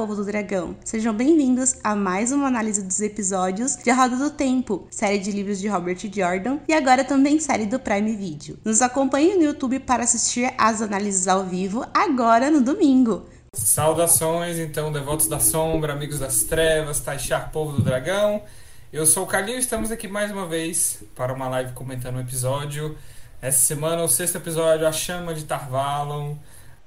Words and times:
Povo 0.00 0.14
do 0.14 0.24
dragão! 0.24 0.74
Sejam 0.82 1.12
bem-vindos 1.12 1.76
a 1.84 1.94
mais 1.94 2.32
uma 2.32 2.46
análise 2.46 2.82
dos 2.82 3.02
episódios 3.02 3.76
de 3.76 3.90
A 3.90 3.94
Roda 3.94 4.16
do 4.16 4.30
Tempo, 4.30 4.88
série 4.90 5.18
de 5.18 5.30
livros 5.30 5.60
de 5.60 5.68
Robert 5.68 5.98
Jordan 6.10 6.56
e 6.66 6.72
agora 6.72 7.04
também 7.04 7.38
série 7.38 7.66
do 7.66 7.78
Prime 7.78 8.16
Video. 8.16 8.58
Nos 8.64 8.80
acompanhe 8.80 9.34
no 9.34 9.42
YouTube 9.42 9.78
para 9.80 10.02
assistir 10.02 10.54
as 10.56 10.80
análises 10.80 11.28
ao 11.28 11.44
vivo 11.44 11.84
agora 11.92 12.50
no 12.50 12.62
domingo. 12.62 13.28
Saudações, 13.52 14.58
então, 14.58 14.90
devotos 14.90 15.28
da 15.28 15.38
sombra, 15.38 15.92
amigos 15.92 16.18
das 16.18 16.44
trevas, 16.44 16.98
Taixar, 17.00 17.50
povo 17.52 17.76
do 17.76 17.82
dragão. 17.82 18.42
Eu 18.90 19.04
sou 19.04 19.24
o 19.24 19.26
Carlinho 19.26 19.58
e 19.58 19.60
estamos 19.60 19.90
aqui 19.90 20.08
mais 20.08 20.30
uma 20.30 20.46
vez 20.46 21.04
para 21.14 21.34
uma 21.34 21.46
live 21.46 21.72
comentando 21.72 22.16
um 22.16 22.20
episódio. 22.20 22.96
Essa 23.42 23.58
semana, 23.58 24.02
o 24.02 24.08
sexto 24.08 24.36
episódio, 24.36 24.86
A 24.86 24.92
Chama 24.92 25.34
de 25.34 25.44
Tarvalon, 25.44 26.36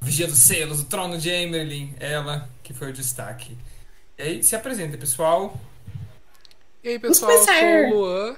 Vigia 0.04 0.28
dos 0.28 0.40
Selos, 0.40 0.82
o 0.82 0.86
Trono 0.86 1.18
de 1.18 1.30
Emerlin, 1.30 1.96
ela 2.00 2.50
que 2.62 2.74
foi 2.74 2.90
o 2.90 2.94
destaque. 2.94 3.58
E 4.18 4.22
aí, 4.22 4.44
se 4.44 4.56
apresenta, 4.56 4.98
pessoal. 4.98 5.58
E 6.84 6.90
aí, 6.90 7.00
pessoal, 7.00 7.32
eu 7.32 7.44
sou 7.44 7.54
o 7.54 7.94
Luan. 7.94 8.36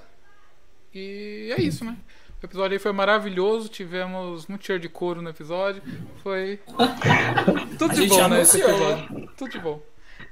E 0.93 1.53
é 1.57 1.61
isso, 1.61 1.83
né? 1.83 1.97
O 2.41 2.45
episódio 2.45 2.75
aí 2.75 2.79
foi 2.79 2.91
maravilhoso, 2.91 3.67
tivemos 3.67 4.45
muito 4.45 4.63
cheiro 4.63 4.79
de 4.79 4.87
couro 4.87 5.21
no 5.21 5.29
episódio. 5.29 5.81
Foi. 6.21 6.59
Tudo 7.79 7.95
de 7.95 8.07
bom 8.07 8.27
nesse 8.27 8.59
né, 8.59 8.63
episódio. 8.63 9.29
Tudo 9.35 9.51
de 9.51 9.59
bom. 9.59 9.81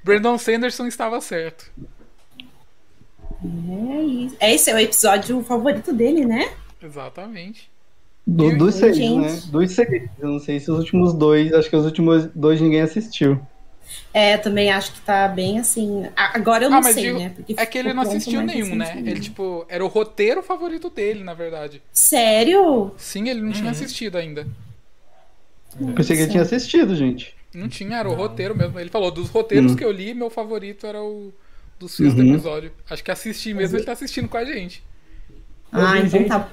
Brandon 0.03 0.37
Sanderson 0.37 0.85
estava 0.85 1.19
certo. 1.19 1.71
É 3.43 4.03
isso. 4.03 4.37
Esse 4.39 4.69
é 4.69 4.75
o 4.75 4.79
episódio 4.79 5.43
favorito 5.43 5.91
dele, 5.91 6.25
né? 6.25 6.55
Exatamente. 6.81 7.72
Do, 8.25 8.57
dos 8.57 8.75
seis, 8.75 8.97
né? 8.97 9.41
Dos 9.52 9.71
seis. 9.71 10.09
Eu 10.19 10.29
não 10.29 10.39
sei 10.39 10.59
se 10.59 10.71
os 10.71 10.79
últimos 10.79 11.13
dois, 11.13 11.53
acho 11.53 11.69
que 11.69 11.75
os 11.75 11.85
últimos 11.85 12.25
dois 12.33 12.61
ninguém 12.61 12.81
assistiu. 12.81 13.39
É, 14.13 14.38
também 14.38 14.71
acho 14.71 14.93
que 14.93 15.02
tá 15.02 15.27
bem 15.27 15.59
assim. 15.59 16.07
Agora 16.16 16.63
eu 16.63 16.69
não 16.69 16.79
ah, 16.79 16.83
sei, 16.83 17.03
digo, 17.03 17.19
né? 17.19 17.33
Porque 17.35 17.53
é 17.57 17.66
que 17.66 17.77
ele 17.77 17.94
não 17.94 18.03
assistiu 18.03 18.41
nenhum, 18.41 18.75
né? 18.75 18.94
Ele, 18.97 19.19
tipo, 19.19 19.66
era 19.67 19.83
o 19.83 19.88
roteiro 19.88 20.41
favorito 20.41 20.89
dele, 20.89 21.23
na 21.23 21.33
verdade. 21.33 21.81
Sério? 21.91 22.91
Sim, 22.97 23.29
ele 23.29 23.41
não 23.41 23.47
uhum. 23.47 23.53
tinha 23.53 23.71
assistido 23.71 24.17
ainda. 24.17 24.47
Eu 25.79 25.94
pensei 25.94 26.16
que 26.16 26.23
ele 26.23 26.31
tinha 26.31 26.44
assistido, 26.44 26.95
gente. 26.95 27.35
Não 27.53 27.67
tinha, 27.67 27.97
era 27.97 28.09
o 28.09 28.13
roteiro 28.13 28.55
mesmo. 28.55 28.79
Ele 28.79 28.89
falou, 28.89 29.11
dos 29.11 29.29
roteiros 29.29 29.71
uhum. 29.71 29.77
que 29.77 29.83
eu 29.83 29.91
li, 29.91 30.13
meu 30.13 30.29
favorito 30.29 30.88
era 30.88 31.01
o 31.01 31.33
do 31.79 31.89
sexto 31.89 32.19
uhum. 32.19 32.33
episódio. 32.33 32.71
Acho 32.89 33.03
que 33.03 33.11
assistir 33.11 33.53
mesmo, 33.53 33.77
ele 33.77 33.85
tá 33.85 33.91
assistindo 33.91 34.29
com 34.29 34.38
a 34.38 34.45
gente. 34.45 34.83
Ah, 35.71 35.97
então 35.97 36.23
tá. 36.25 36.50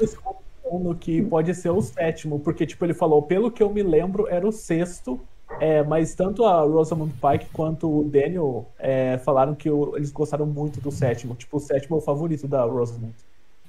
No 0.78 0.94
que 0.94 1.20
pode 1.22 1.54
ser 1.54 1.70
o 1.70 1.80
sétimo, 1.80 2.38
porque, 2.38 2.64
tipo, 2.66 2.84
ele 2.84 2.94
falou, 2.94 3.22
pelo 3.22 3.50
que 3.50 3.62
eu 3.62 3.70
me 3.70 3.82
lembro, 3.82 4.28
era 4.28 4.46
o 4.46 4.52
sexto, 4.52 5.20
é, 5.58 5.82
mas 5.82 6.14
tanto 6.14 6.44
a 6.44 6.60
Rosamund 6.60 7.12
Pike 7.14 7.46
quanto 7.52 8.00
o 8.00 8.04
Daniel 8.04 8.66
é, 8.78 9.18
falaram 9.24 9.54
que 9.54 9.68
o, 9.68 9.96
eles 9.96 10.12
gostaram 10.12 10.46
muito 10.46 10.80
do 10.80 10.90
sétimo. 10.90 11.34
Tipo, 11.34 11.56
o 11.56 11.60
sétimo 11.60 11.96
é 11.96 11.98
o 11.98 12.02
favorito 12.02 12.46
da 12.46 12.62
Rosamund. 12.62 13.14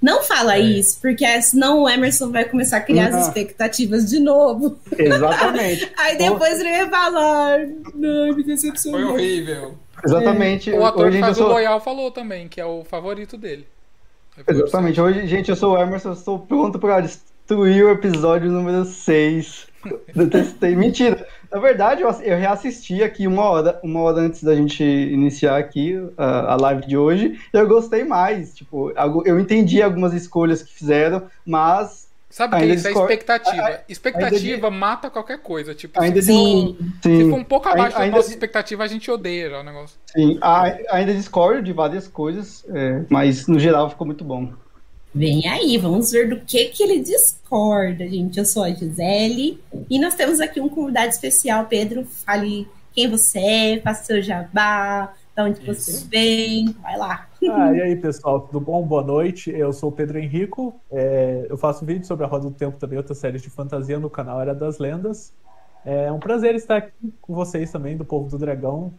Não 0.00 0.20
fala 0.22 0.56
é. 0.56 0.60
isso, 0.60 1.00
porque 1.00 1.24
senão 1.42 1.82
o 1.82 1.88
Emerson 1.88 2.30
vai 2.32 2.44
começar 2.44 2.78
a 2.78 2.80
criar 2.80 3.08
as 3.08 3.28
expectativas 3.28 4.10
de 4.10 4.18
novo. 4.18 4.76
Exatamente. 4.98 5.90
Aí 5.96 6.18
depois 6.18 6.58
ele 6.58 6.70
vai 6.70 6.90
falar. 6.90 7.60
Não, 7.94 8.34
me 8.34 8.42
decepcionou. 8.42 9.00
Foi 9.00 9.10
horrível. 9.12 9.74
Exatamente. 10.04 10.72
O 10.72 10.84
ator 10.84 11.10
que 11.12 11.20
faz 11.20 11.38
o 11.38 11.46
Loyal 11.46 11.80
falou 11.80 12.10
também, 12.10 12.48
que 12.48 12.60
é 12.60 12.66
o 12.66 12.82
favorito 12.82 13.36
dele. 13.36 13.64
Exatamente. 14.46 15.00
Hoje, 15.00 15.26
gente, 15.26 15.50
eu 15.50 15.56
sou 15.56 15.74
o 15.74 15.78
Emerson, 15.78 16.12
estou 16.12 16.38
pronto 16.38 16.78
para 16.78 17.00
destruir 17.00 17.84
o 17.84 17.90
episódio 17.90 18.50
número 18.50 18.84
6. 18.84 19.66
Detestei. 20.14 20.74
Mentira. 20.76 21.26
Na 21.50 21.58
verdade, 21.58 22.02
eu, 22.02 22.10
eu 22.10 22.38
reassisti 22.38 23.02
aqui 23.02 23.26
uma 23.26 23.44
hora, 23.44 23.78
uma 23.82 24.00
hora 24.00 24.20
antes 24.20 24.42
da 24.42 24.54
gente 24.54 24.82
iniciar 24.82 25.58
aqui 25.58 25.96
a, 26.16 26.52
a 26.52 26.56
live 26.56 26.86
de 26.86 26.96
hoje. 26.96 27.38
E 27.52 27.56
eu 27.56 27.68
gostei 27.68 28.04
mais. 28.04 28.54
Tipo, 28.54 28.92
eu 29.26 29.38
entendi 29.38 29.82
algumas 29.82 30.14
escolhas 30.14 30.62
que 30.62 30.72
fizeram, 30.72 31.24
mas 31.44 32.08
Sabe 32.32 32.56
que 32.56 32.64
isso 32.64 32.88
é 32.88 32.92
expectativa. 32.92 33.84
expectativa 33.86 34.70
de... 34.70 34.76
mata 34.76 35.10
qualquer 35.10 35.38
coisa. 35.40 35.74
Tipo, 35.74 36.00
ainda 36.00 36.22
se, 36.22 36.28
sim, 36.28 36.76
for, 36.78 36.86
sim. 37.02 37.18
se 37.18 37.30
for 37.30 37.38
um 37.38 37.44
pouco 37.44 37.68
abaixo 37.68 37.98
ainda, 37.98 38.12
da 38.12 38.16
nossa 38.16 38.30
expectativa, 38.30 38.82
a 38.82 38.86
gente 38.86 39.10
odeia 39.10 39.60
o 39.60 39.62
negócio. 39.62 39.98
Sim, 40.06 40.38
ainda 40.90 41.12
discordo 41.12 41.60
de 41.60 41.74
várias 41.74 42.08
coisas, 42.08 42.64
é, 42.70 43.02
mas 43.10 43.46
no 43.46 43.60
geral 43.60 43.90
ficou 43.90 44.06
muito 44.06 44.24
bom. 44.24 44.50
Vem 45.14 45.46
aí, 45.46 45.76
vamos 45.76 46.10
ver 46.10 46.30
do 46.30 46.40
que 46.40 46.64
que 46.66 46.82
ele 46.82 47.00
discorda, 47.00 48.08
gente. 48.08 48.38
Eu 48.38 48.46
sou 48.46 48.64
a 48.64 48.70
Gisele 48.70 49.60
e 49.90 50.00
nós 50.00 50.14
temos 50.14 50.40
aqui 50.40 50.58
um 50.58 50.70
convidado 50.70 51.08
especial. 51.08 51.66
Pedro, 51.66 52.06
fale 52.06 52.66
quem 52.94 53.10
você 53.10 53.38
é, 53.38 53.80
faça 53.80 54.04
seu 54.04 54.22
jabá, 54.22 55.12
de 55.36 55.42
onde 55.42 55.70
Isso. 55.70 55.82
você 55.82 56.06
vem, 56.08 56.74
vai 56.80 56.96
lá. 56.96 57.28
Ah, 57.50 57.72
e 57.72 57.80
aí, 57.80 57.96
pessoal, 57.96 58.40
tudo 58.40 58.60
bom? 58.60 58.82
Boa 58.86 59.02
noite. 59.02 59.50
Eu 59.50 59.72
sou 59.72 59.88
o 59.88 59.92
Pedro 59.92 60.18
Henrico. 60.18 60.74
É, 60.90 61.46
eu 61.48 61.56
faço 61.56 61.84
vídeo 61.84 62.06
sobre 62.06 62.24
a 62.24 62.28
Roda 62.28 62.48
do 62.48 62.54
Tempo 62.54 62.78
também, 62.78 62.96
outras 62.96 63.18
séries 63.18 63.42
de 63.42 63.50
fantasia 63.50 63.98
no 63.98 64.08
canal 64.08 64.40
Era 64.40 64.54
das 64.54 64.78
Lendas. 64.78 65.32
É 65.84 66.12
um 66.12 66.20
prazer 66.20 66.54
estar 66.54 66.76
aqui 66.76 67.12
com 67.20 67.34
vocês 67.34 67.72
também, 67.72 67.96
do 67.96 68.04
Povo 68.04 68.30
do 68.30 68.38
Dragão. 68.38 68.92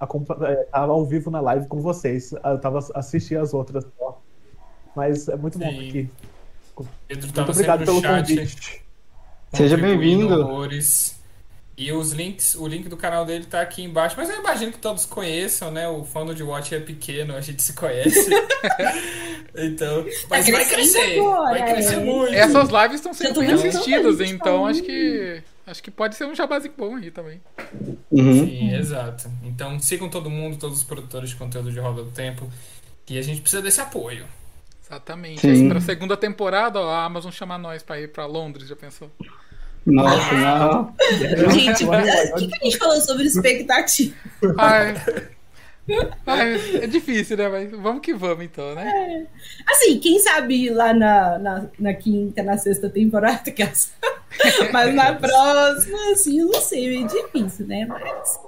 Estava 0.00 0.46
é, 0.52 0.68
ao 0.72 1.04
vivo 1.06 1.30
na 1.30 1.40
live 1.40 1.66
com 1.66 1.80
vocês. 1.80 2.32
Eu 2.32 2.56
estava 2.56 2.78
assistindo 2.94 3.40
as 3.40 3.54
outras 3.54 3.86
só. 3.98 4.20
Mas 4.94 5.28
é 5.28 5.36
muito 5.36 5.56
Sim. 5.58 5.64
bom 5.64 5.70
aqui. 5.70 6.10
Pedro 7.08 7.26
muito 7.26 7.50
obrigado 7.50 7.84
pelo 7.84 8.00
chat. 8.00 8.28
convite. 8.28 8.84
Seja 9.54 9.76
bem-vindo. 9.76 11.17
E 11.78 11.92
os 11.92 12.10
links, 12.10 12.56
o 12.56 12.66
link 12.66 12.88
do 12.88 12.96
canal 12.96 13.24
dele 13.24 13.44
tá 13.44 13.60
aqui 13.60 13.84
embaixo, 13.84 14.16
mas 14.18 14.28
eu 14.28 14.40
imagino 14.40 14.72
que 14.72 14.78
todos 14.78 15.06
conheçam, 15.06 15.70
né? 15.70 15.86
O 15.86 16.02
fã 16.02 16.26
de 16.34 16.42
Watch 16.42 16.74
é 16.74 16.80
pequeno, 16.80 17.36
a 17.36 17.40
gente 17.40 17.62
se 17.62 17.72
conhece. 17.72 18.28
então, 19.54 20.04
mas 20.28 20.44
tá 20.44 20.52
vai 20.52 20.64
crescer, 20.64 21.20
agora, 21.20 21.50
vai 21.56 21.72
crescer 21.72 21.94
é. 21.94 22.00
muito. 22.00 22.34
Essas 22.34 22.68
lives 22.68 22.94
estão 22.94 23.14
sendo 23.14 23.38
bem 23.38 23.52
assistidas, 23.52 24.20
então 24.20 24.66
acho 24.66 24.82
que 24.82 25.40
acho 25.64 25.80
que 25.80 25.88
pode 25.92 26.16
ser 26.16 26.24
um 26.24 26.34
jabazinho 26.34 26.74
bom 26.76 26.96
aí 26.96 27.12
também. 27.12 27.40
Uhum. 28.10 28.44
Sim, 28.44 28.74
exato. 28.74 29.30
Então 29.44 29.78
sigam 29.78 30.08
todo 30.08 30.28
mundo, 30.28 30.56
todos 30.56 30.78
os 30.78 30.84
produtores 30.84 31.30
de 31.30 31.36
conteúdo 31.36 31.70
de 31.70 31.78
Roda 31.78 32.02
do 32.02 32.10
Tempo, 32.10 32.50
que 33.06 33.16
a 33.16 33.22
gente 33.22 33.40
precisa 33.40 33.62
desse 33.62 33.80
apoio. 33.80 34.26
Exatamente. 34.84 35.42
Sim. 35.42 35.68
Pra 35.68 35.80
segunda 35.80 36.16
temporada, 36.16 36.80
ó, 36.80 36.90
a 36.90 37.04
Amazon 37.04 37.30
chama 37.30 37.56
nós 37.56 37.84
pra 37.84 38.00
ir 38.00 38.08
pra 38.08 38.26
Londres, 38.26 38.66
já 38.66 38.74
pensou? 38.74 39.08
Nossa, 39.92 40.34
não. 40.34 40.94
Gente, 41.50 41.84
o 41.84 42.34
que, 42.36 42.46
que 42.46 42.54
a 42.54 42.64
gente 42.64 42.78
falou 42.78 43.00
sobre 43.00 43.24
expectativa? 43.26 44.14
Ai. 44.58 44.94
Ai, 46.26 46.82
é 46.82 46.86
difícil, 46.86 47.36
né? 47.38 47.48
Mas 47.48 47.70
vamos 47.70 48.02
que 48.02 48.12
vamos, 48.12 48.44
então, 48.44 48.74
né? 48.74 48.86
É. 48.86 49.72
Assim, 49.72 49.98
quem 49.98 50.18
sabe 50.20 50.68
lá 50.68 50.92
na, 50.92 51.38
na, 51.38 51.66
na 51.78 51.94
quinta, 51.94 52.42
na 52.42 52.58
sexta 52.58 52.90
temporada, 52.90 53.50
que 53.50 53.62
é 53.62 53.72
mas 54.72 54.94
na 54.94 55.14
próxima, 55.14 56.12
assim, 56.12 56.40
eu 56.40 56.46
não 56.46 56.60
sei, 56.60 57.02
é 57.02 57.06
difícil, 57.06 57.66
né? 57.66 57.86
Mas 57.86 58.40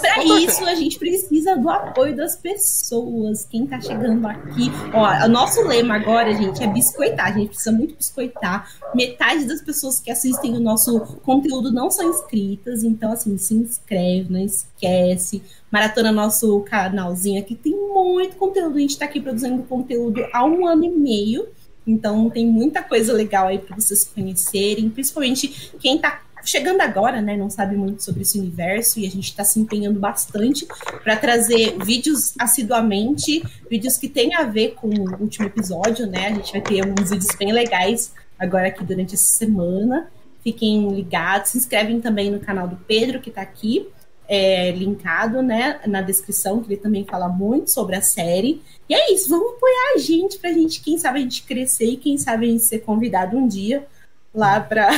para 0.00 0.24
isso 0.24 0.64
a 0.64 0.74
gente 0.74 0.98
precisa 0.98 1.56
do 1.56 1.68
apoio 1.68 2.14
das 2.14 2.36
pessoas. 2.36 3.44
Quem 3.44 3.66
tá 3.66 3.80
chegando 3.80 4.26
aqui, 4.26 4.70
ó, 4.92 5.26
o 5.26 5.28
nosso 5.28 5.62
lema 5.62 5.96
agora, 5.96 6.34
gente, 6.34 6.62
é 6.62 6.66
biscoitar. 6.66 7.28
A 7.28 7.32
gente 7.32 7.48
precisa 7.48 7.72
muito 7.72 7.94
biscoitar. 7.94 8.70
Metade 8.94 9.44
das 9.46 9.62
pessoas 9.62 10.00
que 10.00 10.10
assistem 10.10 10.56
o 10.56 10.60
nosso 10.60 11.00
conteúdo 11.22 11.72
não 11.72 11.90
são 11.90 12.10
inscritas, 12.10 12.82
então 12.82 13.12
assim, 13.12 13.36
se 13.38 13.54
inscreve, 13.54 14.26
não 14.30 14.40
esquece. 14.40 15.42
Maratona 15.70 16.10
nosso 16.10 16.60
canalzinho 16.62 17.40
aqui 17.40 17.54
tem 17.54 17.72
muito 17.72 18.36
conteúdo. 18.36 18.76
A 18.76 18.80
gente 18.80 18.98
tá 18.98 19.04
aqui 19.04 19.20
produzindo 19.20 19.62
conteúdo 19.62 20.26
há 20.32 20.44
um 20.44 20.66
ano 20.66 20.84
e 20.84 20.90
meio. 20.90 21.48
Então 21.86 22.28
tem 22.30 22.46
muita 22.46 22.82
coisa 22.82 23.12
legal 23.12 23.48
aí 23.48 23.58
para 23.58 23.74
vocês 23.74 24.04
conhecerem, 24.04 24.90
principalmente 24.90 25.72
quem 25.78 25.96
está 25.96 26.22
chegando 26.44 26.80
agora, 26.80 27.20
né, 27.20 27.36
não 27.36 27.50
sabe 27.50 27.76
muito 27.76 28.02
sobre 28.02 28.22
esse 28.22 28.38
universo 28.38 28.98
e 28.98 29.06
a 29.06 29.10
gente 29.10 29.24
está 29.24 29.44
se 29.44 29.60
empenhando 29.60 29.98
bastante 29.98 30.66
para 31.02 31.16
trazer 31.16 31.76
vídeos 31.84 32.34
assiduamente, 32.38 33.42
vídeos 33.70 33.96
que 33.96 34.08
têm 34.08 34.34
a 34.34 34.44
ver 34.44 34.74
com 34.74 34.88
o 34.88 35.20
último 35.20 35.46
episódio, 35.46 36.06
né? 36.06 36.28
A 36.28 36.34
gente 36.34 36.52
vai 36.52 36.60
ter 36.60 36.80
alguns 36.80 37.10
vídeos 37.10 37.36
bem 37.38 37.52
legais 37.52 38.12
agora 38.38 38.68
aqui 38.68 38.84
durante 38.84 39.14
essa 39.14 39.32
semana. 39.32 40.10
Fiquem 40.42 40.88
ligados, 40.94 41.50
se 41.50 41.58
inscrevem 41.58 42.00
também 42.00 42.30
no 42.30 42.40
canal 42.40 42.66
do 42.66 42.76
Pedro, 42.76 43.20
que 43.20 43.28
está 43.28 43.42
aqui, 43.42 43.86
é, 44.32 44.70
linkado 44.70 45.42
né, 45.42 45.80
na 45.88 46.00
descrição, 46.00 46.62
que 46.62 46.72
ele 46.72 46.80
também 46.80 47.04
fala 47.04 47.28
muito 47.28 47.68
sobre 47.68 47.96
a 47.96 48.00
série. 48.00 48.62
E 48.88 48.94
é 48.94 49.12
isso, 49.12 49.28
vamos 49.28 49.56
apoiar 49.56 49.94
a 49.96 49.98
gente 49.98 50.38
pra 50.38 50.52
gente, 50.52 50.80
quem 50.80 50.96
sabe 50.96 51.18
a 51.18 51.22
gente 51.22 51.42
crescer 51.42 51.86
e 51.86 51.96
quem 51.96 52.16
sabe 52.16 52.46
a 52.46 52.48
gente 52.48 52.62
ser 52.62 52.78
convidado 52.78 53.36
um 53.36 53.48
dia 53.48 53.84
lá 54.32 54.60
pra, 54.60 54.88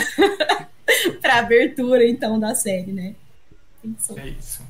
pra 1.23 1.39
abertura, 1.39 2.07
então, 2.07 2.39
da 2.39 2.55
série, 2.55 2.93
né? 2.93 3.15
É 4.17 4.29
isso. 4.29 4.63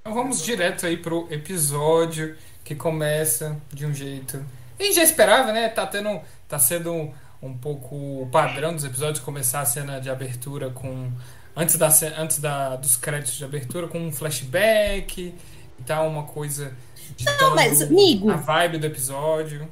Então 0.00 0.12
vamos 0.12 0.42
direto 0.42 0.86
aí 0.86 0.96
pro 0.96 1.28
episódio 1.30 2.36
que 2.64 2.74
começa 2.74 3.56
de 3.72 3.86
um 3.86 3.94
jeito. 3.94 4.44
A 4.78 4.82
gente 4.82 4.96
já 4.96 5.04
esperava, 5.04 5.52
né? 5.52 5.68
Tá 5.68 5.86
tendo. 5.86 6.20
Tá 6.48 6.58
sendo 6.58 6.92
um, 6.92 7.12
um 7.40 7.56
pouco 7.56 7.94
o 7.94 8.28
padrão 8.30 8.74
dos 8.74 8.84
episódios 8.84 9.22
começar 9.22 9.60
a 9.60 9.64
cena 9.64 10.00
de 10.00 10.10
abertura 10.10 10.68
com. 10.70 11.10
Antes, 11.60 11.76
da, 11.76 11.88
antes 12.16 12.38
da, 12.38 12.76
dos 12.76 12.96
créditos 12.96 13.36
de 13.36 13.44
abertura, 13.44 13.86
com 13.86 13.98
um 13.98 14.10
flashback 14.10 15.34
e 15.78 15.82
tal, 15.84 16.08
uma 16.08 16.22
coisa. 16.22 16.74
Não, 17.38 17.54
mas, 17.54 17.82
amigo. 17.82 18.30
A 18.30 18.36
vibe 18.36 18.78
do 18.78 18.86
episódio. 18.86 19.68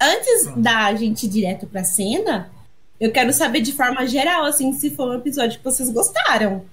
Antes 0.00 0.48
hum. 0.48 0.60
da 0.60 0.92
gente 0.96 1.26
ir 1.26 1.28
direto 1.28 1.68
pra 1.68 1.84
cena, 1.84 2.50
eu 2.98 3.12
quero 3.12 3.32
saber 3.32 3.60
de 3.60 3.72
forma 3.72 4.04
geral, 4.08 4.44
assim, 4.44 4.72
se 4.72 4.90
foi 4.90 5.06
um 5.06 5.14
episódio 5.14 5.58
que 5.58 5.64
vocês 5.64 5.88
gostaram. 5.88 6.64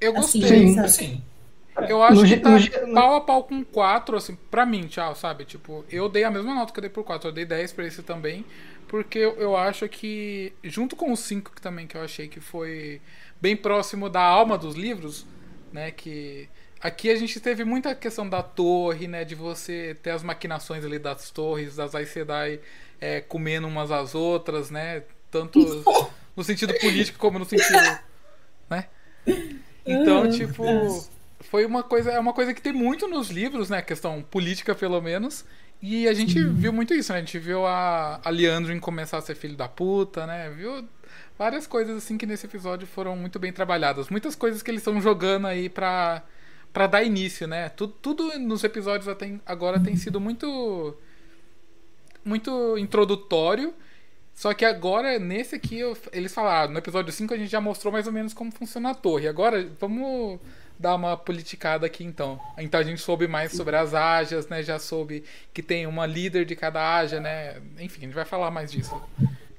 Eu 0.00 0.18
assim, 0.18 0.40
gostei. 0.40 0.78
Assim, 0.80 0.88
sim. 0.88 1.22
Eu 1.88 2.02
acho 2.02 2.22
no, 2.22 2.26
que 2.26 2.36
tá 2.36 2.50
no, 2.86 2.94
pau 2.94 3.14
a 3.14 3.20
pau 3.20 3.44
com 3.44 3.64
4, 3.64 4.16
assim, 4.16 4.36
pra 4.50 4.66
mim, 4.66 4.88
tchau, 4.88 5.14
sabe? 5.14 5.44
Tipo, 5.44 5.84
eu 5.88 6.08
dei 6.08 6.24
a 6.24 6.30
mesma 6.30 6.56
nota 6.56 6.72
que 6.72 6.78
eu 6.80 6.82
dei 6.82 6.90
por 6.90 7.04
4. 7.04 7.28
Eu 7.28 7.32
dei 7.32 7.44
10 7.44 7.72
pra 7.72 7.86
esse 7.86 8.02
também. 8.02 8.44
Porque 8.94 9.18
eu, 9.18 9.34
eu 9.40 9.56
acho 9.56 9.88
que, 9.88 10.52
junto 10.62 10.94
com 10.94 11.10
o 11.10 11.16
5 11.16 11.50
que 11.50 11.60
também, 11.60 11.84
que 11.84 11.96
eu 11.96 12.00
achei 12.00 12.28
que 12.28 12.38
foi 12.38 13.00
bem 13.40 13.56
próximo 13.56 14.08
da 14.08 14.20
alma 14.20 14.56
dos 14.56 14.76
livros, 14.76 15.26
né? 15.72 15.90
Que 15.90 16.48
aqui 16.80 17.10
a 17.10 17.16
gente 17.16 17.40
teve 17.40 17.64
muita 17.64 17.92
questão 17.92 18.28
da 18.28 18.40
torre, 18.40 19.08
né? 19.08 19.24
De 19.24 19.34
você 19.34 19.96
ter 20.00 20.10
as 20.10 20.22
maquinações 20.22 20.84
ali 20.84 21.00
das 21.00 21.28
torres, 21.32 21.74
das 21.74 21.92
Aes 21.92 22.10
Sedai 22.10 22.60
é, 23.00 23.20
comendo 23.20 23.66
umas 23.66 23.90
às 23.90 24.14
outras, 24.14 24.70
né? 24.70 25.02
Tanto 25.28 25.58
no 26.36 26.44
sentido 26.44 26.72
político 26.78 27.18
como 27.18 27.36
no 27.36 27.44
sentido, 27.44 27.98
né? 28.70 28.86
Então, 29.84 30.30
tipo, 30.30 30.62
foi 31.40 31.66
uma 31.66 31.82
coisa, 31.82 32.12
é 32.12 32.20
uma 32.20 32.32
coisa 32.32 32.54
que 32.54 32.62
tem 32.62 32.72
muito 32.72 33.08
nos 33.08 33.28
livros, 33.28 33.68
né? 33.68 33.82
Questão 33.82 34.22
política, 34.22 34.72
pelo 34.72 35.00
menos. 35.02 35.44
E 35.82 36.08
a 36.08 36.14
gente 36.14 36.42
viu 36.42 36.72
muito 36.72 36.94
isso, 36.94 37.12
né? 37.12 37.18
A 37.18 37.20
gente 37.20 37.38
viu 37.38 37.66
a, 37.66 38.20
a 38.24 38.30
Leandrin 38.30 38.80
começar 38.80 39.18
a 39.18 39.20
ser 39.20 39.34
filho 39.34 39.56
da 39.56 39.68
puta, 39.68 40.26
né? 40.26 40.50
Viu 40.50 40.88
várias 41.38 41.66
coisas 41.66 41.96
assim 41.98 42.16
que 42.16 42.26
nesse 42.26 42.46
episódio 42.46 42.86
foram 42.86 43.14
muito 43.16 43.38
bem 43.38 43.52
trabalhadas. 43.52 44.08
Muitas 44.08 44.34
coisas 44.34 44.62
que 44.62 44.70
eles 44.70 44.80
estão 44.80 45.00
jogando 45.00 45.46
aí 45.46 45.68
pra, 45.68 46.22
pra 46.72 46.86
dar 46.86 47.02
início, 47.02 47.46
né? 47.46 47.68
Tudo, 47.68 47.92
tudo 48.00 48.38
nos 48.38 48.64
episódios 48.64 49.08
até 49.08 49.38
agora 49.44 49.78
tem 49.78 49.96
sido 49.96 50.20
muito 50.20 50.96
muito 52.24 52.78
introdutório 52.78 53.74
só 54.34 54.52
que 54.52 54.64
agora, 54.64 55.18
nesse 55.18 55.54
aqui, 55.54 55.78
eu, 55.78 55.96
eles 56.12 56.34
falaram, 56.34 56.72
no 56.72 56.78
episódio 56.78 57.12
5 57.12 57.32
a 57.32 57.36
gente 57.36 57.50
já 57.50 57.60
mostrou 57.60 57.92
mais 57.92 58.06
ou 58.06 58.12
menos 58.12 58.34
como 58.34 58.50
funciona 58.50 58.90
a 58.90 58.94
torre. 58.94 59.28
Agora, 59.28 59.70
vamos 59.80 60.40
dar 60.78 60.94
uma 60.94 61.16
politicada 61.16 61.86
aqui 61.86 62.04
então. 62.04 62.38
Então 62.58 62.80
a 62.80 62.82
gente 62.82 63.00
soube 63.00 63.26
mais 63.26 63.52
sobre 63.52 63.76
as 63.76 63.94
Ajas, 63.94 64.48
né? 64.48 64.62
Já 64.62 64.78
soube 64.78 65.24
que 65.52 65.62
tem 65.62 65.86
uma 65.86 66.06
líder 66.06 66.44
de 66.44 66.56
cada 66.56 66.96
Aja, 66.96 67.20
né? 67.20 67.56
Enfim, 67.78 68.02
a 68.02 68.04
gente 68.06 68.14
vai 68.14 68.24
falar 68.24 68.50
mais 68.50 68.70
disso. 68.70 68.94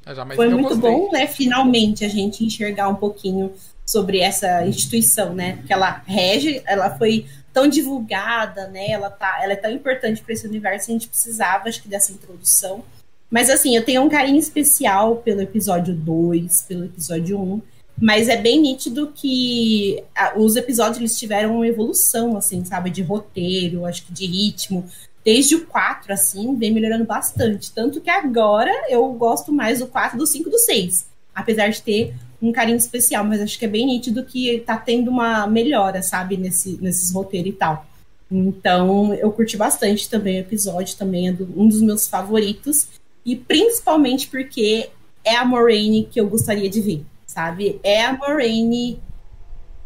Já, 0.05 0.13
já, 0.13 0.25
Foi 0.27 0.49
muito 0.49 0.69
gostei. 0.69 0.91
bom, 0.91 1.11
né? 1.11 1.27
Finalmente 1.27 2.05
a 2.05 2.09
gente 2.09 2.43
enxergar 2.43 2.87
um 2.89 2.95
pouquinho 2.95 3.53
sobre 3.85 4.19
essa 4.19 4.65
instituição, 4.65 5.33
né? 5.33 5.63
Que 5.65 5.73
ela 5.73 6.01
rege, 6.05 6.61
ela 6.65 6.97
foi 6.97 7.25
tão 7.53 7.67
divulgada, 7.67 8.67
né? 8.67 8.89
Ela, 8.89 9.09
tá, 9.09 9.39
ela 9.41 9.53
é 9.53 9.55
tão 9.55 9.71
importante 9.71 10.21
para 10.21 10.33
esse 10.33 10.45
universo, 10.45 10.91
a 10.91 10.93
gente 10.93 11.07
precisava, 11.07 11.69
acho 11.69 11.81
que, 11.81 11.87
dessa 11.87 12.11
introdução. 12.11 12.83
Mas 13.29 13.49
assim, 13.49 13.75
eu 13.75 13.83
tenho 13.83 14.01
um 14.01 14.09
carinho 14.09 14.39
especial 14.39 15.17
pelo 15.17 15.41
episódio 15.41 15.93
2, 15.93 16.63
pelo 16.63 16.85
episódio 16.85 17.39
1. 17.39 17.61
Mas 17.99 18.27
é 18.27 18.35
bem 18.35 18.59
nítido 18.59 19.11
que 19.13 20.03
os 20.35 20.55
episódios 20.55 20.97
eles 20.97 21.17
tiveram 21.17 21.55
uma 21.55 21.67
evolução, 21.67 22.35
assim, 22.35 22.63
sabe? 22.65 22.89
De 22.89 23.01
roteiro, 23.01 23.85
acho 23.85 24.05
que 24.05 24.11
de 24.11 24.25
ritmo. 24.25 24.85
Desde 25.23 25.55
o 25.55 25.65
4, 25.65 26.13
assim, 26.13 26.55
vem 26.55 26.71
melhorando 26.71 27.05
bastante. 27.05 27.71
Tanto 27.71 28.01
que 28.01 28.09
agora 28.09 28.71
eu 28.89 29.07
gosto 29.13 29.51
mais 29.51 29.79
do 29.79 29.87
4, 29.87 30.17
do 30.17 30.27
5 30.27 30.49
do 30.49 30.59
6. 30.59 31.07
Apesar 31.33 31.69
de 31.69 31.81
ter 31.81 32.13
um 32.41 32.51
carinho 32.51 32.77
especial, 32.77 33.23
mas 33.23 33.41
acho 33.41 33.57
que 33.57 33.65
é 33.65 33.67
bem 33.67 33.85
nítido 33.85 34.23
que 34.23 34.59
tá 34.59 34.77
tendo 34.77 35.09
uma 35.09 35.47
melhora, 35.47 36.01
sabe? 36.01 36.37
Nesse, 36.37 36.77
nesses 36.81 37.11
roteiros 37.11 37.53
e 37.53 37.55
tal. 37.55 37.85
Então, 38.29 39.13
eu 39.13 39.31
curti 39.31 39.55
bastante 39.55 40.09
também 40.09 40.37
o 40.37 40.41
episódio, 40.41 40.97
também 40.97 41.29
é 41.29 41.31
do, 41.31 41.47
um 41.55 41.67
dos 41.67 41.81
meus 41.81 42.07
favoritos. 42.07 42.87
E 43.25 43.35
principalmente 43.35 44.27
porque 44.27 44.89
é 45.23 45.35
a 45.35 45.45
Moraine 45.45 46.07
que 46.11 46.19
eu 46.19 46.27
gostaria 46.27 46.69
de 46.69 46.81
ver, 46.81 47.05
sabe? 47.35 47.81
É 47.83 48.05
a 48.05 48.13
Moraine 48.13 48.97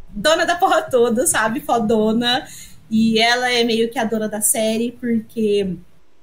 dona 0.10 0.46
da 0.46 0.56
porra 0.56 0.84
toda, 0.84 1.26
sabe? 1.26 1.62
Fodona. 1.62 2.48
E 2.92 3.20
ela 3.20 3.52
é 3.52 3.64
meio 3.64 3.90
que 3.90 3.98
a 3.98 4.04
dona 4.04 4.30
da 4.30 4.40
série, 4.40 4.92
porque 4.92 5.76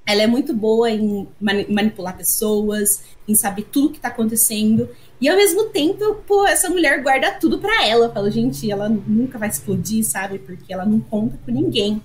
ela 0.05 0.21
é 0.21 0.27
muito 0.27 0.53
boa 0.53 0.89
em 0.89 1.27
manipular 1.41 2.15
pessoas, 2.15 3.03
em 3.27 3.35
saber 3.35 3.63
tudo 3.63 3.89
que 3.89 3.99
tá 3.99 4.07
acontecendo. 4.07 4.89
E 5.19 5.27
ao 5.27 5.35
mesmo 5.35 5.65
tempo, 5.65 6.15
pô, 6.25 6.47
essa 6.47 6.69
mulher 6.69 7.03
guarda 7.03 7.33
tudo 7.33 7.59
para 7.59 7.85
ela. 7.85 8.09
Fala, 8.09 8.31
gente, 8.31 8.71
ela 8.71 8.87
nunca 8.87 9.37
vai 9.37 9.49
explodir, 9.49 10.05
sabe? 10.05 10.39
Porque 10.39 10.73
ela 10.73 10.85
não 10.85 11.01
conta 11.01 11.37
com 11.45 11.51
ninguém. 11.51 12.01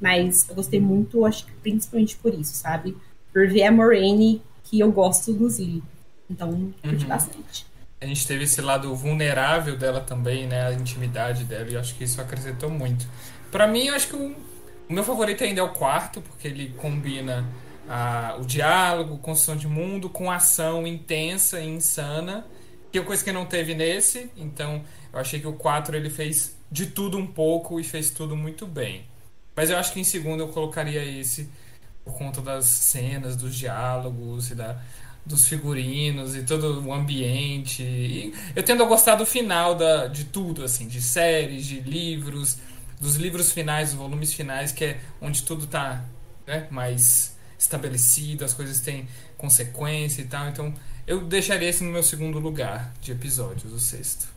Mas 0.00 0.48
eu 0.48 0.54
gostei 0.56 0.80
muito, 0.80 1.24
acho 1.24 1.46
que 1.46 1.52
principalmente 1.62 2.16
por 2.16 2.34
isso, 2.34 2.54
sabe? 2.54 2.96
Por 3.32 3.48
ver 3.48 3.64
a 3.64 3.72
Moraine 3.72 4.42
que 4.64 4.80
eu 4.80 4.90
gosto 4.90 5.32
do 5.32 5.48
Zilli. 5.48 5.82
Então, 6.28 6.72
curti 6.82 7.04
uhum. 7.04 7.08
bastante. 7.08 7.73
A 8.04 8.06
gente 8.06 8.26
teve 8.26 8.44
esse 8.44 8.60
lado 8.60 8.94
vulnerável 8.94 9.78
dela 9.78 9.98
também, 9.98 10.46
né? 10.46 10.66
A 10.66 10.72
intimidade 10.74 11.44
dela, 11.44 11.70
e 11.70 11.76
acho 11.76 11.94
que 11.94 12.04
isso 12.04 12.20
acrescentou 12.20 12.68
muito. 12.68 13.08
Para 13.50 13.66
mim, 13.66 13.86
eu 13.86 13.94
acho 13.94 14.08
que 14.08 14.16
o, 14.16 14.36
meu 14.90 15.02
favorito 15.02 15.42
ainda 15.42 15.62
é 15.62 15.64
o 15.64 15.70
quarto, 15.70 16.20
porque 16.20 16.46
ele 16.46 16.74
combina 16.76 17.48
a, 17.88 18.36
o 18.38 18.44
diálogo, 18.44 19.16
construção 19.16 19.56
de 19.56 19.66
mundo, 19.66 20.10
com 20.10 20.30
ação 20.30 20.86
intensa 20.86 21.60
e 21.60 21.66
insana, 21.66 22.46
que 22.92 22.98
é 22.98 23.02
coisa 23.02 23.24
que 23.24 23.32
não 23.32 23.46
teve 23.46 23.74
nesse. 23.74 24.30
Então, 24.36 24.84
eu 25.10 25.18
achei 25.18 25.40
que 25.40 25.46
o 25.46 25.54
4 25.54 25.96
ele 25.96 26.10
fez 26.10 26.54
de 26.70 26.84
tudo 26.84 27.16
um 27.16 27.26
pouco 27.26 27.80
e 27.80 27.84
fez 27.84 28.10
tudo 28.10 28.36
muito 28.36 28.66
bem. 28.66 29.06
Mas 29.56 29.70
eu 29.70 29.78
acho 29.78 29.94
que 29.94 30.00
em 30.00 30.04
segundo 30.04 30.42
eu 30.42 30.48
colocaria 30.48 31.02
esse 31.02 31.48
por 32.04 32.18
conta 32.18 32.42
das 32.42 32.66
cenas, 32.66 33.34
dos 33.34 33.54
diálogos 33.56 34.50
e 34.50 34.54
da, 34.54 34.78
dos 35.24 35.48
figurinos 35.48 36.36
e 36.36 36.42
todo 36.42 36.82
o 36.86 36.92
ambiente. 36.92 37.82
E 37.82 38.34
eu 38.54 38.62
tendo 38.62 38.82
a 38.82 38.86
gostar 38.86 39.14
do 39.14 39.24
final 39.24 39.74
da, 39.74 40.06
de 40.06 40.24
tudo, 40.24 40.62
assim, 40.64 40.86
de 40.86 41.00
séries, 41.00 41.64
de 41.66 41.80
livros, 41.80 42.58
dos 43.00 43.16
livros 43.16 43.52
finais, 43.52 43.90
dos 43.90 43.98
volumes 43.98 44.34
finais, 44.34 44.72
que 44.72 44.84
é 44.84 45.00
onde 45.20 45.42
tudo 45.42 45.64
está 45.64 46.04
né, 46.46 46.66
mais 46.70 47.36
estabelecido, 47.58 48.44
as 48.44 48.52
coisas 48.52 48.80
têm 48.80 49.08
consequência 49.36 50.22
e 50.22 50.26
tal. 50.26 50.48
Então 50.48 50.74
eu 51.06 51.20
deixaria 51.22 51.68
esse 51.68 51.82
no 51.82 51.90
meu 51.90 52.02
segundo 52.02 52.38
lugar 52.38 52.92
de 53.00 53.12
episódios, 53.12 53.72
o 53.72 53.78
sexto. 53.78 54.28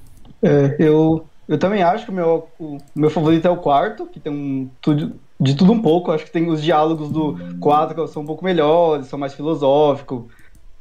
É, 0.42 0.76
eu, 0.80 1.28
eu 1.48 1.58
também 1.58 1.84
acho 1.84 2.06
que 2.06 2.12
o 2.12 2.14
meu, 2.14 2.48
o 2.60 2.78
meu 2.96 3.10
favorito 3.10 3.48
é 3.48 3.50
o 3.50 3.58
quarto, 3.58 4.06
que 4.06 4.20
tem 4.20 4.32
um, 4.32 4.70
tudo, 4.82 5.20
de 5.40 5.56
tudo 5.56 5.72
um 5.72 5.82
pouco. 5.82 6.12
Acho 6.12 6.26
que 6.26 6.32
tem 6.32 6.50
os 6.50 6.62
diálogos 6.62 7.10
do 7.10 7.38
4 7.60 8.08
são 8.08 8.24
um 8.24 8.26
pouco 8.26 8.44
melhores, 8.44 9.08
são 9.08 9.20
mais 9.20 9.34
filosóficos. 9.34 10.26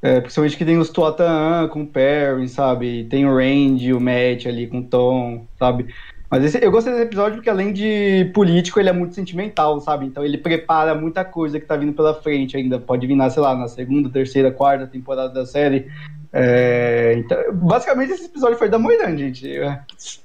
É, 0.07 0.21
principalmente 0.21 0.57
que 0.57 0.65
tem 0.65 0.79
os 0.79 0.89
Tuatan 0.89 1.67
com 1.69 1.83
o 1.83 1.87
Perry, 1.87 2.49
sabe? 2.49 3.05
Tem 3.11 3.27
o 3.27 3.37
Randy, 3.37 3.93
o 3.93 4.01
Matt 4.01 4.47
ali 4.47 4.69
com 4.69 4.79
o 4.79 4.85
Tom, 4.85 5.45
sabe? 5.59 5.93
Mas 6.31 6.45
esse, 6.45 6.65
eu 6.65 6.71
gostei 6.71 6.93
desse 6.93 7.07
episódio 7.07 7.39
porque 7.39 7.51
além 7.51 7.73
de 7.73 8.31
político, 8.33 8.79
ele 8.79 8.89
é 8.89 8.93
muito 8.93 9.17
sentimental, 9.17 9.81
sabe? 9.81 10.07
Então 10.07 10.25
ele 10.25 10.39
prepara 10.39 10.95
muita 10.95 11.25
coisa 11.25 11.59
que 11.59 11.67
tá 11.67 11.77
vindo 11.77 11.93
pela 11.93 12.15
frente 12.15 12.57
ainda. 12.57 12.79
Pode 12.79 13.05
vir, 13.05 13.17
sei 13.31 13.43
lá, 13.43 13.57
na 13.57 13.67
segunda, 13.67 14.09
terceira, 14.09 14.53
quarta 14.53 14.87
temporada 14.87 15.35
da 15.35 15.45
série. 15.45 15.91
É, 16.33 17.15
então, 17.19 17.39
basicamente 17.53 18.13
esse 18.13 18.27
episódio 18.27 18.59
foi 18.59 18.69
da 18.69 18.79
Moirã, 18.79 19.17
gente. 19.17 19.59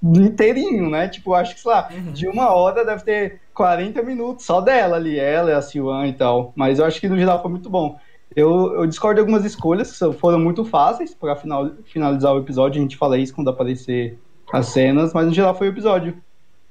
Inteirinho, 0.03 0.91
né? 0.91 1.07
Tipo, 1.07 1.33
acho 1.33 1.55
que, 1.55 1.61
sei 1.61 1.71
lá, 1.71 1.89
uhum. 1.91 2.11
de 2.11 2.27
uma 2.27 2.53
hora 2.53 2.85
deve 2.85 3.03
ter 3.03 3.41
40 3.55 4.03
minutos 4.03 4.45
só 4.45 4.61
dela 4.61 4.97
ali, 4.97 5.17
ela, 5.17 5.57
a 5.57 5.61
Silvan 5.61 6.05
e 6.05 6.13
tal. 6.13 6.53
Mas 6.55 6.77
eu 6.77 6.85
acho 6.85 7.01
que 7.01 7.09
no 7.09 7.17
geral 7.17 7.41
foi 7.41 7.49
muito 7.49 7.69
bom. 7.69 7.97
Eu, 8.35 8.73
eu 8.75 8.85
discordo 8.85 9.15
de 9.15 9.19
algumas 9.21 9.43
escolhas 9.43 9.97
que 9.97 10.13
foram 10.13 10.39
muito 10.39 10.63
fáceis 10.63 11.13
para 11.13 11.35
final, 11.35 11.71
finalizar 11.85 12.33
o 12.33 12.39
episódio. 12.39 12.79
A 12.79 12.81
gente 12.81 12.97
fala 12.97 13.17
isso 13.17 13.33
quando 13.33 13.49
aparecer 13.49 14.17
as 14.51 14.67
cenas, 14.67 15.13
mas 15.13 15.27
no 15.27 15.33
geral 15.33 15.57
foi 15.57 15.67
um 15.67 15.71
episódio. 15.71 16.17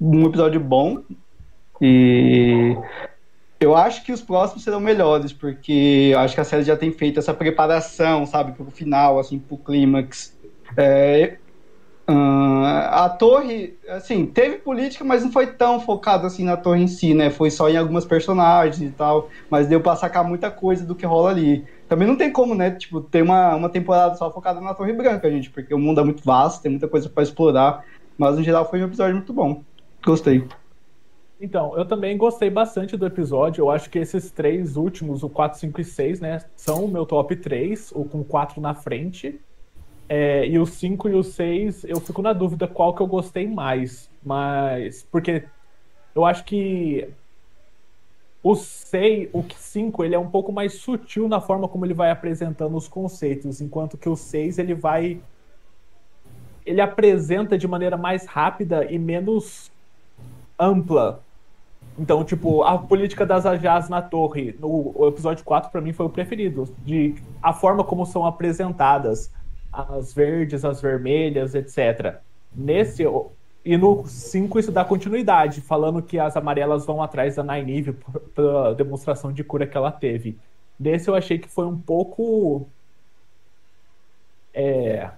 Um 0.00 0.26
episódio 0.26 0.60
bom. 0.60 1.02
E 1.80 2.76
Eu 3.58 3.76
acho 3.76 4.02
que 4.04 4.12
os 4.12 4.22
próximos 4.22 4.64
serão 4.64 4.80
melhores, 4.80 5.34
porque 5.34 6.10
eu 6.12 6.18
acho 6.18 6.34
que 6.34 6.40
a 6.40 6.44
série 6.44 6.62
já 6.62 6.76
tem 6.76 6.90
feito 6.92 7.18
essa 7.18 7.34
preparação, 7.34 8.24
sabe, 8.24 8.52
pro 8.52 8.70
final, 8.70 9.18
assim, 9.18 9.38
pro 9.38 9.58
clímax. 9.58 10.34
É, 10.76 11.36
uh, 12.08 12.90
a 12.90 13.08
torre, 13.08 13.78
assim, 13.88 14.26
teve 14.26 14.58
política, 14.58 15.04
mas 15.04 15.22
não 15.22 15.32
foi 15.32 15.46
tão 15.46 15.80
focado 15.80 16.26
assim 16.26 16.44
na 16.44 16.56
torre 16.56 16.82
em 16.82 16.88
si, 16.88 17.14
né? 17.14 17.30
Foi 17.30 17.50
só 17.50 17.68
em 17.68 17.76
algumas 17.76 18.04
personagens 18.04 18.80
e 18.80 18.92
tal, 18.92 19.28
mas 19.48 19.66
deu 19.66 19.80
pra 19.80 19.96
sacar 19.96 20.24
muita 20.24 20.50
coisa 20.50 20.84
do 20.84 20.94
que 20.94 21.06
rola 21.06 21.30
ali. 21.30 21.64
Também 21.88 22.06
não 22.06 22.16
tem 22.16 22.30
como, 22.32 22.54
né, 22.54 22.70
tipo, 22.70 23.00
ter 23.00 23.22
uma, 23.22 23.56
uma 23.56 23.68
temporada 23.68 24.14
só 24.14 24.30
focada 24.30 24.60
na 24.60 24.74
Torre 24.74 24.92
Branca, 24.92 25.30
gente, 25.30 25.50
porque 25.50 25.74
o 25.74 25.78
mundo 25.78 26.00
é 26.00 26.04
muito 26.04 26.22
vasto, 26.24 26.62
tem 26.62 26.70
muita 26.70 26.86
coisa 26.86 27.08
para 27.08 27.22
explorar, 27.22 27.84
mas 28.16 28.36
no 28.36 28.42
geral 28.42 28.68
foi 28.68 28.80
um 28.80 28.86
episódio 28.86 29.16
muito 29.16 29.32
bom. 29.32 29.64
Gostei. 30.04 30.46
Então, 31.40 31.76
eu 31.76 31.86
também 31.86 32.18
gostei 32.18 32.50
bastante 32.50 32.96
do 32.98 33.06
episódio. 33.06 33.62
Eu 33.62 33.70
acho 33.70 33.88
que 33.88 33.98
esses 33.98 34.30
três 34.30 34.76
últimos, 34.76 35.22
o 35.22 35.28
4, 35.28 35.58
5 35.58 35.80
e 35.80 35.84
6, 35.84 36.20
né, 36.20 36.44
são 36.54 36.84
o 36.84 36.88
meu 36.88 37.06
top 37.06 37.34
3, 37.34 37.92
ou 37.94 38.04
com 38.04 38.22
4 38.22 38.60
na 38.60 38.74
frente. 38.74 39.40
É, 40.12 40.44
e 40.44 40.58
o 40.58 40.66
5 40.66 41.08
e 41.08 41.14
o 41.14 41.22
6, 41.22 41.84
eu 41.84 42.00
fico 42.00 42.20
na 42.20 42.32
dúvida 42.32 42.66
qual 42.66 42.92
que 42.92 43.00
eu 43.00 43.06
gostei 43.06 43.46
mais. 43.46 44.10
Mas. 44.20 45.06
Porque 45.08 45.44
eu 46.12 46.24
acho 46.24 46.44
que 46.44 47.08
o 48.42 48.56
6, 48.56 49.30
o 49.32 49.44
5, 49.48 50.04
ele 50.04 50.16
é 50.16 50.18
um 50.18 50.28
pouco 50.28 50.50
mais 50.50 50.74
sutil 50.74 51.28
na 51.28 51.40
forma 51.40 51.68
como 51.68 51.86
ele 51.86 51.94
vai 51.94 52.10
apresentando 52.10 52.76
os 52.76 52.88
conceitos, 52.88 53.60
enquanto 53.60 53.96
que 53.96 54.08
o 54.08 54.16
6 54.16 54.58
ele 54.58 54.74
vai 54.74 55.20
ele 56.66 56.80
apresenta 56.80 57.56
de 57.56 57.66
maneira 57.68 57.96
mais 57.96 58.26
rápida 58.26 58.84
e 58.90 58.98
menos 58.98 59.70
ampla 60.58 61.22
então, 61.98 62.24
tipo, 62.24 62.62
a 62.62 62.78
política 62.78 63.26
das 63.26 63.44
AJAs 63.44 63.90
na 63.90 64.00
torre, 64.00 64.56
no 64.58 65.06
episódio 65.06 65.44
4, 65.44 65.70
para 65.70 65.82
mim, 65.82 65.92
foi 65.92 66.06
o 66.06 66.08
preferido. 66.10 66.66
De 66.84 67.14
a 67.42 67.52
forma 67.52 67.84
como 67.84 68.06
são 68.06 68.24
apresentadas 68.24 69.30
as 69.72 70.12
verdes, 70.12 70.64
as 70.64 70.80
vermelhas, 70.80 71.54
etc. 71.54 72.16
Nesse. 72.54 73.04
E 73.64 73.76
no 73.76 74.06
5 74.06 74.58
isso 74.58 74.72
dá 74.72 74.84
continuidade, 74.84 75.60
falando 75.60 76.02
que 76.02 76.18
as 76.18 76.36
amarelas 76.36 76.86
vão 76.86 77.02
atrás 77.02 77.36
da 77.36 77.42
Nynaeve 77.42 77.92
pela 78.34 78.74
demonstração 78.74 79.32
de 79.32 79.44
cura 79.44 79.66
que 79.66 79.76
ela 79.76 79.92
teve. 79.92 80.38
Nesse 80.78 81.08
eu 81.08 81.14
achei 81.14 81.38
que 81.38 81.48
foi 81.48 81.66
um 81.66 81.78
pouco. 81.78 82.66
É. 84.54 85.10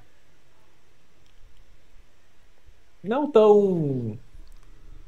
Não 3.03 3.31
tão 3.31 4.19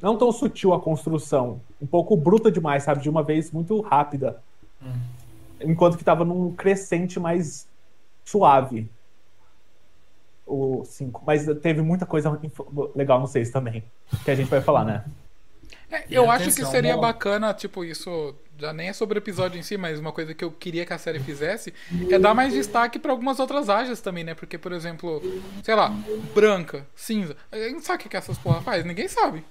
não 0.01 0.19
tão 0.19 0.31
sutil 0.31 0.75
a 0.75 0.81
construção, 0.81 1.61
um 1.81 1.87
pouco 1.87 2.15
bruta 2.15 2.53
demais, 2.53 2.83
sabe? 2.83 3.03
De 3.03 3.09
uma 3.09 3.23
vez 3.23 3.51
muito 3.51 3.81
rápida. 3.81 4.43
Hum. 4.83 4.93
Enquanto 5.61 5.97
que 5.97 6.03
estava 6.03 6.25
num 6.25 6.55
crescente 6.55 7.19
mais 7.19 7.67
suave. 8.25 8.87
O 10.47 10.85
5. 10.85 11.23
Mas 11.27 11.47
teve 11.63 11.81
muita 11.81 12.05
coisa 12.05 12.39
legal 12.95 13.21
no 13.21 13.27
6 13.27 13.51
também. 13.51 13.85
Que 14.25 14.31
a 14.31 14.35
gente 14.35 14.49
vai 14.49 14.61
falar, 14.61 14.85
né? 14.85 15.05
É, 15.91 16.05
eu 16.11 16.31
acho 16.31 16.53
que 16.55 16.65
seria 16.67 16.97
bacana, 16.97 17.55
tipo, 17.55 17.85
isso 17.85 18.35
já 18.59 18.73
nem 18.73 18.89
é 18.89 18.93
sobre 18.93 19.19
o 19.19 19.21
episódio 19.21 19.59
em 19.59 19.63
si, 19.63 19.77
mas 19.77 19.99
uma 19.99 20.13
coisa 20.13 20.35
que 20.35 20.45
eu 20.45 20.51
queria 20.51 20.85
que 20.85 20.93
a 20.93 20.99
série 20.99 21.21
fizesse 21.21 21.73
é 22.11 22.19
dar 22.19 22.35
mais 22.35 22.53
destaque 22.53 22.99
para 22.99 23.13
algumas 23.13 23.39
outras 23.39 23.69
áreas 23.69 24.01
também, 24.01 24.25
né? 24.25 24.35
Porque, 24.35 24.59
por 24.59 24.73
exemplo, 24.73 25.23
sei 25.63 25.75
lá, 25.75 25.93
branca, 26.35 26.87
cinza. 26.95 27.37
A 27.51 27.57
gente 27.59 27.85
sabe 27.85 28.05
o 28.05 28.09
que 28.09 28.17
essas 28.17 28.39
porra 28.39 28.61
faz? 28.61 28.85
Ninguém 28.85 29.09
sabe. 29.09 29.45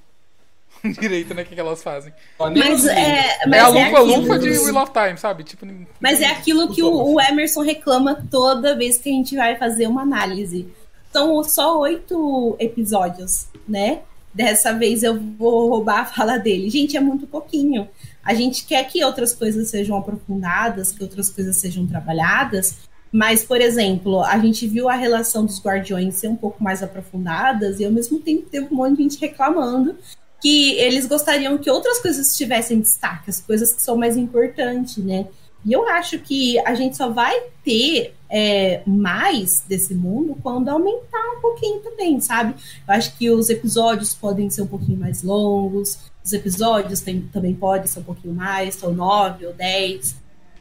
direito, 0.99 1.33
né? 1.33 1.43
O 1.43 1.45
que, 1.45 1.55
que 1.55 1.61
elas 1.61 1.81
fazem. 1.81 2.13
Mas 2.37 2.85
é, 2.85 3.45
mas 3.47 3.55
é 3.55 3.59
a 3.59 3.67
lupa, 3.67 3.97
é 3.97 3.99
lupa 3.99 4.39
de 4.39 4.49
Wheel 4.49 4.77
of 4.77 4.91
Time, 4.91 5.17
sabe? 5.17 5.43
Tipo, 5.43 5.65
mas 5.99 6.21
é 6.21 6.25
aquilo 6.25 6.73
que 6.73 6.83
o, 6.83 6.91
o, 6.91 7.21
Emerson 7.21 7.61
reclama 7.61 8.25
toda 8.29 8.75
vez 8.75 8.97
que 8.97 9.09
a 9.09 9.13
gente 9.13 9.35
vai 9.35 9.55
fazer 9.55 9.87
uma 9.87 10.01
análise. 10.01 10.67
São 11.13 11.43
só 11.43 11.79
oito 11.79 12.55
episódios, 12.59 13.47
né? 13.67 14.01
Dessa 14.33 14.73
vez 14.73 15.03
eu 15.03 15.19
vou 15.37 15.69
roubar 15.69 15.99
a 15.99 16.05
fala 16.05 16.37
dele. 16.37 16.69
Gente, 16.69 16.97
é 16.97 16.99
muito 16.99 17.27
pouquinho. 17.27 17.87
A 18.23 18.33
gente 18.33 18.65
quer 18.65 18.83
que 18.85 19.03
outras 19.03 19.33
coisas 19.33 19.69
sejam 19.69 19.95
aprofundadas, 19.95 20.91
que 20.91 21.03
outras 21.03 21.29
coisas 21.29 21.55
sejam 21.57 21.85
trabalhadas, 21.85 22.79
mas, 23.13 23.45
por 23.45 23.61
exemplo, 23.61 24.23
a 24.23 24.39
gente 24.39 24.65
viu 24.65 24.89
a 24.89 24.95
relação 24.95 25.45
dos 25.45 25.61
guardiões 25.63 26.15
ser 26.15 26.29
um 26.29 26.35
pouco 26.35 26.63
mais 26.63 26.81
aprofundadas 26.81 27.79
e 27.79 27.85
ao 27.85 27.91
mesmo 27.91 28.19
tempo 28.19 28.49
teve 28.49 28.73
um 28.73 28.77
monte 28.77 28.97
de 28.97 29.03
gente 29.03 29.19
reclamando 29.19 29.95
que 30.41 30.71
eles 30.79 31.05
gostariam 31.05 31.55
que 31.59 31.69
outras 31.69 31.99
coisas 31.99 32.35
tivessem 32.35 32.81
destaque, 32.81 33.29
as 33.29 33.39
coisas 33.39 33.71
que 33.71 33.83
são 33.83 33.95
mais 33.95 34.17
importantes, 34.17 34.97
né? 34.97 35.27
E 35.63 35.71
eu 35.71 35.87
acho 35.87 36.17
que 36.19 36.57
a 36.65 36.73
gente 36.73 36.97
só 36.97 37.09
vai 37.09 37.39
ter 37.63 38.15
é, 38.35 38.81
mais 38.87 39.63
desse 39.67 39.93
mundo 39.93 40.35
quando 40.41 40.67
aumentar 40.67 41.37
um 41.37 41.39
pouquinho 41.39 41.79
também, 41.81 42.19
sabe? 42.19 42.55
Eu 42.87 42.95
acho 42.95 43.15
que 43.15 43.29
os 43.29 43.47
episódios 43.47 44.15
podem 44.15 44.49
ser 44.49 44.63
um 44.63 44.67
pouquinho 44.67 44.97
mais 44.97 45.21
longos, 45.21 45.99
os 46.25 46.33
episódios 46.33 46.99
tem, 47.01 47.21
também 47.31 47.53
podem 47.53 47.85
ser 47.85 47.99
um 47.99 48.03
pouquinho 48.03 48.33
mais, 48.33 48.73
são 48.73 48.91
nove 48.91 49.45
ou 49.45 49.53
dez, 49.53 50.15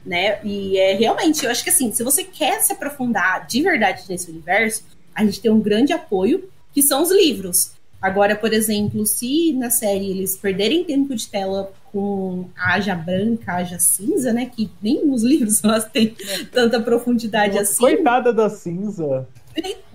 né? 0.04 0.38
E 0.44 0.76
é 0.76 0.92
realmente, 0.92 1.46
eu 1.46 1.50
acho 1.50 1.64
que 1.64 1.70
assim, 1.70 1.90
se 1.90 2.04
você 2.04 2.24
quer 2.24 2.60
se 2.60 2.74
aprofundar 2.74 3.46
de 3.46 3.62
verdade 3.62 4.02
nesse 4.06 4.30
universo, 4.30 4.84
a 5.14 5.24
gente 5.24 5.40
tem 5.40 5.50
um 5.50 5.60
grande 5.60 5.94
apoio, 5.94 6.50
que 6.74 6.82
são 6.82 7.02
os 7.02 7.10
livros. 7.10 7.72
Agora, 8.02 8.34
por 8.34 8.52
exemplo, 8.52 9.06
se 9.06 9.52
na 9.52 9.70
série 9.70 10.10
eles 10.10 10.36
perderem 10.36 10.82
tempo 10.82 11.14
de 11.14 11.28
tela 11.28 11.72
com 11.92 12.46
a 12.58 12.74
Aja 12.74 12.96
branca, 12.96 13.52
a 13.52 13.56
Aja 13.56 13.78
cinza, 13.78 14.32
né? 14.32 14.46
Que 14.46 14.68
nem 14.82 15.06
nos 15.06 15.22
livros 15.24 15.62
elas 15.62 15.84
têm 15.84 16.16
tanta 16.50 16.80
profundidade 16.80 17.54
Nossa, 17.54 17.70
assim. 17.70 17.80
Coitada 17.80 18.32
da 18.32 18.50
cinza. 18.50 19.28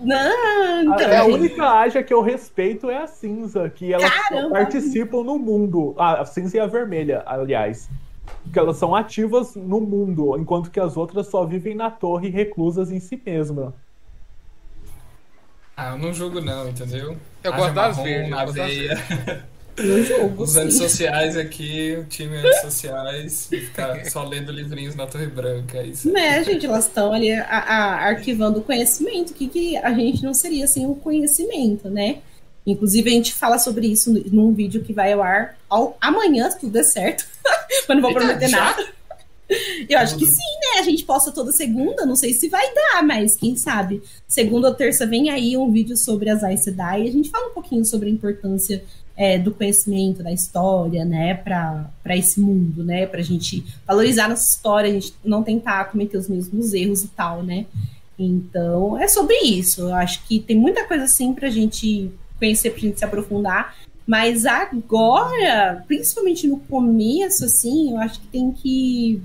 Não, 0.00 0.94
então, 0.94 1.10
a, 1.10 1.18
a 1.18 1.24
única 1.24 1.64
Aja 1.80 2.02
que 2.02 2.14
eu 2.14 2.22
respeito 2.22 2.88
é 2.88 2.96
a 2.96 3.06
cinza, 3.06 3.68
que 3.68 3.92
elas 3.92 4.10
Caramba. 4.10 4.50
participam 4.50 5.22
no 5.22 5.38
mundo. 5.38 5.94
A 5.98 6.24
cinza 6.24 6.56
e 6.56 6.60
a 6.60 6.66
vermelha, 6.66 7.22
aliás. 7.26 7.90
Que 8.52 8.58
elas 8.58 8.76
são 8.76 8.94
ativas 8.94 9.54
no 9.54 9.80
mundo, 9.80 10.38
enquanto 10.38 10.70
que 10.70 10.80
as 10.80 10.96
outras 10.96 11.26
só 11.26 11.44
vivem 11.44 11.74
na 11.74 11.90
torre 11.90 12.30
reclusas 12.30 12.90
em 12.90 13.00
si 13.00 13.20
mesma. 13.22 13.74
Ah, 15.80 15.92
eu 15.92 15.98
não 15.98 16.12
julgo 16.12 16.40
não, 16.40 16.68
entendeu? 16.68 17.16
Eu 17.44 17.52
gosto 17.52 17.72
das 17.72 17.96
verdes. 17.98 18.30
Na 18.30 18.44
veia. 18.44 19.00
Eu 19.76 20.02
jogo, 20.02 20.42
Os 20.42 20.56
antissociais 20.56 21.36
aqui, 21.36 21.96
o 22.00 22.04
time 22.06 22.36
antissociais, 22.36 23.46
ficar 23.46 24.04
só 24.10 24.24
lendo 24.24 24.50
livrinhos 24.50 24.96
na 24.96 25.06
Torre 25.06 25.28
Branca. 25.28 25.78
É 25.78 25.86
isso 25.86 26.10
né, 26.10 26.42
gente, 26.42 26.66
elas 26.66 26.86
estão 26.86 27.12
ali 27.12 27.30
a, 27.30 27.44
a, 27.44 28.08
arquivando 28.08 28.58
o 28.58 28.62
conhecimento. 28.62 29.30
O 29.30 29.34
que, 29.34 29.46
que 29.46 29.76
a 29.76 29.94
gente 29.94 30.24
não 30.24 30.34
seria 30.34 30.66
sem 30.66 30.84
o 30.84 30.96
conhecimento, 30.96 31.88
né? 31.88 32.22
Inclusive, 32.66 33.08
a 33.08 33.12
gente 33.12 33.32
fala 33.32 33.56
sobre 33.56 33.86
isso 33.86 34.12
num 34.32 34.52
vídeo 34.52 34.82
que 34.82 34.92
vai 34.92 35.12
ao 35.12 35.22
ar 35.22 35.56
ao, 35.70 35.96
amanhã, 36.00 36.50
se 36.50 36.58
tudo 36.58 36.72
der 36.72 36.82
certo. 36.82 37.24
Mas 37.86 37.96
não 37.96 38.02
vou 38.02 38.12
prometer 38.12 38.48
nada. 38.48 38.84
Eu 39.88 39.98
acho 39.98 40.16
que 40.16 40.26
sim, 40.26 40.58
né? 40.60 40.80
A 40.80 40.82
gente 40.82 41.04
posta 41.04 41.32
toda 41.32 41.52
segunda, 41.52 42.04
não 42.04 42.16
sei 42.16 42.32
se 42.34 42.48
vai 42.48 42.74
dar, 42.74 43.02
mas 43.02 43.36
quem 43.36 43.56
sabe. 43.56 44.02
Segunda 44.26 44.68
ou 44.68 44.74
terça 44.74 45.06
vem 45.06 45.30
aí 45.30 45.56
um 45.56 45.72
vídeo 45.72 45.96
sobre 45.96 46.28
as 46.28 46.44
Aes 46.44 46.60
Sedai 46.60 47.04
e 47.04 47.08
a 47.08 47.12
gente 47.12 47.30
fala 47.30 47.48
um 47.48 47.54
pouquinho 47.54 47.84
sobre 47.84 48.08
a 48.08 48.12
importância 48.12 48.84
é, 49.16 49.38
do 49.38 49.52
conhecimento, 49.52 50.22
da 50.22 50.30
história, 50.30 51.04
né, 51.04 51.34
para 51.34 52.16
esse 52.16 52.40
mundo, 52.40 52.84
né, 52.84 53.04
pra 53.06 53.20
gente 53.20 53.64
valorizar 53.86 54.28
nossa 54.28 54.48
história, 54.48 54.90
a 54.90 54.92
gente 54.92 55.12
não 55.24 55.42
tentar 55.42 55.90
cometer 55.90 56.16
os 56.16 56.28
mesmos 56.28 56.72
erros 56.72 57.02
e 57.02 57.08
tal, 57.08 57.42
né. 57.42 57.66
Então, 58.18 58.98
é 58.98 59.08
sobre 59.08 59.36
isso. 59.38 59.82
Eu 59.82 59.94
acho 59.94 60.26
que 60.26 60.40
tem 60.40 60.56
muita 60.56 60.84
coisa 60.84 61.04
assim 61.04 61.32
pra 61.32 61.50
gente 61.50 62.10
conhecer, 62.38 62.70
pra 62.70 62.80
gente 62.80 62.98
se 62.98 63.04
aprofundar. 63.04 63.76
Mas 64.06 64.46
agora, 64.46 65.84
principalmente 65.86 66.48
no 66.48 66.58
começo, 66.60 67.44
assim, 67.44 67.92
eu 67.92 67.98
acho 67.98 68.20
que 68.20 68.26
tem 68.28 68.50
que 68.50 69.22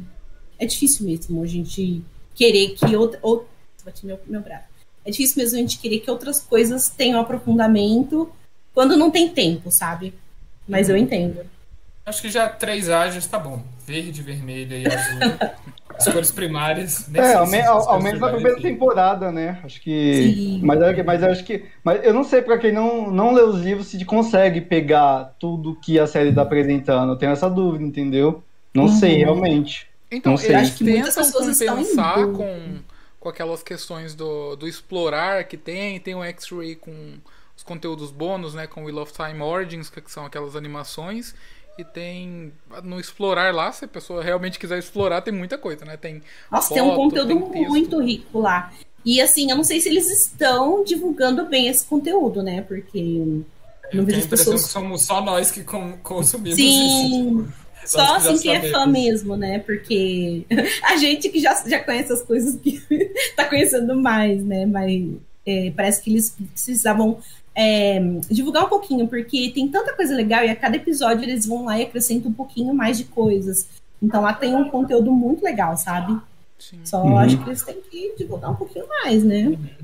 é 0.60 0.65
difícil 0.65 1.05
mesmo 1.05 1.43
a 1.43 1.48
gente 1.48 2.03
querer 2.36 2.69
que 2.69 2.95
outra. 2.95 3.19
Ou, 3.22 3.48
bati 3.86 4.05
meu, 4.05 4.19
meu 4.27 4.41
braço. 4.41 4.65
É 5.05 5.12
difícil 5.12 5.41
mesmo 5.41 5.57
a 5.57 5.62
gente 5.62 5.79
querer 5.79 6.00
que 6.00 6.10
outras 6.10 6.39
coisas 6.39 6.89
tenham 6.89 7.19
aprofundamento 7.19 8.31
quando 8.74 8.98
não 8.98 9.12
tem 9.12 9.29
tempo, 9.29 9.69
sabe? 9.72 10.13
Mas 10.67 10.89
eu 10.89 10.95
entendo. 10.95 11.45
Acho 12.05 12.22
que 12.22 12.29
já 12.29 12.50
três 12.50 12.89
ágios 12.89 13.25
tá 13.27 13.39
bom. 13.39 13.62
Verde, 13.86 14.22
vermelha 14.22 14.75
e 14.75 14.88
azul. 14.88 15.19
As 15.95 16.07
cores 16.07 16.31
primárias. 16.31 17.07
É, 17.13 17.33
ao, 17.33 17.48
me, 17.48 17.62
ao, 17.62 17.89
ao 17.89 18.01
menos 18.01 18.19
na 18.19 18.29
primeira 18.29 18.60
temporada, 18.60 19.31
né? 19.31 19.60
Acho 19.63 19.79
que. 19.79 20.13
Sim. 20.15 20.60
Mas, 20.63 20.79
mas 21.05 21.24
acho 21.24 21.43
que. 21.43 21.65
Mas 21.83 22.03
eu 22.03 22.13
não 22.13 22.24
sei 22.24 22.41
pra 22.41 22.57
quem 22.57 22.72
não, 22.72 23.12
não 23.12 23.31
lê 23.31 23.43
os 23.43 23.62
livros 23.62 23.88
se 23.88 24.03
consegue 24.03 24.60
pegar 24.60 25.36
tudo 25.39 25.77
que 25.79 26.00
a 26.00 26.07
série 26.07 26.33
tá 26.33 26.41
apresentando. 26.41 27.12
Eu 27.12 27.15
tenho 27.15 27.31
essa 27.31 27.50
dúvida, 27.50 27.83
entendeu? 27.83 28.43
Não 28.74 28.86
uhum. 28.86 28.89
sei, 28.89 29.17
realmente. 29.17 29.88
Então, 30.15 30.34
eles 30.34 30.50
acho 30.50 30.77
que 30.77 30.86
tentam 30.86 31.32
compensar 31.32 32.27
com, 32.27 32.79
com 33.20 33.29
aquelas 33.29 33.63
questões 33.63 34.13
do, 34.15 34.55
do 34.55 34.67
explorar 34.67 35.43
que 35.46 35.58
tem, 35.58 36.00
tem 36.00 36.15
o 36.15 36.24
X-Ray 36.24 36.75
com 36.75 37.15
os 37.55 37.63
conteúdos 37.63 38.12
bônus, 38.12 38.53
né, 38.53 38.67
com 38.67 38.84
Wheel 38.86 39.00
of 39.00 39.13
Time 39.13 39.41
Origins, 39.41 39.89
que 39.89 40.01
são 40.08 40.25
aquelas 40.25 40.55
animações, 40.55 41.36
E 41.77 41.84
tem. 41.84 42.53
No 42.84 43.00
explorar 43.00 43.53
lá, 43.53 43.72
se 43.72 43.86
a 43.86 43.88
pessoa 43.88 44.24
realmente 44.24 44.60
quiser 44.60 44.77
explorar, 44.77 45.22
tem 45.22 45.34
muita 45.34 45.58
coisa, 45.58 45.84
né? 45.86 45.98
Tem. 45.98 46.22
Nossa, 46.51 46.70
foto, 46.70 46.74
tem 46.75 46.84
um 46.84 46.96
conteúdo 46.96 47.50
tem 47.51 47.67
muito 47.67 48.00
rico 48.00 48.39
lá. 48.39 48.72
E 49.05 49.20
assim, 49.20 49.50
eu 49.50 49.58
não 49.58 49.63
sei 49.63 49.82
se 49.82 49.89
eles 49.89 50.10
estão 50.10 50.84
divulgando 50.84 51.46
bem 51.46 51.67
esse 51.67 51.86
conteúdo, 51.86 52.41
né? 52.43 52.62
Porque 52.62 53.43
não 53.91 54.05
vejo 54.05 54.27
pessoas. 54.29 54.65
Que 54.65 54.70
somos 54.70 55.01
só 55.01 55.22
nós 55.22 55.51
que 55.51 55.63
consumimos 55.63 56.55
Sim. 56.55 57.41
Isso. 57.41 57.62
Só 57.86 58.16
assim 58.16 58.38
que 58.38 58.50
é 58.50 58.72
fã 58.72 58.86
mesmo, 58.86 59.36
né? 59.36 59.60
Porque 59.60 60.46
a 60.84 60.98
gente 60.98 61.30
que 61.30 61.40
já, 61.40 61.54
já 61.66 61.80
conhece 61.80 62.12
as 62.13 62.22
coisas 62.22 62.56
que 62.56 62.82
tá 63.36 63.46
conhecendo 63.46 63.96
mais, 63.96 64.44
né? 64.44 64.66
Mas 64.66 65.06
é, 65.46 65.72
parece 65.75 66.02
que 66.02 66.12
eles 66.12 66.36
precisavam 66.52 67.20
é, 67.56 68.00
divulgar 68.30 68.66
um 68.66 68.70
pouquinho, 68.70 69.08
porque 69.08 69.52
tem 69.54 69.68
tanta 69.68 69.94
coisa 69.94 70.16
legal 70.16 70.44
e 70.44 70.50
a 70.50 70.56
cada 70.56 70.75
episódio 70.75 71.24
eles 71.24 71.46
vão 71.46 71.66
lá 71.66 71.80
e 71.80 71.84
acrescentam 71.84 72.32
um 72.32 72.34
pouquinho 72.34 72.74
mais 72.74 72.98
de 72.98 73.06
coisas. 73.06 73.68
Então 74.02 74.22
lá 74.22 74.34
tem 74.34 74.56
um 74.56 74.70
conteúdo 74.70 75.12
muito 75.12 75.44
legal, 75.44 75.78
sabe? 75.78 76.20
Sim. 76.60 76.80
Só 76.84 77.04
uhum. 77.04 77.18
acho 77.18 77.38
que 77.38 77.50
eles 77.50 77.62
têm 77.62 77.82
que 77.90 78.16
divulgar 78.18 78.52
um 78.52 78.56
pouquinho 78.56 78.88
mais, 78.88 79.24
né? 79.24 79.50
Sim. 79.50 79.84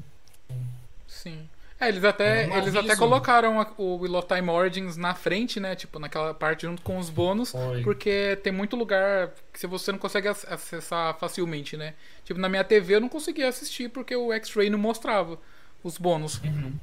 É, 1.79 1.88
eles 1.88 2.03
até, 2.03 2.43
é 2.43 2.57
eles 2.57 2.75
até 2.75 2.95
colocaram 2.95 3.62
a, 3.62 3.71
o 3.77 4.03
of 4.17 4.27
Time 4.27 4.50
Origins 4.50 4.98
na 4.98 5.15
frente, 5.15 5.59
né? 5.59 5.75
Tipo, 5.75 5.98
naquela 5.98 6.33
parte 6.33 6.63
junto 6.63 6.81
com 6.81 6.98
os 6.98 7.09
bônus. 7.09 7.51
Foi. 7.51 7.81
Porque 7.83 8.38
tem 8.43 8.51
muito 8.51 8.75
lugar 8.75 9.31
que 9.53 9.65
você 9.65 9.91
não 9.91 10.00
consegue 10.00 10.27
acessar 10.27 11.17
facilmente, 11.17 11.77
né? 11.77 11.93
Tipo, 12.25 12.39
na 12.39 12.50
minha 12.50 12.63
TV 12.63 12.95
eu 12.95 13.01
não 13.01 13.09
conseguia 13.09 13.48
assistir 13.48 13.89
porque 13.89 14.15
o 14.15 14.33
X-Ray 14.33 14.69
não 14.69 14.77
mostrava 14.77 15.39
os 15.81 15.98
bônus. 15.98 16.41
Uhum. 16.43 16.74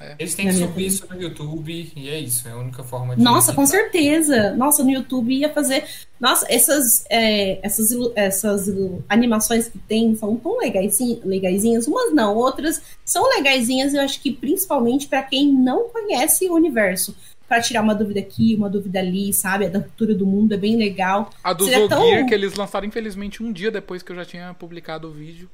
É. 0.00 0.14
Eles 0.18 0.34
têm 0.34 0.46
que 0.46 0.54
subir 0.54 0.86
isso 0.86 1.06
no 1.10 1.20
YouTube 1.20 1.92
e 1.94 2.08
é 2.08 2.18
isso, 2.18 2.48
é 2.48 2.52
a 2.52 2.56
única 2.56 2.82
forma 2.82 3.14
de. 3.14 3.22
Nossa, 3.22 3.52
com 3.52 3.66
certeza! 3.66 4.54
Nossa, 4.54 4.82
no 4.82 4.90
YouTube 4.90 5.34
ia 5.34 5.52
fazer. 5.52 5.84
Nossa, 6.18 6.46
essas, 6.48 7.04
é, 7.10 7.64
essas, 7.64 7.90
essas 8.16 8.70
animações 9.08 9.68
que 9.68 9.78
tem 9.78 10.14
são 10.16 10.36
tão 10.36 10.58
legaisinhas. 10.58 11.86
Umas 11.86 12.14
não, 12.14 12.34
outras 12.34 12.82
são 13.04 13.28
legaisinhas, 13.36 13.94
eu 13.94 14.00
acho 14.00 14.20
que 14.20 14.32
principalmente 14.32 15.06
para 15.06 15.22
quem 15.22 15.52
não 15.52 15.88
conhece 15.88 16.48
o 16.48 16.54
universo. 16.54 17.14
Para 17.46 17.60
tirar 17.60 17.82
uma 17.82 17.96
dúvida 17.96 18.20
aqui, 18.20 18.54
uma 18.54 18.70
dúvida 18.70 19.00
ali, 19.00 19.32
sabe? 19.32 19.66
A 19.66 19.68
da 19.68 19.80
cultura 19.80 20.14
do 20.14 20.24
mundo 20.24 20.54
é 20.54 20.56
bem 20.56 20.76
legal. 20.76 21.30
A 21.42 21.52
do 21.52 21.64
Zogear, 21.64 21.88
tão... 21.88 22.26
que 22.26 22.32
eles 22.32 22.54
lançaram, 22.54 22.86
infelizmente, 22.86 23.42
um 23.42 23.52
dia 23.52 23.72
depois 23.72 24.04
que 24.04 24.12
eu 24.12 24.16
já 24.16 24.24
tinha 24.24 24.54
publicado 24.54 25.08
o 25.08 25.10
vídeo. 25.10 25.50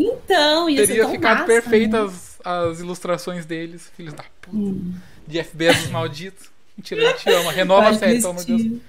Então, 0.00 0.70
ia 0.70 0.86
Teria 0.86 1.08
ficado 1.08 1.38
massa, 1.38 1.46
perfeitas 1.46 2.12
né? 2.12 2.18
as 2.44 2.78
ilustrações 2.78 3.44
deles, 3.44 3.90
filhos 3.96 4.14
da 4.14 4.24
puta. 4.40 4.56
Hum. 4.56 4.94
De 5.26 5.42
FBS 5.42 5.90
malditos. 5.90 6.48
Mentira, 6.76 7.02
a 7.02 7.16
gente 7.16 7.30
ama. 7.30 7.50
Renova 7.50 7.88
a 7.88 7.94
série, 7.94 8.20
pelo 8.20 8.30
amor 8.30 8.44
de 8.44 8.56
Deus. 8.56 8.82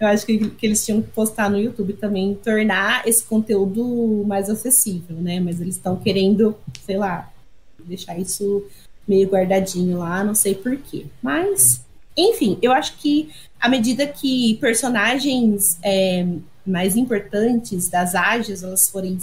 Eu 0.00 0.08
acho 0.08 0.24
que, 0.24 0.38
que, 0.48 0.66
eles 0.66 0.84
tinham 0.84 1.02
que 1.02 1.10
postar 1.10 1.50
no 1.50 1.60
YouTube 1.60 1.92
também, 1.92 2.34
tornar 2.42 3.06
esse 3.06 3.22
conteúdo 3.22 4.24
mais 4.26 4.48
acessível, 4.48 5.16
né? 5.16 5.38
Mas 5.40 5.60
eles 5.60 5.76
estão 5.76 5.96
querendo, 5.96 6.56
sei 6.86 6.96
lá, 6.96 7.30
deixar 7.78 8.18
isso 8.18 8.66
meio 9.06 9.28
guardadinho 9.28 9.98
lá, 9.98 10.24
não 10.24 10.34
sei 10.34 10.54
porquê. 10.54 11.04
Mas, 11.22 11.84
enfim, 12.16 12.58
eu 12.62 12.72
acho 12.72 12.96
que 12.96 13.30
à 13.60 13.68
medida 13.68 14.06
que 14.06 14.54
personagens 14.54 15.78
é, 15.82 16.26
mais 16.66 16.96
importantes 16.96 17.90
das 17.90 18.14
ágias 18.14 18.62
elas 18.62 18.88
forem 18.88 19.18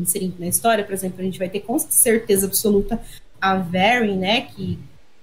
inserindo 0.00 0.36
na 0.38 0.46
história, 0.46 0.84
por 0.84 0.92
exemplo, 0.92 1.20
a 1.20 1.24
gente 1.24 1.38
vai 1.38 1.48
ter 1.48 1.60
com 1.60 1.78
certeza 1.78 2.46
absoluta 2.46 3.00
a 3.40 3.56
Varen, 3.56 4.16
né, 4.16 4.42
que 4.42 4.78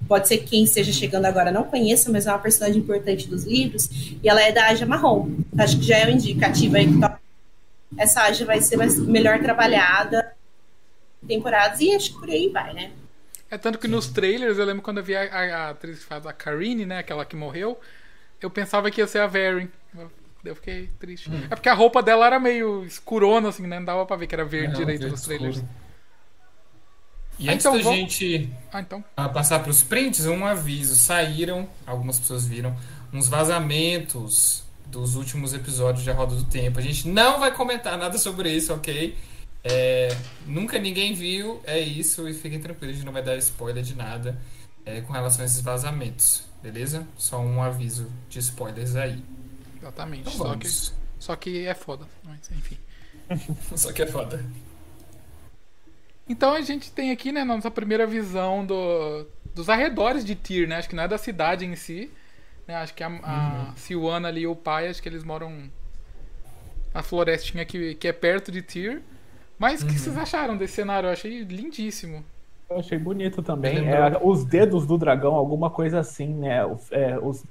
pode 0.08 0.28
ser 0.28 0.40
quem 0.40 0.64
esteja 0.64 0.92
chegando 0.92 1.26
agora 1.26 1.52
não 1.52 1.64
conheça, 1.64 2.12
mas 2.12 2.28
é 2.28 2.32
uma 2.32 2.40
personagem 2.40 2.80
importante 2.82 3.28
dos 3.28 3.44
livros, 3.44 3.90
e 4.24 4.28
ela 4.28 4.42
é 4.42 4.52
da 4.52 4.68
Aja 4.68 4.86
Marrom. 4.86 5.32
Acho 5.58 5.78
que 5.78 5.86
já 5.86 5.98
é 5.98 6.08
um 6.08 6.12
indicativo 6.12 6.78
aí 6.78 6.88
que 6.88 8.02
essa 8.02 8.22
Aja 8.22 8.46
vai 8.46 8.62
ser 8.62 8.78
mais, 8.78 8.98
melhor 9.00 9.40
trabalhada 9.40 10.34
temporadas, 11.28 11.80
e 11.82 11.94
acho 11.94 12.14
que 12.14 12.20
por 12.20 12.30
aí 12.30 12.50
vai, 12.50 12.74
né? 12.74 12.92
É 13.50 13.58
tanto 13.58 13.80
que 13.80 13.88
nos 13.88 14.08
trailers, 14.08 14.58
eu 14.58 14.66
lembro 14.66 14.84
quando 14.84 14.98
eu 14.98 15.04
vi 15.04 15.16
a, 15.16 15.22
a, 15.24 15.56
a 15.68 15.70
atriz 15.70 16.00
que 16.00 16.06
faz 16.06 16.26
a 16.26 16.34
Karine, 16.34 16.86
né, 16.86 17.00
aquela 17.00 17.26
que 17.26 17.36
morreu, 17.36 17.80
eu 18.42 18.50
pensava 18.50 18.92
que 18.92 19.02
ia 19.02 19.08
ser 19.08 19.20
a 19.20 19.28
Varen. 19.28 19.68
Eu 20.44 20.56
fiquei 20.56 20.88
triste. 21.00 21.30
Hum. 21.30 21.44
É 21.50 21.56
porque 21.56 21.70
a 21.70 21.74
roupa 21.74 22.02
dela 22.02 22.26
era 22.26 22.40
meio 22.40 22.86
escurona, 22.86 23.50
assim, 23.50 23.66
né? 23.68 23.80
Não 23.80 23.86
dava 23.86 24.06
pra 24.06 24.16
ver 24.16 24.28
que 24.28 24.36
era 24.36 24.46
verde 24.46 24.74
não, 24.74 24.80
direito 24.80 25.08
nos 25.08 25.22
trailers. 25.22 25.64
E 27.40 27.50
ah, 27.50 27.54
antes 27.54 27.66
então, 27.66 27.78
da 27.78 27.84
vamos... 27.84 28.00
gente 28.00 28.50
ah, 28.72 28.82
então. 28.82 29.04
passar 29.16 29.60
para 29.60 29.70
os 29.70 29.84
prints, 29.84 30.26
um 30.26 30.46
aviso. 30.46 30.96
Saíram, 30.96 31.68
algumas 31.86 32.20
pessoas 32.20 32.46
viram, 32.46 32.76
uns 33.14 33.28
vazamentos 33.28 34.64
dos 34.88 35.16
últimos 35.16 35.54
episódios 35.54 36.04
de 36.04 36.10
A 36.10 36.14
Roda 36.14 36.36
do 36.36 36.46
Tempo. 36.46 36.80
A 36.80 36.82
gente 36.82 37.08
não 37.08 37.40
vai 37.40 37.54
comentar 37.54 37.98
nada 37.98 38.18
sobre 38.18 38.52
isso, 38.52 38.74
ok? 38.74 39.16
É, 39.64 40.16
nunca 40.46 40.80
ninguém 40.80 41.14
viu, 41.14 41.62
é 41.66 41.80
isso, 41.80 42.28
e 42.28 42.34
fiquem 42.34 42.60
tranquilos, 42.60 42.94
a 42.94 42.98
gente 42.98 43.06
não 43.06 43.12
vai 43.12 43.22
dar 43.22 43.36
spoiler 43.38 43.84
de 43.84 43.96
nada 43.96 44.40
é, 44.86 45.02
com 45.02 45.12
relação 45.12 45.42
a 45.42 45.46
esses 45.46 45.60
vazamentos, 45.60 46.46
beleza? 46.64 47.06
Só 47.18 47.40
um 47.40 47.62
aviso 47.62 48.08
de 48.30 48.40
spoilers 48.40 48.96
aí. 48.96 49.22
Exatamente. 49.88 50.22
Então 50.22 50.34
só, 50.34 50.56
que, 50.56 50.68
só 51.20 51.36
que 51.36 51.66
é 51.66 51.74
foda. 51.74 52.06
Mas, 52.24 52.52
enfim. 52.52 52.78
só 53.76 53.92
que 53.92 54.02
é 54.02 54.06
foda. 54.06 54.44
Então 56.28 56.54
a 56.54 56.62
gente 56.62 56.92
tem 56.92 57.12
aqui, 57.12 57.32
né, 57.32 57.44
nossa 57.44 57.72
primeira 57.72 58.06
visão 58.06 58.66
do, 58.66 59.26
dos 59.56 59.70
arredores 59.70 60.26
de 60.26 60.36
Tyr, 60.36 60.68
né? 60.68 60.76
Acho 60.76 60.90
que 60.90 60.96
não 60.96 61.04
é 61.04 61.08
da 61.08 61.18
cidade 61.18 61.66
em 61.66 61.76
si. 61.76 62.12
Né? 62.68 62.76
Acho 62.76 62.94
que 62.94 63.04
a, 63.04 63.08
a 63.08 63.68
uhum. 63.70 63.76
Silwana 63.78 64.28
ali 64.28 64.42
e 64.42 64.48
o 64.48 64.56
pai, 64.56 64.90
acho 64.90 65.02
que 65.02 65.08
eles 65.08 65.24
moram 65.24 65.70
na 66.94 67.02
florestinha 67.02 67.64
que, 67.66 67.96
que 67.96 68.08
é 68.08 68.14
perto 68.14 68.52
de 68.52 68.62
Tyr. 68.62 69.02
Mas 69.58 69.82
o 69.82 69.86
uhum. 69.86 69.94
que 69.94 70.00
vocês 70.00 70.18
acharam 70.18 70.58
desse 70.58 70.74
cenário? 70.74 71.08
Eu 71.08 71.14
achei 71.14 71.44
lindíssimo. 71.44 72.24
Eu 72.70 72.80
achei 72.80 72.98
bonito 72.98 73.42
também. 73.42 73.88
É, 73.88 74.20
os 74.22 74.44
dedos 74.44 74.86
do 74.86 74.98
dragão, 74.98 75.34
alguma 75.34 75.70
coisa 75.70 76.00
assim, 76.00 76.34
né? 76.34 76.58
É, 76.92 77.18
os 77.18 77.46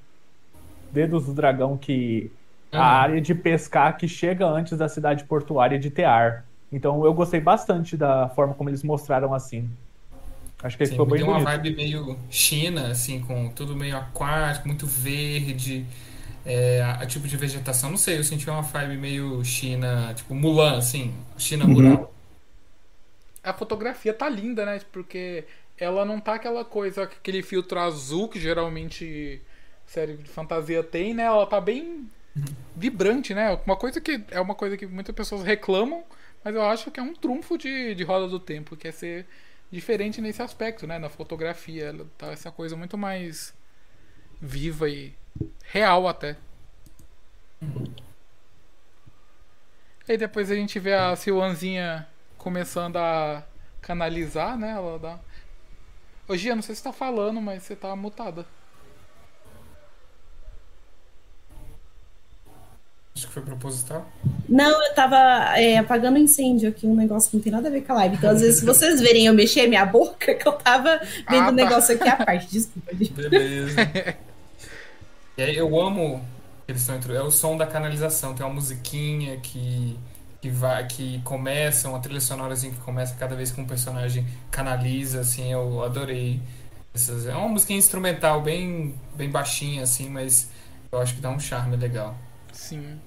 dedos 0.97 1.27
do 1.27 1.35
dragão 1.35 1.77
que. 1.77 2.31
Uhum. 2.73 2.81
A 2.81 2.85
área 2.85 3.21
de 3.21 3.33
pescar 3.33 3.97
que 3.97 4.09
chega 4.09 4.45
antes 4.45 4.77
da 4.77 4.89
cidade 4.89 5.23
portuária 5.25 5.79
de 5.79 5.89
Tear. 5.89 6.45
Então 6.73 7.05
eu 7.05 7.15
gostei 7.15 7.39
bastante 7.39 7.97
da 7.97 8.29
forma 8.31 8.55
como 8.55 8.69
eles 8.69 8.83
mostraram 8.83 9.33
assim. 9.33 9.71
Acho 10.63 10.77
que 10.77 10.85
Sim, 10.85 10.93
ficou 10.93 11.07
bem 11.07 11.19
tem 11.19 11.27
bonito. 11.27 11.41
uma 11.43 11.51
vibe 11.53 11.77
meio 11.77 12.19
China, 12.29 12.89
assim, 12.89 13.21
com 13.21 13.49
tudo 13.51 13.77
meio 13.77 13.97
aquático, 13.97 14.67
muito 14.67 14.87
verde. 14.87 15.87
É, 16.45 16.83
a, 16.83 17.03
a, 17.03 17.07
tipo 17.07 17.29
de 17.29 17.37
vegetação, 17.37 17.91
não 17.91 17.97
sei, 17.97 18.19
eu 18.19 18.25
senti 18.25 18.49
uma 18.49 18.63
vibe 18.63 18.97
meio 18.97 19.45
China, 19.45 20.13
tipo 20.15 20.35
Mulan, 20.35 20.79
assim, 20.79 21.15
China 21.39 21.67
uhum. 21.67 21.75
rural. 21.75 22.15
A 23.45 23.53
fotografia 23.53 24.13
tá 24.13 24.29
linda, 24.29 24.65
né? 24.65 24.81
Porque 24.93 25.45
ela 25.79 26.05
não 26.05 26.19
tá 26.19 26.35
aquela 26.35 26.65
coisa, 26.65 27.05
aquele 27.05 27.43
filtro 27.43 27.79
azul 27.79 28.29
que 28.29 28.41
geralmente 28.41 29.41
série 29.87 30.17
de 30.17 30.29
fantasia 30.29 30.83
tem, 30.83 31.15
né? 31.15 31.25
Ela 31.25 31.47
tá 31.47 31.61
bem 31.61 32.11
vibrante, 32.77 33.35
né? 33.35 33.59
Uma 33.65 33.77
coisa 33.77 34.01
que 34.01 34.25
é 34.31 34.41
uma 34.41 34.55
coisa 34.55 34.77
que 34.77 34.87
muitas 34.87 35.15
pessoas 35.15 35.43
reclamam, 35.43 36.05
mas 36.45 36.55
eu 36.55 36.63
acho 36.63 36.91
que 36.91 37.01
é 37.01 37.03
um 37.03 37.15
trunfo 37.15 37.57
de, 37.57 37.95
de 37.95 38.05
Roda 38.05 38.29
do 38.29 38.39
Tempo, 38.41 38.77
que 38.77 38.89
é 38.89 38.93
ser 38.93 39.27
diferente 39.71 40.21
nesse 40.21 40.43
aspecto, 40.43 40.87
né? 40.87 40.99
Na 40.99 41.09
fotografia, 41.09 41.87
ela 41.87 42.07
tá 42.17 42.29
essa 42.29 42.51
coisa 42.51 42.77
muito 42.77 42.97
mais 42.97 43.55
viva 44.41 44.89
e 44.89 45.15
real 45.65 46.07
até. 46.09 46.37
E 50.09 50.17
depois 50.17 50.51
a 50.51 50.55
gente 50.55 50.79
vê 50.79 50.95
a 50.95 51.17
Silvanzinha 51.17 52.07
começando 52.39 52.97
a 52.97 53.45
canalizar, 53.83 54.57
né? 54.57 54.71
Ela 54.71 54.99
dá. 54.99 55.19
Ô 56.29 56.37
Gia, 56.37 56.55
não 56.55 56.63
sei 56.63 56.75
se 56.75 56.83
você 56.83 56.89
tá 56.89 56.93
falando, 56.93 57.41
mas 57.41 57.65
você 57.65 57.75
tá 57.75 57.95
mutada. 57.97 58.47
Acho 63.17 63.29
que 63.29 63.33
foi 63.33 63.43
proposital. 63.43 64.07
Não, 64.47 64.85
eu 64.85 64.95
tava 64.95 65.17
é, 65.59 65.79
apagando 65.79 66.19
incêndio 66.19 66.69
aqui, 66.69 66.87
um 66.87 66.95
negócio 66.95 67.31
que 67.31 67.37
não 67.39 67.43
tem 67.43 67.51
nada 67.51 67.69
a 67.69 67.71
ver 67.71 67.81
com 67.81 67.95
a 67.95 67.97
live. 67.97 68.17
Então, 68.17 68.29
às 68.29 68.43
vezes, 68.43 68.61
se 68.61 68.67
vocês 68.67 69.01
verem 69.01 69.25
eu 69.25 69.33
mexer 69.33 69.67
minha 69.67 69.87
boca, 69.87 70.35
que 70.37 70.47
eu 70.47 70.53
tava 70.53 71.01
vendo 71.31 71.45
o 71.45 71.45
ah, 71.45 71.45
um 71.45 71.47
tá. 71.47 71.53
negócio 71.53 71.95
aqui 71.95 72.07
à 72.07 72.17
parte. 72.17 72.47
Desculpa, 72.53 72.95
gente. 72.95 73.15
Beleza. 73.15 73.81
e 75.39 75.43
aí, 75.43 75.57
eu 75.57 75.81
amo. 75.81 76.23
Eles 76.69 76.83
estão 76.83 76.97
entre... 76.97 77.15
É 77.15 77.23
o 77.23 77.31
som 77.31 77.57
da 77.57 77.67
canalização. 77.67 78.35
Tem 78.35 78.45
uma 78.45 78.55
musiquinha 78.55 79.39
que, 79.39 79.99
que, 80.43 80.51
vai, 80.51 80.87
que 80.87 81.19
começa, 81.23 81.89
uma 81.89 82.01
trilha 82.01 82.21
sonora 82.21 82.53
assim, 82.53 82.71
que 82.71 82.81
começa 82.81 83.15
cada 83.15 83.35
vez 83.35 83.51
que 83.51 83.59
um 83.59 83.67
personagem 83.67 84.27
canaliza. 84.51 85.21
Assim, 85.21 85.51
eu 85.51 85.83
adorei. 85.83 86.39
Essas... 86.95 87.27
É 87.27 87.35
uma 87.35 87.49
música 87.49 87.73
instrumental 87.73 88.43
bem, 88.43 88.95
bem 89.15 89.31
baixinha, 89.31 89.85
assim, 89.85 90.11
mas 90.11 90.51
eu 90.93 91.01
acho 91.01 91.15
que 91.15 91.21
dá 91.23 91.31
um 91.31 91.41
charme 91.41 91.77
legal. 91.77 92.15
Sim. 92.57 92.99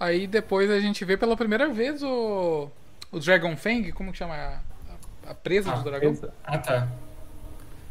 Aí 0.00 0.26
depois 0.26 0.70
a 0.70 0.80
gente 0.80 1.04
vê 1.04 1.16
pela 1.16 1.36
primeira 1.36 1.68
vez 1.68 2.02
o. 2.02 2.68
O 3.12 3.20
Dragon 3.20 3.56
Fang, 3.56 3.92
como 3.92 4.10
que 4.10 4.18
chama? 4.18 4.34
A, 4.34 4.60
a 5.30 5.34
presa 5.34 5.72
ah, 5.72 5.76
do 5.76 5.84
dragão? 5.84 6.18
Ah, 6.42 6.58
tá. 6.58 6.88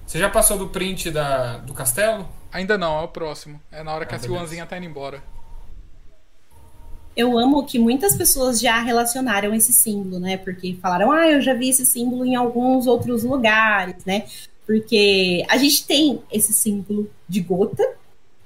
Você 0.06 0.20
já 0.20 0.30
passou 0.30 0.58
do 0.58 0.68
print 0.68 1.10
da, 1.10 1.58
do 1.58 1.74
castelo? 1.74 2.28
Ainda 2.52 2.78
não, 2.78 3.00
é 3.00 3.04
o 3.04 3.08
próximo. 3.08 3.60
É 3.72 3.82
na 3.82 3.94
hora 3.94 4.06
que 4.06 4.14
ah, 4.14 4.18
a 4.18 4.20
Silvanzinha 4.20 4.66
tá 4.66 4.78
indo 4.78 4.86
embora. 4.86 5.24
Eu 7.16 7.40
amo 7.40 7.66
que 7.66 7.80
muitas 7.80 8.18
pessoas 8.18 8.60
já 8.60 8.82
relacionaram 8.82 9.54
esse 9.54 9.72
símbolo, 9.72 10.20
né? 10.20 10.36
Porque 10.38 10.78
falaram, 10.82 11.12
ah, 11.12 11.28
eu 11.30 11.42
já 11.42 11.54
vi 11.54 11.70
esse 11.70 11.86
símbolo 11.86 12.26
em 12.26 12.36
alguns 12.36 12.88
outros 12.88 13.24
lugares, 13.24 14.04
né? 14.04 14.28
Porque 14.66 15.46
a 15.48 15.58
gente 15.58 15.88
tem 15.88 16.22
esse 16.30 16.52
símbolo 16.52 17.10
de 17.28 17.40
gota 17.40 17.84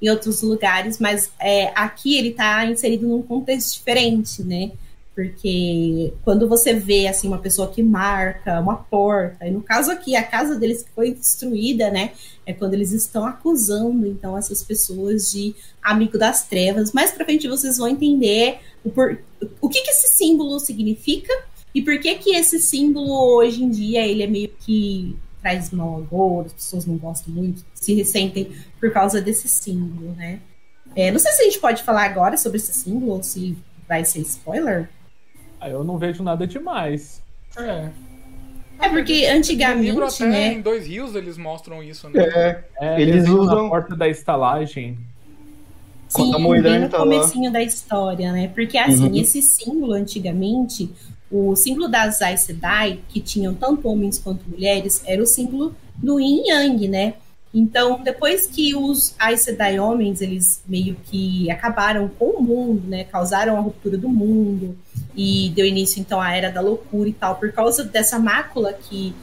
em 0.01 0.09
outros 0.09 0.41
lugares, 0.41 0.97
mas 0.99 1.31
é, 1.39 1.71
aqui 1.75 2.17
ele 2.17 2.29
está 2.29 2.65
inserido 2.65 3.07
num 3.07 3.21
contexto 3.21 3.77
diferente, 3.77 4.43
né? 4.43 4.71
Porque 5.13 6.13
quando 6.23 6.47
você 6.47 6.73
vê 6.73 7.05
assim 7.05 7.27
uma 7.27 7.39
pessoa 7.39 7.69
que 7.69 7.83
marca 7.83 8.61
uma 8.61 8.77
porta, 8.77 9.45
e 9.45 9.51
no 9.51 9.61
caso 9.61 9.91
aqui 9.91 10.15
a 10.15 10.23
casa 10.23 10.55
deles 10.55 10.81
que 10.81 10.91
foi 10.91 11.13
destruída, 11.13 11.91
né, 11.91 12.11
é 12.45 12.53
quando 12.53 12.73
eles 12.73 12.93
estão 12.93 13.25
acusando 13.25 14.07
então 14.07 14.37
essas 14.37 14.63
pessoas 14.63 15.29
de 15.33 15.53
amigo 15.83 16.17
das 16.17 16.47
trevas. 16.47 16.93
Mais 16.93 17.11
para 17.11 17.25
frente 17.25 17.49
vocês 17.49 17.77
vão 17.77 17.89
entender 17.89 18.59
o, 18.81 18.89
por, 18.89 19.19
o 19.59 19.67
que, 19.67 19.81
que 19.81 19.89
esse 19.89 20.07
símbolo 20.07 20.57
significa 20.57 21.33
e 21.75 21.81
por 21.81 21.99
que 21.99 22.15
que 22.15 22.33
esse 22.33 22.57
símbolo 22.57 23.35
hoje 23.35 23.61
em 23.61 23.69
dia 23.69 24.07
ele 24.07 24.23
é 24.23 24.27
meio 24.27 24.49
que 24.59 25.17
traz 25.41 25.71
mau 25.71 25.97
agouro, 25.97 26.47
as 26.47 26.53
pessoas 26.53 26.85
não 26.85 26.97
gostam 26.97 27.33
muito, 27.33 27.65
se 27.73 27.93
ressentem 27.93 28.51
por 28.79 28.91
causa 28.91 29.21
desse 29.21 29.47
símbolo, 29.47 30.13
né? 30.15 30.39
É, 30.95 31.11
não 31.11 31.19
sei 31.19 31.31
se 31.31 31.41
a 31.41 31.45
gente 31.45 31.59
pode 31.59 31.83
falar 31.83 32.05
agora 32.05 32.37
sobre 32.37 32.57
esse 32.57 32.73
símbolo 32.73 33.13
ou 33.13 33.23
se 33.23 33.57
vai 33.87 34.03
ser 34.05 34.19
spoiler. 34.19 34.89
Ah, 35.59 35.69
eu 35.69 35.83
não 35.83 35.97
vejo 35.97 36.23
nada 36.23 36.47
demais. 36.47 37.21
É. 37.57 37.89
É 38.81 38.87
porque 38.89 39.25
antigamente, 39.25 39.87
livro 39.87 40.05
até 40.05 40.25
né? 40.25 40.53
Em 40.53 40.61
dois 40.61 40.87
rios 40.87 41.13
eles 41.13 41.37
mostram 41.37 41.83
isso, 41.83 42.09
né? 42.09 42.23
É, 42.23 42.63
é 42.79 43.01
eles 43.01 43.27
usam 43.27 43.65
a 43.65 43.69
porta 43.69 43.95
da 43.95 44.07
estalagem. 44.07 44.97
Sim, 46.07 46.31
bem 46.61 46.79
no 46.79 46.89
tá 46.89 46.97
comecinho 46.97 47.45
lá. 47.45 47.51
da 47.51 47.61
história, 47.61 48.31
né? 48.31 48.47
Porque 48.47 48.77
assim, 48.77 49.09
uhum. 49.09 49.15
esse 49.15 49.41
símbolo 49.41 49.93
antigamente, 49.93 50.89
o 51.29 51.55
símbolo 51.55 51.87
das 51.87 52.21
Aes 52.21 52.41
Sedai, 52.41 52.99
que 53.09 53.19
tinham 53.19 53.53
tanto 53.53 53.87
homens 53.87 54.17
quanto 54.17 54.49
mulheres, 54.49 55.03
era 55.05 55.21
o 55.21 55.27
símbolo 55.27 55.75
do 55.95 56.19
Yin 56.19 56.47
Yang, 56.47 56.87
né? 56.87 57.13
Então, 57.53 58.01
depois 58.03 58.45
que 58.45 58.75
os 58.75 59.15
Aes 59.17 59.41
Sedai 59.41 59.79
homens, 59.79 60.21
eles 60.21 60.61
meio 60.67 60.95
que 61.05 61.49
acabaram 61.49 62.07
com 62.07 62.25
o 62.25 62.43
mundo, 62.43 62.87
né? 62.87 63.05
Causaram 63.05 63.57
a 63.57 63.59
ruptura 63.59 63.97
do 63.97 64.07
mundo 64.07 64.77
e 65.15 65.51
deu 65.55 65.65
início, 65.65 65.99
então, 65.99 66.21
à 66.21 66.35
Era 66.35 66.51
da 66.51 66.61
Loucura 66.61 67.09
e 67.09 67.13
tal. 67.13 67.35
Por 67.35 67.51
causa 67.51 67.83
dessa 67.83 68.19
mácula 68.19 68.71
que, 68.73 69.15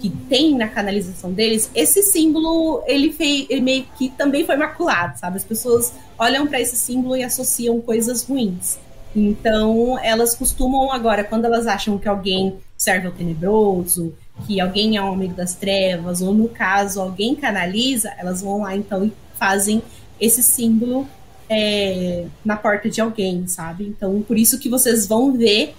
que 0.00 0.08
tem 0.08 0.56
na 0.56 0.66
canalização 0.66 1.30
deles, 1.30 1.70
esse 1.74 2.02
símbolo, 2.02 2.82
ele, 2.86 3.12
fez, 3.12 3.46
ele 3.50 3.60
meio 3.60 3.84
que 3.98 4.08
também 4.08 4.46
foi 4.46 4.56
maculado, 4.56 5.18
sabe? 5.18 5.36
As 5.36 5.44
pessoas 5.44 5.92
olham 6.18 6.46
para 6.46 6.60
esse 6.60 6.76
símbolo 6.76 7.16
e 7.16 7.22
associam 7.22 7.82
coisas 7.82 8.24
ruins. 8.24 8.78
Então, 9.14 9.98
elas 9.98 10.34
costumam 10.34 10.90
agora, 10.90 11.22
quando 11.22 11.44
elas 11.44 11.66
acham 11.66 11.98
que 11.98 12.08
alguém 12.08 12.56
serve 12.76 13.06
ao 13.06 13.12
tenebroso, 13.12 14.14
que 14.46 14.60
alguém 14.60 14.96
é 14.96 15.02
um 15.02 15.12
amigo 15.12 15.34
das 15.34 15.54
trevas, 15.54 16.20
ou 16.20 16.34
no 16.34 16.48
caso, 16.48 17.00
alguém 17.00 17.34
canaliza, 17.34 18.12
elas 18.18 18.42
vão 18.42 18.62
lá 18.62 18.76
então 18.76 19.04
e 19.04 19.12
fazem 19.38 19.82
esse 20.20 20.42
símbolo 20.42 21.06
é, 21.48 22.26
na 22.44 22.56
porta 22.56 22.88
de 22.88 23.00
alguém, 23.00 23.46
sabe? 23.46 23.84
Então, 23.84 24.22
por 24.22 24.36
isso 24.36 24.58
que 24.58 24.68
vocês 24.68 25.06
vão 25.06 25.32
ver 25.32 25.74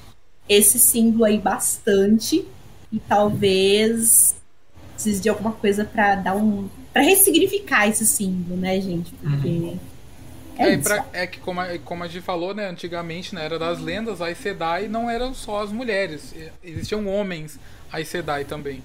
esse 0.48 0.80
símbolo 0.80 1.26
aí 1.26 1.38
bastante 1.38 2.46
e 2.92 3.00
talvez 3.00 4.36
precise 4.94 5.22
de 5.22 5.30
alguma 5.30 5.52
coisa 5.52 5.84
para 5.84 6.16
dar 6.16 6.36
um 6.36 6.70
para 6.94 7.02
ressignificar 7.02 7.90
esse 7.90 8.06
símbolo, 8.06 8.60
né, 8.60 8.80
gente? 8.80 9.14
Porque 9.16 9.48
uhum. 9.50 9.78
É, 10.58 10.74
é, 10.74 10.78
pra, 10.78 11.06
é, 11.14 11.28
que, 11.28 11.40
como 11.40 11.60
a, 11.60 11.78
como 11.80 12.04
a 12.04 12.08
gente 12.08 12.22
falou, 12.22 12.54
né, 12.54 12.68
antigamente, 12.68 13.36
na 13.36 13.42
Era 13.42 13.60
das 13.60 13.80
Lendas, 13.80 14.22
as 14.22 14.38
Sedai 14.38 14.88
não 14.88 15.10
eram 15.10 15.34
só 15.34 15.64
as 15.64 15.72
mulheres. 15.72 16.34
Existiam 16.64 17.08
homens 17.08 17.60
Aes 17.92 18.08
Sedai 18.08 18.46
também. 18.46 18.84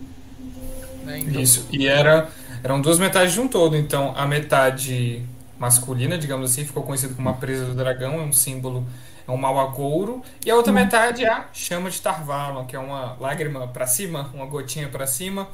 Né? 1.04 1.20
Então... 1.20 1.40
Isso, 1.40 1.66
e 1.70 1.86
era, 1.86 2.28
eram 2.62 2.80
duas 2.80 2.98
metades 2.98 3.32
de 3.32 3.40
um 3.40 3.48
todo. 3.48 3.76
Então, 3.76 4.14
a 4.16 4.26
metade 4.26 5.22
masculina, 5.58 6.16
digamos 6.16 6.50
assim, 6.50 6.64
ficou 6.64 6.82
conhecida 6.82 7.14
como 7.14 7.28
a 7.28 7.34
presa 7.34 7.66
do 7.66 7.74
dragão, 7.74 8.14
é 8.14 8.22
um 8.22 8.32
símbolo, 8.32 8.86
é 9.26 9.30
um 9.30 9.36
mau 9.36 9.58
agouro. 9.60 10.22
E 10.44 10.50
a 10.50 10.56
outra 10.56 10.72
hum. 10.72 10.76
metade 10.76 11.24
é 11.24 11.28
a 11.28 11.48
chama 11.52 11.90
de 11.90 12.00
Tarvalon, 12.00 12.64
que 12.64 12.74
é 12.74 12.78
uma 12.78 13.16
lágrima 13.20 13.68
para 13.68 13.86
cima, 13.86 14.30
uma 14.34 14.46
gotinha 14.46 14.88
para 14.88 15.06
cima. 15.06 15.48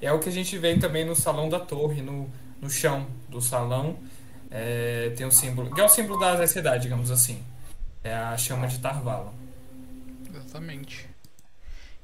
É 0.00 0.12
o 0.12 0.18
que 0.18 0.28
a 0.28 0.32
gente 0.32 0.56
vê 0.56 0.76
também 0.76 1.04
no 1.04 1.16
salão 1.16 1.48
da 1.48 1.58
torre, 1.58 2.00
no, 2.00 2.30
no 2.60 2.70
chão 2.70 3.06
do 3.28 3.40
salão. 3.40 3.96
É, 4.50 5.12
tem 5.16 5.26
um 5.26 5.30
símbolo, 5.30 5.74
que 5.74 5.80
é 5.80 5.84
o 5.84 5.88
símbolo 5.88 6.18
da 6.18 6.32
ansiedade, 6.32 6.82
digamos 6.82 7.10
assim. 7.10 7.42
É 8.02 8.14
a 8.14 8.36
chama 8.36 8.66
de 8.66 8.78
Tarvalon. 8.78 9.32
Exatamente. 10.34 11.08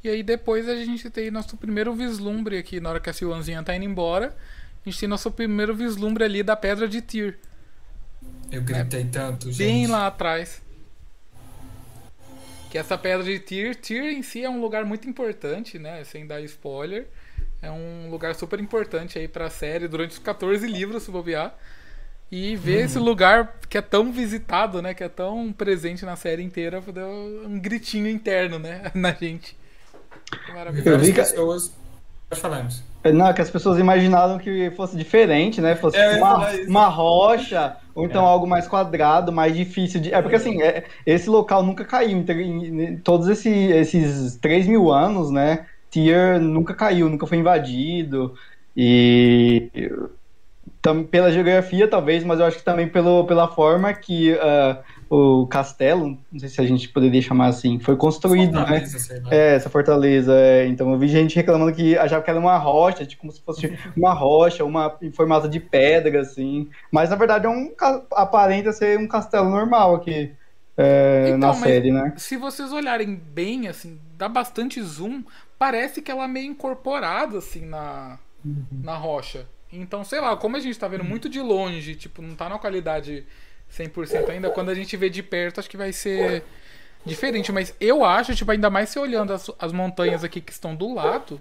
E 0.02 0.08
aí 0.08 0.22
depois 0.22 0.68
a 0.68 0.76
gente 0.76 1.08
tem 1.08 1.30
nosso 1.30 1.56
primeiro 1.56 1.94
vislumbre 1.94 2.58
aqui, 2.58 2.78
na 2.78 2.90
hora 2.90 3.00
que 3.00 3.08
a 3.08 3.12
Silvanzinha 3.12 3.62
tá 3.62 3.74
indo 3.74 3.86
embora. 3.86 4.36
A 4.84 4.90
gente 4.90 5.00
tem 5.00 5.08
nosso 5.08 5.30
primeiro 5.30 5.74
vislumbre 5.74 6.24
ali 6.24 6.42
da 6.42 6.54
pedra 6.54 6.86
de 6.86 7.00
Tyr. 7.00 7.38
Eu 8.52 8.60
gritei 8.60 9.00
é, 9.00 9.04
tanto, 9.06 9.50
gente. 9.50 9.58
Bem 9.58 9.86
lá 9.86 10.06
atrás. 10.06 10.60
Que 12.70 12.76
essa 12.76 12.98
pedra 12.98 13.24
de 13.24 13.38
Tyr, 13.38 13.74
Tyr 13.76 14.04
em 14.12 14.22
si 14.22 14.44
é 14.44 14.50
um 14.50 14.60
lugar 14.60 14.84
muito 14.84 15.08
importante, 15.08 15.78
né? 15.78 16.04
Sem 16.04 16.26
dar 16.26 16.42
spoiler. 16.42 17.06
É 17.62 17.70
um 17.70 18.10
lugar 18.10 18.34
super 18.34 18.60
importante 18.60 19.18
aí 19.18 19.26
pra 19.26 19.48
série 19.48 19.88
durante 19.88 20.10
os 20.10 20.18
14 20.18 20.66
livros, 20.66 21.04
se 21.04 21.10
bobear. 21.10 21.56
E 22.36 22.56
ver 22.56 22.78
uhum. 22.78 22.84
esse 22.84 22.98
lugar 22.98 23.60
que 23.68 23.78
é 23.78 23.80
tão 23.80 24.10
visitado, 24.10 24.82
né? 24.82 24.92
Que 24.92 25.04
é 25.04 25.08
tão 25.08 25.52
presente 25.52 26.04
na 26.04 26.16
série 26.16 26.42
inteira, 26.42 26.80
deu 26.80 27.06
um 27.46 27.56
gritinho 27.60 28.08
interno, 28.08 28.58
né? 28.58 28.90
Na 28.92 29.12
gente. 29.12 29.56
Maravilhoso. 30.52 30.90
Eu 30.90 30.98
vi 30.98 31.12
que... 31.12 31.20
pessoas... 31.20 31.72
Falamos. 32.32 32.82
Não, 33.04 33.32
que 33.32 33.40
as 33.40 33.50
pessoas 33.50 33.78
imaginavam 33.78 34.38
que 34.38 34.72
fosse 34.72 34.96
diferente, 34.96 35.60
né? 35.60 35.76
Fosse 35.76 35.96
é, 35.96 36.16
uma, 36.16 36.50
uma 36.66 36.88
rocha, 36.88 37.76
ou 37.94 38.04
então 38.04 38.24
é. 38.24 38.28
algo 38.28 38.48
mais 38.48 38.66
quadrado, 38.66 39.30
mais 39.30 39.54
difícil 39.54 40.00
de. 40.00 40.12
É 40.12 40.20
porque 40.20 40.34
assim, 40.34 40.60
é, 40.60 40.82
esse 41.06 41.30
local 41.30 41.62
nunca 41.62 41.84
caiu. 41.84 42.18
Em, 42.18 42.82
em 42.82 42.96
todos 42.96 43.28
esse, 43.28 43.48
esses 43.48 44.34
3 44.38 44.66
mil 44.66 44.90
anos, 44.90 45.30
né? 45.30 45.66
Tier 45.88 46.40
nunca 46.40 46.74
caiu, 46.74 47.08
nunca 47.08 47.28
foi 47.28 47.38
invadido. 47.38 48.34
E 48.76 49.70
pela 51.10 51.32
geografia, 51.32 51.88
talvez, 51.88 52.22
mas 52.24 52.40
eu 52.40 52.46
acho 52.46 52.58
que 52.58 52.64
também 52.64 52.86
pelo, 52.86 53.24
pela 53.24 53.48
forma 53.48 53.92
que 53.94 54.32
uh, 54.32 54.76
o 55.08 55.46
castelo, 55.46 56.18
não 56.30 56.38
sei 56.38 56.48
se 56.48 56.60
a 56.60 56.66
gente 56.66 56.88
poderia 56.88 57.22
chamar 57.22 57.46
assim, 57.46 57.78
foi 57.78 57.96
construído, 57.96 58.60
né? 58.60 58.84
Sei, 58.84 59.20
né? 59.20 59.28
É, 59.30 59.54
essa 59.54 59.70
fortaleza. 59.70 60.34
É. 60.34 60.66
Então 60.66 60.92
eu 60.92 60.98
vi 60.98 61.08
gente 61.08 61.36
reclamando 61.36 61.72
que 61.72 61.96
achava 61.96 62.22
que 62.22 62.30
era 62.30 62.38
uma 62.38 62.58
rocha, 62.58 63.06
tipo, 63.06 63.22
como 63.22 63.32
se 63.32 63.40
fosse 63.40 63.78
uma 63.96 64.12
rocha, 64.12 64.64
uma 64.64 64.94
em 65.00 65.10
formato 65.10 65.48
de 65.48 65.58
pedra, 65.58 66.20
assim. 66.20 66.68
Mas 66.90 67.10
na 67.10 67.16
verdade 67.16 67.46
é 67.46 67.48
um 67.48 67.72
aparenta 68.12 68.72
ser 68.72 68.98
um 68.98 69.08
castelo 69.08 69.48
normal 69.48 69.94
aqui. 69.94 70.32
É, 70.76 71.26
então, 71.28 71.38
na 71.38 71.54
série, 71.54 71.92
né? 71.92 72.12
Se 72.16 72.36
vocês 72.36 72.72
olharem 72.72 73.14
bem, 73.14 73.68
assim, 73.68 73.98
dá 74.18 74.28
bastante 74.28 74.82
zoom, 74.82 75.22
parece 75.58 76.02
que 76.02 76.10
ela 76.10 76.24
é 76.24 76.28
meio 76.28 76.50
incorporada, 76.50 77.38
assim, 77.38 77.64
na, 77.64 78.18
uhum. 78.44 78.64
na 78.82 78.96
rocha. 78.96 79.46
Então, 79.74 80.04
sei 80.04 80.20
lá, 80.20 80.36
como 80.36 80.56
a 80.56 80.60
gente 80.60 80.78
tá 80.78 80.86
vendo 80.88 81.04
muito 81.04 81.28
de 81.28 81.40
longe, 81.40 81.94
tipo, 81.94 82.22
não 82.22 82.34
tá 82.34 82.48
na 82.48 82.58
qualidade 82.58 83.24
100% 83.76 84.30
ainda, 84.30 84.50
quando 84.50 84.70
a 84.70 84.74
gente 84.74 84.96
vê 84.96 85.10
de 85.10 85.22
perto, 85.22 85.58
acho 85.58 85.68
que 85.68 85.76
vai 85.76 85.92
ser 85.92 86.44
diferente. 87.04 87.50
Mas 87.50 87.74
eu 87.80 88.04
acho, 88.04 88.34
tipo, 88.34 88.50
ainda 88.50 88.70
mais 88.70 88.88
se 88.88 88.98
olhando 88.98 89.32
as, 89.32 89.50
as 89.58 89.72
montanhas 89.72 90.22
aqui 90.22 90.40
que 90.40 90.52
estão 90.52 90.74
do 90.74 90.94
lado, 90.94 91.40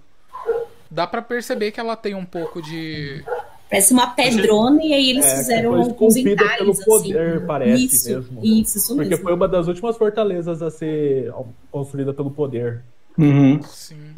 dá 0.90 1.06
para 1.06 1.22
perceber 1.22 1.72
que 1.72 1.80
ela 1.80 1.96
tem 1.96 2.16
um 2.16 2.26
pouco 2.26 2.62
de. 2.62 3.24
Parece 3.70 3.94
uma 3.94 4.08
pedrona 4.08 4.84
e 4.84 4.94
aí 4.94 5.10
eles 5.10 5.26
é, 5.26 5.38
fizeram 5.38 5.76
alguns 5.76 6.16
entalhes, 6.16 6.58
pelo 6.58 6.72
assim. 6.72 6.84
poder, 6.84 7.38
assim. 7.38 7.46
parece 7.48 7.86
isso, 7.86 8.10
mesmo. 8.10 8.40
Isso, 8.44 8.78
isso 8.78 8.96
Porque 8.96 9.10
mesmo. 9.10 9.24
foi 9.24 9.34
uma 9.34 9.48
das 9.48 9.68
últimas 9.68 9.98
fortalezas 9.98 10.62
a 10.62 10.70
ser 10.70 11.34
construída 11.72 12.14
pelo 12.14 12.30
poder. 12.30 12.84
Uhum. 13.18 13.62
Sim. 13.64 14.14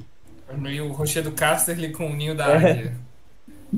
o 0.81 0.87
rochedo 0.91 1.31
Casterly 1.31 1.91
com 1.93 2.11
o 2.11 2.15
ninho 2.15 2.35
da 2.35 2.47
é. 2.47 2.55
águia. 2.57 2.93
É, 3.01 3.04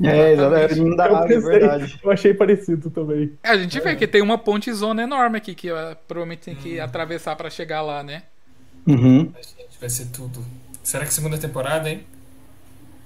exatamente. 0.02 0.80
Não 0.80 0.96
dá 0.96 1.04
água, 1.04 1.32
é 1.32 1.38
verdade. 1.38 2.00
Eu 2.02 2.10
achei 2.10 2.34
parecido 2.34 2.90
também. 2.90 3.32
É, 3.42 3.50
a 3.50 3.56
gente 3.56 3.80
vê 3.80 3.96
que 3.96 4.06
tem 4.06 4.22
uma 4.22 4.38
ponte 4.38 4.72
zona 4.72 5.02
enorme 5.02 5.38
aqui 5.38 5.54
que 5.54 5.70
uh, 5.70 5.96
provavelmente 6.06 6.40
tem 6.40 6.54
que 6.54 6.80
hum. 6.80 6.84
atravessar 6.84 7.36
para 7.36 7.50
chegar 7.50 7.82
lá, 7.82 8.02
né? 8.02 8.22
Uhum. 8.86 9.32
Vai 9.80 9.90
ser 9.90 10.06
tudo. 10.06 10.44
Será 10.82 11.04
que 11.04 11.12
segunda 11.12 11.36
temporada, 11.36 11.90
hein? 11.90 12.04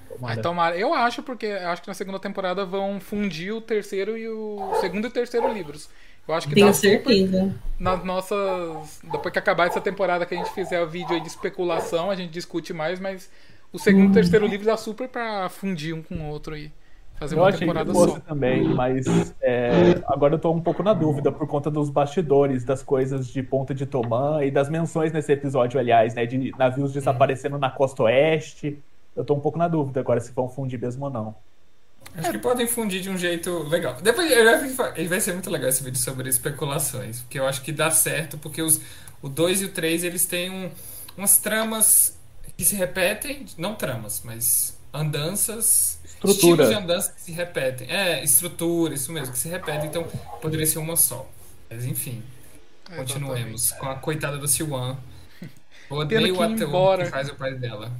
Tomara. 0.09 0.41
tomara. 0.41 0.77
Eu 0.77 0.93
acho, 0.93 1.23
porque 1.23 1.47
acho 1.47 1.81
que 1.81 1.87
na 1.87 1.93
segunda 1.93 2.19
temporada 2.19 2.65
vão 2.65 2.99
fundir 2.99 3.53
o 3.53 3.59
terceiro 3.59 4.17
e 4.17 4.27
o 4.27 4.73
segundo 4.79 5.07
e 5.07 5.09
terceiro 5.09 5.51
livros. 5.51 5.89
Eu 6.27 6.33
acho 6.33 6.47
que 6.47 6.55
Tenho 6.55 6.73
certeza. 6.73 7.53
nas 7.77 8.03
nossas. 8.03 8.99
Depois 9.03 9.33
que 9.33 9.39
acabar 9.39 9.67
essa 9.67 9.81
temporada 9.81 10.25
que 10.25 10.33
a 10.33 10.37
gente 10.37 10.51
fizer 10.51 10.81
o 10.81 10.87
vídeo 10.87 11.13
aí 11.13 11.19
de 11.19 11.27
especulação, 11.27 12.09
a 12.09 12.15
gente 12.15 12.31
discute 12.31 12.71
mais, 12.73 12.99
mas 12.99 13.29
o 13.73 13.79
segundo 13.79 14.07
e 14.07 14.11
o 14.11 14.13
terceiro 14.13 14.47
livro 14.47 14.65
dá 14.65 14.77
super 14.77 15.09
pra 15.09 15.49
fundir 15.49 15.93
um 15.93 16.01
com 16.01 16.15
o 16.15 16.29
outro 16.29 16.55
aí. 16.55 16.71
Fazer 17.19 17.35
eu 17.37 17.39
uma 17.39 17.47
achei 17.47 17.67
que 17.67 17.75
temporada 17.75 17.93
fosse 17.93 18.15
só. 18.15 18.19
também, 18.19 18.73
mas 18.73 19.05
é, 19.41 20.01
agora 20.07 20.35
eu 20.35 20.39
tô 20.39 20.51
um 20.51 20.61
pouco 20.61 20.83
na 20.83 20.93
dúvida 20.93 21.31
por 21.31 21.47
conta 21.47 21.71
dos 21.71 21.89
bastidores, 21.89 22.63
das 22.63 22.83
coisas 22.83 23.27
de 23.27 23.41
Ponta 23.43 23.73
de 23.73 23.85
Tomã 23.85 24.43
e 24.43 24.51
das 24.51 24.69
menções 24.69 25.11
nesse 25.11 25.31
episódio, 25.31 25.79
aliás, 25.79 26.15
né? 26.15 26.25
De 26.25 26.51
navios 26.57 26.91
desaparecendo 26.91 27.57
na 27.57 27.69
costa 27.69 28.03
oeste. 28.03 28.77
Eu 29.15 29.23
tô 29.23 29.35
um 29.35 29.39
pouco 29.39 29.57
na 29.57 29.67
dúvida 29.67 29.99
agora 29.99 30.19
se 30.19 30.31
vão 30.31 30.49
fundir 30.49 30.79
mesmo 30.79 31.05
ou 31.05 31.11
não. 31.11 31.35
Acho 32.15 32.31
que 32.31 32.39
podem 32.39 32.67
fundir 32.67 33.01
de 33.01 33.09
um 33.09 33.17
jeito 33.17 33.63
legal. 33.69 33.97
Depois 34.01 34.29
ele 34.29 35.07
vai 35.07 35.19
ser 35.19 35.33
muito 35.33 35.49
legal 35.49 35.69
esse 35.69 35.83
vídeo 35.83 35.99
sobre 35.99 36.29
especulações, 36.29 37.21
porque 37.21 37.39
eu 37.39 37.47
acho 37.47 37.61
que 37.61 37.71
dá 37.71 37.89
certo, 37.89 38.37
porque 38.37 38.61
os, 38.61 38.81
o 39.21 39.29
2 39.29 39.61
e 39.61 39.65
o 39.65 39.69
3 39.69 40.03
eles 40.03 40.25
têm 40.25 40.51
um, 40.51 40.69
umas 41.17 41.37
tramas 41.37 42.17
que 42.55 42.63
se 42.63 42.75
repetem, 42.75 43.45
não 43.57 43.73
tramas, 43.73 44.21
mas 44.23 44.77
andanças, 44.93 45.99
Estrutura. 46.23 46.63
estilos 46.63 46.69
de 46.69 46.75
andança 46.75 47.11
que 47.13 47.21
se 47.21 47.31
repetem. 47.31 47.87
É, 47.89 48.23
estrutura, 48.23 48.93
isso 48.93 49.11
mesmo, 49.11 49.31
que 49.33 49.37
se 49.39 49.49
repete, 49.49 49.87
então 49.87 50.05
poderia 50.41 50.65
ser 50.65 50.79
uma 50.79 50.95
só. 50.95 51.27
Mas 51.69 51.85
enfim, 51.85 52.21
continuemos 52.95 53.71
com 53.73 53.87
a 53.87 53.95
coitada 53.95 54.37
da 54.37 54.47
Siwan. 54.47 54.97
Eu 55.89 55.97
odeio 55.97 56.21
que 56.23 56.31
o 56.31 56.35
ir 56.35 56.53
ator 56.53 56.67
embora. 56.67 57.05
que 57.05 57.11
faz 57.11 57.29
o 57.29 57.35
pai 57.35 57.53
dela. 57.55 57.91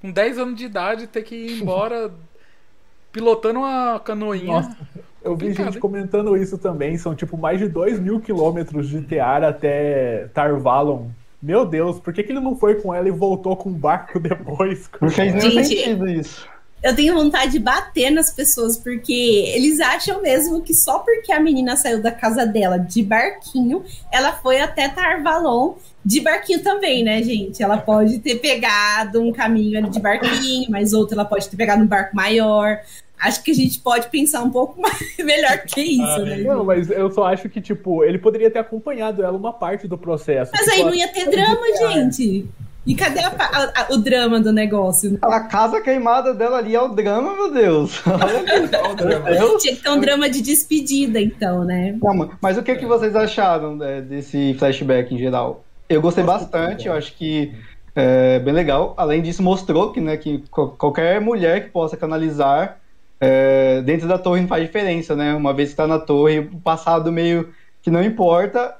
Com 0.00 0.10
10 0.10 0.38
anos 0.38 0.56
de 0.56 0.64
idade, 0.64 1.06
ter 1.06 1.22
que 1.22 1.34
ir 1.34 1.60
embora 1.60 2.10
pilotando 3.12 3.60
uma 3.60 4.00
canoinha. 4.00 4.46
Nossa, 4.52 4.76
Eu 5.22 5.36
vi 5.36 5.52
gente 5.52 5.74
hein? 5.74 5.80
comentando 5.80 6.36
isso 6.36 6.58
também. 6.58 6.96
São 6.98 7.14
tipo 7.14 7.36
mais 7.38 7.58
de 7.60 7.68
2 7.68 8.00
mil 8.00 8.20
quilômetros 8.20 8.88
de 8.88 9.00
Tear 9.02 9.44
até 9.44 10.28
Tarvalon. 10.34 11.08
Meu 11.40 11.64
Deus, 11.66 11.98
por 11.98 12.12
que, 12.12 12.22
que 12.22 12.30
ele 12.32 12.40
não 12.40 12.56
foi 12.56 12.80
com 12.80 12.94
ela 12.94 13.08
e 13.08 13.10
voltou 13.10 13.56
com 13.56 13.70
o 13.70 13.72
barco 13.72 14.18
depois? 14.20 14.88
Não 15.00 15.10
fez 15.10 15.34
nenhum 15.34 15.64
sentido 15.64 16.08
isso. 16.08 16.46
Eu 16.82 16.96
tenho 16.96 17.14
vontade 17.14 17.52
de 17.52 17.58
bater 17.60 18.10
nas 18.10 18.32
pessoas, 18.32 18.76
porque 18.76 19.12
eles 19.54 19.78
acham 19.78 20.20
mesmo 20.20 20.62
que 20.62 20.74
só 20.74 20.98
porque 20.98 21.32
a 21.32 21.38
menina 21.38 21.76
saiu 21.76 22.02
da 22.02 22.10
casa 22.10 22.44
dela 22.44 22.76
de 22.76 23.02
barquinho, 23.02 23.84
ela 24.10 24.32
foi 24.32 24.60
até 24.60 24.88
Tarvalon 24.88 25.74
de 26.04 26.20
barquinho 26.20 26.60
também, 26.62 27.04
né, 27.04 27.22
gente? 27.22 27.62
Ela 27.62 27.78
pode 27.78 28.18
ter 28.18 28.36
pegado 28.36 29.20
um 29.20 29.32
caminho 29.32 29.78
ali 29.78 29.90
de 29.90 30.00
barquinho, 30.00 30.68
mas 30.70 30.92
outro 30.92 31.14
ela 31.14 31.24
pode 31.24 31.48
ter 31.48 31.56
pegado 31.56 31.82
um 31.82 31.86
barco 31.86 32.16
maior. 32.16 32.80
Acho 33.20 33.40
que 33.44 33.52
a 33.52 33.54
gente 33.54 33.78
pode 33.78 34.08
pensar 34.08 34.42
um 34.42 34.50
pouco 34.50 34.80
mais, 34.82 35.16
melhor 35.18 35.58
que 35.58 35.80
isso, 35.80 36.24
né? 36.24 36.38
Não, 36.38 36.64
mas 36.64 36.90
eu 36.90 37.08
só 37.12 37.26
acho 37.26 37.48
que, 37.48 37.60
tipo, 37.60 38.02
ele 38.02 38.18
poderia 38.18 38.50
ter 38.50 38.58
acompanhado 38.58 39.22
ela 39.22 39.36
uma 39.36 39.52
parte 39.52 39.86
do 39.86 39.96
processo. 39.96 40.50
Mas 40.52 40.64
Tipo, 40.64 40.74
aí 40.74 40.84
não 40.84 40.94
ia 40.94 41.08
ter 41.08 41.30
drama, 41.30 41.62
gente. 41.78 42.48
E 42.84 42.94
cadê 42.96 43.20
a 43.20 43.28
a- 43.28 43.72
a- 43.82 43.86
o 43.92 43.96
drama 43.98 44.40
do 44.40 44.52
negócio? 44.52 45.16
A 45.22 45.40
casa 45.40 45.80
queimada 45.80 46.34
dela 46.34 46.58
ali 46.58 46.74
é 46.74 46.80
o 46.80 46.88
drama, 46.88 47.32
meu 47.34 47.52
Deus. 47.52 48.00
Olha 48.06 48.90
o 48.90 48.94
drama. 48.96 49.30
Deus. 49.30 49.62
Tinha 49.62 49.76
que 49.76 49.82
ter 49.82 49.90
um 49.90 50.00
drama 50.00 50.28
de 50.28 50.42
despedida, 50.42 51.20
então, 51.20 51.64
né? 51.64 51.96
Não, 52.02 52.30
mas- 52.40 52.58
o 52.58 52.62
que, 52.62 52.74
que 52.74 52.84
vocês 52.86 53.14
acharam 53.14 53.76
né, 53.76 54.00
desse 54.00 54.54
flashback 54.58 55.14
em 55.14 55.18
geral? 55.18 55.64
Eu 55.88 56.00
gostei 56.02 56.24
bastante, 56.24 56.88
eu 56.88 56.94
acho 56.94 57.14
que 57.14 57.52
é 57.94 58.38
bem 58.40 58.52
legal. 58.54 58.94
Além 58.96 59.22
disso, 59.22 59.42
mostrou 59.42 59.92
que, 59.92 60.00
né, 60.00 60.16
que 60.16 60.42
qualquer 60.50 61.20
mulher 61.20 61.64
que 61.64 61.70
possa 61.70 61.96
canalizar 61.96 62.78
é, 63.20 63.80
dentro 63.82 64.08
da 64.08 64.18
torre 64.18 64.40
não 64.40 64.48
faz 64.48 64.64
diferença, 64.64 65.14
né? 65.14 65.32
Uma 65.34 65.52
vez 65.54 65.68
que 65.68 65.74
está 65.74 65.86
na 65.86 65.98
torre, 66.00 66.40
o 66.40 66.58
passado 66.60 67.12
meio 67.12 67.50
que 67.80 67.90
não 67.90 68.02
importa. 68.02 68.74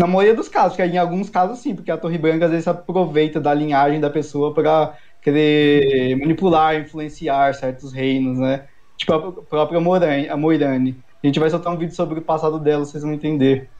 Na 0.00 0.06
maioria 0.06 0.34
dos 0.34 0.48
casos, 0.48 0.78
porque 0.78 0.90
em 0.90 0.96
alguns 0.96 1.28
casos 1.28 1.58
sim, 1.58 1.74
porque 1.74 1.90
a 1.90 1.98
Torre 1.98 2.16
Branca 2.16 2.46
às 2.46 2.50
vezes 2.50 2.66
aproveita 2.66 3.38
da 3.38 3.52
linhagem 3.52 4.00
da 4.00 4.08
pessoa 4.08 4.54
para 4.54 4.96
querer 5.20 6.16
manipular, 6.16 6.74
influenciar 6.80 7.52
certos 7.54 7.92
reinos, 7.92 8.38
né? 8.38 8.66
Tipo 8.96 9.12
a 9.12 9.32
própria 9.44 9.78
Moran- 9.78 10.26
a 10.30 10.36
Moirane. 10.38 11.04
A 11.22 11.26
gente 11.26 11.38
vai 11.38 11.50
soltar 11.50 11.74
um 11.74 11.76
vídeo 11.76 11.94
sobre 11.94 12.18
o 12.18 12.22
passado 12.22 12.58
dela, 12.58 12.82
vocês 12.86 13.02
vão 13.02 13.12
entender. 13.12 13.70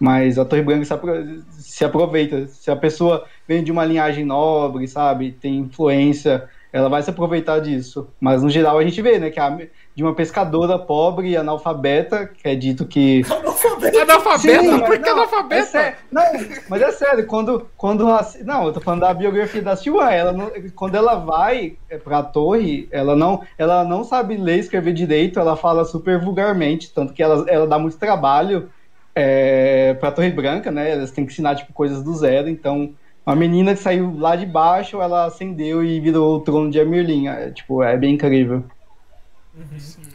Mas 0.00 0.38
a 0.38 0.46
Torre 0.46 0.62
Branca 0.62 0.84
se, 0.86 0.94
apro- 0.94 1.42
se 1.50 1.84
aproveita. 1.84 2.46
Se 2.48 2.70
a 2.70 2.76
pessoa 2.76 3.26
vem 3.46 3.62
de 3.62 3.70
uma 3.72 3.84
linhagem 3.84 4.24
nobre, 4.24 4.88
sabe, 4.88 5.32
tem 5.32 5.58
influência, 5.58 6.48
ela 6.72 6.88
vai 6.88 7.02
se 7.02 7.10
aproveitar 7.10 7.60
disso. 7.60 8.08
Mas 8.20 8.42
no 8.42 8.50
geral 8.50 8.78
a 8.78 8.82
gente 8.84 9.00
vê, 9.00 9.18
né, 9.18 9.30
que 9.30 9.40
a, 9.40 9.50
de 9.94 10.02
uma 10.02 10.14
pescadora 10.14 10.78
pobre 10.78 11.30
e 11.30 11.36
analfabeta, 11.36 12.26
que 12.26 12.48
é 12.48 12.54
dito 12.54 12.84
que 12.86 13.22
Analfabeta? 13.30 14.38
Sim, 14.38 14.80
Por 14.80 14.98
que 14.98 15.08
não, 15.10 15.12
analfabeta? 15.12 15.60
é 15.62 15.64
sério. 15.64 15.96
Não, 16.12 16.22
mas 16.68 16.82
é 16.82 16.92
sério, 16.92 17.26
quando, 17.26 17.66
quando 17.76 18.08
a, 18.08 18.26
não, 18.44 18.66
eu 18.66 18.72
tô 18.72 18.80
falando 18.80 19.00
da 19.00 19.14
biografia 19.14 19.62
da 19.62 19.76
Siwan, 19.76 20.10
ela 20.10 20.32
não- 20.32 20.50
quando 20.74 20.94
ela 20.96 21.14
vai 21.16 21.76
é, 21.88 21.96
pra 21.98 22.22
torre, 22.22 22.88
ela 22.90 23.16
não, 23.16 23.42
ela 23.56 23.84
não 23.84 24.04
sabe 24.04 24.36
ler 24.36 24.56
e 24.56 24.60
escrever 24.60 24.92
direito, 24.92 25.38
ela 25.40 25.56
fala 25.56 25.84
super 25.84 26.20
vulgarmente, 26.20 26.92
tanto 26.92 27.12
que 27.12 27.22
ela, 27.22 27.44
ela 27.48 27.66
dá 27.66 27.78
muito 27.78 27.96
trabalho 27.96 28.68
é, 29.14 29.94
pra 29.94 30.12
Torre 30.12 30.30
Branca, 30.30 30.70
né? 30.70 30.90
Elas 30.90 31.10
têm 31.10 31.24
que 31.24 31.32
ensinar 31.32 31.54
tipo 31.54 31.72
coisas 31.72 32.02
do 32.02 32.14
zero, 32.14 32.48
então 32.48 32.90
uma 33.26 33.36
menina 33.36 33.74
que 33.74 33.80
saiu 33.82 34.16
lá 34.16 34.36
de 34.36 34.46
baixo, 34.46 35.00
ela 35.02 35.26
ascendeu 35.26 35.84
e 35.84 36.00
virou 36.00 36.36
o 36.36 36.40
trono 36.40 36.70
de 36.70 36.80
Amirlin, 36.80 37.28
é, 37.28 37.50
tipo, 37.50 37.82
é 37.82 37.96
bem 37.96 38.14
incrível. 38.14 38.64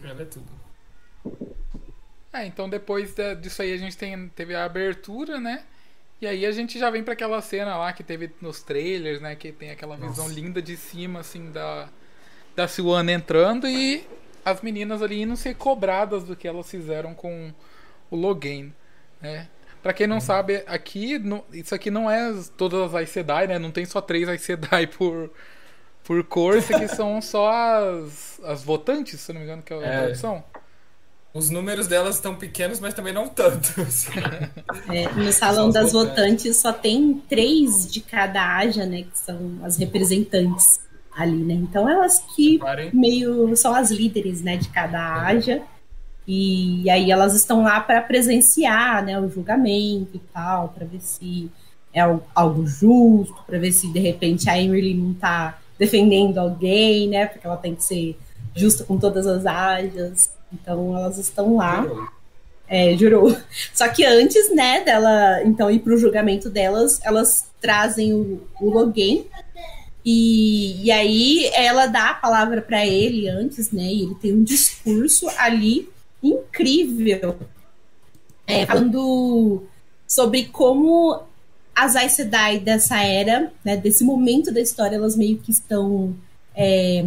Ela 0.03 0.21
é 0.21 0.25
tudo. 0.25 0.51
É, 2.33 2.45
então 2.45 2.69
depois 2.69 3.13
da- 3.13 3.33
disso 3.33 3.61
aí 3.61 3.73
a 3.73 3.77
gente 3.77 3.97
tem, 3.97 4.29
teve 4.29 4.55
a 4.55 4.63
abertura, 4.65 5.39
né? 5.39 5.63
E 6.21 6.27
aí 6.27 6.45
a 6.45 6.51
gente 6.51 6.79
já 6.79 6.89
vem 6.89 7.03
pra 7.03 7.13
aquela 7.13 7.41
cena 7.41 7.77
lá 7.77 7.91
que 7.93 8.03
teve 8.03 8.31
nos 8.41 8.61
trailers, 8.63 9.21
né? 9.21 9.35
Que 9.35 9.51
tem 9.51 9.71
aquela 9.71 9.97
visão 9.97 10.29
linda 10.29 10.61
de 10.61 10.77
cima, 10.77 11.19
assim, 11.21 11.51
da, 11.51 11.89
da 12.55 12.67
Siwana 12.67 13.11
entrando 13.11 13.67
e 13.67 14.05
as 14.45 14.61
meninas 14.61 15.01
ali 15.01 15.21
indo 15.23 15.35
ser 15.37 15.55
cobradas 15.55 16.23
do 16.25 16.35
que 16.35 16.47
elas 16.47 16.69
fizeram 16.69 17.15
com 17.15 17.53
o 18.11 18.15
Logan, 18.15 18.71
né? 19.21 19.49
Pra 19.81 19.93
quem 19.93 20.05
não 20.07 20.19
sabe, 20.21 20.63
aqui, 20.67 21.17
no- 21.17 21.43
isso 21.51 21.73
aqui 21.73 21.89
não 21.89 22.09
é 22.09 22.29
as- 22.29 22.49
todas 22.49 22.81
as 22.81 22.95
Aes 22.95 23.09
Sedai, 23.09 23.47
né? 23.47 23.57
Não 23.57 23.71
tem 23.71 23.85
só 23.85 23.99
três 24.01 24.29
Aes 24.29 24.41
Sedai 24.41 24.85
por, 24.87 25.31
por 26.03 26.23
cor, 26.23 26.57
isso 26.57 26.75
aqui 26.75 26.87
são 26.87 27.19
só 27.21 27.49
as, 27.51 28.39
as 28.43 28.63
votantes, 28.63 29.19
se 29.19 29.33
não 29.33 29.39
me 29.39 29.45
engano, 29.45 29.61
que 29.63 29.73
é 29.73 29.77
a 29.77 29.81
É. 29.81 29.99
tradução. 30.03 30.43
Os 31.33 31.49
números 31.49 31.87
delas 31.87 32.15
estão 32.15 32.35
pequenos, 32.35 32.79
mas 32.81 32.93
também 32.93 33.13
não 33.13 33.27
tanto. 33.29 33.81
assim. 33.81 34.09
É, 34.93 35.07
no 35.13 35.31
salão 35.31 35.69
das 35.69 35.93
votantes 35.93 36.57
só 36.57 36.73
tem 36.73 37.21
três 37.29 37.89
de 37.89 38.01
cada 38.01 38.57
Aja, 38.57 38.85
né? 38.85 39.03
Que 39.03 39.17
são 39.17 39.59
as 39.63 39.77
representantes 39.77 40.81
ali, 41.15 41.37
né? 41.43 41.53
Então 41.53 41.87
elas 41.89 42.19
que 42.35 42.59
Parem. 42.59 42.89
meio 42.93 43.55
são 43.55 43.73
as 43.73 43.89
líderes, 43.91 44.41
né? 44.41 44.57
De 44.57 44.67
cada 44.69 45.23
Aja. 45.25 45.61
E 46.33 46.89
aí 46.89 47.11
elas 47.11 47.35
estão 47.35 47.61
lá 47.61 47.81
para 47.81 48.01
presenciar, 48.01 49.03
né? 49.03 49.19
O 49.19 49.29
julgamento 49.29 50.11
e 50.15 50.19
tal, 50.33 50.69
para 50.69 50.85
ver 50.85 51.01
se 51.01 51.51
é 51.93 51.99
al- 51.99 52.25
algo 52.33 52.65
justo, 52.65 53.35
para 53.45 53.59
ver 53.59 53.73
se 53.73 53.91
de 53.91 53.99
repente 53.99 54.49
a 54.49 54.57
Emily 54.57 54.93
não 54.93 55.13
tá 55.13 55.59
defendendo 55.77 56.37
alguém, 56.37 57.09
né? 57.09 57.25
Porque 57.25 57.45
ela 57.45 57.57
tem 57.57 57.75
que 57.75 57.83
ser 57.83 58.17
justa 58.55 58.85
com 58.85 58.97
todas 58.97 59.27
as 59.27 59.45
Ajas. 59.45 60.29
Então 60.53 60.95
elas 60.95 61.17
estão 61.17 61.57
lá. 61.57 61.85
É, 62.65 62.95
jurou. 62.95 63.35
Só 63.73 63.89
que 63.89 64.05
antes, 64.05 64.55
né, 64.55 64.85
dela 64.85 65.43
então 65.43 65.69
ir 65.69 65.79
pro 65.79 65.97
julgamento 65.97 66.49
delas, 66.49 67.01
elas 67.03 67.49
trazem 67.59 68.13
o, 68.13 68.41
o 68.61 68.69
Logan. 68.69 69.23
E, 70.05 70.81
e 70.85 70.91
aí 70.91 71.51
ela 71.53 71.87
dá 71.87 72.11
a 72.11 72.13
palavra 72.13 72.61
para 72.61 72.87
ele 72.87 73.27
antes, 73.27 73.69
né? 73.73 73.83
E 73.83 74.03
ele 74.03 74.15
tem 74.15 74.33
um 74.33 74.43
discurso 74.43 75.27
ali 75.37 75.89
incrível, 76.23 77.37
é, 78.47 78.65
falando 78.65 79.63
sobre 80.07 80.45
como 80.45 81.21
as 81.75 81.95
Aes 81.95 82.13
Sedai 82.13 82.59
dessa 82.59 83.01
era, 83.01 83.51
né, 83.63 83.77
desse 83.77 84.03
momento 84.03 84.51
da 84.51 84.59
história, 84.59 84.95
elas 84.97 85.15
meio 85.15 85.37
que 85.37 85.51
estão 85.51 86.13
é, 86.53 87.03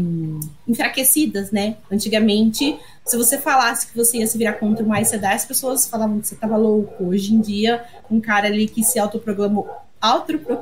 enfraquecidas, 0.67 1.51
né? 1.51 1.77
Antigamente, 1.93 2.77
se 3.05 3.17
você 3.17 3.37
falasse 3.39 3.87
que 3.89 3.97
você 3.97 4.19
ia 4.19 4.27
se 4.27 4.39
virar 4.39 4.55
contra 4.55 4.85
uma 4.85 4.97
Aes 4.97 5.09
Sedai, 5.09 5.35
as 5.35 5.45
pessoas 5.45 5.87
falavam 5.87 6.19
que 6.21 6.27
você 6.29 6.35
tava 6.35 6.57
louco. 6.57 7.05
Hoje 7.05 7.35
em 7.35 7.41
dia, 7.41 7.85
um 8.11 8.21
cara 8.21 8.47
ali 8.47 8.67
que 8.67 8.83
se 8.83 8.99
autoprogramou... 8.99 9.69
Autopro... 10.01 10.61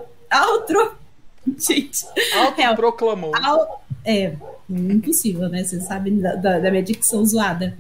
Outro... 0.51 0.97
Gente... 1.59 2.05
Autoproclamou. 2.35 3.33
Au- 3.37 3.83
É, 4.05 4.33
impossível, 4.69 5.49
né? 5.49 5.63
Vocês 5.63 5.85
sabem 5.85 6.19
da, 6.19 6.35
da, 6.35 6.59
da 6.59 6.71
minha 6.71 6.83
dicção 6.83 7.25
zoada. 7.25 7.77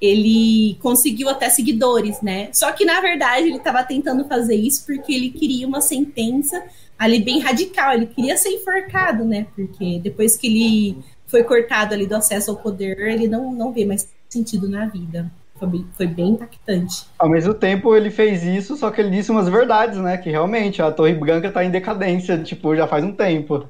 Ele 0.00 0.76
conseguiu 0.80 1.28
até 1.28 1.48
seguidores, 1.48 2.22
né? 2.22 2.48
Só 2.52 2.70
que, 2.72 2.84
na 2.84 3.00
verdade, 3.00 3.48
ele 3.48 3.56
estava 3.56 3.82
tentando 3.82 4.24
fazer 4.26 4.54
isso 4.54 4.86
porque 4.86 5.12
ele 5.12 5.30
queria 5.30 5.66
uma 5.66 5.80
sentença 5.80 6.62
ali 6.98 7.22
bem 7.22 7.40
radical. 7.40 7.94
Ele 7.94 8.06
queria 8.06 8.36
ser 8.36 8.50
enforcado, 8.50 9.24
né? 9.24 9.46
Porque 9.54 9.98
depois 10.02 10.36
que 10.36 10.46
ele 10.46 10.98
foi 11.26 11.44
cortado 11.44 11.94
ali 11.94 12.06
do 12.06 12.16
acesso 12.16 12.50
ao 12.50 12.56
poder, 12.56 12.98
ele 12.98 13.28
não, 13.28 13.52
não 13.52 13.72
vê 13.72 13.84
mais 13.84 14.08
sentido 14.28 14.68
na 14.68 14.86
vida. 14.86 15.30
Foi 15.58 15.68
bem, 15.68 15.86
foi 15.94 16.06
bem 16.06 16.28
impactante. 16.30 17.06
Ao 17.18 17.28
mesmo 17.28 17.52
tempo, 17.52 17.94
ele 17.94 18.10
fez 18.10 18.44
isso, 18.44 18.76
só 18.76 18.90
que 18.90 19.00
ele 19.00 19.10
disse 19.10 19.30
umas 19.30 19.48
verdades, 19.48 19.98
né? 19.98 20.16
Que 20.16 20.30
realmente 20.30 20.80
a 20.80 20.92
Torre 20.92 21.14
Branca 21.14 21.50
tá 21.50 21.64
em 21.64 21.70
decadência, 21.70 22.38
tipo, 22.38 22.76
já 22.76 22.86
faz 22.86 23.04
um 23.04 23.12
tempo. 23.12 23.68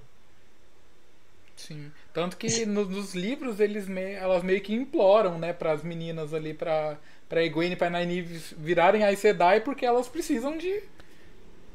Tanto 2.18 2.36
que 2.36 2.66
no, 2.66 2.84
nos 2.84 3.14
livros 3.14 3.60
eles 3.60 3.86
me, 3.86 4.14
elas 4.14 4.42
meio 4.42 4.60
que 4.60 4.74
imploram, 4.74 5.38
né, 5.38 5.52
para 5.52 5.70
as 5.70 5.84
meninas 5.84 6.34
ali, 6.34 6.52
para 6.52 6.98
para 7.28 7.44
Egwene 7.44 7.74
e 7.74 7.76
para 7.76 7.90
Nynaeve 7.90 8.56
virarem 8.56 9.04
Aes 9.04 9.20
Sedai 9.20 9.60
porque 9.60 9.86
elas 9.86 10.08
precisam 10.08 10.58
de 10.58 10.82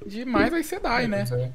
de 0.05 0.25
mais 0.25 0.53
Aes 0.53 0.65
Sedai, 0.65 1.07
né? 1.07 1.23
É. 1.31 1.49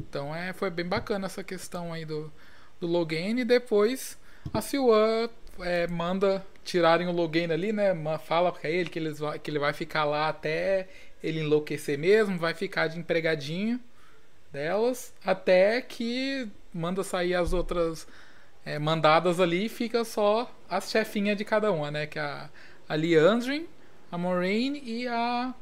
Então 0.00 0.34
é, 0.34 0.54
foi 0.54 0.70
bem 0.70 0.86
bacana 0.86 1.26
essa 1.26 1.44
questão 1.44 1.92
aí 1.92 2.06
do, 2.06 2.32
do 2.80 2.86
Logain 2.86 3.38
e 3.40 3.44
depois 3.44 4.16
a 4.54 4.62
Siwan 4.62 5.28
é, 5.60 5.86
manda 5.86 6.42
tirarem 6.64 7.08
o 7.08 7.12
Logain 7.12 7.52
ali, 7.52 7.74
né? 7.74 7.92
Fala 8.24 8.50
pra 8.50 8.70
ele 8.70 8.88
que, 8.88 8.98
eles, 8.98 9.18
que 9.42 9.50
ele 9.50 9.58
vai 9.58 9.74
ficar 9.74 10.06
lá 10.06 10.30
até 10.30 10.88
ele 11.22 11.40
enlouquecer 11.40 11.98
mesmo, 11.98 12.38
vai 12.38 12.54
ficar 12.54 12.86
de 12.86 12.98
empregadinho 12.98 13.78
delas, 14.52 15.12
até 15.24 15.80
que 15.80 16.48
manda 16.72 17.02
sair 17.02 17.34
as 17.34 17.52
outras 17.52 18.06
é, 18.64 18.78
mandadas 18.78 19.40
ali 19.40 19.66
e 19.66 19.68
fica 19.68 20.04
só 20.04 20.50
as 20.68 20.90
chefinhas 20.90 21.36
de 21.36 21.44
cada 21.44 21.72
uma, 21.72 21.90
né? 21.90 22.06
Que 22.06 22.18
é 22.18 22.22
a, 22.22 22.50
a 22.88 22.94
Leandrin, 22.94 23.66
a 24.10 24.18
Moraine 24.18 24.82
e 24.84 25.06
a 25.08 25.54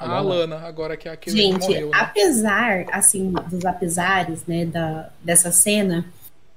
a 0.00 0.16
Alana, 0.16 0.56
agora 0.60 0.96
que 0.96 1.06
é 1.06 1.12
a 1.12 1.16
que 1.16 1.30
Gente, 1.30 1.60
morreu, 1.60 1.90
né? 1.90 1.98
apesar, 2.00 2.86
assim, 2.90 3.32
dos 3.50 3.66
apesares, 3.66 4.46
né, 4.46 4.64
da, 4.64 5.10
dessa 5.22 5.52
cena, 5.52 6.06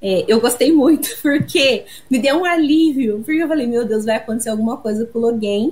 é, 0.01 0.23
eu 0.29 0.39
gostei 0.39 0.71
muito, 0.71 1.09
porque 1.21 1.86
me 2.09 2.19
deu 2.19 2.38
um 2.38 2.45
alívio, 2.45 3.21
porque 3.25 3.43
eu 3.43 3.47
falei, 3.47 3.67
meu 3.67 3.86
Deus, 3.86 4.05
vai 4.05 4.15
acontecer 4.15 4.49
alguma 4.49 4.77
coisa 4.77 5.05
com 5.05 5.19
o 5.19 5.21
Logan, 5.23 5.71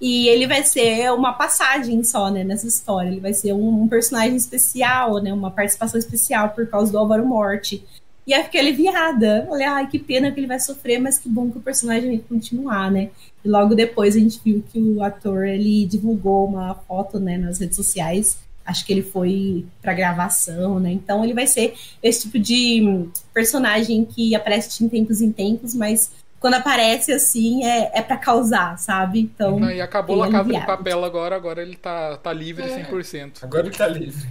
e 0.00 0.28
ele 0.28 0.46
vai 0.46 0.62
ser 0.62 1.12
uma 1.12 1.32
passagem 1.32 2.02
só, 2.04 2.30
né, 2.30 2.44
nessa 2.44 2.66
história, 2.66 3.08
ele 3.08 3.20
vai 3.20 3.32
ser 3.32 3.52
um, 3.52 3.82
um 3.82 3.88
personagem 3.88 4.36
especial, 4.36 5.20
né, 5.20 5.32
uma 5.32 5.50
participação 5.50 5.98
especial 5.98 6.50
por 6.50 6.66
causa 6.68 6.92
do 6.92 6.98
Álvaro 6.98 7.26
Morte. 7.26 7.84
E 8.28 8.34
aí 8.34 8.44
fiquei 8.44 8.60
aliviada. 8.60 9.46
Falei, 9.48 9.66
ai, 9.66 9.88
que 9.88 9.98
pena 9.98 10.30
que 10.30 10.38
ele 10.38 10.46
vai 10.46 10.60
sofrer, 10.60 11.00
mas 11.00 11.18
que 11.18 11.30
bom 11.30 11.50
que 11.50 11.56
o 11.56 11.62
personagem 11.62 12.10
vai 12.10 12.18
continuar, 12.18 12.90
né? 12.90 13.08
E 13.42 13.48
logo 13.48 13.74
depois 13.74 14.14
a 14.14 14.18
gente 14.18 14.38
viu 14.44 14.62
que 14.70 14.78
o 14.78 15.02
ator, 15.02 15.46
ele 15.46 15.86
divulgou 15.86 16.46
uma 16.46 16.74
foto, 16.74 17.18
né, 17.18 17.38
nas 17.38 17.58
redes 17.58 17.76
sociais. 17.76 18.36
Acho 18.66 18.84
que 18.84 18.92
ele 18.92 19.02
foi 19.02 19.64
pra 19.80 19.94
gravação, 19.94 20.78
né? 20.78 20.92
Então 20.92 21.24
ele 21.24 21.32
vai 21.32 21.46
ser 21.46 21.72
esse 22.02 22.24
tipo 22.24 22.38
de 22.38 23.08
personagem 23.32 24.04
que 24.04 24.34
aparece 24.34 24.84
em 24.84 24.90
tempos 24.90 25.22
em 25.22 25.32
tempos, 25.32 25.72
mas 25.74 26.10
quando 26.40 26.54
aparece 26.54 27.12
assim 27.12 27.64
é, 27.64 27.90
é 27.94 28.02
para 28.02 28.16
causar, 28.16 28.78
sabe? 28.78 29.20
Então. 29.20 29.58
Não, 29.58 29.70
e 29.70 29.80
acabou 29.80 30.22
a 30.22 30.30
casa 30.30 30.52
de 30.52 30.66
papel 30.66 31.04
agora, 31.04 31.36
agora 31.36 31.62
ele 31.62 31.76
tá, 31.76 32.16
tá 32.16 32.32
livre 32.32 32.64
é, 32.64 32.84
100%. 32.84 33.42
Agora 33.42 33.66
ele 33.66 33.76
tá 33.76 33.88
livre. 33.88 34.28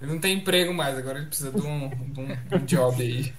Ele 0.00 0.12
não 0.12 0.18
tem 0.18 0.38
emprego 0.38 0.72
mais, 0.72 0.98
agora 0.98 1.18
ele 1.18 1.26
precisa 1.26 1.50
de 1.50 1.60
um, 1.60 1.88
de 1.88 2.20
um, 2.20 2.26
de 2.26 2.54
um 2.54 2.64
job 2.64 3.02
aí. 3.02 3.32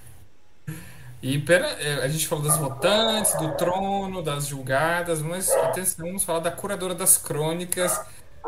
E 1.22 1.38
pera, 1.38 1.66
é, 1.80 2.04
a 2.04 2.08
gente 2.08 2.26
falou 2.28 2.44
das 2.44 2.56
votantes, 2.56 3.34
do 3.38 3.52
trono, 3.56 4.22
das 4.22 4.46
julgadas, 4.46 5.22
mas 5.22 5.50
atenção, 5.50 6.06
vamos 6.06 6.24
falar 6.24 6.40
da 6.40 6.50
curadora 6.50 6.94
das 6.94 7.16
crônicas, 7.16 8.00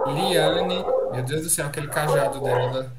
Liane. 0.06 0.84
Meu 1.12 1.22
Deus 1.22 1.42
do 1.42 1.50
céu, 1.50 1.66
aquele 1.66 1.88
cajado 1.88 2.40
dela. 2.40 2.92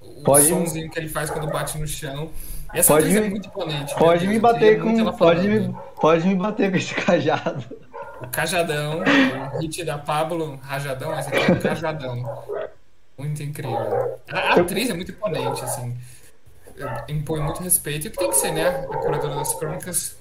O 0.00 0.22
pode... 0.22 0.48
somzinho 0.48 0.90
que 0.90 0.98
ele 0.98 1.08
faz 1.08 1.30
quando 1.30 1.48
bate 1.48 1.78
no 1.78 1.86
chão. 1.86 2.30
Essa 2.74 2.94
pode 2.94 3.08
me, 3.08 3.16
é 3.16 3.30
muito 3.30 3.48
imponente. 3.48 3.94
Pode 3.94 4.26
me 4.26 4.38
bater 4.38 4.80
com. 4.80 5.12
Pode 5.12 5.48
me, 5.48 5.76
pode 6.00 6.26
me 6.26 6.34
bater 6.34 6.70
com 6.70 6.76
esse 6.76 6.94
cajado. 6.96 7.64
O 8.20 8.28
cajadão, 8.28 9.00
o 9.00 9.58
hit 9.58 9.84
da 9.84 9.98
Pablo, 9.98 10.56
rajadão, 10.62 11.18
esse 11.18 11.28
aqui 11.28 11.50
é 11.50 11.54
o 11.54 11.60
cajadão. 11.60 12.24
Muito 13.18 13.42
incrível. 13.42 14.18
A 14.30 14.54
atriz 14.60 14.90
é 14.90 14.94
muito 14.94 15.10
imponente, 15.10 15.62
assim. 15.64 15.96
Impõe 17.08 17.40
muito 17.40 17.62
respeito. 17.62 18.06
E 18.06 18.08
o 18.08 18.10
que 18.10 18.18
tem 18.18 18.28
que 18.28 18.36
ser, 18.36 18.52
né? 18.52 18.68
A 18.68 18.96
curadora 18.98 19.36
das 19.36 19.54
crônicas. 19.54 20.18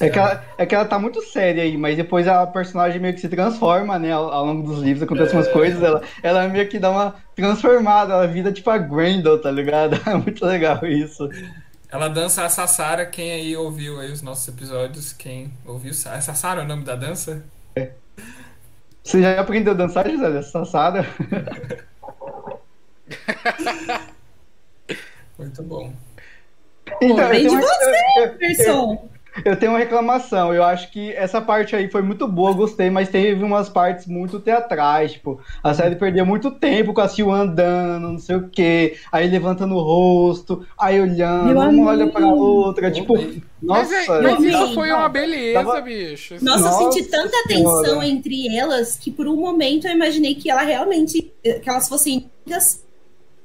É 0.00 0.10
que, 0.10 0.18
ela, 0.18 0.44
é 0.58 0.66
que 0.66 0.74
ela 0.74 0.84
tá 0.84 0.98
muito 0.98 1.22
séria 1.22 1.62
aí, 1.62 1.78
mas 1.78 1.96
depois 1.96 2.28
a 2.28 2.46
personagem 2.46 3.00
meio 3.00 3.14
que 3.14 3.20
se 3.20 3.28
transforma, 3.28 3.98
né? 3.98 4.12
Ao, 4.12 4.30
ao 4.30 4.44
longo 4.44 4.68
dos 4.68 4.82
livros 4.82 5.02
acontecem 5.02 5.34
é... 5.34 5.38
umas 5.38 5.48
coisas, 5.48 5.82
ela, 5.82 6.02
ela 6.22 6.48
meio 6.48 6.68
que 6.68 6.78
dá 6.78 6.90
uma 6.90 7.14
transformada, 7.34 8.12
ela 8.12 8.26
vira 8.26 8.52
tipo 8.52 8.68
a 8.68 8.76
Grendel, 8.76 9.40
tá 9.40 9.50
ligado? 9.50 9.98
É 10.08 10.14
muito 10.14 10.44
legal 10.44 10.84
isso. 10.84 11.28
Ela 11.90 12.08
dança 12.08 12.44
a 12.44 12.50
Sassara, 12.50 13.06
quem 13.06 13.32
aí 13.32 13.56
ouviu 13.56 13.98
aí 13.98 14.12
os 14.12 14.20
nossos 14.20 14.46
episódios, 14.46 15.10
quem 15.12 15.50
ouviu. 15.64 15.92
A 15.92 16.20
Sassara 16.20 16.60
é 16.60 16.64
o 16.64 16.68
nome 16.68 16.84
da 16.84 16.94
dança? 16.94 17.42
É. 17.74 17.92
Você 19.02 19.22
já 19.22 19.40
aprendeu 19.40 19.72
a 19.72 19.76
dançar, 19.76 20.06
José? 20.10 20.42
Sassara? 20.42 21.06
Muito 25.38 25.62
bom. 25.62 25.90
Então, 27.00 27.28
Vem 27.28 27.48
de 27.48 27.56
você, 27.56 28.28
Person. 28.38 29.08
Eu 29.44 29.56
tenho 29.56 29.72
uma 29.72 29.78
reclamação. 29.78 30.52
Eu 30.52 30.64
acho 30.64 30.90
que 30.90 31.12
essa 31.12 31.40
parte 31.40 31.76
aí 31.76 31.90
foi 31.90 32.02
muito 32.02 32.26
boa, 32.26 32.52
gostei, 32.52 32.90
mas 32.90 33.08
teve 33.08 33.42
umas 33.42 33.68
partes 33.68 34.06
muito 34.06 34.40
teatrais. 34.40 35.12
Tipo, 35.12 35.40
a 35.62 35.72
série 35.74 35.96
perdeu 35.96 36.26
muito 36.26 36.50
tempo 36.50 36.92
com 36.92 37.00
a 37.00 37.08
Sil 37.08 37.30
andando, 37.30 38.10
não 38.10 38.18
sei 38.18 38.36
o 38.36 38.48
quê, 38.48 38.96
aí 39.12 39.28
levantando 39.28 39.74
o 39.74 39.80
rosto, 39.80 40.66
aí 40.78 41.00
olhando, 41.00 41.46
Meu 41.46 41.56
uma 41.56 41.66
amigo. 41.66 41.86
olha 41.86 42.06
pra 42.08 42.26
outra. 42.26 42.90
Tipo, 42.90 43.16
nossa. 43.62 43.90
Mas, 44.08 44.22
mas 44.22 44.44
isso 44.44 44.74
foi 44.74 44.92
uma 44.92 45.08
beleza, 45.08 45.64
tava... 45.64 45.80
bicho. 45.80 46.34
Nossa, 46.40 46.64
nossa, 46.64 46.84
eu 46.84 46.92
senti 46.92 47.08
tanta 47.08 47.36
tensão 47.46 48.02
entre 48.02 48.56
elas 48.56 48.96
que 48.96 49.10
por 49.10 49.26
um 49.26 49.36
momento 49.36 49.86
eu 49.86 49.94
imaginei 49.94 50.34
que 50.34 50.50
ela 50.50 50.62
realmente. 50.62 51.32
que 51.42 51.68
elas 51.68 51.88
fossem 51.88 52.30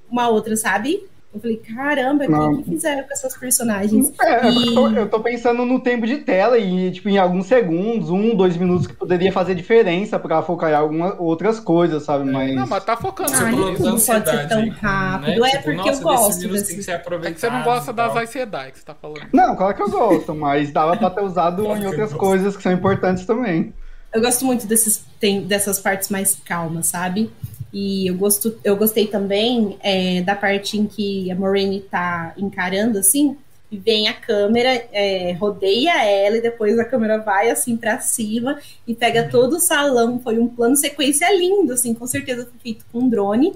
uma 0.09 0.29
outra, 0.29 0.55
sabe? 0.55 1.03
Eu 1.33 1.39
falei, 1.39 1.57
caramba, 1.57 2.25
o 2.25 2.57
que, 2.57 2.63
que 2.63 2.69
fizeram 2.69 3.03
com 3.03 3.11
essas 3.11 3.35
personagens? 3.35 4.13
É, 4.21 4.49
e... 4.49 4.67
eu, 4.67 4.73
tô, 4.73 4.89
eu, 4.89 5.09
tô, 5.09 5.19
pensando 5.19 5.65
no 5.65 5.79
tempo 5.79 6.05
de 6.05 6.19
tela 6.19 6.59
e, 6.59 6.91
tipo, 6.91 7.09
em 7.09 7.17
alguns 7.17 7.47
segundos, 7.47 8.11
um, 8.11 8.35
dois 8.35 8.55
minutos 8.55 8.85
que 8.85 8.93
poderia 8.93 9.31
fazer 9.31 9.55
diferença 9.55 10.19
pra 10.19 10.43
focar 10.43 10.69
em 10.69 10.75
algumas 10.75 11.15
outras 11.17 11.59
coisas, 11.59 12.03
sabe? 12.03 12.29
Mas... 12.29 12.55
Não, 12.55 12.67
mas 12.67 12.85
tá 12.85 12.95
focando 12.95 13.31
ah, 13.33 13.51
não 13.51 13.75
pode 13.75 14.01
ser 14.01 14.47
tão 14.47 14.69
rápido. 14.69 15.41
Né? 15.41 15.47
É 15.47 15.51
tipo, 15.57 15.63
porque 15.63 15.77
nossa, 15.77 15.91
eu 15.91 16.03
gosto. 16.03 16.47
Desse... 16.49 16.75
Que 16.75 16.83
ser 16.83 16.91
é 16.91 17.31
que 17.31 17.39
você 17.39 17.49
não 17.49 17.63
gosta 17.63 17.91
das 17.91 18.15
ansiedades 18.15 18.73
que 18.73 18.79
você 18.79 18.85
tá 18.85 18.95
falando. 18.95 19.27
Não, 19.33 19.55
claro 19.55 19.75
que 19.75 19.81
eu 19.81 19.89
gosto, 19.89 20.35
mas 20.35 20.71
dava 20.71 20.95
pra 20.95 21.09
ter 21.09 21.23
usado 21.23 21.65
em 21.65 21.85
outras 21.87 22.13
coisas 22.13 22.55
que 22.55 22.61
são 22.61 22.71
importantes 22.71 23.25
também. 23.25 23.73
Eu 24.13 24.21
gosto 24.21 24.45
muito 24.45 24.67
desses, 24.67 25.03
tem, 25.19 25.41
dessas 25.41 25.79
partes 25.79 26.09
mais 26.09 26.39
calmas, 26.45 26.85
sabe? 26.85 27.31
E 27.73 28.07
eu, 28.07 28.15
gosto, 28.15 28.55
eu 28.63 28.77
gostei 28.77 29.07
também 29.07 29.77
é, 29.81 30.21
da 30.21 30.35
parte 30.35 30.77
em 30.77 30.85
que 30.85 31.31
a 31.31 31.35
Moraine 31.35 31.81
tá 31.81 32.31
encarando 32.37 32.99
assim, 32.99 33.35
e 33.71 33.77
vem 33.79 34.07
a 34.07 34.13
câmera, 34.13 34.69
é, 34.91 35.31
rodeia 35.33 36.05
ela, 36.05 36.37
e 36.37 36.41
depois 36.41 36.77
a 36.77 36.85
câmera 36.85 37.17
vai 37.17 37.49
assim 37.49 37.75
para 37.75 37.99
cima 37.99 38.59
e 38.85 38.93
pega 38.93 39.23
uhum. 39.23 39.29
todo 39.29 39.53
o 39.53 39.59
salão. 39.59 40.19
Foi 40.19 40.37
um 40.37 40.47
plano 40.47 40.77
sequência 40.77 41.35
lindo, 41.35 41.73
assim, 41.73 41.95
com 41.95 42.05
certeza 42.05 42.45
foi 42.45 42.59
feito 42.61 42.85
com 42.91 43.09
drone. 43.09 43.51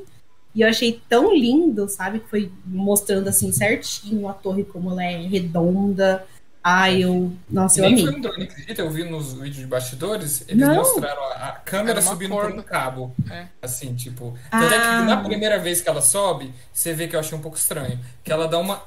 E 0.55 0.61
eu 0.61 0.67
achei 0.67 0.99
tão 1.07 1.31
lindo, 1.35 1.87
sabe? 1.87 2.19
Que 2.19 2.29
foi 2.29 2.51
mostrando 2.65 3.27
assim 3.27 3.51
certinho 3.51 4.27
a 4.27 4.33
torre 4.33 4.63
como 4.63 4.89
ela 4.89 5.03
é 5.03 5.21
redonda, 5.21 6.25
Ai, 6.69 7.01
eu. 7.01 7.31
Nossa, 7.49 7.79
eu 7.79 7.83
Nem 7.83 7.93
amei. 7.93 8.05
foi 8.05 8.15
um 8.15 8.21
drone, 8.21 8.43
acredita? 8.43 8.81
Eu 8.81 8.89
vi 8.89 9.05
nos 9.05 9.31
vídeos 9.31 9.55
de 9.55 9.65
bastidores, 9.65 10.43
eles 10.49 10.67
Não. 10.67 10.75
mostraram 10.75 11.23
a, 11.23 11.47
a 11.47 11.51
câmera 11.53 12.01
subindo 12.01 12.31
corda. 12.31 12.49
por 12.49 12.59
um 12.59 12.61
cabo. 12.61 13.15
É. 13.31 13.45
Assim, 13.61 13.95
tipo. 13.95 14.37
Tanto 14.51 14.73
ah. 14.73 14.75
é 14.75 14.79
que 14.79 15.05
na 15.05 15.23
primeira 15.23 15.57
vez 15.59 15.79
que 15.79 15.87
ela 15.87 16.01
sobe, 16.01 16.53
você 16.73 16.91
vê 16.91 17.07
que 17.07 17.15
eu 17.15 17.21
achei 17.21 17.37
um 17.37 17.41
pouco 17.41 17.55
estranho. 17.55 17.97
Que 18.21 18.33
ela 18.33 18.49
dá 18.49 18.59
uma. 18.59 18.83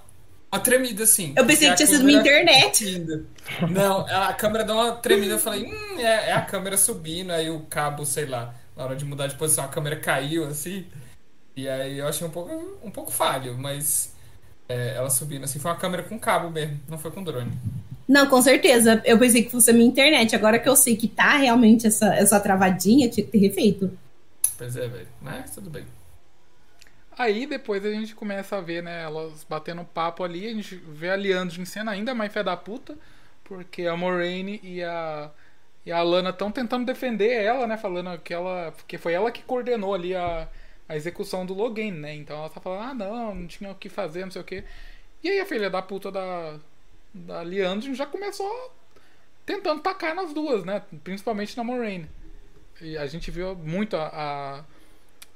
Uma 0.53 0.61
tremida 0.61 1.05
assim. 1.05 1.33
Eu 1.35 1.47
pensei 1.47 1.71
que 1.71 1.77
tinha 1.77 1.87
sido 1.87 2.05
minha 2.05 2.21
internet. 2.21 2.85
Subindo. 2.85 3.27
Não, 3.71 4.01
a 4.01 4.35
câmera 4.35 4.64
dá 4.64 4.75
uma 4.75 4.93
tremida. 4.97 5.35
Eu 5.35 5.38
falei, 5.38 5.64
hum, 5.64 5.99
é, 5.99 6.31
é 6.31 6.33
a 6.33 6.43
câmera 6.43 6.77
subindo. 6.77 7.31
Aí 7.31 7.49
o 7.49 7.61
cabo, 7.61 8.05
sei 8.05 8.27
lá, 8.27 8.53
na 8.77 8.85
hora 8.85 8.97
de 8.97 9.07
mudar 9.07 9.27
de 9.29 9.37
posição, 9.37 9.64
a 9.64 9.69
câmera 9.69 9.97
caiu 9.97 10.47
assim. 10.47 10.85
E 11.57 11.66
aí 11.66 11.99
eu 11.99 12.07
achei 12.07 12.26
um 12.26 12.31
pouco, 12.31 12.78
um 12.83 12.91
pouco 12.91 13.11
falho, 13.11 13.57
mas 13.57 14.10
é, 14.71 14.95
ela 14.97 15.11
subindo 15.11 15.45
assim. 15.45 15.59
Foi 15.59 15.71
uma 15.71 15.77
câmera 15.77 16.05
com 16.05 16.18
cabo 16.18 16.49
mesmo, 16.49 16.79
não 16.89 16.97
foi 16.97 17.11
com 17.11 17.25
drone. 17.25 17.53
Não, 18.07 18.27
com 18.29 18.41
certeza. 18.41 19.03
Eu 19.05 19.18
pensei 19.18 19.43
que 19.43 19.51
fosse 19.51 19.71
a 19.71 19.75
minha 19.75 19.87
internet. 19.87 20.35
Agora 20.35 20.59
que 20.59 20.68
eu 20.68 20.77
sei 20.77 20.97
que 20.97 21.09
tá 21.09 21.37
realmente 21.37 21.87
essa, 21.87 22.14
essa 22.14 22.41
travadinha, 22.41 23.09
tinha 23.09 23.27
que 23.27 23.33
ter 23.33 23.39
refeito. 23.39 23.91
Pois 24.57 24.77
é, 24.77 24.87
velho. 24.87 25.09
Mas 25.21 25.51
tudo 25.55 25.68
bem. 25.68 25.85
Aí 27.18 27.47
depois 27.47 27.85
a 27.85 27.91
gente 27.91 28.14
começa 28.14 28.57
a 28.57 28.61
ver, 28.61 28.83
né, 28.83 29.03
elas 29.03 29.45
batendo 29.49 29.85
papo 29.85 30.25
ali, 30.25 30.47
a 30.47 30.55
gente 30.55 30.77
vê 30.77 31.11
a 31.11 31.16
Leandro 31.16 31.61
em 31.61 31.64
cena 31.64 31.91
ainda 31.91 32.14
mais 32.14 32.33
fé 32.33 32.43
da 32.43 32.57
puta, 32.57 32.97
porque 33.45 33.87
a 33.87 33.95
Moraine 33.95 34.59
e 34.62 34.83
a, 34.83 35.31
e 35.85 35.93
a 35.93 36.03
Lana 36.03 36.31
estão 36.31 36.51
tentando 36.51 36.87
defender 36.87 37.31
ela, 37.31 37.66
né, 37.66 37.77
falando 37.77 38.18
que 38.21 38.33
ela, 38.33 38.73
porque 38.73 38.97
foi 38.97 39.12
ela 39.12 39.31
que 39.31 39.43
coordenou 39.43 39.93
ali 39.95 40.16
a, 40.16 40.49
a 40.91 40.97
execução 40.97 41.47
do 41.47 41.55
Logan, 41.55 41.93
né? 41.93 42.16
Então 42.16 42.36
ela 42.36 42.51
tá 42.51 42.61
falando, 42.61 42.82
ah, 42.82 42.95
não, 42.95 43.32
não 43.32 43.47
tinha 43.47 43.70
o 43.70 43.76
que 43.76 43.88
fazer, 43.88 44.24
não 44.24 44.30
sei 44.32 44.43
o 44.43 44.45
que. 44.45 44.64
E 45.22 45.28
aí 45.28 45.38
a 45.38 45.47
filha 45.47 45.70
da 45.70 45.80
puta 45.80 46.11
da, 46.11 46.57
da 47.14 47.43
Leandro 47.43 47.95
já 47.95 48.05
começou 48.05 48.72
tentando 49.47 49.80
tacar 49.80 50.16
nas 50.16 50.34
duas, 50.34 50.64
né? 50.64 50.82
Principalmente 51.05 51.57
na 51.57 51.62
Moraine. 51.62 52.09
E 52.82 52.99
a 52.99 53.07
gente 53.07 53.30
viu 53.30 53.55
muito 53.55 53.97
a, 53.97 54.64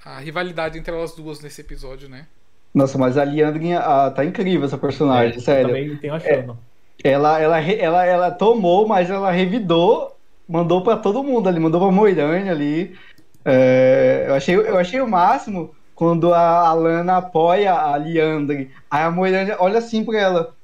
a, 0.04 0.14
a, 0.16 0.18
rivalidade 0.18 0.76
entre 0.76 0.92
elas 0.92 1.14
duas 1.14 1.40
nesse 1.40 1.60
episódio, 1.60 2.08
né? 2.08 2.26
Nossa, 2.74 2.98
mas 2.98 3.16
a 3.16 3.24
Liandrin 3.24 3.74
a, 3.74 4.10
tá 4.10 4.24
incrível 4.24 4.66
essa 4.66 4.76
personagem, 4.76 5.36
é, 5.36 5.40
sério. 5.40 5.70
Eu 5.70 5.84
também 5.84 5.96
tenho 5.98 6.14
achando. 6.14 6.58
É, 7.04 7.10
ela, 7.12 7.38
ela, 7.38 7.60
ela, 7.60 8.04
ela 8.04 8.30
tomou, 8.32 8.88
mas 8.88 9.08
ela 9.08 9.30
revidou, 9.30 10.16
mandou 10.48 10.82
para 10.82 10.96
todo 10.96 11.22
mundo 11.22 11.48
ali, 11.48 11.60
mandou 11.60 11.80
pra 11.80 11.92
Moirane 11.92 12.50
ali. 12.50 12.98
É, 13.44 14.24
eu, 14.28 14.34
achei, 14.34 14.56
eu 14.56 14.78
achei 14.78 15.00
o 15.00 15.08
máximo 15.08 15.74
quando 15.94 16.32
a 16.32 16.68
Alana 16.68 17.18
apoia 17.18 17.74
a 17.74 17.96
Liandre. 17.96 18.70
Aí 18.90 19.02
a 19.02 19.10
Moirane 19.10 19.52
olha 19.58 19.78
assim 19.78 20.04
pra 20.04 20.18
ela. 20.18 20.54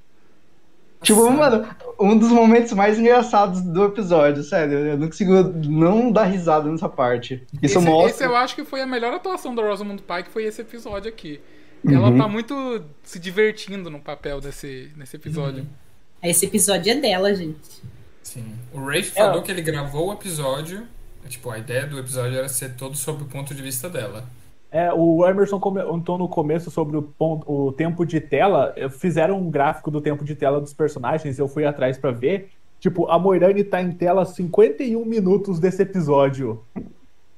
Tipo, 1.02 1.30
mano, 1.30 1.66
um 1.98 2.16
dos 2.16 2.30
momentos 2.30 2.72
mais 2.72 2.98
engraçados 2.98 3.62
do 3.62 3.84
episódio, 3.84 4.42
sério. 4.42 4.78
Eu 4.78 4.98
não 4.98 5.06
consigo 5.06 5.34
não 5.66 6.12
dar 6.12 6.24
risada 6.24 6.70
nessa 6.70 6.88
parte. 6.88 7.42
Isso 7.62 7.78
esse, 7.78 7.86
mostra. 7.86 8.10
Esse 8.10 8.24
eu 8.24 8.36
acho 8.36 8.54
que 8.54 8.64
foi 8.64 8.82
a 8.82 8.86
melhor 8.86 9.14
atuação 9.14 9.54
da 9.54 9.62
Rosamund 9.62 10.02
Pike, 10.02 10.30
foi 10.30 10.44
esse 10.44 10.60
episódio 10.60 11.08
aqui. 11.08 11.40
Ela 11.86 12.10
uhum. 12.10 12.18
tá 12.18 12.28
muito 12.28 12.84
se 13.02 13.18
divertindo 13.18 13.88
no 13.88 13.98
papel 13.98 14.40
desse, 14.40 14.92
nesse 14.94 15.16
episódio. 15.16 15.62
Uhum. 15.62 16.28
Esse 16.28 16.44
episódio 16.44 16.92
é 16.92 16.96
dela, 16.96 17.34
gente. 17.34 17.82
Sim. 18.22 18.52
O 18.72 18.84
Rafe 18.84 19.12
é. 19.14 19.24
falou 19.24 19.42
que 19.42 19.50
ele 19.50 19.62
gravou 19.62 20.10
o 20.10 20.12
episódio. 20.12 20.86
Tipo, 21.30 21.50
a 21.50 21.58
ideia 21.58 21.86
do 21.86 21.98
episódio 21.98 22.36
era 22.36 22.48
ser 22.48 22.74
todo 22.74 22.96
sob 22.96 23.22
o 23.22 23.26
ponto 23.26 23.54
de 23.54 23.62
vista 23.62 23.88
dela. 23.88 24.24
É, 24.72 24.92
o 24.92 25.26
Emerson 25.26 25.58
comentou 25.58 26.18
no 26.18 26.28
começo 26.28 26.70
sobre 26.70 26.96
o, 26.96 27.02
ponto, 27.02 27.50
o 27.50 27.72
tempo 27.72 28.04
de 28.04 28.20
tela. 28.20 28.74
Fizeram 28.98 29.38
um 29.38 29.50
gráfico 29.50 29.90
do 29.90 30.00
tempo 30.00 30.24
de 30.24 30.34
tela 30.34 30.60
dos 30.60 30.74
personagens, 30.74 31.38
eu 31.38 31.48
fui 31.48 31.64
atrás 31.64 31.96
para 31.96 32.10
ver. 32.10 32.50
Tipo, 32.78 33.08
a 33.10 33.18
Moirane 33.18 33.62
tá 33.62 33.80
em 33.80 33.92
tela 33.92 34.24
51 34.24 35.04
minutos 35.04 35.58
desse 35.58 35.82
episódio. 35.82 36.64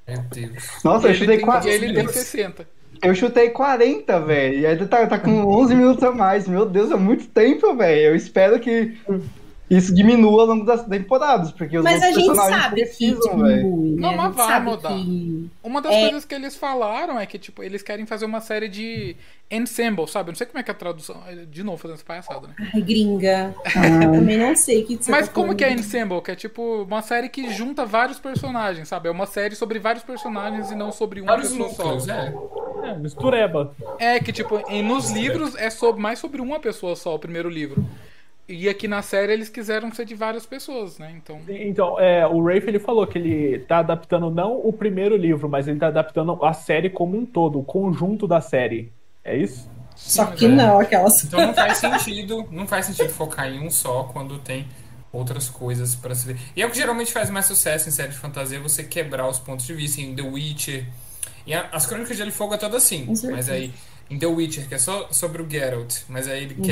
Meu 0.07 0.21
Deus. 0.31 0.83
Nossa, 0.83 1.07
eu 1.07 1.13
chutei 1.13 1.39
quase. 1.39 1.69
Ele 1.69 1.93
tem 1.93 2.07
60. 2.07 2.67
Eu 3.01 3.13
chutei 3.13 3.49
40, 3.49 4.19
velho. 4.21 4.59
E 4.59 4.65
ainda 4.65 4.87
tá, 4.87 5.05
tá 5.05 5.19
com 5.19 5.45
11 5.45 5.75
minutos 5.75 6.03
a 6.03 6.11
mais. 6.11 6.47
Meu 6.47 6.65
Deus, 6.65 6.91
é 6.91 6.95
muito 6.95 7.27
tempo, 7.27 7.75
velho. 7.75 8.01
Eu 8.01 8.15
espero 8.15 8.59
que 8.59 8.97
isso 9.69 9.93
diminua 9.95 10.41
ao 10.41 10.47
longo 10.47 10.65
das 10.65 10.85
temporadas, 10.85 11.51
porque 11.51 11.77
os 11.77 11.83
mas 11.83 12.01
outros 12.01 12.25
personagens 12.25 12.63
sabe 12.63 12.81
precisam, 12.81 13.39
velho. 13.39 13.95
Não, 13.97 14.15
mas 14.15 14.35
vai 14.35 14.61
mudar. 14.61 14.89
Que... 14.89 15.49
Uma 15.63 15.81
das 15.81 15.93
é... 15.93 16.01
coisas 16.01 16.25
que 16.25 16.35
eles 16.35 16.55
falaram 16.55 17.19
é 17.19 17.25
que, 17.25 17.39
tipo, 17.39 17.63
eles 17.63 17.81
querem 17.81 18.05
fazer 18.05 18.25
uma 18.25 18.41
série 18.41 18.67
de 18.67 19.15
ensemble, 19.49 20.07
sabe? 20.07 20.29
Eu 20.29 20.31
não 20.33 20.37
sei 20.37 20.47
como 20.47 20.59
é 20.59 20.63
que 20.63 20.71
é 20.71 20.73
a 20.73 20.77
tradução. 20.77 21.21
De 21.49 21.63
novo, 21.63 21.77
fazendo 21.77 21.95
essa 21.95 22.05
palhaçada, 22.05 22.47
né? 22.47 22.55
Ai, 22.73 22.81
gringa. 22.81 23.55
Eu 23.75 24.11
também 24.11 24.37
não 24.37 24.55
sei 24.55 24.83
que 24.83 24.99
Mas 25.09 25.27
tá 25.27 25.33
como 25.33 25.55
que 25.55 25.63
é 25.63 25.71
ensemble? 25.71 26.21
Que 26.21 26.31
é, 26.31 26.35
tipo, 26.35 26.83
uma 26.83 27.01
série 27.01 27.29
que 27.29 27.51
junta 27.53 27.85
vários 27.85 28.19
personagens, 28.19 28.87
sabe? 28.87 29.07
É 29.07 29.11
uma 29.11 29.25
série 29.25 29.55
sobre 29.55 29.79
vários 29.79 30.03
personagens 30.03 30.71
e 30.71 30.75
não 30.75 30.91
sobre 30.91 31.21
uma 31.21 31.31
vários 31.31 31.51
pessoa 31.51 31.99
só. 31.99 32.11
É. 32.11 32.89
é, 32.89 32.97
mistureba. 32.97 33.73
É, 33.97 34.19
que, 34.19 34.33
tipo, 34.33 34.59
nos 34.83 35.09
livros 35.09 35.55
é 35.55 35.69
sobre, 35.69 36.01
mais 36.01 36.19
sobre 36.19 36.41
uma 36.41 36.59
pessoa 36.59 36.95
só, 36.95 37.15
o 37.15 37.19
primeiro 37.19 37.49
livro. 37.49 37.85
E 38.47 38.67
aqui 38.67 38.87
na 38.87 39.01
série 39.01 39.31
eles 39.31 39.47
quiseram 39.47 39.91
ser 39.93 40.05
de 40.05 40.15
várias 40.15 40.45
pessoas, 40.45 40.97
né? 40.99 41.13
Então, 41.15 41.39
então 41.47 41.99
é, 41.99 42.27
o 42.27 42.43
Rafe 42.43 42.67
ele 42.67 42.79
falou 42.79 43.07
que 43.07 43.17
ele 43.17 43.59
tá 43.59 43.79
adaptando 43.79 44.29
não 44.29 44.59
o 44.59 44.73
primeiro 44.73 45.15
livro, 45.15 45.47
mas 45.47 45.67
ele 45.67 45.79
tá 45.79 45.87
adaptando 45.87 46.43
a 46.43 46.51
série 46.51 46.89
como 46.89 47.17
um 47.17 47.25
todo, 47.25 47.59
o 47.59 47.63
conjunto 47.63 48.27
da 48.27 48.41
série. 48.41 48.91
É 49.23 49.37
isso? 49.37 49.71
Só 49.95 50.25
que 50.25 50.45
é. 50.45 50.49
não, 50.49 50.79
aquelas. 50.79 51.23
Então 51.23 51.39
não 51.39 51.53
faz 51.53 51.77
sentido, 51.77 52.45
não 52.51 52.67
faz 52.67 52.87
sentido 52.87 53.09
focar 53.09 53.47
em 53.47 53.65
um 53.65 53.69
só 53.69 54.03
quando 54.11 54.37
tem 54.39 54.67
outras 55.11 55.47
coisas 55.47 55.95
para 55.95 56.13
se 56.13 56.25
ver. 56.25 56.37
E 56.55 56.61
é 56.61 56.65
o 56.65 56.69
que 56.69 56.77
geralmente 56.77 57.13
faz 57.13 57.29
mais 57.29 57.45
sucesso 57.45 57.87
em 57.87 57.91
série 57.91 58.09
de 58.09 58.17
fantasia, 58.17 58.59
você 58.59 58.83
quebrar 58.83 59.29
os 59.29 59.39
pontos 59.39 59.65
de 59.65 59.73
vista 59.73 60.01
em 60.01 60.13
The 60.13 60.23
Witcher. 60.23 60.85
E 61.45 61.53
a, 61.53 61.69
as 61.71 61.85
Crônicas 61.85 62.11
de 62.11 62.17
Gelo 62.17 62.29
e 62.29 62.33
Fogo 62.33 62.55
é 62.55 62.57
toda 62.57 62.75
assim, 62.77 63.05
mas 63.31 63.47
aí 63.47 63.71
em 64.09 64.17
The 64.17 64.25
Witcher, 64.25 64.67
que 64.67 64.75
é 64.75 64.77
só 64.77 65.07
sobre 65.11 65.41
o 65.41 65.49
Geralt, 65.49 66.01
mas 66.09 66.27
aí 66.27 66.43
ele 66.43 66.55
uhum. 66.55 66.63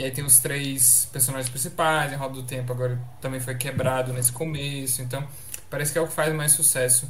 E 0.00 0.04
aí 0.04 0.10
tem 0.10 0.24
os 0.24 0.38
três 0.38 1.06
personagens 1.12 1.50
principais, 1.50 2.10
em 2.10 2.16
Roda 2.16 2.34
do 2.34 2.42
Tempo 2.42 2.72
agora 2.72 2.98
também 3.20 3.38
foi 3.38 3.54
quebrado 3.54 4.14
nesse 4.14 4.32
começo, 4.32 5.02
então 5.02 5.22
parece 5.68 5.92
que 5.92 5.98
é 5.98 6.00
o 6.00 6.06
que 6.06 6.14
faz 6.14 6.34
mais 6.34 6.52
sucesso 6.52 7.06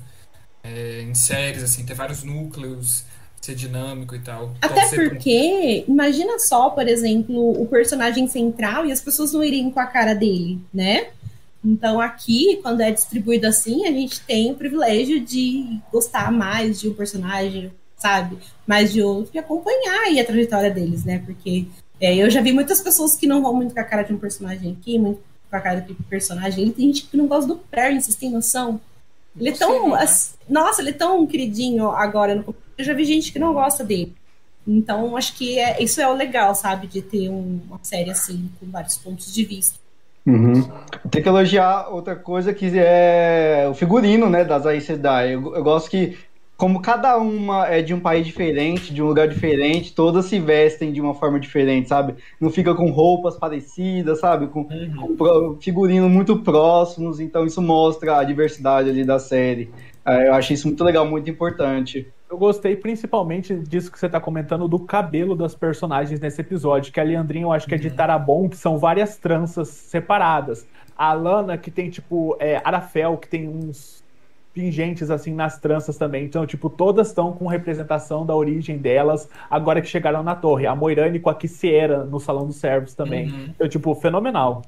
é, 0.64 1.03
em 1.03 1.14
séries, 1.14 1.62
assim, 1.62 1.86
ter 1.86 1.95
vários 1.95 2.24
núcleos, 2.24 3.05
ser 3.41 3.55
dinâmico 3.55 4.14
e 4.16 4.18
tal. 4.18 4.55
Até 4.61 4.88
porque, 4.88 5.84
pra... 5.84 5.93
imagina 5.93 6.38
só, 6.41 6.70
por 6.70 6.86
exemplo, 6.88 7.62
o 7.62 7.66
personagem 7.68 8.26
central 8.26 8.84
e 8.84 8.91
as 8.91 9.01
pessoas 9.01 9.32
não 9.32 9.45
irem 9.45 9.70
com 9.70 9.78
a 9.78 9.86
cara 9.86 10.12
dele, 10.12 10.61
né? 10.74 11.11
Então 11.64 12.01
aqui, 12.01 12.59
quando 12.61 12.80
é 12.80 12.91
distribuído 12.91 13.47
assim, 13.47 13.86
a 13.86 13.93
gente 13.93 14.20
tem 14.22 14.51
o 14.51 14.57
privilégio 14.57 15.20
de 15.20 15.78
gostar 15.93 16.32
mais 16.32 16.80
de 16.80 16.88
um 16.88 16.95
personagem, 16.95 17.70
sabe? 17.97 18.36
Mais 18.66 18.93
de 18.93 19.01
outro 19.01 19.30
e 19.32 19.38
acompanhar 19.38 20.07
aí 20.07 20.18
a 20.18 20.24
trajetória 20.24 20.70
deles, 20.70 21.05
né? 21.05 21.22
Porque 21.24 21.66
é, 22.01 22.16
eu 22.16 22.30
já 22.30 22.40
vi 22.40 22.53
muitas 22.53 22.80
pessoas 22.80 23.16
que 23.16 23.26
não 23.26 23.42
vão 23.42 23.55
muito 23.55 23.74
com 23.74 23.80
a 23.80 23.84
cara 23.84 24.03
de 24.03 24.12
um 24.12 24.18
personagem 24.18 24.76
aqui, 24.80 24.98
muito 24.98 25.20
com 25.51 25.57
a 25.57 25.61
cara 25.61 25.80
de 25.80 25.92
personagem. 25.94 26.64
Ele 26.64 26.72
tem 26.72 26.86
gente 26.86 27.07
que 27.07 27.16
não 27.16 27.26
gosta 27.26 27.46
do 27.46 27.57
Perry, 27.57 28.01
vocês 28.01 28.16
têm 28.16 28.30
noção? 28.30 28.80
Ele 29.38 29.51
é 29.51 29.53
tão. 29.53 29.90
Né? 29.90 30.07
nossa, 30.48 30.80
ele 30.80 30.90
é 30.90 30.94
tão 30.94 31.26
queridinho 31.26 31.90
agora. 31.90 32.34
No, 32.34 32.55
eu 32.78 32.84
já 32.84 32.94
vi 32.94 33.05
gente 33.05 33.32
que 33.32 33.38
não 33.38 33.53
gosta 33.53 33.84
dele. 33.84 34.14
Então, 34.66 35.16
acho 35.16 35.36
que 35.36 35.59
é, 35.59 35.82
isso 35.82 36.01
é 36.01 36.09
o 36.09 36.14
legal, 36.14 36.55
sabe? 36.55 36.86
De 36.86 37.03
ter 37.03 37.28
um, 37.28 37.61
uma 37.68 37.80
série 37.82 38.11
assim, 38.11 38.51
com 38.59 38.66
vários 38.70 38.96
pontos 38.96 39.32
de 39.32 39.44
vista. 39.44 39.78
Uhum. 40.26 40.68
Tem 41.11 41.22
que 41.22 41.28
elogiar 41.28 41.88
outra 41.88 42.14
coisa 42.14 42.53
que 42.53 42.70
é 42.74 43.66
o 43.70 43.74
figurino, 43.74 44.28
né, 44.28 44.44
das 44.44 44.66
Aes 44.66 44.84
Sedai. 44.84 45.34
Eu, 45.34 45.55
eu 45.55 45.62
gosto 45.62 45.90
que 45.90 46.16
como 46.61 46.83
cada 46.83 47.17
uma 47.17 47.67
é 47.69 47.81
de 47.81 47.95
um 47.95 47.99
país 47.99 48.27
diferente, 48.27 48.93
de 48.93 49.03
um 49.03 49.07
lugar 49.07 49.27
diferente, 49.27 49.95
todas 49.95 50.27
se 50.27 50.39
vestem 50.39 50.93
de 50.93 51.01
uma 51.01 51.15
forma 51.15 51.41
diferente, 51.41 51.89
sabe? 51.89 52.17
Não 52.39 52.51
fica 52.51 52.75
com 52.75 52.91
roupas 52.91 53.35
parecidas, 53.35 54.21
sabe? 54.21 54.47
Com, 54.47 54.69
uhum. 54.71 55.17
com 55.17 55.57
figurino 55.59 56.07
muito 56.07 56.39
próximos, 56.41 57.19
então 57.19 57.47
isso 57.47 57.63
mostra 57.63 58.19
a 58.19 58.25
diversidade 58.25 58.91
ali 58.91 59.07
da 59.07 59.19
série. 59.19 59.71
É, 60.05 60.29
eu 60.29 60.35
achei 60.35 60.53
isso 60.53 60.67
muito 60.67 60.85
legal, 60.85 61.07
muito 61.07 61.31
importante. 61.31 62.07
Eu 62.31 62.37
gostei 62.37 62.77
principalmente 62.77 63.55
disso 63.55 63.91
que 63.91 63.99
você 63.99 64.05
está 64.05 64.21
comentando 64.21 64.69
do 64.69 64.81
cabelo 64.81 65.35
das 65.35 65.55
personagens 65.55 66.21
nesse 66.21 66.43
episódio, 66.43 66.93
que 66.93 67.01
a 67.01 67.03
Leandrinha 67.03 67.45
eu 67.45 67.53
acho 67.53 67.67
que 67.67 67.75
é 67.75 67.79
de 67.79 67.89
uhum. 67.89 67.97
Tarabon, 67.97 68.49
que 68.51 68.59
são 68.59 68.77
várias 68.77 69.17
tranças 69.17 69.69
separadas. 69.69 70.69
A 70.95 71.15
Lana, 71.15 71.57
que 71.57 71.71
tem 71.71 71.89
tipo 71.89 72.37
é, 72.39 72.61
Arafel, 72.63 73.17
que 73.17 73.29
tem 73.29 73.49
uns 73.49 74.05
pingentes 74.53 75.11
assim 75.11 75.34
nas 75.34 75.59
tranças 75.59 75.96
também. 75.96 76.24
Então, 76.24 76.46
tipo, 76.46 76.68
todas 76.68 77.09
estão 77.09 77.32
com 77.32 77.46
representação 77.46 78.26
da 78.26 78.34
origem 78.34 78.78
delas 78.78 79.28
agora 79.48 79.80
que 79.80 79.88
chegaram 79.88 80.22
na 80.22 80.34
torre. 80.34 80.66
A 80.66 80.74
Moirane 80.74 81.20
com 81.20 81.30
a 81.30 81.34
Kissiera 81.34 82.05
no 82.05 82.18
salão 82.18 82.46
dos 82.46 82.57
servos 82.57 82.94
também. 82.94 83.30
Uhum. 83.30 83.48
Então, 83.51 83.68
tipo, 83.68 83.94
fenomenal. 83.94 84.62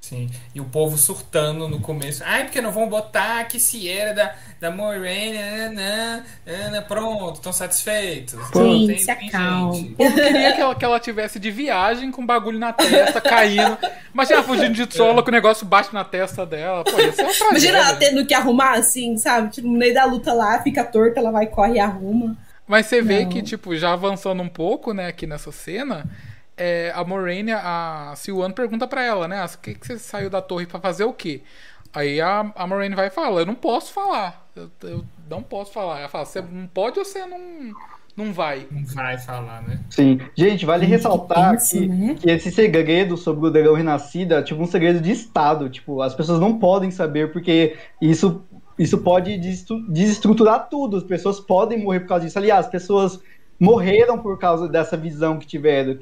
Sim. 0.00 0.30
E 0.54 0.60
o 0.60 0.64
povo 0.64 0.96
surtando 0.96 1.68
no 1.68 1.80
começo. 1.80 2.22
Ai, 2.24 2.44
porque 2.44 2.62
não 2.62 2.72
vão 2.72 2.88
botar 2.88 3.44
que 3.44 3.60
se 3.60 3.88
era 3.88 4.14
da, 4.14 4.34
da 4.60 4.70
Moiraine, 4.70 5.36
Ana, 5.36 6.24
Ana, 6.46 6.82
pronto, 6.82 7.36
estão 7.36 7.52
satisfeitos. 7.52 8.38
Gente, 8.54 9.02
se 9.02 9.10
acalma. 9.10 9.76
Eu 9.98 10.12
queria 10.14 10.52
que 10.54 10.60
ela, 10.60 10.74
que 10.74 10.84
ela 10.84 11.00
tivesse 11.00 11.38
de 11.38 11.50
viagem 11.50 12.10
com 12.10 12.24
bagulho 12.24 12.58
na 12.58 12.72
testa, 12.72 13.20
caindo. 13.20 13.76
Imagina 14.14 14.38
ela 14.38 14.46
fugindo 14.46 14.72
de 14.72 14.96
solo 14.96 15.22
que 15.22 15.28
o 15.28 15.32
negócio 15.32 15.66
bate 15.66 15.92
na 15.92 16.04
testa 16.04 16.46
dela. 16.46 16.84
Pô, 16.84 16.92
ser 17.12 17.22
uma 17.22 17.50
Imagina 17.50 17.78
ela 17.78 17.96
tendo 17.96 18.24
que 18.24 18.34
arrumar 18.34 18.78
assim, 18.78 19.16
sabe? 19.18 19.50
Tipo, 19.50 19.68
no 19.68 19.76
meio 19.76 19.92
da 19.92 20.04
luta 20.04 20.32
lá, 20.32 20.62
fica 20.62 20.84
torta, 20.84 21.20
ela 21.20 21.30
vai, 21.30 21.46
corre 21.46 21.74
e 21.74 21.80
arruma. 21.80 22.36
Mas 22.66 22.86
você 22.86 23.02
vê 23.02 23.24
não. 23.24 23.30
que, 23.30 23.42
tipo, 23.42 23.76
já 23.76 23.92
avançando 23.92 24.42
um 24.42 24.48
pouco, 24.48 24.92
né, 24.92 25.08
aqui 25.08 25.26
nessa 25.26 25.50
cena, 25.50 26.04
é, 26.58 26.92
a 26.94 27.04
Moraine, 27.04 27.52
a 27.52 28.12
Siwan 28.16 28.50
pergunta 28.50 28.86
para 28.86 29.02
ela, 29.02 29.28
né? 29.28 29.40
O 29.40 29.44
ah, 29.44 29.48
que, 29.62 29.74
que 29.74 29.86
você 29.86 29.98
saiu 29.98 30.28
da 30.28 30.42
torre 30.42 30.66
para 30.66 30.80
fazer 30.80 31.04
o 31.04 31.12
quê? 31.12 31.42
Aí 31.94 32.20
a, 32.20 32.52
a 32.54 32.66
Moraine 32.66 32.94
vai 32.94 33.08
falar, 33.08 33.40
eu 33.40 33.46
não 33.46 33.54
posso 33.54 33.92
falar. 33.92 34.46
Eu, 34.54 34.70
eu, 34.82 35.04
não 35.30 35.42
posso 35.42 35.72
falar. 35.72 36.00
Ela 36.00 36.08
fala, 36.08 36.24
você 36.24 36.42
não 36.42 36.66
pode 36.66 36.98
ou 36.98 37.04
você 37.04 37.24
não, 37.24 37.72
não 38.16 38.32
vai? 38.32 38.66
Não 38.70 38.84
vai 38.84 39.16
falar, 39.16 39.62
né? 39.62 39.80
Sim. 39.88 40.18
Gente, 40.34 40.66
vale 40.66 40.84
Gente, 40.84 40.90
ressaltar 40.90 41.52
que, 41.52 41.58
pensa, 41.58 41.78
que, 41.78 41.86
né? 41.86 42.14
que, 42.14 42.30
esse 42.30 42.50
segredo 42.50 43.16
sobre 43.16 43.46
o 43.46 43.50
dragão 43.50 43.74
renascido 43.74 44.34
é 44.34 44.42
tipo 44.42 44.62
um 44.62 44.66
segredo 44.66 45.00
de 45.00 45.12
Estado. 45.12 45.70
Tipo, 45.70 46.02
as 46.02 46.14
pessoas 46.14 46.40
não 46.40 46.58
podem 46.58 46.90
saber 46.90 47.32
porque 47.32 47.76
isso, 48.02 48.42
isso 48.78 48.98
pode 48.98 49.38
desestruturar 49.88 50.68
tudo. 50.68 50.98
As 50.98 51.04
pessoas 51.04 51.40
podem 51.40 51.82
morrer 51.82 52.00
por 52.00 52.08
causa 52.08 52.26
disso. 52.26 52.38
Aliás, 52.38 52.66
as 52.66 52.70
pessoas 52.70 53.20
morreram 53.58 54.18
por 54.18 54.38
causa 54.38 54.68
dessa 54.68 54.96
visão 54.96 55.38
que 55.38 55.46
tiveram 55.46 55.98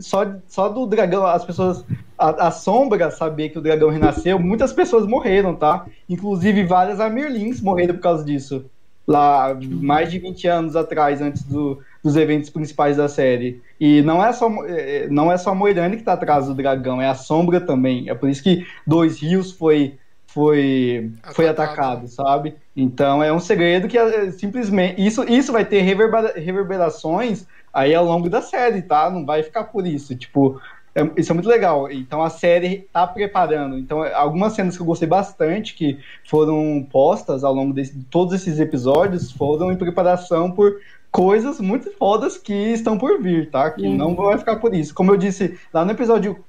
só, 0.00 0.26
só 0.46 0.68
do 0.68 0.86
dragão, 0.86 1.24
as 1.26 1.44
pessoas. 1.44 1.84
A, 2.16 2.48
a, 2.48 2.50
sombra 2.50 3.10
saber 3.12 3.50
que 3.50 3.58
o 3.58 3.62
dragão 3.62 3.90
renasceu, 3.90 4.38
muitas 4.40 4.72
pessoas 4.72 5.06
morreram, 5.06 5.54
tá? 5.54 5.86
Inclusive 6.08 6.64
várias 6.64 6.98
Amerlins 6.98 7.60
morreram 7.60 7.94
por 7.94 8.02
causa 8.02 8.24
disso. 8.24 8.64
Lá, 9.06 9.56
mais 9.62 10.10
de 10.10 10.18
20 10.18 10.46
anos 10.48 10.76
atrás, 10.76 11.22
antes 11.22 11.42
do, 11.44 11.78
dos 12.02 12.16
eventos 12.16 12.50
principais 12.50 12.96
da 12.96 13.08
série. 13.08 13.62
E 13.80 14.02
não 14.02 14.22
é 14.22 14.32
só, 14.32 14.48
é, 14.66 15.06
não 15.08 15.30
é 15.30 15.38
só 15.38 15.50
a 15.50 15.54
Moirane 15.54 15.96
que 15.96 16.02
tá 16.02 16.14
atrás 16.14 16.46
do 16.46 16.54
dragão, 16.54 17.00
é 17.00 17.08
a 17.08 17.14
sombra 17.14 17.60
também. 17.60 18.10
É 18.10 18.14
por 18.14 18.28
isso 18.28 18.42
que 18.42 18.66
Dois 18.86 19.20
Rios 19.20 19.52
foi 19.52 19.96
foi, 20.28 21.10
atacado. 21.18 21.34
foi 21.34 21.48
atacado, 21.48 22.08
sabe? 22.08 22.54
Então 22.76 23.22
é 23.22 23.32
um 23.32 23.40
segredo 23.40 23.88
que 23.88 23.98
é, 23.98 24.30
simplesmente. 24.30 25.04
Isso, 25.04 25.24
isso 25.24 25.50
vai 25.50 25.64
ter 25.64 25.80
reverbera, 25.80 26.34
reverberações 26.36 27.46
aí 27.78 27.94
ao 27.94 28.04
longo 28.04 28.28
da 28.28 28.42
série, 28.42 28.82
tá? 28.82 29.08
Não 29.08 29.24
vai 29.24 29.42
ficar 29.42 29.64
por 29.64 29.86
isso. 29.86 30.14
Tipo, 30.16 30.60
é, 30.94 31.08
isso 31.16 31.30
é 31.30 31.34
muito 31.34 31.48
legal. 31.48 31.90
Então 31.90 32.22
a 32.22 32.30
série 32.30 32.88
tá 32.92 33.06
preparando. 33.06 33.78
Então, 33.78 34.02
algumas 34.14 34.52
cenas 34.54 34.76
que 34.76 34.82
eu 34.82 34.86
gostei 34.86 35.08
bastante, 35.08 35.74
que 35.74 35.98
foram 36.28 36.86
postas 36.90 37.44
ao 37.44 37.54
longo 37.54 37.72
de 37.72 37.88
todos 38.04 38.34
esses 38.34 38.58
episódios, 38.58 39.30
foram 39.30 39.70
em 39.72 39.76
preparação 39.76 40.50
por 40.50 40.80
coisas 41.10 41.60
muito 41.60 41.90
fodas 41.92 42.36
que 42.36 42.52
estão 42.52 42.98
por 42.98 43.20
vir, 43.22 43.50
tá? 43.50 43.70
Que 43.70 43.86
uhum. 43.86 43.96
não 43.96 44.14
vai 44.14 44.38
ficar 44.38 44.56
por 44.56 44.74
isso. 44.74 44.94
Como 44.94 45.12
eu 45.12 45.16
disse 45.16 45.58
lá 45.72 45.84
no 45.84 45.92
episódio 45.92 46.44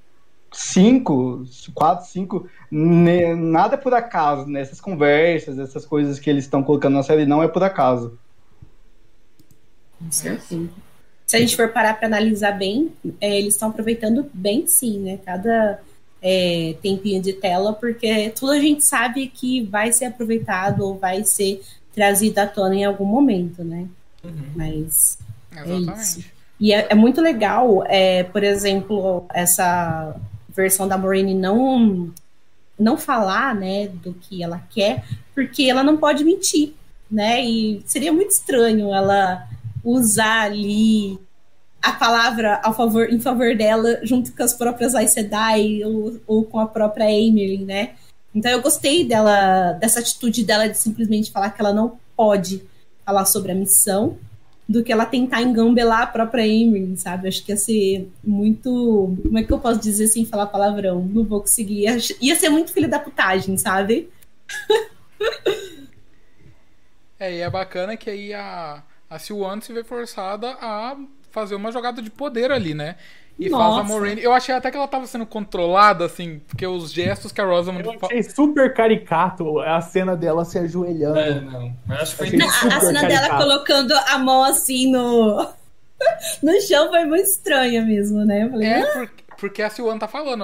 5, 0.51 1.45
4, 1.73 2.07
5, 2.07 2.47
nada 2.71 3.75
é 3.75 3.77
por 3.77 3.93
acaso 3.93 4.47
nessas 4.47 4.81
conversas, 4.81 5.59
essas 5.59 5.85
coisas 5.85 6.19
que 6.19 6.29
eles 6.29 6.45
estão 6.45 6.63
colocando 6.63 6.95
na 6.95 7.03
série, 7.03 7.25
não 7.25 7.43
é 7.43 7.47
por 7.47 7.63
acaso. 7.63 8.17
Certeza. 10.09 10.88
Se 11.29 11.35
a 11.35 11.39
gente 11.39 11.55
for 11.55 11.69
parar 11.69 11.93
para 11.93 12.07
analisar 12.07 12.53
bem, 12.53 12.91
é, 13.21 13.37
eles 13.37 13.53
estão 13.53 13.69
aproveitando 13.69 14.27
bem 14.33 14.65
sim, 14.65 14.97
né? 14.97 15.19
Cada 15.23 15.79
é, 16.19 16.75
tempinho 16.81 17.21
de 17.21 17.33
tela, 17.33 17.71
porque 17.71 18.31
tudo 18.31 18.53
a 18.53 18.59
gente 18.59 18.83
sabe 18.83 19.27
que 19.27 19.61
vai 19.61 19.91
ser 19.93 20.05
aproveitado 20.05 20.81
ou 20.81 20.97
vai 20.97 21.23
ser 21.23 21.61
trazido 21.93 22.39
à 22.39 22.47
tona 22.47 22.73
em 22.73 22.83
algum 22.83 23.05
momento, 23.05 23.63
né? 23.63 23.85
Uhum. 24.23 24.43
Mas 24.55 25.19
Exatamente. 25.51 25.91
é 25.91 26.01
isso. 26.01 26.25
E 26.59 26.73
é, 26.73 26.87
é 26.89 26.95
muito 26.95 27.21
legal, 27.21 27.83
é, 27.85 28.23
por 28.23 28.43
exemplo, 28.43 29.27
essa 29.31 30.15
versão 30.49 30.87
da 30.87 30.97
Maureen 30.97 31.35
não 31.35 32.11
não 32.79 32.97
falar, 32.97 33.53
né, 33.53 33.87
do 33.87 34.15
que 34.15 34.41
ela 34.41 34.63
quer, 34.71 35.03
porque 35.35 35.65
ela 35.65 35.83
não 35.83 35.95
pode 35.95 36.23
mentir, 36.23 36.73
né? 37.11 37.39
E 37.45 37.83
seria 37.85 38.11
muito 38.11 38.31
estranho 38.31 38.91
ela 38.91 39.47
usar 39.93 40.45
ali 40.45 41.19
a 41.81 41.93
palavra 41.93 42.59
ao 42.63 42.73
favor, 42.73 43.09
em 43.09 43.19
favor 43.19 43.55
dela 43.55 43.99
junto 44.03 44.33
com 44.33 44.43
as 44.43 44.53
próprias 44.53 44.95
Aes 44.95 45.11
Sedai 45.11 45.83
ou, 45.83 46.19
ou 46.27 46.43
com 46.43 46.59
a 46.59 46.67
própria 46.67 47.11
Emily, 47.11 47.59
né? 47.59 47.91
Então 48.33 48.51
eu 48.51 48.61
gostei 48.61 49.05
dela 49.05 49.73
dessa 49.73 49.99
atitude 49.99 50.43
dela 50.43 50.67
de 50.67 50.77
simplesmente 50.77 51.31
falar 51.31 51.51
que 51.51 51.61
ela 51.61 51.73
não 51.73 51.97
pode 52.15 52.63
falar 53.05 53.25
sobre 53.25 53.51
a 53.51 53.55
missão 53.55 54.17
do 54.69 54.83
que 54.83 54.91
ela 54.91 55.05
tentar 55.05 55.41
engambelar 55.41 56.03
a 56.03 56.07
própria 56.07 56.47
Emily, 56.47 56.95
sabe? 56.95 57.27
Acho 57.27 57.43
que 57.43 57.51
ia 57.51 57.57
ser 57.57 58.07
muito. 58.23 59.17
Como 59.23 59.39
é 59.39 59.43
que 59.43 59.51
eu 59.51 59.57
posso 59.57 59.79
dizer 59.79 60.07
sem 60.07 60.25
falar 60.25 60.45
palavrão? 60.45 61.01
Não 61.01 61.23
vou 61.23 61.41
conseguir. 61.41 61.85
Ia 62.21 62.35
ser 62.35 62.49
muito 62.49 62.71
filho 62.71 62.87
da 62.87 62.99
putagem, 62.99 63.57
sabe? 63.57 64.09
é, 67.19 67.33
e 67.33 67.39
é 67.39 67.49
bacana 67.49 67.97
que 67.97 68.11
aí 68.11 68.31
a, 68.31 68.83
a 69.09 69.17
Siwan 69.17 69.59
se 69.61 69.73
vê 69.73 69.83
forçada 69.83 70.57
a 70.61 70.95
fazer 71.31 71.55
uma 71.55 71.71
jogada 71.71 72.01
de 72.01 72.09
poder 72.09 72.51
ali, 72.51 72.73
né? 72.73 72.95
E 73.39 73.49
Nossa. 73.49 73.63
faz 73.63 73.77
a 73.77 73.83
Moraine. 73.83 74.21
Eu 74.21 74.33
achei 74.33 74.53
até 74.53 74.69
que 74.69 74.75
ela 74.75 74.87
tava 74.87 75.07
sendo 75.07 75.25
controlada, 75.25 76.05
assim, 76.05 76.39
porque 76.39 76.67
os 76.67 76.91
gestos 76.91 77.31
que 77.31 77.39
a 77.39 77.45
Rosamund 77.45 77.85
Eu 77.85 77.97
achei 78.01 78.21
super 78.21 78.73
caricato 78.73 79.59
a 79.61 79.79
cena 79.79 80.15
dela 80.17 80.43
se 80.43 80.59
ajoelhando. 80.59 81.17
É, 81.17 81.39
não. 81.39 81.73
Eu 81.87 81.95
acho 81.95 82.17
que 82.17 82.27
foi 82.27 82.37
não, 82.37 82.47
a 82.47 82.51
cena 82.51 83.01
caricato. 83.01 83.27
dela 83.27 83.37
colocando 83.37 83.93
a 83.93 84.17
mão 84.19 84.43
assim 84.43 84.91
no. 84.91 85.37
no 86.43 86.61
chão 86.61 86.89
foi 86.89 87.05
muito 87.05 87.23
estranha 87.23 87.81
mesmo, 87.81 88.25
né? 88.25 88.49
Falei, 88.49 88.67
é, 88.67 88.81
ah. 88.81 88.93
porque, 88.93 89.23
porque 89.37 89.61
a 89.61 89.69
Silvana 89.69 90.01
tá 90.01 90.07
falando. 90.07 90.43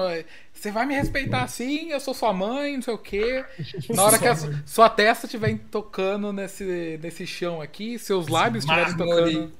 Você 0.66 0.72
vai 0.72 0.84
me 0.84 0.94
respeitar 0.96 1.42
assim, 1.44 1.90
eu 1.92 2.00
sou 2.00 2.12
sua 2.12 2.32
mãe, 2.32 2.74
não 2.74 2.82
sei 2.82 2.94
o 2.94 2.98
quê. 2.98 3.44
Na 3.94 4.02
hora 4.02 4.18
que 4.18 4.26
a 4.26 4.34
sua 4.66 4.88
testa 4.88 5.26
estiver 5.26 5.56
tocando 5.70 6.32
nesse, 6.32 6.98
nesse 7.00 7.24
chão 7.24 7.62
aqui, 7.62 7.96
seus 8.00 8.26
lábios 8.26 8.64
estiverem 8.64 8.96
tocando. 8.96 9.52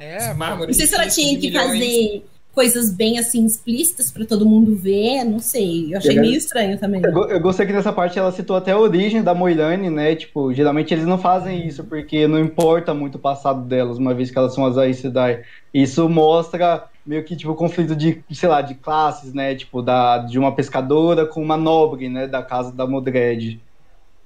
É, 0.00 0.34
Não 0.66 0.74
sei 0.74 0.86
se 0.88 0.94
ela 0.96 1.06
tinha 1.08 1.38
que 1.38 1.52
fazer 1.52 2.24
coisas 2.58 2.90
bem 2.90 3.20
assim 3.20 3.46
explícitas 3.46 4.10
para 4.10 4.26
todo 4.26 4.44
mundo 4.44 4.74
ver, 4.74 5.22
não 5.22 5.38
sei. 5.38 5.94
Eu 5.94 5.98
achei 5.98 6.18
eu, 6.18 6.20
meio 6.20 6.34
estranho 6.34 6.76
também. 6.76 7.00
Eu, 7.04 7.28
eu, 7.28 7.38
gostei 7.38 7.64
que 7.64 7.72
nessa 7.72 7.92
parte 7.92 8.18
ela 8.18 8.32
citou 8.32 8.56
até 8.56 8.72
a 8.72 8.78
origem 8.78 9.22
da 9.22 9.32
Moilane, 9.32 9.88
né? 9.88 10.16
Tipo, 10.16 10.52
geralmente 10.52 10.92
eles 10.92 11.06
não 11.06 11.18
fazem 11.18 11.68
isso 11.68 11.84
porque 11.84 12.26
não 12.26 12.36
importa 12.36 12.92
muito 12.92 13.14
o 13.14 13.20
passado 13.20 13.62
delas, 13.62 13.96
uma 13.96 14.12
vez 14.12 14.32
que 14.32 14.36
elas 14.36 14.54
são 14.54 14.66
as 14.66 14.76
Aes 14.76 14.96
Sedai. 14.96 15.44
Isso 15.72 16.08
mostra 16.08 16.86
meio 17.06 17.22
que 17.22 17.36
tipo 17.36 17.52
o 17.52 17.54
conflito 17.54 17.94
de, 17.94 18.24
sei 18.32 18.48
lá, 18.48 18.60
de 18.60 18.74
classes, 18.74 19.32
né? 19.32 19.54
Tipo, 19.54 19.80
da, 19.80 20.18
de 20.18 20.36
uma 20.36 20.52
pescadora 20.52 21.26
com 21.26 21.40
uma 21.40 21.56
nobre, 21.56 22.08
né? 22.08 22.26
Da 22.26 22.42
casa 22.42 22.72
da 22.72 22.88
Modred. 22.88 23.60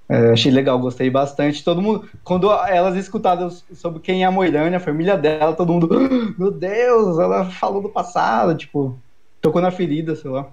É, 0.09 0.32
achei 0.32 0.53
legal, 0.53 0.78
gostei 0.78 1.09
bastante. 1.09 1.64
Todo 1.64 1.80
mundo, 1.80 2.09
quando 2.22 2.53
elas 2.53 2.96
escutaram 2.96 3.50
sobre 3.50 4.00
quem 4.00 4.22
é 4.22 4.26
a 4.26 4.30
Moirânia, 4.30 4.76
a 4.76 4.80
família 4.80 5.16
dela, 5.16 5.55
todo 5.55 5.72
mundo, 5.72 5.88
ah, 5.92 6.34
meu 6.38 6.50
Deus, 6.50 7.18
ela 7.18 7.50
falou 7.50 7.80
do 7.80 7.88
passado, 7.88 8.57
tipo, 8.57 8.98
tocou 9.40 9.62
na 9.62 9.70
ferida, 9.70 10.14
sei 10.14 10.30
lá. 10.30 10.53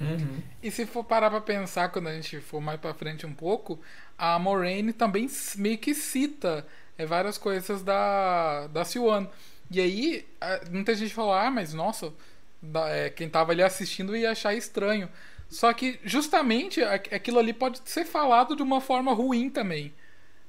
Uhum. 0.00 0.42
E 0.62 0.70
se 0.70 0.84
for 0.84 1.04
parar 1.04 1.30
pra 1.30 1.40
pensar, 1.40 1.88
quando 1.90 2.08
a 2.08 2.14
gente 2.14 2.40
for 2.40 2.60
mais 2.60 2.80
pra 2.80 2.94
frente 2.94 3.26
um 3.26 3.32
pouco, 3.32 3.80
a 4.18 4.38
Moraine 4.38 4.92
também 4.92 5.28
meio 5.56 5.78
que 5.78 5.94
cita 5.94 6.66
é, 6.98 7.06
várias 7.06 7.38
coisas 7.38 7.82
da, 7.82 8.66
da 8.68 8.84
Siwan. 8.84 9.26
E 9.70 9.80
aí, 9.80 10.26
muita 10.70 10.94
gente 10.94 11.14
falou, 11.14 11.32
ah, 11.32 11.50
mas 11.50 11.72
nossa, 11.72 12.12
da, 12.60 12.88
é, 12.88 13.10
quem 13.10 13.28
tava 13.28 13.52
ali 13.52 13.62
assistindo 13.62 14.16
ia 14.16 14.32
achar 14.32 14.54
estranho. 14.54 15.08
Só 15.52 15.70
que 15.74 16.00
justamente 16.02 16.82
aquilo 16.82 17.38
ali 17.38 17.52
pode 17.52 17.82
ser 17.84 18.06
falado 18.06 18.56
de 18.56 18.62
uma 18.62 18.80
forma 18.80 19.12
ruim 19.12 19.50
também. 19.50 19.92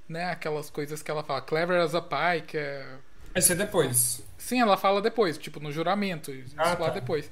Né? 0.07 0.31
Aquelas 0.31 0.69
coisas 0.69 1.03
que 1.03 1.11
ela 1.11 1.21
fala, 1.21 1.41
clever 1.41 1.81
as 1.81 1.93
a 1.93 2.01
pie, 2.01 2.41
que 2.47 2.57
é. 2.57 2.87
Vai 3.33 3.41
ser 3.41 3.55
depois. 3.55 4.23
Sim, 4.37 4.61
ela 4.61 4.77
fala 4.77 5.01
depois, 5.01 5.37
tipo, 5.37 5.59
no 5.59 5.73
juramento. 5.73 6.31
Isso 6.31 6.55
ah, 6.57 6.73
tá. 6.73 6.89
depois. 6.89 7.29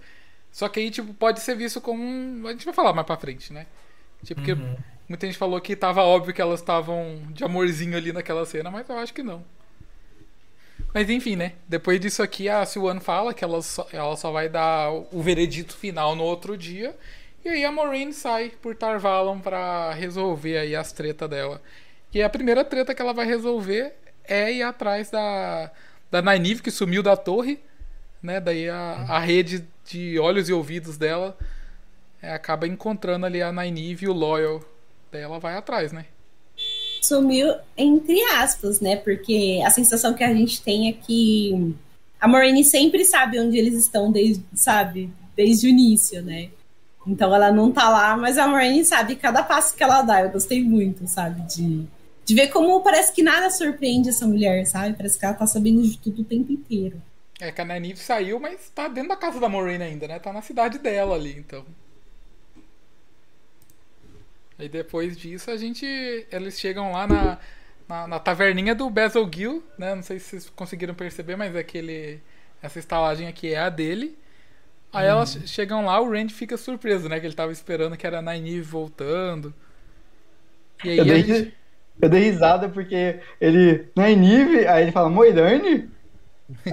Só 0.52 0.68
que 0.68 0.82
aí, 0.82 0.92
tipo, 0.92 1.14
pode 1.14 1.40
ser 1.40 1.56
visto 1.56 1.80
como 1.80 2.04
um. 2.04 2.46
A 2.46 2.52
gente 2.52 2.66
vai 2.66 2.74
falar 2.74 2.92
mais 2.92 3.08
pra 3.08 3.16
frente, 3.16 3.54
né? 3.54 3.66
Tipo, 4.22 4.42
porque 4.42 4.52
uhum. 4.52 4.76
muita 5.08 5.26
gente 5.26 5.38
falou 5.38 5.60
que 5.62 5.74
tava 5.74 6.04
óbvio 6.04 6.34
que 6.34 6.42
elas 6.42 6.60
estavam 6.60 7.22
de 7.30 7.46
amorzinho 7.46 7.96
ali 7.96 8.12
naquela 8.12 8.46
cena, 8.46 8.70
mas 8.70 8.90
eu 8.90 8.98
acho 8.98 9.14
que 9.14 9.24
não. 9.24 9.46
Mas 10.94 11.10
enfim, 11.10 11.38
né? 11.38 11.54
Depois 11.70 12.02
disso 12.02 12.22
aqui, 12.22 12.50
a 12.50 12.66
Siwan 12.66 13.00
fala 13.00 13.34
que 13.34 13.46
ela 13.46 13.62
só, 13.62 13.88
ela 13.94 14.18
só 14.18 14.30
vai 14.30 14.50
dar 14.50 14.92
o 14.92 15.22
veredito 15.22 15.74
final 15.74 16.18
no 16.18 16.24
outro 16.24 16.58
dia. 16.58 16.94
E 17.44 17.50
aí 17.50 17.66
a 17.66 17.72
Maureen 17.72 18.12
sai 18.12 18.52
por 18.62 18.76
Tarvalon 18.76 19.40
para 19.40 19.92
resolver 19.94 20.58
aí 20.58 20.76
as 20.76 20.92
tretas 20.92 21.30
dela. 21.30 21.62
E 22.14 22.22
a 22.22 22.30
primeira 22.30 22.64
treta 22.64 22.94
que 22.94 23.02
ela 23.02 23.14
vai 23.14 23.26
resolver 23.26 23.94
é 24.24 24.52
ir 24.52 24.62
atrás 24.62 25.10
da, 25.10 25.72
da 26.12 26.22
Nynaeve, 26.22 26.62
que 26.62 26.70
sumiu 26.70 27.02
da 27.02 27.18
torre. 27.18 27.60
Né? 28.22 28.40
Daí 28.40 28.70
a, 28.70 29.06
a 29.10 29.20
rede 29.20 29.66
de 29.86 30.20
olhos 30.20 30.50
e 30.50 30.54
ouvidos 30.54 30.98
dela 30.98 31.36
é, 32.22 32.32
acaba 32.32 32.68
encontrando 32.68 33.26
ali 33.26 33.42
a 33.42 33.52
Nynaeve 33.52 34.06
e 34.06 34.10
o 34.10 34.14
Loyal. 34.14 34.64
Daí 35.12 35.22
ela 35.22 35.40
vai 35.40 35.56
atrás, 35.56 35.92
né? 35.92 36.06
Sumiu 37.02 37.56
entre 37.76 38.22
aspas, 38.36 38.80
né? 38.80 38.96
Porque 38.98 39.60
a 39.66 39.72
sensação 39.72 40.14
que 40.14 40.24
a 40.24 40.32
gente 40.34 40.62
tem 40.62 40.90
é 40.90 40.94
que 40.94 41.76
a 42.20 42.28
Maureen 42.28 42.64
sempre 42.64 43.04
sabe 43.04 43.40
onde 43.40 43.58
eles 43.58 43.74
estão 43.74 44.12
desde, 44.12 44.44
sabe, 44.54 45.10
desde 45.36 45.66
o 45.66 45.70
início, 45.70 46.22
né? 46.22 46.50
Então 47.06 47.34
ela 47.34 47.52
não 47.52 47.72
tá 47.72 47.90
lá, 47.90 48.16
mas 48.16 48.38
a 48.38 48.48
Marine 48.48 48.86
sabe 48.86 49.16
cada 49.16 49.42
passo 49.44 49.76
que 49.76 49.84
ela 49.84 50.02
dá. 50.02 50.22
Eu 50.22 50.30
gostei 50.30 50.64
muito, 50.64 51.08
sabe? 51.08 51.42
De, 51.42 51.86
de 52.26 52.36
ver 52.36 52.50
como 52.50 52.82
parece 52.82 53.12
que 53.14 53.24
nada 53.24 53.50
surpreende 53.50 54.10
essa 54.10 54.28
mulher, 54.28 54.66
sabe? 54.66 54.96
Parece 54.96 55.18
que 55.18 55.26
ela 55.26 55.34
tá 55.34 55.48
sabendo 55.48 55.82
de 55.82 55.98
tudo 55.98 56.22
o 56.22 56.26
tempo 56.26 56.52
inteiro. 56.52 57.02
É 57.40 57.52
que 57.52 57.60
a 57.60 57.66
Nynaeve 57.66 57.98
saiu, 57.98 58.40
mas 58.40 58.70
tá 58.70 58.88
dentro 58.88 59.10
da 59.10 59.16
casa 59.16 59.40
da 59.40 59.50
Maureen 59.50 59.82
ainda, 59.82 60.08
né? 60.08 60.20
Tá 60.20 60.32
na 60.32 60.44
cidade 60.44 60.78
dela 60.78 61.16
ali, 61.16 61.36
então. 61.40 61.66
E 64.60 64.70
depois 64.70 65.18
disso 65.18 65.50
a 65.50 65.58
gente. 65.58 65.86
Eles 66.32 66.60
chegam 66.60 66.92
lá 66.92 67.08
na, 67.08 67.40
na, 67.90 68.08
na 68.08 68.20
taverninha 68.20 68.76
do 68.76 68.88
Basil 68.92 69.28
Gill, 69.34 69.64
né? 69.76 69.96
Não 69.96 70.04
sei 70.04 70.20
se 70.20 70.30
vocês 70.30 70.50
conseguiram 70.52 70.94
perceber, 70.94 71.36
mas 71.36 71.56
aquele. 71.56 72.22
Essa 72.62 72.78
estalagem 72.78 73.28
aqui 73.28 73.56
é 73.56 73.58
a 73.58 73.70
dele. 73.70 74.16
Aí 74.94 75.08
hum. 75.08 75.12
elas 75.12 75.38
chegam 75.46 75.86
lá, 75.86 76.00
o 76.02 76.10
Randy 76.10 76.34
fica 76.34 76.58
surpreso, 76.58 77.08
né? 77.08 77.20
Que 77.20 77.26
ele 77.26 77.36
tava 77.36 77.52
esperando 77.52 77.96
que 77.96 78.06
era 78.06 78.20
a 78.20 78.22
Nynaeve 78.22 78.62
voltando. 78.62 79.54
E 80.84 80.90
aí 80.90 80.98
eu, 80.98 81.06
dei, 81.06 81.24
gente... 81.24 81.54
eu 82.02 82.10
dei 82.10 82.24
risada 82.24 82.70
porque 82.70 83.20
ele. 83.40 83.88
Nynaeve? 83.96 84.68
Aí 84.68 84.84
ele 84.84 84.92
fala, 84.92 85.10
Moirane? 85.10 85.90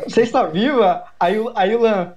Você 0.04 0.22
está 0.22 0.44
viva? 0.44 1.04
Aí, 1.18 1.36
aí 1.54 1.74
o 1.74 1.80
Lan. 1.80 2.14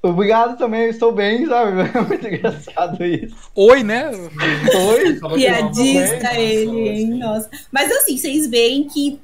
Obrigado 0.00 0.56
também, 0.56 0.82
eu 0.82 0.90
estou 0.90 1.10
bem, 1.10 1.44
sabe? 1.46 1.72
É 1.80 2.00
muito 2.06 2.26
engraçado 2.26 3.04
isso. 3.04 3.50
Oi, 3.54 3.82
né? 3.82 4.10
Oi. 4.12 5.18
Piadista 5.34 6.38
ele, 6.38 6.88
hein? 6.88 7.08
Nossa. 7.18 7.50
Mas 7.72 7.90
assim, 7.90 8.16
vocês 8.16 8.48
veem 8.48 8.86
que 8.86 9.20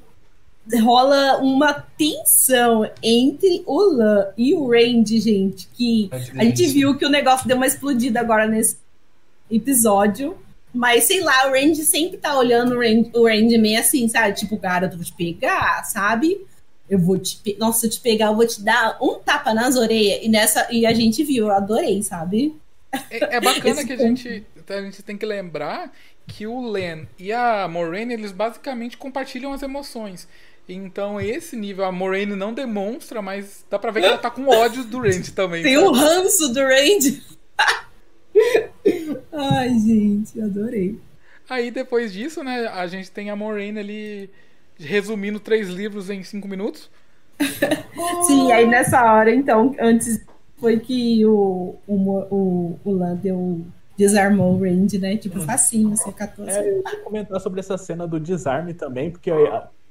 rola 0.81 1.39
uma 1.39 1.73
tensão 1.75 2.91
entre 3.03 3.63
o 3.67 3.81
Lan 3.81 4.29
e 4.37 4.55
o 4.55 4.71
Randy, 4.71 5.21
gente, 5.21 5.69
que 5.75 6.09
a 6.13 6.45
gente 6.45 6.67
viu 6.69 6.97
que 6.97 7.05
o 7.05 7.11
negócio 7.11 7.47
deu 7.47 7.57
uma 7.57 7.67
explodida 7.67 8.21
agora 8.21 8.47
nesse 8.47 8.77
episódio, 9.51 10.37
Mas 10.73 11.05
sei 11.05 11.21
lá, 11.21 11.47
o 11.47 11.53
Randy 11.53 11.85
sempre 11.85 12.19
tá 12.19 12.37
olhando 12.37 12.75
o 12.75 12.81
Randy, 12.81 13.11
o 13.15 13.29
Randy 13.29 13.59
meio 13.59 13.79
assim, 13.79 14.09
sabe? 14.09 14.35
Tipo, 14.35 14.57
cara, 14.57 14.87
eu 14.87 14.97
vou 14.97 15.05
te 15.05 15.13
pegar, 15.13 15.85
sabe? 15.85 16.45
Eu 16.91 16.99
vou 16.99 17.17
te. 17.17 17.37
Pe... 17.37 17.57
Nossa, 17.59 17.81
se 17.81 17.87
eu 17.87 17.91
te 17.91 18.01
pegar, 18.01 18.27
eu 18.27 18.35
vou 18.35 18.47
te 18.47 18.61
dar 18.61 18.99
um 19.01 19.15
tapa 19.21 19.55
nas 19.55 19.77
orelhas. 19.77 20.25
E, 20.25 20.29
nessa... 20.29 20.67
e 20.73 20.85
a 20.85 20.93
gente 20.93 21.23
viu, 21.23 21.47
eu 21.47 21.53
adorei, 21.53 22.03
sabe? 22.03 22.57
É, 23.11 23.37
é 23.37 23.41
bacana 23.41 23.85
que 23.85 23.93
a 23.93 23.97
gente, 23.97 24.45
a 24.69 24.83
gente 24.83 25.03
tem 25.03 25.17
que 25.17 25.27
lembrar 25.27 25.93
que 26.27 26.47
o 26.47 26.69
Len 26.71 27.07
e 27.19 27.33
a 27.33 27.69
Moraine, 27.69 28.15
eles 28.15 28.33
basicamente 28.33 28.97
compartilham 28.97 29.53
as 29.53 29.63
emoções. 29.63 30.27
Então, 30.69 31.21
esse 31.21 31.57
nível, 31.57 31.85
a 31.85 31.93
Moraine 31.93 32.35
não 32.35 32.55
demonstra, 32.55 33.21
mas 33.21 33.65
dá 33.71 33.79
pra 33.79 33.91
ver 33.91 34.01
que 34.01 34.07
ela 34.07 34.19
tá 34.19 34.31
com 34.31 34.49
ódio 34.49 34.85
do 34.85 35.01
Randy 35.01 35.33
também. 35.33 35.63
Tem 35.63 35.77
o 35.77 35.91
um 35.91 35.93
ranço 35.93 36.49
do 36.53 36.61
Randy. 36.61 37.23
Ai, 39.33 39.71
gente, 39.79 40.41
adorei. 40.41 40.99
Aí 41.49 41.71
depois 41.71 42.13
disso, 42.13 42.43
né, 42.43 42.67
a 42.69 42.87
gente 42.87 43.11
tem 43.11 43.29
a 43.29 43.37
Moraine 43.37 43.79
ali 43.79 44.31
resumindo 44.79 45.39
três 45.39 45.69
livros 45.69 46.09
em 46.09 46.23
cinco 46.23 46.49
minutos. 46.49 46.91
Sim, 48.27 48.51
aí 48.51 48.67
nessa 48.67 49.13
hora, 49.13 49.35
então, 49.35 49.75
antes 49.79 50.25
foi 50.57 50.81
que 50.81 51.25
o, 51.27 51.77
o, 51.87 51.95
o, 51.95 52.81
o 52.85 52.93
Lan 52.93 53.17
deu 53.17 53.61
desarmou 53.97 54.55
o 54.55 54.59
Randy, 54.59 54.99
né? 54.99 55.17
Tipo, 55.17 55.41
facinho, 55.41 55.93
assim. 55.93 56.13
É, 56.47 56.69
eu 56.69 56.83
ia 56.83 57.01
comentar 57.05 57.41
sobre 57.41 57.61
essa 57.61 57.79
cena 57.79 58.07
do 58.07 58.19
desarme 58.19 58.75
também, 58.75 59.11
porque, 59.11 59.31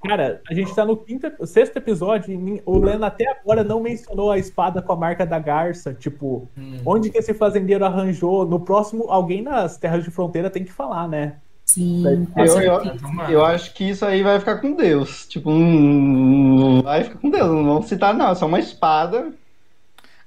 cara, 0.03 0.41
a 0.49 0.53
gente 0.53 0.73
tá 0.75 0.85
no 0.85 0.97
quinto, 0.97 1.31
sexto 1.45 1.77
episódio 1.77 2.33
e 2.33 2.61
o 2.65 2.77
Len 2.77 3.03
até 3.03 3.27
agora 3.27 3.63
não 3.63 3.81
mencionou 3.81 4.31
a 4.31 4.37
espada 4.37 4.81
com 4.81 4.93
a 4.93 4.95
marca 4.95 5.25
da 5.25 5.39
garça. 5.39 5.93
Tipo, 5.93 6.47
hum. 6.57 6.79
onde 6.85 7.09
que 7.09 7.17
esse 7.17 7.33
fazendeiro 7.33 7.85
arranjou? 7.85 8.45
No 8.45 8.59
próximo, 8.59 9.05
alguém 9.09 9.41
nas 9.41 9.77
terras 9.77 10.03
de 10.03 10.11
fronteira 10.11 10.49
tem 10.49 10.63
que 10.63 10.71
falar, 10.71 11.07
né? 11.07 11.35
Sim, 11.65 12.27
eu, 12.35 12.61
eu, 12.61 13.29
eu, 13.29 13.45
acho 13.45 13.73
que 13.73 13.85
isso 13.89 14.05
aí 14.05 14.21
vai 14.21 14.37
ficar 14.37 14.57
com 14.57 14.73
Deus. 14.73 15.25
Tipo, 15.27 15.49
não 15.49 16.81
vai 16.81 17.05
ficar 17.05 17.19
com 17.19 17.29
Deus. 17.29 17.47
Não 17.47 17.63
vão 17.63 17.81
citar, 17.81 18.13
não. 18.13 18.31
É 18.31 18.35
só 18.35 18.45
uma 18.45 18.59
espada. 18.59 19.31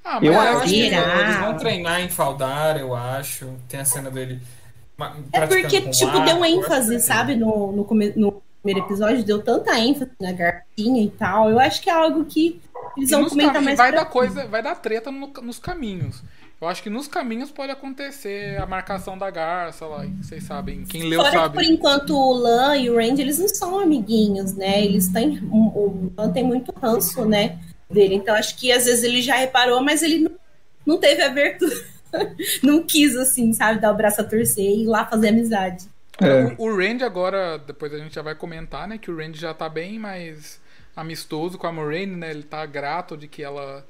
Ah, 0.02 0.18
mas 0.20 0.24
eu, 0.24 0.40
acho 0.40 0.64
que 0.64 0.80
eles 0.80 1.36
vão 1.36 1.56
treinar 1.56 2.00
em 2.00 2.08
Faldar, 2.08 2.78
eu 2.78 2.94
acho. 2.94 3.52
Tem 3.68 3.80
a 3.80 3.84
cena 3.84 4.10
dele. 4.10 4.40
É 5.32 5.46
porque, 5.46 5.82
tipo, 5.90 6.20
deu 6.20 6.42
ênfase, 6.44 6.98
sabe, 7.00 7.36
no, 7.36 7.70
no, 7.70 7.86
no, 8.16 8.42
primeiro 8.66 8.80
episódio, 8.80 9.24
deu 9.24 9.40
tanta 9.40 9.78
ênfase 9.78 10.10
na 10.20 10.32
garcinha 10.32 11.02
e 11.02 11.10
tal. 11.10 11.48
Eu 11.48 11.60
acho 11.60 11.80
que 11.80 11.88
é 11.88 11.92
algo 11.92 12.24
que 12.24 12.60
eles 12.96 13.10
vão 13.10 13.28
comentar 13.28 13.62
mais. 13.62 13.78
Vai 13.78 13.92
dar 13.92 14.04
coisa, 14.06 14.46
vai 14.46 14.62
dar 14.62 14.74
treta 14.74 15.10
no, 15.10 15.28
nos 15.42 15.58
caminhos. 15.58 16.22
Eu 16.60 16.66
acho 16.66 16.82
que 16.82 16.90
nos 16.90 17.06
caminhos 17.06 17.50
pode 17.50 17.70
acontecer 17.70 18.58
a 18.58 18.66
marcação 18.66 19.16
da 19.16 19.30
garça 19.30 19.86
lá, 19.86 20.06
vocês 20.20 20.42
sabem. 20.42 20.84
Quem 20.84 21.02
leu 21.02 21.20
Fora 21.20 21.32
sabe. 21.32 21.58
Que, 21.58 21.64
por 21.64 21.72
enquanto 21.72 22.16
o 22.16 22.32
Lan 22.32 22.76
e 22.78 22.90
o 22.90 22.96
Randy, 22.96 23.20
eles 23.20 23.38
não 23.38 23.48
são 23.48 23.78
amiguinhos, 23.78 24.54
né? 24.54 24.82
Eles 24.82 25.08
têm. 25.08 25.38
O 25.52 26.10
Lan 26.16 26.32
tem 26.32 26.42
muito 26.42 26.74
ranço, 26.82 27.24
né? 27.24 27.58
Dele. 27.88 28.16
Então 28.16 28.34
acho 28.34 28.56
que 28.56 28.72
às 28.72 28.86
vezes 28.86 29.04
ele 29.04 29.22
já 29.22 29.36
reparou, 29.36 29.80
mas 29.82 30.02
ele 30.02 30.18
não, 30.18 30.32
não 30.84 30.98
teve 30.98 31.22
abertura. 31.22 31.76
não 32.62 32.82
quis, 32.82 33.14
assim, 33.16 33.52
sabe, 33.52 33.80
dar 33.80 33.92
o 33.92 33.96
braço 33.96 34.20
a 34.22 34.24
torcer 34.24 34.64
e 34.64 34.82
ir 34.82 34.86
lá 34.86 35.04
fazer 35.04 35.28
amizade. 35.28 35.86
É. 36.20 36.54
O, 36.58 36.68
o 36.68 36.76
Randy 36.76 37.04
agora, 37.04 37.58
depois 37.58 37.92
a 37.92 37.98
gente 37.98 38.14
já 38.14 38.22
vai 38.22 38.34
comentar, 38.34 38.88
né? 38.88 38.98
Que 38.98 39.10
o 39.10 39.16
Randy 39.16 39.38
já 39.38 39.52
tá 39.52 39.68
bem 39.68 39.98
mais 39.98 40.60
amistoso 40.94 41.58
com 41.58 41.66
a 41.66 41.72
Moraine, 41.72 42.16
né? 42.16 42.30
Ele 42.30 42.42
tá 42.42 42.64
grato 42.64 43.16
de 43.16 43.28
que 43.28 43.42
ela 43.42 43.84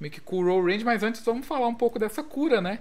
meio 0.00 0.12
que 0.12 0.20
curou 0.20 0.60
o 0.60 0.66
Randy, 0.66 0.84
mas 0.84 1.02
antes 1.02 1.24
vamos 1.24 1.46
falar 1.46 1.68
um 1.68 1.74
pouco 1.74 1.98
dessa 1.98 2.22
cura, 2.22 2.60
né? 2.60 2.80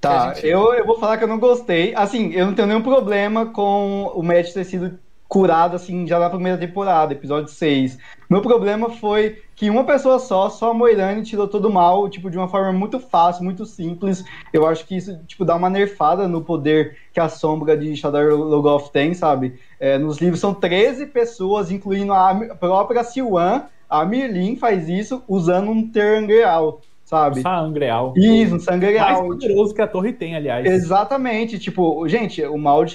Tá, 0.00 0.32
gente... 0.32 0.46
eu, 0.46 0.72
eu 0.72 0.86
vou 0.86 0.98
falar 0.98 1.18
que 1.18 1.24
eu 1.24 1.28
não 1.28 1.38
gostei. 1.38 1.94
Assim, 1.94 2.32
eu 2.32 2.46
não 2.46 2.54
tenho 2.54 2.68
nenhum 2.68 2.82
problema 2.82 3.46
com 3.46 4.10
o 4.14 4.22
Matt 4.22 4.52
ter 4.52 4.64
sido 4.64 4.98
curado, 5.28 5.76
assim, 5.76 6.06
já 6.06 6.18
na 6.18 6.28
primeira 6.28 6.58
temporada, 6.58 7.12
episódio 7.12 7.48
6. 7.48 7.98
Meu 8.28 8.42
problema 8.42 8.90
foi 8.90 9.42
que 9.60 9.68
uma 9.68 9.84
pessoa 9.84 10.18
só, 10.18 10.48
só 10.48 10.70
a 10.70 10.74
Moirane, 10.74 11.22
tirou 11.22 11.46
todo 11.46 11.66
o 11.66 11.70
mal, 11.70 12.08
tipo, 12.08 12.30
de 12.30 12.38
uma 12.38 12.48
forma 12.48 12.72
muito 12.72 12.98
fácil, 12.98 13.44
muito 13.44 13.66
simples. 13.66 14.24
Eu 14.54 14.66
acho 14.66 14.86
que 14.86 14.96
isso, 14.96 15.18
tipo, 15.26 15.44
dá 15.44 15.54
uma 15.54 15.68
nerfada 15.68 16.26
no 16.26 16.40
poder 16.40 16.96
que 17.12 17.20
a 17.20 17.28
sombra 17.28 17.76
de 17.76 17.94
Shadar 17.94 18.30
Logoth 18.34 18.88
tem, 18.90 19.12
sabe? 19.12 19.60
É, 19.78 19.98
nos 19.98 20.16
livros 20.16 20.40
são 20.40 20.54
13 20.54 21.08
pessoas, 21.08 21.70
incluindo 21.70 22.10
a 22.10 22.34
própria 22.58 23.04
Siwan, 23.04 23.64
a 23.86 24.02
Mirlin 24.02 24.56
faz 24.56 24.88
isso 24.88 25.22
usando 25.28 25.70
um 25.70 25.86
Terangreal, 25.86 26.80
sabe? 27.04 27.42
Sangreal. 27.42 28.14
Isso, 28.16 28.54
um 28.54 28.60
Sangreal. 28.60 29.12
Mais 29.12 29.26
poderoso 29.26 29.74
que 29.74 29.82
a 29.82 29.86
torre 29.86 30.14
tem, 30.14 30.36
aliás. 30.36 30.64
Exatamente. 30.64 31.58
Tipo, 31.58 32.08
gente, 32.08 32.42
o 32.46 32.56
mal 32.56 32.82
de, 32.86 32.94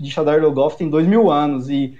de 0.00 0.10
Shadar 0.10 0.42
Logoth 0.42 0.74
tem 0.74 0.90
dois 0.90 1.06
mil 1.06 1.30
anos 1.30 1.70
e 1.70 1.96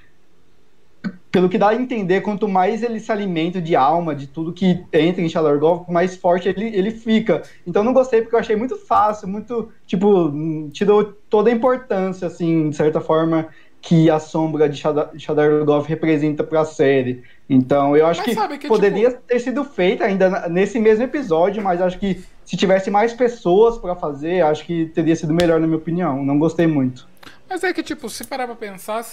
pelo 1.30 1.48
que 1.48 1.58
dá 1.58 1.68
a 1.68 1.74
entender, 1.74 2.20
quanto 2.22 2.48
mais 2.48 2.82
ele 2.82 2.98
se 2.98 3.10
alimenta 3.12 3.60
de 3.60 3.76
alma, 3.76 4.14
de 4.14 4.26
tudo 4.26 4.52
que 4.52 4.84
entra 4.92 5.22
em 5.22 5.28
Shadar 5.28 5.54
Logoth, 5.54 5.88
mais 5.88 6.16
forte 6.16 6.48
ele, 6.48 6.66
ele 6.76 6.90
fica. 6.90 7.42
Então 7.66 7.84
não 7.84 7.92
gostei 7.92 8.20
porque 8.20 8.34
eu 8.34 8.40
achei 8.40 8.56
muito 8.56 8.76
fácil, 8.76 9.28
muito, 9.28 9.70
tipo, 9.86 10.32
tirou 10.72 11.04
toda 11.28 11.48
a 11.50 11.52
importância, 11.52 12.26
assim, 12.26 12.70
de 12.70 12.76
certa 12.76 13.00
forma, 13.00 13.48
que 13.80 14.10
a 14.10 14.18
sombra 14.18 14.68
de 14.68 14.76
Shadar 14.76 15.50
Logoth 15.52 15.86
representa 15.86 16.44
para 16.44 16.62
a 16.62 16.64
série. 16.64 17.22
Então, 17.48 17.96
eu 17.96 18.06
acho 18.06 18.22
que, 18.22 18.34
que, 18.58 18.68
poderia 18.68 19.10
tipo... 19.10 19.22
ter 19.22 19.38
sido 19.40 19.64
feita 19.64 20.04
ainda 20.04 20.48
nesse 20.48 20.78
mesmo 20.78 21.04
episódio, 21.04 21.62
mas 21.62 21.80
acho 21.80 21.98
que 21.98 22.22
se 22.44 22.56
tivesse 22.56 22.90
mais 22.90 23.12
pessoas 23.12 23.78
para 23.78 23.94
fazer, 23.94 24.42
acho 24.42 24.64
que 24.64 24.86
teria 24.86 25.16
sido 25.16 25.32
melhor, 25.32 25.60
na 25.60 25.66
minha 25.66 25.78
opinião. 25.78 26.24
Não 26.24 26.38
gostei 26.38 26.66
muito. 26.66 27.08
Mas 27.48 27.64
é 27.64 27.72
que, 27.72 27.82
tipo, 27.82 28.08
se 28.08 28.24
parar 28.24 28.46
pra 28.46 28.56
pensar, 28.56 29.04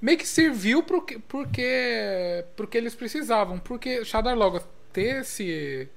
meio 0.00 0.18
que 0.18 0.26
serviu 0.26 0.82
porque, 0.82 1.18
porque, 1.18 2.44
porque 2.56 2.78
eles 2.78 2.94
precisavam. 2.94 3.58
Porque 3.58 4.04
Shadar 4.04 4.36
Logoth 4.36 4.66
ter 4.92 5.20
esse, 5.20 5.88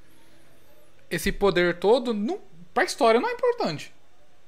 esse 1.09 1.31
poder 1.31 1.77
todo, 1.79 2.13
não, 2.13 2.39
pra 2.73 2.83
história 2.83 3.19
não 3.19 3.29
é 3.29 3.33
importante. 3.33 3.93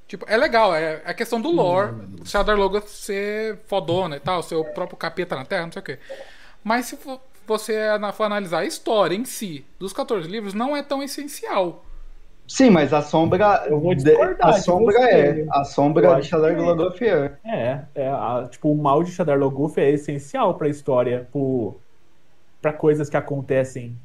Tipo, 0.08 0.26
é 0.28 0.38
legal, 0.38 0.76
é 0.76 1.02
a 1.06 1.14
questão 1.14 1.42
do 1.42 1.50
lore. 1.50 1.94
Hum, 1.94 2.26
Shadar 2.26 2.58
Logoth 2.58 2.88
ser 2.88 3.58
fodona 3.68 4.18
e 4.18 4.20
tal, 4.20 4.44
ser 4.44 4.56
o 4.56 4.66
próprio 4.66 4.98
capeta 4.98 5.36
na 5.36 5.46
Terra, 5.46 5.66
não 5.66 5.72
sei 5.72 5.82
o 5.82 5.86
quê. 5.86 6.00
Mas 6.64 6.86
se 6.86 6.98
você 7.46 7.78
for 8.14 8.24
analisar 8.24 8.60
a 8.60 8.66
história 8.66 9.16
em 9.16 9.26
si 9.26 9.66
dos 9.80 9.94
14 9.94 10.28
livros, 10.28 10.54
não 10.54 10.76
é 10.76 10.84
tão 10.84 11.02
essencial. 11.02 11.86
Sim, 12.54 12.70
mas 12.70 12.94
a 12.94 13.02
sombra. 13.02 13.66
Eu 13.68 13.80
vou 13.80 13.96
a 14.40 14.54
sombra 14.54 14.96
é. 15.10 15.44
A 15.50 15.64
sombra 15.64 16.22
de 16.22 16.28
Shadar 16.28 16.56
Logoth 16.56 17.02
é. 17.02 17.32
É, 17.44 17.80
é 17.96 18.08
a, 18.08 18.48
tipo, 18.48 18.72
o 18.72 18.78
mal 18.78 19.04
de 19.04 19.12
Shadar 19.12 19.40
Logoth 19.40 19.80
é 19.80 19.90
essencial 19.90 20.54
pra 20.54 20.70
história, 20.70 21.28
pro, 21.32 21.74
pra 22.62 22.72
coisas 22.72 23.10
que 23.10 23.18
acontecem. 23.18 23.98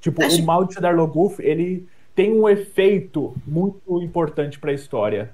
Tipo, 0.00 0.24
Acho... 0.24 0.40
o 0.40 0.46
mal 0.46 0.64
de 0.64 0.72
Shadar 0.72 0.96
Logoth, 0.96 1.40
ele 1.40 1.86
tem 2.14 2.32
um 2.32 2.48
efeito 2.48 3.34
muito 3.46 4.02
importante 4.02 4.58
pra 4.58 4.72
história. 4.72 5.30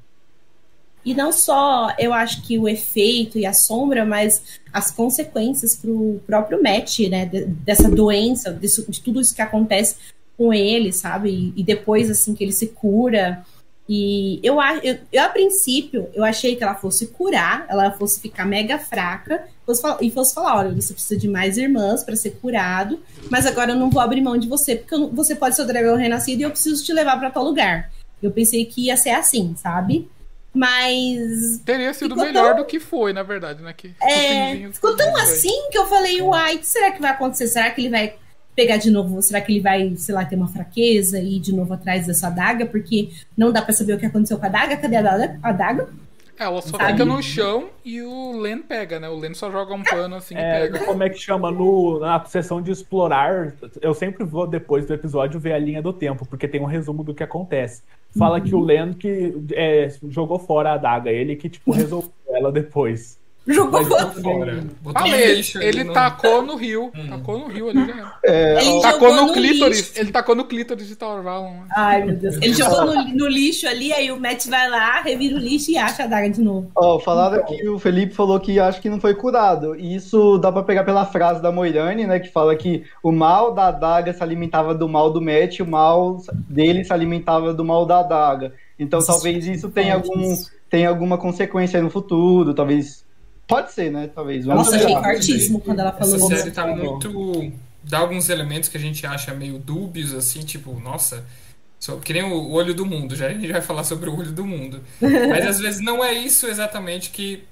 E 1.05 1.15
não 1.15 1.31
só, 1.31 1.95
eu 2.01 2.13
acho 2.13 2.43
que 2.43 2.59
o 2.59 2.69
efeito 2.69 3.39
e 3.39 3.47
a 3.47 3.55
sombra, 3.55 4.05
mas 4.05 4.61
as 4.73 4.91
consequências 4.91 5.77
para 5.77 5.91
o 5.91 6.21
próprio 6.27 6.61
Matt, 6.61 6.99
né? 7.09 7.27
dessa 7.27 7.89
doença, 7.89 8.53
de 8.53 9.01
tudo 9.01 9.21
isso 9.21 9.37
que 9.37 9.41
acontece 9.41 9.95
com 10.41 10.55
ele, 10.55 10.91
sabe? 10.91 11.53
E, 11.55 11.63
depois, 11.63 12.11
assim, 12.11 12.35
que 12.35 12.43
ele 12.43 12.53
se 12.53 12.69
cura. 12.69 13.45
E 13.87 14.41
eu, 14.43 14.57
eu, 14.83 14.99
eu, 15.13 15.23
a 15.23 15.29
princípio, 15.29 16.09
eu 16.15 16.25
achei 16.25 16.57
que 16.57 16.65
ela 16.65 16.75
fosse 16.75 17.09
curar, 17.09 17.67
ela 17.69 17.91
fosse 17.91 18.19
ficar 18.23 18.47
mega 18.47 18.79
fraca 18.79 19.45
fosse, 19.67 19.83
e 20.01 20.11
fosse 20.11 20.33
falar: 20.33 20.57
olha, 20.57 20.73
você 20.73 20.95
precisa 20.95 21.21
de 21.21 21.29
mais 21.29 21.59
irmãs 21.59 22.03
para 22.03 22.17
ser 22.17 22.31
curado, 22.41 22.99
mas 23.31 23.45
agora 23.45 23.73
eu 23.73 23.77
não 23.77 23.91
vou 23.91 24.01
abrir 24.01 24.23
mão 24.23 24.39
de 24.39 24.49
você, 24.49 24.77
porque 24.77 24.97
não, 24.97 25.11
você 25.11 25.35
pode 25.35 25.57
ser 25.57 25.61
o 25.61 25.67
dragão 25.67 25.95
renascido 25.95 26.41
e 26.41 26.45
eu 26.45 26.51
preciso 26.51 26.83
te 26.83 26.91
levar 26.95 27.19
para 27.19 27.29
tal 27.29 27.45
lugar. 27.45 27.91
Eu 28.23 28.31
pensei 28.31 28.65
que 28.65 28.87
ia 28.87 28.97
ser 28.97 29.11
assim, 29.11 29.55
sabe? 29.59 30.09
Mas. 30.55 31.59
Teria 31.67 31.93
sido 31.93 32.17
melhor 32.17 32.55
tão... 32.55 32.57
do 32.57 32.65
que 32.65 32.81
foi, 32.81 33.13
na 33.13 33.23
verdade, 33.23 33.63
né? 33.63 33.75
Que 33.77 33.95
é, 34.03 34.71
ficou 34.73 34.97
tão 34.97 35.15
assim 35.17 35.69
que 35.71 35.77
eu 35.77 35.87
falei, 35.87 36.23
uai, 36.23 36.57
o 36.57 36.59
que 36.61 36.67
será 36.67 36.93
que 36.93 37.03
vai 37.03 37.11
acontecer? 37.11 37.47
Será 37.47 37.69
que 37.71 37.83
ele 37.83 37.91
vai 37.91 38.15
pegar 38.55 38.77
de 38.77 38.91
novo? 38.91 39.21
Será 39.23 39.41
que 39.41 39.53
ele 39.53 39.61
vai, 39.61 39.95
sei 39.97 40.15
lá, 40.15 40.25
ter 40.25 40.37
uma 40.37 40.49
fraqueza 40.49 41.19
e 41.19 41.37
ir 41.37 41.41
de 41.41 41.55
novo 41.55 41.73
atrás 41.75 42.07
dessa 42.07 42.29
adaga? 42.29 42.67
Porque 42.67 43.11
não 43.37 43.53
dá 43.53 43.63
para 43.63 43.73
saber 43.73 43.95
o 43.95 43.99
que 43.99 44.07
aconteceu 44.07 44.39
com 44.39 44.45
a 44.45 44.49
adaga. 44.49 44.77
Cadê 44.77 44.97
a 44.97 45.01
adaga? 45.01 45.39
A 45.43 45.49
adaga? 45.51 45.89
É, 46.41 46.45
ela 46.45 46.63
só 46.63 46.79
Sabe? 46.79 46.93
fica 46.93 47.05
no 47.05 47.23
chão 47.23 47.69
e 47.85 48.01
o 48.01 48.33
Len 48.41 48.63
pega, 48.63 48.99
né? 48.99 49.11
O 49.11 49.19
Len 49.19 49.35
só 49.35 49.51
joga 49.51 49.75
um 49.75 49.83
pano 49.83 50.17
assim 50.17 50.35
é, 50.35 50.39
e 50.39 50.61
pega. 50.71 50.87
Como 50.87 51.03
é 51.03 51.11
que 51.11 51.19
chama? 51.19 51.51
No, 51.51 52.01
na 52.01 52.25
sessão 52.25 52.63
de 52.63 52.71
explorar, 52.71 53.53
eu 53.83 53.93
sempre 53.93 54.25
vou, 54.25 54.47
depois 54.47 54.87
do 54.87 54.95
episódio, 54.95 55.39
ver 55.39 55.53
a 55.53 55.59
linha 55.59 55.83
do 55.83 55.93
tempo, 55.93 56.25
porque 56.25 56.49
tem 56.49 56.59
um 56.59 56.65
resumo 56.65 57.05
do 57.05 57.13
que 57.13 57.23
acontece. 57.23 57.83
Fala 58.17 58.39
uhum. 58.39 58.45
que 58.45 58.55
o 58.55 58.61
Len 58.61 58.95
que 58.95 59.35
é, 59.53 59.89
jogou 60.09 60.39
fora 60.39 60.71
a 60.71 60.75
adaga, 60.75 61.11
ele 61.11 61.37
que, 61.37 61.51
tipo, 61.51 61.73
resolveu 61.77 62.11
ela 62.31 62.51
depois. 62.51 63.20
Jogou 63.47 63.85
fora. 63.85 64.65
Ele, 65.05 65.35
lixo 65.35 65.63
ele 65.63 65.85
no... 65.85 65.93
tacou 65.93 66.43
no 66.43 66.57
rio. 66.57 66.93
Hum. 66.95 67.09
Tacou 67.09 67.39
no 67.39 67.47
rio 67.49 67.71
ali, 67.71 67.87
já 67.87 68.19
é, 68.23 68.63
Ele 68.63 68.83
tacou 68.83 69.15
no, 69.15 69.27
no 69.27 69.33
clítoris. 69.33 69.79
Lixo. 69.79 69.93
Ele 69.97 70.13
tacou 70.13 70.35
no 70.35 70.45
clítoris 70.45 70.87
de 70.87 70.95
Tarvalon. 70.95 71.57
Ai, 71.75 72.05
meu 72.05 72.17
Deus. 72.17 72.37
Ele 72.37 72.53
jogou 72.53 72.85
no, 72.85 73.05
no, 73.15 73.27
lixo 73.27 73.67
ali, 73.67 73.93
aí 73.93 74.13
o 74.13 74.21
Matt 74.21 74.47
vai 74.47 74.69
lá, 74.69 75.01
revira 75.01 75.37
o 75.37 75.39
lixo 75.39 75.71
e 75.71 75.79
acha 75.79 76.05
a 76.05 76.07
daga 76.07 76.29
de 76.29 76.41
novo. 76.41 76.71
Ó, 76.75 76.97
oh, 76.97 77.01
falaram 77.01 77.45
que 77.45 77.67
o 77.69 77.79
Felipe 77.79 78.15
falou 78.15 78.39
que 78.39 78.61
acho 78.61 78.81
que 78.81 78.91
não 78.91 79.01
foi 79.01 79.15
curado. 79.15 79.75
E 79.75 79.95
isso 79.95 80.37
dá 80.39 80.53
pra 80.53 80.63
pegar 80.63 80.85
pela 80.85 81.07
frase 81.07 81.41
da 81.41 81.51
Moirane, 81.51 82.07
né? 82.07 82.21
Que 82.21 82.29
fala 82.29 82.55
que 82.55 82.85
o 83.03 83.11
mal 83.11 83.55
da 83.55 83.71
daga 83.71 84.13
se 84.13 84.23
alimentava 84.23 84.75
do 84.75 84.89
mal 84.89 85.11
do 85.11 85.21
Matt, 85.21 85.59
e 85.59 85.63
o 85.63 85.67
mal 85.67 86.23
dele 86.49 86.85
se 86.85 86.93
alimentava 86.93 87.55
do 87.55 87.65
mal 87.65 87.87
da 87.87 88.03
daga. 88.03 88.53
Então 88.79 89.01
talvez 89.05 89.47
isso 89.47 89.71
tenha 89.71 89.95
algum 89.95 90.37
tenha 90.71 90.89
alguma 90.89 91.19
consequência 91.19 91.83
no 91.83 91.91
futuro, 91.91 92.55
talvez 92.55 93.05
Pode 93.51 93.73
ser, 93.73 93.91
né? 93.91 94.09
Talvez. 94.15 94.45
Vamos 94.47 94.67
Nossa, 94.67 94.77
achei 94.77 94.95
fortíssimo 94.95 95.61
quando 95.61 95.81
ela 95.81 95.93
falou 95.93 96.15
Essa 96.15 96.37
série 96.37 96.51
tá 96.53 96.65
muito. 96.69 97.53
dá 97.83 97.99
alguns 97.99 98.29
elementos 98.29 98.69
que 98.69 98.77
a 98.77 98.81
gente 98.81 99.05
acha 99.05 99.35
meio 99.35 99.59
dúbios, 99.59 100.15
assim, 100.15 100.41
tipo, 100.41 100.79
nossa. 100.79 101.27
Só, 101.81 101.97
que 101.97 102.13
nem 102.13 102.23
o 102.23 102.51
olho 102.53 102.73
do 102.73 102.87
mundo, 102.87 103.17
já 103.17 103.27
a 103.27 103.33
gente 103.33 103.51
vai 103.51 103.61
falar 103.61 103.83
sobre 103.83 104.09
o 104.09 104.17
olho 104.17 104.31
do 104.31 104.47
mundo. 104.47 104.81
Mas 105.01 105.47
às 105.47 105.59
vezes 105.59 105.81
não 105.81 106.05
é 106.05 106.13
isso 106.13 106.47
exatamente 106.47 107.11
que, 107.11 107.43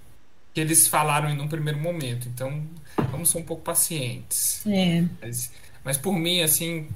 que 0.54 0.60
eles 0.60 0.86
falaram 0.86 1.28
em 1.30 1.40
um 1.40 1.48
primeiro 1.48 1.80
momento. 1.80 2.28
Então, 2.28 2.62
vamos 3.10 3.30
ser 3.30 3.38
um 3.38 3.42
pouco 3.42 3.62
pacientes. 3.62 4.64
É. 4.66 5.02
Mas, 5.20 5.50
mas 5.82 5.96
por 5.96 6.12
mim, 6.12 6.42
assim, 6.42 6.86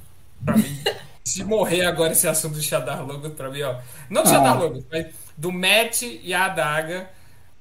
pra 0.45 0.57
mim, 0.57 0.79
se 1.25 1.43
morrer 1.43 1.87
agora 1.87 2.13
esse 2.13 2.29
assunto 2.29 2.55
do 2.55 2.63
Shadar 2.63 3.05
Logo, 3.05 3.31
pra 3.31 3.51
mim, 3.51 3.63
ó. 3.63 3.81
Não 4.09 4.23
do 4.23 4.29
ah. 4.29 4.33
Shadar 4.33 4.59
Logo, 4.61 4.85
mas 4.89 5.07
do 5.37 5.51
Matt 5.51 6.03
e 6.03 6.33
a 6.33 6.45
Adaga 6.45 7.11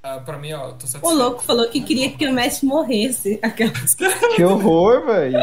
ah, 0.04 0.20
pra 0.20 0.38
mim, 0.38 0.52
ó, 0.54 0.72
tô 0.72 0.88
satisfeito. 0.88 1.06
O 1.06 1.14
louco 1.14 1.44
falou 1.44 1.68
que 1.70 1.82
queria 1.82 2.12
que 2.12 2.26
o 2.26 2.34
Messi 2.34 2.66
morresse. 2.66 3.40
Aquelas... 3.42 3.96
Que 4.36 4.44
horror, 4.44 5.06
velho. 5.06 5.38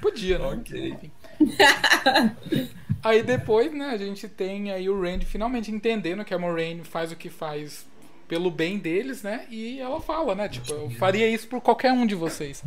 Podia, 0.00 0.38
né? 0.38 0.46
Ok. 0.46 0.96
aí 3.02 3.22
depois, 3.22 3.72
né, 3.72 3.90
a 3.90 3.96
gente 3.96 4.26
tem 4.28 4.72
aí 4.72 4.88
o 4.88 5.00
Randy 5.00 5.24
finalmente 5.24 5.70
entendendo 5.70 6.24
que 6.24 6.34
a 6.34 6.38
Moraine 6.38 6.82
faz 6.82 7.12
o 7.12 7.16
que 7.16 7.30
faz 7.30 7.86
pelo 8.26 8.50
bem 8.50 8.78
deles, 8.78 9.22
né? 9.22 9.46
E 9.48 9.78
ela 9.78 10.00
fala, 10.00 10.34
né? 10.34 10.48
Tipo, 10.48 10.72
eu 10.72 10.90
faria 10.98 11.28
isso 11.28 11.46
por 11.46 11.60
qualquer 11.60 11.92
um 11.92 12.06
de 12.06 12.16
vocês. 12.16 12.64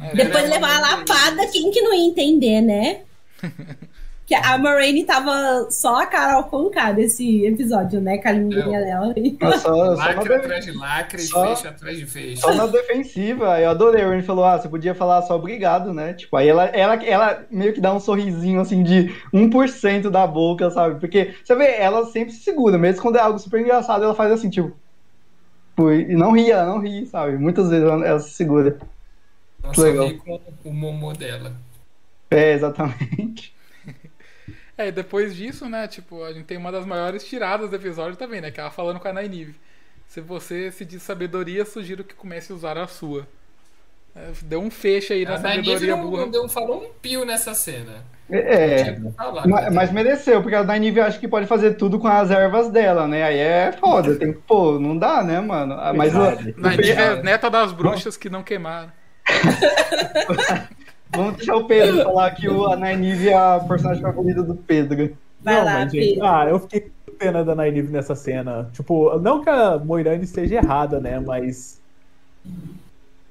É, 0.00 0.14
depois 0.14 0.48
levar 0.48 0.76
a 0.76 0.80
lapada, 0.80 1.46
quem 1.52 1.70
que 1.70 1.82
não 1.82 1.92
ia 1.92 2.08
entender, 2.08 2.60
né? 2.62 3.02
Que 4.26 4.34
a 4.34 4.56
Moraine 4.56 5.04
tava 5.04 5.70
só 5.70 6.00
a 6.00 6.06
Carol 6.06 6.44
Conká 6.44 6.92
desse 6.92 7.44
episódio, 7.44 8.00
né? 8.00 8.16
Com 8.16 8.28
a 8.28 8.32
linguinha 8.32 8.80
dela. 8.80 9.14
Só, 9.58 9.58
só 9.58 9.94
lacre 9.94 10.34
atrás 10.34 10.64
de 10.64 10.72
lacre 10.72 11.22
só, 11.22 11.44
e 11.44 11.48
fecha 11.48 11.68
atrás 11.68 11.98
de 11.98 12.06
fecha. 12.06 12.40
Só 12.40 12.54
na 12.54 12.66
defensiva. 12.66 13.60
Eu 13.60 13.68
adorei. 13.68 14.00
A 14.00 14.04
Moraine 14.04 14.26
falou, 14.26 14.46
ah, 14.46 14.58
você 14.58 14.66
podia 14.66 14.94
falar 14.94 15.20
só 15.22 15.36
obrigado, 15.36 15.92
né? 15.92 16.14
Tipo, 16.14 16.38
aí 16.38 16.48
ela, 16.48 16.64
ela, 16.66 16.94
ela 17.04 17.44
meio 17.50 17.74
que 17.74 17.82
dá 17.82 17.92
um 17.92 18.00
sorrisinho, 18.00 18.60
assim, 18.60 18.82
de 18.82 19.14
1% 19.32 20.08
da 20.08 20.26
boca, 20.26 20.70
sabe? 20.70 20.98
Porque, 20.98 21.34
você 21.44 21.54
vê, 21.54 21.76
ela 21.76 22.06
sempre 22.06 22.32
se 22.32 22.40
segura. 22.40 22.78
Mesmo 22.78 23.02
quando 23.02 23.16
é 23.16 23.20
algo 23.20 23.38
super 23.38 23.60
engraçado, 23.60 24.04
ela 24.04 24.14
faz 24.14 24.32
assim, 24.32 24.48
tipo... 24.48 24.72
E 25.76 26.14
não 26.14 26.32
ria, 26.32 26.64
não 26.64 26.78
ri, 26.78 27.04
sabe? 27.04 27.36
Muitas 27.36 27.68
vezes 27.68 27.86
ela, 27.86 28.06
ela 28.06 28.20
se 28.20 28.30
segura. 28.30 28.78
Nossa, 29.62 29.82
legal. 29.82 30.10
com 30.24 30.40
o 30.64 30.72
momô 30.72 31.12
dela. 31.12 31.52
É, 32.30 32.52
exatamente. 32.52 33.53
É, 34.76 34.90
depois 34.90 35.34
disso, 35.34 35.68
né, 35.68 35.86
tipo, 35.86 36.24
a 36.24 36.32
gente 36.32 36.46
tem 36.46 36.56
uma 36.56 36.72
das 36.72 36.84
maiores 36.84 37.24
tiradas 37.24 37.70
do 37.70 37.76
episódio 37.76 38.16
também, 38.16 38.40
né, 38.40 38.50
que 38.50 38.58
é 38.58 38.62
ela 38.62 38.70
falando 38.70 38.98
com 38.98 39.06
a 39.06 39.12
Nainive. 39.12 39.54
Se 40.08 40.20
você 40.20 40.70
se 40.70 40.84
diz 40.84 41.02
sabedoria, 41.02 41.64
sugiro 41.64 42.04
que 42.04 42.14
comece 42.14 42.52
a 42.52 42.54
usar 42.54 42.76
a 42.76 42.86
sua. 42.86 43.26
É, 44.14 44.30
deu 44.42 44.60
um 44.60 44.70
fecho 44.70 45.12
aí 45.12 45.24
na 45.24 45.34
a 45.34 45.38
sabedoria 45.38 45.96
não, 45.96 46.10
burra. 46.10 46.26
Não 46.26 46.48
falou 46.48 46.84
um 46.84 46.92
pio 47.00 47.24
nessa 47.24 47.54
cena. 47.54 48.04
É, 48.30 48.96
falar, 49.16 49.46
mas, 49.46 49.74
mas, 49.74 49.92
mereceu, 49.92 50.40
porque 50.40 50.56
a 50.56 50.64
Nainive 50.64 51.00
acha 51.00 51.18
que 51.18 51.28
pode 51.28 51.46
fazer 51.46 51.74
tudo 51.74 51.98
com 51.98 52.08
as 52.08 52.30
ervas 52.30 52.70
dela, 52.70 53.06
né? 53.06 53.22
Aí 53.22 53.38
é 53.38 53.72
foda, 53.72 54.16
tem 54.16 54.32
que, 54.32 54.38
pô, 54.40 54.78
não 54.78 54.96
dá, 54.96 55.22
né, 55.22 55.40
mano? 55.40 55.74
Ah, 55.78 55.92
mas 55.92 56.14
o, 56.14 56.20
Nainive 56.56 56.92
é 56.92 57.22
neta 57.22 57.50
das 57.50 57.72
bruxas 57.72 58.16
que 58.16 58.30
não 58.30 58.42
queimaram. 58.42 58.90
Vamos 61.16 61.36
deixar 61.36 61.56
o 61.56 61.64
Pedro 61.64 62.02
falar 62.04 62.30
que 62.32 62.48
o, 62.48 62.66
a 62.66 62.76
Nainive 62.76 63.28
é 63.28 63.34
a 63.34 63.60
personagem 63.60 64.02
favorita 64.02 64.42
do 64.42 64.54
Pedro. 64.54 65.16
Vai 65.40 65.56
não, 65.56 65.64
lá, 65.64 65.80
mas, 65.80 65.92
gente, 65.92 66.20
ah, 66.22 66.46
eu 66.48 66.58
fiquei 66.58 66.80
com 66.80 67.12
pena 67.18 67.44
da 67.44 67.54
Nainive 67.54 67.92
nessa 67.92 68.14
cena. 68.14 68.70
Tipo, 68.72 69.18
não 69.18 69.42
que 69.42 69.50
a 69.50 69.78
Moirane 69.78 70.24
esteja 70.24 70.56
errada, 70.56 71.00
né? 71.00 71.20
Mas. 71.20 71.80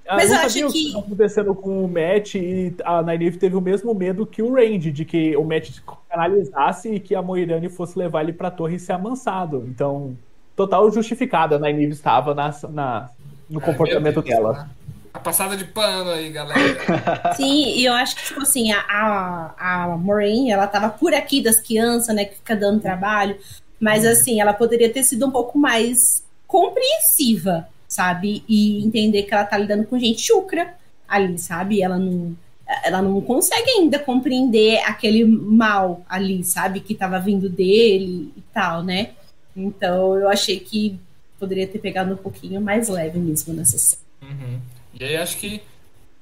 Ah, 0.08 0.16
mas 0.16 0.32
eu 0.32 0.38
acho 0.38 0.54
que. 0.56 0.66
O 0.66 0.72
que 0.72 0.94
tá 0.94 1.00
acontecendo 1.00 1.56
com 1.56 1.84
o 1.84 1.88
Matt 1.88 2.36
e 2.36 2.76
a 2.84 3.02
Nainive 3.02 3.38
teve 3.38 3.56
o 3.56 3.62
mesmo 3.62 3.94
medo 3.94 4.26
que 4.26 4.42
o 4.42 4.54
Randy, 4.54 4.92
de 4.92 5.06
que 5.06 5.36
o 5.36 5.44
Matt 5.44 5.80
canalizasse 6.10 6.90
e 6.94 7.00
que 7.00 7.16
a 7.16 7.22
Moirane 7.22 7.70
fosse 7.70 7.98
levar 7.98 8.22
ele 8.22 8.34
pra 8.34 8.52
torre 8.52 8.76
e 8.76 8.80
ser 8.80 8.94
amansado. 8.94 9.66
Então, 9.68 10.16
total 10.56 10.92
justificada 10.92 11.56
a 11.56 11.60
Nainive 11.60 11.94
estava 11.94 12.36
na, 12.36 12.54
na 12.70 13.10
no 13.50 13.62
comportamento 13.62 14.22
dela. 14.22 14.70
A 15.14 15.20
passada 15.20 15.56
de 15.56 15.66
pano 15.66 16.10
aí, 16.10 16.30
galera. 16.32 17.34
Sim, 17.38 17.76
e 17.76 17.86
eu 17.86 17.94
acho 17.94 18.16
que, 18.16 18.26
tipo 18.26 18.42
assim, 18.42 18.72
a, 18.72 18.80
a, 18.80 19.84
a 19.94 19.98
Maureen, 19.98 20.52
ela 20.52 20.66
tava 20.66 20.90
por 20.90 21.14
aqui 21.14 21.42
das 21.42 21.60
crianças, 21.60 22.16
né, 22.16 22.26
que 22.26 22.36
fica 22.36 22.56
dando 22.56 22.82
trabalho, 22.82 23.38
mas, 23.80 24.06
assim, 24.06 24.42
ela 24.42 24.54
poderia 24.54 24.92
ter 24.92 25.04
sido 25.04 25.28
um 25.28 25.32
pouco 25.32 25.58
mais 25.58 26.24
compreensiva, 26.48 27.68
sabe? 27.88 28.44
E 28.50 28.84
entender 28.84 29.24
que 29.24 29.34
ela 29.34 29.46
tá 29.46 29.58
lidando 29.58 29.86
com 29.86 30.00
gente 30.00 30.22
chucra 30.22 30.74
ali, 31.08 31.38
sabe? 31.38 31.82
Ela 31.82 32.00
não, 32.00 32.36
ela 32.84 33.02
não 33.02 33.22
consegue 33.22 33.70
ainda 33.70 34.00
compreender 34.00 34.80
aquele 34.80 35.26
mal 35.26 36.02
ali, 36.10 36.44
sabe? 36.44 36.80
Que 36.80 36.96
tava 36.96 37.20
vindo 37.20 37.50
dele 37.50 38.32
e 38.36 38.42
tal, 38.54 38.82
né? 38.82 39.12
Então, 39.56 40.16
eu 40.18 40.28
achei 40.30 40.60
que 40.60 41.00
poderia 41.40 41.68
ter 41.68 41.80
pegado 41.80 42.14
um 42.14 42.18
pouquinho 42.18 42.60
mais 42.62 42.88
leve 42.88 43.20
mesmo 43.20 43.54
nessa 43.54 43.78
cena. 43.78 44.02
Uhum. 44.22 44.60
E 45.00 45.04
aí 45.04 45.18
acho 45.18 45.38
que 45.38 45.62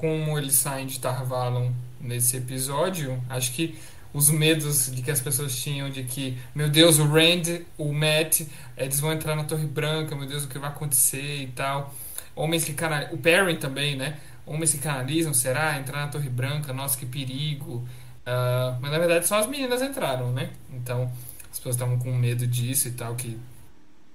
como 0.02 0.36
eles 0.36 0.56
saem 0.56 0.88
de 0.88 1.00
Tarvalon 1.00 1.72
nesse 2.00 2.36
episódio, 2.38 3.24
acho 3.30 3.52
que 3.52 3.78
os 4.12 4.32
medos 4.32 4.92
de 4.92 5.04
que 5.04 5.12
as 5.12 5.22
pessoas 5.22 5.56
tinham 5.56 5.92
de 5.92 6.04
que, 6.04 6.38
meu 6.56 6.70
Deus, 6.70 6.98
o 6.98 7.06
Rand, 7.06 7.62
o 7.78 7.94
Matt, 7.94 8.42
eles 8.76 9.00
vão 9.00 9.14
entrar 9.14 9.36
na 9.36 9.44
Torre 9.44 9.68
Branca, 9.68 10.16
meu 10.16 10.28
Deus, 10.28 10.44
o 10.44 10.48
que 10.48 10.58
vai 10.58 10.72
acontecer 10.72 11.44
e 11.44 11.48
tal. 11.48 11.94
Homens 12.36 12.64
que 12.64 12.74
canalizam, 12.74 13.14
o 13.14 13.18
Perry 13.20 13.58
também, 13.58 13.96
né? 13.96 14.20
Homens 14.44 14.72
que 14.72 14.80
canalizam, 14.80 15.36
será? 15.36 15.78
Entrar 15.78 16.06
na 16.06 16.08
Torre 16.08 16.30
Branca, 16.30 16.74
nossa, 16.74 16.98
que 16.98 17.06
perigo. 17.06 17.88
Uh, 18.22 18.78
mas 18.82 18.92
na 18.92 18.98
verdade 18.98 19.28
só 19.28 19.38
as 19.38 19.48
meninas 19.48 19.84
entraram, 19.84 20.32
né? 20.32 20.50
Então 20.74 21.12
as 21.52 21.58
pessoas 21.58 21.76
estavam 21.76 22.00
com 22.00 22.12
medo 22.12 22.48
disso 22.48 22.88
e 22.88 22.92
tal, 22.92 23.16
que 23.16 23.40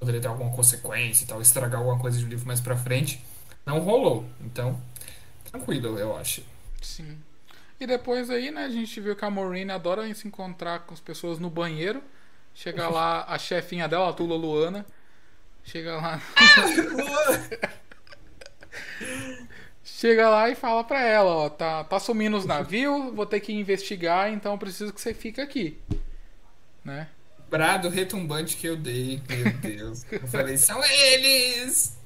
poderia 0.00 0.20
ter 0.20 0.28
alguma 0.28 0.50
consequência 0.50 1.24
e 1.24 1.26
tal, 1.28 1.40
estragar 1.40 1.78
alguma 1.78 1.98
coisa 1.98 2.18
do 2.18 2.26
livro 2.26 2.46
mais 2.46 2.60
pra 2.60 2.76
frente 2.76 3.20
não 3.66 3.80
rolou. 3.80 4.24
Então, 4.40 4.80
tranquilo, 5.50 5.98
eu 5.98 6.16
acho. 6.16 6.42
Sim. 6.80 7.18
E 7.78 7.86
depois 7.86 8.30
aí, 8.30 8.50
né, 8.50 8.64
a 8.64 8.70
gente 8.70 8.98
viu 9.00 9.14
que 9.16 9.24
a 9.24 9.30
Maureen 9.30 9.70
adora 9.70 10.14
se 10.14 10.26
encontrar 10.26 10.80
com 10.80 10.94
as 10.94 11.00
pessoas 11.00 11.38
no 11.38 11.50
banheiro. 11.50 12.02
Chega 12.54 12.88
lá 12.88 13.24
a 13.28 13.36
chefinha 13.38 13.86
dela, 13.88 14.08
a 14.08 14.12
Tula 14.12 14.36
Luana. 14.36 14.86
Chega 15.64 15.96
lá. 15.96 16.22
Chega 19.82 20.28
lá 20.28 20.48
e 20.50 20.54
fala 20.54 20.84
pra 20.84 21.00
ela, 21.00 21.30
ó, 21.30 21.48
tá, 21.48 21.82
tá 21.84 21.98
sumindo 21.98 22.36
os 22.36 22.44
navios, 22.44 23.14
vou 23.14 23.24
ter 23.24 23.40
que 23.40 23.52
investigar, 23.52 24.30
então 24.30 24.58
preciso 24.58 24.92
que 24.92 25.00
você 25.00 25.14
fique 25.14 25.40
aqui. 25.40 25.80
Né? 26.84 27.08
Brado 27.48 27.88
retumbante 27.88 28.56
que 28.56 28.66
eu 28.66 28.76
dei, 28.76 29.22
meu 29.28 29.52
Deus. 29.54 30.04
Eu 30.10 30.28
falei, 30.28 30.58
são 30.58 30.84
eles! 30.84 31.96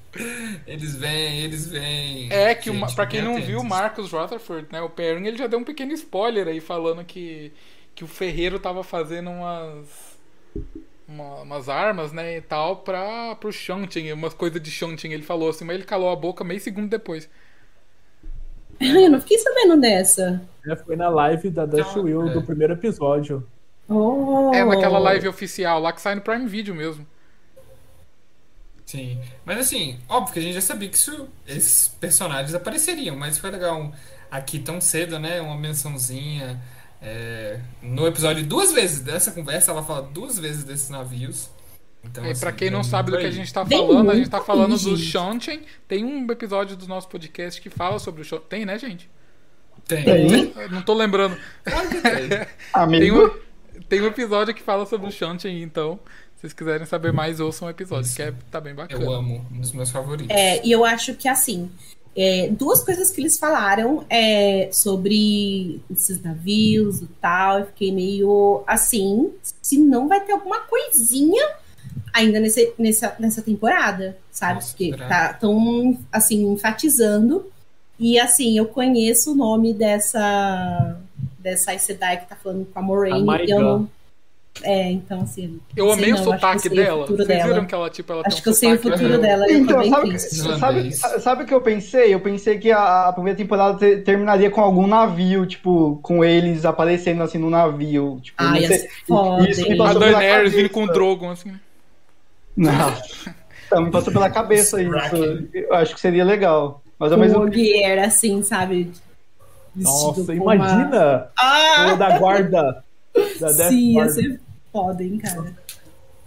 Eles 0.67 0.95
vêm, 0.95 1.39
eles 1.39 1.67
vêm. 1.67 2.31
É 2.31 2.53
que, 2.53 2.71
Gente, 2.71 2.95
para 2.95 3.05
quem 3.05 3.21
não 3.21 3.41
viu, 3.41 3.59
o 3.59 3.63
Marcus 3.63 4.11
Rutherford, 4.11 4.67
né, 4.71 4.81
o 4.81 4.89
Perrin, 4.89 5.25
ele 5.25 5.37
já 5.37 5.47
deu 5.47 5.59
um 5.59 5.63
pequeno 5.63 5.93
spoiler 5.93 6.47
aí 6.47 6.59
falando 6.59 7.03
que, 7.05 7.53
que 7.95 8.03
o 8.03 8.07
Ferreiro 8.07 8.59
tava 8.59 8.83
fazendo 8.83 9.29
umas 9.29 10.11
uma, 11.07 11.41
umas 11.41 11.69
armas, 11.69 12.11
né, 12.11 12.37
e 12.37 12.41
tal, 12.41 12.77
para 12.77 13.35
pro 13.35 13.51
Shunting, 13.51 14.11
umas 14.11 14.33
coisas 14.33 14.61
de 14.61 14.71
Shunting, 14.71 15.11
ele 15.11 15.23
falou 15.23 15.49
assim, 15.49 15.65
mas 15.65 15.75
ele 15.75 15.85
calou 15.85 16.09
a 16.09 16.15
boca 16.15 16.43
meio 16.43 16.59
segundo 16.59 16.89
depois. 16.89 17.29
Eu 18.79 19.11
não 19.11 19.21
fiquei 19.21 19.37
sabendo 19.37 19.79
dessa. 19.79 20.41
É, 20.65 20.75
foi 20.75 20.95
na 20.95 21.09
live 21.09 21.49
da 21.49 21.65
Dash 21.65 21.95
Will 21.95 22.27
é. 22.27 22.33
do 22.33 22.41
primeiro 22.41 22.73
episódio. 22.73 23.45
Oh. 23.87 24.51
É 24.53 24.63
naquela 24.63 24.99
live 24.99 25.27
oficial 25.27 25.79
lá 25.79 25.91
que 25.91 26.01
sai 26.01 26.15
no 26.15 26.21
Prime 26.21 26.47
Video 26.47 26.73
mesmo. 26.73 27.05
Sim. 28.91 29.17
Mas 29.45 29.57
assim, 29.57 29.97
óbvio 30.09 30.33
que 30.33 30.39
a 30.39 30.41
gente 30.41 30.53
já 30.53 30.61
sabia 30.61 30.89
que 30.89 30.97
isso, 30.97 31.29
esses 31.47 31.87
personagens 31.87 32.53
apareceriam, 32.53 33.15
mas 33.15 33.37
foi 33.37 33.49
legal 33.49 33.89
aqui 34.29 34.59
tão 34.59 34.81
cedo, 34.81 35.17
né? 35.17 35.39
Uma 35.39 35.57
mençãozinha. 35.57 36.61
É, 37.01 37.61
no 37.81 38.05
episódio, 38.05 38.45
duas 38.45 38.73
vezes 38.73 38.99
dessa 38.99 39.31
conversa, 39.31 39.71
ela 39.71 39.81
fala 39.81 40.01
duas 40.01 40.37
vezes 40.37 40.65
desses 40.65 40.89
navios. 40.89 41.49
Então, 42.03 42.25
e 42.25 42.31
assim, 42.31 42.41
pra 42.41 42.51
quem 42.51 42.69
não 42.69 42.83
sabe 42.83 43.11
do 43.11 43.17
que 43.17 43.25
a 43.25 43.31
gente 43.31 43.53
tá 43.53 43.65
falando, 43.65 44.11
a 44.11 44.15
gente 44.15 44.29
tá 44.29 44.41
falando 44.41 44.77
do 44.77 44.97
Shonchen. 44.97 45.61
Tem 45.87 46.03
um 46.03 46.29
episódio 46.29 46.75
do 46.75 46.85
nosso 46.85 47.07
podcast 47.07 47.61
que 47.61 47.69
fala 47.69 47.97
sobre 47.97 48.23
o 48.23 48.25
Shonchen. 48.25 48.47
Tem, 48.49 48.65
né, 48.65 48.77
gente? 48.77 49.09
Tem. 49.87 50.03
tem? 50.03 50.53
Não 50.69 50.81
tô 50.81 50.93
lembrando. 50.93 51.37
Amigo. 52.73 52.99
Tem 52.99 53.11
um, 53.11 53.51
tem 53.87 54.01
um 54.01 54.07
episódio 54.07 54.53
que 54.53 54.61
fala 54.61 54.85
sobre 54.85 55.07
o 55.07 55.11
Shonchen, 55.11 55.61
então. 55.61 55.99
Se 56.41 56.47
vocês 56.47 56.53
quiserem 56.53 56.87
saber 56.87 57.13
mais, 57.13 57.39
ouçam 57.39 57.67
o 57.67 57.71
episódio, 57.71 58.07
Isso. 58.07 58.15
que 58.15 58.23
é, 58.23 58.33
tá 58.49 58.59
bem 58.59 58.73
bacana. 58.73 59.03
Eu 59.03 59.11
amo, 59.11 59.45
um 59.51 59.59
dos 59.59 59.71
meus 59.73 59.91
favoritos. 59.91 60.35
É, 60.35 60.65
e 60.65 60.71
eu 60.71 60.83
acho 60.83 61.13
que 61.13 61.27
assim, 61.27 61.69
é, 62.15 62.49
duas 62.49 62.83
coisas 62.83 63.11
que 63.11 63.21
eles 63.21 63.37
falaram 63.37 64.03
é, 64.09 64.67
sobre 64.71 65.79
esses 65.91 66.19
navios 66.23 66.99
e 66.99 67.05
tal, 67.21 67.59
eu 67.59 67.65
fiquei 67.67 67.91
meio 67.91 68.63
assim, 68.65 69.31
se 69.61 69.77
não 69.77 70.07
vai 70.07 70.19
ter 70.21 70.31
alguma 70.31 70.61
coisinha 70.61 71.47
ainda 72.11 72.39
nesse, 72.39 72.73
nessa, 72.75 73.15
nessa 73.19 73.43
temporada, 73.43 74.17
sabe? 74.31 74.55
Nossa, 74.55 74.69
Porque 74.69 74.97
tá 74.97 75.33
tão 75.33 75.95
assim, 76.11 76.51
enfatizando. 76.51 77.51
E 77.99 78.19
assim, 78.19 78.57
eu 78.57 78.65
conheço 78.65 79.33
o 79.33 79.35
nome 79.35 79.75
dessa 79.75 80.99
dessa 81.37 81.77
Sedai 81.77 82.19
que 82.19 82.27
tá 82.27 82.35
falando 82.35 82.65
com 82.65 82.79
a 82.79 82.81
Moraine, 82.81 83.45
e 83.45 83.51
eu 83.51 83.61
não 83.61 83.89
é, 84.63 84.91
então 84.91 85.21
assim. 85.21 85.59
Eu 85.75 85.91
amei 85.91 86.11
não, 86.11 86.19
o 86.19 86.23
sotaque 86.23 86.69
dela. 86.69 87.05
Vocês 87.07 87.27
dela. 87.27 87.47
viram 87.47 87.65
que 87.65 87.73
ela, 87.73 87.89
tipo, 87.89 88.11
ela 88.11 88.23
Acho 88.25 88.43
que 88.43 88.49
eu 88.49 88.53
sei 88.53 88.73
o 88.73 88.79
futuro 88.79 89.17
dela. 89.17 89.49
Então, 89.49 89.89
sabe, 89.89 90.19
sabe, 90.19 91.21
sabe 91.21 91.43
o 91.43 91.45
que 91.47 91.53
eu 91.53 91.61
pensei? 91.61 92.13
Eu 92.13 92.19
pensei 92.19 92.59
que 92.59 92.71
a, 92.71 93.07
a 93.07 93.13
primeira 93.13 93.37
temporada 93.37 93.77
te, 93.77 94.01
terminaria 94.01 94.51
com 94.51 94.61
algum 94.61 94.85
navio, 94.85 95.45
tipo, 95.45 95.99
com 96.03 96.23
eles 96.23 96.65
aparecendo 96.65 97.23
assim 97.23 97.37
no 97.37 97.49
navio. 97.49 98.19
Tipo, 98.21 98.35
ah, 98.37 98.59
ia 98.59 98.67
ser 98.67 98.89
foda. 99.07 99.49
Isso 99.49 99.67
me 99.67 99.77
passou 99.77 100.03
a 100.03 100.11
Daenerys 100.11 100.53
vindo 100.53 100.69
com 100.69 100.83
o 100.83 100.91
Drogon, 100.91 101.31
assim. 101.31 101.53
Não. 102.55 102.93
então, 103.65 103.83
me 103.83 103.91
passou 103.91 104.11
pela 104.11 104.29
cabeça 104.29 104.81
isso. 104.81 104.91
Eu 105.53 105.73
acho 105.73 105.95
que 105.95 106.01
seria 106.01 106.25
legal. 106.25 106.83
Mas 106.99 107.11
ao 107.11 107.17
mesmo 107.17 107.49
tempo. 107.49 107.99
assim, 108.05 108.43
sabe? 108.43 108.91
Nossa, 109.75 110.33
imagina! 110.35 110.87
Uma... 110.97 111.31
Ah! 111.35 111.93
O 111.93 111.97
da 111.97 112.19
guarda 112.19 112.83
da 113.41 113.51
Death 113.51 113.69
Sim, 113.69 113.95
ia 113.95 114.09
ser 114.09 114.39
foda, 114.71 115.03
hein, 115.03 115.17
cara. 115.17 115.55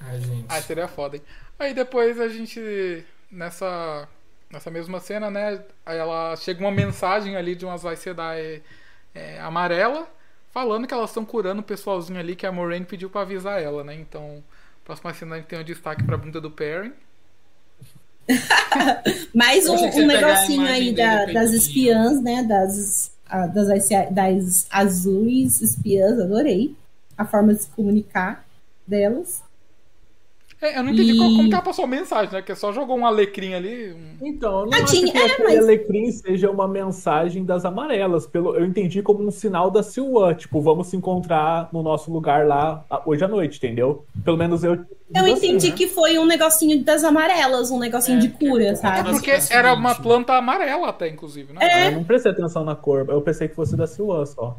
Ai, 0.01 0.21
gente. 0.21 0.45
Ai, 0.49 0.63
seria 0.63 0.89
foda, 0.89 1.17
hein? 1.17 1.23
Aí 1.59 1.73
depois 1.73 2.21
a 2.21 2.29
gente, 2.29 3.05
nessa, 3.31 4.09
nessa 4.51 4.71
mesma 4.71 5.01
cena, 5.01 5.31
né? 5.31 5.61
Aí 5.87 5.97
ela 5.97 6.37
chega 6.37 6.61
uma 6.61 6.73
mensagem 6.73 7.37
ali 7.37 7.55
de 7.55 7.65
umas 7.65 7.83
vai 7.83 7.97
ser 7.97 8.15
da 8.15 8.39
é, 8.39 8.61
é, 9.15 9.41
amarela, 9.41 10.09
falando 10.53 10.87
que 10.87 10.95
elas 10.95 11.11
estão 11.11 11.25
curando 11.25 11.61
o 11.61 11.65
pessoalzinho 11.65 12.19
ali 12.19 12.37
que 12.37 12.47
a 12.47 12.53
Moraine 12.53 12.85
pediu 12.85 13.09
pra 13.09 13.23
avisar 13.23 13.63
ela, 13.63 13.83
né? 13.85 13.95
Então, 13.95 14.43
próxima 14.85 15.15
cena 15.15 15.37
a 15.37 15.39
gente 15.39 15.47
tem 15.47 15.59
um 15.59 15.65
destaque 15.65 16.03
pra 16.03 16.17
bunda 16.17 16.41
do 16.41 16.51
Perry. 16.51 16.93
Mais 19.35 19.69
um, 19.69 19.77
um 19.77 20.07
negocinho 20.07 20.67
aí 20.67 20.93
da, 20.95 21.27
das 21.27 21.53
espiãs, 21.53 22.21
né? 22.23 22.43
Das 22.43 23.13
das, 23.53 23.89
das 24.11 24.67
azuis 24.71 25.61
espiãs, 25.61 26.21
adorei 26.21 26.77
a 27.17 27.25
forma 27.25 27.55
de 27.55 27.63
se 27.63 27.71
comunicar 27.71 28.45
delas. 28.87 29.43
É, 30.65 30.79
eu 30.79 30.83
não 30.83 30.93
entendi 30.93 31.13
e... 31.13 31.19
como 31.19 31.49
que 31.49 31.53
ela 31.53 31.63
passou 31.63 31.85
a 31.85 31.89
mensagem, 31.89 32.33
né? 32.33 32.41
Que 32.41 32.55
só 32.55 32.73
jogou 32.73 32.97
um 32.97 33.07
alecrim 33.07 33.53
ali. 33.53 33.93
Um... 33.93 34.27
Então, 34.27 34.61
eu 34.61 34.67
não 34.67 34.79
acho 34.79 34.93
que 34.93 35.17
é, 35.17 35.27
aquele 35.27 35.49
mas... 35.49 35.59
alecrim 35.59 36.11
seja 36.11 36.51
uma 36.51 36.67
mensagem 36.67 37.45
das 37.45 37.67
amarelas. 37.67 38.27
Pelo, 38.27 38.57
eu 38.57 38.65
entendi 38.65 39.03
como 39.03 39.27
um 39.27 39.31
sinal 39.31 39.71
da 39.71 39.83
Silva. 39.83 40.35
Tipo, 40.35 40.63
vamos 40.63 40.87
se 40.87 40.97
encontrar 40.97 41.69
no 41.71 41.83
nosso 41.83 42.11
lugar 42.11 42.47
lá 42.47 42.83
hoje 43.05 43.23
à 43.23 43.29
noite, 43.29 43.59
entendeu? 43.59 44.07
Pelo 44.25 44.39
menos 44.39 44.65
eu. 44.65 44.75
Eu 45.15 45.25
assim, 45.25 45.49
entendi 45.49 45.71
né? 45.71 45.77
que 45.77 45.87
foi 45.87 46.19
um 46.19 46.25
negocinho 46.25 46.83
das 46.83 47.05
amarelas, 47.05 47.71
um 47.71 47.79
negocinho 47.79 48.17
é, 48.17 48.21
de 48.21 48.29
cura, 48.31 48.65
é, 48.65 48.75
sabe? 48.75 49.11
É 49.11 49.13
porque 49.13 49.33
era 49.51 49.75
uma 49.75 49.95
planta 49.95 50.33
amarela 50.33 50.89
até, 50.89 51.09
inclusive, 51.09 51.53
né? 51.53 51.61
É. 51.61 51.89
Eu 51.89 51.93
não 51.93 52.05
prestei 52.05 52.33
atenção 52.33 52.65
na 52.65 52.75
cor. 52.75 53.05
Eu 53.09 53.21
pensei 53.21 53.49
que 53.49 53.55
fosse 53.55 53.77
da 53.77 53.87
Silva 53.87 54.25
só. 54.25 54.57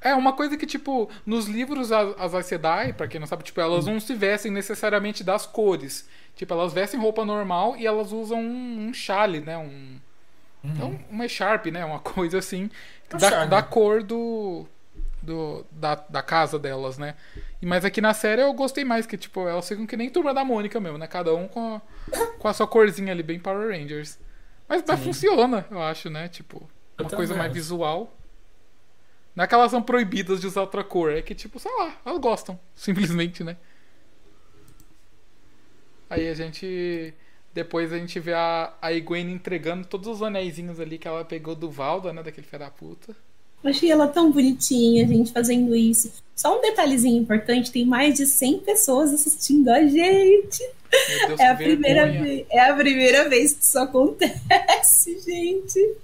É, 0.00 0.14
uma 0.14 0.32
coisa 0.32 0.56
que, 0.56 0.66
tipo, 0.66 1.10
nos 1.26 1.46
livros 1.46 1.92
as, 1.92 2.14
as 2.18 2.34
Aes 2.34 2.50
pra 2.96 3.06
quem 3.06 3.20
não 3.20 3.26
sabe, 3.26 3.42
tipo, 3.42 3.60
elas 3.60 3.86
não 3.86 4.00
se 4.00 4.14
vestem 4.14 4.50
necessariamente 4.50 5.22
das 5.22 5.46
cores. 5.46 6.08
Tipo, 6.34 6.54
elas 6.54 6.72
vestem 6.72 6.98
roupa 6.98 7.24
normal 7.24 7.76
e 7.76 7.86
elas 7.86 8.12
usam 8.12 8.40
um, 8.40 8.88
um 8.88 8.94
chale, 8.94 9.40
né? 9.40 9.58
Um, 9.58 9.98
uhum. 10.64 10.70
então, 10.70 11.00
uma 11.10 11.28
Sharp, 11.28 11.66
né? 11.66 11.84
Uma 11.84 11.98
coisa 12.00 12.38
assim, 12.38 12.70
da, 13.10 13.44
da, 13.44 13.62
cor 13.62 14.02
do, 14.02 14.64
do 15.20 15.66
da, 15.70 15.96
da 15.96 16.22
casa 16.22 16.58
delas, 16.58 16.96
né? 16.96 17.14
E, 17.60 17.66
mas 17.66 17.84
aqui 17.84 18.00
na 18.00 18.14
série 18.14 18.40
eu 18.40 18.54
gostei 18.54 18.84
mais, 18.84 19.04
que, 19.04 19.18
tipo, 19.18 19.46
elas 19.46 19.68
ficam 19.68 19.86
que 19.86 19.98
nem 19.98 20.08
turma 20.08 20.32
da 20.32 20.42
Mônica 20.42 20.80
mesmo, 20.80 20.96
né? 20.96 21.06
Cada 21.06 21.34
um 21.34 21.46
com 21.46 21.74
a, 21.74 21.82
com 22.38 22.48
a 22.48 22.54
sua 22.54 22.66
corzinha 22.66 23.12
ali, 23.12 23.22
bem 23.22 23.38
Power 23.38 23.68
Rangers. 23.68 24.18
Mas, 24.66 24.82
mas 24.86 25.00
funciona, 25.00 25.66
eu 25.70 25.82
acho, 25.82 26.08
né? 26.08 26.28
Tipo, 26.28 26.66
uma 26.98 27.10
coisa 27.10 27.34
mais 27.34 27.52
visual. 27.52 28.16
Não 29.34 29.44
é 29.44 29.46
que 29.46 29.54
elas 29.54 29.70
são 29.70 29.82
proibidas 29.82 30.40
de 30.40 30.46
usar 30.46 30.62
outra 30.62 30.82
cor, 30.82 31.12
é 31.12 31.22
que, 31.22 31.34
tipo, 31.34 31.58
sei 31.58 31.70
lá, 31.78 31.98
elas 32.04 32.20
gostam, 32.20 32.58
simplesmente, 32.74 33.44
né? 33.44 33.56
Aí 36.08 36.28
a 36.28 36.34
gente. 36.34 37.14
Depois 37.52 37.92
a 37.92 37.98
gente 37.98 38.18
vê 38.20 38.32
a, 38.32 38.72
a 38.80 38.92
Egwene 38.92 39.32
entregando 39.32 39.86
todos 39.86 40.08
os 40.08 40.22
anéisinhos 40.22 40.78
ali 40.78 40.98
que 40.98 41.08
ela 41.08 41.24
pegou 41.24 41.54
do 41.54 41.70
Valda, 41.70 42.12
né? 42.12 42.22
Daquele 42.22 42.46
filho 42.46 42.60
da 42.60 42.70
puta. 42.70 43.16
Achei 43.62 43.90
ela 43.90 44.08
tão 44.08 44.30
bonitinha, 44.30 45.06
gente 45.06 45.32
fazendo 45.32 45.74
isso. 45.76 46.12
Só 46.34 46.58
um 46.58 46.62
detalhezinho 46.62 47.20
importante: 47.20 47.70
tem 47.70 47.84
mais 47.84 48.14
de 48.14 48.26
100 48.26 48.60
pessoas 48.60 49.12
assistindo 49.12 49.68
a 49.68 49.84
gente. 49.86 50.64
Deus, 51.26 51.40
é, 51.40 51.46
a 51.48 51.54
primeira 51.54 52.06
vez, 52.10 52.46
é 52.50 52.60
a 52.60 52.74
primeira 52.74 53.28
vez 53.28 53.54
que 53.54 53.62
isso 53.64 53.78
acontece, 53.78 55.20
gente. 55.24 55.96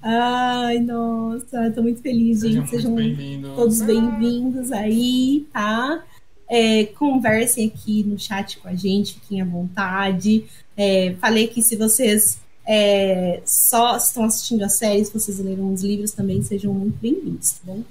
Ai, 0.00 0.78
nossa, 0.78 1.70
tô 1.74 1.82
muito 1.82 2.00
feliz, 2.00 2.40
gente. 2.40 2.70
Sejam, 2.70 2.96
Sejam 2.96 3.54
todos 3.54 3.82
bem-vindos 3.82 4.70
aí, 4.70 5.46
tá? 5.52 6.04
É, 6.48 6.84
conversem 6.84 7.66
aqui 7.66 8.02
no 8.04 8.18
chat 8.18 8.58
com 8.58 8.68
a 8.68 8.74
gente, 8.74 9.14
fiquem 9.14 9.40
à 9.40 9.44
vontade. 9.44 10.44
É, 10.76 11.14
falei 11.20 11.46
que 11.46 11.62
se 11.62 11.76
vocês 11.76 12.40
é, 12.66 13.40
só 13.44 13.96
estão 13.96 14.24
assistindo 14.24 14.62
a 14.62 14.68
série, 14.68 15.04
se 15.04 15.12
vocês 15.12 15.38
leram 15.38 15.72
os 15.72 15.82
livros 15.82 16.12
também, 16.12 16.42
sejam 16.42 16.72
muito 16.72 16.96
bem-vindos, 17.00 17.52
tá 17.52 17.60
bom? 17.64 17.82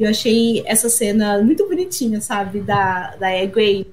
Eu 0.00 0.08
achei 0.08 0.62
essa 0.66 0.88
cena 0.88 1.40
muito 1.42 1.68
bonitinha, 1.68 2.20
sabe? 2.20 2.60
Da, 2.60 3.14
da 3.16 3.30
Egwene. 3.30 3.86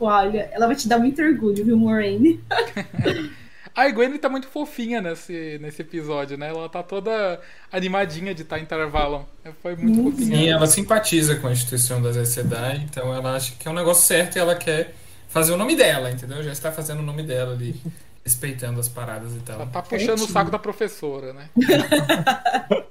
Olha, 0.00 0.50
ela 0.52 0.66
vai 0.66 0.76
te 0.76 0.88
dar 0.88 0.98
muito 0.98 1.22
orgulho, 1.22 1.64
viu, 1.64 1.76
Moraine? 1.76 2.40
A 3.74 3.90
Gwen 3.90 4.16
tá 4.18 4.28
muito 4.28 4.46
fofinha 4.46 5.00
nesse, 5.00 5.58
nesse 5.60 5.82
episódio, 5.82 6.38
né? 6.38 6.48
Ela 6.48 6.68
tá 6.68 6.80
toda 6.80 7.40
animadinha 7.72 8.32
de 8.32 8.42
estar 8.42 8.56
tá 8.56 8.62
em 8.62 8.64
Tarvalon. 8.64 9.24
Foi 9.60 9.74
muito 9.74 9.98
uhum. 9.98 10.12
fofinha. 10.12 10.36
Sim, 10.36 10.48
ela 10.48 10.66
simpatiza 10.68 11.34
com 11.36 11.48
a 11.48 11.52
instituição 11.52 12.00
das 12.00 12.16
SEDAI, 12.28 12.86
então 12.88 13.12
ela 13.12 13.34
acha 13.34 13.52
que 13.58 13.66
é 13.66 13.70
um 13.70 13.74
negócio 13.74 14.06
certo 14.06 14.36
e 14.36 14.38
ela 14.38 14.54
quer 14.54 14.94
fazer 15.28 15.52
o 15.52 15.56
nome 15.56 15.74
dela, 15.74 16.08
entendeu? 16.08 16.40
Já 16.40 16.52
está 16.52 16.70
fazendo 16.70 17.00
o 17.00 17.02
nome 17.02 17.24
dela 17.24 17.52
ali, 17.52 17.74
respeitando 18.24 18.78
as 18.78 18.88
paradas 18.88 19.34
e 19.34 19.40
tal. 19.40 19.56
Ela 19.56 19.66
tá 19.66 19.82
puxando 19.82 20.20
o 20.20 20.28
saco 20.28 20.52
da 20.52 20.58
professora, 20.58 21.32
né? 21.32 21.48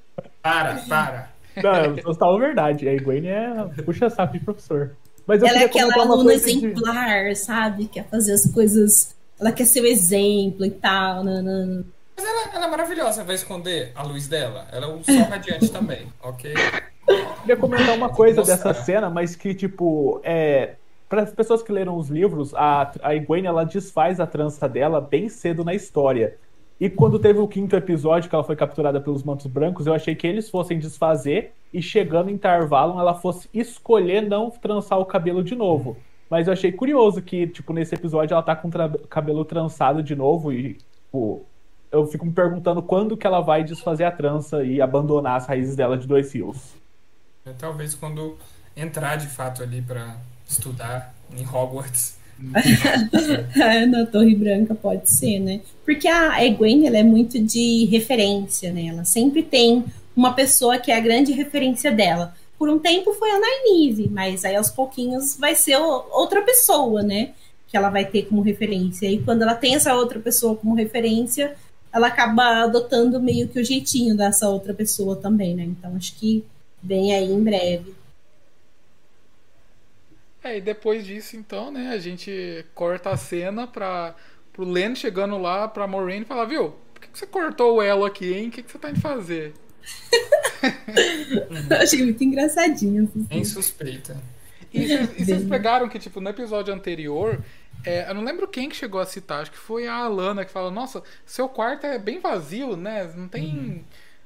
para, 0.44 0.76
para. 0.90 1.30
Não, 1.56 1.96
você 1.96 2.20
falou 2.20 2.40
verdade. 2.40 2.90
A 2.90 3.02
Gwen 3.02 3.28
é 3.28 3.54
puxa 3.86 4.10
saco 4.10 4.34
de 4.34 4.44
professor. 4.44 4.92
Mas 5.26 5.42
ela 5.42 5.62
é 5.62 5.66
aquela 5.66 5.94
aluna 5.94 6.34
exemplar, 6.34 7.30
de... 7.30 7.36
sabe? 7.36 7.86
Quer 7.88 8.06
fazer 8.10 8.34
as 8.34 8.52
coisas. 8.52 9.16
Ela 9.40 9.52
quer 9.52 9.66
ser 9.66 9.82
o 9.82 9.86
exemplo 9.86 10.66
e 10.66 10.72
tal. 10.72 11.24
Nanana. 11.24 11.86
Mas 12.16 12.26
ela, 12.26 12.56
ela, 12.56 12.66
é 12.66 12.70
maravilhosa, 12.70 13.24
vai 13.24 13.36
esconder 13.36 13.92
a 13.96 14.04
luz 14.04 14.28
dela. 14.28 14.68
Ela 14.72 14.86
é 14.86 14.90
um 14.90 15.04
sol 15.04 15.24
radiante 15.30 15.70
também, 15.72 16.08
ok? 16.22 16.54
queria 17.42 17.58
comentar 17.58 17.96
uma 17.96 18.10
coisa 18.10 18.38
Mostrar. 18.42 18.56
dessa 18.56 18.74
cena, 18.74 19.10
mas 19.10 19.36
que, 19.36 19.54
tipo, 19.54 20.22
é. 20.24 20.76
Para 21.10 21.22
as 21.22 21.32
pessoas 21.32 21.62
que 21.62 21.72
leram 21.72 21.96
os 21.98 22.10
livros, 22.10 22.56
a, 22.56 22.92
a 23.04 23.14
Egwene 23.14 23.46
ela 23.46 23.64
desfaz 23.64 24.20
a 24.20 24.26
trança 24.26 24.68
dela 24.68 25.00
bem 25.00 25.30
cedo 25.30 25.64
na 25.64 25.76
história. 25.76 26.38
E 26.80 26.90
quando 26.90 27.20
teve 27.20 27.40
o 27.40 27.48
quinto 27.48 27.76
episódio, 27.76 28.30
que 28.30 28.36
ela 28.36 28.44
foi 28.44 28.56
capturada 28.56 29.00
pelos 29.00 29.24
mantos 29.24 29.48
brancos, 29.48 29.88
eu 29.88 29.94
achei 29.94 30.16
que 30.16 30.28
eles 30.28 30.50
fossem 30.50 30.80
desfazer 30.80 31.54
e 31.74 31.82
chegando 31.82 32.30
em 32.30 32.38
Tarvalon 32.38 33.00
ela 33.00 33.14
fosse 33.14 33.50
escolher 33.54 34.22
não 34.22 34.50
trançar 34.50 35.00
o 35.00 35.06
cabelo 35.06 35.44
de 35.44 35.56
novo. 35.56 35.98
Mas 36.30 36.48
eu 36.48 36.54
achei 36.54 36.72
curioso 36.72 37.22
que, 37.22 37.48
tipo, 37.48 37.74
nesse 37.74 37.96
episódio 37.96 38.34
ela 38.34 38.44
tá 38.44 38.56
com 38.56 38.68
o 38.68 39.08
cabelo 39.08 39.46
trançado 39.46 40.02
de 40.02 40.16
novo 40.16 40.52
e, 40.52 40.74
tipo, 40.74 41.46
eu 41.92 42.08
fico 42.08 42.26
me 42.26 42.32
perguntando 42.32 42.82
quando 42.82 43.16
que 43.16 43.28
ela 43.28 43.40
vai 43.40 43.64
desfazer 43.64 44.04
a 44.04 44.12
trança 44.12 44.64
e 44.64 44.82
abandonar 44.82 45.38
as 45.38 45.46
raízes 45.46 45.76
dela 45.76 45.98
de 45.98 46.08
dois 46.08 46.32
fios. 46.32 46.74
É, 47.46 47.52
talvez 47.54 47.94
quando 47.94 48.36
entrar 48.76 49.16
de 49.16 49.28
fato 49.28 49.62
ali 49.62 49.82
para 49.82 50.18
estudar 50.48 51.14
em 51.38 51.46
Hogwarts 51.46 52.18
na 53.90 54.06
Torre 54.06 54.36
Branca 54.36 54.76
pode 54.76 55.10
ser, 55.10 55.40
né? 55.40 55.62
Porque 55.86 56.08
a 56.08 56.44
Egwene, 56.46 56.88
ela 56.88 56.98
é 56.98 57.04
muito 57.04 57.40
de 57.40 57.86
referência, 57.86 58.72
né? 58.72 58.88
Ela 58.88 59.06
sempre 59.06 59.44
tem 59.44 59.84
uma 60.16 60.34
pessoa 60.34 60.78
que 60.78 60.92
é 60.92 60.98
a 60.98 61.00
grande 61.00 61.32
referência 61.32 61.92
dela. 61.92 62.36
Por 62.58 62.70
um 62.70 62.80
tempo 62.80 63.14
foi 63.14 63.30
a 63.32 63.40
Nynaeve, 63.40 64.10
mas 64.10 64.46
aí 64.46 64.56
aos 64.56 64.70
pouquinhos 64.70 65.36
vai 65.38 65.56
ser 65.56 65.78
outra 65.78 66.42
pessoa, 66.42 67.02
né? 67.02 67.34
que 67.74 67.78
ela 67.78 67.90
vai 67.90 68.06
ter 68.06 68.28
como 68.28 68.44
referência. 68.44 69.10
E 69.10 69.24
quando 69.24 69.42
ela 69.42 69.56
tem 69.56 69.74
essa 69.74 69.96
outra 69.96 70.20
pessoa 70.20 70.56
como 70.56 70.76
referência, 70.76 71.56
ela 71.92 72.06
acaba 72.06 72.62
adotando 72.66 73.20
meio 73.20 73.48
que 73.48 73.60
o 73.60 73.66
jeitinho 73.66 74.16
dessa 74.16 74.48
outra 74.48 74.76
pessoa 74.76 75.16
também, 75.16 75.56
né? 75.56 75.64
Então 75.64 75.96
acho 75.96 76.14
que 76.20 76.46
vem 76.84 77.16
aí 77.16 77.32
em 77.32 77.44
breve. 77.44 77.96
É, 80.44 80.58
e 80.58 80.62
depois 80.62 81.06
disso, 81.06 81.38
então, 81.38 81.72
né, 81.72 81.92
a 81.94 81.98
gente 81.98 82.66
corta 82.76 83.12
a 83.12 83.18
cena 83.18 83.66
para 83.66 84.14
pro 84.52 84.66
Len 84.66 84.94
chegando 84.94 85.38
lá 85.38 85.68
pra 85.68 85.88
Maureen 85.88 86.22
e 86.22 86.26
falar, 86.26 86.46
viu, 86.46 86.76
por 86.94 87.02
que, 87.02 87.08
que 87.08 87.18
você 87.18 87.26
cortou 87.26 87.78
o 87.78 87.82
elo 87.82 88.06
aqui, 88.06 88.34
hein? 88.34 88.50
O 88.50 88.52
que, 88.52 88.62
que 88.62 88.72
você 88.72 88.78
tá 88.78 88.90
indo 88.90 89.02
fazer? 89.02 89.54
Eu 91.72 91.78
achei 91.78 92.04
muito 92.04 92.24
engraçadinho. 92.24 93.10
Assim. 93.30 93.44
suspeita. 93.44 94.16
E, 94.72 94.94
e 94.94 95.26
vocês 95.26 95.44
pegaram 95.48 95.90
que, 95.90 95.98
tipo, 95.98 96.22
no 96.22 96.30
episódio 96.30 96.74
anterior, 96.74 97.44
é, 97.86 98.10
eu 98.10 98.16
não 98.16 98.24
lembro 98.24 98.48
quem 98.48 98.70
que 98.70 98.76
chegou 98.76 99.00
a 99.00 99.06
citar, 99.06 99.42
acho 99.42 99.52
que 99.52 99.58
foi 99.58 99.88
a 99.88 99.94
Alana 99.94 100.46
que 100.46 100.52
falou, 100.52 100.72
nossa, 100.72 101.04
seu 101.26 101.50
quarto 101.50 101.86
é 101.86 102.00
bem 102.00 102.20
vazio, 102.20 102.76
né? 102.76 103.12
Não 103.16 103.28
tem 103.28 103.58
uhum. 103.58 103.84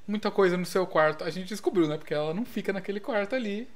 muita 0.07 0.31
coisa 0.31 0.55
no 0.55 0.65
seu 0.65 0.85
quarto. 0.85 1.23
A 1.23 1.29
gente 1.29 1.49
descobriu, 1.49 1.87
né? 1.87 1.97
Porque 1.97 2.13
ela 2.13 2.33
não 2.33 2.45
fica 2.45 2.71
naquele 2.71 2.99
quarto 2.99 3.35
ali 3.35 3.67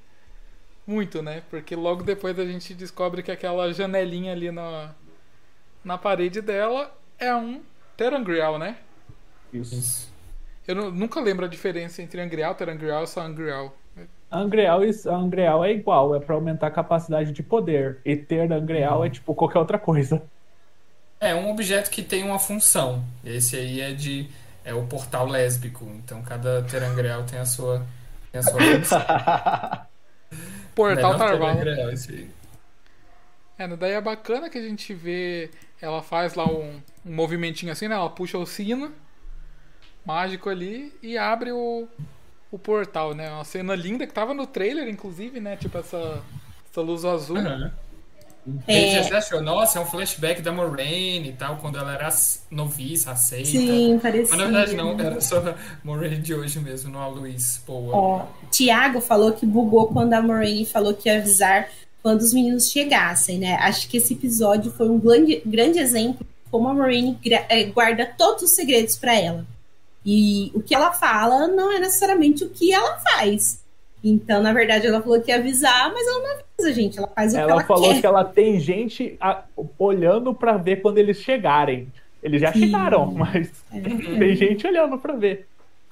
muito, 0.91 1.21
né? 1.21 1.41
Porque 1.49 1.75
logo 1.75 2.03
depois 2.03 2.37
a 2.37 2.45
gente 2.45 2.73
descobre 2.73 3.23
que 3.23 3.31
aquela 3.31 3.71
janelinha 3.73 4.33
ali 4.33 4.51
na, 4.51 4.91
na 5.83 5.97
parede 5.97 6.41
dela 6.41 6.93
é 7.17 7.33
um 7.33 7.61
Terangrial, 7.95 8.57
né? 8.59 8.77
Isso. 9.53 10.11
Eu 10.67 10.91
nunca 10.91 11.19
lembro 11.19 11.45
a 11.45 11.47
diferença 11.47 12.01
entre 12.01 12.21
Angreal, 12.21 12.55
Terangrial 12.55 13.03
e 13.03 13.07
Sangreal. 13.07 13.75
Angreal, 14.31 14.79
Angreal 15.07 15.65
é 15.65 15.71
igual, 15.71 16.15
é 16.15 16.19
para 16.19 16.35
aumentar 16.35 16.67
a 16.67 16.71
capacidade 16.71 17.31
de 17.31 17.43
poder. 17.43 17.99
E 18.05 18.15
ter 18.15 18.51
Angreal 18.51 18.99
uhum. 18.99 19.05
é 19.05 19.09
tipo 19.09 19.35
qualquer 19.35 19.59
outra 19.59 19.77
coisa. 19.77 20.21
É 21.19 21.35
um 21.35 21.51
objeto 21.51 21.91
que 21.91 22.01
tem 22.01 22.23
uma 22.23 22.39
função. 22.39 23.03
Esse 23.23 23.55
aí 23.55 23.81
é 23.81 23.93
de 23.93 24.29
é 24.63 24.73
o 24.73 24.85
portal 24.87 25.27
lésbico. 25.27 25.85
Então 26.03 26.21
cada 26.21 26.63
Terangreal 26.63 27.23
tem 27.23 27.39
a 27.39 27.45
sua 27.45 27.85
tem 28.31 28.39
a 28.39 28.43
sua 28.43 28.59
função. 28.59 29.01
portal 30.76 31.17
Tarval. 31.17 31.57
É, 33.57 33.67
daí 33.78 33.91
é 33.91 34.01
bacana 34.01 34.49
que 34.49 34.57
a 34.57 34.61
gente 34.61 34.93
vê 34.93 35.51
ela 35.82 36.01
faz 36.01 36.36
lá 36.36 36.45
um, 36.45 36.80
um 37.05 37.13
movimentinho 37.13 37.72
assim, 37.72 37.88
né? 37.88 37.95
Ela 37.95 38.09
puxa 38.09 38.38
o 38.38 38.45
sino 38.45 38.91
mágico 40.05 40.49
ali 40.49 40.93
e 41.01 41.17
abre 41.17 41.51
o, 41.51 41.88
o 42.51 42.59
portal, 42.59 43.13
né? 43.13 43.30
Uma 43.32 43.43
cena 43.43 43.76
linda 43.76 44.05
que 44.05 44.13
tava 44.13 44.34
no 44.34 44.45
trailer, 44.45 44.88
inclusive, 44.88 45.39
né? 45.39 45.55
Tipo 45.55 45.78
essa, 45.80 46.22
essa 46.69 46.82
luz 46.82 47.03
azul. 47.05 47.38
Uhum. 47.38 47.72
É... 48.67 49.03
Você 49.03 49.13
achou, 49.13 49.41
nossa, 49.41 49.77
é 49.77 49.81
um 49.81 49.85
flashback 49.85 50.41
da 50.41 50.51
Moraine 50.51 51.29
e 51.29 51.33
tal, 51.33 51.57
quando 51.57 51.77
ela 51.77 51.93
era 51.93 52.09
noviça, 52.49 53.11
aceita. 53.11 53.49
Sim, 53.49 53.99
parecia. 54.01 54.35
Mas 54.35 54.37
na 54.37 54.45
verdade 54.45 54.75
não, 54.75 54.99
era 54.99 55.21
só 55.21 55.37
a 55.37 55.55
Moraine 55.83 56.17
de 56.17 56.33
hoje 56.33 56.59
mesmo, 56.59 56.91
não 56.91 57.01
a 57.01 57.07
Luiz 57.07 57.61
Boa. 57.65 57.95
Ó, 57.95 58.25
Tiago 58.49 58.99
falou 58.99 59.31
que 59.33 59.45
bugou 59.45 59.87
quando 59.87 60.13
a 60.13 60.21
Moraine 60.21 60.65
falou 60.65 60.93
que 60.93 61.07
ia 61.07 61.17
avisar 61.17 61.69
quando 62.01 62.21
os 62.21 62.33
meninos 62.33 62.71
chegassem, 62.71 63.37
né? 63.37 63.55
Acho 63.61 63.87
que 63.87 63.97
esse 63.97 64.13
episódio 64.13 64.71
foi 64.71 64.89
um 64.89 64.99
grande, 64.99 65.41
grande 65.45 65.77
exemplo 65.77 66.25
de 66.25 66.51
como 66.51 66.67
a 66.67 66.73
Moraine 66.73 67.17
é, 67.47 67.63
guarda 67.65 68.11
todos 68.17 68.43
os 68.43 68.51
segredos 68.51 68.97
para 68.97 69.13
ela. 69.13 69.45
E 70.03 70.51
o 70.55 70.63
que 70.63 70.73
ela 70.73 70.91
fala 70.91 71.47
não 71.47 71.71
é 71.71 71.79
necessariamente 71.79 72.43
o 72.43 72.49
que 72.49 72.73
ela 72.73 72.97
faz. 72.99 73.61
Então, 74.03 74.41
na 74.41 74.51
verdade, 74.51 74.87
ela 74.87 75.01
falou 75.01 75.21
que 75.21 75.29
ia 75.29 75.37
avisar, 75.37 75.93
mas 75.93 76.07
ela 76.07 76.19
não 76.23 76.31
avisa, 76.62 76.74
gente. 76.74 76.97
Ela 76.97 77.07
faz 77.07 77.34
o 77.34 77.38
ela 77.38 77.45
que 77.45 77.51
ela 77.51 77.62
quer. 77.62 77.68
Falou 77.68 77.99
que 77.99 78.05
ela 78.05 78.24
tem 78.24 78.59
gente 78.59 79.18
a, 79.20 79.43
olhando 79.78 80.34
para 80.34 80.57
ver 80.57 80.82
quando 80.82 80.97
eles 80.97 81.18
chegarem. 81.18 81.88
Eles 82.22 82.41
já 82.41 82.53
Sim. 82.53 82.59
chegaram, 82.59 83.05
mas 83.12 83.49
é. 83.74 83.80
tem 83.80 84.36
gente 84.36 84.68
olhando 84.68 84.97
para 84.97 85.14
ver. 85.14 85.47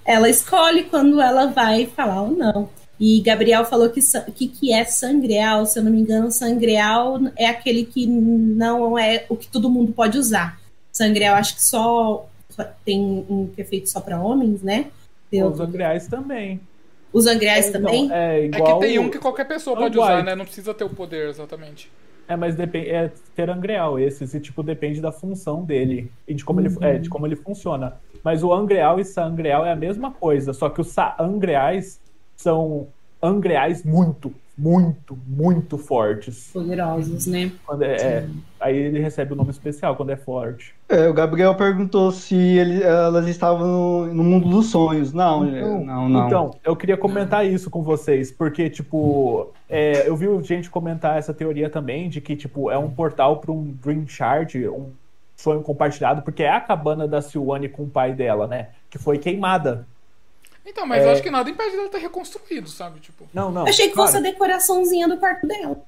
Ela 0.06 0.30
escolhe 0.30 0.84
quando 0.84 1.20
ela 1.20 1.48
vai 1.48 1.86
falar 1.88 2.22
ou 2.22 2.32
não. 2.32 2.70
E 3.00 3.22
Gabriel 3.22 3.64
falou 3.66 3.90
que 3.90 4.02
que, 4.36 4.48
que 4.48 4.74
é 4.74 4.84
sangreal, 4.84 5.66
se 5.66 5.80
eu 5.80 5.84
não 5.84 5.92
me 5.92 6.02
engano, 6.02 6.32
sangreal 6.32 7.18
é 7.38 7.48
aquele 7.48 7.86
que 7.86 8.06
não 8.06 9.00
é 9.00 9.26
o 9.30 9.38
que 9.38 9.48
todo 9.48 9.70
mundo 9.70 9.94
pode 9.94 10.18
usar. 10.18 10.60
Sangreal 10.92 11.36
acho 11.36 11.56
que 11.56 11.64
só 11.64 12.28
tem 12.84 13.26
um 13.30 13.48
que 13.56 13.62
é 13.62 13.64
feito 13.64 13.90
só 13.90 14.02
para 14.02 14.22
homens, 14.22 14.62
né? 14.62 14.88
Tem 15.32 15.44
Os 15.44 15.60
angreais 15.60 16.08
também. 16.08 16.60
Os 17.12 17.26
angreais 17.26 17.68
é, 17.68 17.72
também? 17.72 18.06
Então, 18.06 18.18
é, 18.18 18.46
igual... 18.46 18.70
é 18.70 18.74
que 18.74 18.80
tem 18.88 19.00
um 19.00 19.10
que 19.10 19.18
qualquer 19.18 19.48
pessoa 19.48 19.76
pode 19.76 19.98
usar, 19.98 20.24
né? 20.24 20.36
Não 20.36 20.46
precisa 20.46 20.74
ter 20.74 20.84
o 20.84 20.90
poder 20.90 21.30
exatamente. 21.30 21.92
É, 22.28 22.36
mas 22.36 22.56
depende, 22.56 22.90
é 22.90 23.12
ter 23.36 23.50
angreal 23.50 24.00
esse, 24.00 24.38
e 24.38 24.40
tipo 24.40 24.62
depende 24.62 25.02
da 25.02 25.12
função 25.12 25.64
dele 25.64 26.12
e 26.28 26.36
de 26.36 26.46
como, 26.46 26.60
uhum. 26.60 26.68
ele, 26.68 26.78
é, 26.82 26.98
de 27.00 27.10
como 27.10 27.26
ele 27.26 27.36
funciona. 27.36 27.98
Mas 28.24 28.44
o 28.44 28.54
angreal 28.54 29.00
e 29.00 29.06
sangreal 29.06 29.66
é 29.66 29.72
a 29.72 29.76
mesma 29.76 30.12
coisa, 30.12 30.54
só 30.54 30.70
que 30.70 30.80
os 30.80 30.96
angreais 31.20 32.00
são 32.36 32.88
angreais 33.22 33.84
muito, 33.84 34.32
muito, 34.60 35.18
muito 35.26 35.78
fortes. 35.78 36.50
Poderosos, 36.52 37.26
né? 37.28 37.52
Quando 37.66 37.84
é, 37.84 37.96
é, 37.96 38.30
aí 38.60 38.76
ele 38.76 39.00
recebe 39.00 39.32
o 39.32 39.36
um 39.36 39.38
nome 39.38 39.52
especial 39.52 39.96
quando 39.96 40.10
é 40.10 40.18
forte. 40.18 40.76
É, 40.90 41.08
o 41.08 41.14
Gabriel 41.14 41.56
perguntou 41.56 42.12
se 42.12 42.36
ele, 42.36 42.84
elas 42.84 43.28
estavam 43.28 43.68
no, 43.68 44.14
no, 44.14 44.24
mundo 44.24 44.50
dos 44.50 44.68
sonhos. 44.68 45.14
Não, 45.14 45.46
então, 45.46 45.86
não, 45.86 46.10
não. 46.10 46.28
Então, 46.28 46.52
eu 46.64 46.76
queria 46.76 46.98
comentar 46.98 47.46
isso 47.46 47.70
com 47.70 47.82
vocês, 47.82 48.32
porque, 48.32 48.70
tipo, 48.70 49.50
é, 49.70 50.08
eu 50.08 50.16
vi 50.16 50.28
gente 50.44 50.70
comentar 50.70 51.18
essa 51.18 51.34
teoria 51.34 51.70
também 51.70 52.10
de 52.10 52.20
que, 52.20 52.36
tipo, 52.36 52.70
é 52.70 52.78
um 52.78 52.90
portal 52.90 53.38
para 53.38 53.52
um 53.52 53.74
Dream 53.82 54.06
Shard, 54.08 54.68
um 54.68 54.90
sonho 55.38 55.62
compartilhado, 55.62 56.22
porque 56.22 56.44
é 56.44 56.52
a 56.52 56.60
cabana 56.60 57.08
da 57.08 57.22
Silwane 57.22 57.70
com 57.70 57.84
o 57.84 57.90
pai 57.90 58.14
dela, 58.14 58.46
né? 58.46 58.70
Que 58.90 58.98
foi 58.98 59.18
queimada 59.18 59.88
então, 60.66 60.86
mas 60.86 61.04
é... 61.04 61.08
eu 61.08 61.12
acho 61.12 61.24
que 61.24 61.32
nada 61.32 61.50
impede 61.50 61.76
dela 61.76 61.90
ter 61.90 62.00
reconstruído, 62.00 62.70
sabe? 62.70 63.00
Tipo... 63.00 63.26
Não, 63.34 63.52
não. 63.52 63.64
Eu 63.64 63.70
achei 63.70 63.88
que 63.88 63.94
claro. 63.94 64.12
fosse 64.12 64.18
a 64.20 64.22
decoraçãozinha 64.22 65.08
do 65.08 65.18
quarto 65.18 65.48
dela. 65.48 65.82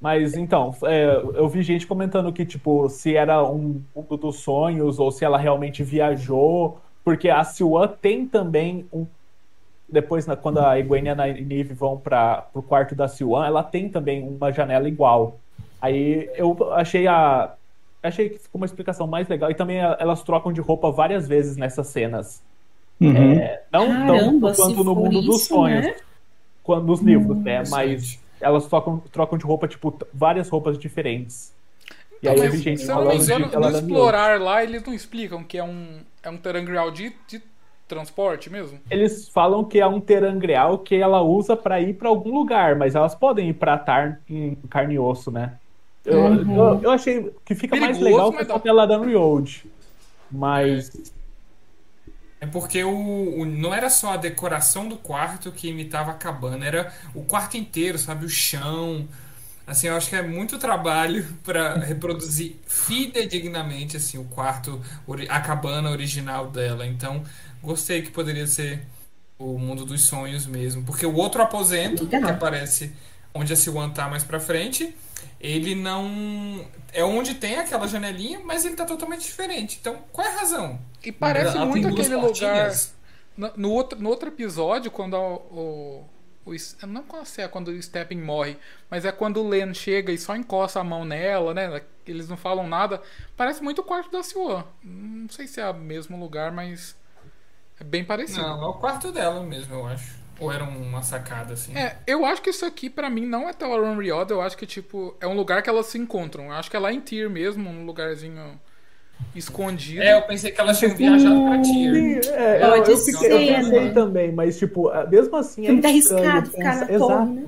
Mas 0.00 0.34
então, 0.34 0.74
é, 0.84 1.20
eu 1.34 1.48
vi 1.48 1.62
gente 1.62 1.86
comentando 1.86 2.32
que, 2.32 2.46
tipo, 2.46 2.88
se 2.88 3.16
era 3.16 3.42
um 3.42 3.82
mundo 3.94 4.16
dos 4.16 4.36
sonhos 4.40 4.98
ou 4.98 5.10
se 5.10 5.24
ela 5.24 5.36
realmente 5.36 5.82
viajou, 5.82 6.80
porque 7.04 7.28
a 7.28 7.42
Siwan 7.42 7.88
tem 8.00 8.26
também 8.26 8.86
um. 8.92 9.06
Depois, 9.88 10.26
quando 10.42 10.58
a 10.58 10.78
Egwene 10.78 11.08
e 11.08 11.10
a 11.10 11.14
Nynaeve 11.14 11.74
vão 11.74 11.98
para 11.98 12.46
o 12.54 12.62
quarto 12.62 12.94
da 12.94 13.08
Siwan, 13.08 13.46
ela 13.46 13.62
tem 13.62 13.88
também 13.88 14.22
uma 14.22 14.52
janela 14.52 14.86
igual. 14.86 15.38
Aí 15.80 16.30
eu 16.34 16.56
achei 16.74 17.06
a. 17.06 17.54
Achei 18.00 18.28
que 18.28 18.38
ficou 18.38 18.60
uma 18.60 18.66
explicação 18.66 19.06
mais 19.08 19.26
legal. 19.26 19.50
E 19.50 19.54
também 19.54 19.78
elas 19.78 20.22
trocam 20.22 20.52
de 20.52 20.60
roupa 20.60 20.92
várias 20.92 21.26
vezes 21.26 21.56
nessas 21.56 21.88
cenas. 21.88 22.40
Uhum. 23.00 23.32
É, 23.32 23.62
não 23.72 23.86
Caramba, 23.86 24.52
tanto 24.52 24.62
quanto 24.62 24.84
no 24.84 24.94
mundo 24.94 25.18
isso, 25.18 25.26
dos 25.26 25.44
sonhos, 25.46 25.84
né? 25.84 25.94
quando 26.62 26.86
nos 26.86 27.00
livros, 27.00 27.36
hum, 27.36 27.42
né? 27.42 27.62
Mas 27.70 28.18
elas 28.40 28.66
trocam, 28.66 29.02
trocam 29.12 29.38
de 29.38 29.44
roupa, 29.44 29.68
tipo, 29.68 29.96
várias 30.12 30.48
roupas 30.48 30.78
diferentes. 30.78 31.52
E 32.22 32.28
então, 32.28 32.32
aí 32.32 32.50
mas, 32.50 32.60
gente 32.60 32.80
se 32.80 32.90
eu 32.90 32.96
não 32.96 33.46
me 33.46 33.46
engano, 33.46 33.70
no 33.70 33.78
explorar 33.78 34.40
lá, 34.40 34.64
eles 34.64 34.82
não 34.82 34.92
explicam 34.92 35.44
que 35.44 35.56
é 35.56 35.62
um, 35.62 36.00
é 36.22 36.28
um 36.28 36.36
terangrial 36.36 36.90
de, 36.90 37.12
de 37.28 37.40
transporte 37.86 38.50
mesmo? 38.50 38.78
Eles 38.90 39.28
falam 39.28 39.64
que 39.64 39.80
é 39.80 39.86
um 39.86 40.00
terangrial 40.00 40.78
que 40.78 40.96
ela 40.96 41.22
usa 41.22 41.56
para 41.56 41.80
ir 41.80 41.94
para 41.94 42.08
algum 42.08 42.34
lugar, 42.34 42.74
mas 42.74 42.94
elas 42.94 43.14
podem 43.14 43.50
ir 43.50 43.54
pra 43.54 43.78
Tar 43.78 44.20
em 44.28 44.56
carne 44.68 44.94
e 44.94 44.98
osso, 44.98 45.30
né? 45.30 45.54
Eu, 46.04 46.20
uhum. 46.20 46.56
eu, 46.56 46.82
eu, 46.82 46.90
achei 46.90 47.30
que 47.44 47.54
fica 47.54 47.76
Perigoso, 47.76 48.00
mais 48.00 48.00
legal 48.00 48.32
que 48.32 48.52
a 48.52 48.58
tela 48.58 48.86
da 48.86 48.96
Road. 48.96 49.64
Mas 50.30 51.12
é 52.40 52.46
porque 52.46 52.82
o, 52.84 53.40
o, 53.40 53.44
não 53.44 53.74
era 53.74 53.90
só 53.90 54.12
a 54.12 54.16
decoração 54.16 54.88
do 54.88 54.96
quarto 54.96 55.50
que 55.50 55.68
imitava 55.68 56.12
a 56.12 56.14
cabana, 56.14 56.64
era 56.64 56.92
o 57.14 57.22
quarto 57.22 57.56
inteiro, 57.56 57.98
sabe? 57.98 58.24
O 58.24 58.28
chão. 58.28 59.08
Assim, 59.66 59.88
eu 59.88 59.96
acho 59.96 60.08
que 60.08 60.16
é 60.16 60.22
muito 60.22 60.56
trabalho 60.58 61.26
para 61.44 61.74
reproduzir 61.78 62.56
fidedignamente 62.66 63.96
assim, 63.96 64.18
o 64.18 64.24
quarto, 64.24 64.80
a 65.28 65.40
cabana 65.40 65.90
original 65.90 66.50
dela. 66.50 66.86
Então, 66.86 67.22
gostei 67.62 68.02
que 68.02 68.10
poderia 68.10 68.46
ser 68.46 68.82
o 69.38 69.58
mundo 69.58 69.84
dos 69.84 70.02
sonhos 70.04 70.46
mesmo. 70.46 70.84
Porque 70.84 71.04
o 71.04 71.14
outro 71.14 71.42
aposento, 71.42 72.06
que 72.06 72.16
aparece 72.16 72.92
onde 73.38 73.52
a 73.52 73.56
Siwan 73.56 73.90
tá 73.90 74.08
mais 74.08 74.24
pra 74.24 74.40
frente, 74.40 74.94
ele 75.40 75.74
não. 75.74 76.66
É 76.92 77.04
onde 77.04 77.34
tem 77.34 77.56
aquela 77.56 77.86
janelinha, 77.86 78.40
mas 78.44 78.64
ele 78.64 78.74
tá 78.74 78.84
totalmente 78.84 79.22
diferente. 79.22 79.78
Então, 79.80 80.02
qual 80.12 80.26
é 80.26 80.30
a 80.30 80.40
razão? 80.40 80.80
E 81.04 81.12
parece 81.12 81.56
Ela 81.56 81.66
muito 81.66 81.88
aquele 81.88 82.16
lugar. 82.16 82.72
No, 83.36 83.52
no, 83.56 83.70
outro, 83.70 83.98
no 84.00 84.08
outro 84.08 84.28
episódio, 84.28 84.90
quando 84.90 85.14
a, 85.14 85.20
o. 85.20 86.04
o 86.44 86.56
não 86.86 87.04
sei 87.24 87.44
é 87.44 87.48
quando 87.48 87.68
o 87.68 87.82
Stepping 87.82 88.20
morre, 88.20 88.56
mas 88.90 89.04
é 89.04 89.12
quando 89.12 89.40
o 89.40 89.48
Len 89.48 89.72
chega 89.72 90.12
e 90.12 90.18
só 90.18 90.34
encosta 90.34 90.80
a 90.80 90.84
mão 90.84 91.04
nela, 91.04 91.54
né? 91.54 91.82
Eles 92.04 92.28
não 92.28 92.36
falam 92.36 92.66
nada. 92.66 93.00
Parece 93.36 93.62
muito 93.62 93.80
o 93.80 93.84
quarto 93.84 94.10
da 94.10 94.22
Siwan. 94.22 94.64
Não 94.82 95.28
sei 95.28 95.46
se 95.46 95.60
é 95.60 95.70
o 95.70 95.74
mesmo 95.74 96.18
lugar, 96.18 96.50
mas. 96.50 96.96
É 97.80 97.84
bem 97.84 98.04
parecido. 98.04 98.42
Não, 98.42 98.64
é 98.64 98.66
o 98.66 98.74
quarto 98.74 99.12
dela 99.12 99.40
mesmo, 99.44 99.72
eu 99.72 99.86
acho. 99.86 100.17
Ou 100.40 100.52
era 100.52 100.62
uma 100.64 101.02
sacada, 101.02 101.54
assim? 101.54 101.76
É, 101.76 101.96
eu 102.06 102.24
acho 102.24 102.40
que 102.40 102.50
isso 102.50 102.64
aqui, 102.64 102.88
para 102.88 103.10
mim, 103.10 103.26
não 103.26 103.48
é 103.48 103.52
Tower 103.52 103.98
Riot. 103.98 104.30
Eu 104.30 104.40
acho 104.40 104.56
que, 104.56 104.66
tipo, 104.66 105.16
é 105.20 105.26
um 105.26 105.34
lugar 105.34 105.62
que 105.62 105.68
elas 105.68 105.86
se 105.86 105.98
encontram. 105.98 106.46
Eu 106.46 106.52
acho 106.52 106.70
que 106.70 106.76
é 106.76 106.80
lá 106.80 106.92
em 106.92 107.00
Tyr 107.00 107.28
mesmo, 107.28 107.68
um 107.68 107.84
lugarzinho 107.84 108.60
escondido. 109.34 110.00
É, 110.00 110.14
eu 110.14 110.22
pensei 110.22 110.52
que 110.52 110.60
elas 110.60 110.78
tinham 110.78 110.94
viajado 110.94 111.42
pra 111.44 111.60
Tyr. 111.60 112.20
É, 112.32 112.62
eu, 112.62 112.84
eu, 112.84 112.96
fiquei, 112.98 113.32
eu 113.32 113.38
pensei 113.56 113.84
né? 113.86 113.90
também, 113.92 114.32
mas, 114.32 114.58
tipo, 114.58 114.90
mesmo 115.10 115.36
assim. 115.36 115.66
É 115.66 115.72
muito 115.72 115.86
arriscado 115.86 116.50
ficar 116.50 116.76
na 116.76 116.92
Exato. 116.92 116.98
torre, 116.98 117.32
né? 117.32 117.44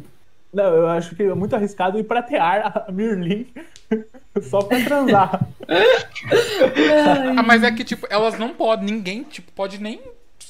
Não, 0.53 0.65
eu 0.65 0.89
acho 0.89 1.15
que 1.15 1.23
é 1.23 1.35
muito 1.35 1.55
arriscado 1.55 1.97
ir 1.97 2.03
pratear 2.03 2.85
a 2.89 2.91
Mirlin 2.91 3.47
só 4.43 4.61
pra 4.63 4.83
transar. 4.83 5.49
ah, 7.37 7.43
mas 7.45 7.63
é 7.63 7.71
que, 7.71 7.85
tipo, 7.85 8.05
elas 8.11 8.37
não 8.37 8.49
podem, 8.51 8.93
ninguém, 8.93 9.23
tipo, 9.23 9.53
pode 9.53 9.81
nem 9.81 10.01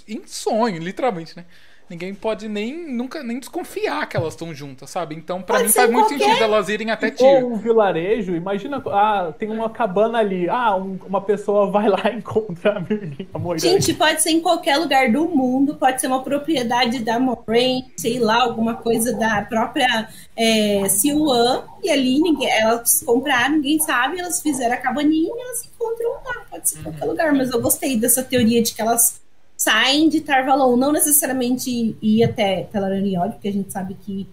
em 0.08 0.22
sonho, 0.26 0.78
literalmente, 0.78 1.36
né? 1.36 1.44
Ninguém 1.90 2.14
pode 2.14 2.48
nem 2.48 2.86
nunca 2.88 3.20
nem 3.24 3.40
desconfiar 3.40 4.08
que 4.08 4.16
elas 4.16 4.34
estão 4.34 4.54
juntas, 4.54 4.88
sabe? 4.88 5.16
Então, 5.16 5.42
para 5.42 5.64
mim 5.64 5.68
faz 5.68 5.90
muito 5.90 6.06
qualquer... 6.06 6.24
sentido 6.24 6.44
elas 6.44 6.68
irem 6.68 6.90
até 6.92 7.10
Tyr. 7.10 7.26
Ou 7.26 7.52
um 7.52 7.56
vilarejo, 7.56 8.36
imagina, 8.36 8.80
ah, 8.86 9.34
tem 9.36 9.50
uma 9.50 9.68
cabana 9.68 10.18
ali, 10.18 10.48
ah, 10.48 10.76
um, 10.76 10.96
uma 11.04 11.20
pessoa 11.20 11.68
vai 11.68 11.88
lá 11.88 12.00
e 12.12 12.18
encontra 12.18 12.76
a 12.76 12.80
Merlin, 12.80 13.28
a 13.34 13.38
Moiraine. 13.38 13.80
Gente, 13.80 13.92
pode 13.94 14.22
ser 14.22 14.30
em 14.30 14.40
qualquer 14.40 14.76
lugar 14.76 15.10
do 15.10 15.28
mundo, 15.28 15.74
pode 15.74 16.00
ser 16.00 16.06
uma 16.06 16.22
propriedade 16.22 17.00
da 17.00 17.18
Moraine, 17.18 17.90
sei 17.96 18.20
lá, 18.20 18.42
alguma 18.42 18.74
coisa 18.74 19.12
da 19.12 19.42
própria 19.42 20.08
é, 20.36 20.88
Siuan, 20.88 21.64
e 21.82 21.90
ali 21.90 22.20
ninguém, 22.20 22.48
elas 22.50 23.02
compraram, 23.04 23.56
ninguém 23.56 23.80
sabe, 23.80 24.20
elas 24.20 24.40
fizeram 24.40 24.74
a 24.74 24.78
cabaninha 24.78 25.28
e 25.34 25.40
elas 25.40 25.58
se 25.58 25.68
encontram 25.74 26.12
lá, 26.24 26.44
pode 26.48 26.70
ser 26.70 26.78
em 26.78 26.82
qualquer 26.84 27.04
uhum. 27.04 27.10
lugar, 27.10 27.34
mas 27.34 27.50
eu 27.50 27.60
gostei 27.60 27.98
dessa 27.98 28.22
teoria 28.22 28.62
de 28.62 28.72
que 28.72 28.80
elas 28.80 29.20
saem 29.60 30.08
de 30.08 30.22
Tarvalon, 30.22 30.74
não 30.74 30.90
necessariamente 30.90 31.94
ir 32.00 32.24
até 32.24 32.62
Telaraníode, 32.72 33.34
porque 33.34 33.48
a 33.48 33.52
gente 33.52 33.70
sabe 33.70 33.94
que 33.94 34.26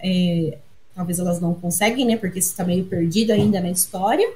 é, 0.00 0.56
talvez 0.94 1.18
elas 1.18 1.40
não 1.40 1.52
conseguem, 1.52 2.06
né? 2.06 2.16
Porque 2.16 2.38
isso 2.38 2.50
está 2.50 2.62
meio 2.62 2.84
perdido 2.84 3.32
ainda 3.32 3.60
na 3.60 3.70
história. 3.70 4.30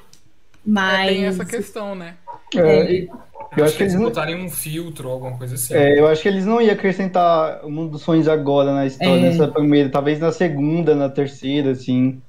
Mas. 0.65 1.11
É, 1.11 1.13
tem 1.13 1.25
essa 1.27 1.45
questão, 1.45 1.95
né? 1.95 2.15
É, 2.55 3.07
eu 3.55 3.63
acho 3.63 3.77
que 3.77 3.83
eles 3.83 3.93
não 3.93 4.03
botarem 4.03 4.35
um 4.35 4.49
filtro 4.49 5.07
ou 5.07 5.13
alguma 5.13 5.37
coisa 5.37 5.55
assim. 5.55 5.75
É, 5.75 5.97
eu 5.97 6.07
acho 6.07 6.21
que 6.21 6.27
eles 6.27 6.45
não 6.45 6.61
iam 6.61 6.73
acrescentar 6.73 7.65
o 7.65 7.71
mundo 7.71 7.91
dos 7.91 8.01
sonhos 8.01 8.27
agora 8.27 8.73
na 8.73 8.85
história, 8.85 9.19
é. 9.19 9.21
nessa 9.21 9.47
primeira, 9.47 9.87
talvez 9.89 10.19
na 10.19 10.33
segunda, 10.33 10.93
na 10.93 11.07
terceira, 11.07 11.71
assim. 11.71 12.21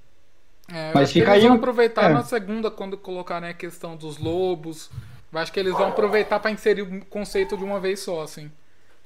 É, 0.72 0.92
Mas 0.94 1.10
fica 1.10 1.32
aí. 1.32 1.40
Eles 1.40 1.48
vão 1.48 1.56
aproveitar 1.56 2.12
é. 2.12 2.14
na 2.14 2.22
segunda 2.22 2.70
quando 2.70 2.96
colocarem 2.96 3.50
a 3.50 3.54
questão 3.54 3.96
dos 3.96 4.18
lobos, 4.18 4.88
eu 5.34 5.40
acho 5.40 5.52
que 5.52 5.58
eles 5.58 5.72
vão 5.72 5.88
aproveitar 5.88 6.38
para 6.38 6.50
inserir 6.50 6.82
o 6.82 7.04
conceito 7.06 7.56
de 7.56 7.64
uma 7.64 7.80
vez 7.80 8.00
só, 8.00 8.22
assim. 8.22 8.50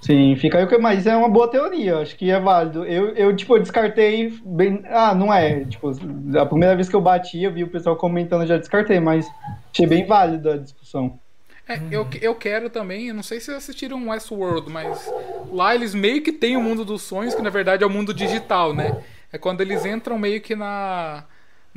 Sim, 0.00 0.36
fica 0.36 0.58
aí 0.58 0.64
o 0.64 0.68
que. 0.68 0.78
Mas 0.78 1.06
é 1.06 1.16
uma 1.16 1.28
boa 1.28 1.48
teoria, 1.48 1.98
acho 1.98 2.16
que 2.16 2.30
é 2.30 2.38
válido. 2.38 2.84
Eu, 2.84 3.08
eu 3.14 3.34
tipo, 3.34 3.58
descartei 3.58 4.32
bem. 4.44 4.82
Ah, 4.86 5.14
não 5.14 5.32
é. 5.32 5.64
Tipo, 5.64 5.90
a 6.38 6.46
primeira 6.46 6.76
vez 6.76 6.88
que 6.88 6.94
eu 6.94 7.00
bati, 7.00 7.42
eu 7.42 7.52
vi 7.52 7.64
o 7.64 7.70
pessoal 7.70 7.96
comentando, 7.96 8.42
eu 8.42 8.46
já 8.46 8.58
descartei, 8.58 9.00
mas 9.00 9.28
achei 9.72 9.86
bem 9.86 10.06
válido 10.06 10.50
a 10.50 10.56
discussão. 10.56 11.18
É, 11.68 11.80
eu, 11.90 12.06
eu 12.22 12.34
quero 12.34 12.70
também, 12.70 13.08
eu 13.08 13.14
não 13.14 13.22
sei 13.22 13.40
se 13.40 13.46
vocês 13.46 13.58
assistiram 13.58 14.08
Westworld, 14.08 14.70
mas 14.70 15.12
lá 15.52 15.74
eles 15.74 15.94
meio 15.94 16.22
que 16.22 16.32
têm 16.32 16.56
o 16.56 16.62
mundo 16.62 16.82
dos 16.82 17.02
sonhos, 17.02 17.34
que 17.34 17.42
na 17.42 17.50
verdade 17.50 17.84
é 17.84 17.86
o 17.86 17.90
mundo 17.90 18.14
digital, 18.14 18.72
né? 18.72 19.02
É 19.30 19.36
quando 19.36 19.60
eles 19.60 19.84
entram 19.84 20.16
meio 20.16 20.40
que 20.40 20.56
na 20.56 21.24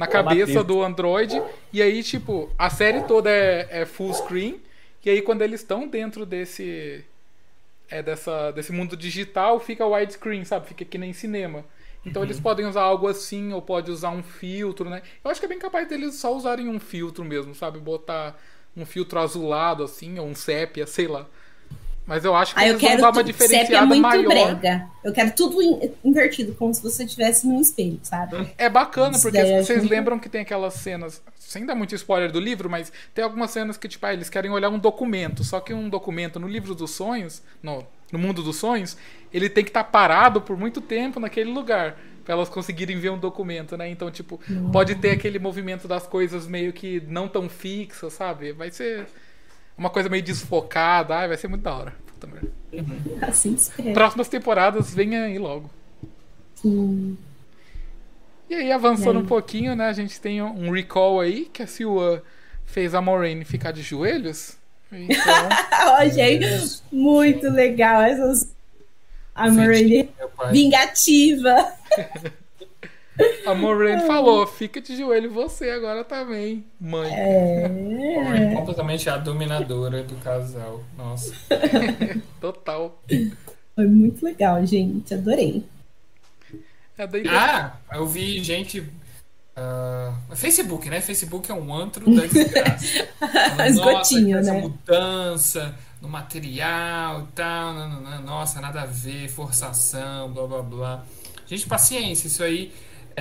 na 0.02 0.08
cabeça 0.08 0.64
do 0.64 0.82
Android. 0.82 1.42
E 1.72 1.82
aí, 1.82 2.02
tipo, 2.02 2.50
a 2.58 2.70
série 2.70 3.04
toda 3.04 3.30
é, 3.30 3.68
é 3.70 3.86
full 3.86 4.14
screen. 4.14 4.60
E 5.06 5.10
aí, 5.10 5.22
quando 5.22 5.44
eles 5.44 5.62
estão 5.62 5.88
dentro 5.88 6.26
desse. 6.26 7.06
É, 7.88 8.02
dessa, 8.02 8.52
desse 8.52 8.72
mundo 8.72 8.96
digital, 8.96 9.60
fica 9.60 9.86
widescreen, 9.86 10.46
sabe? 10.46 10.68
Fica 10.68 10.86
que 10.86 10.98
nem 10.98 11.12
cinema. 11.12 11.66
Então 12.06 12.22
uhum. 12.22 12.28
eles 12.28 12.40
podem 12.40 12.66
usar 12.66 12.84
algo 12.84 13.06
assim, 13.08 13.52
ou 13.52 13.62
pode 13.62 13.92
usar 13.92 14.12
um 14.12 14.24
filtro, 14.24 14.90
né? 14.90 15.02
Eu 15.24 15.30
acho 15.30 15.42
que 15.42 15.46
é 15.46 15.50
bem 15.50 15.60
capaz 15.60 15.90
deles 15.90 16.16
só 16.16 16.34
usarem 16.34 16.70
um 16.70 16.80
filtro 16.80 17.24
mesmo, 17.26 17.54
sabe? 17.54 17.80
Botar 17.80 18.40
um 18.78 18.86
filtro 18.86 19.20
azulado, 19.20 19.84
assim, 19.84 20.18
ou 20.18 20.26
um 20.26 20.34
sépia, 20.34 20.88
sei 20.88 21.08
lá. 21.08 21.28
Mas 22.06 22.26
eu 22.26 22.36
acho 22.36 22.54
que 22.54 22.60
ah, 22.60 22.68
eles 22.68 22.82
vão 22.82 22.98
dar 22.98 23.12
uma 23.12 23.24
diferenciada 23.24 23.76
é 23.76 23.86
muito 23.86 24.02
maior. 24.02 24.26
Brega. 24.26 24.88
Eu 25.04 25.14
quero 25.14 25.32
tudo 25.34 25.58
invertido, 26.04 26.54
como 26.54 26.74
se 26.74 26.82
você 26.82 27.04
estivesse 27.04 27.48
num 27.48 27.62
espelho, 27.62 28.00
sabe? 28.04 28.52
É 28.58 28.70
bacana, 28.70 29.18
porque 29.20 29.38
é 29.38 29.62
vocês 29.62 29.88
lembram 29.88 30.20
que 30.20 30.28
tem 30.28 30.42
aquelas 30.42 30.74
cenas, 30.76 31.22
sem 31.40 31.66
dar 31.66 31.76
muito 31.76 31.96
spoiler 31.96 32.32
do 32.32 32.40
livro, 32.40 32.70
mas 32.70 32.92
tem 33.14 33.24
algumas 33.24 33.52
cenas 33.52 33.78
que, 33.78 33.88
tipo, 33.88 34.06
ah, 34.06 34.14
eles 34.14 34.30
querem 34.30 34.52
olhar 34.52 34.70
um 34.70 34.80
documento. 34.80 35.44
Só 35.44 35.60
que 35.60 35.74
um 35.74 35.90
documento 35.90 36.40
no 36.40 36.48
livro 36.48 36.74
dos 36.76 36.92
sonhos, 36.92 37.42
no, 37.62 37.86
no 38.12 38.20
mundo 38.20 38.44
dos 38.44 38.58
sonhos, 38.58 38.98
ele 39.32 39.50
tem 39.50 39.64
que 39.64 39.70
estar 39.70 39.84
tá 39.84 39.90
parado 39.90 40.42
por 40.42 40.58
muito 40.58 40.82
tempo 40.82 41.20
naquele 41.20 41.52
lugar. 41.52 41.98
Pra 42.26 42.36
elas 42.36 42.50
conseguirem 42.50 43.00
ver 43.00 43.10
um 43.10 43.18
documento, 43.18 43.76
né? 43.76 43.90
Então, 43.90 44.12
tipo, 44.12 44.40
pode 44.72 44.96
ter 44.96 45.12
aquele 45.12 45.40
movimento 45.40 45.88
das 45.88 46.06
coisas 46.06 46.46
meio 46.46 46.72
que 46.72 47.02
não 47.08 47.28
tão 47.28 47.50
fixas, 47.50 48.14
sabe? 48.14 48.52
Vai 48.52 48.70
ser 48.70 49.08
uma 49.78 49.90
coisa 49.90 50.10
meio 50.10 50.24
desfocada. 50.24 51.16
Ai, 51.16 51.28
vai 51.28 51.38
ser 51.38 51.48
muito 51.48 51.64
da 51.64 51.76
hora. 51.76 51.94
Puta 52.08 52.28
merda. 52.28 52.52
Assim 53.26 53.54
espero. 53.54 53.94
Próximas 53.94 54.28
temporadas, 54.28 54.94
venha 54.94 55.24
aí 55.24 55.38
logo. 55.38 55.70
Sim. 56.56 57.18
E 58.50 58.56
aí, 58.56 58.72
avançando 58.72 59.18
aí? 59.18 59.24
um 59.24 59.28
pouquinho, 59.28 59.76
né? 59.76 59.88
A 59.88 59.94
gente 59.94 60.20
tem 60.20 60.42
um 60.42 60.72
recall 60.72 61.20
aí 61.20 61.46
que 61.46 61.64
a 61.64 61.68
Silva 61.68 62.24
fez 62.66 62.94
a 62.94 63.02
Moraine 63.02 63.46
ficar 63.46 63.72
de 63.72 63.82
joelhos. 63.82 64.58
Então... 64.92 65.50
Achei 65.98 66.40
muito 66.92 67.50
legal 67.50 68.02
essas. 68.02 68.54
A 69.34 69.50
Moraine 69.50 70.10
vingativa. 70.52 71.74
A 73.46 73.54
Moraine 73.54 74.08
falou: 74.08 74.48
fica 74.48 74.80
de 74.80 74.96
joelho 74.96 75.32
você 75.32 75.70
agora 75.70 76.04
também, 76.04 76.66
mãe. 76.80 77.12
É. 77.14 78.54
completamente 78.56 79.10
a 79.10 79.18
dominadora 79.18 80.04
do 80.04 80.16
casal. 80.18 80.82
Nossa. 80.98 81.34
Total. 82.40 83.02
Foi 83.76 83.86
muito 83.88 84.24
legal, 84.24 84.66
gente. 84.66 85.14
Adorei. 85.14 85.64
É 86.98 87.04
ah, 87.30 87.78
eu 87.94 88.06
vi 88.06 88.44
gente. 88.44 88.80
Uh, 88.80 90.36
Facebook, 90.36 90.90
né? 90.90 91.02
Facebook 91.02 91.52
é 91.52 91.54
um 91.54 91.74
antro 91.74 92.06
da 92.16 92.26
desgraça. 92.26 93.08
Esgotinho, 93.68 94.42
né? 94.42 94.52
mudança 94.54 95.76
no 96.00 96.08
material 96.08 97.22
e 97.22 97.32
tal. 97.34 97.74
Nossa, 98.24 98.62
nada 98.62 98.84
a 98.84 98.86
ver, 98.86 99.28
forçação, 99.30 100.32
blá 100.32 100.48
blá 100.48 100.62
blá. 100.62 101.06
Gente, 101.48 101.68
paciência, 101.68 102.28
isso 102.28 102.44
aí 102.44 102.72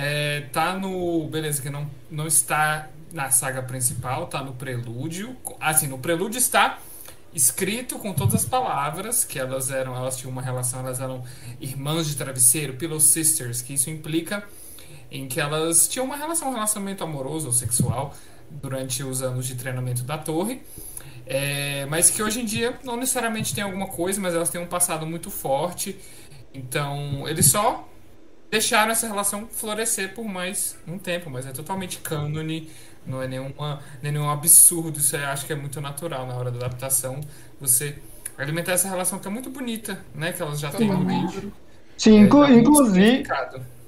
é, 0.01 0.41
tá 0.51 0.73
no. 0.73 1.27
Beleza, 1.27 1.61
que 1.61 1.69
não, 1.69 1.87
não 2.09 2.25
está 2.25 2.89
na 3.11 3.29
saga 3.29 3.61
principal, 3.61 4.25
tá 4.25 4.43
no 4.43 4.53
prelúdio. 4.53 5.37
Assim, 5.59 5.85
no 5.85 5.99
prelúdio 5.99 6.39
está 6.39 6.79
escrito 7.31 7.99
com 7.99 8.11
todas 8.11 8.33
as 8.33 8.45
palavras 8.45 9.23
que 9.23 9.37
elas 9.37 9.69
eram, 9.69 9.95
elas 9.95 10.17
tinham 10.17 10.31
uma 10.31 10.41
relação, 10.41 10.79
elas 10.79 10.99
eram 10.99 11.23
irmãs 11.59 12.07
de 12.07 12.15
travesseiro, 12.15 12.73
pillow 12.73 12.99
sisters, 12.99 13.61
que 13.61 13.75
isso 13.75 13.91
implica 13.91 14.43
em 15.11 15.27
que 15.27 15.39
elas 15.39 15.87
tinham 15.87 16.05
uma 16.05 16.15
relação, 16.15 16.49
um 16.49 16.53
relacionamento 16.53 17.03
amoroso 17.03 17.47
ou 17.47 17.53
sexual 17.53 18.15
durante 18.49 19.03
os 19.03 19.21
anos 19.21 19.45
de 19.45 19.53
treinamento 19.53 20.01
da 20.01 20.17
torre. 20.17 20.63
É, 21.27 21.85
mas 21.85 22.09
que 22.09 22.23
hoje 22.23 22.41
em 22.41 22.45
dia 22.45 22.77
não 22.83 22.97
necessariamente 22.97 23.53
tem 23.53 23.63
alguma 23.63 23.87
coisa, 23.87 24.19
mas 24.19 24.33
elas 24.33 24.49
têm 24.49 24.59
um 24.59 24.67
passado 24.67 25.05
muito 25.05 25.29
forte. 25.29 25.95
Então, 26.53 27.27
eles 27.29 27.45
só 27.45 27.87
deixaram 28.51 28.91
essa 28.91 29.07
relação 29.07 29.47
florescer 29.49 30.13
por 30.13 30.25
mais 30.25 30.77
um 30.85 30.97
tempo, 30.97 31.29
mas 31.29 31.47
é 31.47 31.51
totalmente 31.51 31.99
cânone, 31.99 32.69
não 33.07 33.21
é 33.21 33.27
nenhuma, 33.27 33.79
nem 34.03 34.11
nenhum 34.11 34.29
absurdo, 34.29 34.99
isso 34.99 35.15
eu 35.15 35.25
acho 35.27 35.45
que 35.45 35.53
é 35.53 35.55
muito 35.55 35.79
natural 35.79 36.27
na 36.27 36.35
hora 36.35 36.51
da 36.51 36.65
adaptação, 36.65 37.21
você 37.59 37.95
alimentar 38.37 38.73
essa 38.73 38.89
relação 38.89 39.17
que 39.17 39.27
é 39.27 39.31
muito 39.31 39.49
bonita, 39.49 39.99
né, 40.13 40.33
que 40.33 40.41
elas 40.41 40.59
já 40.59 40.69
têm 40.69 40.89
no 40.89 41.09
livro. 41.09 41.51
Sim, 41.97 42.17
é, 42.17 42.21
inclu 42.21 42.45
inclusive, 42.51 43.23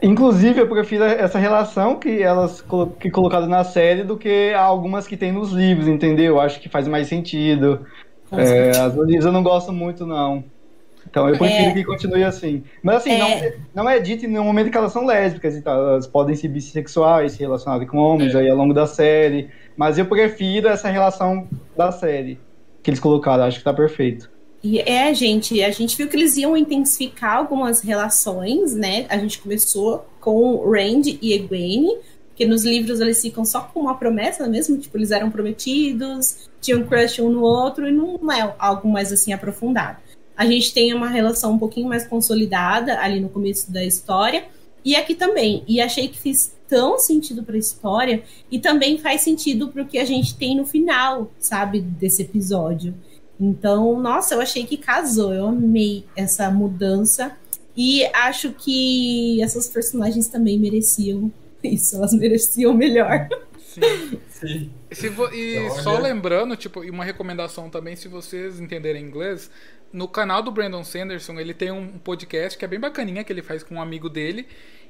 inclusive 0.01 0.61
eu 0.61 0.69
prefiro 0.69 1.03
essa 1.03 1.39
relação 1.39 1.95
que 1.95 2.21
elas 2.21 2.63
que 2.99 3.09
colocaram 3.11 3.47
na 3.47 3.63
série 3.63 4.03
do 4.03 4.17
que 4.17 4.53
algumas 4.53 5.07
que 5.07 5.17
tem 5.17 5.31
nos 5.31 5.51
livros, 5.51 5.87
entendeu? 5.87 6.39
Acho 6.39 6.59
que 6.59 6.69
faz 6.69 6.87
mais 6.87 7.07
sentido. 7.07 7.85
É, 8.31 8.69
as 8.69 8.93
livros 8.95 9.25
eu 9.25 9.31
não 9.31 9.43
gosto 9.43 9.71
muito, 9.71 10.05
não. 10.05 10.43
Então 11.13 11.29
eu 11.29 11.37
prefiro 11.37 11.69
é... 11.69 11.73
que 11.73 11.83
continue 11.83 12.23
assim. 12.23 12.63
Mas 12.81 12.95
assim, 12.95 13.11
é... 13.11 13.55
Não, 13.71 13.83
não 13.83 13.89
é 13.89 13.99
dito 13.99 14.25
em 14.25 14.29
nenhum 14.29 14.45
momento 14.45 14.71
que 14.71 14.77
elas 14.77 14.91
são 14.91 15.05
lésbicas 15.05 15.55
e 15.55 15.61
tal. 15.61 15.89
Elas 15.89 16.07
podem 16.07 16.35
ser 16.35 16.47
bissexuais, 16.47 17.33
se 17.33 17.39
relacionarem 17.39 17.87
com 17.87 17.99
homens 17.99 18.33
é. 18.33 18.39
aí 18.39 18.49
ao 18.49 18.57
longo 18.57 18.73
da 18.73 18.87
série. 18.87 19.47
Mas 19.77 19.99
eu 19.99 20.07
prefiro 20.07 20.67
essa 20.67 20.89
relação 20.89 21.47
da 21.77 21.91
série 21.91 22.39
que 22.81 22.89
eles 22.89 22.99
colocaram. 22.99 23.43
Acho 23.43 23.59
que 23.59 23.63
tá 23.63 23.71
perfeito. 23.71 24.27
E 24.63 24.79
é, 24.79 25.13
gente, 25.13 25.63
a 25.63 25.69
gente 25.69 25.95
viu 25.95 26.07
que 26.07 26.15
eles 26.15 26.35
iam 26.35 26.57
intensificar 26.57 27.37
algumas 27.37 27.81
relações, 27.81 28.73
né? 28.73 29.05
A 29.07 29.17
gente 29.19 29.37
começou 29.37 30.07
com 30.19 30.67
Randy 30.67 31.19
e 31.21 31.33
Egwene, 31.33 31.95
que 32.35 32.43
nos 32.43 32.65
livros 32.65 32.99
eles 32.99 33.21
ficam 33.21 33.45
só 33.45 33.61
com 33.61 33.81
uma 33.81 33.95
promessa 33.95 34.47
mesmo, 34.47 34.79
tipo, 34.79 34.97
eles 34.97 35.11
eram 35.11 35.29
prometidos, 35.29 36.49
tinham 36.59 36.81
crush 36.83 37.21
um 37.21 37.29
no 37.29 37.43
outro, 37.43 37.87
e 37.87 37.91
não 37.91 38.31
é 38.31 38.55
algo 38.57 38.87
mais 38.87 39.11
assim 39.11 39.31
aprofundado. 39.31 39.97
A 40.35 40.45
gente 40.45 40.73
tenha 40.73 40.95
uma 40.95 41.09
relação 41.09 41.53
um 41.53 41.59
pouquinho 41.59 41.87
mais 41.87 42.07
consolidada 42.07 42.99
ali 42.99 43.19
no 43.19 43.29
começo 43.29 43.71
da 43.71 43.83
história. 43.83 44.45
E 44.83 44.95
aqui 44.95 45.15
também. 45.15 45.63
E 45.67 45.79
achei 45.79 46.07
que 46.07 46.19
fiz 46.19 46.53
tão 46.67 46.97
sentido 46.97 47.43
para 47.43 47.55
a 47.55 47.59
história 47.59 48.23
e 48.51 48.59
também 48.59 48.97
faz 48.97 49.21
sentido 49.21 49.69
para 49.69 49.83
o 49.83 49.87
que 49.87 49.97
a 49.97 50.05
gente 50.05 50.35
tem 50.35 50.57
no 50.57 50.65
final, 50.65 51.31
sabe, 51.39 51.81
desse 51.81 52.23
episódio. 52.23 52.93
Então, 53.39 53.99
nossa, 53.99 54.35
eu 54.35 54.41
achei 54.41 54.65
que 54.65 54.77
casou. 54.77 55.33
Eu 55.33 55.47
amei 55.47 56.05
essa 56.15 56.49
mudança 56.49 57.35
e 57.75 58.03
acho 58.13 58.51
que 58.51 59.41
essas 59.41 59.67
personagens 59.67 60.27
também 60.27 60.59
mereciam 60.59 61.31
isso. 61.63 61.95
Elas 61.95 62.13
mereciam 62.13 62.73
melhor. 62.73 63.27
Sim. 63.73 64.19
Sim. 64.29 64.71
E, 64.91 65.09
vo... 65.09 65.27
e 65.33 65.69
só 65.81 65.97
lembrando, 65.97 66.55
tipo, 66.55 66.81
uma 66.81 67.03
recomendação 67.03 67.69
também, 67.69 67.95
se 67.95 68.07
vocês 68.07 68.59
entenderem 68.59 69.03
inglês, 69.03 69.49
no 69.93 70.07
canal 70.07 70.41
do 70.41 70.51
Brandon 70.51 70.83
Sanderson, 70.83 71.39
ele 71.39 71.53
tem 71.53 71.71
um 71.71 71.99
podcast 71.99 72.57
que 72.57 72.65
é 72.65 72.67
bem 72.67 72.79
bacaninha, 72.79 73.23
que 73.23 73.31
ele 73.31 73.43
faz 73.43 73.61
com 73.61 73.75
um 73.75 73.81
amigo 73.81 74.09
dele. 74.09 74.47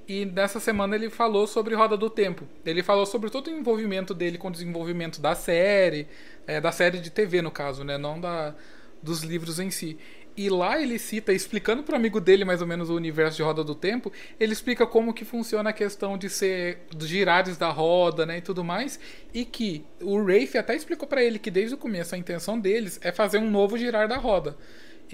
E 0.08 0.26
nessa 0.26 0.60
semana 0.60 0.96
ele 0.96 1.10
falou 1.10 1.46
sobre 1.46 1.76
Roda 1.76 1.98
do 1.98 2.10
Tempo. 2.10 2.48
Ele 2.66 2.82
falou 2.82 3.06
sobre 3.06 3.30
todo 3.30 3.48
o 3.48 3.52
envolvimento 3.52 4.14
dele 4.14 4.38
com 4.38 4.48
o 4.48 4.52
desenvolvimento 4.52 5.22
da 5.22 5.36
série, 5.36 6.08
é, 6.48 6.60
da 6.60 6.72
série 6.72 7.00
de 7.00 7.10
TV, 7.10 7.42
no 7.42 7.52
caso, 7.52 7.84
né? 7.84 7.98
Não 7.98 8.20
da, 8.20 8.56
dos 9.02 9.24
livros 9.24 9.60
em 9.60 9.70
si. 9.70 9.98
E 10.36 10.50
lá 10.50 10.82
ele 10.82 10.98
cita, 10.98 11.32
explicando 11.32 11.84
para 11.84 11.94
o 11.94 11.96
amigo 11.96 12.20
dele 12.20 12.44
mais 12.44 12.60
ou 12.60 12.68
menos 12.68 12.90
o 12.90 12.96
universo 12.96 13.38
de 13.38 13.44
Roda 13.44 13.64
do 13.64 13.76
Tempo, 13.76 14.12
ele 14.40 14.52
explica 14.52 14.88
como 14.88 15.14
que 15.14 15.24
funciona 15.24 15.70
a 15.70 15.74
questão 15.74 16.18
de 16.18 16.28
ser 16.28 16.80
dos 16.92 17.08
girares 17.08 17.56
da 17.56 17.70
roda, 17.70 18.26
né, 18.26 18.40
e 18.40 18.42
tudo 18.42 18.64
mais, 18.64 19.00
e 19.32 19.46
que 19.46 19.86
o 20.02 20.18
Rafe 20.20 20.58
até 20.58 20.76
explicou 20.76 21.08
para 21.08 21.24
ele 21.24 21.38
que 21.38 21.52
desde 21.52 21.76
o 21.76 21.78
começo 21.78 22.16
a 22.16 22.18
intenção 22.18 22.60
deles 22.60 23.00
é 23.04 23.12
fazer 23.12 23.38
um 23.38 23.50
novo 23.50 23.78
girar 23.78 24.08
da 24.08 24.18
roda. 24.18 24.58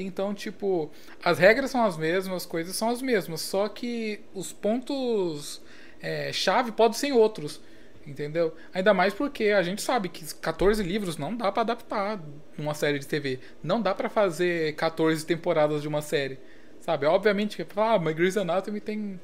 Então, 0.04 0.34
tipo, 0.34 0.90
as 1.24 1.38
regras 1.38 1.72
são 1.72 1.84
as 1.84 1.98
mesmas, 1.98 2.38
as 2.38 2.46
coisas 2.46 2.76
são 2.76 2.90
as 2.90 3.02
mesmas, 3.02 3.42
só 3.42 3.68
que 3.68 4.22
os 4.34 4.54
pontos 4.54 5.62
é, 6.02 6.32
chave 6.32 6.72
podem 6.72 6.98
ser 6.98 7.12
outros, 7.12 7.62
entendeu? 8.06 8.56
Ainda 8.74 8.94
mais 8.94 9.14
porque 9.14 9.46
a 9.46 9.62
gente 9.62 9.82
sabe 9.82 10.10
que 10.10 10.34
14 10.36 10.82
livros 10.84 11.18
não 11.18 11.36
dá 11.36 11.52
para 11.52 11.62
adaptar 11.62 12.20
numa 12.58 12.74
série 12.74 13.00
de 13.00 13.08
TV, 13.08 13.40
não 13.64 13.82
dá 13.82 13.94
para 13.94 14.10
fazer 14.10 14.76
14 14.76 15.26
temporadas 15.26 15.82
de 15.82 15.88
uma 15.88 16.02
série, 16.02 16.40
sabe? 16.80 17.06
Obviamente 17.06 17.58
que 17.58 17.66
ah, 17.76 18.00
mas 18.00 18.16
Grey's 18.16 18.38
Anatomy 18.38 18.80
tem 18.80 19.20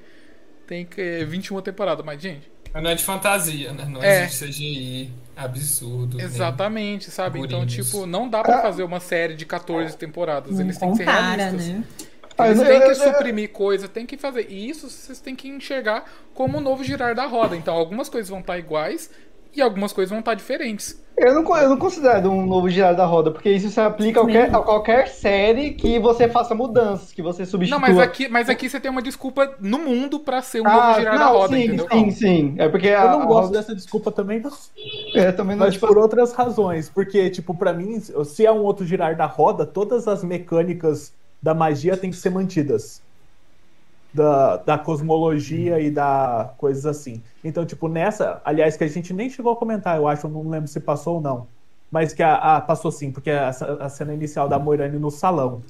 tem 0.68 0.88
21 1.28 1.62
temporadas, 1.62 2.04
mas 2.04 2.20
gente, 2.22 2.52
não 2.82 2.90
é 2.90 2.96
de 2.96 3.04
fantasia, 3.04 3.72
né? 3.74 3.86
Não 3.86 4.04
é. 4.04 4.24
existe 4.24 4.46
CGI 4.46 5.12
absurdo. 5.36 6.20
Exatamente, 6.20 7.12
sabe? 7.12 7.40
Então, 7.40 7.66
tipo, 7.66 8.06
não 8.06 8.30
dá 8.30 8.42
para 8.42 8.62
fazer 8.62 8.84
uma 8.84 9.00
série 9.00 9.36
de 9.36 9.46
14 9.46 9.96
temporadas. 9.98 10.60
Eles 10.60 10.78
têm 10.78 10.92
que 10.92 10.98
ser 10.98 11.06
realistas. 11.06 11.68
Né? 11.68 11.84
Eles 12.38 12.62
têm 12.62 12.82
que 12.82 12.96
suprimir 12.96 13.50
coisa, 13.52 13.88
tem 13.88 14.06
que 14.06 14.18
fazer. 14.18 14.48
E 14.50 14.70
isso 14.70 14.90
vocês 14.90 15.20
têm 15.20 15.36
que 15.36 15.48
enxergar 15.48 16.04
como 16.34 16.58
o 16.58 16.62
novo 16.62 16.84
girar 16.84 17.16
da 17.16 17.26
roda. 17.26 17.56
Então, 17.56 17.74
algumas 17.74 18.10
coisas 18.10 18.30
vão 18.30 18.40
estar 18.40 18.58
iguais 18.58 19.10
e 19.56 19.62
algumas 19.62 19.94
coisas 19.94 20.10
vão 20.10 20.20
estar 20.20 20.34
diferentes. 20.34 21.04
Eu 21.18 21.34
não, 21.34 21.58
eu 21.58 21.70
não 21.70 21.78
considero 21.78 22.30
um 22.30 22.46
novo 22.46 22.70
girar 22.70 22.94
da 22.94 23.06
roda, 23.06 23.32
porque 23.32 23.50
isso 23.50 23.70
se 23.70 23.80
aplica 23.80 24.20
a 24.20 24.24
qualquer, 24.24 24.54
a 24.54 24.60
qualquer 24.60 25.08
série 25.08 25.72
que 25.72 25.98
você 25.98 26.28
faça 26.28 26.54
mudanças, 26.54 27.14
que 27.14 27.22
você 27.22 27.46
substitua. 27.46 27.80
Não, 27.80 27.88
mas 27.88 27.98
aqui, 27.98 28.28
mas 28.28 28.50
aqui 28.50 28.70
você 28.70 28.82
tem 28.82 28.92
uma 28.92 29.02
desculpa 29.02 29.56
no 29.62 29.80
mundo 29.80 30.20
para 30.20 30.42
ser 30.42 30.60
um 30.60 30.68
ah, 30.68 30.88
novo 30.88 31.00
girar 31.00 31.14
não, 31.18 31.20
da 31.20 31.28
roda, 31.28 31.56
sim, 31.56 31.64
entendeu? 31.64 31.88
Sim, 31.90 32.12
sim. 32.12 32.56
É 32.58 32.68
porque 32.68 32.88
eu 32.88 33.00
a, 33.00 33.12
não 33.12 33.26
gosto 33.28 33.50
a... 33.50 33.58
dessa 33.58 33.74
desculpa 33.74 34.12
também, 34.12 34.42
não. 34.42 34.52
É, 35.14 35.32
também 35.32 35.56
não. 35.56 35.66
Mas 35.66 35.76
tipo... 35.76 35.88
por 35.88 35.98
outras 35.98 36.34
razões. 36.34 36.90
Porque, 36.90 37.30
tipo, 37.30 37.56
para 37.56 37.72
mim, 37.72 37.98
se 38.00 38.46
é 38.46 38.52
um 38.52 38.64
outro 38.64 38.86
girar 38.86 39.16
da 39.16 39.26
roda, 39.26 39.66
todas 39.66 40.10
as 40.10 40.22
mecânicas 40.22 41.14
da 41.42 41.54
magia 41.54 41.96
têm 41.96 42.10
que 42.10 42.18
ser 42.18 42.30
mantidas 42.30 43.05
da, 44.16 44.58
da 44.58 44.78
cosmologia 44.78 45.80
e 45.80 45.92
da 45.92 46.54
coisas 46.58 46.86
assim. 46.86 47.22
Então, 47.44 47.66
tipo, 47.66 47.88
nessa, 47.90 48.42
aliás, 48.46 48.78
que 48.78 48.84
a 48.84 48.88
gente 48.88 49.14
nem 49.14 49.30
chegou 49.30 49.52
a 49.52 49.56
comentar, 49.56 49.98
eu 49.98 50.08
acho, 50.08 50.28
não 50.30 50.50
lembro 50.50 50.68
se 50.68 50.80
passou 50.80 51.16
ou 51.16 51.22
não. 51.22 51.48
Mas 51.92 52.14
que 52.14 52.24
a, 52.24 52.36
a 52.36 52.62
passou 52.62 52.92
sim, 52.92 53.12
porque 53.12 53.30
a, 53.30 53.50
a, 53.50 53.90
cena 53.90 54.14
inicial 54.14 54.48
da 54.48 54.58
Moirane 54.58 54.98
no 54.98 55.12
salão. 55.12 55.62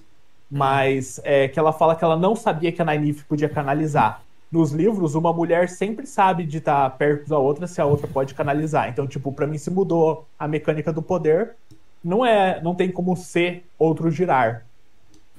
Mas 0.50 1.20
é, 1.24 1.48
que 1.48 1.60
ela 1.60 1.74
fala 1.74 1.96
que 1.96 2.04
ela 2.04 2.16
não 2.16 2.36
sabia 2.36 2.72
que 2.72 2.82
a 2.82 2.86
Nynaeve 2.86 3.24
podia 3.24 3.50
canalizar. 3.50 4.22
Nos 4.52 4.72
livros, 4.72 5.16
uma 5.16 5.34
mulher 5.34 5.68
sempre 5.68 6.06
sabe 6.06 6.46
de 6.46 6.60
estar 6.60 6.88
perto 6.92 7.28
da 7.28 7.38
outra 7.38 7.66
se 7.66 7.82
a 7.82 7.86
outra 7.86 8.08
pode 8.08 8.36
canalizar. 8.36 8.88
Então, 8.90 9.08
tipo, 9.08 9.32
para 9.32 9.48
mim 9.48 9.58
se 9.58 9.72
mudou 9.72 10.26
a 10.38 10.48
mecânica 10.48 10.94
do 10.94 11.02
poder. 11.02 11.56
Não 12.04 12.24
é, 12.24 12.62
não 12.62 12.76
tem 12.76 12.92
como 12.92 13.18
ser 13.18 13.66
outro 13.78 14.12
girar. 14.12 14.64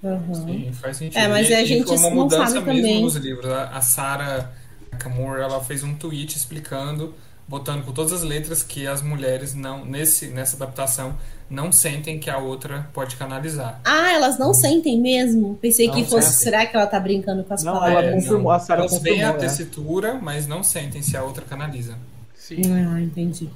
Uhum. 0.07 0.35
Sim, 0.35 0.73
faz 0.73 0.97
sentido. 0.97 1.19
É, 1.19 1.28
mas 1.28 1.49
e, 1.49 1.55
a 1.55 1.65
gente 1.65 1.91
uma 1.91 2.11
mudança 2.11 2.61
mesmo 2.61 2.66
também. 2.66 3.03
nos 3.03 3.16
livros. 3.16 3.51
A, 3.51 3.81
Sarah 3.81 4.53
Nakamura, 4.93 5.43
ela 5.43 5.62
fez 5.62 5.83
um 5.83 5.95
tweet 5.95 6.37
explicando, 6.37 7.15
botando 7.49 7.85
com 7.85 7.93
todas 7.93 8.12
as 8.12 8.23
letras 8.23 8.62
que 8.62 8.87
as 8.87 9.03
mulheres 9.03 9.55
não 9.55 9.85
nesse 9.85 10.28
nessa 10.28 10.57
adaptação 10.57 11.16
não 11.49 11.70
sentem 11.70 12.19
que 12.19 12.28
a 12.28 12.39
outra 12.39 12.89
pode 12.93 13.16
canalizar. 13.16 13.81
Ah, 13.85 14.12
elas 14.12 14.39
não 14.39 14.53
sentem 14.53 15.01
mesmo? 15.01 15.57
Pensei 15.61 15.87
não 15.87 15.95
que 15.95 16.05
fosse. 16.05 16.28
Sentem. 16.28 16.45
Será 16.45 16.66
que 16.66 16.77
ela 16.77 16.87
tá 16.87 16.99
brincando 16.99 17.45
com 17.45 17.55
as 17.55 17.62
não, 17.62 17.74
palavras? 17.74 18.05
Ela 18.05 18.12
confirmou, 18.15 18.53
a 18.53 18.59
Sarah 18.59 18.81
elas 18.81 18.93
confirmou. 18.93 19.20
Elas 19.20 19.35
veem 19.35 19.47
a 19.47 19.49
tessitura, 19.49 20.15
mas 20.15 20.47
não 20.47 20.62
sentem 20.62 21.03
se 21.03 21.16
a 21.16 21.23
outra 21.23 21.45
canaliza. 21.45 21.97
Sim. 22.35 22.62
Ah, 22.73 23.01
entendi. 23.01 23.49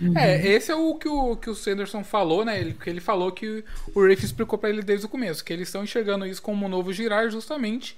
Uhum. 0.00 0.16
É, 0.16 0.46
esse 0.46 0.72
é 0.72 0.74
o 0.74 0.94
que 0.94 1.08
o, 1.08 1.36
que 1.36 1.50
o 1.50 1.54
Sanderson 1.54 2.02
falou, 2.02 2.44
né? 2.44 2.58
Ele, 2.60 2.72
que 2.74 2.88
ele 2.88 3.00
falou 3.00 3.30
que 3.30 3.62
o 3.94 4.08
Rafe 4.08 4.24
explicou 4.24 4.58
para 4.58 4.70
ele 4.70 4.82
desde 4.82 5.06
o 5.06 5.08
começo, 5.08 5.44
que 5.44 5.52
eles 5.52 5.68
estão 5.68 5.84
enxergando 5.84 6.26
isso 6.26 6.40
como 6.40 6.64
um 6.66 6.68
novo 6.68 6.92
girar 6.92 7.30
justamente 7.30 7.96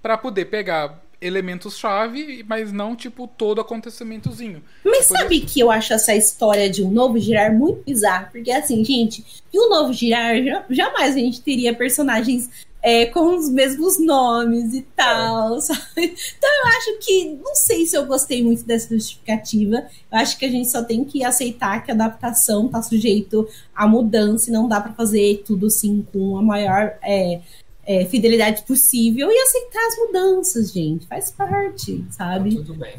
para 0.00 0.16
poder 0.16 0.46
pegar 0.46 1.00
elementos-chave, 1.20 2.44
mas 2.48 2.72
não, 2.72 2.96
tipo, 2.96 3.28
todo 3.28 3.60
acontecimentozinho. 3.60 4.62
Mas 4.84 5.06
Por 5.06 5.18
sabe 5.18 5.36
isso... 5.36 5.46
que 5.46 5.60
eu 5.60 5.70
acho 5.70 5.92
essa 5.92 6.14
história 6.14 6.68
de 6.68 6.82
um 6.82 6.90
novo 6.90 7.18
girar 7.18 7.52
muito 7.54 7.84
bizarra? 7.84 8.28
Porque, 8.32 8.50
assim, 8.50 8.84
gente, 8.84 9.24
e 9.52 9.58
o 9.58 9.68
novo 9.68 9.92
girar, 9.92 10.34
jamais 10.68 11.14
a 11.14 11.18
gente 11.18 11.40
teria 11.40 11.72
personagens 11.72 12.50
é, 12.82 13.06
com 13.06 13.36
os 13.36 13.48
mesmos 13.48 13.98
nomes 14.00 14.74
e 14.74 14.82
tal, 14.96 15.56
é. 15.56 15.60
sabe? 15.62 16.14
Então 16.36 16.50
eu 16.50 16.66
acho 16.76 16.98
que, 16.98 17.24
não 17.42 17.54
sei 17.54 17.86
se 17.86 17.96
eu 17.96 18.04
gostei 18.04 18.42
muito 18.42 18.64
dessa 18.64 18.92
justificativa. 18.92 19.86
Eu 20.10 20.18
acho 20.18 20.36
que 20.36 20.44
a 20.44 20.50
gente 20.50 20.68
só 20.68 20.82
tem 20.82 21.04
que 21.04 21.24
aceitar 21.24 21.84
que 21.84 21.92
a 21.92 21.94
adaptação 21.94 22.68
tá 22.68 22.82
sujeito 22.82 23.48
a 23.74 23.86
mudança 23.86 24.50
e 24.50 24.52
não 24.52 24.68
dá 24.68 24.80
para 24.80 24.92
fazer 24.92 25.42
tudo 25.46 25.66
assim 25.66 26.04
com 26.12 26.36
a 26.36 26.42
maior 26.42 26.98
é, 27.02 27.40
é, 27.86 28.04
fidelidade 28.06 28.62
possível 28.62 29.30
e 29.30 29.38
aceitar 29.38 29.86
as 29.86 29.98
mudanças, 29.98 30.72
gente. 30.72 31.06
Faz 31.06 31.30
parte, 31.30 32.04
sabe? 32.10 32.56
Tá 32.56 32.62
tudo 32.62 32.74
bem. 32.74 32.94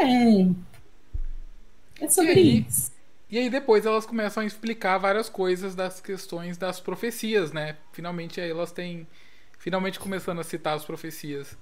É. 0.00 0.70
É 2.00 2.08
sobre 2.08 2.32
aí, 2.32 2.66
isso. 2.68 2.89
E 3.30 3.38
aí 3.38 3.48
depois 3.48 3.86
elas 3.86 4.04
começam 4.04 4.42
a 4.42 4.46
explicar 4.46 4.98
várias 4.98 5.28
coisas 5.28 5.74
das 5.74 6.00
questões 6.00 6.58
das 6.58 6.80
profecias, 6.80 7.52
né? 7.52 7.76
Finalmente 7.92 8.40
aí 8.40 8.50
elas 8.50 8.72
têm. 8.72 9.06
Finalmente 9.58 10.00
começando 10.00 10.40
a 10.40 10.44
citar 10.44 10.74
as 10.74 10.84
profecias. 10.84 11.56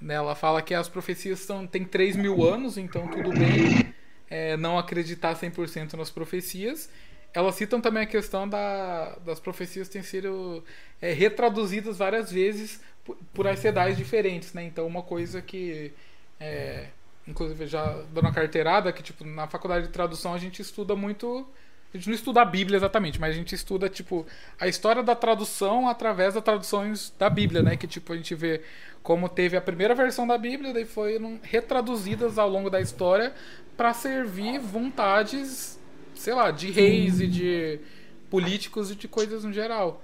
Né? 0.00 0.14
Ela 0.14 0.34
fala 0.34 0.62
que 0.62 0.74
as 0.74 0.88
profecias 0.88 1.40
são, 1.40 1.66
têm 1.66 1.84
3 1.84 2.16
mil 2.16 2.44
anos, 2.46 2.76
então 2.76 3.08
tudo 3.08 3.30
bem 3.30 3.94
é, 4.30 4.56
não 4.56 4.78
acreditar 4.78 5.34
100% 5.34 5.94
nas 5.94 6.10
profecias. 6.10 6.88
Elas 7.32 7.54
citam 7.56 7.80
também 7.80 8.04
a 8.04 8.06
questão 8.06 8.48
da, 8.48 9.16
das 9.24 9.40
profecias 9.40 9.88
terem 9.88 10.06
sido 10.06 10.62
é, 11.00 11.12
retraduzidas 11.12 11.98
várias 11.98 12.30
vezes 12.30 12.80
por, 13.04 13.16
por 13.34 13.46
arcedais 13.46 13.96
diferentes, 13.96 14.52
né? 14.52 14.64
Então 14.64 14.86
uma 14.86 15.02
coisa 15.02 15.42
que 15.42 15.92
é, 16.38 16.88
inclusive 17.28 17.66
já 17.66 17.84
dando 18.12 18.24
uma 18.24 18.32
carteirada, 18.32 18.90
que 18.92 19.02
tipo, 19.02 19.24
na 19.24 19.46
faculdade 19.46 19.86
de 19.86 19.92
tradução 19.92 20.34
a 20.34 20.38
gente 20.38 20.60
estuda 20.60 20.96
muito. 20.96 21.46
A 21.92 21.96
gente 21.96 22.08
não 22.08 22.14
estuda 22.14 22.42
a 22.42 22.44
Bíblia 22.44 22.76
exatamente, 22.76 23.18
mas 23.18 23.30
a 23.30 23.34
gente 23.34 23.54
estuda, 23.54 23.88
tipo, 23.88 24.26
a 24.60 24.68
história 24.68 25.02
da 25.02 25.14
tradução 25.14 25.88
através 25.88 26.34
das 26.34 26.42
traduções 26.42 27.14
da 27.18 27.30
Bíblia, 27.30 27.62
né? 27.62 27.76
Que, 27.76 27.86
tipo, 27.86 28.12
a 28.12 28.16
gente 28.16 28.34
vê 28.34 28.60
como 29.02 29.26
teve 29.26 29.56
a 29.56 29.60
primeira 29.60 29.94
versão 29.94 30.26
da 30.26 30.36
Bíblia, 30.36 30.74
daí 30.74 30.84
foi 30.84 31.18
retraduzidas 31.42 32.36
ao 32.36 32.48
longo 32.48 32.68
da 32.68 32.78
história 32.78 33.32
para 33.74 33.94
servir 33.94 34.58
vontades, 34.58 35.78
sei 36.14 36.34
lá, 36.34 36.50
de 36.50 36.70
reis 36.70 37.20
e 37.20 37.26
de 37.26 37.80
políticos 38.28 38.90
e 38.90 38.94
de 38.94 39.08
coisas 39.08 39.44
no 39.44 39.52
geral. 39.52 40.02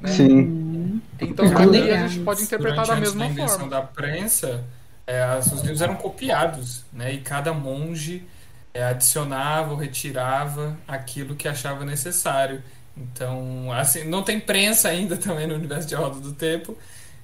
Né? 0.00 0.10
Sim. 0.10 1.00
Então, 1.20 1.46
ali 1.56 1.90
a 1.90 2.06
gente 2.06 2.22
pode 2.24 2.42
interpretar 2.42 2.84
Durante 2.84 3.04
da 3.04 3.14
mesma 3.14 3.48
forma. 3.48 3.68
da 3.68 3.82
prensa, 3.82 4.64
é, 5.06 5.38
os 5.38 5.60
livros 5.60 5.82
eram 5.82 5.96
copiados, 5.96 6.84
né? 6.92 7.12
E 7.12 7.20
cada 7.20 7.52
monge 7.52 8.24
é, 8.72 8.82
adicionava 8.84 9.72
ou 9.72 9.76
retirava 9.76 10.76
aquilo 10.86 11.34
que 11.34 11.46
achava 11.46 11.84
necessário. 11.84 12.62
Então, 12.96 13.70
assim, 13.72 14.04
não 14.04 14.22
tem 14.22 14.40
prensa 14.40 14.88
ainda 14.88 15.16
também 15.18 15.46
no 15.46 15.54
universo 15.54 15.86
de 15.86 15.94
Roda 15.94 16.20
do 16.20 16.32
Tempo. 16.32 16.76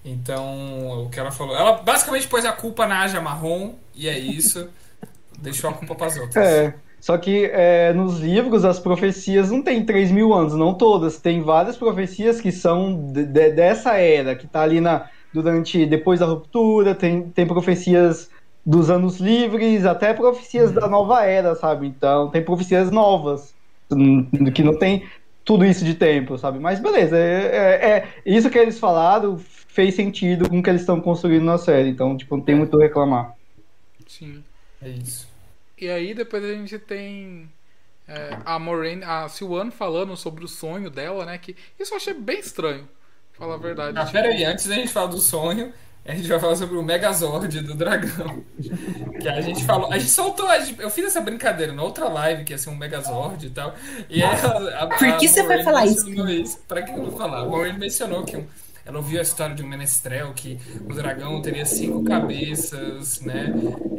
Então, 0.04 1.04
o 1.04 1.10
que 1.10 1.20
ela 1.20 1.30
falou, 1.30 1.54
ela 1.54 1.72
basicamente 1.82 2.26
pôs 2.26 2.44
a 2.44 2.52
culpa 2.52 2.86
na 2.86 3.00
Aja 3.00 3.20
Marrom 3.20 3.74
e 3.94 4.08
é 4.08 4.18
isso. 4.18 4.68
deixou 5.38 5.70
a 5.70 5.72
culpa 5.72 5.94
para 5.94 6.06
as 6.06 6.16
outras. 6.16 6.46
É. 6.46 6.74
Só 7.00 7.16
que 7.16 7.46
é, 7.46 7.94
nos 7.94 8.20
livros 8.20 8.62
as 8.62 8.78
profecias 8.78 9.50
não 9.50 9.62
tem 9.62 9.84
3 9.84 10.10
mil 10.10 10.34
anos, 10.34 10.54
não 10.54 10.74
todas. 10.74 11.18
Tem 11.18 11.42
várias 11.42 11.76
profecias 11.76 12.40
que 12.40 12.52
são 12.52 13.10
de, 13.10 13.24
de, 13.24 13.52
dessa 13.52 13.96
era, 13.96 14.36
que 14.36 14.46
tá 14.46 14.60
ali 14.60 14.82
na, 14.82 15.08
durante 15.32 15.86
depois 15.86 16.20
da 16.20 16.26
ruptura, 16.26 16.94
tem, 16.94 17.30
tem 17.30 17.46
profecias 17.46 18.30
dos 18.64 18.90
anos 18.90 19.18
livres, 19.18 19.84
até 19.84 20.12
profecias 20.12 20.72
da 20.72 20.86
nova 20.88 21.24
era, 21.24 21.54
sabe? 21.54 21.86
Então 21.86 22.30
tem 22.30 22.42
profecias 22.42 22.90
novas, 22.90 23.54
que 24.54 24.62
não 24.62 24.78
tem 24.78 25.08
tudo 25.44 25.64
isso 25.64 25.84
de 25.84 25.94
tempo, 25.94 26.36
sabe? 26.36 26.58
Mas 26.58 26.80
beleza, 26.80 27.16
é, 27.16 27.46
é, 27.52 27.96
é 27.98 28.08
isso 28.26 28.50
que 28.50 28.58
eles 28.58 28.78
falaram 28.78 29.38
fez 29.38 29.94
sentido 29.94 30.48
com 30.48 30.58
o 30.58 30.62
que 30.62 30.68
eles 30.68 30.82
estão 30.82 31.00
construindo 31.00 31.44
na 31.44 31.56
série, 31.56 31.88
então 31.88 32.16
tipo, 32.16 32.36
não 32.36 32.44
tem 32.44 32.54
muito 32.54 32.78
a 32.78 32.82
reclamar. 32.82 33.34
Sim. 34.06 34.42
É 34.82 34.88
isso. 34.88 35.28
E 35.78 35.88
aí 35.88 36.14
depois 36.14 36.44
a 36.44 36.52
gente 36.52 36.78
tem 36.78 37.48
é, 38.06 38.36
a 38.44 38.58
Moraine, 38.58 39.04
a 39.04 39.28
Silwan 39.28 39.70
falando 39.70 40.16
sobre 40.16 40.44
o 40.44 40.48
sonho 40.48 40.90
dela, 40.90 41.24
né? 41.24 41.38
Que 41.38 41.56
isso 41.78 41.92
eu 41.94 41.96
achei 41.96 42.14
bem 42.14 42.40
estranho, 42.40 42.88
pra 43.40 43.46
falar 43.46 43.54
a 43.54 43.58
verdade. 43.58 43.98
Ah, 43.98 44.06
pera 44.06 44.28
aí, 44.28 44.44
antes 44.44 44.66
da 44.66 44.74
gente 44.74 44.92
falar 44.92 45.06
do 45.06 45.18
sonho, 45.18 45.72
a 46.04 46.14
gente 46.14 46.28
vai 46.28 46.38
falar 46.38 46.56
sobre 46.56 46.76
o 46.76 46.82
Megazord 46.82 47.60
do 47.60 47.74
dragão. 47.74 48.44
Que 49.20 49.28
a 49.28 49.40
gente 49.40 49.64
falou. 49.64 49.90
A 49.92 49.98
gente 49.98 50.10
soltou. 50.10 50.48
A 50.48 50.60
gente, 50.60 50.80
eu 50.80 50.90
fiz 50.90 51.06
essa 51.06 51.20
brincadeira 51.20 51.72
na 51.72 51.82
outra 51.82 52.08
live, 52.08 52.44
que 52.44 52.52
ia 52.52 52.58
ser 52.58 52.70
um 52.70 52.76
Megazord 52.76 53.46
e 53.46 53.50
tal. 53.50 53.74
E 54.08 54.22
aí 54.22 54.30
a, 54.30 54.84
a, 54.84 54.86
Por 54.86 55.16
que 55.18 55.28
você 55.28 55.42
vai 55.42 55.62
falar 55.62 55.86
isso? 55.86 56.08
isso? 56.30 56.58
Pra 56.68 56.82
que 56.82 56.90
eu 56.90 57.02
vou 57.02 57.12
falar? 57.12 57.40
A 57.40 57.44
Moraine 57.44 57.78
mencionou 57.78 58.24
que 58.24 58.36
um 58.36 58.46
ela 58.84 58.98
ouviu 58.98 59.20
a 59.20 59.22
história 59.22 59.54
de 59.54 59.62
um 59.62 59.68
menestrel 59.68 60.32
que 60.34 60.58
o 60.88 60.94
dragão 60.94 61.40
teria 61.42 61.66
cinco 61.66 62.02
cabeças, 62.02 63.20
né? 63.20 63.52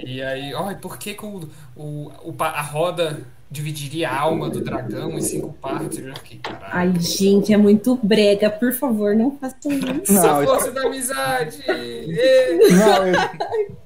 E 0.04 0.22
aí, 0.22 0.54
ó, 0.54 0.70
oh, 0.70 0.76
por 0.76 0.98
que, 0.98 1.14
que 1.14 1.26
o, 1.26 1.48
o, 1.76 2.12
o, 2.24 2.36
a 2.40 2.62
roda 2.62 3.22
dividiria 3.52 4.10
a 4.10 4.20
alma 4.22 4.50
do 4.50 4.62
dragão 4.62 5.12
em 5.12 5.22
cinco 5.22 5.52
partes? 5.54 6.00
Eu 6.00 6.08
já 6.08 6.16
fiquei, 6.16 6.40
caralho. 6.40 6.72
Ai, 6.72 6.94
gente, 7.00 7.54
é 7.54 7.58
muito 7.58 8.00
brega. 8.02 8.50
Por 8.50 8.72
favor, 8.72 9.14
não 9.14 9.38
façam 9.38 9.72
isso. 10.02 10.14
Não, 10.14 10.40
a 10.40 10.46
força 10.46 10.68
eu... 10.68 10.74
da 10.74 10.82
amizade! 10.84 11.58
não, 11.68 13.08
eu... 13.08 13.82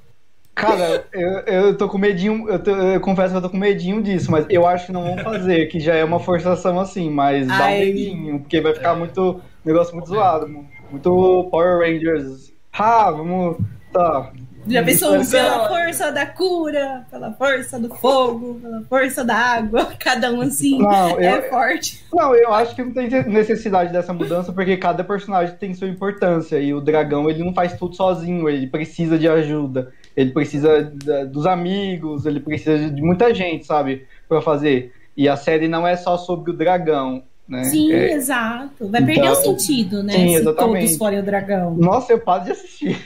Cara, 0.53 1.05
eu, 1.11 1.31
eu 1.39 1.77
tô 1.77 1.89
com 1.89 1.97
medinho, 1.97 2.47
eu, 2.47 2.63
tô, 2.63 2.71
eu, 2.71 3.01
confesso 3.01 3.31
que 3.31 3.37
eu 3.37 3.41
tô 3.41 3.49
com 3.49 3.57
medinho 3.57 4.01
disso, 4.01 4.31
mas 4.31 4.45
eu 4.49 4.65
acho 4.65 4.85
que 4.85 4.93
não 4.93 5.03
vão 5.03 5.17
fazer, 5.17 5.65
que 5.65 5.81
já 5.81 5.95
é 5.95 6.03
uma 6.03 6.17
forçação 6.17 6.79
assim, 6.79 7.09
mas 7.09 7.49
Ai. 7.49 7.57
dá 7.57 7.65
um 7.65 7.79
medinho, 7.79 8.39
porque 8.39 8.61
vai 8.61 8.73
ficar 8.73 8.95
muito, 8.95 9.41
negócio 9.65 9.93
muito 9.93 10.07
zoado, 10.07 10.47
mano. 10.47 10.69
Muito 10.89 11.49
Power 11.51 11.79
Rangers. 11.79 12.53
Ah, 12.71 13.11
vamos. 13.11 13.57
Tá. 13.91 14.31
Já 14.67 14.83
pensou 14.83 15.11
pela 15.25 15.67
força 15.67 16.11
da 16.11 16.25
cura, 16.25 17.05
pela 17.09 17.31
força 17.33 17.79
do 17.79 17.93
fogo, 17.93 18.59
pela 18.61 18.81
força 18.83 19.23
da 19.23 19.35
água, 19.35 19.93
cada 19.99 20.31
um 20.31 20.41
assim 20.41 20.79
não, 20.79 21.19
é 21.19 21.37
eu, 21.37 21.49
forte. 21.49 22.03
Não, 22.13 22.35
eu 22.35 22.53
acho 22.53 22.75
que 22.75 22.83
não 22.83 22.91
tem 22.91 23.09
necessidade 23.27 23.91
dessa 23.91 24.13
mudança, 24.13 24.51
porque 24.51 24.77
cada 24.77 25.03
personagem 25.03 25.55
tem 25.55 25.73
sua 25.73 25.87
importância. 25.87 26.59
E 26.59 26.73
o 26.73 26.81
dragão 26.81 27.29
ele 27.29 27.43
não 27.43 27.53
faz 27.53 27.77
tudo 27.77 27.95
sozinho, 27.95 28.49
ele 28.49 28.67
precisa 28.67 29.17
de 29.17 29.27
ajuda. 29.27 29.91
Ele 30.15 30.31
precisa 30.31 30.83
dos 31.29 31.45
amigos, 31.45 32.25
ele 32.25 32.39
precisa 32.39 32.89
de 32.89 33.01
muita 33.01 33.33
gente, 33.33 33.65
sabe, 33.65 34.05
para 34.27 34.41
fazer. 34.41 34.93
E 35.15 35.27
a 35.29 35.35
série 35.35 35.67
não 35.67 35.87
é 35.87 35.95
só 35.95 36.17
sobre 36.17 36.51
o 36.51 36.53
dragão. 36.53 37.23
Né? 37.47 37.63
Sim, 37.65 37.91
é... 37.93 38.13
exato. 38.13 38.87
Vai 38.87 39.03
perder 39.05 39.29
o 39.29 39.33
então, 39.33 39.57
sentido, 39.57 40.01
né? 40.01 40.13
Sim, 40.13 40.29
se 40.29 40.35
exatamente. 40.35 40.85
todos 40.85 40.97
forem 40.97 41.19
o 41.19 41.23
dragão. 41.23 41.75
Nossa, 41.75 42.13
eu 42.13 42.19
paro 42.19 42.45
de 42.45 42.51
assistir. 42.51 42.97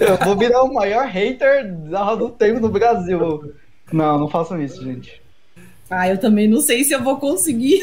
Eu 0.00 0.16
vou 0.24 0.36
virar 0.36 0.62
o 0.62 0.72
maior 0.72 1.06
hater 1.06 1.72
do 2.18 2.30
tempo 2.30 2.60
no 2.60 2.68
Brasil. 2.68 3.54
Não, 3.92 4.18
não 4.18 4.28
façam 4.28 4.60
isso, 4.62 4.82
gente. 4.82 5.20
Ah, 5.90 6.08
eu 6.08 6.18
também 6.18 6.48
não 6.48 6.60
sei 6.60 6.84
se 6.84 6.92
eu 6.92 7.02
vou 7.02 7.18
conseguir 7.18 7.80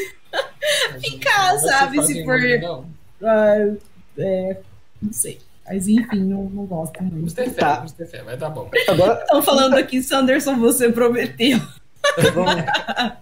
ficar, 1.00 1.58
sabe? 1.58 2.02
Se 2.04 2.24
for. 2.24 2.38
Uh, 3.20 3.78
é, 4.18 4.56
não 5.02 5.12
sei. 5.12 5.38
Mas 5.66 5.88
enfim, 5.88 6.20
não, 6.24 6.44
não 6.44 6.66
gosto 6.66 7.02
muito. 7.02 7.16
Vamos 7.16 7.32
ter 7.32 7.50
fé, 7.50 7.60
tá. 7.60 7.76
vamos 7.76 7.92
ter 7.92 8.06
fé, 8.06 8.22
vai 8.22 8.36
dar 8.36 8.50
bom. 8.50 8.70
Agora... 8.86 9.18
Estão 9.20 9.42
falando 9.42 9.74
aqui, 9.74 10.02
Sanderson, 10.02 10.58
você 10.58 10.92
prometeu. 10.92 11.58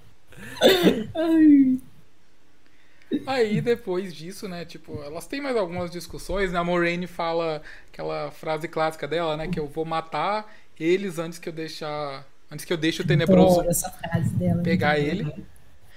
Ai. 1.14 1.78
Aí 3.26 3.60
depois 3.60 4.14
disso, 4.14 4.48
né, 4.48 4.64
tipo, 4.64 5.02
elas 5.02 5.26
têm 5.26 5.40
mais 5.40 5.56
algumas 5.56 5.90
discussões, 5.90 6.52
né? 6.52 6.58
A 6.58 6.64
Moraine 6.64 7.06
fala 7.06 7.62
aquela 7.92 8.30
frase 8.30 8.68
clássica 8.68 9.06
dela, 9.06 9.36
né, 9.36 9.48
que 9.48 9.60
eu 9.60 9.66
vou 9.66 9.84
matar 9.84 10.50
eles 10.78 11.18
antes 11.18 11.38
que 11.38 11.48
eu 11.48 11.52
deixar, 11.52 12.24
antes 12.50 12.64
que 12.64 12.72
eu 12.72 12.76
deixe 12.76 13.02
o 13.02 13.06
tenebroso 13.06 13.62
dela, 13.62 14.62
pegar 14.62 14.98
ele. 14.98 15.32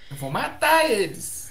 Eu 0.10 0.18
vou 0.18 0.30
matar 0.30 0.90
eles. 0.90 1.50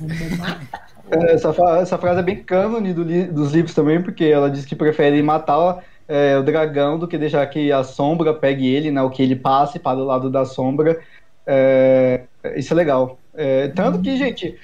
É, 1.11 1.35
essa, 1.35 1.51
essa 1.81 1.99
frase 1.99 2.21
é 2.21 2.23
bem 2.23 2.43
cânone 2.43 2.95
do, 2.95 3.05
dos 3.33 3.53
livros 3.53 3.75
também, 3.75 4.01
porque 4.03 4.25
ela 4.25 4.51
diz 4.51 4.65
que 4.65 4.77
prefere 4.77 5.21
matar 5.23 5.85
é, 6.09 6.39
o 6.39 6.43
dragão 6.43 6.99
do 6.99 7.09
que 7.09 7.19
deixar 7.19 7.45
que 7.47 7.73
a 7.73 7.83
sombra 7.83 8.33
pegue 8.33 8.67
ele, 8.67 8.91
né? 8.91 9.03
O 9.03 9.11
que 9.11 9.23
ele 9.23 9.37
passe 9.37 9.79
para 9.79 9.99
o 9.99 10.05
lado 10.05 10.31
da 10.31 10.45
sombra. 10.45 11.01
É, 11.47 12.23
isso 12.57 12.73
é 12.73 12.77
legal. 12.77 13.19
É, 13.35 13.69
tanto 13.69 14.01
que, 14.01 14.17
gente, 14.17 14.59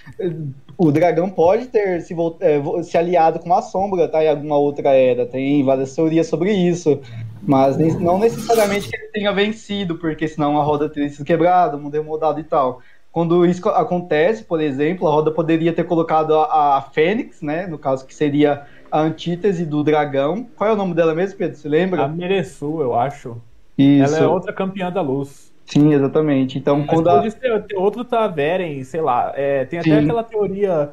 o 0.83 0.91
dragão 0.91 1.29
pode 1.29 1.67
ter 1.67 2.01
se, 2.01 2.17
é, 2.41 2.83
se, 2.83 2.97
aliado 2.97 3.39
com 3.39 3.45
uma 3.45 3.61
sombra, 3.61 4.09
tá? 4.09 4.25
Em 4.25 4.29
alguma 4.29 4.57
outra 4.57 4.95
era. 4.95 5.27
Tem 5.27 5.63
várias 5.63 5.95
teorias 5.95 6.27
sobre 6.27 6.55
isso. 6.55 6.99
Mas 7.43 7.77
não 7.77 8.19
necessariamente 8.19 8.89
que 8.89 8.97
ele 8.97 9.09
tenha 9.09 9.31
vencido, 9.31 9.99
porque 9.99 10.27
senão 10.27 10.59
a 10.59 10.65
roda 10.65 10.89
teria 10.89 11.11
sido 11.11 11.27
quebrada, 11.27 11.77
o 11.77 11.81
mundo 11.81 12.03
mudado 12.03 12.41
e 12.41 12.45
tal. 12.45 12.81
Quando 13.13 13.45
isso 13.45 13.69
acontece, 13.69 14.43
por 14.43 14.59
exemplo, 14.59 15.07
a 15.07 15.11
roda 15.11 15.31
poderia 15.31 15.75
ter 15.75 15.85
colocado 15.85 16.35
a, 16.35 16.79
a 16.79 16.81
Fênix, 16.81 17.43
né? 17.43 17.67
No 17.67 17.79
caso, 17.79 18.07
que 18.07 18.15
seria 18.15 18.63
a 18.91 19.01
antítese 19.01 19.67
do 19.67 19.85
dragão. 19.85 20.47
Qual 20.57 20.71
é 20.71 20.73
o 20.73 20.77
nome 20.77 20.95
dela 20.95 21.15
mesmo, 21.15 21.37
Pedro? 21.37 21.59
Você 21.59 21.69
lembra? 21.69 22.05
A 22.05 22.09
Mereçu, 22.09 22.81
eu 22.81 22.99
acho. 22.99 23.37
Isso. 23.77 24.15
Ela 24.15 24.25
é 24.25 24.27
outra 24.27 24.51
campeã 24.51 24.91
da 24.91 25.03
luz. 25.03 25.50
Sim, 25.67 25.95
exatamente. 25.95 26.59
Então, 26.59 26.79
Mas 26.79 26.87
quando 26.89 27.05
pode 27.05 27.29
a... 27.29 27.31
ser 27.31 27.65
outro 27.77 28.05
Taveren, 28.05 28.83
sei 28.83 29.01
lá. 29.01 29.33
É, 29.37 29.65
tem 29.65 29.79
até 29.79 29.91
Sim. 29.91 30.05
aquela 30.05 30.25
teoria 30.25 30.91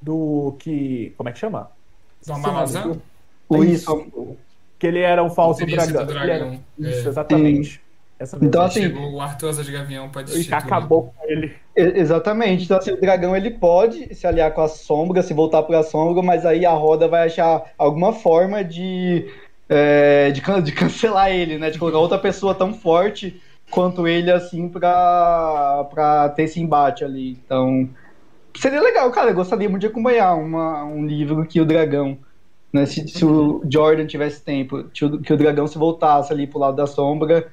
do 0.00 0.54
que. 0.58 1.12
Como 1.16 1.28
é 1.28 1.32
que 1.32 1.38
chama? 1.38 1.70
Do 2.24 2.32
Amazon? 2.32 2.96
O 3.48 3.64
isso. 3.64 4.36
Que 4.78 4.86
ele 4.86 5.00
era 5.00 5.22
um 5.22 5.30
falso 5.30 5.66
dragão. 5.66 6.06
dragão. 6.06 6.30
Era... 6.32 6.60
Isso, 6.78 7.06
é. 7.06 7.10
exatamente. 7.10 7.80
então, 8.40 8.62
assim. 8.62 8.82
Chegou 8.82 9.12
o 9.12 9.20
Arthur 9.20 9.48
Asa 9.48 9.64
de 9.64 9.72
Gavião 9.72 10.08
pra 10.08 10.22
destituir. 10.22 10.54
acabou 10.54 11.12
com 11.16 11.28
ele. 11.28 11.52
Exatamente. 11.76 12.64
Então, 12.64 12.78
assim, 12.78 12.92
o 12.92 13.00
dragão 13.00 13.36
ele 13.36 13.50
pode 13.50 14.14
se 14.14 14.26
aliar 14.26 14.52
com 14.52 14.60
a 14.60 14.68
sombra, 14.68 15.22
se 15.22 15.34
voltar 15.34 15.64
pra 15.64 15.82
sombra, 15.82 16.22
mas 16.22 16.46
aí 16.46 16.64
a 16.64 16.72
roda 16.72 17.08
vai 17.08 17.26
achar 17.26 17.72
alguma 17.76 18.12
forma 18.12 18.62
de. 18.62 19.28
É, 19.68 20.30
de, 20.32 20.40
de 20.62 20.72
cancelar 20.72 21.30
ele, 21.30 21.58
né? 21.58 21.70
De 21.70 21.78
colocar 21.78 21.98
outra 21.98 22.18
pessoa 22.18 22.54
tão 22.54 22.74
forte 22.74 23.40
quanto 23.70 24.06
ele, 24.06 24.30
assim, 24.30 24.68
pra, 24.68 25.86
pra 25.90 26.28
ter 26.30 26.42
esse 26.44 26.60
embate 26.60 27.04
ali. 27.04 27.32
Então, 27.44 27.88
seria 28.54 28.82
legal, 28.82 29.10
cara. 29.10 29.30
Eu 29.30 29.34
gostaria 29.34 29.68
muito 29.68 29.82
de 29.82 29.86
acompanhar 29.86 30.34
uma, 30.34 30.84
um 30.84 31.06
livro 31.06 31.46
que 31.46 31.60
o 31.60 31.64
dragão, 31.64 32.18
né? 32.72 32.84
Se, 32.86 33.06
se 33.08 33.24
o 33.24 33.62
Jordan 33.70 34.06
tivesse 34.06 34.42
tempo, 34.42 34.84
que 34.84 35.04
o, 35.04 35.36
dragão 35.36 35.66
se 35.66 35.78
voltasse 35.78 36.32
ali 36.32 36.46
pro 36.46 36.58
lado 36.58 36.76
da 36.76 36.86
sombra. 36.86 37.50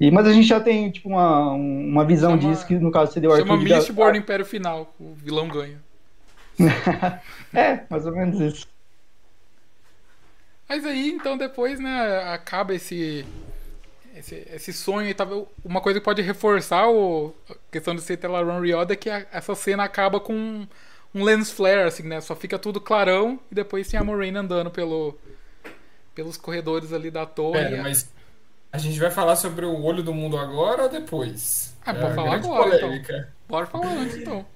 E, 0.00 0.10
mas 0.10 0.26
a 0.26 0.32
gente 0.32 0.48
já 0.48 0.60
tem, 0.60 0.90
tipo, 0.90 1.08
uma, 1.08 1.52
uma 1.52 2.04
visão 2.04 2.38
chama, 2.38 2.52
disso, 2.52 2.66
que 2.66 2.74
no 2.74 2.90
caso 2.90 3.12
seria 3.12 3.30
o 3.30 3.32
Arthur. 3.32 3.46
Chama 3.46 3.62
Mistborn 3.62 4.18
Império 4.18 4.44
Final, 4.44 4.92
o 4.98 5.14
vilão 5.14 5.48
ganha. 5.48 5.80
é, 7.54 7.80
mais 7.88 8.04
ou 8.04 8.12
menos 8.12 8.40
isso. 8.40 8.66
Mas 10.68 10.84
aí, 10.84 11.10
então, 11.10 11.36
depois, 11.36 11.78
né, 11.78 12.24
acaba 12.32 12.74
esse 12.74 13.24
esse, 14.16 14.46
esse 14.52 14.72
sonho 14.72 15.08
e 15.10 15.14
uma 15.64 15.80
coisa 15.80 15.98
que 15.98 16.04
pode 16.04 16.22
reforçar 16.22 16.88
o, 16.88 17.34
a 17.48 17.54
questão 17.70 17.94
de 17.94 18.02
ser 18.02 18.18
Run 18.24 18.60
Rioda 18.60 18.92
é 18.92 18.96
que 18.96 19.10
a, 19.10 19.26
essa 19.32 19.54
cena 19.54 19.84
acaba 19.84 20.20
com 20.20 20.34
um, 20.34 20.68
um, 21.14 21.24
lens 21.24 21.50
flare, 21.50 21.82
assim, 21.82 22.02
né? 22.02 22.20
Só 22.20 22.34
fica 22.36 22.58
tudo 22.58 22.80
clarão 22.80 23.38
e 23.50 23.54
depois 23.54 23.88
tem 23.88 23.98
a 23.98 24.04
Moraine 24.04 24.38
andando 24.38 24.70
pelo, 24.70 25.18
pelos 26.14 26.36
corredores 26.36 26.92
ali 26.92 27.10
da 27.10 27.26
torre. 27.26 27.60
É, 27.60 27.82
mas 27.82 28.12
a 28.70 28.78
gente 28.78 28.98
vai 28.98 29.10
falar 29.10 29.36
sobre 29.36 29.64
o 29.64 29.82
olho 29.82 30.02
do 30.02 30.12
mundo 30.12 30.36
agora 30.36 30.84
ou 30.84 30.88
depois? 30.88 31.74
Ah, 31.84 31.92
é, 31.92 32.00
pode 32.00 32.14
falar 32.14 32.34
agora, 32.34 32.78
polêmica. 32.78 33.12
então. 33.12 33.32
Bora 33.48 33.66
falar 33.66 33.88
antes, 33.88 34.16
então 34.16 34.46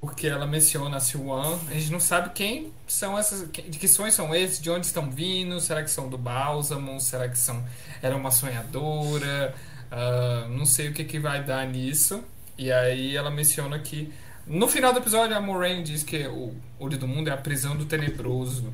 porque 0.00 0.26
ela 0.26 0.46
menciona 0.46 0.98
a 0.98 1.00
Siwan. 1.00 1.58
A 1.68 1.74
gente 1.74 1.90
não 1.90 2.00
sabe 2.00 2.30
quem 2.30 2.72
são 2.86 3.18
essas. 3.18 3.50
De 3.50 3.78
que 3.78 3.88
sonhos 3.88 4.14
são 4.14 4.34
esses, 4.34 4.60
de 4.60 4.70
onde 4.70 4.86
estão 4.86 5.10
vindo, 5.10 5.58
será 5.60 5.82
que 5.82 5.90
são 5.90 6.08
do 6.08 6.18
Bálsamo, 6.18 7.00
será 7.00 7.28
que 7.28 7.38
são. 7.38 7.64
Era 8.02 8.16
uma 8.16 8.30
sonhadora. 8.30 9.54
Uh, 9.90 10.48
não 10.48 10.66
sei 10.66 10.88
o 10.88 10.92
que, 10.92 11.04
que 11.04 11.18
vai 11.18 11.42
dar 11.42 11.66
nisso. 11.66 12.22
E 12.58 12.70
aí 12.70 13.16
ela 13.16 13.30
menciona 13.30 13.78
que. 13.78 14.12
No 14.46 14.68
final 14.68 14.92
do 14.92 15.00
episódio, 15.00 15.36
a 15.36 15.40
Moraine 15.40 15.82
diz 15.82 16.04
que 16.04 16.24
o 16.28 16.54
Olho 16.78 16.96
do 16.96 17.08
Mundo 17.08 17.28
é 17.28 17.32
a 17.32 17.36
prisão 17.36 17.76
do 17.76 17.84
tenebroso. 17.84 18.72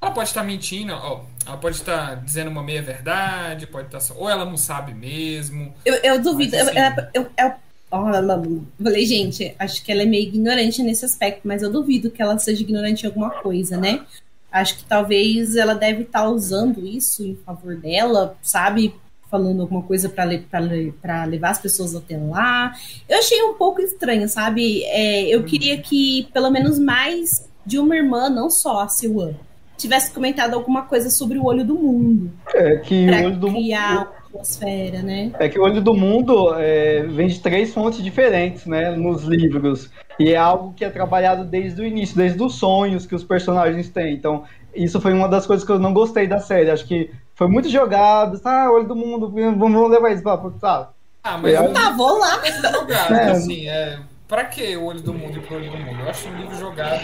Ela 0.00 0.10
pode 0.10 0.30
estar 0.30 0.42
mentindo, 0.42 0.92
ó, 0.94 1.24
ela 1.46 1.56
pode 1.58 1.76
estar 1.76 2.16
dizendo 2.16 2.50
uma 2.50 2.62
meia 2.62 2.82
verdade, 2.82 3.66
pode 3.66 3.94
estar. 3.94 4.14
Ou 4.16 4.28
ela 4.28 4.44
não 4.44 4.56
sabe 4.56 4.94
mesmo. 4.94 5.72
Eu, 5.84 5.94
eu 5.96 6.20
duvido. 6.20 6.56
Mas, 6.56 6.68
assim, 6.68 7.08
eu, 7.14 7.30
eu, 7.38 7.52
falei, 8.82 9.04
gente, 9.04 9.54
acho 9.58 9.84
que 9.84 9.92
ela 9.92 10.02
é 10.02 10.06
meio 10.06 10.24
ignorante 10.24 10.82
nesse 10.82 11.04
aspecto, 11.04 11.42
mas 11.44 11.62
eu 11.62 11.70
duvido 11.70 12.10
que 12.10 12.22
ela 12.22 12.38
seja 12.38 12.62
ignorante 12.62 13.04
em 13.04 13.06
alguma 13.06 13.30
coisa, 13.30 13.76
né? 13.76 14.00
Acho 14.50 14.78
que 14.78 14.84
talvez 14.84 15.56
ela 15.56 15.74
deve 15.74 16.02
estar 16.02 16.22
tá 16.22 16.28
usando 16.28 16.86
isso 16.86 17.24
em 17.24 17.36
favor 17.36 17.76
dela, 17.76 18.36
sabe? 18.42 18.94
Falando 19.30 19.62
alguma 19.62 19.82
coisa 19.82 20.08
para 20.08 21.24
levar 21.24 21.50
as 21.50 21.60
pessoas 21.60 21.94
até 21.94 22.16
lá. 22.16 22.74
Eu 23.08 23.18
achei 23.18 23.42
um 23.42 23.54
pouco 23.54 23.80
estranho, 23.80 24.28
sabe? 24.28 24.84
É, 24.84 25.22
eu 25.28 25.42
queria 25.44 25.80
que 25.80 26.28
pelo 26.32 26.50
menos 26.50 26.78
mais 26.78 27.48
de 27.64 27.78
uma 27.78 27.96
irmã, 27.96 28.28
não 28.28 28.50
só 28.50 28.80
a 28.80 28.88
Siwan, 28.88 29.34
tivesse 29.76 30.12
comentado 30.12 30.54
alguma 30.54 30.82
coisa 30.82 31.10
sobre 31.10 31.38
o 31.38 31.44
olho 31.44 31.64
do 31.64 31.74
mundo. 31.74 32.30
É 32.54 32.76
que 32.76 33.06
o 33.06 33.26
olho 33.26 33.36
do 33.36 33.50
mundo 33.50 34.08
atmosfera, 34.32 35.02
né? 35.02 35.30
É 35.38 35.48
que 35.48 35.58
o 35.58 35.62
olho 35.62 35.80
do 35.80 35.94
mundo 35.94 36.54
é, 36.56 37.02
vem 37.02 37.28
de 37.28 37.40
três 37.40 37.72
fontes 37.72 38.02
diferentes, 38.02 38.66
né, 38.66 38.90
nos 38.90 39.24
livros. 39.24 39.90
E 40.18 40.32
é 40.32 40.36
algo 40.36 40.72
que 40.74 40.84
é 40.84 40.90
trabalhado 40.90 41.44
desde 41.44 41.80
o 41.80 41.86
início, 41.86 42.16
desde 42.16 42.42
os 42.42 42.54
sonhos 42.54 43.06
que 43.06 43.14
os 43.14 43.24
personagens 43.24 43.88
têm. 43.88 44.14
Então, 44.14 44.44
isso 44.74 45.00
foi 45.00 45.12
uma 45.12 45.28
das 45.28 45.46
coisas 45.46 45.64
que 45.64 45.72
eu 45.72 45.78
não 45.78 45.92
gostei 45.92 46.26
da 46.26 46.38
série. 46.38 46.70
Acho 46.70 46.86
que 46.86 47.10
foi 47.34 47.48
muito 47.48 47.68
jogado. 47.68 48.40
Ah, 48.44 48.70
olho 48.70 48.86
do 48.86 48.96
mundo, 48.96 49.30
vamos 49.30 49.90
levar 49.90 50.12
isso 50.12 50.22
pra. 50.22 50.36
Tá. 50.60 50.90
Ah, 51.22 51.38
mas 51.38 51.54
eu... 51.54 51.72
tá, 51.72 51.90
vou 51.90 52.18
lá. 52.18 52.42
Jogado, 52.44 53.14
é. 53.14 53.30
assim, 53.30 53.68
é. 53.68 53.98
Pra 54.26 54.44
que 54.46 54.76
o 54.76 54.84
olho 54.84 55.00
do 55.00 55.12
mundo 55.12 55.38
e 55.38 55.40
pro 55.40 55.56
olho 55.56 55.70
do 55.70 55.76
mundo? 55.76 56.00
Eu 56.00 56.08
acho 56.08 56.28
um 56.28 56.36
livro 56.36 56.56
jogado. 56.56 57.02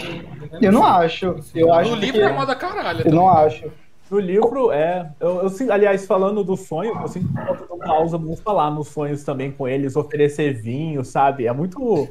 Eu 0.59 0.71
não 0.71 0.83
acho. 0.83 1.35
Eu 1.53 1.71
acho 1.71 1.91
no 1.91 1.97
livro 1.97 2.19
que... 2.19 2.25
é 2.25 2.33
moda 2.33 2.55
caralho. 2.55 2.99
Eu 2.99 3.03
também. 3.03 3.19
não 3.19 3.29
acho. 3.29 3.71
No 4.09 4.19
livro, 4.19 4.71
é. 4.71 5.11
Eu, 5.19 5.41
eu, 5.41 5.73
aliás, 5.73 6.05
falando 6.05 6.43
do 6.43 6.57
sonho, 6.57 6.99
eu 6.99 7.07
sinto 7.07 7.31
falta 7.33 7.65
do 7.65 7.77
pausa 7.77 8.17
muito 8.17 8.41
falar 8.41 8.71
nos 8.71 8.87
sonhos 8.87 9.23
também 9.23 9.51
com 9.51 9.67
eles, 9.67 9.95
oferecer 9.95 10.53
vinho, 10.53 11.05
sabe? 11.05 11.45
É 11.45 11.53
muito. 11.53 12.07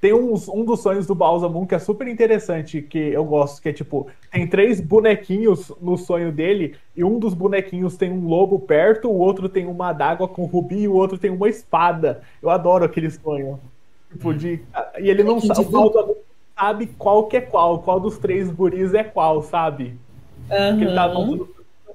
Tem 0.00 0.12
uns, 0.12 0.48
um 0.48 0.64
dos 0.64 0.80
sonhos 0.80 1.06
do 1.06 1.14
Balsamum 1.14 1.66
que 1.66 1.74
é 1.74 1.78
super 1.78 2.06
interessante, 2.08 2.82
que 2.82 2.98
eu 2.98 3.24
gosto, 3.24 3.60
que 3.60 3.70
é 3.70 3.72
tipo, 3.72 4.06
tem 4.30 4.46
três 4.46 4.78
bonequinhos 4.78 5.72
no 5.80 5.96
sonho 5.96 6.30
dele, 6.30 6.76
e 6.94 7.02
um 7.02 7.18
dos 7.18 7.32
bonequinhos 7.32 7.96
tem 7.96 8.12
um 8.12 8.26
lobo 8.26 8.58
perto, 8.58 9.08
o 9.08 9.16
outro 9.16 9.48
tem 9.48 9.66
uma 9.66 9.88
adaga 9.88 10.28
com 10.28 10.44
rubi 10.44 10.80
e 10.80 10.88
o 10.88 10.94
outro 10.94 11.16
tem 11.16 11.30
uma 11.30 11.48
espada. 11.48 12.22
Eu 12.42 12.50
adoro 12.50 12.84
aquele 12.84 13.10
sonho. 13.10 13.58
Tipo, 14.10 14.34
de. 14.34 14.60
E 14.98 15.08
ele 15.10 15.22
não 15.22 15.40
sabe. 15.40 15.66
Sabe 16.56 16.86
qual 16.96 17.26
que 17.26 17.36
é 17.36 17.40
qual, 17.40 17.80
qual 17.80 17.98
dos 17.98 18.16
três 18.16 18.48
buris 18.48 18.94
é 18.94 19.02
qual, 19.02 19.42
sabe? 19.42 19.98
Uhum. 20.50 20.80
Ele 20.80 20.94
tá 20.94 21.08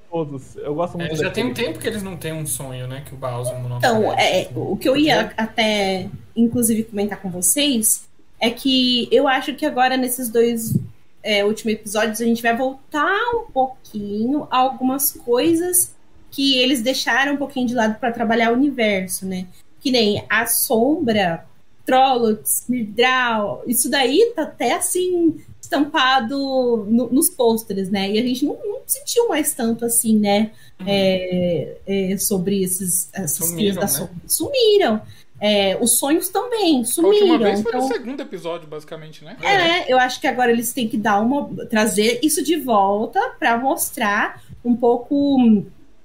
todos. 0.09 0.55
Eu 0.57 0.75
gosto 0.75 0.97
muito 0.97 1.13
é, 1.13 1.15
Já 1.15 1.29
tem 1.29 1.45
um 1.45 1.53
tempo 1.53 1.79
que 1.79 1.87
eles 1.87 2.01
não 2.01 2.17
têm 2.17 2.33
um 2.33 2.45
sonho, 2.45 2.87
né? 2.87 3.03
Que 3.05 3.13
o 3.13 3.17
Bowser 3.17 3.57
não 3.59 3.77
Então, 3.77 4.13
é, 4.13 4.49
o 4.55 4.75
que 4.75 4.89
eu 4.89 4.97
ia 4.97 5.31
até, 5.37 6.09
inclusive, 6.35 6.83
comentar 6.83 7.21
com 7.21 7.29
vocês 7.29 8.07
é 8.39 8.49
que 8.49 9.07
eu 9.11 9.27
acho 9.27 9.53
que 9.53 9.65
agora, 9.65 9.97
nesses 9.97 10.29
dois 10.29 10.75
é, 11.21 11.43
últimos 11.45 11.73
episódios, 11.73 12.21
a 12.21 12.25
gente 12.25 12.41
vai 12.41 12.55
voltar 12.55 13.19
um 13.35 13.51
pouquinho 13.51 14.47
a 14.49 14.57
algumas 14.57 15.11
coisas 15.11 15.95
que 16.31 16.57
eles 16.57 16.81
deixaram 16.81 17.33
um 17.33 17.37
pouquinho 17.37 17.67
de 17.67 17.75
lado 17.75 17.99
para 17.99 18.11
trabalhar 18.11 18.51
o 18.51 18.55
universo, 18.55 19.25
né? 19.25 19.47
Que 19.81 19.91
nem 19.91 20.23
a 20.29 20.45
sombra, 20.45 21.45
Trollocs, 21.89 22.65
Mildral, 22.69 23.63
isso 23.65 23.89
daí 23.89 24.31
tá 24.35 24.43
até 24.43 24.73
assim 24.73 25.35
estampado 25.59 26.85
no, 26.87 27.09
nos 27.11 27.29
pôsteres, 27.29 27.89
né? 27.89 28.09
E 28.11 28.19
a 28.19 28.21
gente 28.23 28.45
não, 28.45 28.57
não, 28.63 28.79
sentiu 28.85 29.27
mais 29.27 29.53
tanto 29.53 29.85
assim, 29.85 30.17
né? 30.17 30.51
Uhum. 30.79 30.85
É, 30.87 31.77
é, 31.85 32.17
sobre 32.17 32.63
esses, 32.63 33.09
essas 33.13 33.47
Sumiram, 33.49 33.75
da 33.75 33.81
né? 33.81 34.09
Sumiram. 34.27 35.01
É, 35.41 35.77
os 35.81 35.97
sonhos 35.97 36.27
também 36.27 36.83
sumiram. 36.83 37.35
A 37.35 37.37
vez 37.37 37.61
foi 37.61 37.71
então, 37.71 37.87
no 37.87 37.93
segundo 37.93 38.21
episódio, 38.21 38.67
basicamente, 38.67 39.23
né? 39.23 39.37
É, 39.41 39.91
eu 39.91 39.97
acho 39.97 40.19
que 40.19 40.27
agora 40.27 40.51
eles 40.51 40.73
têm 40.73 40.87
que 40.87 40.97
dar 40.97 41.21
uma. 41.21 41.47
trazer 41.67 42.19
isso 42.21 42.43
de 42.43 42.57
volta 42.57 43.19
para 43.39 43.57
mostrar 43.57 44.43
um 44.65 44.75
pouco 44.75 45.63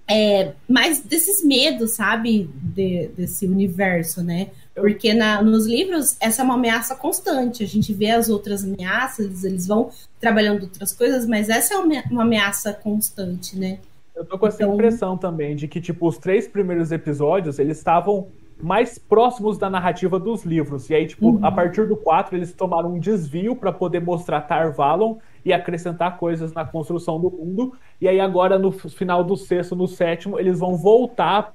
é, 0.08 0.52
mais 0.68 1.00
desses 1.00 1.44
medos, 1.44 1.92
sabe? 1.92 2.48
De, 2.54 3.08
desse 3.16 3.46
universo, 3.46 4.22
né? 4.22 4.50
Porque 4.74 5.14
na, 5.14 5.40
nos 5.40 5.66
livros, 5.66 6.16
essa 6.20 6.42
é 6.42 6.44
uma 6.44 6.54
ameaça 6.54 6.96
constante. 6.96 7.62
A 7.62 7.66
gente 7.66 7.92
vê 7.92 8.10
as 8.10 8.28
outras 8.28 8.64
ameaças, 8.64 9.44
eles 9.44 9.66
vão 9.66 9.90
trabalhando 10.20 10.62
outras 10.62 10.92
coisas, 10.92 11.26
mas 11.26 11.48
essa 11.48 11.74
é 11.74 11.76
uma 11.78 12.22
ameaça 12.22 12.72
constante, 12.72 13.56
né? 13.56 13.78
Eu 14.16 14.24
tô 14.24 14.38
com 14.38 14.46
essa 14.46 14.62
então... 14.62 14.74
impressão 14.74 15.16
também 15.16 15.54
de 15.54 15.68
que, 15.68 15.80
tipo, 15.80 16.06
os 16.06 16.18
três 16.18 16.48
primeiros 16.48 16.92
episódios, 16.92 17.58
eles 17.58 17.78
estavam 17.78 18.28
mais 18.60 18.98
próximos 18.98 19.58
da 19.58 19.68
narrativa 19.68 20.18
dos 20.18 20.44
livros. 20.44 20.88
E 20.88 20.94
aí, 20.94 21.06
tipo, 21.06 21.30
uhum. 21.30 21.44
a 21.44 21.50
partir 21.50 21.86
do 21.86 21.96
4, 21.96 22.36
eles 22.36 22.52
tomaram 22.52 22.94
um 22.94 22.98
desvio 22.98 23.56
para 23.56 23.72
poder 23.72 24.00
mostrar 24.00 24.42
Tarvalon 24.42 25.16
e 25.44 25.52
acrescentar 25.52 26.16
coisas 26.16 26.52
na 26.52 26.64
construção 26.64 27.20
do 27.20 27.30
mundo. 27.30 27.74
E 28.00 28.08
aí, 28.08 28.20
agora, 28.20 28.58
no 28.58 28.72
final 28.72 29.22
do 29.22 29.36
sexto, 29.36 29.76
no 29.76 29.86
sétimo, 29.86 30.38
eles 30.38 30.58
vão 30.58 30.76
voltar 30.76 31.52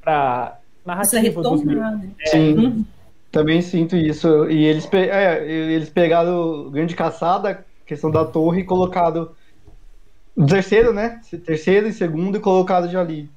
para 0.00 0.58
narrativa 0.84 1.42
dos 1.42 1.62
livros. 1.62 2.00
Sim. 2.26 2.54
Uhum. 2.54 2.84
Também 3.30 3.62
sinto 3.62 3.96
isso. 3.96 4.48
E 4.50 4.64
eles, 4.64 4.84
pe 4.84 4.98
é, 4.98 5.42
eles 5.50 5.88
pegaram 5.88 6.70
Grande 6.70 6.94
Caçada, 6.94 7.64
questão 7.86 8.10
da 8.10 8.24
torre, 8.24 8.60
e 8.60 8.64
colocado 8.64 9.34
o 10.36 10.46
terceiro, 10.46 10.92
né? 10.92 11.20
Terceiro 11.44 11.88
e 11.88 11.92
segundo 11.92 12.36
e 12.36 12.40
colocado 12.40 12.88
de 12.88 12.96
ali. 12.96 13.30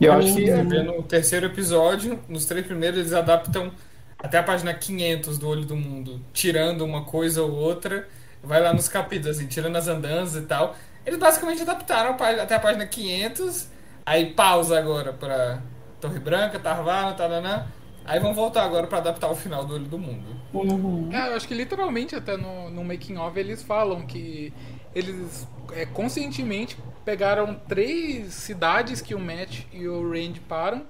E 0.00 0.04
eu 0.04 0.12
acho 0.12 0.34
que. 0.34 0.50
No 0.50 1.02
terceiro 1.02 1.46
episódio, 1.46 2.18
nos 2.28 2.46
três 2.46 2.66
primeiros, 2.66 2.98
eles 2.98 3.12
adaptam 3.12 3.70
até 4.18 4.38
a 4.38 4.42
página 4.42 4.74
500 4.74 5.38
do 5.38 5.48
Olho 5.48 5.64
do 5.64 5.76
Mundo, 5.76 6.20
tirando 6.32 6.84
uma 6.84 7.04
coisa 7.04 7.42
ou 7.42 7.52
outra. 7.52 8.08
Vai 8.42 8.60
lá 8.60 8.72
nos 8.72 8.88
capítulos, 8.88 9.36
assim, 9.36 9.46
tirando 9.46 9.76
as 9.76 9.86
andanças 9.86 10.42
e 10.42 10.46
tal. 10.46 10.76
Eles 11.06 11.18
basicamente 11.18 11.62
adaptaram 11.62 12.16
até 12.40 12.56
a 12.56 12.60
página 12.60 12.86
500. 12.86 13.68
Aí 14.04 14.26
pausa 14.32 14.78
agora 14.78 15.12
para 15.12 15.60
Torre 16.02 16.18
Branca, 16.18 16.58
Tarvala, 16.58 17.14
Taranã. 17.14 17.64
Aí 18.04 18.18
vão 18.18 18.34
voltar 18.34 18.64
agora 18.64 18.88
para 18.88 18.98
adaptar 18.98 19.30
o 19.30 19.36
final 19.36 19.64
do 19.64 19.74
Olho 19.74 19.84
do 19.84 19.96
Mundo. 19.96 20.36
Uhum. 20.52 21.08
É, 21.12 21.28
eu 21.28 21.36
acho 21.36 21.46
que 21.46 21.54
literalmente 21.54 22.16
até 22.16 22.36
no, 22.36 22.68
no 22.68 22.82
making 22.82 23.16
of 23.16 23.38
eles 23.38 23.62
falam 23.62 24.04
que 24.04 24.52
eles 24.92 25.46
é, 25.72 25.86
conscientemente 25.86 26.76
pegaram 27.04 27.54
três 27.54 28.34
cidades 28.34 29.00
que 29.00 29.14
o 29.14 29.20
Matt 29.20 29.60
e 29.72 29.86
o 29.86 30.10
Randy 30.10 30.40
param 30.40 30.84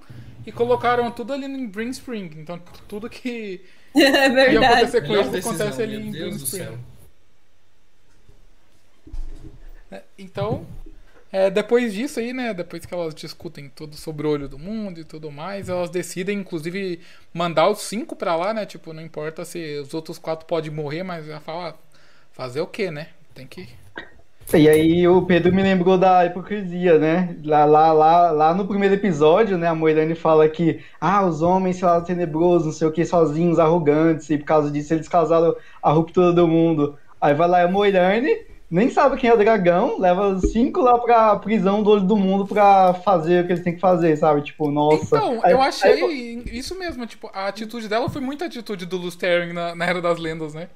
e 0.47 0.51
colocaram 0.51 1.11
tudo 1.11 1.35
ali 1.35 1.45
em 1.45 1.69
Green 1.69 1.91
Spring. 1.91 2.31
Então 2.39 2.59
tudo 2.89 3.11
que 3.11 3.61
é 3.95 4.31
verdade. 4.31 4.55
ia 4.55 4.69
acontecer 4.71 5.07
com 5.07 5.15
eles 5.15 5.47
acontece 5.47 5.83
ali 5.83 5.97
em 5.97 6.11
Green 6.11 6.31
Spring. 6.31 6.79
É, 9.91 10.03
então, 10.19 10.67
é, 11.33 11.49
depois 11.49 11.95
disso 11.95 12.21
aí, 12.21 12.35
né? 12.35 12.53
Depois 12.53 12.85
que 12.85 12.93
elas 12.93 13.15
discutem 13.15 13.71
tudo 13.75 13.97
sobre 13.97 14.27
o 14.27 14.31
olho 14.31 14.49
do 14.51 14.59
mundo 14.59 15.01
e 15.01 15.05
tudo 15.05 15.31
mais, 15.31 15.71
elas 15.71 15.89
decidem, 15.89 16.39
inclusive, 16.39 17.01
mandar 17.33 17.71
os 17.71 17.81
cinco 17.81 18.15
para 18.15 18.37
lá, 18.37 18.53
né? 18.53 18.67
Tipo, 18.67 18.93
não 18.93 19.03
importa 19.03 19.43
se 19.43 19.79
os 19.79 19.95
outros 19.95 20.19
quatro 20.19 20.47
podem 20.47 20.71
morrer, 20.71 21.03
mas 21.03 21.27
ela 21.27 21.41
fala, 21.41 21.71
ah, 21.71 21.75
fazer 22.33 22.61
o 22.61 22.67
quê, 22.67 22.91
né? 22.91 23.09
Tem 23.35 23.47
que. 23.47 23.67
E 24.53 24.69
aí 24.69 25.09
o 25.09 25.23
Pedro 25.23 25.55
me 25.55 25.63
lembrou 25.63 25.97
da 25.97 26.27
hipocrisia, 26.27 26.99
né? 26.99 27.35
Lá, 27.43 27.65
lá, 27.65 27.93
lá, 27.93 28.31
lá 28.31 28.55
no 28.55 28.69
primeiro 28.69 28.97
episódio, 28.97 29.57
né? 29.57 29.69
A 29.69 29.75
Moirane 29.75 30.15
fala 30.15 30.47
que 30.51 30.81
ah, 31.01 31.25
os 31.25 31.41
homens 31.41 31.77
se 31.77 31.85
lá 31.87 31.99
tenebrosos, 32.03 32.67
não 32.67 32.73
sei 32.75 32.89
o 32.89 32.93
que, 32.93 33.07
sozinhos, 33.07 33.59
arrogantes, 33.59 34.29
e 34.29 34.37
por 34.37 34.45
causa 34.45 34.71
disso 34.71 34.93
eles 34.93 35.09
causaram 35.09 35.57
a 35.83 35.91
ruptura 35.91 36.31
do 36.31 36.47
mundo. 36.47 36.99
Aí 37.19 37.33
vai 37.33 37.49
lá 37.49 37.63
a 37.63 37.69
Moirane 37.69 38.52
nem 38.73 38.89
sabe 38.89 39.19
quem 39.19 39.29
é 39.29 39.35
o 39.35 39.37
dragão, 39.37 39.99
leva 40.01 40.41
cinco 40.41 40.81
lá 40.81 40.99
pra 40.99 41.37
prisão 41.37 41.83
do 41.83 41.91
olho 41.91 42.05
do 42.05 42.17
mundo 42.17 42.47
pra 42.47 42.95
fazer 42.95 43.45
o 43.45 43.47
que 43.47 43.53
eles 43.53 43.63
têm 43.63 43.75
que 43.75 43.81
fazer, 43.81 44.17
sabe? 44.17 44.41
Tipo, 44.41 44.71
nossa. 44.71 45.15
Então, 45.15 45.41
aí, 45.43 45.53
eu 45.53 45.61
achei 45.61 46.03
aí, 46.03 46.43
isso 46.51 46.75
mesmo, 46.79 47.07
tipo, 47.07 47.31
a 47.35 47.49
atitude 47.49 47.87
dela 47.87 48.09
foi 48.09 48.23
muita 48.23 48.47
atitude 48.47 48.87
do 48.87 48.97
Lustering 48.97 49.53
na, 49.53 49.75
na 49.75 49.85
Era 49.85 50.01
das 50.01 50.19
Lendas, 50.19 50.55
né? 50.55 50.69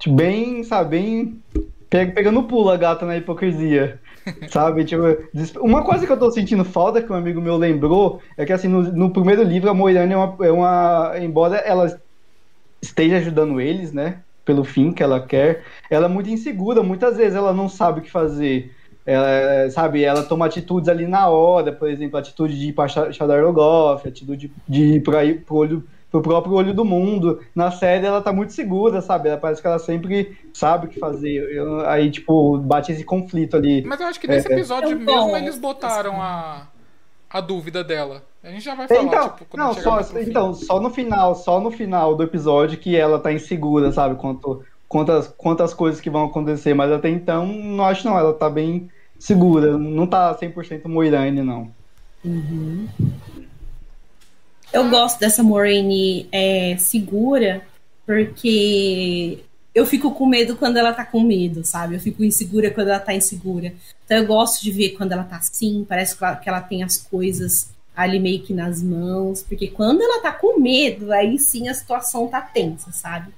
Tipo, 0.00 0.16
bem, 0.16 0.64
sabe, 0.64 0.90
bem. 0.90 1.42
Pegando 1.88 2.42
pulo 2.42 2.70
a 2.70 2.76
gata 2.76 3.06
na 3.06 3.16
hipocrisia. 3.16 4.00
sabe? 4.50 4.84
Tipo, 4.84 5.04
uma 5.60 5.84
coisa 5.84 6.04
que 6.04 6.12
eu 6.12 6.18
tô 6.18 6.28
sentindo 6.32 6.64
falta, 6.64 7.00
que 7.00 7.12
um 7.12 7.14
amigo 7.14 7.40
meu 7.40 7.56
lembrou, 7.56 8.20
é 8.36 8.44
que 8.44 8.52
assim, 8.52 8.66
no, 8.66 8.82
no 8.82 9.10
primeiro 9.10 9.44
livro, 9.44 9.70
a 9.70 9.74
Moirane 9.74 10.12
é 10.12 10.16
uma, 10.16 10.36
é 10.44 10.50
uma. 10.50 11.12
Embora 11.20 11.58
ela 11.58 12.00
esteja 12.82 13.18
ajudando 13.18 13.60
eles, 13.60 13.92
né? 13.92 14.22
Pelo 14.46 14.64
fim 14.64 14.92
que 14.92 15.02
ela 15.02 15.20
quer, 15.20 15.64
ela 15.90 16.06
é 16.06 16.08
muito 16.08 16.30
insegura, 16.30 16.82
muitas 16.82 17.16
vezes 17.16 17.34
ela 17.34 17.52
não 17.52 17.68
sabe 17.68 18.00
o 18.00 18.02
que 18.02 18.10
fazer. 18.10 18.72
Ela, 19.04 19.70
sabe, 19.70 20.02
ela 20.02 20.22
toma 20.22 20.46
atitudes 20.46 20.88
ali 20.88 21.06
na 21.06 21.28
hora, 21.28 21.72
por 21.72 21.88
exemplo, 21.88 22.18
atitude 22.18 22.58
de 22.58 22.68
ir 22.68 22.72
para 22.72 22.88
Shadar 22.88 23.42
atitude 24.04 24.50
de 24.66 24.82
ir 24.82 25.02
para 25.02 25.18
pro 25.44 25.56
olho 25.56 25.84
pro 26.10 26.22
próprio 26.22 26.54
olho 26.54 26.72
do 26.72 26.84
mundo. 26.84 27.40
Na 27.54 27.70
série 27.70 28.06
ela 28.06 28.22
tá 28.22 28.32
muito 28.32 28.52
segura, 28.52 29.00
sabe? 29.00 29.28
Ela 29.28 29.36
parece 29.36 29.60
que 29.60 29.66
ela 29.66 29.78
sempre 29.78 30.36
sabe 30.52 30.86
o 30.86 30.88
que 30.88 30.98
fazer. 30.98 31.34
Eu, 31.52 31.80
aí, 31.86 32.10
tipo, 32.10 32.58
bate 32.58 32.92
esse 32.92 33.04
conflito 33.04 33.56
ali. 33.56 33.82
Mas 33.84 34.00
eu 34.00 34.06
acho 34.06 34.20
que 34.20 34.26
nesse 34.26 34.48
é, 34.48 34.52
é. 34.52 34.54
episódio 34.54 34.92
é, 34.92 34.94
mesmo 34.94 35.36
eles 35.36 35.58
botaram 35.58 36.20
a, 36.20 36.68
a 37.30 37.40
dúvida 37.40 37.82
dela. 37.82 38.22
A 38.42 38.50
gente 38.50 38.64
já 38.64 38.74
vai 38.74 38.86
falar, 38.86 39.02
então, 39.02 39.28
tipo, 39.30 39.56
não, 39.56 39.74
só, 39.74 40.00
então, 40.20 40.54
só 40.54 40.80
no 40.80 40.90
final, 40.90 41.34
só 41.34 41.60
no 41.60 41.70
final 41.70 42.14
do 42.14 42.22
episódio 42.22 42.78
que 42.78 42.96
ela 42.96 43.18
tá 43.18 43.32
insegura, 43.32 43.90
sabe? 43.90 44.14
Quanto, 44.14 44.64
quantas, 44.88 45.28
quantas 45.36 45.74
coisas 45.74 46.00
que 46.00 46.10
vão 46.10 46.26
acontecer, 46.26 46.72
mas 46.72 46.92
até 46.92 47.08
então, 47.08 47.46
não 47.46 47.84
acho 47.84 48.06
não, 48.06 48.16
ela 48.16 48.32
tá 48.32 48.48
bem 48.48 48.88
segura, 49.18 49.76
não 49.76 50.06
tá 50.06 50.34
100% 50.34 50.86
Moiraine, 50.86 51.42
não. 51.42 51.70
Uhum. 52.24 52.88
Eu 54.72 54.88
gosto 54.88 55.18
dessa 55.18 55.42
Moraine 55.42 56.28
é, 56.30 56.76
segura, 56.76 57.62
porque 58.04 59.40
eu 59.76 59.84
fico 59.84 60.10
com 60.12 60.24
medo 60.24 60.56
quando 60.56 60.78
ela 60.78 60.94
tá 60.94 61.04
com 61.04 61.20
medo, 61.20 61.62
sabe? 61.62 61.94
Eu 61.96 62.00
fico 62.00 62.24
insegura 62.24 62.70
quando 62.70 62.88
ela 62.88 62.98
tá 62.98 63.12
insegura. 63.12 63.74
Então 64.06 64.16
eu 64.16 64.26
gosto 64.26 64.62
de 64.62 64.72
ver 64.72 64.92
quando 64.92 65.12
ela 65.12 65.22
tá 65.22 65.36
assim, 65.36 65.84
parece 65.86 66.16
que 66.16 66.24
ela, 66.24 66.36
que 66.36 66.48
ela 66.48 66.62
tem 66.62 66.82
as 66.82 66.96
coisas 66.96 67.68
ali 67.94 68.18
meio 68.18 68.42
que 68.42 68.54
nas 68.54 68.82
mãos, 68.82 69.42
porque 69.42 69.68
quando 69.68 70.00
ela 70.00 70.22
tá 70.22 70.32
com 70.32 70.58
medo, 70.58 71.12
aí 71.12 71.38
sim 71.38 71.68
a 71.68 71.74
situação 71.74 72.26
tá 72.26 72.40
tensa, 72.40 72.90
sabe? 72.90 73.34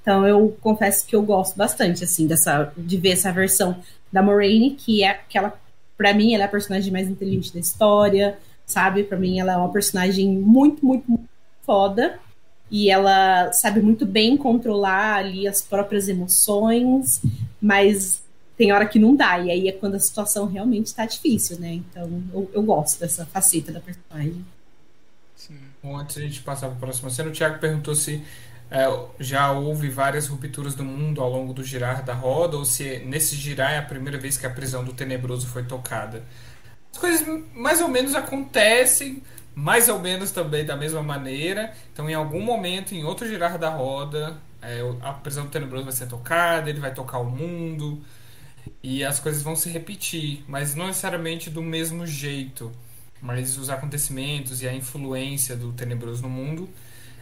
Então 0.00 0.26
eu 0.26 0.56
confesso 0.62 1.06
que 1.06 1.14
eu 1.14 1.20
gosto 1.22 1.58
bastante 1.58 2.02
assim 2.02 2.26
dessa 2.26 2.72
de 2.74 2.96
ver 2.96 3.10
essa 3.10 3.30
versão 3.30 3.76
da 4.10 4.22
Moraine, 4.22 4.70
que 4.70 5.04
é 5.04 5.10
aquela 5.10 5.52
para 5.98 6.14
mim 6.14 6.32
ela 6.32 6.44
é 6.44 6.46
a 6.46 6.50
personagem 6.50 6.90
mais 6.90 7.06
inteligente 7.06 7.52
da 7.52 7.60
história, 7.60 8.38
sabe? 8.64 9.04
Para 9.04 9.18
mim 9.18 9.38
ela 9.38 9.52
é 9.52 9.56
uma 9.58 9.70
personagem 9.70 10.26
muito, 10.38 10.86
muito, 10.86 11.04
muito 11.06 11.28
foda 11.66 12.18
e 12.72 12.90
ela 12.90 13.52
sabe 13.52 13.82
muito 13.82 14.06
bem 14.06 14.34
controlar 14.34 15.16
ali 15.16 15.46
as 15.46 15.60
próprias 15.60 16.08
emoções, 16.08 17.20
mas 17.60 18.22
tem 18.56 18.72
hora 18.72 18.86
que 18.86 18.98
não 18.98 19.14
dá, 19.14 19.38
e 19.38 19.50
aí 19.50 19.68
é 19.68 19.72
quando 19.72 19.96
a 19.96 20.00
situação 20.00 20.46
realmente 20.46 20.86
está 20.86 21.04
difícil, 21.04 21.60
né? 21.60 21.74
Então 21.74 22.22
eu, 22.32 22.50
eu, 22.54 22.62
gosto 22.62 22.98
dessa 22.98 23.26
faceta 23.26 23.72
da 23.72 23.80
personagem. 23.80 24.42
Sim. 25.36 25.58
Bom, 25.82 25.98
antes 25.98 26.16
a 26.16 26.22
gente 26.22 26.40
passar 26.40 26.68
para 26.68 26.76
a 26.76 26.80
próxima 26.80 27.10
cena, 27.10 27.28
o 27.28 27.32
Thiago 27.32 27.58
perguntou 27.58 27.94
se 27.94 28.22
é, 28.70 28.86
já 29.20 29.52
houve 29.52 29.90
várias 29.90 30.26
rupturas 30.28 30.74
do 30.74 30.82
mundo 30.82 31.20
ao 31.20 31.30
longo 31.30 31.52
do 31.52 31.62
girar 31.62 32.02
da 32.02 32.14
roda, 32.14 32.56
ou 32.56 32.64
se 32.64 33.00
nesse 33.00 33.36
girar 33.36 33.72
é 33.72 33.78
a 33.78 33.82
primeira 33.82 34.16
vez 34.16 34.38
que 34.38 34.46
a 34.46 34.50
prisão 34.50 34.82
do 34.82 34.94
Tenebroso 34.94 35.46
foi 35.46 35.64
tocada. 35.64 36.24
As 36.90 36.98
coisas 36.98 37.44
mais 37.52 37.82
ou 37.82 37.88
menos 37.88 38.14
acontecem, 38.14 39.22
mais 39.54 39.88
ou 39.88 39.98
menos 39.98 40.30
também 40.30 40.64
da 40.64 40.76
mesma 40.76 41.02
maneira. 41.02 41.72
Então, 41.92 42.08
em 42.08 42.14
algum 42.14 42.40
momento, 42.40 42.94
em 42.94 43.04
outro 43.04 43.26
girar 43.26 43.58
da 43.58 43.70
roda, 43.70 44.36
é, 44.60 44.80
a 45.02 45.12
prisão 45.12 45.44
do 45.44 45.50
Tenebroso 45.50 45.84
vai 45.84 45.92
ser 45.92 46.06
tocada, 46.06 46.70
ele 46.70 46.80
vai 46.80 46.94
tocar 46.94 47.18
o 47.18 47.24
mundo 47.24 48.02
e 48.82 49.04
as 49.04 49.18
coisas 49.20 49.42
vão 49.42 49.56
se 49.56 49.68
repetir, 49.68 50.44
mas 50.48 50.74
não 50.74 50.86
necessariamente 50.86 51.50
do 51.50 51.62
mesmo 51.62 52.06
jeito. 52.06 52.72
Mas 53.20 53.56
os 53.56 53.70
acontecimentos 53.70 54.62
e 54.62 54.68
a 54.68 54.74
influência 54.74 55.56
do 55.56 55.72
tenebroso 55.72 56.22
no 56.22 56.28
mundo. 56.28 56.68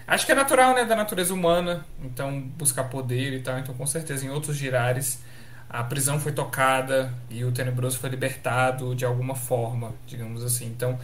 Acho 0.07 0.25
que 0.25 0.33
é 0.33 0.35
natural, 0.35 0.75
né, 0.75 0.85
da 0.85 0.97
natureza 0.97 1.33
humana, 1.33 1.85
então 2.03 2.41
buscar 2.41 2.85
poder 2.85 3.35
e 3.35 3.41
tal. 3.41 3.59
Então, 3.59 3.75
com 3.75 3.87
certeza, 3.87 4.25
em 4.25 4.31
outros 4.31 4.57
girares, 4.57 5.23
a 5.69 5.85
prisão 5.85 6.19
foi 6.19 6.33
tocada 6.33 7.13
e 7.29 7.45
o 7.45 7.53
tenebroso 7.53 7.99
foi 7.99 8.11
libertado 8.11 8.95
de 8.95 9.05
alguma 9.05 9.35
forma, 9.35 9.95
digamos 10.07 10.43
assim. 10.43 10.67
Então, 10.67 10.99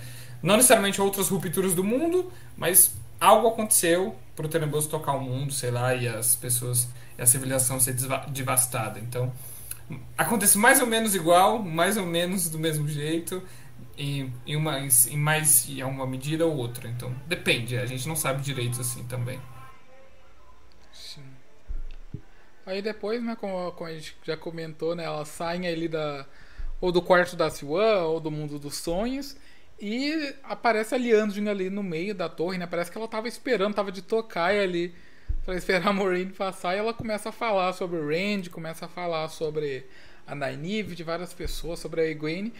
não 0.46 0.56
necessariamente 0.56 1.02
outras 1.02 1.28
rupturas 1.28 1.74
do 1.74 1.82
mundo, 1.82 2.32
mas 2.56 2.96
algo 3.20 3.48
aconteceu 3.48 4.14
para 4.36 4.46
o 4.46 4.48
tenebroso 4.48 4.88
tocar 4.88 5.12
o 5.14 5.20
mundo, 5.20 5.52
sei 5.52 5.72
lá, 5.72 5.92
e 5.92 6.06
as 6.06 6.36
pessoas, 6.36 6.88
e 7.18 7.22
a 7.22 7.26
civilização 7.26 7.80
ser 7.80 7.96
devastada. 8.28 9.00
Então, 9.00 9.32
acontece 10.16 10.56
mais 10.56 10.80
ou 10.80 10.86
menos 10.86 11.16
igual, 11.16 11.60
mais 11.60 11.96
ou 11.96 12.06
menos 12.06 12.48
do 12.48 12.60
mesmo 12.60 12.86
jeito, 12.86 13.42
em, 13.98 14.32
em, 14.46 14.54
uma, 14.54 14.78
em 14.78 15.16
mais 15.16 15.68
em 15.68 15.82
uma 15.82 16.06
medida 16.06 16.46
ou 16.46 16.56
outra. 16.56 16.88
Então, 16.88 17.12
depende, 17.26 17.76
a 17.76 17.84
gente 17.84 18.06
não 18.06 18.14
sabe 18.14 18.40
direito 18.40 18.80
assim 18.80 19.02
também. 19.02 19.40
Aí 22.64 22.80
depois, 22.80 23.20
né, 23.20 23.34
como, 23.34 23.72
como 23.72 23.90
a 23.90 23.92
gente 23.92 24.16
já 24.22 24.36
comentou, 24.36 24.94
né, 24.94 25.02
elas 25.02 25.26
saem 25.26 25.66
ali 25.66 25.88
da 25.88 26.24
ou 26.80 26.92
do 26.92 27.02
quarto 27.02 27.34
da 27.34 27.50
Siwan 27.50 28.02
ou 28.02 28.20
do 28.20 28.30
mundo 28.30 28.60
dos 28.60 28.76
sonhos 28.76 29.36
e 29.80 30.34
aparece 30.42 30.94
a 30.94 30.98
Liandrin 30.98 31.48
ali 31.48 31.68
no 31.68 31.82
meio 31.82 32.14
da 32.14 32.28
torre, 32.28 32.56
né? 32.56 32.66
Parece 32.66 32.90
que 32.90 32.96
ela 32.96 33.08
tava 33.08 33.28
esperando, 33.28 33.74
tava 33.74 33.92
de 33.92 34.02
tocar 34.02 34.50
ali 34.50 34.94
para 35.44 35.54
esperar 35.56 35.88
a 35.88 35.92
Maureen 35.92 36.28
passar 36.28 36.74
e 36.74 36.78
ela 36.78 36.94
começa 36.94 37.28
a 37.28 37.32
falar 37.32 37.72
sobre 37.74 37.98
o 37.98 38.08
Randy, 38.08 38.48
começa 38.48 38.86
a 38.86 38.88
falar 38.88 39.28
sobre 39.28 39.86
a 40.26 40.34
Nynaeve, 40.34 40.94
de 40.94 41.04
várias 41.04 41.32
pessoas, 41.32 41.78
sobre 41.78 42.00
a 42.00 42.04
Egwene. 42.06 42.52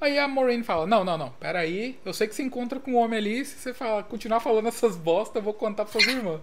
Aí 0.00 0.18
a 0.18 0.26
Maureen 0.26 0.62
fala: 0.62 0.86
Não, 0.86 1.04
não, 1.04 1.16
não, 1.16 1.30
peraí, 1.30 1.98
eu 2.04 2.12
sei 2.12 2.26
que 2.26 2.34
você 2.34 2.42
encontra 2.42 2.80
com 2.80 2.92
um 2.92 2.96
homem 2.96 3.18
ali, 3.18 3.44
se 3.44 3.58
você 3.58 3.74
fala, 3.74 4.02
continuar 4.02 4.40
falando 4.40 4.66
essas 4.66 4.96
bosta, 4.96 5.38
eu 5.38 5.42
vou 5.42 5.54
contar 5.54 5.84
pra 5.84 5.92
suas 5.92 6.06
irmãs. 6.06 6.40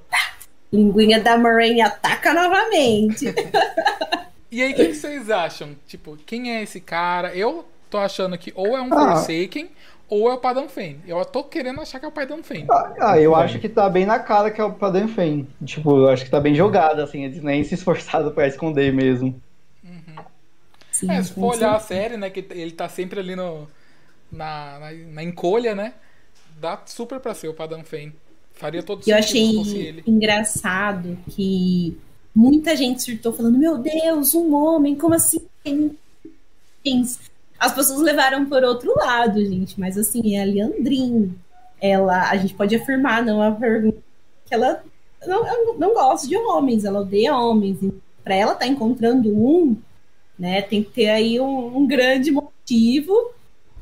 Linguinha 0.71 1.19
da 1.19 1.37
Maureen 1.37 1.81
ataca 1.81 2.33
novamente. 2.33 3.25
e 4.51 4.61
aí, 4.61 4.71
o 4.71 4.75
que, 4.75 4.93
vocês 4.93 5.29
acham? 5.29 5.75
Tipo, 5.87 6.15
quem 6.25 6.55
é 6.55 6.61
esse 6.61 6.79
cara? 6.79 7.35
Eu 7.35 7.65
tô 7.89 7.97
achando 7.97 8.37
que 8.37 8.53
ou 8.55 8.77
é 8.77 8.81
um 8.81 8.93
ah. 8.93 9.15
Forsaken 9.15 9.69
ou 10.09 10.29
é 10.29 10.33
o 10.33 10.37
Padam 10.39 10.67
Fen. 10.67 10.97
Eu 11.05 11.23
tô 11.23 11.43
querendo 11.43 11.79
achar 11.79 11.99
que 11.99 12.05
é 12.05 12.07
o 12.07 12.11
Padam 12.11 12.41
Fen. 12.43 12.65
Ah, 12.69 12.93
ah, 12.99 13.19
eu 13.19 13.35
acho 13.35 13.59
que 13.59 13.69
tá 13.69 13.87
bem 13.87 14.05
na 14.05 14.19
cara 14.19 14.49
que 14.49 14.59
é 14.59 14.63
o 14.63 14.73
Padam 14.73 15.07
Fen. 15.07 15.47
Tipo, 15.63 15.97
eu 15.97 16.09
acho 16.09 16.25
que 16.25 16.31
tá 16.31 16.39
bem 16.39 16.55
jogado, 16.55 17.01
assim, 17.01 17.25
eles 17.25 17.43
nem 17.43 17.63
se 17.63 17.75
esforçaram 17.75 18.31
pra 18.31 18.47
esconder 18.47 18.91
mesmo. 18.91 19.39
Uhum. 19.83 20.23
Sim, 20.91 21.11
é, 21.11 21.21
se 21.21 21.33
for 21.33 21.55
olhar 21.55 21.75
a 21.75 21.79
série, 21.79 22.17
né, 22.17 22.29
que 22.29 22.45
ele 22.49 22.71
tá 22.71 22.89
sempre 22.89 23.19
ali 23.19 23.35
no, 23.35 23.67
na, 24.31 24.79
na, 24.79 24.91
na 24.91 25.23
encolha, 25.23 25.75
né, 25.75 25.93
dá 26.59 26.81
super 26.85 27.19
pra 27.19 27.35
ser 27.35 27.47
o 27.47 27.53
Padam 27.53 27.83
Fen. 27.83 28.11
Faria 28.53 28.83
todo 28.83 29.03
sentido 29.03 29.15
Eu 29.15 29.19
achei 29.19 30.03
engraçado 30.05 31.17
que 31.29 31.97
muita 32.35 32.75
gente 32.75 33.01
surtou 33.03 33.31
falando, 33.31 33.57
meu 33.57 33.77
Deus, 33.77 34.33
um 34.33 34.53
homem, 34.53 34.95
como 34.95 35.13
assim? 35.13 35.47
As 37.59 37.73
pessoas 37.73 37.99
levaram 37.99 38.45
por 38.45 38.63
outro 38.63 38.93
lado, 38.95 39.43
gente. 39.45 39.79
Mas 39.79 39.97
assim, 39.97 40.35
é 40.35 40.41
a 40.41 40.45
Leandrin. 40.45 41.35
Ela, 41.81 42.29
a 42.29 42.37
gente 42.37 42.53
pode 42.53 42.75
afirmar, 42.75 43.23
não 43.23 43.43
é 43.43 43.51
pergunta, 43.51 43.97
que 44.45 44.53
ela 44.53 44.83
não, 45.25 45.77
não 45.77 45.93
gosta 45.93 46.27
de 46.27 46.35
homens, 46.35 46.85
ela 46.85 47.01
odeia 47.01 47.35
homens. 47.35 47.79
Para 48.23 48.35
ela 48.35 48.53
estar 48.53 48.65
tá 48.65 48.71
encontrando 48.71 49.29
um, 49.29 49.77
né, 50.37 50.61
tem 50.61 50.83
que 50.83 50.91
ter 50.91 51.09
aí 51.09 51.39
um, 51.39 51.77
um, 51.77 51.87
grande 51.87 52.31
motivo. 52.31 53.31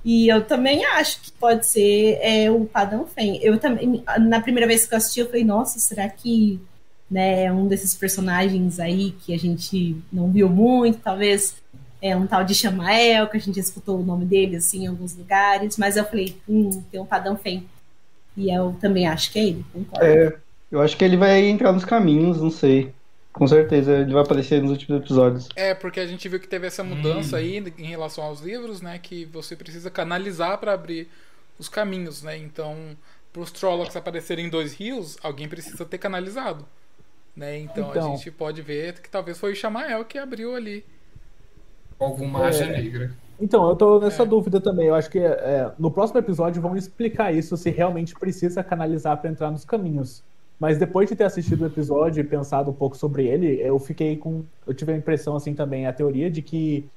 E 0.05 0.27
eu 0.29 0.45
também 0.45 0.85
acho 0.85 1.21
que 1.21 1.31
pode 1.33 1.67
ser 1.67 2.17
é, 2.21 2.49
o 2.49 2.65
Padão 2.65 3.05
Fen. 3.05 3.39
Eu 3.41 3.59
também, 3.59 4.03
na 4.21 4.39
primeira 4.39 4.67
vez 4.67 4.85
que 4.85 4.93
eu 4.93 4.97
assisti, 4.97 5.19
eu 5.19 5.25
falei, 5.25 5.43
nossa, 5.43 5.79
será 5.79 6.07
que 6.07 6.59
né, 7.09 7.45
é 7.45 7.51
um 7.51 7.67
desses 7.67 7.95
personagens 7.95 8.79
aí 8.79 9.11
que 9.11 9.33
a 9.33 9.39
gente 9.39 9.97
não 10.11 10.31
viu 10.31 10.49
muito, 10.49 10.99
talvez 10.99 11.55
é 12.01 12.15
um 12.15 12.27
tal 12.27 12.43
de 12.43 12.53
Chamael, 12.53 13.27
que 13.27 13.37
a 13.37 13.39
gente 13.39 13.59
escutou 13.59 13.99
o 13.99 14.03
nome 14.03 14.25
dele 14.25 14.57
assim 14.57 14.83
em 14.83 14.87
alguns 14.87 15.15
lugares, 15.15 15.77
mas 15.77 15.97
eu 15.97 16.05
falei, 16.05 16.37
hum, 16.47 16.83
tem 16.91 16.99
um 16.99 17.05
Padão 17.05 17.37
Fem. 17.37 17.67
E 18.35 18.53
eu 18.53 18.75
também 18.79 19.07
acho 19.07 19.31
que 19.31 19.39
é 19.39 19.43
ele, 19.43 19.65
concordo. 19.73 20.05
É, 20.05 20.37
eu 20.71 20.81
acho 20.81 20.95
que 20.95 21.03
ele 21.03 21.17
vai 21.17 21.43
entrar 21.45 21.71
nos 21.71 21.85
caminhos, 21.85 22.39
não 22.39 22.51
sei. 22.51 22.93
Com 23.33 23.47
certeza, 23.47 23.99
ele 23.99 24.13
vai 24.13 24.23
aparecer 24.23 24.61
nos 24.61 24.71
últimos 24.71 25.01
episódios. 25.01 25.47
É, 25.55 25.73
porque 25.73 25.99
a 25.99 26.07
gente 26.07 26.27
viu 26.27 26.39
que 26.39 26.47
teve 26.47 26.65
essa 26.65 26.83
mudança 26.83 27.35
hum. 27.35 27.39
aí 27.39 27.73
em 27.77 27.85
relação 27.85 28.23
aos 28.23 28.41
livros, 28.41 28.81
né? 28.81 28.97
Que 28.97 29.25
você 29.25 29.55
precisa 29.55 29.91
canalizar 29.91 30.57
para 30.57 30.73
abrir 30.73 31.07
os 31.59 31.69
caminhos, 31.69 32.23
né? 32.23 32.35
Então, 32.37 32.75
para 33.31 33.41
os 33.41 33.51
Trollocs 33.51 33.95
aparecerem 33.95 34.47
em 34.47 34.49
dois 34.49 34.73
rios, 34.73 35.17
alguém 35.21 35.47
precisa 35.47 35.85
ter 35.85 35.99
canalizado. 35.99 36.65
Né? 37.35 37.59
Então, 37.59 37.91
então, 37.91 38.13
a 38.13 38.17
gente 38.17 38.31
pode 38.31 38.63
ver 38.63 38.99
que 38.99 39.09
talvez 39.09 39.37
foi 39.37 39.53
o 39.53 39.55
Chamael 39.55 40.03
que 40.03 40.17
abriu 40.17 40.55
ali 40.55 40.83
alguma 41.99 42.49
é. 42.49 42.65
negra. 42.65 43.11
Então, 43.39 43.69
eu 43.69 43.75
tô 43.75 43.99
nessa 43.99 44.23
é. 44.23 44.25
dúvida 44.25 44.59
também. 44.59 44.87
Eu 44.87 44.95
acho 44.95 45.09
que 45.09 45.19
é, 45.19 45.71
no 45.77 45.91
próximo 45.91 46.19
episódio 46.19 46.61
vão 46.61 46.75
explicar 46.75 47.33
isso, 47.33 47.55
se 47.55 47.69
realmente 47.69 48.15
precisa 48.15 48.63
canalizar 48.63 49.17
para 49.17 49.29
entrar 49.29 49.51
nos 49.51 49.63
caminhos. 49.63 50.23
Mas 50.59 50.79
depois 50.79 51.07
de 51.07 51.15
ter 51.15 51.23
assistido 51.23 51.61
o 51.61 51.67
episódio 51.67 52.19
e 52.19 52.23
pensado 52.23 52.71
um 52.71 52.73
pouco 52.73 52.97
sobre 52.97 53.27
ele, 53.27 53.61
eu 53.61 53.77
fiquei 53.77 54.17
com. 54.17 54.43
Eu 54.65 54.73
tive 54.73 54.91
a 54.91 54.97
impressão, 54.97 55.35
assim, 55.35 55.53
também, 55.53 55.85
a 55.85 55.93
teoria 55.93 56.31
de 56.31 56.41
que 56.41 56.89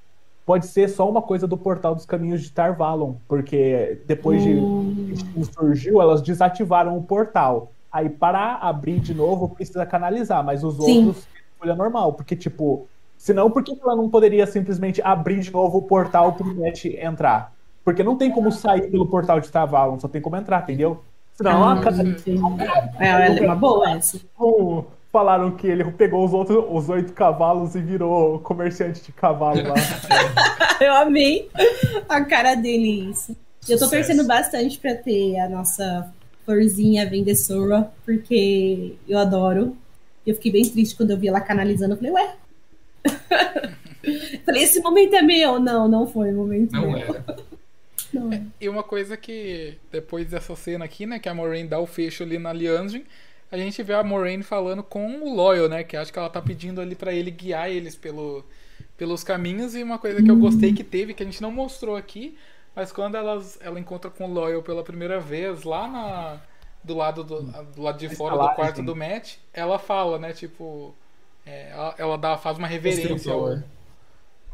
pode 0.47 0.67
ser 0.67 0.89
só 0.89 1.09
uma 1.09 1.21
coisa 1.21 1.47
do 1.47 1.59
portal 1.59 1.95
dos 1.95 2.07
caminhos 2.07 2.43
de 2.43 2.51
Tarvalon, 2.51 3.15
porque 3.29 4.01
depois 4.07 4.43
hum. 4.43 5.13
de 5.13 5.45
surgiu, 5.45 6.01
elas 6.01 6.23
desativaram 6.23 6.97
o 6.97 7.03
portal. 7.03 7.71
Aí, 7.93 8.09
para 8.09 8.57
abrir 8.57 8.99
de 8.99 9.13
novo, 9.13 9.49
precisa 9.49 9.85
canalizar, 9.85 10.43
mas 10.43 10.65
os 10.65 10.77
Sim. 10.77 11.07
outros, 11.07 11.29
folha 11.59 11.75
normal, 11.75 12.15
porque, 12.15 12.35
tipo, 12.35 12.89
Senão, 13.21 13.51
por 13.51 13.63
que 13.63 13.79
ela 13.83 13.95
não 13.95 14.09
poderia 14.09 14.47
simplesmente 14.47 15.03
abrir 15.03 15.41
de 15.41 15.53
novo 15.53 15.77
o 15.77 15.83
portal 15.83 16.33
pro 16.33 16.55
Matt 16.55 16.87
entrar? 16.87 17.53
Porque 17.85 18.03
não 18.03 18.17
tem 18.17 18.31
como 18.31 18.51
sair 18.51 18.91
pelo 18.91 19.07
portal 19.07 19.39
de 19.39 19.51
Tavalon, 19.51 20.01
só 20.01 20.09
tem 20.09 20.23
como 20.23 20.37
entrar, 20.37 20.63
entendeu? 20.63 21.05
Senão, 21.35 21.69
ah, 21.69 21.79
cada... 21.83 22.03
é, 22.99 23.37
é 23.37 23.43
uma 23.43 23.55
boa 23.55 23.91
essa. 23.91 24.19
Falaram 25.13 25.51
que 25.51 25.67
ele 25.67 25.85
pegou 25.93 26.25
os 26.25 26.33
outros, 26.33 26.65
os 26.71 26.89
oito 26.89 27.13
cavalos 27.13 27.75
e 27.75 27.83
virou 27.83 28.39
comerciante 28.39 29.03
de 29.03 29.13
cavalo 29.13 29.69
lá. 29.69 29.75
Eu 30.81 30.95
amei 30.95 31.51
a 32.09 32.25
cara 32.25 32.55
dele 32.55 33.11
isso. 33.11 33.37
Eu 33.69 33.79
tô 33.79 33.87
torcendo 33.87 34.25
bastante 34.25 34.79
pra 34.79 34.95
ter 34.95 35.39
a 35.39 35.47
nossa 35.47 36.11
florzinha 36.47 37.07
vendessora, 37.07 37.93
porque 38.03 38.95
eu 39.07 39.19
adoro. 39.19 39.77
Eu 40.27 40.35
fiquei 40.37 40.53
bem 40.53 40.67
triste 40.67 40.97
quando 40.97 41.11
eu 41.11 41.19
vi 41.19 41.29
ela 41.29 41.43
canalizando. 41.43 41.93
Eu 41.93 41.99
falei, 41.99 42.13
ué. 42.13 42.35
falei, 44.45 44.63
esse 44.63 44.81
momento 44.81 45.15
é 45.15 45.23
meu. 45.23 45.59
Não, 45.59 45.89
não 45.89 46.07
foi 46.07 46.33
o 46.33 46.37
momento 46.37 46.73
não 46.73 46.91
meu. 46.91 46.99
Era. 46.99 47.25
Não. 48.13 48.33
É, 48.33 48.43
e 48.61 48.69
uma 48.69 48.83
coisa 48.83 49.17
que, 49.17 49.79
depois 49.91 50.27
dessa 50.27 50.57
cena 50.57 50.85
aqui, 50.85 51.07
né, 51.07 51.19
que 51.19 51.29
a 51.29 51.35
Moraine 51.35 51.69
dá 51.69 51.79
o 51.79 51.87
fecho 51.87 52.23
ali 52.23 52.39
na 52.39 52.53
Liandrin, 52.53 53.05
a 53.51 53.57
gente 53.57 53.83
vê 53.83 53.95
a 53.95 54.03
Moraine 54.03 54.43
falando 54.43 54.83
com 54.83 55.21
o 55.21 55.35
Loyal, 55.35 55.69
né, 55.69 55.85
que 55.85 55.97
acho 55.97 56.13
que 56.13 56.19
ela 56.19 56.31
tá 56.31 56.41
pedindo 56.41 56.81
ali 56.81 56.95
para 56.95 57.13
ele 57.13 57.31
guiar 57.31 57.71
eles 57.71 57.95
pelo, 57.95 58.45
pelos 58.97 59.25
caminhos, 59.25 59.75
e 59.75 59.83
uma 59.83 59.99
coisa 59.99 60.23
que 60.23 60.31
eu 60.31 60.37
gostei 60.37 60.73
que 60.73 60.85
teve, 60.85 61.15
que 61.15 61.23
a 61.23 61.27
gente 61.27 61.43
não 61.43 61.51
mostrou 61.51 61.97
aqui, 61.97 62.37
mas 62.75 62.93
quando 62.93 63.17
elas, 63.17 63.59
ela 63.61 63.79
encontra 63.79 64.11
com 64.11 64.27
o 64.27 64.33
Loyal 64.33 64.63
pela 64.63 64.83
primeira 64.83 65.21
vez, 65.21 65.65
lá 65.65 65.89
na, 65.89 66.41
do, 66.83 66.95
lado 66.95 67.25
do, 67.25 67.43
do 67.43 67.83
lado 67.83 67.99
de 67.99 68.09
fora 68.09 68.37
do 68.37 68.55
quarto 68.55 68.83
do 68.83 68.95
Matt, 68.95 69.37
ela 69.53 69.79
fala, 69.79 70.19
né, 70.19 70.33
tipo... 70.33 70.95
É, 71.51 71.71
ela, 71.73 71.95
ela 71.99 72.19
dá, 72.19 72.39
faz 72.39 72.57
uma 72.57 72.69
reverência 72.69 73.33
ao, 73.33 73.59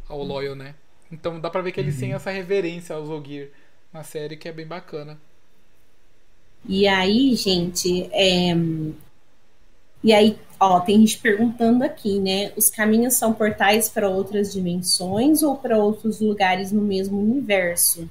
ao 0.08 0.22
Loyal, 0.22 0.54
né? 0.54 0.74
Então 1.12 1.38
dá 1.38 1.50
pra 1.50 1.60
ver 1.60 1.72
que 1.72 1.78
eles 1.78 1.94
uhum. 1.96 2.00
têm 2.00 2.12
essa 2.14 2.30
reverência 2.30 2.96
aos 2.96 3.10
Ogir 3.10 3.50
na 3.92 4.02
série, 4.02 4.36
que 4.36 4.48
é 4.48 4.52
bem 4.52 4.66
bacana. 4.66 5.18
E 6.66 6.88
aí, 6.88 7.36
gente, 7.36 8.08
é... 8.12 8.56
e 10.02 10.12
aí, 10.12 10.38
ó, 10.58 10.80
tem 10.80 10.98
gente 11.00 11.18
perguntando 11.18 11.84
aqui, 11.84 12.18
né? 12.18 12.50
Os 12.56 12.70
caminhos 12.70 13.14
são 13.14 13.34
portais 13.34 13.90
para 13.90 14.08
outras 14.08 14.52
dimensões 14.52 15.42
ou 15.42 15.54
para 15.54 15.76
outros 15.76 16.18
lugares 16.20 16.72
no 16.72 16.80
mesmo 16.80 17.20
universo? 17.20 18.08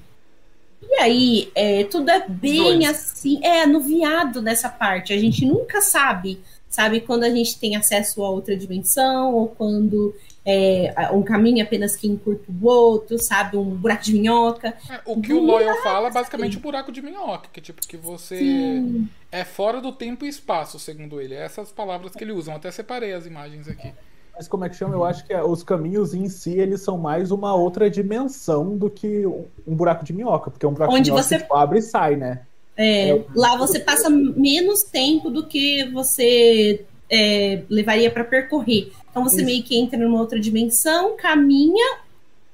E 0.80 0.94
aí, 0.94 1.50
é, 1.56 1.82
tudo 1.84 2.08
é 2.08 2.26
bem 2.28 2.86
assim, 2.86 3.44
é 3.44 3.62
anuviado 3.62 4.40
nessa 4.40 4.68
parte. 4.68 5.12
A 5.12 5.18
gente 5.18 5.44
nunca 5.44 5.80
sabe, 5.80 6.40
sabe, 6.76 7.00
quando 7.00 7.24
a 7.24 7.30
gente 7.30 7.58
tem 7.58 7.74
acesso 7.74 8.22
a 8.22 8.28
outra 8.28 8.54
dimensão 8.54 9.34
ou 9.34 9.48
quando 9.48 10.14
é, 10.44 10.92
um 11.10 11.22
caminho 11.22 11.64
apenas 11.64 11.96
que 11.96 12.06
encurta 12.06 12.44
o 12.52 12.66
outro, 12.66 13.18
sabe? 13.18 13.56
Um 13.56 13.64
buraco 13.64 14.04
de 14.04 14.12
minhoca. 14.12 14.76
É, 14.90 15.00
o 15.06 15.20
que 15.20 15.32
o 15.32 15.40
Loyal 15.40 15.82
fala 15.82 16.08
é 16.08 16.10
basicamente 16.12 16.56
o 16.56 16.58
um 16.60 16.62
buraco 16.62 16.92
de 16.92 17.00
minhoca, 17.00 17.48
que 17.50 17.62
tipo, 17.62 17.80
que 17.80 17.96
você 17.96 18.38
Sim. 18.38 19.08
é 19.32 19.42
fora 19.42 19.80
do 19.80 19.90
tempo 19.90 20.26
e 20.26 20.28
espaço, 20.28 20.78
segundo 20.78 21.18
ele. 21.18 21.34
Essas 21.34 21.72
palavras 21.72 22.12
que 22.12 22.22
ele 22.22 22.32
usa. 22.32 22.52
Eu 22.52 22.56
até 22.56 22.70
separei 22.70 23.14
as 23.14 23.24
imagens 23.24 23.66
aqui. 23.66 23.90
Mas 24.36 24.46
como 24.46 24.66
é 24.66 24.68
que 24.68 24.76
chama? 24.76 24.94
Eu 24.94 25.02
acho 25.02 25.24
que 25.24 25.32
é, 25.32 25.42
os 25.42 25.62
caminhos 25.62 26.12
em 26.12 26.28
si, 26.28 26.58
eles 26.58 26.82
são 26.82 26.98
mais 26.98 27.30
uma 27.30 27.54
outra 27.54 27.88
dimensão 27.88 28.76
do 28.76 28.90
que 28.90 29.24
um 29.66 29.74
buraco 29.74 30.04
de 30.04 30.12
minhoca, 30.12 30.50
porque 30.50 30.66
um 30.66 30.74
buraco 30.74 30.92
Onde 30.92 31.04
de 31.04 31.10
minhoca 31.10 31.26
você... 31.26 31.38
tipo, 31.38 31.54
abre 31.54 31.78
e 31.78 31.82
sai, 31.82 32.16
né? 32.16 32.42
É, 32.76 33.10
é, 33.10 33.24
lá 33.34 33.56
você 33.56 33.80
passa 33.80 34.10
menos 34.10 34.82
tempo 34.82 35.30
do 35.30 35.46
que 35.46 35.88
você 35.90 36.84
é, 37.10 37.62
levaria 37.68 38.10
para 38.10 38.24
percorrer. 38.24 38.92
Então 39.10 39.24
você 39.24 39.36
Isso. 39.36 39.46
meio 39.46 39.62
que 39.62 39.76
entra 39.78 39.98
numa 39.98 40.20
outra 40.20 40.38
dimensão, 40.38 41.16
caminha 41.16 41.98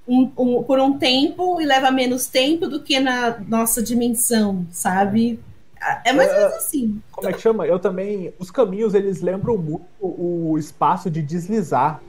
um, 0.07 0.31
um, 0.37 0.63
por 0.63 0.79
um 0.79 0.99
tempo 0.99 1.61
e 1.61 1.67
leva 1.67 1.91
menos 1.91 2.27
tempo 2.27 2.69
do 2.69 2.81
que 2.81 3.01
na 3.01 3.39
nossa 3.41 3.83
dimensão, 3.83 4.67
sabe? 4.71 5.41
É 6.05 6.13
mais 6.13 6.31
ou 6.31 6.37
menos 6.37 6.53
assim. 6.55 7.03
Como 7.11 7.29
é 7.29 7.33
que 7.33 7.41
chama? 7.41 7.67
Eu 7.67 7.79
também. 7.79 8.33
Os 8.39 8.51
caminhos 8.51 8.95
eles 8.95 9.21
lembram 9.21 9.59
muito 9.59 9.85
o 10.01 10.57
espaço 10.57 11.11
de 11.11 11.21
deslizar. 11.21 12.01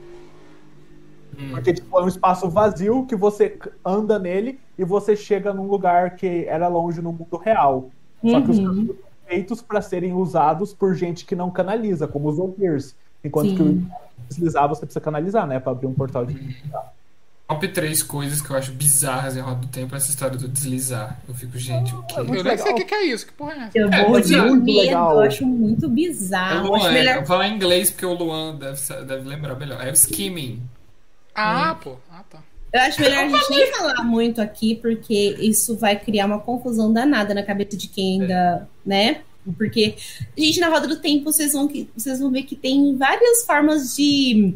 Hum. 1.37 1.49
Porque 1.51 1.73
tipo, 1.73 1.99
é 1.99 2.03
um 2.03 2.07
espaço 2.07 2.47
vazio 2.49 3.05
que 3.07 3.15
você 3.15 3.57
anda 3.83 4.19
nele 4.19 4.59
e 4.77 4.83
você 4.83 5.15
chega 5.15 5.51
num 5.51 5.67
lugar 5.67 6.15
que 6.15 6.45
era 6.45 6.67
longe 6.67 7.01
no 7.01 7.11
mundo 7.11 7.37
real. 7.37 7.89
Só 8.23 8.41
que 8.41 8.51
os 8.51 8.59
uhum. 8.59 8.87
são 8.87 8.95
feitos 9.27 9.61
para 9.61 9.81
serem 9.81 10.13
usados 10.13 10.73
por 10.73 10.95
gente 10.95 11.25
que 11.25 11.35
não 11.35 11.51
canaliza, 11.51 12.07
como 12.07 12.29
os 12.29 12.39
Ogiers. 12.39 12.95
Enquanto 13.23 13.49
Sim. 13.49 13.55
que 13.55 13.63
o 13.63 13.87
deslizar 14.29 14.67
você 14.67 14.81
precisa 14.81 15.01
canalizar, 15.01 15.47
né? 15.47 15.59
Para 15.59 15.71
abrir 15.71 15.87
um 15.87 15.93
portal 15.93 16.25
de 16.25 16.55
Top 17.47 17.67
três 17.67 18.01
coisas 18.01 18.41
que 18.41 18.49
eu 18.49 18.55
acho 18.55 18.71
bizarras 18.71 19.35
em 19.35 19.41
Roda 19.41 19.57
do 19.57 19.67
Tempo 19.67 19.93
é 19.93 19.97
essa 19.97 20.09
história 20.09 20.37
do 20.37 20.47
deslizar. 20.47 21.19
Eu 21.27 21.35
fico, 21.35 21.57
gente, 21.57 21.93
o 21.93 22.01
que? 22.03 22.17
Eu 22.17 22.43
nem 22.43 22.57
sei 22.57 22.71
o 22.71 22.75
que, 22.75 22.85
que 22.85 22.95
é 22.95 23.05
isso, 23.05 23.27
que 23.27 23.33
porra 23.33 23.53
é 23.53 23.57
essa? 23.57 23.77
Eu 23.77 23.89
é, 23.89 24.07
vou 24.07 24.19
de 24.19 24.35
medo, 24.35 24.91
eu 24.91 25.19
acho 25.19 25.45
muito 25.45 25.89
bizarro. 25.89 26.67
É 26.67 26.69
Luan, 26.69 26.91
melhor... 26.91 27.17
Eu 27.17 27.25
falar 27.25 27.47
em 27.49 27.55
inglês 27.55 27.91
porque 27.91 28.05
o 28.05 28.13
Luan 28.13 28.55
deve, 28.55 28.79
deve 29.05 29.27
lembrar 29.27 29.55
melhor. 29.55 29.85
É 29.85 29.91
o 29.91 29.93
skimming. 29.93 30.61
Ah, 31.35 31.75
hum. 31.77 31.83
pô. 31.83 31.95
Ah, 32.09 32.23
tá. 32.29 32.39
Eu 32.73 32.81
acho 32.81 32.99
melhor 32.99 33.25
a 33.25 33.29
gente 33.29 33.49
nem 33.51 33.71
falar 33.71 34.03
muito 34.03 34.41
aqui, 34.41 34.73
porque 34.75 35.37
isso 35.39 35.77
vai 35.77 35.97
criar 35.99 36.25
uma 36.25 36.39
confusão 36.39 36.91
danada 36.91 37.31
na 37.31 37.43
cabeça 37.43 37.77
de 37.77 37.87
quem 37.87 38.21
ainda, 38.21 38.33
é. 38.33 38.89
né? 38.89 39.21
Porque, 39.57 39.95
gente, 40.35 40.59
na 40.59 40.69
roda 40.69 40.87
do 40.87 40.95
tempo, 40.95 41.25
vocês 41.25 41.53
vão, 41.53 41.69
vocês 41.95 42.19
vão 42.19 42.31
ver 42.31 42.43
que 42.43 42.55
tem 42.55 42.97
várias 42.97 43.45
formas 43.45 43.95
de 43.95 44.55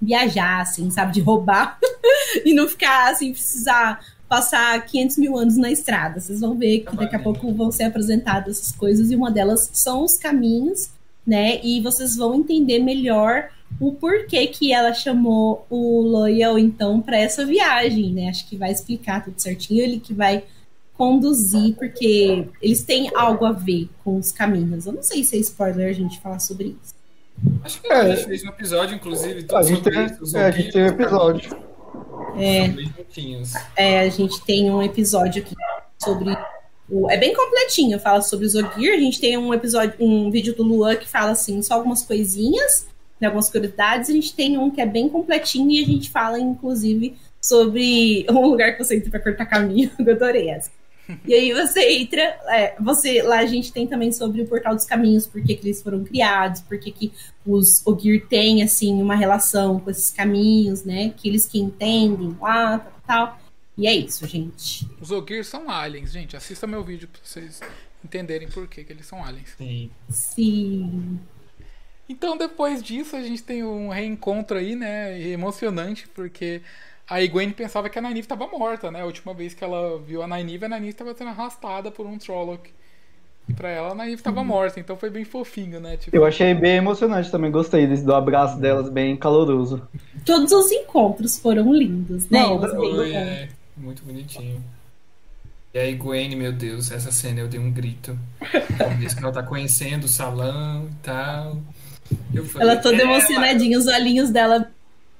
viajar, 0.00 0.62
assim, 0.62 0.90
sabe? 0.90 1.12
De 1.12 1.20
roubar 1.20 1.78
e 2.42 2.54
não 2.54 2.66
ficar, 2.66 3.10
assim, 3.10 3.32
precisar 3.32 4.00
passar 4.28 4.80
500 4.86 5.18
mil 5.18 5.36
anos 5.36 5.56
na 5.56 5.70
estrada. 5.70 6.20
Vocês 6.20 6.40
vão 6.40 6.56
ver 6.56 6.80
que 6.80 6.96
daqui 6.96 7.16
a 7.16 7.18
pouco 7.18 7.52
vão 7.52 7.70
ser 7.70 7.84
apresentadas 7.84 8.58
essas 8.58 8.72
coisas 8.72 9.10
e 9.10 9.16
uma 9.16 9.30
delas 9.30 9.70
são 9.74 10.04
os 10.04 10.14
caminhos, 10.14 10.90
né? 11.26 11.60
E 11.62 11.80
vocês 11.82 12.16
vão 12.16 12.34
entender 12.34 12.78
melhor 12.78 13.50
o 13.80 13.92
porquê 13.92 14.46
que 14.46 14.72
ela 14.72 14.92
chamou 14.92 15.66
o 15.70 16.00
Loyal, 16.02 16.58
então, 16.58 17.00
para 17.00 17.18
essa 17.18 17.44
viagem, 17.44 18.12
né? 18.12 18.28
Acho 18.28 18.48
que 18.48 18.56
vai 18.56 18.72
explicar 18.72 19.24
tudo 19.24 19.40
certinho. 19.40 19.82
Ele 19.82 20.00
que 20.00 20.12
vai 20.12 20.44
conduzir, 20.94 21.76
porque 21.76 22.48
eles 22.60 22.82
têm 22.82 23.10
algo 23.14 23.44
a 23.44 23.52
ver 23.52 23.88
com 24.02 24.18
os 24.18 24.32
caminhos. 24.32 24.86
Eu 24.86 24.94
não 24.94 25.02
sei 25.02 25.22
se 25.22 25.36
é 25.36 25.38
spoiler 25.38 25.88
a 25.88 25.92
gente 25.92 26.20
falar 26.20 26.40
sobre 26.40 26.76
isso. 26.82 26.98
Acho 27.62 27.80
que 27.80 27.86
é, 27.86 27.94
a 27.94 28.16
gente 28.16 28.26
fez 28.26 28.44
um 28.44 28.48
episódio, 28.48 28.96
inclusive, 28.96 29.46
a 29.54 29.62
gente 29.62 29.82
tem, 29.82 30.06
isso, 30.06 30.36
é, 30.36 30.44
a 30.44 30.50
gente 30.50 30.72
tem 30.72 30.82
um 30.82 30.86
episódio. 30.86 31.68
É, 32.36 32.74
é, 33.76 34.00
a 34.00 34.08
gente 34.08 34.44
tem 34.44 34.70
um 34.70 34.82
episódio 34.82 35.42
aqui 35.42 35.54
sobre 36.02 36.36
o, 36.90 37.10
é 37.10 37.16
bem 37.16 37.34
completinho, 37.34 37.98
fala 38.00 38.22
sobre 38.22 38.46
os 38.46 38.56
Ogir. 38.56 38.92
A 38.92 38.98
gente 38.98 39.20
tem 39.20 39.36
um 39.36 39.54
episódio, 39.54 39.94
um 40.00 40.30
vídeo 40.30 40.54
do 40.54 40.62
Luan 40.62 40.96
que 40.96 41.08
fala 41.08 41.30
assim, 41.30 41.62
só 41.62 41.74
algumas 41.74 42.02
coisinhas, 42.02 42.88
né, 43.20 43.26
algumas 43.26 43.50
curiosidades. 43.50 44.10
A 44.10 44.12
gente 44.12 44.34
tem 44.34 44.58
um 44.58 44.70
que 44.70 44.80
é 44.80 44.86
bem 44.86 45.08
completinho 45.08 45.70
e 45.70 45.82
a 45.82 45.86
gente 45.86 46.10
fala, 46.10 46.38
inclusive, 46.38 47.16
sobre 47.40 48.26
um 48.30 48.46
lugar 48.46 48.72
que 48.72 48.84
você 48.84 48.96
entra 48.96 49.10
para 49.10 49.20
cortar 49.20 49.46
caminho. 49.46 49.90
Eu 49.98 50.12
adorei 50.12 50.50
essa. 50.50 50.70
E 51.26 51.32
aí 51.32 51.52
você 51.54 52.00
entra, 52.00 52.20
é, 52.48 52.76
você 52.78 53.22
lá 53.22 53.38
a 53.38 53.46
gente 53.46 53.72
tem 53.72 53.86
também 53.86 54.12
sobre 54.12 54.42
o 54.42 54.46
Portal 54.46 54.74
dos 54.74 54.84
Caminhos, 54.84 55.26
por 55.26 55.42
que 55.42 55.52
eles 55.52 55.80
foram 55.80 56.04
criados, 56.04 56.60
por 56.60 56.78
que 56.78 57.10
os 57.46 57.86
Ogir 57.86 58.26
têm 58.26 58.62
assim 58.62 59.00
uma 59.00 59.16
relação 59.16 59.80
com 59.80 59.90
esses 59.90 60.10
caminhos, 60.10 60.84
né? 60.84 61.14
Que 61.16 61.28
eles 61.28 61.46
que 61.46 61.58
entendem 61.58 62.36
lá, 62.38 62.78
tal, 62.78 62.92
tal. 63.06 63.40
E 63.76 63.86
é 63.86 63.94
isso, 63.94 64.26
gente. 64.26 64.86
Os 65.00 65.10
Ogir 65.10 65.44
são 65.44 65.70
aliens, 65.70 66.10
gente. 66.10 66.36
Assista 66.36 66.66
meu 66.66 66.84
vídeo 66.84 67.08
pra 67.08 67.20
vocês 67.24 67.60
entenderem 68.04 68.48
por 68.48 68.68
que, 68.68 68.84
que 68.84 68.92
eles 68.92 69.06
são 69.06 69.24
aliens. 69.24 69.54
Sim. 69.56 69.90
Sim. 70.10 71.18
Então, 72.08 72.36
depois 72.36 72.82
disso, 72.82 73.14
a 73.16 73.22
gente 73.22 73.42
tem 73.42 73.62
um 73.62 73.90
reencontro 73.90 74.56
aí, 74.56 74.74
né? 74.74 75.20
Emocionante, 75.20 76.08
porque 76.08 76.62
a 77.06 77.24
Gwen 77.26 77.50
pensava 77.50 77.88
que 77.88 77.98
a 77.98 78.02
Nynaeve 78.02 78.20
estava 78.20 78.46
morta, 78.46 78.90
né? 78.90 79.02
A 79.02 79.04
última 79.04 79.34
vez 79.34 79.52
que 79.52 79.62
ela 79.62 79.98
viu 79.98 80.22
a 80.22 80.26
Nynaeve, 80.26 80.64
a 80.64 80.68
Nynaeve 80.68 80.88
estava 80.88 81.14
sendo 81.14 81.30
arrastada 81.30 81.90
por 81.90 82.06
um 82.06 82.16
Trolloc. 82.16 82.66
E 83.46 83.52
pra 83.52 83.68
ela, 83.68 83.88
a 83.88 83.94
Nynaeve 83.94 84.14
estava 84.14 84.40
uhum. 84.40 84.46
morta, 84.46 84.80
então 84.80 84.96
foi 84.96 85.10
bem 85.10 85.24
fofinho, 85.24 85.80
né? 85.80 85.98
Tipo... 85.98 86.16
Eu 86.16 86.24
achei 86.24 86.54
bem 86.54 86.76
emocionante 86.76 87.30
também, 87.30 87.50
gostei 87.50 87.86
desse, 87.86 88.04
do 88.04 88.14
abraço 88.14 88.58
delas, 88.58 88.88
bem 88.88 89.14
caloroso. 89.16 89.86
Todos 90.24 90.50
os 90.52 90.72
encontros 90.72 91.38
foram 91.38 91.72
lindos, 91.72 92.28
né? 92.30 92.40
Não, 92.40 92.58
foi, 92.60 93.12
é, 93.14 93.48
muito 93.76 94.02
bonitinho. 94.02 94.62
E 95.72 95.78
aí, 95.78 95.94
Gwen, 95.94 96.34
meu 96.34 96.52
Deus, 96.52 96.90
essa 96.90 97.12
cena 97.12 97.40
eu 97.40 97.48
dei 97.48 97.60
um 97.60 97.70
grito. 97.70 98.18
Diz 98.98 99.12
que 99.12 99.22
ela 99.22 99.32
tá 99.32 99.42
conhecendo 99.42 100.04
o 100.04 100.08
salão 100.08 100.88
e 100.90 100.94
tal. 101.02 101.58
Falei, 102.46 102.68
ela 102.68 102.76
toda 102.76 103.02
emocionadinha, 103.02 103.78
os 103.78 103.86
olhinhos 103.86 104.30
dela 104.30 104.70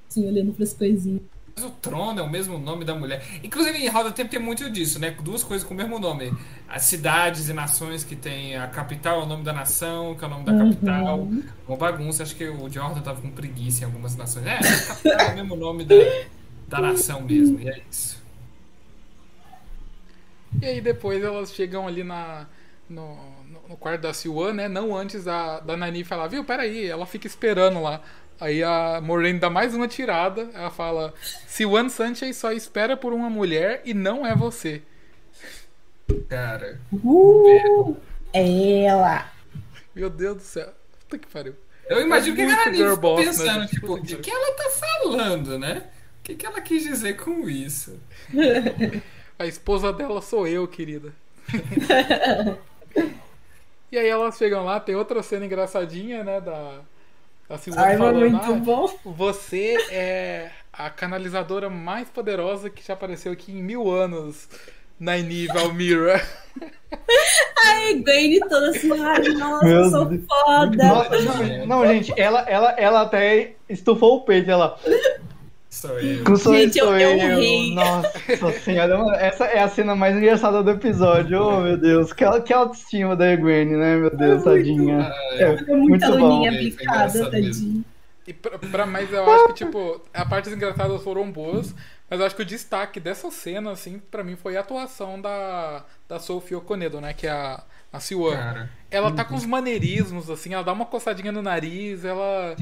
assim, 0.09 0.27
olhando 0.27 0.53
pras 0.53 0.73
coisinhas 0.73 1.23
o 1.65 1.71
trono 1.71 2.21
é 2.21 2.23
o 2.23 2.31
mesmo 2.31 2.59
nome 2.59 2.85
da 2.85 2.95
mulher. 2.95 3.25
Inclusive, 3.43 3.79
em 3.79 3.89
Roda 3.89 4.11
Tempo 4.13 4.31
tem 4.31 4.41
muito 4.41 4.69
disso, 4.71 4.99
né? 4.99 5.11
Duas 5.23 5.43
coisas 5.43 5.67
com 5.67 5.75
o 5.75 5.77
mesmo 5.77 5.99
nome. 5.99 6.33
As 6.69 6.83
cidades 6.83 7.49
e 7.49 7.53
nações 7.53 8.05
que 8.05 8.15
tem 8.15 8.57
a 8.57 8.67
capital 8.67 9.21
é 9.21 9.25
o 9.25 9.27
nome 9.27 9.45
da 9.45 9.53
nação, 9.53 10.15
que 10.15 10.25
é 10.25 10.27
o 10.27 10.31
nome 10.31 10.45
da 10.45 10.53
uhum. 10.53 10.73
capital. 10.73 11.29
Uma 11.67 11.77
bagunça. 11.77 12.23
Acho 12.23 12.37
que 12.37 12.47
o 12.49 12.69
Jordan 12.69 13.01
tava 13.01 13.21
com 13.21 13.31
preguiça 13.31 13.83
em 13.83 13.87
algumas 13.87 14.17
nações. 14.17 14.47
É, 14.47 14.57
a 14.57 14.87
capital 14.87 15.21
é 15.21 15.33
o 15.33 15.35
mesmo 15.37 15.57
nome 15.57 15.85
da, 15.85 15.95
da 16.69 16.81
nação 16.81 17.23
mesmo. 17.23 17.59
E 17.61 17.69
é 17.69 17.81
isso. 17.91 18.23
E 20.61 20.67
aí 20.67 20.81
depois 20.81 21.23
elas 21.23 21.53
chegam 21.53 21.87
ali 21.87 22.03
na, 22.03 22.47
no, 22.89 23.17
no 23.69 23.77
quarto 23.77 24.01
da 24.01 24.15
Siwan, 24.15 24.55
né? 24.55 24.69
Não 24.69 24.97
antes 24.97 25.25
da, 25.25 25.61
da 25.61 25.77
Nani 25.77 26.03
falar, 26.03 26.29
viu, 26.29 26.45
peraí, 26.45 26.87
ela 26.87 27.07
fica 27.07 27.27
esperando 27.27 27.83
lá. 27.83 28.01
Aí 28.41 28.63
a 28.63 29.01
Moraine 29.01 29.39
dá 29.39 29.51
mais 29.51 29.75
uma 29.75 29.89
tirada. 29.89 30.49
Ela 30.55 30.71
fala: 30.71 31.13
Se 31.47 31.67
One 31.67 31.91
Sanchez 31.91 32.37
só 32.37 32.53
espera 32.53 32.97
por 32.97 33.13
uma 33.13 33.29
mulher 33.29 33.83
e 33.85 33.93
não 33.93 34.25
é 34.25 34.35
você. 34.35 34.83
Cara. 36.29 36.81
Uh, 36.93 37.97
ela. 38.33 39.31
Meu 39.95 40.09
Deus 40.09 40.37
do 40.37 40.43
céu. 40.43 40.73
Puta 41.01 41.19
que 41.19 41.27
pariu. 41.27 41.55
Eu 41.89 42.03
imagino 42.03 42.37
que 42.37 42.43
a 42.43 42.73
girl 42.73 42.97
boss, 42.97 43.19
né, 43.19 43.27
pensando, 43.27 43.61
gente? 43.63 43.71
tipo, 43.71 43.95
o 43.95 44.03
que 44.03 44.17
que, 44.17 44.23
que 44.23 44.31
ela 44.31 44.53
tá 44.53 44.71
falando, 44.71 45.59
né? 45.59 45.85
O 46.21 46.23
que, 46.23 46.35
que 46.35 46.47
ela 46.47 46.61
quis 46.61 46.83
dizer 46.85 47.17
com 47.17 47.49
isso? 47.49 47.99
A 49.39 49.47
esposa 49.47 49.93
dela 49.93 50.21
sou 50.21 50.47
eu, 50.47 50.69
querida. 50.69 51.13
e 53.91 53.99
aí 53.99 54.07
elas 54.09 54.37
chegam 54.37 54.65
lá, 54.65 54.79
tem 54.81 54.95
outra 54.95 55.23
cena 55.23 55.47
engraçadinha, 55.47 56.23
né? 56.25 56.41
Da, 56.41 56.81
da 57.49 57.59
Silvana 57.59 57.87
Ai, 57.87 57.97
falando, 57.97 58.21
muito 58.31 58.53
"Ah, 58.53 58.57
bom. 58.57 58.99
Você 59.05 59.77
é 59.91 60.51
a 60.73 60.91
canalizadora 60.91 61.69
mais 61.71 62.09
poderosa 62.09 62.71
que 62.71 62.87
já 62.87 62.95
apareceu 62.95 63.33
aqui 63.33 63.53
em 63.53 63.63
mil 63.63 63.91
anos. 63.91 64.49
Nynaeve 65.01 65.57
Almira. 65.59 66.21
Ai, 67.65 67.95
Gwen 68.03 68.41
toda 68.41 68.71
assim, 68.71 68.91
ai, 69.01 69.29
nossa, 69.35 69.65
Meu 69.65 69.77
eu 69.85 69.91
sou 69.91 70.05
Deus. 70.07 70.25
foda. 70.27 70.85
Nossa, 70.85 71.21
não, 71.21 71.67
não, 71.67 71.87
gente, 71.87 72.13
ela, 72.21 72.41
ela, 72.49 72.71
ela 72.73 73.03
até 73.03 73.55
estufou 73.69 74.17
o 74.17 74.21
peito, 74.25 74.51
ela. 74.51 74.79
Sou 75.71 76.01
eu. 76.01 76.25
Não 76.25 76.37
sou 76.37 76.55
Gente, 76.55 76.79
eu, 76.79 76.87
sou 76.87 76.97
eu- 76.99 77.19
eu. 77.19 77.31
eu 77.33 77.41
ri. 77.41 77.75
Nossa 77.75 78.11
senhora, 78.65 79.17
essa 79.17 79.45
é 79.45 79.61
a 79.61 79.69
cena 79.69 79.95
mais 79.95 80.17
engraçada 80.17 80.63
do 80.63 80.71
episódio. 80.71 81.41
Oh, 81.43 81.61
meu 81.61 81.77
Deus, 81.77 82.13
que, 82.13 82.25
que 82.43 82.53
autoestima 82.55 83.15
da 83.15 83.37
Gwen, 83.37 83.67
né, 83.77 83.97
meu 83.97 84.11
Deus, 84.17 84.45
É 84.47 84.51
muito 84.51 84.65
tadinha. 84.65 85.01
Ah, 85.01 85.35
É, 85.35 85.43
É 85.43 85.77
muita 85.77 85.77
muito 85.77 86.07
bom. 86.19 86.29
luninha 86.29 86.51
É, 86.51 86.55
aplicada, 86.55 87.13
mesmo. 87.13 87.31
tadinho. 87.31 87.85
E 88.27 88.33
pra, 88.33 88.59
pra 88.59 88.87
mais, 88.87 89.13
eu 89.13 89.31
acho 89.31 89.47
que, 89.49 89.55
tipo, 89.65 90.01
a 90.13 90.25
parte 90.25 90.51
engraçadas 90.51 91.03
foram 91.03 91.31
boas, 91.31 91.75
mas 92.11 92.21
eu 92.21 92.27
acho 92.27 92.37
que 92.37 92.43
o 92.43 92.47
destaque 92.47 92.99
dessa 93.01 93.31
cena, 93.31 93.71
assim, 93.73 93.99
pra 94.11 94.25
mim 94.25 94.37
foi 94.37 94.57
a 94.57 94.61
atuação 94.61 95.21
da, 95.21 95.85
da 96.09 96.19
Sophie 96.19 96.55
Okonedo, 96.57 97.01
né? 97.01 97.13
Que 97.15 97.27
é 97.27 97.31
a, 97.31 97.63
a 97.93 98.01
Siwan. 98.01 98.69
Ela 98.91 99.13
tá 99.13 99.25
com 99.25 99.35
os 99.35 99.47
maneirismos, 99.47 100.29
assim, 100.31 100.53
ela 100.55 100.63
dá 100.65 100.73
uma 100.73 100.85
coçadinha 100.87 101.33
no 101.33 101.41
nariz, 101.43 102.05
ela. 102.05 102.55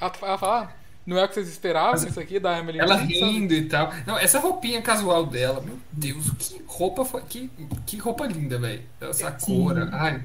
Ela, 0.00 0.12
ela 0.22 0.38
fala, 0.38 0.72
não 1.10 1.18
é 1.18 1.24
o 1.24 1.28
que 1.28 1.34
vocês 1.34 1.48
esperavam 1.48 2.06
isso 2.06 2.20
aqui 2.20 2.38
da 2.38 2.56
Emily 2.56 2.78
Ela 2.78 2.98
Dickinson?" 2.98 3.26
rindo 3.26 3.52
e 3.52 3.64
tal. 3.66 3.92
Não, 4.06 4.16
essa 4.16 4.38
roupinha 4.38 4.80
casual 4.80 5.26
dela, 5.26 5.60
meu 5.60 5.76
Deus, 5.90 6.30
que 6.38 6.62
roupa 6.66 7.04
foi. 7.04 7.22
Que, 7.28 7.50
que 7.84 7.96
roupa 7.96 8.26
linda, 8.26 8.60
velho. 8.60 8.82
Essa 9.00 9.36
Sim. 9.38 9.64
cor. 9.64 9.88
Ai. 9.92 10.22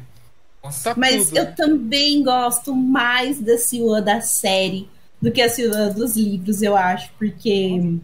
Nossa. 0.64 0.92
Tá 0.92 0.96
Mas 0.96 1.30
tudo. 1.30 1.38
eu 1.38 1.56
também 1.56 2.24
gosto 2.24 2.76
mais 2.76 3.42
da 3.42 3.58
Silva 3.58 4.00
da 4.00 4.22
série 4.22 4.88
do 5.20 5.32
que 5.32 5.42
a 5.42 5.50
Silva 5.50 5.90
dos 5.90 6.16
livros, 6.16 6.62
eu 6.62 6.76
acho, 6.76 7.10
porque 7.18 7.98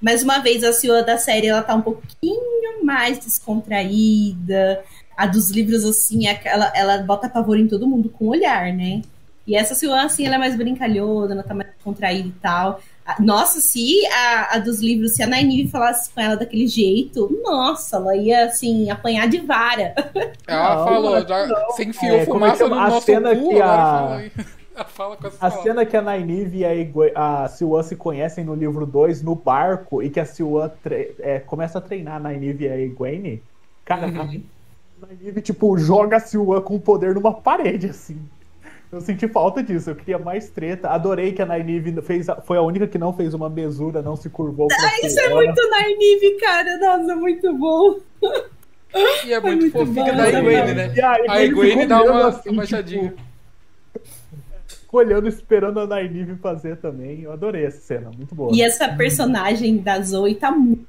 mais 0.00 0.22
uma 0.22 0.38
vez 0.38 0.64
a 0.64 0.72
Silva 0.72 1.02
da 1.02 1.18
série 1.18 1.48
ela 1.48 1.62
tá 1.62 1.74
um 1.74 1.82
pouquinho 1.82 2.82
mais 2.82 3.18
descontraída. 3.18 4.82
A 5.14 5.26
dos 5.26 5.50
livros, 5.50 5.84
assim, 5.84 6.26
é 6.26 6.40
ela, 6.44 6.72
ela 6.74 6.98
bota 7.02 7.28
pavor 7.28 7.58
em 7.58 7.68
todo 7.68 7.86
mundo 7.86 8.08
com 8.08 8.24
o 8.24 8.28
olhar, 8.28 8.72
né? 8.72 9.02
E 9.46 9.56
essa 9.56 9.74
Silva, 9.74 10.02
assim, 10.02 10.24
ela 10.26 10.36
é 10.36 10.38
mais 10.38 10.56
brincalhona, 10.56 11.34
ela 11.34 11.42
tá 11.42 11.52
mais 11.54 11.68
contraída 11.82 12.28
e 12.28 12.32
tal. 12.32 12.80
Nossa, 13.18 13.60
se 13.60 14.06
a, 14.06 14.54
a 14.56 14.58
dos 14.60 14.80
livros, 14.80 15.14
se 15.16 15.22
a 15.22 15.26
Nynaeve 15.26 15.68
falasse 15.68 16.10
com 16.12 16.20
ela 16.20 16.36
daquele 16.36 16.68
jeito, 16.68 17.28
nossa, 17.42 17.96
ela 17.96 18.16
ia, 18.16 18.44
assim, 18.46 18.88
apanhar 18.90 19.26
de 19.28 19.38
vara. 19.38 19.94
Ela 20.46 20.76
Não, 20.76 20.84
falou, 20.84 21.20
não, 21.20 21.26
já, 21.28 21.46
não. 21.46 21.66
você 21.66 21.84
enfiou 21.84 22.16
É, 22.16 22.20
é 22.20 22.24
fumaça 22.26 22.68
no 22.68 22.70
chama? 22.70 22.86
A 22.86 22.90
nosso 22.90 23.06
cena 23.06 23.34
cu, 23.36 23.48
que 23.48 23.60
a- 23.60 24.30
A 25.40 25.50
cena 25.50 25.84
que 25.84 25.96
a 25.96 26.00
Nynaeve 26.02 26.58
e 26.58 26.64
a, 27.14 27.44
a 27.44 27.48
Siwan 27.48 27.82
se 27.82 27.94
conhecem 27.96 28.44
no 28.44 28.54
livro 28.54 28.86
2 28.86 29.22
no 29.22 29.34
barco 29.34 30.02
e 30.02 30.08
que 30.08 30.18
a 30.20 30.24
Siwan 30.24 30.70
tre- 30.82 31.14
é, 31.18 31.40
começa 31.40 31.78
a 31.78 31.80
treinar 31.80 32.16
a 32.24 32.32
Nynaeve 32.32 32.64
e 32.64 32.68
a 32.68 32.78
Egwene, 32.78 33.42
cara, 33.84 34.06
Uhum. 34.06 34.42
a 35.02 35.06
Nynaeve, 35.06 35.42
tipo, 35.42 35.76
joga 35.76 36.16
a 36.16 36.20
Siwan 36.20 36.60
com 36.62 36.78
poder 36.78 37.14
numa 37.14 37.34
parede, 37.34 37.88
assim. 37.90 38.18
Eu 38.92 39.00
senti 39.00 39.26
falta 39.26 39.62
disso, 39.62 39.88
eu 39.88 39.96
queria 39.96 40.18
mais 40.18 40.50
treta. 40.50 40.90
Adorei 40.90 41.32
que 41.32 41.40
a 41.40 41.46
Nynaeve 41.46 42.02
fez, 42.02 42.28
a- 42.28 42.42
foi 42.42 42.58
a 42.58 42.62
única 42.62 42.86
que 42.86 42.98
não 42.98 43.10
fez 43.14 43.32
uma 43.32 43.48
mesura, 43.48 44.02
não 44.02 44.14
se 44.16 44.28
curvou 44.28 44.68
pra 44.68 44.76
Isso 45.02 45.18
é 45.18 45.30
muito 45.30 45.62
Nynaeve, 45.62 46.36
cara. 46.38 46.76
Nossa, 46.76 47.16
muito 47.16 47.54
bom. 47.56 47.96
E 49.24 49.32
é 49.32 49.40
muito, 49.40 49.62
muito 49.62 49.72
fofinha 49.72 50.12
da 50.12 50.28
é 50.28 50.34
Egwene, 50.36 50.74
né? 50.74 50.92
E 50.94 51.00
a 51.00 51.42
Egwene 51.42 51.86
dá 51.86 52.02
olhando 52.02 52.12
uma 52.18 52.28
assim, 52.28 52.82
tipo, 52.84 53.12
ficou 54.66 55.00
olhando, 55.00 55.26
esperando 55.26 55.80
a 55.80 55.86
Nynaeve 55.86 56.36
fazer 56.36 56.76
também. 56.76 57.22
Eu 57.22 57.32
adorei 57.32 57.64
essa 57.64 57.80
cena, 57.80 58.10
muito 58.14 58.34
boa. 58.34 58.54
E 58.54 58.60
essa 58.60 58.86
personagem 58.90 59.78
da 59.78 60.02
Zoe 60.02 60.34
tá 60.34 60.50
muito. 60.50 60.86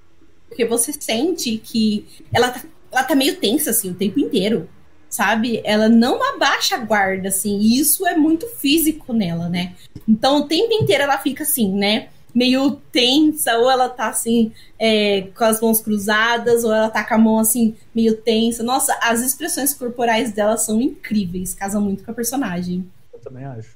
Porque 0.50 0.66
você 0.66 0.92
sente 0.92 1.58
que 1.58 2.06
ela 2.34 2.50
tá, 2.52 2.62
ela 2.92 3.04
tá 3.06 3.16
meio 3.16 3.38
tensa, 3.38 3.70
assim, 3.70 3.90
o 3.92 3.96
tempo 3.96 4.20
inteiro. 4.20 4.68
Sabe? 5.14 5.62
Ela 5.64 5.88
não 5.88 6.24
abaixa 6.24 6.76
a 6.76 6.80
guarda, 6.80 7.28
assim. 7.28 7.60
E 7.60 7.80
isso 7.80 8.08
é 8.08 8.16
muito 8.16 8.48
físico 8.48 9.14
nela, 9.14 9.48
né? 9.48 9.76
Então 10.10 10.38
o 10.38 10.48
tempo 10.48 10.74
inteiro 10.74 11.04
ela 11.04 11.20
fica 11.20 11.44
assim, 11.44 11.72
né? 11.72 12.10
Meio 12.34 12.72
tensa, 12.92 13.56
ou 13.60 13.70
ela 13.70 13.88
tá 13.90 14.08
assim, 14.08 14.52
é, 14.80 15.28
com 15.36 15.44
as 15.44 15.62
mãos 15.62 15.82
cruzadas, 15.82 16.64
ou 16.64 16.74
ela 16.74 16.90
tá 16.90 17.04
com 17.04 17.14
a 17.14 17.18
mão 17.20 17.38
assim, 17.38 17.76
meio 17.94 18.18
tensa. 18.18 18.64
Nossa, 18.64 18.98
as 19.04 19.22
expressões 19.22 19.72
corporais 19.72 20.32
dela 20.32 20.58
são 20.58 20.82
incríveis, 20.82 21.54
casam 21.54 21.80
muito 21.80 22.04
com 22.04 22.10
a 22.10 22.16
personagem. 22.16 22.84
Eu 23.14 23.20
também 23.20 23.46
acho. 23.46 23.76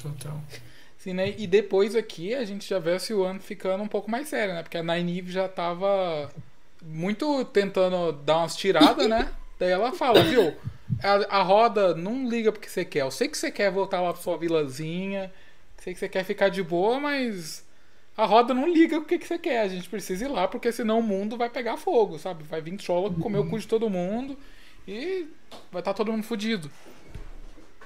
Total. 0.00 0.40
Sim, 0.96 1.14
né? 1.14 1.34
E 1.36 1.44
depois 1.48 1.96
aqui 1.96 2.32
a 2.36 2.44
gente 2.44 2.70
já 2.70 2.78
vê 2.78 2.92
a 2.92 3.00
Siwan 3.00 3.40
ficando 3.40 3.82
um 3.82 3.88
pouco 3.88 4.08
mais 4.08 4.28
séria, 4.28 4.54
né? 4.54 4.62
Porque 4.62 4.78
a 4.78 4.82
Nynaeve 4.84 5.32
já 5.32 5.48
tava 5.48 6.30
muito 6.80 7.44
tentando 7.46 8.12
dar 8.12 8.38
umas 8.38 8.54
tiradas, 8.54 9.08
né? 9.08 9.28
Daí 9.62 9.70
ela 9.70 9.92
fala, 9.92 10.24
viu? 10.24 10.56
A, 11.00 11.38
a 11.38 11.42
roda 11.44 11.94
não 11.94 12.28
liga 12.28 12.50
porque 12.50 12.68
você 12.68 12.84
quer. 12.84 13.02
Eu 13.02 13.12
sei 13.12 13.28
que 13.28 13.38
você 13.38 13.48
quer 13.48 13.70
voltar 13.70 14.00
lá 14.00 14.12
pra 14.12 14.20
sua 14.20 14.36
vilazinha. 14.36 15.32
Sei 15.78 15.94
que 15.94 16.00
você 16.00 16.08
quer 16.08 16.24
ficar 16.24 16.48
de 16.48 16.64
boa, 16.64 16.98
mas 16.98 17.64
a 18.16 18.26
roda 18.26 18.52
não 18.52 18.68
liga 18.68 18.98
o 18.98 19.04
que, 19.04 19.20
que 19.20 19.26
você 19.26 19.38
quer. 19.38 19.60
A 19.60 19.68
gente 19.68 19.88
precisa 19.88 20.24
ir 20.24 20.28
lá, 20.28 20.48
porque 20.48 20.72
senão 20.72 20.98
o 20.98 21.02
mundo 21.02 21.36
vai 21.36 21.48
pegar 21.48 21.76
fogo, 21.76 22.18
sabe? 22.18 22.42
Vai 22.42 22.60
vir 22.60 22.76
Trolloc 22.76 23.16
comer 23.20 23.38
o 23.38 23.48
cu 23.48 23.56
de 23.56 23.68
todo 23.68 23.88
mundo 23.88 24.36
e 24.86 25.28
vai 25.70 25.80
estar 25.80 25.94
todo 25.94 26.10
mundo 26.10 26.24
fudido. 26.24 26.68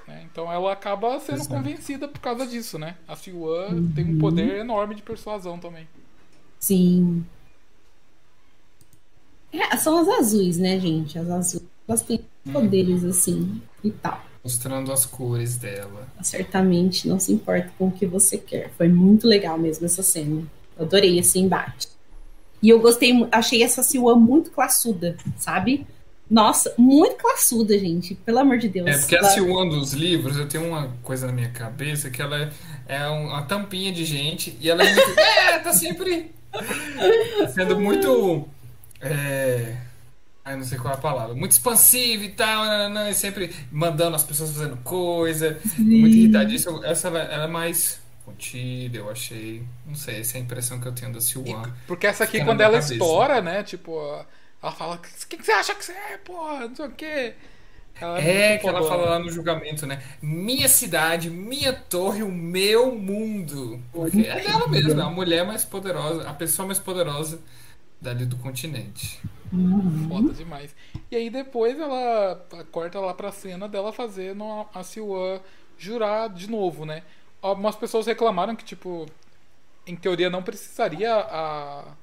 né? 0.07 0.25
Então 0.31 0.51
ela 0.51 0.73
acaba 0.73 1.19
sendo 1.19 1.41
Exato. 1.41 1.53
convencida 1.53 2.07
por 2.07 2.19
causa 2.19 2.47
disso, 2.47 2.79
né? 2.79 2.95
A 3.07 3.15
Siwan 3.15 3.91
tem 3.93 4.03
um 4.03 4.17
poder 4.17 4.61
enorme 4.61 4.95
de 4.95 5.03
persuasão 5.03 5.59
também. 5.59 5.87
Sim. 6.59 7.23
É, 9.53 9.75
são 9.77 9.97
as 9.99 10.07
azuis, 10.19 10.57
né, 10.57 10.79
gente? 10.79 11.17
As 11.17 11.29
azuis. 11.29 11.63
Elas 11.87 12.01
têm 12.01 12.19
poderes 12.51 13.03
assim 13.03 13.61
e 13.83 13.91
tal. 13.91 14.21
Mostrando 14.43 14.91
as 14.91 15.05
cores 15.05 15.57
dela. 15.57 16.07
Certamente 16.21 17.07
não 17.07 17.19
se 17.19 17.31
importa 17.33 17.71
com 17.77 17.87
o 17.87 17.91
que 17.91 18.05
você 18.05 18.37
quer. 18.37 18.69
Foi 18.77 18.87
muito 18.87 19.27
legal 19.27 19.57
mesmo 19.57 19.85
essa 19.85 20.03
cena. 20.03 20.43
Eu 20.77 20.85
adorei 20.85 21.17
esse 21.19 21.39
embate. 21.39 21.87
E 22.61 22.69
eu 22.69 22.79
gostei, 22.79 23.13
achei 23.31 23.61
essa 23.63 23.83
Siwan 23.83 24.15
muito 24.15 24.49
classuda, 24.51 25.15
sabe? 25.37 25.85
Nossa, 26.29 26.73
muito 26.77 27.15
classuda, 27.15 27.77
gente. 27.79 28.15
Pelo 28.15 28.39
amor 28.39 28.57
de 28.57 28.67
Deus. 28.67 28.87
É, 28.87 28.97
porque 28.97 29.15
Ela- 29.15 29.27
a 29.27 29.31
Siwan 29.31 29.67
dos 29.69 29.93
livros, 29.93 30.37
eu 30.37 30.47
tenho 30.47 30.67
uma 30.67 30.91
coisa 31.03 31.27
na 31.27 31.33
minha 31.33 31.49
cabeça 31.49 32.09
que 32.09 32.21
ela 32.21 32.37
é, 32.37 32.49
é 32.87 33.09
um- 33.09 33.27
uma 33.27 33.43
tampinha 33.43 33.91
de 33.93 34.03
gente 34.03 34.57
e 34.59 34.69
ela 34.69 34.83
é 34.83 34.93
muito. 34.93 35.19
é, 35.19 35.59
tá 35.59 35.71
sempre 35.73 36.31
sendo 37.53 37.79
muito. 37.79 38.45
É. 39.01 39.77
Ai, 40.47 40.55
não 40.55 40.63
sei 40.63 40.77
qual 40.77 40.93
é 40.93 40.97
a 40.97 40.99
palavra. 40.99 41.35
Muito 41.35 41.51
expansiva 41.51 42.23
e 42.23 42.29
tal, 42.29 42.63
nananã, 42.63 43.09
e 43.09 43.13
sempre 43.13 43.53
mandando 43.69 44.15
as 44.15 44.23
pessoas 44.23 44.51
fazendo 44.51 44.77
coisa. 44.77 45.59
Muito 45.77 46.15
irritadíssima. 46.15 46.85
Essa 46.87 47.09
ela, 47.09 47.19
é 47.19 47.47
mais 47.47 47.99
contida, 48.23 48.97
eu 48.97 49.09
achei. 49.09 49.61
Não 49.85 49.95
sei, 49.95 50.21
essa 50.21 50.37
é 50.37 50.39
a 50.39 50.43
impressão 50.43 50.79
que 50.79 50.87
eu 50.87 50.93
tenho 50.93 51.11
da 51.11 51.19
Siwan. 51.19 51.69
Porque 51.85 52.07
essa 52.07 52.23
aqui, 52.23 52.41
quando 52.45 52.61
ela 52.61 52.75
cabeça. 52.75 52.93
estoura, 52.93 53.41
né? 53.41 53.61
Tipo, 53.61 54.25
ela 54.63 54.71
fala: 54.71 55.01
Quem 55.27 55.37
que 55.37 55.45
você 55.45 55.51
acha 55.51 55.75
que 55.75 55.83
você 55.83 55.91
é, 55.91 56.17
porra? 56.17 56.67
Não 56.67 56.75
sei 56.75 56.85
o 56.85 56.91
quê. 56.91 57.33
Ela 57.99 58.19
É, 58.19 58.49
muito 58.49 58.61
que 58.61 58.67
ela 58.69 58.87
fala 58.87 59.09
lá 59.09 59.19
no 59.19 59.29
julgamento, 59.29 59.85
né? 59.85 60.01
Minha 60.21 60.69
cidade, 60.69 61.29
minha 61.29 61.73
torre, 61.73 62.23
o 62.23 62.31
meu 62.31 62.95
mundo. 62.95 63.81
Porque 63.91 64.21
é 64.21 64.39
dela 64.39 64.67
mesma, 64.67 65.05
a 65.05 65.09
mulher 65.09 65.45
mais 65.45 65.65
poderosa, 65.65 66.29
a 66.29 66.33
pessoa 66.33 66.67
mais 66.67 66.79
poderosa 66.79 67.39
dali 67.99 68.25
do 68.25 68.37
continente. 68.37 69.19
Foda 70.07 70.33
demais. 70.33 70.75
E 71.09 71.15
aí 71.15 71.29
depois 71.29 71.79
ela 71.79 72.45
corta 72.71 72.99
lá 72.99 73.13
pra 73.13 73.31
cena 73.31 73.67
dela 73.67 73.91
fazendo 73.91 74.43
a, 74.43 74.79
a 74.79 74.83
Siwan 74.83 75.39
jurar 75.77 76.29
de 76.29 76.49
novo, 76.49 76.85
né? 76.85 77.03
Algumas 77.41 77.75
pessoas 77.75 78.07
reclamaram 78.07 78.55
que, 78.55 78.65
tipo, 78.65 79.05
em 79.85 79.95
teoria 79.95 80.29
não 80.29 80.43
precisaria 80.43 81.13
a, 81.13 81.93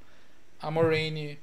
a 0.61 0.71
Moraine 0.71 1.37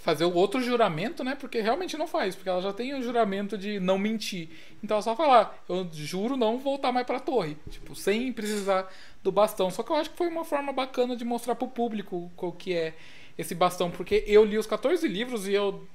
fazer 0.00 0.24
o 0.24 0.34
outro 0.34 0.60
juramento, 0.60 1.22
né? 1.22 1.36
Porque 1.36 1.60
realmente 1.60 1.96
não 1.96 2.08
faz, 2.08 2.34
porque 2.34 2.48
ela 2.48 2.60
já 2.60 2.72
tem 2.72 2.92
o 2.94 3.02
juramento 3.02 3.56
de 3.56 3.78
não 3.78 3.96
mentir. 3.96 4.50
Então 4.82 4.96
ela 4.96 5.02
só 5.02 5.14
falar, 5.14 5.56
eu 5.68 5.88
juro 5.92 6.36
não 6.36 6.58
voltar 6.58 6.90
mais 6.90 7.06
pra 7.06 7.20
torre. 7.20 7.56
Tipo, 7.70 7.94
sem 7.94 8.32
precisar 8.32 8.92
do 9.22 9.30
bastão. 9.30 9.70
Só 9.70 9.82
que 9.82 9.92
eu 9.92 9.96
acho 9.96 10.10
que 10.10 10.16
foi 10.16 10.26
uma 10.26 10.44
forma 10.44 10.72
bacana 10.72 11.16
de 11.16 11.24
mostrar 11.24 11.54
pro 11.54 11.68
público 11.68 12.30
o 12.36 12.52
que 12.52 12.74
é 12.74 12.94
esse 13.36 13.54
bastão, 13.54 13.90
porque 13.90 14.24
eu 14.26 14.44
li 14.44 14.58
os 14.58 14.66
14 14.66 15.06
livros 15.08 15.48
e 15.48 15.52
eu 15.52 15.86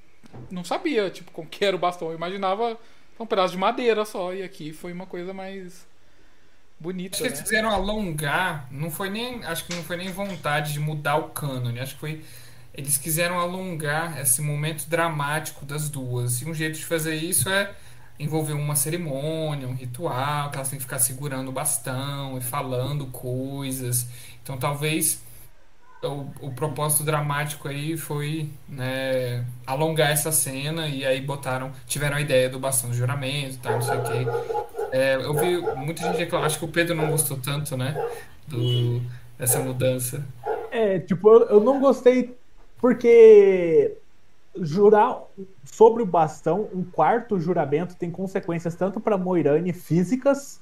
não 0.50 0.64
sabia, 0.64 1.10
tipo, 1.10 1.32
como 1.32 1.48
que 1.48 1.64
era 1.64 1.76
o 1.76 1.80
bastão. 1.80 2.10
Eu 2.10 2.16
imaginava 2.16 2.78
um 3.20 3.26
pedaço 3.26 3.52
de 3.52 3.58
madeira 3.58 4.06
só. 4.06 4.34
E 4.34 4.44
aqui 4.44 4.74
foi 4.74 4.92
uma 4.94 5.06
coisa 5.06 5.34
mais 5.34 5.86
bonita. 6.80 7.16
Acho 7.16 7.24
que 7.24 7.30
né? 7.30 7.36
eles 7.36 7.42
quiseram 7.42 7.70
alongar, 7.70 8.68
não 8.72 8.90
foi 8.92 9.10
nem. 9.10 9.44
Acho 9.46 9.66
que 9.66 9.76
não 9.76 9.84
foi 9.84 9.98
nem 9.98 10.12
vontade 10.12 10.74
de 10.74 10.80
mudar 10.80 11.18
o 11.18 11.30
cânone. 11.30 11.80
Acho 11.80 11.96
que 11.96 12.00
foi. 12.00 12.24
Eles 12.74 12.98
quiseram 12.98 13.40
alongar 13.40 14.20
esse 14.22 14.42
momento 14.42 14.88
dramático 14.88 15.66
das 15.66 15.90
duas. 15.90 16.42
E 16.42 16.46
um 16.46 16.54
jeito 16.54 16.78
de 16.78 16.86
fazer 16.86 17.16
isso 17.16 17.50
é 17.50 17.74
envolver 18.20 18.54
uma 18.54 18.76
cerimônia, 18.76 19.68
um 19.68 19.74
ritual, 19.74 20.50
que 20.50 20.58
elas 20.58 20.70
têm 20.70 20.78
que 20.78 20.86
ficar 20.86 21.00
segurando 21.00 21.50
o 21.50 21.52
bastão 21.52 22.38
e 22.38 22.42
falando 22.42 23.08
coisas. 23.08 24.08
Então 24.44 24.58
talvez 24.58 25.22
o, 26.04 26.28
o 26.42 26.52
propósito 26.52 27.04
dramático 27.04 27.68
aí 27.68 27.98
foi 27.98 28.50
né, 28.68 29.46
alongar 29.66 30.12
essa 30.12 30.32
cena 30.32 30.88
e 30.88 31.06
aí 31.06 31.20
botaram, 31.22 31.72
tiveram 31.88 32.18
a 32.18 32.22
ideia 32.22 32.50
do 32.50 32.60
bastão 32.60 32.90
do 32.90 32.96
juramento, 32.96 33.58
tá, 33.60 33.72
não 33.72 33.82
sei 33.82 33.98
o 33.98 34.04
quê. 34.04 34.28
É, 34.92 35.16
eu 35.16 35.34
vi 35.34 35.58
muita 35.76 36.04
gente 36.04 36.18
reclamar, 36.18 36.46
acho 36.46 36.60
que 36.60 36.66
o 36.66 36.70
Pedro 36.70 36.96
não 36.96 37.10
gostou 37.10 37.38
tanto, 37.38 37.76
né, 37.76 37.96
do, 38.48 39.02
dessa 39.38 39.60
mudança. 39.60 40.24
É, 40.72 41.00
tipo, 41.00 41.30
eu, 41.30 41.50
eu 41.50 41.60
não 41.60 41.80
gostei 41.80 42.38
porque 42.80 43.98
jurar 44.60 45.20
sobre 45.66 46.04
o 46.04 46.06
bastão, 46.06 46.70
um 46.74 46.84
quarto 46.84 47.40
juramento 47.40 47.96
tem 47.96 48.10
consequências 48.10 48.76
tanto 48.76 49.00
para 49.00 49.18
Moirane 49.18 49.74
físicas 49.74 50.60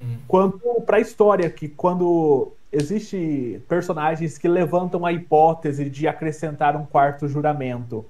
hum. 0.00 0.18
quanto 0.26 0.80
para 0.82 0.98
a 0.98 1.00
história, 1.00 1.48
que 1.50 1.68
quando 1.68 2.52
existe 2.74 3.62
personagens 3.68 4.36
que 4.36 4.48
levantam 4.48 5.06
a 5.06 5.12
hipótese 5.12 5.88
de 5.88 6.08
acrescentar 6.08 6.76
um 6.76 6.84
quarto 6.84 7.28
juramento. 7.28 8.04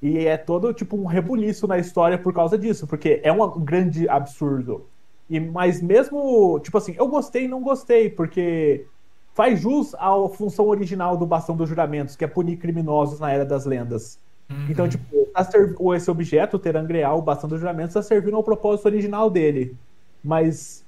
E 0.00 0.26
é 0.26 0.36
todo 0.36 0.72
tipo 0.72 0.96
um 0.96 1.06
rebuliço 1.06 1.66
na 1.66 1.78
história 1.78 2.18
por 2.18 2.32
causa 2.32 2.56
disso, 2.58 2.86
porque 2.86 3.20
é 3.22 3.32
um 3.32 3.60
grande 3.60 4.08
absurdo. 4.08 4.86
E 5.28 5.40
mas 5.40 5.80
mesmo, 5.80 6.60
tipo 6.60 6.76
assim, 6.76 6.94
eu 6.98 7.08
gostei 7.08 7.44
e 7.44 7.48
não 7.48 7.62
gostei, 7.62 8.10
porque 8.10 8.86
faz 9.34 9.60
jus 9.60 9.94
à 9.94 10.10
função 10.28 10.68
original 10.68 11.16
do 11.16 11.26
bastão 11.26 11.56
dos 11.56 11.68
juramentos, 11.68 12.16
que 12.16 12.24
é 12.24 12.28
punir 12.28 12.58
criminosos 12.58 13.18
na 13.18 13.32
era 13.32 13.44
das 13.44 13.64
lendas. 13.64 14.18
Uhum. 14.50 14.66
Então, 14.68 14.88
tipo, 14.88 15.26
tá 15.32 15.48
esse 15.96 16.10
objeto, 16.10 16.56
o 16.56 16.60
Terangreal, 16.60 17.18
o 17.18 17.22
bastão 17.22 17.48
dos 17.48 17.58
juramentos, 17.58 17.96
está 17.96 18.02
servindo 18.02 18.36
ao 18.36 18.44
propósito 18.44 18.86
original 18.86 19.30
dele. 19.30 19.74
Mas 20.22 20.83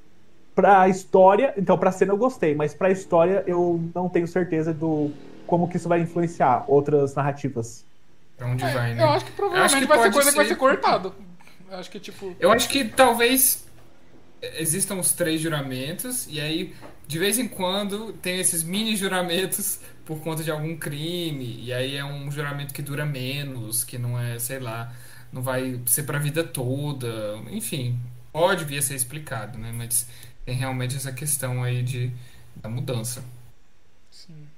pra 0.56 0.88
história, 0.88 1.52
então 1.58 1.76
pra 1.76 1.92
cena 1.92 2.14
eu 2.14 2.16
gostei, 2.16 2.54
mas 2.54 2.72
pra 2.72 2.90
história 2.90 3.44
eu 3.46 3.78
não 3.94 4.08
tenho 4.08 4.26
certeza 4.26 4.72
do 4.72 5.12
como 5.46 5.68
que 5.68 5.76
isso 5.76 5.88
vai 5.88 6.00
influenciar 6.00 6.64
outras 6.66 7.14
narrativas. 7.14 7.84
Pra 8.38 8.48
onde 8.48 8.64
é, 8.64 8.72
vai, 8.72 8.94
né? 8.94 9.02
Eu 9.02 9.10
acho 9.10 9.26
que 9.26 9.32
provavelmente 9.32 9.74
acho 9.74 9.80
que 9.82 9.86
vai 9.86 9.98
ser 10.02 10.12
coisa 10.12 10.24
ser... 10.24 10.30
que 10.30 10.36
vai 10.36 10.46
ser 10.46 10.56
cortado. 10.56 11.14
Eu 11.68 11.78
acho 11.78 11.90
que 11.90 11.98
tipo. 11.98 12.34
Eu 12.38 12.52
acho 12.52 12.68
que 12.68 12.84
talvez 12.84 13.66
existam 14.56 14.96
os 14.96 15.12
três 15.12 15.40
juramentos, 15.40 16.26
e 16.30 16.40
aí, 16.40 16.74
de 17.06 17.18
vez 17.18 17.38
em 17.38 17.48
quando, 17.48 18.12
tem 18.14 18.38
esses 18.38 18.62
mini 18.62 18.96
juramentos 18.96 19.80
por 20.06 20.20
conta 20.20 20.42
de 20.42 20.50
algum 20.50 20.76
crime, 20.76 21.60
e 21.60 21.72
aí 21.72 21.96
é 21.96 22.04
um 22.04 22.30
juramento 22.30 22.72
que 22.72 22.82
dura 22.82 23.04
menos, 23.04 23.82
que 23.82 23.98
não 23.98 24.18
é, 24.18 24.38
sei 24.38 24.60
lá, 24.60 24.92
não 25.32 25.42
vai 25.42 25.80
ser 25.86 26.04
pra 26.04 26.18
vida 26.18 26.44
toda, 26.44 27.36
enfim, 27.50 27.98
pode 28.32 28.64
vir 28.64 28.78
a 28.78 28.82
ser 28.82 28.94
explicado, 28.94 29.58
né? 29.58 29.72
Mas 29.74 30.06
tem 30.46 30.54
realmente 30.54 30.96
essa 30.96 31.12
questão 31.12 31.62
aí 31.62 31.82
de, 31.82 32.10
da 32.54 32.68
mudança. 32.68 33.22
Sim. 34.10 34.48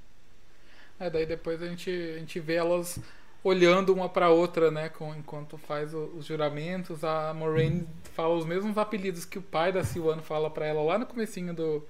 É, 1.01 1.09
daí 1.09 1.25
depois 1.25 1.63
a 1.63 1.67
gente, 1.67 1.91
a 1.91 2.19
gente 2.19 2.39
vê 2.39 2.55
elas 2.57 3.01
olhando 3.43 3.95
uma 3.95 4.09
para 4.09 4.29
outra, 4.29 4.71
né, 4.71 4.91
com, 4.91 5.15
enquanto 5.15 5.57
faz 5.57 5.95
o, 5.95 6.13
os 6.17 6.27
juramentos. 6.27 7.03
A 7.03 7.33
Moraine 7.33 7.89
fala 8.15 8.35
os 8.35 8.45
mesmos 8.45 8.77
apelidos 8.77 9.25
que 9.25 9.39
o 9.39 9.43
pai 9.43 9.73
da 9.73 9.83
Siwan 9.83 10.19
fala 10.21 10.51
para 10.51 10.67
ela 10.67 10.83
lá 10.83 10.99
no 10.99 11.07
comecinho 11.07 11.55
do, 11.55 11.83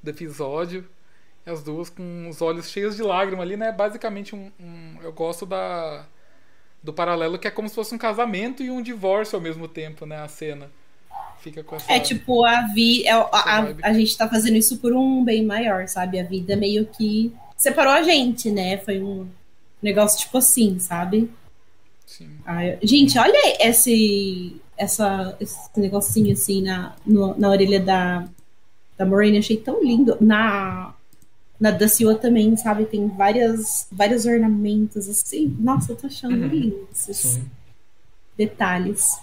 do 0.00 0.10
episódio. 0.10 0.88
As 1.44 1.62
duas 1.64 1.90
com 1.90 2.28
os 2.28 2.40
olhos 2.40 2.70
cheios 2.70 2.94
de 2.94 3.02
lágrimas 3.02 3.44
ali, 3.44 3.56
né? 3.56 3.72
Basicamente 3.72 4.36
um, 4.36 4.52
um, 4.60 4.98
eu 5.02 5.12
gosto 5.12 5.44
da 5.44 6.06
do 6.82 6.92
paralelo 6.94 7.38
que 7.38 7.46
é 7.46 7.50
como 7.50 7.68
se 7.68 7.74
fosse 7.74 7.94
um 7.94 7.98
casamento 7.98 8.62
e 8.62 8.70
um 8.70 8.80
divórcio 8.80 9.36
ao 9.36 9.42
mesmo 9.42 9.68
tempo, 9.68 10.06
né, 10.06 10.16
a 10.16 10.28
cena. 10.28 10.70
Fica 11.40 11.64
com 11.64 11.76
essa 11.76 11.92
É 11.92 11.98
tipo 11.98 12.44
a 12.44 12.62
vi 12.74 13.06
é, 13.06 13.12
a, 13.12 13.26
a, 13.32 13.74
a 13.82 13.92
gente 13.92 14.16
tá 14.16 14.28
fazendo 14.28 14.56
isso 14.56 14.76
por 14.78 14.92
um 14.92 15.24
bem 15.24 15.44
maior, 15.44 15.88
sabe? 15.88 16.20
A 16.20 16.24
vida 16.24 16.54
meio 16.54 16.86
que 16.86 17.32
separou 17.56 17.92
a 17.92 18.02
gente, 18.02 18.50
né? 18.50 18.78
Foi 18.78 19.00
um 19.02 19.26
negócio 19.82 20.18
tipo 20.18 20.38
assim, 20.38 20.78
sabe? 20.78 21.30
Sim. 22.06 22.28
Ai, 22.44 22.78
gente, 22.82 23.18
olha 23.18 23.38
esse, 23.60 24.60
essa, 24.76 25.36
esse 25.40 25.56
negocinho 25.76 26.32
assim 26.32 26.62
na, 26.62 26.94
no, 27.06 27.38
na 27.38 27.48
orelha 27.48 27.80
da, 27.80 28.28
da 28.98 29.06
Moraine, 29.06 29.38
achei 29.38 29.56
tão 29.56 29.82
lindo. 29.82 30.16
Na, 30.20 30.94
na 31.58 31.70
da 31.70 31.86
Silva 31.88 32.16
também, 32.16 32.56
sabe? 32.56 32.84
Tem 32.86 33.06
várias, 33.08 33.86
vários 33.92 34.26
ornamentos 34.26 35.08
assim. 35.08 35.56
Nossa, 35.58 35.92
eu 35.92 35.96
tô 35.96 36.06
achando 36.06 36.42
uhum. 36.42 36.48
lindo 36.48 36.88
esses 36.92 37.16
Sim. 37.16 37.50
detalhes. 38.36 39.18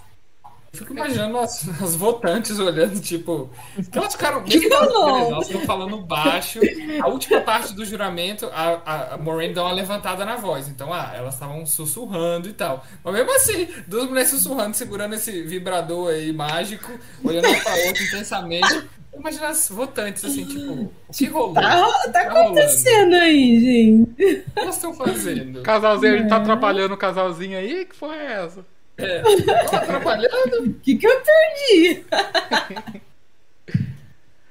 Fico 0.73 0.93
imaginando 0.93 1.37
as, 1.39 1.67
as 1.81 1.95
votantes 1.95 2.59
olhando, 2.59 2.99
tipo. 2.99 3.49
Elas 3.91 4.13
ficaram. 4.13 4.41
Mesmo 4.41 4.73
elas 4.73 5.47
estão 5.47 5.61
falando 5.61 5.97
baixo. 6.01 6.59
A 7.01 7.07
última 7.07 7.41
parte 7.41 7.73
do 7.73 7.85
juramento, 7.85 8.47
a, 8.53 8.81
a, 8.85 9.13
a 9.13 9.17
Maureen 9.17 9.53
dá 9.53 9.63
uma 9.63 9.73
levantada 9.73 10.25
na 10.25 10.35
voz. 10.35 10.67
Então, 10.67 10.93
ah, 10.93 11.11
elas 11.15 11.33
estavam 11.33 11.65
sussurrando 11.65 12.47
e 12.47 12.53
tal. 12.53 12.85
Mas 13.03 13.13
mesmo 13.13 13.35
assim, 13.35 13.67
duas 13.87 14.07
mulheres 14.07 14.29
sussurrando, 14.29 14.75
segurando 14.75 15.15
esse 15.15 15.41
vibrador 15.43 16.11
aí 16.11 16.31
mágico, 16.31 16.91
olhando 17.23 17.47
uma 17.47 17.59
pra 17.59 17.75
outra 17.87 18.03
intensamente. 18.03 18.87
Imagina 19.15 19.47
as 19.47 19.69
votantes 19.69 20.23
assim, 20.23 20.45
tipo, 20.45 20.93
que 21.11 21.25
rolou? 21.25 21.55
Tá, 21.55 21.61
tá, 21.61 22.11
tá 22.11 22.21
acontecendo 22.21 23.13
rolando? 23.13 23.15
aí, 23.15 23.59
gente. 23.59 24.11
O 24.11 24.15
que 24.15 24.43
elas 24.55 24.75
estão 24.75 24.93
fazendo? 24.93 25.61
Casalzinho, 25.63 26.13
a 26.13 26.17
gente 26.17 26.29
tá 26.29 26.35
é. 26.35 26.39
atrapalhando 26.39 26.93
o 26.93 26.97
casalzinho 26.97 27.57
aí? 27.57 27.85
Que 27.85 27.95
porra 27.97 28.15
é 28.15 28.45
essa? 28.45 28.76
É, 28.97 29.21
tá 29.65 29.77
atrapalhando? 29.77 30.63
O 30.63 30.73
que, 30.81 30.97
que 30.97 31.07
eu 31.07 31.21
perdi? 31.21 32.05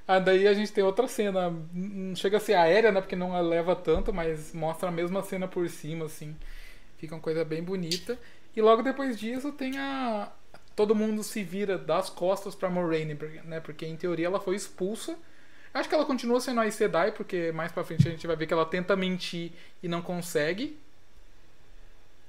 ah, 0.06 0.20
daí 0.20 0.47
a 0.47 0.55
gente 0.55 0.73
tem 0.73 0.85
outra 0.85 1.09
cena. 1.09 1.52
Não 1.73 2.14
chega 2.14 2.36
a 2.36 2.40
ser 2.40 2.55
aérea, 2.55 2.93
né? 2.93 3.01
Porque 3.01 3.16
não 3.16 3.39
leva 3.43 3.74
tanto, 3.74 4.14
mas 4.14 4.55
mostra 4.55 4.89
a 4.89 4.93
mesma 4.93 5.23
cena 5.23 5.48
por 5.48 5.68
cima, 5.68 6.06
assim. 6.06 6.36
Fica 6.97 7.14
uma 7.14 7.20
coisa 7.20 7.44
bem 7.44 7.62
bonita. 7.62 8.16
E 8.55 8.62
logo 8.62 8.82
depois 8.82 9.18
disso 9.18 9.51
tem 9.52 9.78
a. 9.78 10.32
Todo 10.77 10.94
mundo 10.94 11.23
se 11.23 11.43
vira 11.43 11.77
das 11.78 12.09
costas 12.10 12.55
pra 12.55 12.70
Moraine, 12.70 13.18
né? 13.44 13.60
Porque 13.60 13.85
em 13.86 13.97
teoria 13.97 14.27
ela 14.27 14.39
foi 14.39 14.55
expulsa. 14.55 15.18
Acho 15.74 15.89
que 15.89 15.94
ela 15.94 16.06
continua 16.06 16.40
sendo 16.40 16.60
a 16.60 16.70
Sedai, 16.70 17.12
porque 17.12 17.51
mais 17.52 17.73
pra 17.73 17.85
frente 17.85 18.06
a 18.06 18.10
gente 18.10 18.27
vai 18.27 18.36
ver 18.36 18.47
que 18.47 18.55
ela 18.55 18.64
tenta 18.64 18.94
mentir 18.94 19.52
e 19.82 19.89
não 19.89 20.01
consegue. 20.01 20.78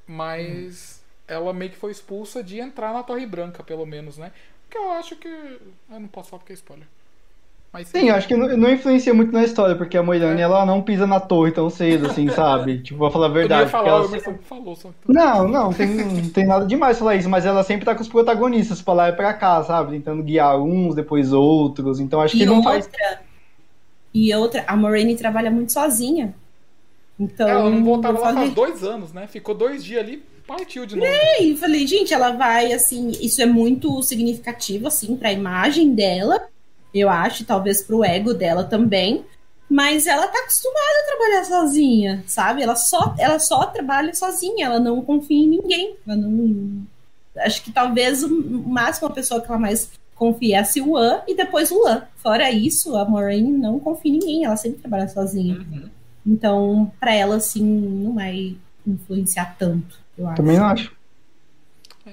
Mas. 0.08 0.97
Hum 0.97 0.97
ela 1.28 1.54
meio 1.54 1.72
que 1.72 1.78
foi 1.78 1.92
expulsa 1.92 2.44
de 2.44 2.60
entrar 2.60 2.94
na 2.94 3.04
Torre 3.04 3.26
Branca, 3.26 3.64
pelo 3.64 3.86
menos, 3.86 4.18
né? 4.18 4.32
Porque 4.64 4.78
eu 4.78 4.92
acho 4.92 5.16
que. 5.16 5.28
Eu 5.28 6.00
não 6.00 6.08
posso 6.08 6.30
falar 6.30 6.40
porque 6.40 6.54
é 6.54 6.56
spoiler. 6.56 6.88
Mas, 7.72 7.90
sim, 7.90 8.00
sim, 8.00 8.10
acho 8.10 8.28
que 8.28 8.36
não, 8.36 8.48
não, 8.58 8.72
influencia 8.72 9.14
muito 9.14 9.32
na 9.34 9.44
história, 9.44 9.76
porque 9.76 9.98
a 9.98 10.04
Moirane, 10.04 10.40
é. 10.40 10.44
ela 10.44 10.66
não 10.66 10.82
pisa 10.82 11.06
na 11.06 11.20
torre 11.20 11.52
tão 11.52 11.70
cedo, 11.70 12.08
assim, 12.08 12.30
sabe? 12.32 12.80
tipo, 12.80 12.98
vou 12.98 13.12
falar 13.12 13.26
a 13.28 13.30
verdade. 13.30 13.70
Falar, 13.70 13.90
ela... 13.90 14.08
sempre... 14.08 14.40
falou, 14.44 14.76
só... 14.76 14.90
Não, 15.06 15.48
não, 15.48 15.74
tem, 15.74 15.88
não 15.88 16.30
tem 16.30 16.46
nada 16.46 16.66
demais 16.66 16.98
falar 16.98 17.16
isso, 17.18 17.30
mas 17.30 17.46
ela 17.46 17.64
sempre 17.64 17.86
tá 17.86 17.94
com 17.94 18.02
os 18.02 18.08
protagonistas 18.08 18.82
pra 18.82 18.94
lá 18.94 19.10
e 19.10 19.14
pra 19.14 19.34
cá, 19.34 19.62
sabe? 19.64 19.92
Tentando 19.92 20.24
guiar 20.24 20.58
uns, 20.58 20.96
depois 20.96 21.34
outros, 21.34 22.00
então 22.00 22.22
acho 22.22 22.38
que 22.38 22.44
e 22.44 22.46
não 22.46 22.58
outra, 22.58 22.72
faz... 22.72 22.90
E 24.14 24.34
outra, 24.34 24.64
a 24.66 24.76
Moraine 24.76 25.18
trabalha 25.18 25.52
muito 25.52 25.74
sozinha. 25.74 26.34
Então... 27.20 27.48
Ela 27.48 27.70
não 27.70 27.84
voltava 27.84 28.20
lá 28.20 28.34
faz 28.34 28.54
dois 28.54 28.84
anos, 28.84 29.12
né? 29.12 29.28
Ficou 29.28 29.54
dois 29.54 29.84
dias 29.84 30.02
ali, 30.02 30.24
partiu 30.48 30.86
de 30.86 30.96
novo. 30.96 31.06
É, 31.08 31.44
e 31.44 31.58
falei, 31.58 31.86
gente, 31.86 32.14
ela 32.14 32.32
vai, 32.32 32.72
assim, 32.72 33.12
isso 33.22 33.42
é 33.42 33.46
muito 33.46 34.02
significativo, 34.02 34.88
assim, 34.88 35.16
pra 35.18 35.32
imagem 35.32 35.94
dela, 35.94 36.48
eu 36.94 37.10
acho, 37.10 37.46
talvez 37.46 37.82
pro 37.84 38.04
ego 38.04 38.34
dela 38.34 38.64
também. 38.64 39.26
Mas 39.70 40.08
ela 40.08 40.26
tá 40.28 40.40
acostumada 40.40 40.80
a 40.80 41.08
trabalhar 41.08 41.44
sozinha, 41.44 42.24
sabe? 42.26 42.64
Ela 42.64 42.76
só, 42.76 43.14
ela 43.20 43.38
só 43.38 43.66
trabalha 43.66 44.14
sozinha, 44.14 44.66
ela 44.66 44.80
não 44.80 45.02
confia 45.02 45.44
em 45.44 45.50
ninguém. 45.50 45.98
Ela 46.08 46.16
não. 46.16 46.84
Acho 47.40 47.62
que 47.62 47.72
talvez 47.72 48.24
o 48.24 48.30
máximo 48.66 49.10
a 49.10 49.12
pessoa 49.12 49.42
que 49.42 49.48
ela 49.48 49.60
mais 49.60 49.92
confia 50.16 50.58
é 50.58 50.60
a 50.62 50.64
Siwan 50.64 51.22
e 51.28 51.36
depois 51.36 51.70
o 51.70 51.84
Lan. 51.84 52.04
Fora 52.16 52.50
isso, 52.50 52.96
a 52.96 53.04
Maureen 53.04 53.52
não 53.52 53.78
confia 53.78 54.10
em 54.10 54.20
ninguém, 54.20 54.46
ela 54.46 54.56
sempre 54.56 54.80
trabalha 54.80 55.10
sozinha. 55.10 55.56
Uhum. 55.56 55.90
Então, 56.26 56.92
para 57.00 57.14
ela, 57.14 57.36
assim, 57.36 57.64
não 57.64 58.14
vai 58.14 58.56
influenciar 58.86 59.56
tanto. 59.60 60.00
Eu 60.18 60.28
acho. 60.28 60.36
Também 60.36 60.58
não 60.58 60.66
acho. 60.66 60.98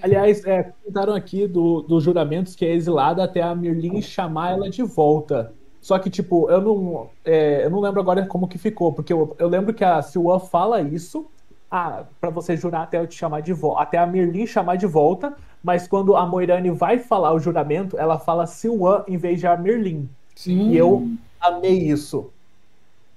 Aliás, 0.02 0.44
é, 0.44 0.62
comentaram 0.62 1.14
aqui 1.14 1.46
do, 1.46 1.82
dos 1.82 2.02
juramentos 2.02 2.54
que 2.54 2.64
é 2.64 2.72
exilada 2.72 3.22
até 3.22 3.42
a 3.42 3.54
Mirlin 3.54 4.02
chamar 4.02 4.52
ela 4.52 4.68
de 4.68 4.82
volta. 4.82 5.52
Só 5.80 5.98
que, 5.98 6.08
tipo, 6.08 6.50
eu 6.50 6.60
não, 6.60 7.10
é, 7.24 7.64
eu 7.64 7.70
não 7.70 7.80
lembro 7.80 8.00
agora 8.00 8.24
como 8.26 8.48
que 8.48 8.56
ficou, 8.56 8.92
porque 8.92 9.12
eu, 9.12 9.36
eu 9.38 9.48
lembro 9.48 9.74
que 9.74 9.84
a 9.84 10.00
Siwan 10.00 10.38
fala 10.38 10.80
isso, 10.80 11.26
ah, 11.70 12.04
para 12.20 12.30
você 12.30 12.56
jurar 12.56 12.84
até 12.84 12.98
eu 12.98 13.06
te 13.06 13.14
chamar 13.14 13.42
de 13.42 13.52
volta, 13.52 13.82
até 13.82 13.98
a 13.98 14.06
Merlin 14.06 14.46
chamar 14.46 14.76
de 14.76 14.86
volta, 14.86 15.36
mas 15.62 15.86
quando 15.86 16.16
a 16.16 16.24
Moirane 16.24 16.70
vai 16.70 16.98
falar 16.98 17.34
o 17.34 17.38
juramento, 17.38 17.98
ela 17.98 18.18
fala 18.18 18.46
Silwan 18.46 19.04
em 19.06 19.16
vez 19.16 19.40
de 19.40 19.46
a 19.46 19.56
Merlin. 19.56 20.08
Sim. 20.34 20.70
E 20.70 20.76
eu 20.76 21.06
amei 21.40 21.76
isso. 21.78 22.30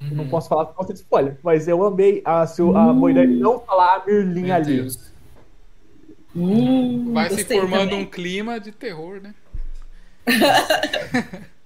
Uhum. 0.02 0.10
Não 0.12 0.28
posso 0.28 0.48
falar 0.48 0.66
por 0.66 0.76
causa 0.76 0.94
de 0.94 1.00
spoiler, 1.00 1.38
mas 1.44 1.68
eu 1.68 1.84
amei 1.84 2.22
a, 2.24 2.46
Sil 2.46 2.76
a 2.78 2.94
Moirane 2.94 3.36
não 3.36 3.60
falar 3.60 3.96
a 3.96 4.06
Merlin 4.06 4.44
Meu 4.44 4.56
ali. 4.56 4.76
Deus. 4.78 5.12
Hum, 6.36 7.14
vai 7.14 7.30
se 7.32 7.44
formando 7.44 7.90
também. 7.90 8.04
um 8.04 8.06
clima 8.06 8.60
de 8.60 8.72
terror, 8.72 9.20
né? 9.22 9.34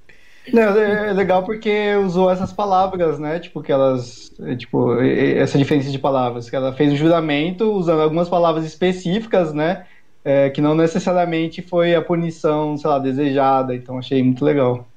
Não, 0.52 0.76
é, 0.76 1.10
é 1.10 1.14
legal 1.14 1.44
porque 1.44 1.96
usou 1.96 2.32
essas 2.32 2.52
palavras, 2.52 3.20
né? 3.20 3.40
Tipo, 3.40 3.62
que 3.62 3.72
elas. 3.72 4.32
É, 4.42 4.56
tipo, 4.56 5.00
essa 5.00 5.58
diferença 5.58 5.92
de 5.92 6.00
palavras. 6.00 6.50
Que 6.50 6.56
ela 6.56 6.74
fez 6.74 6.92
o 6.94 6.96
juramento 6.96 7.72
usando 7.72 8.02
algumas 8.02 8.28
palavras 8.28 8.66
específicas, 8.66 9.54
né? 9.54 9.86
É, 10.24 10.50
que 10.50 10.62
não 10.62 10.76
necessariamente 10.76 11.62
foi 11.62 11.94
a 11.96 12.02
punição, 12.02 12.76
sei 12.76 12.90
lá, 12.90 12.98
desejada. 12.98 13.76
Então 13.76 14.00
achei 14.00 14.22
muito 14.24 14.44
legal. 14.44 14.88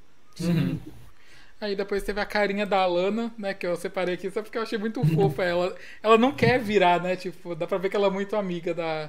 Uhum. 0.40 0.78
Aí 1.64 1.74
depois 1.74 2.02
teve 2.02 2.20
a 2.20 2.26
carinha 2.26 2.66
da 2.66 2.80
Alana, 2.80 3.32
né? 3.38 3.54
Que 3.54 3.66
eu 3.66 3.74
separei 3.74 4.14
aqui 4.14 4.30
só 4.30 4.42
porque 4.42 4.58
eu 4.58 4.62
achei 4.62 4.78
muito 4.78 5.02
fofa. 5.14 5.42
Ela, 5.42 5.74
ela 6.02 6.18
não 6.18 6.30
quer 6.30 6.60
virar, 6.60 7.02
né? 7.02 7.16
Tipo, 7.16 7.54
dá 7.54 7.66
pra 7.66 7.78
ver 7.78 7.88
que 7.88 7.96
ela 7.96 8.08
é 8.08 8.10
muito 8.10 8.36
amiga 8.36 8.74
da, 8.74 9.08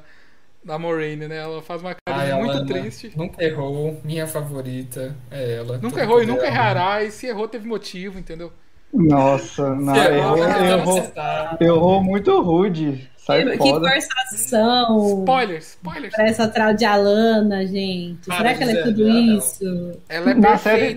da 0.64 0.80
Moraine, 0.80 1.28
né? 1.28 1.38
Ela 1.38 1.62
faz 1.62 1.82
uma 1.82 1.94
cara 1.94 2.22
Ai, 2.22 2.34
muito 2.34 2.52
Alana, 2.52 2.66
triste. 2.66 3.12
Nunca 3.14 3.44
errou, 3.44 4.00
minha 4.06 4.26
favorita 4.26 5.14
é 5.30 5.58
ela. 5.58 5.78
Nunca 5.80 6.00
errou 6.00 6.24
e 6.24 6.26
nunca 6.26 6.46
errará, 6.46 7.04
e 7.04 7.12
se 7.12 7.28
errou 7.28 7.46
teve 7.46 7.68
motivo, 7.68 8.18
entendeu? 8.18 8.54
Nossa, 8.94 9.76
não, 9.76 9.94
errou, 9.94 10.38
errou, 10.38 10.98
errou, 10.98 11.58
errou 11.60 12.04
muito 12.04 12.42
rude. 12.42 13.10
Sai 13.18 13.44
que, 13.44 13.58
que 13.58 13.70
forçação. 13.70 15.20
Spoilers, 15.20 15.66
spoilers. 15.72 16.16
Pra 16.16 16.26
essa 16.26 16.48
trau 16.48 16.74
de 16.74 16.86
Alana, 16.86 17.66
gente. 17.66 18.28
Para 18.28 18.38
Será 18.38 18.54
que 18.54 18.64
ela 18.64 18.72
é 18.72 18.84
tudo 18.84 19.10
isso? 19.10 20.00
Ela 20.08 20.32
é 20.32 20.34
na 20.36 20.58
Série, 20.58 20.96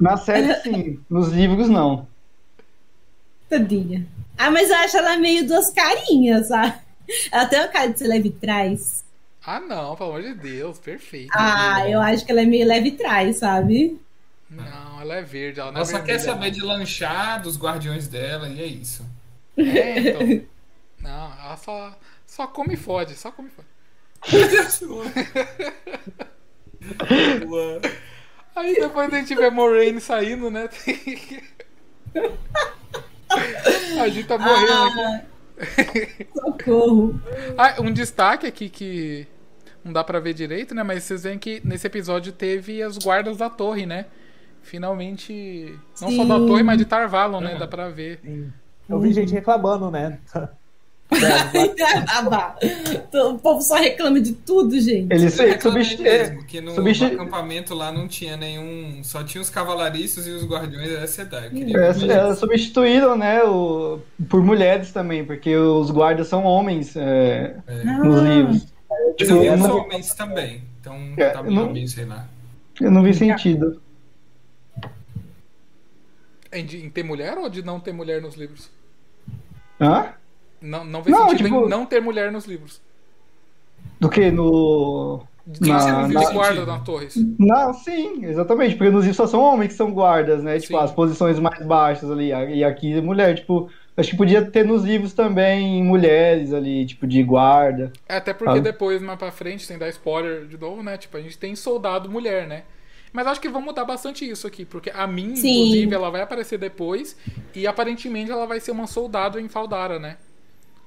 na 0.00 0.16
série, 0.16 0.54
sim. 0.62 1.00
Nos 1.08 1.28
livros, 1.28 1.68
não. 1.68 2.06
Tadinha. 3.48 4.06
Ah, 4.36 4.50
mas 4.50 4.70
eu 4.70 4.76
acho 4.76 4.96
ela 4.96 5.16
meio 5.16 5.46
duas 5.46 5.70
carinhas, 5.70 6.48
sabe? 6.48 6.74
Ela 7.32 7.46
tem 7.46 7.58
uma 7.58 7.68
cara 7.68 7.88
de 7.88 7.98
ser 7.98 8.06
leve 8.06 8.30
trás. 8.30 9.02
Ah, 9.44 9.60
não, 9.60 9.96
pelo 9.96 10.10
amor 10.10 10.22
de 10.22 10.34
Deus, 10.34 10.78
perfeito. 10.78 11.30
Ah, 11.34 11.88
eu 11.88 12.00
acho 12.00 12.24
que 12.24 12.30
ela 12.30 12.42
é 12.42 12.44
meio 12.44 12.66
leve 12.66 12.90
trás, 12.92 13.38
sabe? 13.38 13.98
Não, 14.50 15.00
ela 15.00 15.14
é 15.16 15.22
verde. 15.22 15.58
Ela, 15.58 15.70
ela 15.70 15.80
é 15.80 15.84
só 15.84 16.00
quer 16.00 16.18
saber 16.18 16.50
de 16.50 16.60
lanchar 16.60 17.40
dos 17.42 17.58
guardiões 17.58 18.06
dela 18.08 18.48
e 18.48 18.60
é 18.60 18.66
isso. 18.66 19.04
É, 19.56 19.98
então. 19.98 20.46
não, 21.00 21.32
ela 21.42 21.56
só, 21.56 21.98
só 22.26 22.46
come 22.46 22.74
e 22.74 22.76
fode, 22.76 23.14
só 23.14 23.32
come 23.32 23.48
e 23.48 23.52
fode. 23.52 23.68
Aí 28.58 28.74
depois 28.74 29.12
a 29.12 29.16
gente 29.16 29.34
vê 29.34 29.46
a 29.46 29.50
Moraine 29.50 30.00
saindo, 30.00 30.50
né? 30.50 30.68
a 34.00 34.08
gente 34.08 34.26
tá 34.26 34.36
morrendo 34.36 34.72
ah. 34.72 35.22
aqui. 35.60 36.26
Socorro. 36.34 37.20
Ah, 37.56 37.76
um 37.80 37.92
destaque 37.92 38.46
aqui 38.46 38.68
que 38.68 39.28
não 39.84 39.92
dá 39.92 40.02
para 40.02 40.18
ver 40.18 40.34
direito, 40.34 40.74
né? 40.74 40.82
Mas 40.82 41.04
vocês 41.04 41.22
veem 41.22 41.38
que 41.38 41.62
nesse 41.64 41.86
episódio 41.86 42.32
teve 42.32 42.82
as 42.82 42.98
guardas 42.98 43.36
da 43.36 43.48
torre, 43.48 43.86
né? 43.86 44.06
Finalmente, 44.60 45.78
não 46.00 46.10
Sim. 46.10 46.16
só 46.16 46.24
da 46.24 46.38
torre, 46.44 46.64
mas 46.64 46.78
de 46.78 46.84
Tarvalon, 46.84 47.40
né? 47.40 47.56
Dá 47.56 47.68
pra 47.68 47.88
ver. 47.88 48.18
Sim. 48.24 48.52
Eu 48.88 48.98
vi 48.98 49.12
gente 49.12 49.32
reclamando, 49.32 49.90
né? 49.90 50.18
O 53.30 53.38
povo 53.38 53.62
só 53.62 53.76
reclama 53.76 54.20
de 54.20 54.32
tudo, 54.32 54.78
gente. 54.78 55.12
Eles 55.12 55.34
substituíram. 55.60 56.34
Porque 56.36 56.60
no, 56.60 56.74
no, 56.74 57.06
acampamento 57.06 57.74
lá 57.74 57.90
não 57.90 58.06
tinha 58.06 58.36
nenhum. 58.36 59.02
Só 59.02 59.24
tinha 59.24 59.40
os 59.40 59.48
cavalariços 59.48 60.26
e 60.26 60.30
os 60.30 60.46
guardiões 60.46 60.92
da 60.92 61.06
cidade. 61.06 61.74
É, 61.74 62.34
substituíram, 62.34 63.16
né? 63.16 63.42
O, 63.42 64.00
por 64.28 64.42
mulheres 64.42 64.92
também, 64.92 65.24
porque 65.24 65.56
os 65.56 65.90
guardas 65.90 66.28
são 66.28 66.44
homens 66.44 66.94
é, 66.94 67.56
é. 67.66 67.84
nos 67.84 68.22
livros. 68.22 68.66
Tipo, 69.16 69.32
eu 69.42 69.56
não... 69.56 69.78
homens 69.78 70.12
também. 70.14 70.62
Então 70.80 70.96
é, 71.16 71.30
tá 71.30 71.42
não, 71.42 71.72
bem, 71.72 71.86
sei 71.86 72.04
lá. 72.04 72.28
Eu 72.80 72.90
não 72.90 73.02
vi 73.02 73.14
sentido. 73.14 73.80
Em, 76.52 76.64
em 76.64 76.90
ter 76.90 77.02
mulher 77.02 77.36
ou 77.36 77.48
de 77.48 77.62
não 77.62 77.80
ter 77.80 77.92
mulher 77.92 78.20
nos 78.22 78.34
livros? 78.36 78.70
Hã? 79.80 80.12
Não, 80.60 80.84
não 80.84 81.02
vê 81.02 81.10
não, 81.10 81.28
sentido 81.30 81.46
tipo... 81.46 81.66
em 81.66 81.68
não 81.68 81.86
ter 81.86 82.00
mulher 82.00 82.32
nos 82.32 82.46
livros. 82.46 82.80
Do 84.00 84.08
que 84.08 84.30
no. 84.30 85.22
De 85.46 85.66
na, 85.66 86.06
na, 86.08 86.30
guarda 86.30 86.66
na 86.66 86.78
torre. 86.80 87.08
Não, 87.38 87.72
sim, 87.72 88.24
exatamente. 88.24 88.76
Porque 88.76 88.90
nos 88.90 89.04
livros 89.04 89.16
só 89.16 89.26
são 89.26 89.40
homens 89.40 89.68
que 89.68 89.74
são 89.74 89.90
guardas, 89.90 90.42
né? 90.42 90.58
Tipo, 90.58 90.76
sim. 90.78 90.84
as 90.84 90.92
posições 90.92 91.38
mais 91.38 91.64
baixas 91.64 92.10
ali. 92.10 92.28
E 92.28 92.62
aqui 92.62 93.00
mulher, 93.00 93.34
tipo. 93.34 93.70
Acho 93.96 94.10
que 94.10 94.16
podia 94.16 94.44
ter 94.44 94.64
nos 94.64 94.84
livros 94.84 95.12
também 95.12 95.82
mulheres 95.82 96.52
ali, 96.52 96.86
tipo, 96.86 97.04
de 97.04 97.20
guarda. 97.20 97.92
É, 98.08 98.18
até 98.18 98.32
porque 98.32 98.60
depois, 98.60 99.02
mais 99.02 99.18
pra 99.18 99.32
frente, 99.32 99.66
sem 99.66 99.76
dar 99.76 99.88
spoiler 99.88 100.46
de 100.46 100.56
novo, 100.56 100.84
né? 100.84 100.96
Tipo, 100.96 101.16
a 101.16 101.20
gente 101.20 101.36
tem 101.36 101.56
soldado 101.56 102.08
mulher, 102.08 102.46
né? 102.46 102.62
Mas 103.12 103.26
acho 103.26 103.40
que 103.40 103.48
vão 103.48 103.60
mudar 103.60 103.84
bastante 103.84 104.28
isso 104.28 104.46
aqui, 104.46 104.64
porque 104.64 104.90
a 104.90 105.04
Min, 105.06 105.32
inclusive, 105.32 105.92
ela 105.92 106.10
vai 106.10 106.20
aparecer 106.20 106.58
depois 106.58 107.16
e 107.54 107.66
aparentemente 107.66 108.30
ela 108.30 108.46
vai 108.46 108.60
ser 108.60 108.70
uma 108.70 108.86
soldado 108.86 109.40
em 109.40 109.48
Faldara, 109.48 109.98
né? 109.98 110.16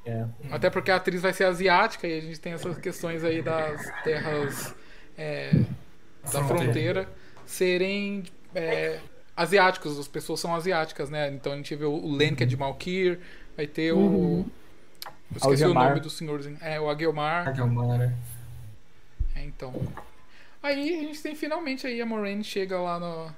É. 0.05 0.25
Até 0.51 0.69
porque 0.69 0.89
a 0.89 0.95
atriz 0.95 1.21
vai 1.21 1.33
ser 1.33 1.43
asiática 1.43 2.07
e 2.07 2.17
a 2.17 2.21
gente 2.21 2.39
tem 2.39 2.53
essas 2.53 2.77
questões 2.77 3.23
aí 3.23 3.41
das 3.41 3.81
terras 4.03 4.75
é, 5.17 5.51
da 6.31 6.43
fronteira 6.43 7.07
serem 7.45 8.23
é, 8.55 8.99
asiáticos, 9.35 9.99
as 9.99 10.07
pessoas 10.07 10.39
são 10.39 10.55
asiáticas, 10.55 11.09
né? 11.09 11.29
Então 11.29 11.53
a 11.53 11.55
gente 11.55 11.75
vê 11.75 11.85
o 11.85 12.11
Len, 12.11 12.35
que 12.35 12.43
é 12.43 12.45
de 12.45 12.57
Malkir, 12.57 13.19
vai 13.55 13.67
ter 13.67 13.91
uhum. 13.93 14.41
o. 14.41 14.45
Eu 15.05 15.37
esqueci 15.37 15.63
Algemar. 15.63 15.85
o 15.85 15.89
nome 15.89 15.99
do 16.01 16.09
senhorzinho. 16.09 16.57
É, 16.61 16.79
o 16.79 16.89
Aguilmar. 16.89 17.47
Aguilmar, 17.47 18.01
é. 18.01 18.13
é. 19.35 19.43
então. 19.43 19.73
Aí 20.61 20.99
a 20.99 21.03
gente 21.03 21.21
tem 21.21 21.35
finalmente 21.35 21.87
aí 21.87 22.01
a 22.01 22.05
Moraine 22.05 22.43
chega 22.43 22.79
lá 22.79 22.99
no, 22.99 23.31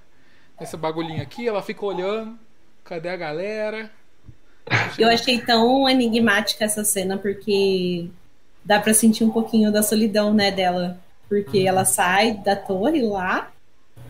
nesse 0.60 0.76
bagulhinho 0.76 1.22
aqui, 1.22 1.48
ela 1.48 1.61
fica 1.61 1.85
olhando. 1.85 2.38
Cadê 2.84 3.10
a 3.10 3.15
galera? 3.15 3.90
Eu 4.98 5.10
achei 5.10 5.40
tão 5.40 5.88
enigmática 5.90 6.65
essa 6.65 6.84
cena 6.84 7.18
porque 7.18 8.07
dá 8.64 8.80
para 8.80 8.94
sentir 8.94 9.23
um 9.23 9.30
pouquinho 9.30 9.72
da 9.72 9.84
solidão, 9.84 10.34
né, 10.34 10.52
dela, 10.52 10.98
porque 11.27 11.61
uhum. 11.61 11.68
ela 11.68 11.85
sai 11.85 12.34
da 12.38 12.56
torre 12.56 13.02
lá, 13.02 13.52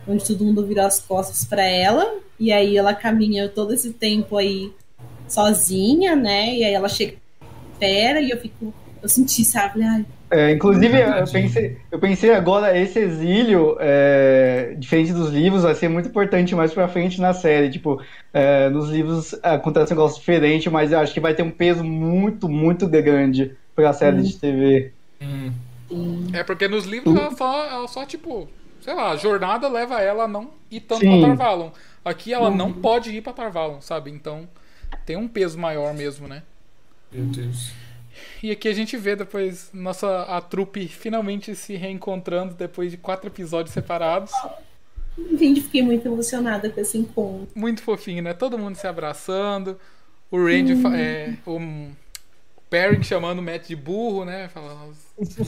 onde 0.06 0.24
todo 0.24 0.44
mundo 0.44 0.66
virou 0.66 0.86
as 0.86 1.00
costas 1.00 1.44
para 1.44 1.64
ela, 1.64 2.18
e 2.38 2.52
aí 2.52 2.76
ela 2.76 2.94
caminha 2.94 3.48
todo 3.48 3.72
esse 3.72 3.92
tempo 3.92 4.36
aí 4.36 4.72
sozinha, 5.28 6.14
né? 6.14 6.54
E 6.54 6.64
aí 6.64 6.74
ela 6.74 6.88
chega 6.88 7.16
pera 7.78 8.20
e 8.20 8.30
eu 8.30 8.38
fico 8.38 8.72
eu 9.04 9.08
senti, 9.08 9.44
sabe? 9.44 9.82
Ai, 9.82 10.04
é, 10.34 10.50
inclusive, 10.50 10.98
eu 10.98 11.26
pensei, 11.30 11.78
eu 11.92 11.98
pensei 12.00 12.34
agora, 12.34 12.76
esse 12.76 12.98
exílio, 12.98 13.76
é, 13.78 14.74
diferente 14.76 15.12
dos 15.12 15.30
livros, 15.30 15.62
vai 15.62 15.76
ser 15.76 15.88
muito 15.88 16.08
importante 16.08 16.56
mais 16.56 16.74
pra 16.74 16.88
frente 16.88 17.20
na 17.20 17.32
série. 17.32 17.70
Tipo, 17.70 18.02
é, 18.32 18.68
nos 18.68 18.90
livros 18.90 19.38
acontece 19.44 19.92
um 19.92 19.96
negócio 19.96 20.18
diferente, 20.18 20.68
mas 20.68 20.90
eu 20.90 20.98
acho 20.98 21.14
que 21.14 21.20
vai 21.20 21.34
ter 21.34 21.44
um 21.44 21.52
peso 21.52 21.84
muito, 21.84 22.48
muito 22.48 22.88
grande 22.88 23.56
pra 23.76 23.92
série 23.92 24.16
hum. 24.16 24.22
de 24.22 24.36
TV. 24.36 24.92
Hum. 25.22 25.52
É 26.32 26.42
porque 26.42 26.66
nos 26.66 26.84
livros 26.84 27.14
ela 27.14 27.30
só, 27.30 27.66
ela 27.66 27.86
só, 27.86 28.04
tipo, 28.04 28.48
sei 28.80 28.92
lá, 28.92 29.12
a 29.12 29.16
jornada 29.16 29.68
leva 29.68 30.00
ela 30.02 30.24
a 30.24 30.28
não 30.28 30.50
ir 30.68 30.80
tanto 30.80 31.02
Sim. 31.02 31.20
pra 31.20 31.28
Tarvalon. 31.28 31.70
Aqui 32.04 32.32
ela 32.32 32.50
hum. 32.50 32.56
não 32.56 32.72
pode 32.72 33.10
ir 33.10 33.20
pra 33.22 33.32
Tarvalon, 33.32 33.80
sabe? 33.80 34.10
Então 34.10 34.48
tem 35.06 35.16
um 35.16 35.28
peso 35.28 35.56
maior 35.56 35.94
mesmo, 35.94 36.26
né? 36.26 36.42
Meu 37.12 37.24
Deus. 37.26 37.72
E 38.42 38.50
aqui 38.50 38.68
a 38.68 38.72
gente 38.72 38.96
vê 38.96 39.16
depois 39.16 39.70
nossa 39.72 40.22
a 40.22 40.40
trupe 40.40 40.88
finalmente 40.88 41.54
se 41.54 41.76
reencontrando 41.76 42.54
depois 42.54 42.90
de 42.90 42.96
quatro 42.96 43.28
episódios 43.28 43.72
separados. 43.72 44.32
Gente, 45.38 45.60
fiquei 45.60 45.82
muito 45.82 46.06
emocionada 46.06 46.68
com 46.68 46.80
esse 46.80 46.98
encontro. 46.98 47.48
Muito 47.54 47.82
fofinho, 47.82 48.22
né? 48.22 48.34
Todo 48.34 48.58
mundo 48.58 48.76
se 48.76 48.86
abraçando. 48.86 49.78
O 50.30 50.44
Randy, 50.44 50.74
hum. 50.74 50.94
é, 50.94 51.36
o 51.46 51.60
Perry 52.68 53.02
chamando 53.04 53.38
o 53.38 53.42
Matt 53.42 53.68
de 53.68 53.76
burro, 53.76 54.24
né? 54.24 54.48
Falando, 54.48 54.94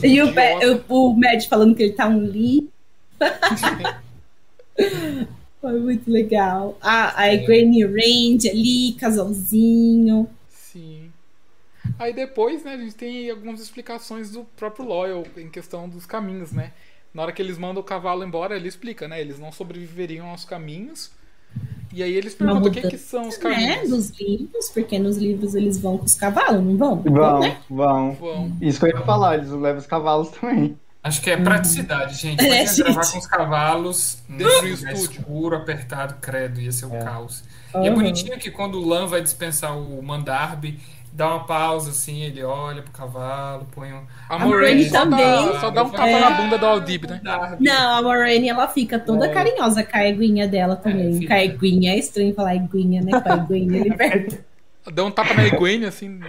e 0.01 0.21
o, 0.21 0.33
o, 0.87 1.13
Matt 1.13 1.49
falando 1.49 1.75
que 1.75 1.83
ele 1.83 1.93
tá 1.93 2.07
um 2.07 2.23
li. 2.23 2.69
Foi 5.59 5.79
muito 5.79 6.09
legal. 6.09 6.77
Ah, 6.81 7.21
a 7.21 7.35
Granny 7.35 7.83
Range 7.83 8.49
ali, 8.49 8.93
casalzinho. 8.93 10.29
Aí 11.99 12.13
depois, 12.13 12.63
né, 12.63 12.73
a 12.73 12.77
gente 12.77 12.95
tem 12.95 13.29
algumas 13.29 13.59
explicações 13.59 14.31
do 14.31 14.43
próprio 14.55 14.85
Loyal 14.85 15.23
em 15.35 15.49
questão 15.49 15.89
dos 15.89 16.05
caminhos, 16.05 16.51
né? 16.51 16.71
Na 17.13 17.23
hora 17.23 17.31
que 17.31 17.41
eles 17.41 17.57
mandam 17.57 17.81
o 17.81 17.85
cavalo 17.85 18.23
embora, 18.23 18.55
ele 18.55 18.67
explica, 18.67 19.07
né? 19.07 19.19
Eles 19.19 19.39
não 19.39 19.51
sobreviveriam 19.51 20.27
aos 20.29 20.45
caminhos. 20.45 21.11
E 21.91 22.03
aí 22.03 22.13
eles 22.13 22.35
perguntam 22.35 22.69
o 22.69 22.71
que, 22.71 22.81
que 22.81 22.97
são 22.97 23.27
os 23.29 23.37
caminhos. 23.37 23.89
Né, 23.89 23.95
dos 23.95 24.09
livros, 24.19 24.69
porque 24.69 24.99
nos 24.99 25.17
livros 25.17 25.55
eles 25.55 25.79
vão 25.79 25.97
com 25.97 26.05
os 26.05 26.15
cavalos, 26.15 26.63
não 26.63 26.77
vão? 26.77 27.01
Vão, 27.01 27.39
né? 27.39 27.57
vão. 27.69 28.11
Vão. 28.13 28.57
Isso 28.61 28.79
que 28.79 28.85
eu 28.85 28.99
ia 28.99 29.05
falar, 29.05 29.35
eles 29.37 29.49
levam 29.49 29.77
os 29.79 29.87
cavalos 29.87 30.29
também. 30.29 30.77
Acho 31.01 31.21
que 31.21 31.29
é 31.29 31.37
praticidade, 31.37 32.15
gente. 32.15 32.41
É, 32.45 32.63
Imagina 32.63 32.83
gravar 32.89 33.03
gente. 33.03 33.13
com 33.13 33.19
os 33.19 33.27
cavalos 33.27 34.17
do 34.27 34.43
lugar 34.43 34.67
estúdio. 34.93 35.21
escuro, 35.21 35.55
apertado, 35.55 36.15
credo, 36.19 36.59
ia 36.59 36.71
ser 36.71 36.85
um 36.85 36.95
É. 36.95 37.03
caos. 37.03 37.43
E 37.73 37.77
é 37.77 37.79
Aham. 37.87 37.93
bonitinho 37.95 38.37
que 38.37 38.51
quando 38.51 38.75
o 38.75 38.85
Lan 38.85 39.07
vai 39.07 39.21
dispensar 39.21 39.77
o 39.77 40.03
Mandarby, 40.03 40.79
dá 41.17 41.27
uma 41.35 41.43
pausa 41.45 41.89
assim, 41.89 42.21
ele 42.21 42.43
olha 42.43 42.83
pro 42.83 42.91
cavalo, 42.91 43.67
põe 43.73 43.91
um. 43.91 44.03
A 44.29 44.37
Moraine 44.37 44.85
Moraine 44.85 44.89
só 44.89 45.03
dá, 45.03 45.17
também. 45.17 45.59
só 45.59 45.69
dá 45.71 45.83
um 45.83 45.89
tapa 45.89 46.07
É. 46.07 46.19
na 46.21 46.29
bunda 46.31 46.57
do 46.59 46.65
Aldib, 46.65 47.05
né? 47.07 47.21
Não, 47.59 47.95
a 47.97 48.01
Moraine, 48.03 48.47
ela 48.49 48.67
fica 48.67 48.99
toda 48.99 49.25
É. 49.25 49.33
carinhosa 49.33 49.83
com 49.83 49.97
a 49.97 50.07
eguinha 50.07 50.47
dela 50.47 50.75
também. 50.75 51.13
fica. 51.19 51.27
com 51.33 51.33
a 51.33 51.43
eguinha, 51.43 51.93
é 51.93 51.97
estranho 51.97 52.33
falar 52.35 52.55
eguinha, 52.55 53.01
né? 53.01 53.19
Com 53.19 53.31
a 53.31 53.35
eguinha 53.35 53.81
ali 53.81 53.97
perto. 53.97 54.37
Dá 54.93 55.03
um 55.03 55.11
tapa 55.11 55.33
na 55.33 55.45
Egwene, 55.45 55.85
assim. 55.85 56.17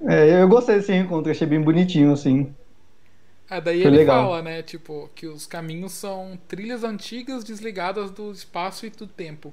É, 0.00 0.40
eu 0.42 0.48
gostei 0.48 0.76
desse 0.76 0.94
encontro, 0.94 1.30
achei 1.30 1.46
bem 1.46 1.60
bonitinho, 1.60 2.12
assim. 2.12 2.54
Ah, 3.50 3.58
daí 3.60 3.82
Foi 3.82 3.90
ele 3.90 3.98
legal. 3.98 4.24
fala, 4.24 4.42
né, 4.42 4.62
tipo, 4.62 5.10
que 5.14 5.26
os 5.26 5.46
caminhos 5.46 5.92
são 5.92 6.38
trilhas 6.46 6.84
antigas 6.84 7.42
desligadas 7.42 8.10
do 8.10 8.30
espaço 8.30 8.86
e 8.86 8.90
do 8.90 9.06
tempo. 9.06 9.52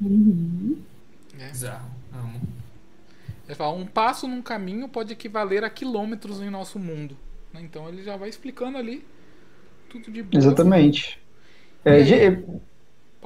Uhum. 0.00 0.76
Bizarro. 1.34 1.90
Amo. 2.12 2.40
Ele 3.46 3.54
fala, 3.54 3.74
um 3.76 3.86
passo 3.86 4.28
num 4.28 4.42
caminho 4.42 4.88
pode 4.88 5.12
equivaler 5.12 5.64
a 5.64 5.70
quilômetros 5.70 6.40
em 6.40 6.50
nosso 6.50 6.78
mundo. 6.78 7.16
né? 7.52 7.60
Então 7.62 7.88
ele 7.88 8.02
já 8.02 8.16
vai 8.16 8.28
explicando 8.28 8.78
ali 8.78 9.04
tudo 9.88 10.10
de 10.10 10.22
boa. 10.22 10.38
Exatamente. 10.40 11.18
É, 11.84 12.00
é- 12.00 12.42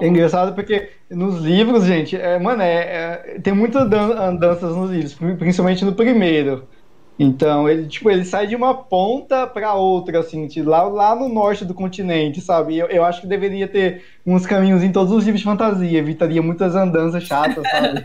é 0.01 0.09
engraçado 0.09 0.55
porque 0.55 0.91
nos 1.11 1.41
livros, 1.43 1.85
gente, 1.85 2.17
é, 2.17 2.39
mano, 2.39 2.63
é, 2.63 3.35
é- 3.37 3.41
tem 3.41 3.53
muitas 3.53 3.89
dan- 3.89 4.19
andanças 4.31 4.75
nos 4.75 4.91
livros, 4.91 5.15
pri- 5.15 5.37
principalmente 5.37 5.85
no 5.85 5.95
primeiro. 5.95 6.67
Então, 7.17 7.69
ele, 7.69 7.87
tipo, 7.87 8.11
ele 8.11 8.25
sai 8.25 8.47
de 8.49 8.57
uma 8.57 8.75
ponta 8.75 9.47
pra 9.47 9.75
outra, 9.75 10.19
assim, 10.19 10.49
de 10.49 10.63
lá, 10.63 10.83
lá 10.83 11.15
no 11.15 11.29
norte 11.29 11.65
do 11.65 11.73
continente, 11.73 12.41
sabe? 12.41 12.77
Eu, 12.77 12.89
eu 12.89 13.05
acho 13.05 13.21
que 13.21 13.27
deveria 13.29 13.69
ter 13.69 14.03
uns 14.27 14.45
caminhos 14.45 14.83
em 14.83 14.91
todos 14.91 15.13
os 15.13 15.25
livros 15.25 15.41
de 15.41 15.45
fantasia, 15.47 15.97
evitaria 15.99 16.43
muitas 16.43 16.75
andanças 16.75 17.23
chatas, 17.23 17.63
sabe? 17.71 18.05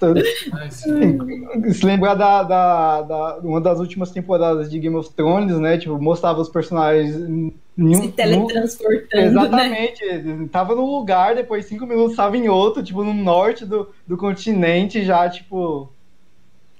Se 1.72 1.86
lembrar 1.86 2.14
da, 2.14 2.42
da, 2.42 3.02
da- 3.02 3.38
uma 3.42 3.60
das 3.60 3.78
últimas 3.78 4.10
temporadas 4.10 4.70
de 4.70 4.78
Game 4.78 4.96
of 4.96 5.10
Thrones, 5.14 5.58
né? 5.58 5.78
Tipo, 5.78 6.00
mostrava 6.00 6.40
os 6.40 6.48
personagens 6.48 7.14
um- 7.16 7.52
Se 7.76 7.82
no- 7.82 8.12
teletransportando, 8.12 9.08
né? 9.10 9.26
Exatamente. 9.26 10.48
Tava 10.50 10.74
num 10.74 10.86
lugar, 10.86 11.34
depois 11.34 11.66
cinco 11.66 11.86
minutos 11.86 12.12
estava 12.12 12.36
em 12.36 12.48
outro, 12.48 12.82
tipo, 12.82 13.02
no 13.02 13.14
norte 13.14 13.64
do, 13.64 13.88
do 14.06 14.16
continente, 14.16 15.04
já, 15.04 15.28
tipo. 15.28 15.90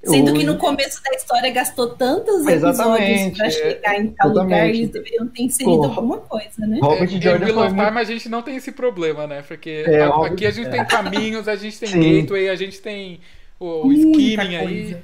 Sendo 0.06 0.34
que 0.34 0.44
no 0.44 0.56
começo 0.58 1.02
da 1.02 1.10
história 1.14 1.50
gastou 1.50 1.90
tantos 1.96 2.46
Exatamente, 2.46 3.28
episódios 3.28 3.36
pra 3.36 3.46
é, 3.46 3.50
chegar 3.50 4.00
em 4.00 4.08
tal 4.10 4.28
lugar, 4.28 4.44
exatamente. 4.46 4.78
eles 4.78 4.90
deveriam 4.90 5.26
ter 5.28 5.42
inserido 5.42 5.76
Porra. 5.76 5.88
alguma 5.96 6.18
coisa, 6.18 6.66
né? 6.66 6.78
Robert 6.82 7.10
É, 7.10 7.14
em 7.16 7.22
Jordan 7.22 7.46
foi 7.46 7.68
muito... 7.68 7.84
Time 7.86 8.00
a 8.00 8.04
gente 8.04 8.28
não 8.28 8.42
tem 8.42 8.56
esse 8.56 8.72
problema, 8.72 9.26
né? 9.26 9.42
Porque 9.42 9.84
É, 9.86 10.02
a- 10.02 10.26
aqui 10.26 10.46
a 10.46 10.50
gente 10.50 10.70
tem 10.70 10.84
caminhos, 10.84 11.48
a 11.48 11.56
gente 11.56 11.78
tem 11.78 11.88
Sim. 11.88 12.20
gateway, 12.20 12.48
a 12.48 12.54
gente 12.56 12.80
tem 12.80 13.20
o, 13.58 13.86
o 13.86 13.92
skimming 13.92 14.56
aí. 14.56 14.96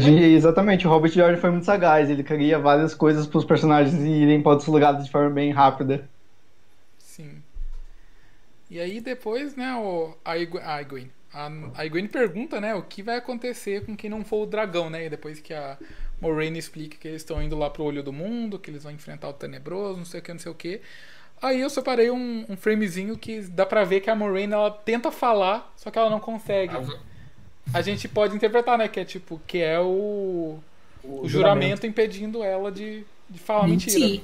gente- 0.00 0.22
Exatamente, 0.22 0.86
o 0.86 0.90
Robert 0.90 1.10
Jordan 1.12 1.36
foi 1.38 1.50
muito 1.50 1.64
sagaz. 1.66 2.08
Ele 2.10 2.22
cria 2.22 2.58
várias 2.58 2.94
coisas 2.94 3.26
para 3.26 3.38
os 3.38 3.44
personagens 3.44 3.94
irem 4.02 4.40
para 4.42 4.52
outros 4.52 4.68
lugares 4.68 5.04
de 5.04 5.10
forma 5.10 5.30
bem 5.30 5.50
rápida. 5.52 6.08
Sim. 6.98 7.42
E 8.70 8.78
aí 8.78 9.00
depois, 9.00 9.56
né, 9.56 9.74
o, 9.74 10.14
a 10.24 10.36
a, 11.32 11.50
a, 11.74 11.86
Egwene 11.86 12.08
pergunta, 12.08 12.60
né, 12.60 12.74
o 12.74 12.82
que 12.82 13.02
vai 13.02 13.16
acontecer 13.16 13.84
com 13.84 13.96
quem 13.96 14.10
não 14.10 14.24
for 14.24 14.42
o 14.42 14.46
dragão, 14.46 14.90
né? 14.90 15.06
E 15.06 15.10
depois 15.10 15.40
que 15.40 15.54
a 15.54 15.78
Moraine 16.20 16.58
explica 16.58 16.96
que 16.96 17.08
eles 17.08 17.22
estão 17.22 17.42
indo 17.42 17.56
lá 17.56 17.70
pro 17.70 17.84
olho 17.84 18.02
do 18.02 18.12
mundo, 18.12 18.58
que 18.58 18.70
eles 18.70 18.82
vão 18.82 18.92
enfrentar 18.92 19.28
o 19.28 19.32
tenebroso, 19.32 19.98
não 19.98 20.04
sei 20.04 20.20
o 20.20 20.22
que, 20.22 20.32
não 20.32 20.40
sei 20.40 20.52
o 20.52 20.54
que. 20.54 20.80
Aí 21.40 21.60
eu 21.60 21.70
separei 21.70 22.10
um, 22.10 22.44
um 22.48 22.56
framezinho 22.56 23.16
que 23.16 23.40
dá 23.42 23.64
pra 23.64 23.84
ver 23.84 24.00
que 24.00 24.10
a 24.10 24.14
Moraine 24.14 24.52
ela 24.52 24.70
tenta 24.70 25.10
falar, 25.10 25.72
só 25.76 25.90
que 25.90 25.98
ela 25.98 26.10
não 26.10 26.20
consegue. 26.20 26.74
A 27.72 27.80
gente 27.80 28.08
pode 28.08 28.34
interpretar, 28.34 28.76
né, 28.76 28.88
que 28.88 28.98
é 28.98 29.04
tipo, 29.04 29.40
que 29.46 29.58
é 29.58 29.78
o, 29.78 30.58
o 31.02 31.28
juramento 31.28 31.86
impedindo 31.86 32.42
ela 32.42 32.72
de, 32.72 33.04
de 33.28 33.38
falar 33.38 33.68
mentira. 33.68 34.22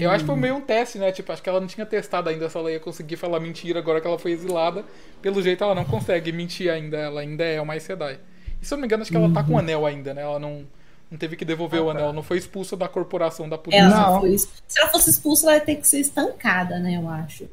Eu 0.00 0.10
acho 0.10 0.24
que 0.24 0.30
foi 0.30 0.36
meio 0.36 0.56
um 0.56 0.60
teste, 0.60 0.98
né? 0.98 1.12
Tipo, 1.12 1.32
acho 1.32 1.42
que 1.42 1.48
ela 1.48 1.60
não 1.60 1.66
tinha 1.68 1.86
testado 1.86 2.28
ainda 2.28 2.48
se 2.48 2.56
ela 2.56 2.70
ia 2.72 2.80
conseguir 2.80 3.16
falar 3.16 3.38
mentira 3.40 3.78
agora 3.78 4.00
que 4.00 4.06
ela 4.06 4.18
foi 4.18 4.32
exilada. 4.32 4.84
Pelo 5.22 5.40
jeito 5.42 5.62
ela 5.62 5.74
não 5.74 5.84
consegue 5.84 6.32
mentir 6.32 6.70
ainda, 6.70 6.96
ela 6.96 7.20
ainda 7.20 7.44
é 7.44 7.60
uma 7.60 7.78
Sedai. 7.78 8.18
E 8.60 8.66
se 8.66 8.72
eu 8.74 8.76
não 8.76 8.82
me 8.82 8.86
engano, 8.86 9.02
acho 9.02 9.10
que 9.10 9.16
ela 9.16 9.32
tá 9.32 9.42
com 9.44 9.54
o 9.54 9.58
anel 9.58 9.86
ainda, 9.86 10.12
né? 10.14 10.22
Ela 10.22 10.38
não, 10.38 10.64
não 11.10 11.16
teve 11.18 11.36
que 11.36 11.44
devolver 11.44 11.80
o 11.80 11.90
anel, 11.90 12.04
ela 12.04 12.12
não 12.12 12.22
foi 12.22 12.38
expulsa 12.38 12.76
da 12.76 12.88
corporação 12.88 13.48
da 13.48 13.56
polícia. 13.58 13.84
Ela 13.84 14.10
Não. 14.10 14.20
foi. 14.20 14.36
Se 14.38 14.48
ela 14.78 14.88
fosse 14.90 15.10
expulsa, 15.10 15.46
ela 15.46 15.54
ia 15.56 15.60
ter 15.60 15.76
que 15.76 15.86
ser 15.86 16.00
estancada, 16.00 16.78
né? 16.80 16.96
Eu 16.96 17.08
acho. 17.08 17.46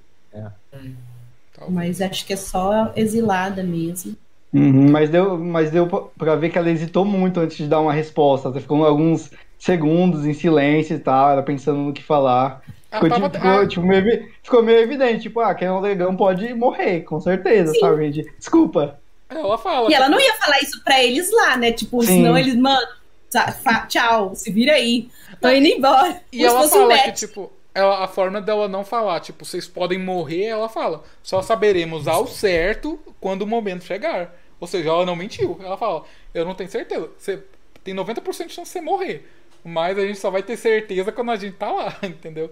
Talvez. 1.54 1.70
Mas 1.70 2.02
acho 2.02 2.26
que 2.26 2.34
é 2.34 2.38
só 2.38 2.92
exilada 2.96 3.62
mesmo. 3.64 4.16
Uhum, 4.54 4.90
mas 4.90 5.10
deu, 5.10 5.38
mas 5.38 5.72
deu 5.72 5.88
pra- 5.88 6.02
pra 6.18 6.36
ver 6.36 6.50
que 6.50 6.58
ela 6.58 6.70
hesitou 6.70 7.06
muito 7.06 7.40
antes 7.40 7.56
de 7.58 7.68
dar 7.68 7.80
uma 7.80 7.94
resposta. 7.94 8.52
Ficou 8.60 8.84
alguns 8.86 9.30
segundos 9.62 10.26
em 10.26 10.34
silêncio 10.34 10.96
e 10.96 11.00
tal, 11.00 11.30
ela 11.30 11.44
pensando 11.44 11.78
no 11.78 11.94
que 11.94 12.02
falar. 12.02 12.64
Ficou, 12.92 13.08
tava- 13.08 13.30
tipo, 13.30 13.38
ficou, 13.38 13.60
ah, 13.60 13.68
tipo, 13.68 13.86
meio, 13.86 14.30
ficou 14.42 14.64
meio 14.64 14.80
evidente, 14.80 15.22
tipo, 15.22 15.40
ah, 15.40 15.54
quem 15.54 15.68
é 15.68 15.72
um 15.72 15.80
dragão 15.80 16.16
pode 16.18 16.52
morrer, 16.56 17.02
com 17.02 17.22
certeza, 17.22 17.72
sabe, 17.80 18.12
gente? 18.12 18.28
Desculpa. 18.40 19.00
ela 19.30 19.58
fala. 19.60 19.90
E 19.90 19.94
ela 19.94 20.10
não 20.10 20.20
ia 20.20 20.34
falar 20.34 20.60
isso 20.62 20.84
pra 20.84 21.02
eles 21.02 21.32
lá, 21.32 21.56
né? 21.58 21.72
Tipo, 21.72 22.02
Sim. 22.02 22.08
senão 22.18 22.36
eles, 22.36 22.56
mano, 22.56 22.86
tá, 23.32 23.86
tchau, 23.88 24.34
se 24.34 24.52
vira 24.52 24.74
aí. 24.74 25.10
Tô 25.40 25.48
indo 25.50 25.68
embora. 25.68 26.20
E 26.34 26.44
ela 26.44 26.66
um 26.66 26.68
fala 26.68 26.98
que, 26.98 27.12
tipo, 27.12 27.52
ela, 27.74 28.04
a 28.04 28.08
forma 28.08 28.42
dela 28.42 28.68
não 28.68 28.84
falar, 28.84 29.20
tipo, 29.20 29.46
vocês 29.46 29.68
podem 29.68 30.00
morrer, 30.00 30.46
ela 30.46 30.68
fala. 30.68 31.04
Só 31.22 31.42
saberemos 31.44 32.08
ao 32.08 32.26
certo 32.26 33.00
quando 33.20 33.44
o 33.44 33.48
momento 33.48 33.84
chegar. 33.86 34.36
Ou 34.60 34.68
seja, 34.68 34.90
ela 34.90 35.06
não 35.06 35.16
mentiu. 35.16 35.58
Ela 35.64 35.78
fala, 35.78 36.04
eu 36.34 36.44
não 36.46 36.56
tenho 36.56 36.70
certeza. 36.70 37.10
Você 37.18 37.42
tem 37.84 37.94
90% 37.94 38.48
de 38.48 38.54
chance 38.54 38.64
de 38.64 38.70
você 38.74 38.82
morrer. 38.82 39.26
Mas 39.64 39.98
a 39.98 40.02
gente 40.02 40.18
só 40.20 40.30
vai 40.32 40.42
ter 40.44 40.58
certeza 40.58 41.12
quando 41.12 41.32
a 41.32 41.36
gente 41.36 41.54
tá 41.56 41.72
lá, 41.72 41.96
entendeu? 42.04 42.52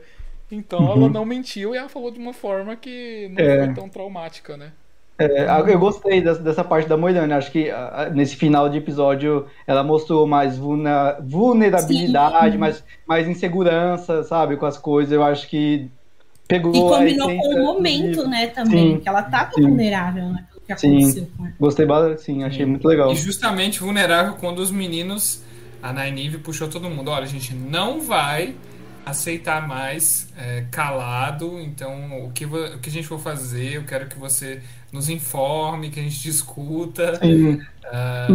Então 0.51 0.91
ela 0.91 1.07
não 1.09 1.25
mentiu 1.25 1.75
e 1.75 1.77
ela 1.77 1.89
falou 1.89 2.09
de 2.11 2.17
uma 2.19 2.33
forma 2.33 2.75
que 2.75 3.29
não 3.29 3.43
Uhum. 3.43 3.49
É. 3.51 3.65
foi 3.65 3.73
tão 3.75 3.89
traumática, 3.89 4.57
né? 4.57 4.71
É, 5.21 5.45
eu 5.67 5.77
gostei 5.77 6.21
dessa, 6.21 6.41
dessa 6.41 6.63
parte 6.63 6.87
da 6.87 6.95
Moirane. 6.95 7.33
Acho 7.33 7.51
que 7.51 7.67
nesse 8.15 8.37
final 8.37 8.69
de 8.69 8.77
episódio 8.77 9.47
ela 9.67 9.83
mostrou 9.83 10.25
mais 10.25 10.57
vulna- 10.57 11.17
vulnerabilidade, 11.21 12.57
mais, 12.57 12.83
mais 13.05 13.27
insegurança, 13.27 14.23
sabe, 14.23 14.55
com 14.57 14.65
as 14.65 14.77
coisas. 14.77 15.11
Eu 15.11 15.21
acho 15.23 15.47
que 15.49 15.89
pegou. 16.47 16.73
E 16.73 16.77
a 16.77 16.81
combinou 16.97 17.27
com 17.37 17.55
o 17.55 17.63
momento, 17.65 18.05
livro. 18.07 18.27
né, 18.29 18.47
também. 18.47 18.95
Sim, 18.95 18.99
Que 19.01 19.09
ela 19.09 19.23
tava 19.23 19.51
sim. 19.51 19.61
vulnerável, 19.61 20.23
né? 20.29 20.45
Pelo 20.51 20.61
que 20.65 20.77
Sim. 20.79 20.97
aconteceu. 20.97 21.27
Gostei 21.59 21.85
bastante, 21.85 22.21
sim, 22.21 22.43
achei 22.45 22.65
muito 22.65 22.87
legal. 22.87 23.11
E 23.11 23.15
justamente 23.15 23.81
vulnerável 23.81 24.35
quando 24.39 24.59
os 24.59 24.71
meninos, 24.71 25.43
a 25.81 25.93
Nainive 25.93 26.37
puxou 26.37 26.67
todo 26.67 26.89
mundo. 26.89 27.09
Olha, 27.11 27.23
a 27.23 27.27
gente 27.27 27.53
não 27.53 28.01
vai 28.01 28.55
aceitar 29.05 29.67
mais 29.67 30.31
é, 30.37 30.65
calado. 30.71 31.59
Então, 31.59 32.25
o 32.25 32.31
que, 32.31 32.45
o 32.45 32.79
que 32.79 32.89
a 32.89 32.91
gente 32.91 33.07
for 33.07 33.19
fazer, 33.19 33.75
eu 33.75 33.83
quero 33.83 34.07
que 34.07 34.17
você 34.17 34.61
nos 34.91 35.09
informe, 35.09 35.89
que 35.89 35.99
a 35.99 36.03
gente 36.03 36.21
discuta. 36.21 37.19
Ah, 37.85 38.27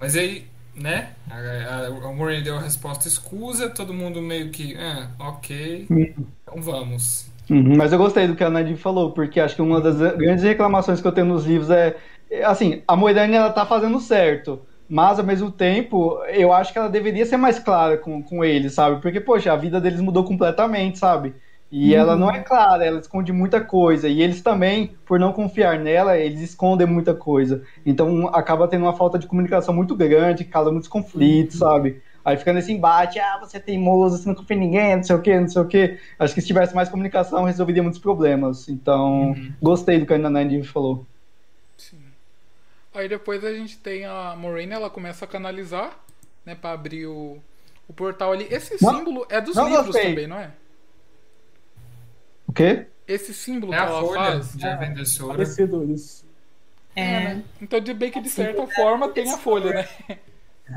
mas 0.00 0.16
aí, 0.16 0.46
né? 0.74 1.10
A, 1.30 1.36
a, 1.36 1.86
a 1.86 2.12
Warren 2.12 2.42
deu 2.42 2.56
a 2.56 2.60
resposta 2.60 3.08
escusa, 3.08 3.68
todo 3.68 3.92
mundo 3.92 4.22
meio 4.22 4.50
que, 4.50 4.76
ah, 4.76 5.08
ok, 5.18 5.86
então 5.90 6.62
vamos. 6.62 7.30
Uhum, 7.50 7.76
mas 7.76 7.92
eu 7.92 7.98
gostei 7.98 8.26
do 8.26 8.36
que 8.36 8.44
a 8.44 8.50
Nadine 8.50 8.76
falou, 8.76 9.12
porque 9.12 9.40
acho 9.40 9.56
que 9.56 9.62
uma 9.62 9.80
das 9.80 9.98
grandes 10.16 10.44
reclamações 10.44 11.00
que 11.00 11.06
eu 11.06 11.12
tenho 11.12 11.26
nos 11.26 11.44
livros 11.44 11.70
é, 11.70 11.96
é, 12.30 12.44
assim, 12.44 12.82
a 12.88 12.96
Moirane 12.96 13.34
ela 13.34 13.50
tá 13.50 13.66
fazendo 13.66 14.00
certo, 14.00 14.62
mas 14.92 15.18
ao 15.18 15.24
mesmo 15.24 15.50
tempo 15.50 16.22
eu 16.28 16.52
acho 16.52 16.70
que 16.70 16.78
ela 16.78 16.90
deveria 16.90 17.24
ser 17.24 17.38
mais 17.38 17.58
clara 17.58 17.96
com, 17.96 18.22
com 18.22 18.44
eles, 18.44 18.74
sabe? 18.74 19.00
Porque, 19.00 19.22
poxa, 19.22 19.50
a 19.50 19.56
vida 19.56 19.80
deles 19.80 20.02
mudou 20.02 20.22
completamente, 20.22 20.98
sabe? 20.98 21.34
E 21.70 21.94
ela 21.94 22.14
não 22.14 22.30
é 22.30 22.40
clara, 22.40 22.84
ela 22.84 23.00
esconde 23.00 23.32
muita 23.32 23.58
coisa. 23.62 24.06
E 24.06 24.20
eles 24.20 24.42
também, 24.42 24.94
por 25.06 25.18
não 25.18 25.32
confiar 25.32 25.78
nela, 25.78 26.18
eles 26.18 26.42
escondem 26.42 26.86
muita 26.86 27.14
coisa. 27.14 27.62
Então 27.86 28.28
acaba 28.34 28.68
tendo 28.68 28.82
uma 28.84 28.94
falta 28.94 29.18
de 29.18 29.26
comunicação 29.26 29.72
muito 29.72 29.96
grande, 29.96 30.44
causa 30.44 30.70
muitos 30.70 30.90
conflitos, 30.90 31.56
sabe? 31.56 32.02
Aí 32.22 32.36
fica 32.36 32.52
nesse 32.52 32.70
embate, 32.70 33.18
ah, 33.18 33.38
você 33.40 33.56
é 33.56 33.60
teimoso, 33.60 34.18
você 34.18 34.28
não 34.28 34.34
confia 34.34 34.58
em 34.58 34.60
ninguém, 34.60 34.96
não 34.96 35.02
sei 35.02 35.16
o 35.16 35.22
que, 35.22 35.40
não 35.40 35.48
sei 35.48 35.62
o 35.62 35.66
que. 35.66 35.98
Acho 36.18 36.34
que 36.34 36.42
se 36.42 36.46
tivesse 36.46 36.74
mais 36.74 36.90
comunicação, 36.90 37.44
resolveria 37.44 37.82
muitos 37.82 37.98
problemas. 37.98 38.68
Então, 38.68 39.34
gostei 39.60 39.98
do 39.98 40.04
que 40.04 40.12
a 40.12 40.18
Nanandi 40.18 40.62
falou. 40.64 41.06
Aí 42.94 43.08
depois 43.08 43.42
a 43.44 43.52
gente 43.54 43.78
tem 43.78 44.04
a 44.04 44.34
Moraine, 44.36 44.72
ela 44.72 44.90
começa 44.90 45.24
a 45.24 45.28
canalizar, 45.28 45.98
né, 46.44 46.54
pra 46.54 46.72
abrir 46.72 47.06
o, 47.06 47.38
o 47.88 47.92
portal 47.92 48.32
ali. 48.32 48.46
Esse 48.50 48.76
Não- 48.82 48.98
símbolo 48.98 49.26
é 49.30 49.40
dos 49.40 49.56
livros 49.56 49.86
gostei. 49.86 50.10
também, 50.10 50.26
não 50.26 50.38
é? 50.38 50.50
O 52.46 52.52
quê? 52.52 52.86
Esse 53.08 53.32
símbolo 53.34 53.72
É 53.72 53.76
que 53.78 53.82
a 53.82 53.86
ela 53.86 54.00
folha 54.00 54.20
faz. 54.20 54.52
de 54.52 54.76
vendessora. 54.76 55.32
Parecido 55.34 55.84
isso. 55.92 56.24
É. 56.94 57.38
Então, 57.60 57.80
de 57.80 57.94
bem 57.94 58.10
que 58.10 58.20
de 58.20 58.28
certa 58.28 58.66
forma 58.66 59.08
tem 59.08 59.30
a 59.32 59.38
folha, 59.38 59.72
né? 59.72 59.88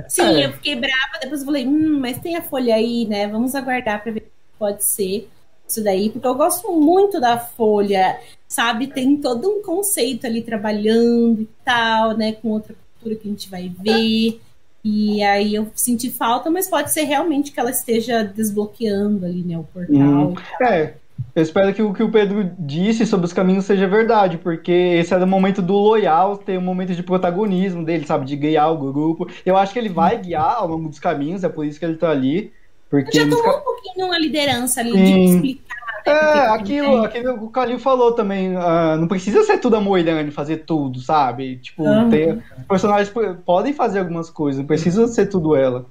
Sim, 0.08 0.42
É. 0.42 0.46
eu 0.46 0.54
fiquei 0.54 0.76
brava, 0.76 1.20
depois 1.22 1.42
eu 1.42 1.46
falei, 1.46 1.68
hum, 1.68 2.00
mas 2.00 2.18
tem 2.20 2.36
a 2.38 2.42
folha 2.42 2.76
aí, 2.76 3.06
né? 3.06 3.28
Vamos 3.28 3.54
aguardar 3.54 4.02
pra 4.02 4.12
ver 4.12 4.20
o 4.20 4.24
que 4.24 4.30
pode 4.58 4.86
ser 4.86 5.30
isso 5.68 5.84
daí, 5.84 6.10
porque 6.10 6.28
eu 6.28 6.36
gosto 6.36 6.72
muito 6.72 7.20
da 7.20 7.38
folha, 7.38 8.20
sabe? 8.48 8.88
Tem 8.88 9.18
todo 9.18 9.50
um 9.50 9.62
conceito 9.62 10.26
ali 10.26 10.42
trabalhando 10.42 11.42
e 11.42 11.50
tal, 11.64 12.16
né? 12.16 12.34
Com 12.34 12.50
outra 12.50 12.76
cultura 12.94 13.16
que 13.16 13.28
a 13.28 13.32
gente 13.32 13.50
vai 13.50 13.72
ver. 13.80 14.40
E 14.84 15.24
aí 15.24 15.56
eu 15.56 15.68
senti 15.74 16.12
falta, 16.12 16.52
mas 16.52 16.70
pode 16.70 16.92
ser 16.92 17.04
realmente 17.04 17.52
que 17.52 17.60
ela 17.60 17.72
esteja 17.72 18.24
desbloqueando 18.24 19.26
ali, 19.26 19.44
né? 19.44 19.58
O 19.58 19.64
portal. 19.64 19.98
Hum, 19.98 20.36
é, 20.62 20.94
eu 21.36 21.42
espero 21.42 21.74
que 21.74 21.82
o 21.82 21.94
que 21.94 22.04
o 22.04 22.12
Pedro 22.12 22.52
disse 22.58 23.06
sobre 23.06 23.26
os 23.26 23.34
caminhos 23.34 23.66
seja 23.66 23.88
verdade, 23.88 24.38
porque 24.38 24.72
esse 24.72 25.14
era 25.14 25.26
o 25.26 25.28
momento 25.28 25.62
do 25.62 25.74
loyal, 25.74 26.38
ter 26.38 26.58
um 26.58 26.62
momento 26.62 26.94
de 26.94 27.02
protagonismo 27.04 27.84
dele, 27.84 28.06
sabe, 28.06 28.26
de 28.26 28.36
guiar 28.36 28.72
o 28.72 28.78
grupo. 28.78 29.28
Eu 29.46 29.58
acho 29.58 29.74
que 29.74 29.80
ele 29.80 29.90
vai 29.90 30.18
guiar 30.18 30.58
ao 30.58 30.68
longo 30.68 30.88
dos 30.88 31.00
caminhos, 31.00 31.44
é 31.44 31.50
por 31.50 31.66
isso 31.66 31.80
que 31.80 31.86
ele 31.86 31.98
tá 31.98 32.10
ali. 32.10 32.54
Porque 32.90 33.12
Já 33.18 33.24
eles- 33.24 33.36
tomou 33.36 33.58
um 33.58 33.62
pouquinho 33.62 34.12
a 34.12 34.20
liderança 34.20 34.80
ali 34.82 34.92
de 34.92 34.98
Sim. 35.08 35.24
explicar. 35.26 35.76
né, 35.76 36.12
É, 36.14 36.32
que 36.32 36.38
aquilo, 36.54 37.04
aquilo 37.04 37.38
que 37.40 37.44
o 37.46 37.50
Calil 37.50 37.80
falou 37.80 38.12
também, 38.14 38.56
ah, 38.56 38.96
não 38.96 39.08
precisa 39.08 39.44
ser 39.44 39.58
tudo 39.58 39.76
a 39.76 39.82
Moirane 39.82 40.30
fazer 40.30 40.58
tudo, 40.58 41.00
sabe? 41.00 41.58
Tipo, 41.58 41.90
Aham. 41.90 42.10
tem, 42.10 42.32
os 42.34 42.68
personagens 42.70 43.12
podem 43.44 43.74
fazer 43.74 44.00
algumas 44.00 44.30
coisas, 44.30 44.60
não 44.60 44.68
precisa 44.68 45.08
ser 45.08 45.26
tudo 45.28 45.56
ela. 45.56 45.88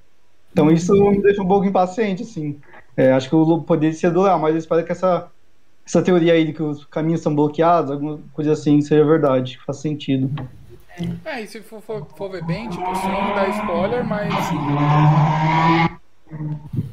Então 0.52 0.70
isso 0.70 0.92
me 1.10 1.20
deixa 1.20 1.42
um 1.42 1.48
pouco 1.48 1.66
impaciente, 1.66 2.22
assim. 2.22 2.60
É, 2.96 3.12
acho 3.12 3.28
que 3.28 3.34
o 3.34 3.60
poderia 3.62 3.92
ser 3.92 4.12
do 4.12 4.22
Léo, 4.22 4.38
mas 4.38 4.52
eu 4.52 4.58
espero 4.58 4.84
que 4.84 4.92
essa, 4.92 5.28
essa 5.84 6.00
teoria 6.00 6.32
aí 6.34 6.44
de 6.44 6.52
que 6.52 6.62
os 6.62 6.84
caminhos 6.84 7.20
são 7.20 7.34
bloqueados, 7.34 7.90
alguma 7.90 8.20
coisa 8.32 8.52
assim, 8.52 8.80
seja 8.82 9.04
verdade, 9.04 9.58
faz 9.66 9.80
sentido. 9.80 10.30
É, 11.24 11.40
e 11.42 11.46
se 11.48 11.60
for, 11.60 11.82
for- 11.82 12.06
for 12.16 12.30
ver 12.30 12.44
bem, 12.44 12.68
tipo, 12.70 12.86
sem 12.94 13.10
dar 13.34 13.48
spoiler, 13.50 14.04
mas. 14.06 14.32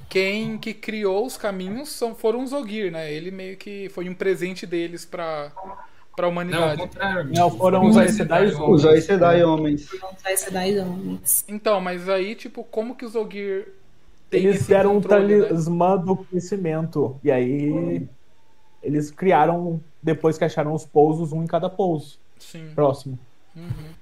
Quem 0.10 0.58
que 0.58 0.74
criou 0.74 1.26
os 1.26 1.38
caminhos 1.38 1.90
são, 1.90 2.14
foram 2.14 2.44
os 2.44 2.52
Ogir, 2.54 2.92
né? 2.92 3.12
Ele 3.12 3.32
meio 3.32 3.58
que 3.58 3.90
foi 3.90 4.10
um 4.10 4.14
presente 4.14 4.66
deles 4.66 5.06
pra, 5.06 5.52
pra 6.16 6.24
Não, 6.24 6.26
ao 6.26 6.32
humanidade. 6.32 6.82
contrário. 6.82 7.32
Não, 7.34 7.50
foram 7.50 7.86
Os 7.86 7.98
Aes 7.98 8.16
Sedai 8.16 8.50
Sedai 8.50 8.70
Os 8.70 9.04
Sedai 9.06 9.44
homens. 9.44 9.90
Ser 10.36 10.52
das 10.52 10.88
homens. 10.88 11.46
Então, 11.48 11.80
mas 11.80 12.10
aí, 12.10 12.36
tipo, 12.36 12.64
como 12.64 12.96
que 12.96 13.06
os 13.06 13.16
Ogir 13.16 13.70
Eles 14.32 14.68
deram 14.68 14.98
um 14.98 15.00
né? 15.00 15.08
talismã 15.08 15.98
do 15.98 16.16
conhecimento. 16.18 17.18
E 17.24 17.32
aí 17.32 18.08
eles 18.84 19.12
criaram, 19.12 19.80
depois 20.02 20.38
que 20.38 20.44
acharam 20.44 20.74
os 20.74 20.86
pousos, 20.86 21.32
um 21.32 21.44
em 21.44 21.48
cada 21.48 21.70
pouso 21.70 22.20
Sim. 22.40 22.72
próximo. 22.74 23.18
Uhum. 23.56 24.01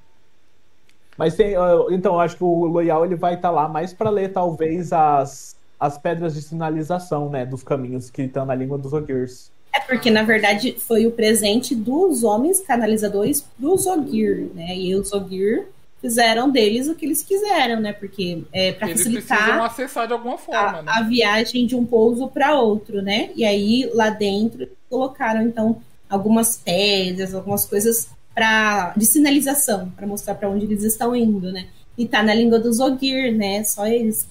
Mas 1.19 1.35
tem, 1.35 1.53
então, 1.91 2.13
eu 2.13 2.19
acho 2.21 2.37
que 2.37 2.43
o 2.45 2.63
Loyal 2.63 3.03
ele 3.03 3.17
vai 3.17 3.33
estar 3.33 3.51
lá 3.51 3.67
mais 3.67 3.91
para 3.91 4.09
ler, 4.09 4.31
talvez, 4.31 4.93
as, 4.93 5.53
as 5.77 5.97
pedras 5.97 6.33
de 6.33 6.41
sinalização, 6.41 7.29
né? 7.29 7.45
Dos 7.45 7.61
caminhos 7.61 8.09
que 8.09 8.21
estão 8.21 8.45
na 8.45 8.55
língua 8.55 8.77
dos 8.77 8.93
Ogirs. 8.93 9.51
É 9.75 9.81
porque, 9.81 10.09
na 10.09 10.23
verdade, 10.23 10.77
foi 10.79 11.05
o 11.05 11.11
presente 11.11 11.75
dos 11.75 12.23
homens 12.23 12.61
canalizadores 12.61 13.45
dos 13.57 13.85
Ogir, 13.85 14.49
né? 14.55 14.73
E 14.77 14.95
os 14.95 15.11
Ogir 15.11 15.67
fizeram 16.01 16.49
deles 16.49 16.87
o 16.87 16.95
que 16.95 17.05
eles 17.05 17.21
quiseram, 17.21 17.81
né? 17.81 17.91
Porque 17.91 18.43
é 18.53 18.71
para 18.71 18.87
facilitar 18.87 19.61
acessar 19.61 20.07
de 20.07 20.13
alguma 20.13 20.37
forma, 20.37 20.79
a, 20.79 20.81
né? 20.81 20.91
a 20.95 21.01
viagem 21.01 21.65
de 21.65 21.75
um 21.75 21.85
pouso 21.85 22.29
para 22.29 22.55
outro, 22.55 23.01
né? 23.01 23.29
E 23.35 23.43
aí 23.43 23.91
lá 23.93 24.09
dentro 24.09 24.63
eles 24.63 24.73
colocaram 24.89 25.41
então 25.41 25.81
algumas 26.09 26.55
pedras, 26.55 27.35
algumas 27.35 27.65
coisas 27.65 28.07
para 28.34 28.93
de 28.95 29.06
sinalização 29.06 29.89
para 29.91 30.07
mostrar 30.07 30.35
para 30.35 30.49
onde 30.49 30.65
eles 30.65 30.84
estão 30.84 31.15
indo, 31.15 31.51
né? 31.51 31.68
E 31.97 32.07
tá 32.07 32.23
na 32.23 32.34
língua 32.34 32.60
dos 32.60 32.80
Ogir, 32.80 33.35
né? 33.35 33.64
Só 33.64 33.85
eles 33.85 34.27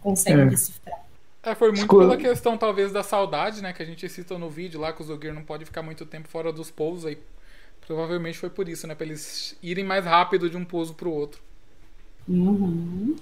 conseguem 0.00 0.42
É. 0.42 0.46
decifrar. 0.46 1.02
É, 1.44 1.54
foi 1.54 1.72
muito 1.72 1.88
pela 1.88 2.16
questão, 2.16 2.56
talvez, 2.56 2.92
da 2.92 3.02
saudade, 3.02 3.60
né? 3.62 3.72
Que 3.72 3.82
a 3.82 3.86
gente 3.86 4.08
citou 4.08 4.38
no 4.38 4.48
vídeo 4.48 4.80
lá, 4.80 4.92
que 4.92 5.02
os 5.02 5.10
Ogir 5.10 5.34
não 5.34 5.42
pode 5.42 5.64
ficar 5.64 5.82
muito 5.82 6.06
tempo 6.06 6.28
fora 6.28 6.52
dos 6.52 6.70
pousos. 6.70 7.04
Aí 7.04 7.18
provavelmente 7.86 8.38
foi 8.38 8.48
por 8.48 8.68
isso, 8.68 8.86
né? 8.86 8.94
Pra 8.94 9.04
eles 9.04 9.56
irem 9.62 9.84
mais 9.84 10.04
rápido 10.04 10.48
de 10.48 10.56
um 10.56 10.64
pouso 10.64 10.94
pro 10.94 11.10
outro. 11.10 11.40
Uhum. 12.28 13.16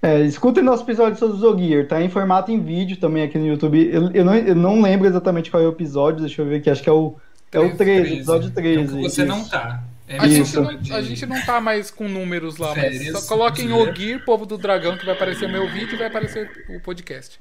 É, 0.00 0.20
escutem 0.22 0.64
nosso 0.64 0.82
episódio 0.82 1.16
sobre 1.16 1.36
os 1.36 1.42
Ogier, 1.44 1.86
tá 1.86 2.02
em 2.02 2.08
formato 2.08 2.50
em 2.50 2.60
vídeo 2.60 2.96
também 2.96 3.22
aqui 3.22 3.38
no 3.38 3.46
YouTube. 3.46 3.88
Eu, 3.88 4.10
eu 4.10 4.24
não, 4.24 4.34
eu 4.34 4.54
não 4.56 4.80
lembro 4.82 5.06
exatamente 5.06 5.48
qual 5.50 5.62
é 5.62 5.66
o 5.66 5.70
episódio, 5.70 6.22
deixa 6.22 6.42
eu 6.42 6.46
ver 6.46 6.56
aqui, 6.56 6.68
acho 6.68 6.82
que 6.82 6.88
é 6.88 6.92
o, 6.92 7.14
é 7.52 7.60
o 7.60 7.76
13, 7.76 8.14
episódio 8.14 8.50
13. 8.50 8.78
É 8.78 8.82
o 8.82 8.88
que 8.88 9.02
você 9.10 9.24
não 9.24 9.40
isso. 9.42 9.50
tá. 9.50 9.82
É 10.08 10.18
A 10.18 10.28
gente, 10.28 10.42
Isso. 10.42 10.60
não, 10.60 10.96
a 10.96 11.00
gente 11.00 11.26
não 11.26 11.40
tá 11.46 11.60
mais 11.60 11.90
com 11.90 12.06
números 12.06 12.58
lá, 12.58 12.74
mas 12.74 12.98
Férias, 12.98 13.18
só 13.18 13.28
coloquem 13.28 13.68
zoeira. 13.68 13.90
Ogir, 13.92 14.24
Povo 14.24 14.44
do 14.44 14.58
Dragão, 14.58 14.98
que 14.98 15.06
vai 15.06 15.14
aparecer 15.14 15.46
o 15.46 15.48
meu 15.48 15.66
vídeo 15.70 15.94
e 15.94 15.96
vai 15.96 16.08
aparecer 16.08 16.66
o 16.68 16.80
podcast. 16.80 17.40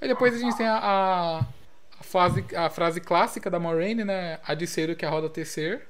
Aí 0.00 0.08
depois 0.08 0.34
a 0.34 0.38
gente 0.38 0.56
tem 0.56 0.66
a, 0.66 0.76
a, 0.76 1.38
a 1.98 2.02
frase, 2.02 2.44
a 2.54 2.68
frase 2.68 3.00
clássica 3.00 3.48
da 3.48 3.58
Moraine, 3.58 4.04
né? 4.04 4.38
A 4.46 4.52
de 4.52 4.66
ser 4.66 4.90
o 4.90 4.96
que 4.96 5.06
a 5.06 5.10
roda 5.10 5.30
tecer. 5.30 5.86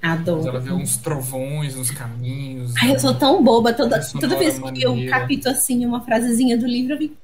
Adoro. 0.00 0.46
Ela 0.48 0.60
vê 0.60 0.70
uns 0.70 0.96
trovões 0.96 1.74
nos 1.74 1.90
caminhos. 1.90 2.74
Ai, 2.80 2.94
eu 2.94 3.00
sou 3.00 3.14
tão 3.14 3.42
boba. 3.42 3.72
Toda, 3.72 4.00
toda 4.00 4.36
vez 4.36 4.58
que 4.58 4.82
eu 4.82 4.94
capito 5.08 5.48
assim 5.48 5.84
uma 5.84 6.00
frasezinha 6.02 6.56
do 6.56 6.66
livro, 6.66 6.94
eu 6.94 6.98
fico. 6.98 7.16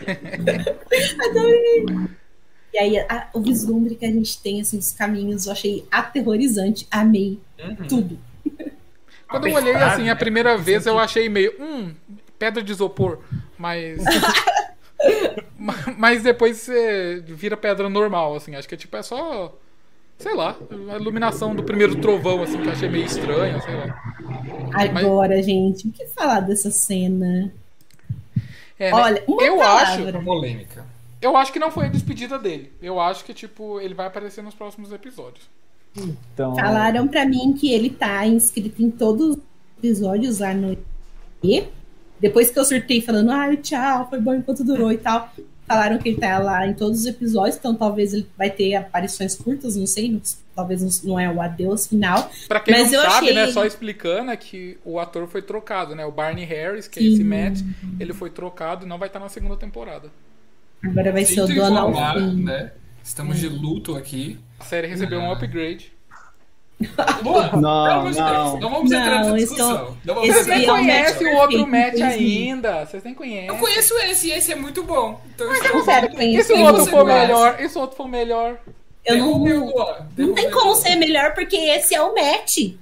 Adorei. 1.30 2.08
E 2.72 2.78
aí, 2.78 2.98
a- 2.98 3.28
o 3.34 3.40
vislumbre 3.40 3.94
que 3.94 4.04
a 4.04 4.10
gente 4.10 4.40
tem 4.40 4.60
assim, 4.60 4.76
dos 4.78 4.92
caminhos, 4.92 5.46
eu 5.46 5.52
achei 5.52 5.84
aterrorizante. 5.90 6.86
Amei 6.90 7.38
Uhum. 7.58 7.74
tudo. 7.88 8.18
Quando 9.28 9.46
eu 9.46 9.54
olhei 9.54 9.74
assim 9.74 10.04
né? 10.04 10.10
a 10.10 10.16
primeira 10.16 10.56
vez, 10.56 10.86
eu 10.86 10.98
achei 10.98 11.28
meio. 11.28 11.52
Hum, 11.60 11.94
pedra 12.38 12.62
de 12.62 12.72
isopor. 12.72 13.18
Mas. 13.58 14.02
Ma- 15.58 15.74
mas 15.96 16.22
depois 16.22 16.56
você 16.58 17.22
vira 17.26 17.56
pedra 17.56 17.88
normal, 17.88 18.34
assim. 18.36 18.54
Acho 18.54 18.68
que 18.68 18.76
tipo, 18.76 18.96
é 18.96 19.02
só. 19.02 19.54
Sei 20.18 20.34
lá, 20.34 20.56
a 20.92 20.96
iluminação 20.96 21.54
do 21.54 21.62
primeiro 21.62 21.94
trovão, 21.96 22.42
assim, 22.42 22.60
que 22.60 22.66
eu 22.66 22.72
achei 22.72 22.88
meio 22.88 23.04
estranha, 23.04 23.60
sei 23.60 23.74
lá. 23.74 24.02
Agora, 24.74 25.40
gente, 25.42 25.86
o 25.86 25.92
que 25.92 26.06
falar 26.06 26.40
dessa 26.40 26.70
cena? 26.72 27.52
É, 28.78 28.92
né? 28.92 28.96
Olha, 28.96 29.24
uma 29.26 29.42
eu 29.42 29.60
acho. 29.62 29.98
palavra. 29.98 30.20
Polêmica. 30.20 30.86
Eu 31.20 31.36
acho 31.36 31.52
que 31.52 31.58
não 31.58 31.70
foi 31.70 31.86
a 31.86 31.88
despedida 31.88 32.38
dele. 32.38 32.72
Eu 32.80 33.00
acho 33.00 33.24
que, 33.24 33.34
tipo, 33.34 33.80
ele 33.80 33.94
vai 33.94 34.06
aparecer 34.06 34.42
nos 34.42 34.54
próximos 34.54 34.92
episódios. 34.92 35.48
Então, 35.96 36.54
Falaram 36.54 37.08
pra 37.08 37.26
mim 37.26 37.52
que 37.54 37.72
ele 37.72 37.90
tá 37.90 38.24
inscrito 38.26 38.82
em 38.82 38.90
todos 38.90 39.36
os 39.36 39.42
episódios 39.78 40.38
lá 40.38 40.54
no 40.54 40.78
E. 41.42 41.64
Depois 42.20 42.50
que 42.50 42.58
eu 42.58 42.64
surtei 42.64 43.00
falando, 43.00 43.30
ai, 43.30 43.56
tchau, 43.56 44.08
foi 44.08 44.20
bom 44.20 44.34
enquanto 44.34 44.64
durou 44.64 44.92
e 44.92 44.98
tal. 44.98 45.32
Falaram 45.68 45.98
que 45.98 46.08
ele 46.08 46.18
tá 46.18 46.38
lá 46.38 46.66
em 46.66 46.72
todos 46.74 47.00
os 47.00 47.06
episódios, 47.06 47.56
então 47.56 47.74
talvez 47.74 48.14
ele 48.14 48.26
vai 48.36 48.50
ter 48.50 48.74
aparições 48.74 49.34
curtas, 49.36 49.76
não 49.76 49.86
sei, 49.86 50.10
não- 50.10 50.20
talvez 50.56 51.04
não 51.04 51.20
é 51.20 51.30
o 51.30 51.40
adeus 51.40 51.86
final. 51.86 52.30
Pra 52.48 52.58
quem 52.58 52.74
Mas 52.74 52.90
não 52.90 52.98
eu 53.04 53.10
sabe, 53.10 53.26
achei- 53.30 53.34
né, 53.34 53.46
só 53.52 53.64
explicando 53.64 54.30
é 54.30 54.36
que 54.36 54.78
o 54.84 54.98
ator 54.98 55.28
foi 55.28 55.42
trocado, 55.42 55.94
né? 55.94 56.04
O 56.04 56.10
Barney 56.10 56.44
Harris, 56.44 56.88
que 56.88 56.98
é 56.98 57.02
Sim. 57.02 57.12
esse 57.12 57.22
Matt, 57.24 57.60
ele 58.00 58.12
foi 58.12 58.30
trocado 58.30 58.84
e 58.84 58.88
não 58.88 58.98
vai 58.98 59.08
estar 59.08 59.20
na 59.20 59.28
segunda 59.28 59.56
temporada. 59.56 60.10
Agora 60.82 61.12
vai 61.12 61.24
ser 61.24 61.42
o 61.42 61.46
Sinto 61.46 61.60
Donald 61.60 62.34
né? 62.42 62.72
Estamos 63.04 63.38
de 63.38 63.48
luto 63.48 63.96
aqui. 63.96 64.38
A 64.60 64.64
série 64.64 64.86
recebeu 64.86 65.18
um 65.20 65.30
upgrade. 65.32 65.92
Não, 66.80 68.02
Deus, 68.04 68.16
não. 68.16 68.60
não 68.60 68.70
vamos 68.70 68.92
entrar 68.92 69.24
Não, 69.24 69.32
nessa 69.32 69.34
é 69.34 69.38
discussão. 69.38 69.96
Não 70.04 70.14
vamos 70.14 70.30
esse 70.30 70.50
entrar 70.52 70.78
é 70.80 70.82
nessa 70.84 71.24
o 71.24 71.36
outro 71.36 71.56
infelizmente. 71.58 72.02
ainda. 72.02 72.86
Vocês 72.86 73.02
nem 73.02 73.14
conhecem. 73.14 73.48
Eu 73.48 73.56
conheço 73.56 73.94
esse, 73.98 74.28
e 74.28 74.32
esse 74.32 74.52
é 74.52 74.54
muito 74.54 74.84
bom. 74.84 75.20
Então, 75.34 75.52
Eu 75.52 75.74
não 75.74 75.84
quero 75.84 76.06
E 76.06 76.10
se 76.10 76.16
conhecer. 76.16 76.52
o 76.54 76.60
outro 76.62 76.86
for 76.86 77.02
conhece? 77.04 77.20
melhor? 77.26 77.56
E 77.60 77.68
se 77.68 77.78
o 77.78 77.80
outro 77.80 77.96
for 77.96 78.08
melhor? 78.08 78.58
Eu 79.04 79.16
não, 79.18 79.38
não, 79.38 79.96
não 80.18 80.34
tem 80.34 80.50
como 80.50 80.74
ser 80.76 80.94
melhor, 80.96 81.34
porque 81.34 81.56
esse 81.56 81.94
é 81.94 82.02
o 82.02 82.14
Matt. 82.14 82.74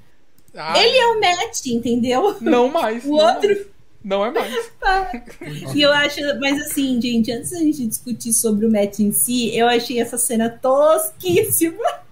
Ah, 0.54 0.78
Ele 0.78 0.96
é 0.98 1.06
o 1.08 1.20
Matt, 1.20 1.66
entendeu? 1.66 2.36
Não 2.40 2.68
mais. 2.68 3.04
O 3.04 3.08
não 3.08 3.14
outro- 3.34 3.48
mais. 3.48 3.66
Não 4.04 4.24
é 4.24 4.30
mais. 4.30 4.70
E 5.74 5.82
eu 5.82 5.92
acho, 5.92 6.20
mas 6.40 6.60
assim, 6.66 7.00
gente, 7.00 7.30
antes 7.32 7.50
da 7.50 7.58
gente 7.58 7.86
discutir 7.86 8.32
sobre 8.32 8.64
o 8.66 8.70
Matt 8.70 8.98
em 9.00 9.10
si, 9.12 9.56
eu 9.56 9.66
achei 9.68 10.00
essa 10.00 10.16
cena 10.18 10.48
tosquíssima. 10.50 12.05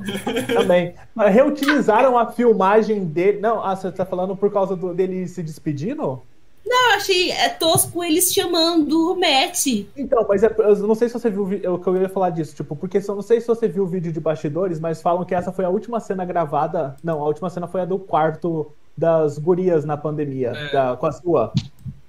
também. 0.54 0.94
Mas 1.14 1.34
reutilizaram 1.34 2.16
a 2.18 2.30
filmagem 2.30 3.04
dele. 3.04 3.40
Não, 3.40 3.64
ah, 3.64 3.74
você 3.76 3.90
tá 3.92 4.04
falando 4.04 4.34
por 4.36 4.52
causa 4.52 4.74
do- 4.76 4.94
dele 4.94 5.26
se 5.28 5.42
despedindo? 5.42 6.20
Eu 6.64 6.94
achei 6.96 7.30
é, 7.32 7.48
tosco 7.48 8.02
eles 8.04 8.32
chamando 8.32 9.12
o 9.12 9.18
Matt. 9.18 9.66
Então, 9.96 10.24
mas 10.28 10.42
é- 10.42 10.54
eu 10.58 10.76
não 10.86 10.94
sei 10.94 11.08
se 11.08 11.14
você 11.14 11.28
viu 11.28 11.42
o 11.42 11.46
vi- 11.46 11.60
eu, 11.62 11.78
que 11.78 11.86
eu 11.88 11.96
ia 12.00 12.08
falar 12.08 12.30
disso, 12.30 12.54
tipo, 12.54 12.76
porque 12.76 12.98
eu 12.98 13.14
não 13.14 13.22
sei 13.22 13.40
se 13.40 13.46
você 13.48 13.66
viu 13.68 13.82
o 13.82 13.86
vídeo 13.86 14.12
de 14.12 14.20
bastidores, 14.20 14.78
mas 14.78 15.02
falam 15.02 15.24
que 15.24 15.34
essa 15.34 15.50
foi 15.52 15.64
a 15.64 15.68
última 15.68 15.98
cena 16.00 16.24
gravada. 16.24 16.96
Não, 17.02 17.20
a 17.20 17.26
última 17.26 17.50
cena 17.50 17.66
foi 17.66 17.80
a 17.80 17.84
do 17.84 17.98
quarto 17.98 18.70
das 18.96 19.38
gurias 19.38 19.84
na 19.84 19.96
pandemia, 19.96 20.52
É. 20.54 20.72
da, 20.72 20.96
com 20.96 21.06
a 21.06 21.12
sua. 21.12 21.52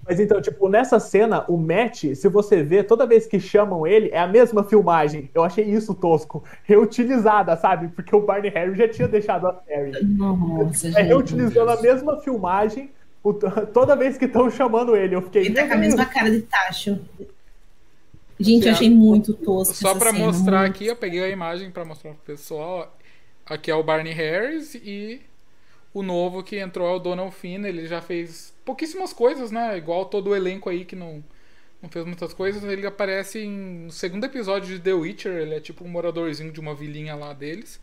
Mas 0.06 0.20
então, 0.20 0.42
tipo, 0.42 0.68
nessa 0.68 1.00
cena, 1.00 1.46
o 1.48 1.56
Matt, 1.58 2.04
se 2.16 2.28
você 2.28 2.62
vê, 2.62 2.84
toda 2.84 3.06
vez 3.08 3.26
que 3.26 3.40
chamam 3.40 3.88
ele, 3.88 4.10
é 4.12 4.20
a 4.20 4.28
mesma 4.28 4.64
filmagem. 4.64 5.30
Eu 5.34 5.44
achei 5.44 5.64
isso 5.66 5.94
tosco. 5.94 6.44
Reutilizada, 6.66 7.56
sabe? 7.56 7.88
Porque 7.88 8.14
o 8.16 8.22
Barney 8.22 8.52
Harry 8.52 8.76
já 8.76 8.88
tinha 8.88 9.08
deixado 9.08 9.48
a 9.48 9.54
série. 9.66 10.04
Nossa, 10.04 10.88
É 10.90 10.92
gente. 10.92 11.02
reutilizando 11.08 11.72
a 11.72 11.82
mesma 11.82 12.20
filmagem 12.22 12.92
o- 13.24 13.34
toda 13.74 13.96
vez 13.96 14.18
que 14.18 14.26
estão 14.26 14.50
chamando 14.52 14.96
ele. 14.96 15.16
Eu 15.16 15.22
fiquei. 15.22 15.46
Ele 15.46 15.54
tá 15.56 15.62
"Meu 15.62 15.70
com 15.70 15.74
a 15.74 15.78
Deus". 15.78 15.96
mesma 15.96 16.06
cara 16.06 16.30
de 16.32 16.42
tacho. 16.42 17.00
Gente, 18.40 18.66
eu 18.68 18.74
achei 18.74 18.90
muito 18.90 19.34
tosco. 19.34 19.74
Só 19.76 19.96
pra 19.96 20.12
cena, 20.12 20.26
mostrar 20.26 20.60
muito. 20.62 20.72
aqui, 20.72 20.88
eu 20.88 20.96
peguei 20.96 21.24
a 21.24 21.30
imagem 21.30 21.72
pra 21.72 21.86
mostrar 21.86 22.12
pro 22.12 22.20
pessoal. 22.26 22.94
Aqui 23.46 23.70
é 23.72 23.76
o 23.76 23.84
Barney 23.84 24.12
Harris 24.14 24.76
e 24.76 25.22
o 25.94 26.02
novo 26.02 26.42
que 26.44 26.58
entrou 26.58 26.88
é 26.90 26.96
o 26.96 27.00
Donald 27.00 27.34
Finn. 27.36 27.64
Ele 27.66 27.88
já 27.88 28.02
fez 28.02 28.54
pouquíssimas 28.66 29.14
coisas, 29.14 29.52
né? 29.52 29.78
Igual 29.78 30.06
todo 30.06 30.32
o 30.32 30.36
elenco 30.36 30.70
aí 30.70 30.86
que 30.86 30.96
não, 30.96 31.24
não 31.82 31.90
fez 31.90 32.06
muitas 32.06 32.34
coisas. 32.34 32.64
Ele 32.64 32.86
aparece 32.88 33.40
em, 33.40 33.86
no 33.86 33.92
segundo 33.92 34.26
episódio 34.26 34.68
de 34.76 34.80
The 34.82 34.94
Witcher. 34.94 35.34
Ele 35.34 35.56
é 35.56 35.60
tipo 35.60 35.84
um 35.84 35.88
moradorzinho 35.90 36.52
de 36.52 36.60
uma 36.60 36.74
vilinha 36.74 37.16
lá 37.16 37.34
deles. 37.34 37.80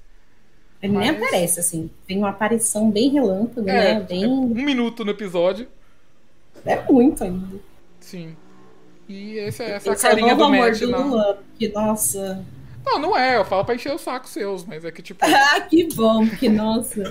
Ele 0.83 0.97
nem 0.97 1.13
Mas- 1.13 1.23
aparece, 1.23 1.61
assim. 1.61 1.91
Tem 2.07 2.17
uma 2.19 2.31
aparição 2.31 2.91
bem 2.91 3.11
relâmpago, 3.11 3.69
É, 3.69 3.95
né? 3.95 4.01
Bem. 4.01 4.25
é 4.25 4.27
um 4.29 4.47
minuto 4.49 5.05
no 5.05 5.11
episódio. 5.11 5.69
É 6.65 6.83
muito 6.91 7.23
ainda. 7.23 7.59
Sim. 8.01 8.35
E 9.09 9.33
esse, 9.39 9.63
essa 9.63 9.91
Esse 9.93 10.07
é 10.07 10.09
o 10.09 10.11
carinha 10.11 10.35
novo 10.35 10.39
do 10.39 10.45
amor 10.55 10.69
Matt 10.71 10.81
do. 10.81 10.87
Luan. 10.91 11.37
Porque, 11.51 11.69
nossa. 11.69 12.45
Não, 12.85 12.99
não 12.99 13.17
é. 13.17 13.37
Eu 13.37 13.45
falo 13.45 13.65
pra 13.65 13.75
encher 13.75 13.93
o 13.93 13.99
saco 13.99 14.29
seus, 14.29 14.65
mas 14.65 14.85
é 14.85 14.91
que 14.91 15.03
tipo... 15.03 15.25
Ah, 15.27 15.61
que 15.61 15.89
bom, 15.95 16.27
porque, 16.27 16.49
nossa. 16.49 17.03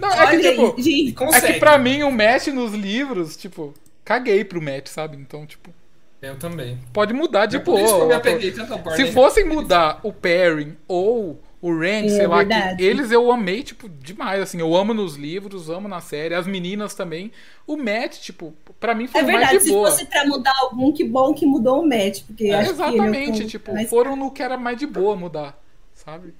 Não, 0.00 0.10
é 0.10 0.30
que 0.36 0.50
tipo... 0.50 0.74
aí, 0.76 0.82
gente. 0.82 1.34
É 1.34 1.40
que 1.40 1.58
pra 1.58 1.78
mim 1.78 2.02
o 2.02 2.10
Matt 2.10 2.48
nos 2.48 2.72
livros, 2.72 3.36
tipo, 3.36 3.74
caguei 4.04 4.44
pro 4.44 4.62
Matt, 4.62 4.88
sabe? 4.88 5.16
Então, 5.16 5.46
tipo, 5.46 5.70
Eu 6.22 6.36
também. 6.36 6.78
pode 6.92 7.12
mudar 7.12 7.46
de 7.46 7.58
que 7.58 7.64
boa. 7.64 8.18
Barney. 8.18 8.52
Se 8.96 9.12
fossem 9.12 9.44
mudar 9.44 10.00
o 10.02 10.12
Perrin 10.12 10.76
ou 10.88 11.40
o 11.66 11.72
Randy, 11.78 12.08
É 12.08 12.16
sei 12.16 12.26
lá, 12.26 12.44
que 12.44 12.52
verdade. 12.52 12.84
eles 12.84 13.10
eu 13.10 13.32
amei, 13.32 13.62
tipo, 13.62 13.88
demais, 13.88 14.42
assim. 14.42 14.60
Eu 14.60 14.76
amo 14.76 14.92
nos 14.92 15.16
livros, 15.16 15.70
amo 15.70 15.88
na 15.88 16.00
série, 16.00 16.34
as 16.34 16.46
meninas 16.46 16.94
também. 16.94 17.32
O 17.66 17.74
Matt, 17.76 18.18
tipo, 18.20 18.52
pra 18.78 18.94
mim 18.94 19.06
foi 19.06 19.22
É 19.22 19.24
o 19.24 19.26
mais 19.26 19.38
verdade, 19.38 19.58
de 19.60 19.64
se 19.64 19.70
boa. 19.70 19.90
fosse 19.90 20.04
pra 20.04 20.26
mudar 20.26 20.52
algum, 20.60 20.92
que 20.92 21.04
bom 21.04 21.32
que 21.32 21.46
mudou 21.46 21.80
o 21.82 21.88
match. 21.88 22.22
Porque 22.26 22.44
É, 22.44 22.56
é 22.56 22.60
exatamente, 22.68 23.40
que- 23.44 23.46
tipo, 23.48 23.72
mas- 23.72 23.88
foram 23.88 24.14
no 24.14 24.30
que 24.30 24.42
era 24.42 24.58
mais 24.58 24.76
de 24.76 24.86
boa 24.86 25.16
mudar, 25.16 25.58
sabe? 25.94 26.34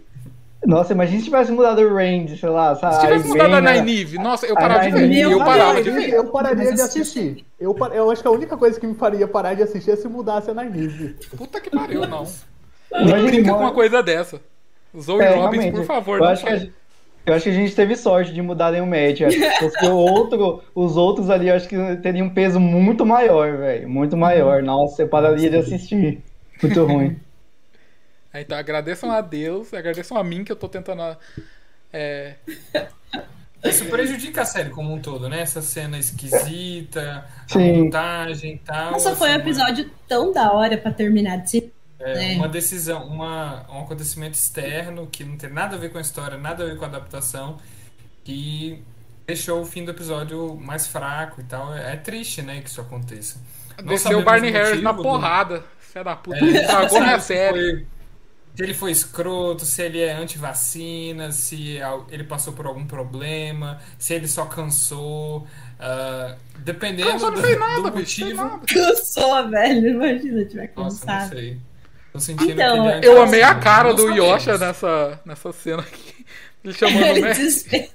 Nossa, 0.67 0.93
imagina 0.95 1.19
se 1.19 1.25
tivesse 1.25 1.53
mudado 1.53 1.81
o 1.81 1.95
Range, 1.95 2.37
sei 2.39 2.49
lá. 2.49 2.75
sabe? 2.75 2.95
Se 2.95 3.01
tivesse 3.03 3.29
mudado 3.29 3.55
a 3.55 3.61
né? 3.63 3.81
Nynaeve, 3.81 4.19
nossa, 4.19 4.47
eu 4.47 4.55
parava 4.55 4.85
de 4.91 4.91
ver. 4.93 5.21
Eu 5.21 5.39
parava 5.39 5.83
de 5.83 5.91
ver. 5.91 6.11
Eu 6.13 6.25
pararia 6.27 6.73
de 6.75 6.81
assistir. 6.81 7.45
Eu, 7.61 7.75
par- 7.75 7.95
eu 7.95 8.11
acho 8.11 8.21
que 8.23 8.29
a 8.29 8.31
única 8.31 8.57
coisa 8.57 8.79
que 8.81 8.87
me 8.87 8.95
faria 8.95 9.27
parar 9.29 9.55
de 9.55 9.63
assistir 9.63 9.91
é 9.91 9.97
se 9.97 10.07
mudasse 10.09 10.51
a 10.51 10.55
Nynaeve. 10.55 11.17
Puta 11.37 11.61
que 11.61 11.71
pariu, 11.71 12.07
não. 12.07 12.27
Imagina 12.95 13.23
Brinca 13.31 13.53
com 13.53 13.59
uma 13.61 13.73
coisa 13.73 14.03
dessa. 14.03 14.41
Zoe 15.01 15.23
É, 15.23 15.29
Robbins, 15.35 15.63
realmente. 15.63 15.73
por 15.77 15.85
favor, 15.85 16.19
eu 16.19 16.25
acho, 16.25 16.47
a, 16.49 16.57
gente- 16.57 16.73
eu 17.27 17.35
acho 17.35 17.45
que 17.45 17.51
a 17.51 17.55
gente 17.55 17.75
teve 17.75 17.97
sorte 17.97 18.33
de 18.33 18.41
mudarem 18.43 18.81
o 18.81 18.87
match. 18.87 19.23
acho. 19.23 19.39
Porque 19.61 19.87
o 19.87 19.97
outro, 19.97 20.63
os 20.75 20.97
outros 20.97 21.31
ali, 21.31 21.49
eu 21.49 21.55
acho 21.57 21.69
que 21.69 21.77
teriam 22.03 22.27
um 22.27 22.31
peso 22.35 22.61
muito 22.61 23.05
maior, 23.07 23.57
velho. 23.57 23.89
Muito 23.89 24.17
maior. 24.17 24.63
Nossa, 24.63 25.03
eu 25.03 25.09
pararia 25.09 25.51
de 25.51 25.57
assistir. 25.57 26.23
Muito 26.63 26.85
ruim. 26.85 27.19
É, 28.33 28.41
Então 28.43 28.59
agradeçam 28.59 29.11
a 29.13 29.21
Deus, 29.21 29.73
agradeçam 29.73 30.17
a 30.17 30.25
mim 30.25 30.43
que 30.45 30.51
eu 30.51 30.57
tô 30.57 30.69
tentando. 30.69 31.17
É, 31.93 32.35
Isso 33.65 33.85
prejudica 33.87 34.43
a 34.43 34.45
série 34.45 34.69
como 34.71 34.93
um 34.93 35.01
todo, 35.01 35.29
né? 35.29 35.41
Essa 35.41 35.63
cena 35.63 35.97
esquisita, 35.99 37.25
a 37.49 37.53
Sim. 37.53 37.85
montagem 37.85 38.55
e 38.55 38.59
tal. 38.59 38.91
Nossa, 38.93 39.15
foi 39.17 39.31
um 39.31 39.35
episódio 39.37 39.89
tão 40.09 40.33
da 40.33 40.53
hora 40.53 40.77
pra 40.77 40.93
terminar 40.93 41.39
de 41.39 41.73
É, 41.99 42.15
né? 42.15 42.37
uma 42.37 42.49
decisão, 42.49 43.07
uma, 43.07 43.65
um 43.71 43.83
acontecimento 43.83 44.35
externo 44.35 45.07
que 45.07 45.25
não 45.25 45.37
tem 45.37 45.51
nada 45.51 45.77
a 45.77 45.79
ver 45.79 45.91
com 45.91 45.99
a 45.99 46.01
história, 46.01 46.37
nada 46.37 46.65
a 46.65 46.67
ver 46.67 46.77
com 46.77 46.85
a 46.85 46.89
adaptação, 46.89 47.59
que 48.25 48.83
deixou 49.27 49.61
o 49.63 49.65
fim 49.65 49.85
do 49.85 49.91
episódio 49.93 50.57
mais 50.57 50.87
fraco 50.87 51.41
e 51.41 51.45
tal. 51.45 51.75
É, 51.75 51.93
é 51.95 51.97
triste, 51.97 52.43
né, 52.43 52.61
que 52.61 52.69
isso 52.69 52.81
aconteça. 52.81 53.41
Não 53.79 53.87
desceu 53.87 54.19
o 54.19 54.25
Barney 54.25 54.51
Harris 54.51 54.83
na 54.83 54.93
do- 54.93 55.03
porrada. 55.03 55.65
Filha 55.79 56.05
da 56.05 56.17
puta. 56.17 56.39
É, 56.39 56.41
Ele 56.41 57.01
minha 57.01 57.21
se 57.21 57.27
série. 57.27 57.87
Se 58.57 58.63
ele 58.63 58.75
foi 58.75 58.93
escroto, 58.93 59.65
se 59.65 59.83
ele 59.83 60.01
é 60.01 60.13
anti-vacina, 60.13 61.33
se 61.33 61.79
ele 62.09 62.23
passou 62.25 62.53
por 62.53 62.67
algum 62.67 62.87
problema, 62.87 63.81
se 63.99 64.15
ele 64.15 64.29
só 64.29 64.47
cansou. 64.47 65.47
ah, 65.79 66.37
dependendo 66.59 67.11
Não, 67.11 67.19
só 67.19 67.31
não 67.31 67.35
do, 67.35 67.43
fez 67.43 67.59
nada, 67.59 67.91
do 67.91 67.99
motivo. 67.99 68.37
nada. 68.45 68.61
Cansou, 68.67 69.51
velho. 69.51 69.89
Imagina 69.89 70.39
se 70.41 70.47
tiver 70.51 70.73
Nossa, 70.77 71.05
não 71.07 71.15
cansado. 71.15 71.29
sei. 71.31 71.61
Tô 72.15 72.21
sentindo 72.21 72.53
Então, 72.53 72.89
é 72.89 73.01
Eu 73.03 73.21
amei 73.21 73.43
a 73.43 73.57
cara 73.57 73.93
do. 73.93 74.09
Yosha 74.09 74.57
nessa, 74.57 75.21
nessa 75.27 75.53
cena 75.53 75.83
aqui. 75.83 76.25
Ele 76.65 76.73
chamando 76.79 77.03
o 77.03 77.07
Ele 77.07 77.35
desesperado. 77.35 77.91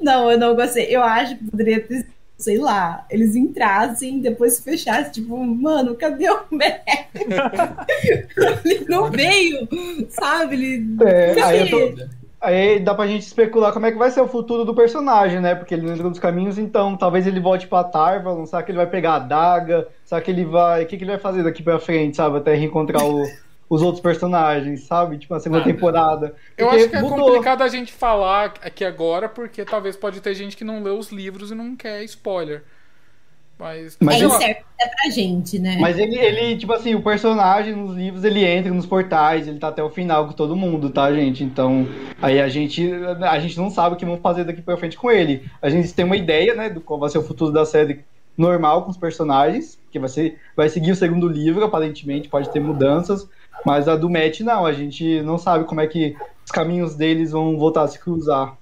Não, 0.00 0.30
eu 0.30 0.38
não 0.38 0.54
gostei. 0.54 0.86
Eu 0.94 1.02
acho 1.02 1.36
que 1.36 1.44
poderia 1.50 1.80
ter, 1.80 2.06
sei 2.38 2.56
lá, 2.56 3.04
eles 3.10 3.34
entrassem, 3.34 4.20
depois 4.20 4.60
fechassem, 4.60 5.10
tipo, 5.10 5.36
mano, 5.44 5.96
cadê 5.96 6.30
o 6.30 6.44
Mac? 6.52 6.82
ele 8.64 8.84
não 8.88 9.10
veio, 9.10 9.66
sabe? 10.10 10.54
Ele. 10.54 10.96
É, 11.04 11.42
aí, 11.42 11.70
eu 11.72 11.88
Cadê? 11.90 12.02
tô- 12.06 12.23
aí 12.44 12.78
dá 12.80 12.94
pra 12.94 13.06
gente 13.06 13.22
especular 13.22 13.72
como 13.72 13.86
é 13.86 13.92
que 13.92 13.98
vai 13.98 14.10
ser 14.10 14.20
o 14.20 14.28
futuro 14.28 14.64
do 14.64 14.74
personagem, 14.74 15.40
né? 15.40 15.54
Porque 15.54 15.74
ele 15.74 15.86
não 15.86 15.92
entrou 15.94 16.10
nos 16.10 16.18
caminhos, 16.18 16.58
então 16.58 16.96
talvez 16.96 17.26
ele 17.26 17.40
volte 17.40 17.66
pra 17.66 17.84
Tarvalon, 17.84 18.46
será 18.46 18.62
que 18.62 18.70
ele 18.70 18.78
vai 18.78 18.86
pegar 18.86 19.14
a 19.14 19.18
daga? 19.18 19.88
Será 20.04 20.20
que 20.20 20.30
ele 20.30 20.44
vai. 20.44 20.84
O 20.84 20.86
que, 20.86 20.96
que 20.96 21.04
ele 21.04 21.10
vai 21.12 21.20
fazer 21.20 21.42
daqui 21.42 21.62
pra 21.62 21.78
frente, 21.80 22.16
sabe? 22.16 22.38
Até 22.38 22.54
reencontrar 22.54 23.04
o- 23.04 23.24
os 23.68 23.82
outros 23.82 24.00
personagens, 24.02 24.84
sabe? 24.86 25.18
Tipo, 25.18 25.34
a 25.34 25.40
segunda 25.40 25.60
Nada. 25.60 25.72
temporada. 25.72 26.34
Eu 26.56 26.66
Porque 26.68 26.80
acho 26.82 26.90
que 26.90 26.96
é 26.96 27.00
mudou. 27.00 27.18
complicado 27.26 27.62
a 27.62 27.68
gente 27.68 27.92
falar 27.92 28.54
aqui 28.62 28.84
agora, 28.84 29.28
porque 29.28 29.64
talvez 29.64 29.96
pode 29.96 30.20
ter 30.20 30.34
gente 30.34 30.56
que 30.56 30.64
não 30.64 30.82
lê 30.82 30.90
os 30.90 31.10
livros 31.10 31.50
e 31.50 31.54
não 31.54 31.74
quer 31.74 32.02
spoiler. 32.04 32.62
Mas, 33.58 33.96
Mas 34.00 34.20
é 34.20 34.24
incerto 34.24 34.64
até 34.78 34.90
pra 34.90 35.10
gente, 35.10 35.58
né? 35.58 35.78
Mas 35.80 35.98
ele, 35.98 36.18
ele, 36.18 36.56
tipo 36.56 36.72
assim, 36.72 36.94
o 36.94 37.02
personagem 37.02 37.74
nos 37.74 37.96
livros, 37.96 38.24
ele 38.24 38.44
entra 38.44 38.72
nos 38.72 38.84
portais, 38.84 39.46
ele 39.46 39.58
tá 39.58 39.68
até 39.68 39.82
o 39.82 39.88
final 39.88 40.26
com 40.26 40.32
todo 40.32 40.56
mundo, 40.56 40.90
tá, 40.90 41.12
gente? 41.12 41.44
Então, 41.44 41.86
aí 42.20 42.40
a 42.40 42.48
gente, 42.48 42.90
a 43.22 43.38
gente 43.38 43.56
não 43.56 43.70
sabe 43.70 43.94
o 43.94 43.98
que 43.98 44.04
vão 44.04 44.18
fazer 44.18 44.44
daqui 44.44 44.60
pra 44.60 44.76
frente 44.76 44.96
com 44.96 45.10
ele. 45.10 45.48
A 45.62 45.70
gente 45.70 45.94
tem 45.94 46.04
uma 46.04 46.16
ideia, 46.16 46.54
né, 46.54 46.68
do 46.68 46.80
qual 46.80 46.98
vai 46.98 47.08
ser 47.08 47.18
o 47.18 47.22
futuro 47.22 47.52
da 47.52 47.64
série 47.64 48.04
normal 48.36 48.82
com 48.82 48.90
os 48.90 48.96
personagens, 48.96 49.78
que 49.90 49.98
vai 49.98 50.08
ser, 50.08 50.38
vai 50.56 50.68
seguir 50.68 50.92
o 50.92 50.96
segundo 50.96 51.28
livro, 51.28 51.64
aparentemente, 51.64 52.28
pode 52.28 52.50
ter 52.50 52.60
mudanças, 52.60 53.28
mas 53.64 53.88
a 53.88 53.96
do 53.96 54.10
Matt 54.10 54.40
não, 54.40 54.66
a 54.66 54.72
gente 54.72 55.22
não 55.22 55.38
sabe 55.38 55.64
como 55.64 55.80
é 55.80 55.86
que 55.86 56.16
os 56.44 56.50
caminhos 56.50 56.94
deles 56.94 57.30
vão 57.30 57.56
voltar 57.56 57.82
a 57.82 57.88
se 57.88 57.98
cruzar. 57.98 58.56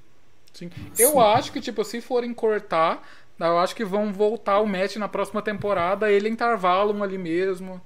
sim. 0.92 1.02
eu 1.02 1.18
acho 1.18 1.50
que, 1.50 1.60
tipo, 1.60 1.82
se 1.82 2.00
forem 2.00 2.34
cortar, 2.34 3.02
eu 3.38 3.58
acho 3.58 3.74
que 3.74 3.84
vão 3.84 4.12
voltar 4.12 4.60
o 4.60 4.66
Matt 4.66 4.96
na 4.96 5.08
próxima 5.08 5.42
temporada, 5.42 6.10
ele 6.10 6.28
em 6.28 6.36
Tarvalon 6.36 7.02
ali 7.02 7.18
mesmo. 7.18 7.80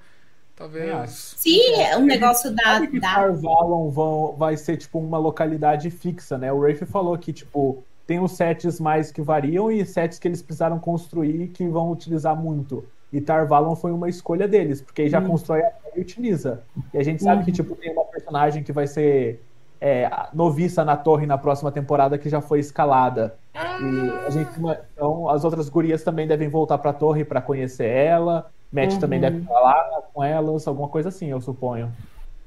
Talvez. 0.54 1.34
Se 1.36 1.60
o 1.98 2.00
negócio 2.00 2.54
da. 2.54 2.62
Sabe 2.64 2.88
que 2.88 3.00
da... 3.00 3.14
Tarvalon 3.14 3.90
vão, 3.90 4.34
vai 4.36 4.56
ser 4.56 4.78
tipo 4.78 4.98
uma 4.98 5.18
localidade 5.18 5.90
fixa, 5.90 6.38
né? 6.38 6.52
O 6.52 6.60
Rafe 6.60 6.86
falou 6.86 7.16
que 7.18 7.32
tipo 7.32 7.84
tem 8.06 8.20
os 8.20 8.32
sets 8.32 8.80
mais 8.80 9.10
que 9.10 9.20
variam 9.20 9.70
e 9.70 9.84
sets 9.84 10.18
que 10.18 10.26
eles 10.28 10.40
precisaram 10.40 10.78
construir 10.78 11.48
que 11.48 11.66
vão 11.68 11.90
utilizar 11.90 12.34
muito. 12.34 12.84
E 13.12 13.20
Tarvalon 13.20 13.76
foi 13.76 13.92
uma 13.92 14.08
escolha 14.08 14.48
deles, 14.48 14.80
porque 14.80 15.02
aí 15.02 15.08
já 15.08 15.20
constrói 15.20 15.62
a 15.62 15.72
e 15.96 16.00
utiliza. 16.00 16.62
E 16.92 16.98
a 16.98 17.02
gente 17.02 17.22
sabe 17.22 17.44
que 17.44 17.52
tipo 17.52 17.74
tem 17.74 17.92
uma 17.92 18.04
personagem 18.04 18.62
que 18.62 18.72
vai 18.72 18.86
ser 18.86 19.42
é, 19.80 20.08
noviça 20.32 20.84
na 20.84 20.96
torre 20.96 21.26
na 21.26 21.38
próxima 21.38 21.70
temporada 21.70 22.18
que 22.18 22.28
já 22.28 22.40
foi 22.40 22.60
escalada. 22.60 23.34
E 23.54 24.26
a 24.26 24.30
gente, 24.30 24.50
então 24.94 25.28
as 25.28 25.44
outras 25.44 25.68
gurias 25.68 26.02
também 26.02 26.26
devem 26.26 26.48
voltar 26.48 26.78
pra 26.78 26.92
torre 26.92 27.24
para 27.24 27.40
conhecer 27.40 27.88
ela. 27.88 28.50
Matt 28.72 28.94
Uhum. 28.94 29.00
também 29.00 29.20
deve 29.20 29.42
falar 29.42 29.84
com 30.12 30.22
elas, 30.24 30.66
alguma 30.66 30.88
coisa 30.88 31.08
assim, 31.08 31.30
eu 31.30 31.40
suponho. 31.40 31.92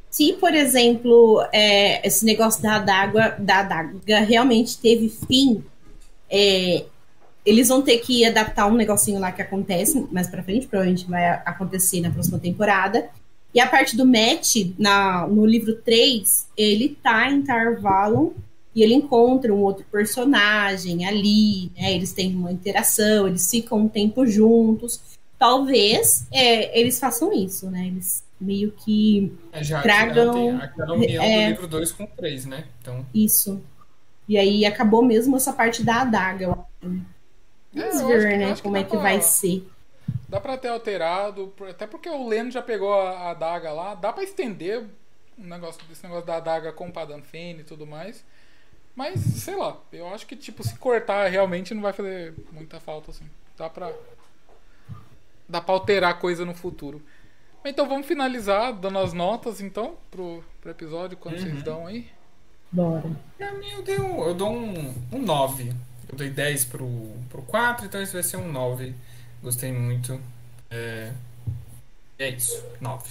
Se, 0.09 0.33
por 0.33 0.53
exemplo, 0.53 1.41
é, 1.53 2.05
esse 2.05 2.25
negócio 2.25 2.61
da 2.61 2.75
adaga, 2.77 3.35
da 3.39 3.59
adaga 3.59 4.19
realmente 4.19 4.77
teve 4.79 5.07
fim, 5.07 5.63
é, 6.29 6.83
eles 7.45 7.69
vão 7.69 7.81
ter 7.81 7.99
que 7.99 8.25
adaptar 8.25 8.67
um 8.67 8.73
negocinho 8.73 9.19
lá 9.19 9.31
que 9.31 9.41
acontece 9.41 10.07
mais 10.11 10.27
pra 10.27 10.43
frente, 10.43 10.67
provavelmente 10.67 11.09
vai 11.09 11.27
acontecer 11.45 12.01
na 12.01 12.09
próxima 12.11 12.37
temporada. 12.39 13.07
E 13.53 13.59
a 13.59 13.67
parte 13.67 13.97
do 13.97 14.05
Matt, 14.05 14.55
na, 14.77 15.25
no 15.27 15.45
livro 15.45 15.73
3, 15.75 16.47
ele 16.55 16.89
tá 17.01 17.29
em 17.31 17.41
Tarvalon 17.41 18.31
e 18.75 18.83
ele 18.83 18.93
encontra 18.93 19.53
um 19.53 19.59
outro 19.61 19.83
personagem 19.91 21.05
ali, 21.05 21.71
né? 21.75 21.93
Eles 21.93 22.13
têm 22.13 22.35
uma 22.35 22.51
interação, 22.51 23.27
eles 23.27 23.49
ficam 23.49 23.79
um 23.79 23.87
tempo 23.89 24.25
juntos. 24.27 24.99
Talvez 25.39 26.27
é, 26.31 26.79
eles 26.79 26.99
façam 26.99 27.33
isso, 27.33 27.69
né? 27.71 27.87
Eles 27.87 28.23
meio 28.39 28.71
que 28.71 29.33
É, 29.51 29.63
já 29.63 29.81
Tragam- 29.81 30.33
tem 30.33 30.51
aquela 30.61 30.93
união 30.93 31.23
é. 31.23 31.45
do 31.45 31.49
livro 31.51 31.67
2 31.67 31.91
com 31.91 32.03
o 32.03 32.07
3, 32.07 32.45
né? 32.45 32.65
Então, 32.81 33.05
Isso. 33.13 33.59
E 34.27 34.37
aí 34.37 34.63
acabou 34.63 35.03
mesmo 35.03 35.35
essa 35.35 35.51
parte 35.51 35.81
da 35.83 36.01
adaga. 36.01 36.51
acho. 36.51 36.95
É, 37.75 37.89
Vamos 37.91 38.23
ver, 38.23 38.37
né? 38.37 38.55
Como 38.61 38.77
é 38.77 38.83
que 38.83 38.95
vai 38.95 39.21
ser. 39.21 39.67
Dá 40.29 40.39
pra 40.39 40.57
ter 40.57 40.67
alterado, 40.67 41.51
até 41.67 41.87
porque 41.87 42.07
o 42.07 42.27
Leno 42.27 42.51
já 42.51 42.61
pegou 42.61 42.93
a, 42.93 43.31
a 43.31 43.33
daga 43.33 43.73
lá, 43.73 43.95
dá 43.95 44.13
pra 44.13 44.23
estender 44.23 44.85
um 45.37 45.47
negócio, 45.47 45.81
esse 45.91 46.03
negócio 46.03 46.25
da 46.25 46.39
daga 46.39 46.71
com 46.71 46.87
o 46.87 46.91
Padan 46.93 47.21
Fane 47.21 47.61
e 47.61 47.63
tudo 47.63 47.87
mais. 47.87 48.23
Mas, 48.95 49.19
sei 49.21 49.55
lá, 49.55 49.77
eu 49.91 50.07
acho 50.13 50.27
que 50.27 50.35
tipo, 50.35 50.63
se 50.63 50.77
cortar 50.77 51.27
realmente 51.29 51.73
não 51.73 51.81
vai 51.81 51.93
fazer 51.93 52.33
muita 52.51 52.79
falta 52.79 53.11
assim. 53.11 53.25
Dá 53.57 53.69
pra. 53.69 53.91
Dá 55.47 55.59
pra 55.59 55.73
alterar 55.73 56.19
coisa 56.19 56.45
no 56.45 56.53
futuro. 56.53 57.01
Então 57.65 57.87
vamos 57.87 58.05
finalizar 58.05 58.73
dando 58.73 58.99
as 58.99 59.13
notas 59.13 59.59
então 59.61 59.95
pro, 60.11 60.43
pro 60.61 60.71
episódio, 60.71 61.17
quando 61.17 61.35
uhum. 61.35 61.41
vocês 61.41 61.63
dão 61.63 61.87
aí. 61.87 62.07
Bora. 62.71 63.09
Pra 63.37 63.51
mim 63.53 63.69
eu, 63.71 63.81
dei 63.81 63.99
um, 63.99 64.23
eu 64.23 64.33
dou 64.33 64.51
um, 64.51 64.93
um 65.11 65.19
9. 65.19 65.73
Eu 66.09 66.17
dei 66.17 66.29
10 66.29 66.65
pro, 66.65 66.87
pro 67.29 67.41
4, 67.43 67.85
então 67.85 68.01
esse 68.01 68.13
vai 68.13 68.23
ser 68.23 68.37
um 68.37 68.51
9. 68.51 68.93
Gostei 69.41 69.71
muito. 69.71 70.19
É, 70.69 71.11
é 72.17 72.29
isso, 72.29 72.63
9. 72.81 73.09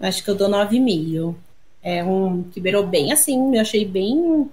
Acho 0.00 0.22
que 0.22 0.30
eu 0.30 0.34
dou 0.34 0.48
9,5. 0.48 1.34
É 1.82 2.04
um 2.04 2.42
que 2.44 2.60
beirou 2.60 2.86
bem 2.86 3.12
assim, 3.12 3.54
eu 3.54 3.60
achei 3.60 3.84
bem 3.84 4.48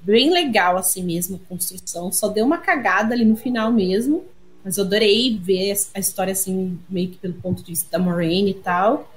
bem 0.00 0.30
legal 0.30 0.76
assim 0.76 1.02
mesmo 1.02 1.36
a 1.36 1.48
construção. 1.48 2.10
Só 2.12 2.28
deu 2.28 2.44
uma 2.44 2.58
cagada 2.58 3.14
ali 3.14 3.24
no 3.24 3.36
final 3.36 3.70
mesmo. 3.72 4.24
Mas 4.64 4.76
eu 4.76 4.84
adorei 4.84 5.38
ver 5.38 5.74
a 5.94 5.98
história 5.98 6.32
assim, 6.32 6.78
meio 6.88 7.10
que 7.10 7.16
pelo 7.16 7.34
ponto 7.34 7.62
de 7.62 7.70
vista 7.70 7.90
da 7.90 7.98
Moraine 8.02 8.50
e 8.50 8.54
tal. 8.54 9.12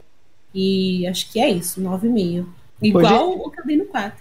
E 0.53 1.05
acho 1.07 1.31
que 1.31 1.39
é 1.39 1.49
isso, 1.49 1.81
9,5. 1.81 2.45
Igual 2.81 3.37
o 3.37 3.49
que 3.49 3.59
eu 3.59 3.65
dei 3.65 3.77
no 3.77 3.85
4. 3.85 4.20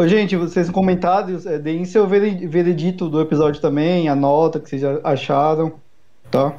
Ô, 0.00 0.06
gente, 0.06 0.36
vocês 0.36 0.70
comentários, 0.70 1.44
é, 1.44 1.58
deem 1.58 1.84
seu 1.84 2.06
veredito 2.06 3.08
do 3.08 3.20
episódio 3.20 3.60
também, 3.60 4.08
a 4.08 4.14
nota 4.14 4.60
que 4.60 4.68
vocês 4.68 4.84
acharam, 5.02 5.72
tá? 6.30 6.56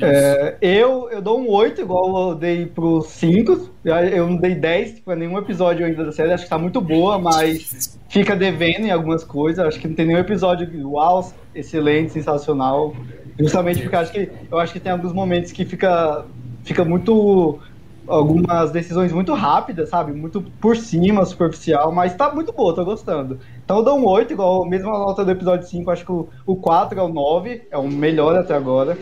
É, 0.00 0.56
eu, 0.62 1.10
eu 1.10 1.20
dou 1.20 1.38
um 1.38 1.50
8, 1.50 1.82
igual 1.82 2.30
eu 2.30 2.34
dei 2.34 2.64
pro 2.64 3.02
5. 3.02 3.70
Eu 3.84 4.26
não 4.26 4.36
dei 4.36 4.54
10 4.54 5.00
para 5.00 5.14
nenhum 5.16 5.36
episódio 5.36 5.84
ainda 5.84 6.06
da 6.06 6.12
série. 6.12 6.32
Acho 6.32 6.44
que 6.44 6.48
tá 6.50 6.56
muito 6.56 6.80
boa, 6.80 7.18
mas 7.18 7.98
fica 8.08 8.34
devendo 8.34 8.86
em 8.86 8.90
algumas 8.90 9.22
coisas. 9.22 9.62
Acho 9.62 9.78
que 9.78 9.86
não 9.86 9.94
tem 9.94 10.06
nenhum 10.06 10.18
episódio 10.18 10.66
uau, 10.88 11.30
excelente, 11.54 12.14
sensacional. 12.14 12.96
Justamente 13.38 13.82
porque 13.82 13.96
acho 13.96 14.12
que, 14.12 14.30
eu 14.50 14.58
acho 14.58 14.72
que 14.72 14.80
tem 14.80 14.92
alguns 14.92 15.12
momentos 15.12 15.52
que 15.52 15.66
fica, 15.66 16.24
fica 16.64 16.86
muito 16.86 17.60
algumas 18.06 18.70
decisões 18.70 19.12
muito 19.12 19.32
rápidas, 19.34 19.88
sabe? 19.88 20.12
Muito 20.12 20.40
por 20.60 20.76
cima, 20.76 21.24
superficial, 21.24 21.92
mas 21.92 22.14
tá 22.14 22.32
muito 22.32 22.52
boa, 22.52 22.74
tô 22.74 22.84
gostando. 22.84 23.38
Então 23.64 23.78
eu 23.78 23.82
dou 23.82 23.98
um 23.98 24.06
8, 24.06 24.32
igual 24.32 24.64
a 24.64 24.68
mesma 24.68 24.90
nota 24.90 25.24
do 25.24 25.30
episódio 25.30 25.66
5, 25.66 25.90
acho 25.90 26.04
que 26.04 26.12
o, 26.12 26.28
o 26.46 26.56
4 26.56 26.98
é 26.98 27.02
o 27.02 27.08
9, 27.08 27.62
é 27.70 27.78
o 27.78 27.88
melhor 27.88 28.36
até 28.36 28.54
agora. 28.54 28.96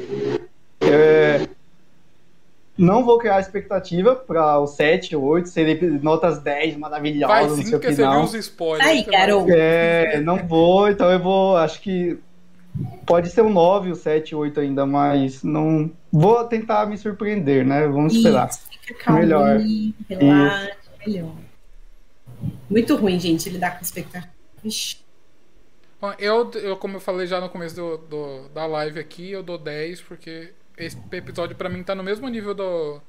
É, 0.81 1.47
não 2.77 3.05
vou 3.05 3.19
criar 3.19 3.41
expectativa 3.41 4.17
para 4.17 4.59
o 4.59 4.67
7 4.67 5.15
ou 5.15 5.23
8 5.23 5.49
serem 5.49 5.81
notas 6.03 6.41
10 6.41 6.77
maravilhosas 6.77 7.37
Vai, 7.37 7.49
sim, 7.49 7.63
no 7.63 7.69
seu 7.69 7.79
porque 7.79 7.95
final. 7.95 8.13
Você 8.13 8.19
viu 8.19 8.41
os 8.41 8.47
spoilers, 8.47 8.89
Aí, 8.89 9.03
garoto. 9.05 9.51
É, 9.51 10.21
não 10.21 10.39
vou, 10.39 10.89
então 10.89 11.11
eu 11.11 11.21
vou, 11.21 11.57
acho 11.57 11.81
que 11.81 12.19
pode 13.07 13.31
ser 13.31 13.43
um 13.43 13.51
9, 13.51 13.93
o 13.93 13.95
7, 13.95 14.35
8 14.35 14.61
ainda, 14.61 14.85
mas 14.85 15.43
não 15.43 15.91
vou 16.13 16.43
tentar 16.45 16.87
me 16.87 16.99
surpreender, 16.99 17.65
né? 17.65 17.87
Vamos 17.87 18.15
esperar. 18.15 18.51
Fica 18.85 19.05
calmo, 19.05 19.21
melhor. 19.21 19.61
Relaxa, 20.09 20.77
melhor. 21.07 21.37
Muito 22.69 22.97
ruim, 22.97 23.19
gente, 23.19 23.49
lidar 23.49 23.79
com 23.79 23.85
expectativa. 23.85 24.33
Eu, 26.19 26.51
eu, 26.53 26.77
como 26.77 26.97
eu 26.97 27.01
falei 27.01 27.27
já 27.27 27.41
no 27.41 27.49
começo 27.49 27.75
do, 27.75 27.97
do, 27.97 28.49
da 28.51 28.67
live 28.67 29.01
aqui, 29.01 29.31
eu 29.31 29.43
dou 29.43 29.57
10, 29.57 30.03
porque 30.03 30.53
esse 30.77 30.99
episódio 31.13 31.57
para 31.57 31.71
mim 31.71 31.83
tá 31.83 31.95
no 31.95 32.03
mesmo 32.03 32.29
nível 32.29 32.55
do, 32.55 33.01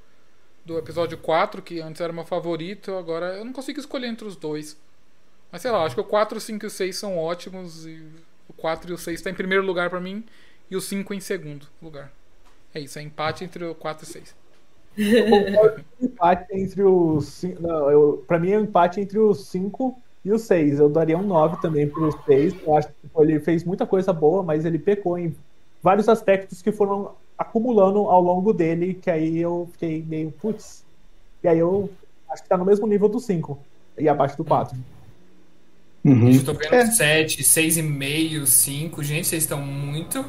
do 0.64 0.77
episódio 0.77 1.18
4, 1.18 1.61
que 1.61 1.81
antes 1.81 1.99
era 1.99 2.14
meu 2.14 2.23
favorito, 2.23 2.95
agora 2.95 3.35
eu 3.35 3.43
não 3.43 3.52
consigo 3.52 3.80
escolher 3.80 4.07
entre 4.07 4.26
os 4.26 4.38
dois. 4.38 4.77
Mas 5.52 5.61
sei 5.61 5.72
lá, 5.72 5.84
acho 5.84 5.95
que 5.95 6.02
o 6.02 6.06
4, 6.06 6.38
o 6.38 6.41
5 6.41 6.65
e 6.65 6.68
o 6.68 6.69
6 6.69 6.95
são 6.95 7.18
ótimos, 7.18 7.85
e 7.85 8.02
o 8.47 8.53
4 8.53 8.91
e 8.91 8.93
o 8.93 8.97
6 8.97 9.22
tá 9.22 9.30
em 9.30 9.35
primeiro 9.35 9.65
lugar 9.65 9.89
para 9.89 9.99
mim, 9.99 10.23
e 10.72 10.77
o 10.77 10.81
5 10.81 11.14
em 11.14 11.19
segundo 11.19 11.68
lugar. 11.81 12.14
É 12.73 12.80
isso, 12.80 12.97
é 12.97 13.02
empate 13.02 13.43
entre 13.43 13.65
o 13.65 13.76
4 13.76 14.06
e 14.06 14.10
o 14.10 14.11
6. 14.11 14.44
Empate 16.01 16.55
entre 16.55 16.84
os. 16.84 17.43
Não, 17.59 17.89
eu, 17.91 18.23
pra 18.27 18.39
mim 18.39 18.51
é 18.51 18.59
um 18.59 18.63
empate 18.63 19.01
entre 19.01 19.19
os 19.19 19.47
5 19.47 19.97
e 20.23 20.31
o 20.31 20.39
6. 20.39 20.80
Eu 20.80 20.89
daria 20.89 21.17
um 21.17 21.23
9 21.23 21.61
também 21.61 21.88
pro 21.88 22.11
6. 22.26 22.55
Eu 22.65 22.76
acho 22.76 22.88
que 22.88 22.93
ele 23.17 23.39
fez 23.39 23.63
muita 23.63 23.85
coisa 23.85 24.11
boa, 24.11 24.41
mas 24.41 24.65
ele 24.65 24.80
pecou 24.80 25.17
em 25.17 25.35
vários 25.81 26.09
aspectos 26.09 26.61
que 26.61 26.72
foram 26.72 27.11
acumulando 27.38 27.99
ao 27.99 28.22
longo 28.22 28.53
dele, 28.53 28.93
que 28.93 29.09
aí 29.09 29.38
eu 29.38 29.67
fiquei 29.73 30.03
meio, 30.07 30.31
putz. 30.31 30.84
E 31.43 31.47
aí 31.47 31.59
eu 31.59 31.89
acho 32.30 32.43
que 32.43 32.49
tá 32.49 32.57
no 32.57 32.65
mesmo 32.65 32.88
nível 32.88 33.07
do 33.07 33.19
5 33.19 33.57
e 33.97 34.09
abaixo 34.09 34.38
do 34.38 34.43
4. 34.43 34.76
Uhum. 36.03 36.31
Eu 36.31 36.45
tô 36.45 36.53
vendo 36.53 36.73
é. 36.73 36.85
7, 36.85 37.43
6,5, 37.43 38.45
5. 38.45 39.03
Gente, 39.03 39.27
vocês 39.27 39.43
estão 39.43 39.59
muito 39.59 40.23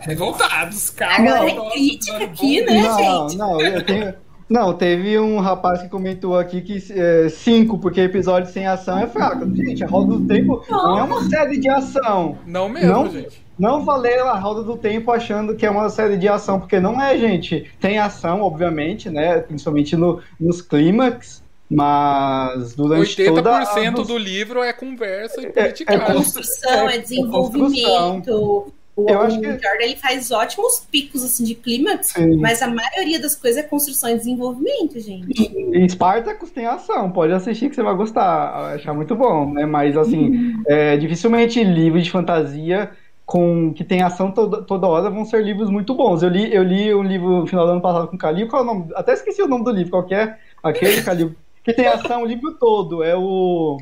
revoltados, 0.00 0.90
calma. 0.90 1.30
Agora 1.30 1.50
é 1.50 1.70
crítica 1.70 2.24
aqui, 2.24 2.60
né, 2.62 2.82
não, 2.82 3.28
gente? 3.28 3.36
Não, 3.38 3.60
eu 3.60 3.84
tenho. 3.84 4.14
Não, 4.48 4.72
teve 4.72 5.18
um 5.18 5.40
rapaz 5.40 5.82
que 5.82 5.88
comentou 5.88 6.38
aqui 6.38 6.62
que 6.62 6.80
5, 6.80 7.76
é, 7.76 7.78
porque 7.78 8.00
episódio 8.00 8.50
sem 8.50 8.66
ação 8.66 8.98
é 8.98 9.06
fraco. 9.06 9.44
Gente, 9.54 9.84
a 9.84 9.86
Roda 9.86 10.16
do 10.16 10.26
Tempo 10.26 10.64
não, 10.70 10.82
não 10.84 10.98
é 10.98 11.02
uma 11.02 11.28
série 11.28 11.58
de 11.58 11.68
ação. 11.68 12.38
Não 12.46 12.66
mesmo, 12.68 12.90
não, 12.90 13.10
gente. 13.10 13.44
Não 13.58 13.84
valeu 13.84 14.26
a 14.26 14.38
Roda 14.38 14.62
do 14.62 14.76
Tempo 14.78 15.12
achando 15.12 15.54
que 15.54 15.66
é 15.66 15.70
uma 15.70 15.90
série 15.90 16.16
de 16.16 16.26
ação, 16.28 16.58
porque 16.58 16.80
não 16.80 17.00
é, 17.00 17.18
gente. 17.18 17.70
Tem 17.78 17.98
ação, 17.98 18.40
obviamente, 18.40 19.10
né? 19.10 19.38
Principalmente 19.40 19.94
no, 19.96 20.22
nos 20.40 20.62
clímax. 20.62 21.46
Mas 21.70 22.74
durante 22.74 23.22
80% 23.22 23.34
toda 23.34 23.52
a... 23.52 24.04
do 24.04 24.16
livro 24.16 24.62
é 24.62 24.72
conversa 24.72 25.42
e 25.42 25.52
politicagem. 25.52 26.02
É, 26.02 26.10
é 26.10 26.14
construção, 26.14 26.88
é, 26.88 26.96
é 26.96 26.98
desenvolvimento. 26.98 28.72
O, 28.98 29.08
eu 29.08 29.20
acho 29.20 29.38
que... 29.38 29.46
Jordan 29.46 29.84
ele 29.84 29.94
faz 29.94 30.32
ótimos 30.32 30.84
picos 30.90 31.24
assim 31.24 31.44
de 31.44 31.54
clímax, 31.54 32.14
mas 32.40 32.60
a 32.60 32.66
maioria 32.66 33.20
das 33.20 33.36
coisas 33.36 33.62
é 33.64 33.66
construção 33.66 34.10
e 34.10 34.16
desenvolvimento, 34.16 34.98
gente. 34.98 35.40
E 35.72 35.88
Spartacus 35.88 36.50
tem 36.50 36.66
ação, 36.66 37.08
pode 37.12 37.32
assistir 37.32 37.68
que 37.68 37.76
você 37.76 37.82
vai 37.82 37.94
gostar, 37.94 38.74
achar 38.74 38.92
muito 38.92 39.14
bom, 39.14 39.52
né? 39.52 39.64
Mas 39.64 39.96
assim, 39.96 40.30
uhum. 40.30 40.62
é, 40.66 40.96
dificilmente 40.96 41.62
livro 41.62 42.02
de 42.02 42.10
fantasia 42.10 42.90
com 43.24 43.72
que 43.72 43.84
tem 43.84 44.02
ação 44.02 44.32
toda, 44.32 44.62
toda 44.62 44.88
hora 44.88 45.08
vão 45.08 45.24
ser 45.24 45.44
livros 45.44 45.70
muito 45.70 45.94
bons. 45.94 46.24
Eu 46.24 46.30
li, 46.30 46.52
eu 46.52 46.64
li 46.64 46.92
um 46.92 47.04
livro 47.04 47.42
no 47.42 47.46
final 47.46 47.66
do 47.66 47.72
ano 47.72 47.80
passado 47.80 48.08
com 48.08 48.16
o 48.16 48.18
Calil, 48.18 48.48
qual 48.48 48.62
é 48.62 48.64
o 48.64 48.66
nome? 48.66 48.90
Até 48.96 49.12
esqueci 49.12 49.40
o 49.40 49.46
nome 49.46 49.62
do 49.62 49.70
livro, 49.70 49.92
qual 49.92 50.04
que 50.04 50.14
é? 50.14 50.36
Aquele 50.60 51.02
Calil, 51.02 51.36
que 51.62 51.72
tem 51.72 51.86
ação 51.86 52.24
o 52.24 52.26
livro 52.26 52.54
todo, 52.54 53.04
é 53.04 53.14
o 53.14 53.78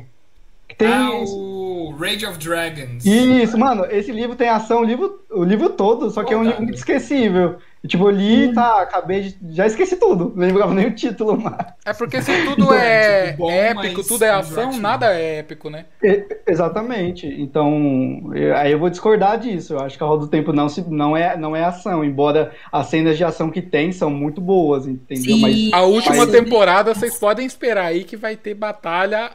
tem... 0.75 0.87
Ah, 0.87 1.11
o 1.13 1.95
Rage 1.97 2.25
of 2.25 2.37
Dragons. 2.37 3.05
Isso, 3.05 3.57
mano, 3.57 3.85
esse 3.89 4.11
livro 4.11 4.35
tem 4.35 4.49
ação 4.49 4.81
o 4.81 4.83
livro, 4.83 5.25
o 5.31 5.43
livro 5.43 5.69
todo, 5.69 6.09
só 6.09 6.23
que 6.23 6.33
oh, 6.33 6.37
é 6.37 6.41
um 6.41 6.43
livro 6.43 6.63
muito 6.63 6.77
esquecível. 6.77 7.57
Tipo, 7.85 8.05
eu 8.05 8.11
li, 8.11 8.47
hum. 8.47 8.53
tá, 8.53 8.81
acabei 8.81 9.21
de. 9.21 9.37
Já 9.55 9.65
esqueci 9.65 9.95
tudo. 9.95 10.33
Não 10.35 10.45
lembrava 10.45 10.73
nem 10.73 10.87
o 10.87 10.93
título 10.93 11.39
mais. 11.39 11.67
É 11.85 11.93
porque 11.93 12.21
se 12.21 12.45
tudo 12.45 12.73
é 12.73 13.27
tipo, 13.31 13.37
bom, 13.43 13.51
épico, 13.51 14.03
tudo 14.03 14.25
é 14.25 14.29
ação, 14.29 14.77
nada 14.77 15.13
é 15.13 15.39
épico, 15.39 15.69
né? 15.69 15.85
É, 16.03 16.25
exatamente. 16.47 17.27
Então, 17.27 18.31
aí 18.55 18.71
eu 18.71 18.79
vou 18.79 18.89
discordar 18.89 19.39
disso. 19.39 19.73
Eu 19.73 19.79
acho 19.79 19.97
que 19.97 20.03
a 20.03 20.07
Roda 20.07 20.25
do 20.25 20.27
Tempo 20.27 20.51
não, 20.51 20.67
se, 20.67 20.81
não, 20.89 21.15
é, 21.15 21.37
não 21.37 21.55
é 21.55 21.63
ação, 21.63 22.03
embora 22.03 22.51
as 22.71 22.87
cenas 22.87 23.15
de 23.15 23.23
ação 23.23 23.49
que 23.49 23.61
tem 23.61 23.91
são 23.91 24.09
muito 24.09 24.41
boas, 24.41 24.85
entendeu? 24.85 25.35
Sim, 25.35 25.41
mas, 25.41 25.73
a 25.73 25.85
última 25.85 26.25
mas... 26.25 26.31
temporada 26.31 26.93
vocês 26.93 27.17
podem 27.17 27.45
esperar 27.45 27.85
aí 27.85 28.03
que 28.03 28.17
vai 28.17 28.35
ter 28.35 28.53
batalha 28.53 29.31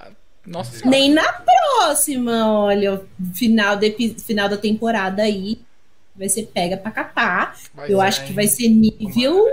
nossa 0.46 0.72
senhora. 0.72 0.90
Nem 0.90 1.12
na 1.12 1.32
próxima, 1.32 2.52
olha, 2.52 3.00
final, 3.34 3.76
de, 3.76 4.14
final 4.18 4.48
da 4.48 4.56
temporada 4.56 5.22
aí 5.22 5.60
vai 6.14 6.28
ser 6.28 6.46
pega 6.46 6.76
pra 6.76 6.90
capar. 6.90 7.56
Mas 7.74 7.90
Eu 7.90 8.02
é, 8.02 8.06
acho 8.06 8.24
que 8.26 8.32
vai 8.32 8.46
ser 8.46 8.68
nível 8.68 9.46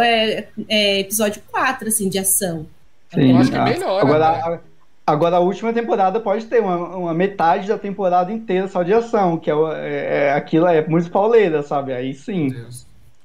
é, 0.00 0.46
é, 0.68 1.00
episódio 1.00 1.42
4, 1.50 1.88
assim, 1.88 2.08
de 2.08 2.18
ação. 2.18 2.66
Sim, 3.12 3.32
Eu 3.32 3.38
acho 3.38 3.50
que 3.50 3.56
é 3.56 3.64
melhor. 3.64 4.00
Agora, 4.00 4.50
né? 4.50 4.60
agora, 5.06 5.36
a 5.36 5.40
última 5.40 5.72
temporada 5.72 6.20
pode 6.20 6.46
ter 6.46 6.60
uma, 6.60 6.96
uma, 6.96 7.14
metade 7.14 7.68
da 7.68 7.78
temporada 7.78 8.32
inteira 8.32 8.68
só 8.68 8.82
de 8.82 8.92
ação, 8.92 9.38
que 9.38 9.50
é, 9.50 9.54
é, 9.54 10.24
é 10.26 10.32
aquilo 10.32 10.66
é 10.66 10.86
muito 10.86 11.10
pauleira, 11.10 11.62
sabe? 11.62 11.92
Aí 11.92 12.14
sim. 12.14 12.54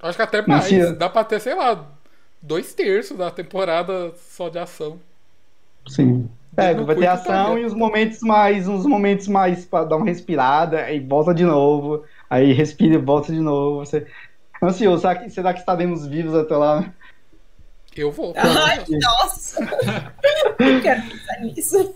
Acho 0.02 0.18
que 0.18 0.22
até 0.22 0.46
mais. 0.46 0.70
Mentira. 0.70 0.94
Dá 0.94 1.10
pra 1.10 1.24
ter, 1.24 1.40
sei 1.40 1.56
lá, 1.56 1.86
dois 2.42 2.74
terços 2.74 3.18
da 3.18 3.30
temporada 3.30 4.14
só 4.30 4.50
de 4.50 4.60
ação. 4.60 5.00
Sim. 5.88 6.30
É, 6.56 6.74
vai 6.74 6.96
ter 6.96 7.08
ação 7.08 7.58
e 7.58 7.66
os 7.66 7.74
momentos 7.74 8.20
mais, 8.22 8.68
uns 8.68 8.86
momentos 8.86 9.28
mais 9.28 9.66
para 9.66 9.86
dar 9.86 9.98
uma 9.98 10.06
respirada 10.06 10.92
e 10.92 11.00
volta 11.00 11.34
de 11.34 11.44
novo. 11.44 12.04
Aí 12.30 12.54
respira 12.54 12.96
e 12.96 12.98
volta 12.98 13.32
de 13.32 13.40
novo. 13.40 13.80
Você... 13.80 14.06
Ansioso, 14.62 15.02
será 15.02 15.16
que, 15.16 15.30
será 15.30 15.54
que 15.54 15.60
estaremos 15.60 16.06
vivos 16.06 16.36
até 16.36 16.56
lá? 16.56 16.94
Eu 17.96 18.12
vou. 18.12 18.34
Ai, 18.38 18.84
nossa! 19.02 19.62
Eu 20.60 20.82
quero 20.82 21.02
pensar 21.02 21.40
nisso. 21.42 21.96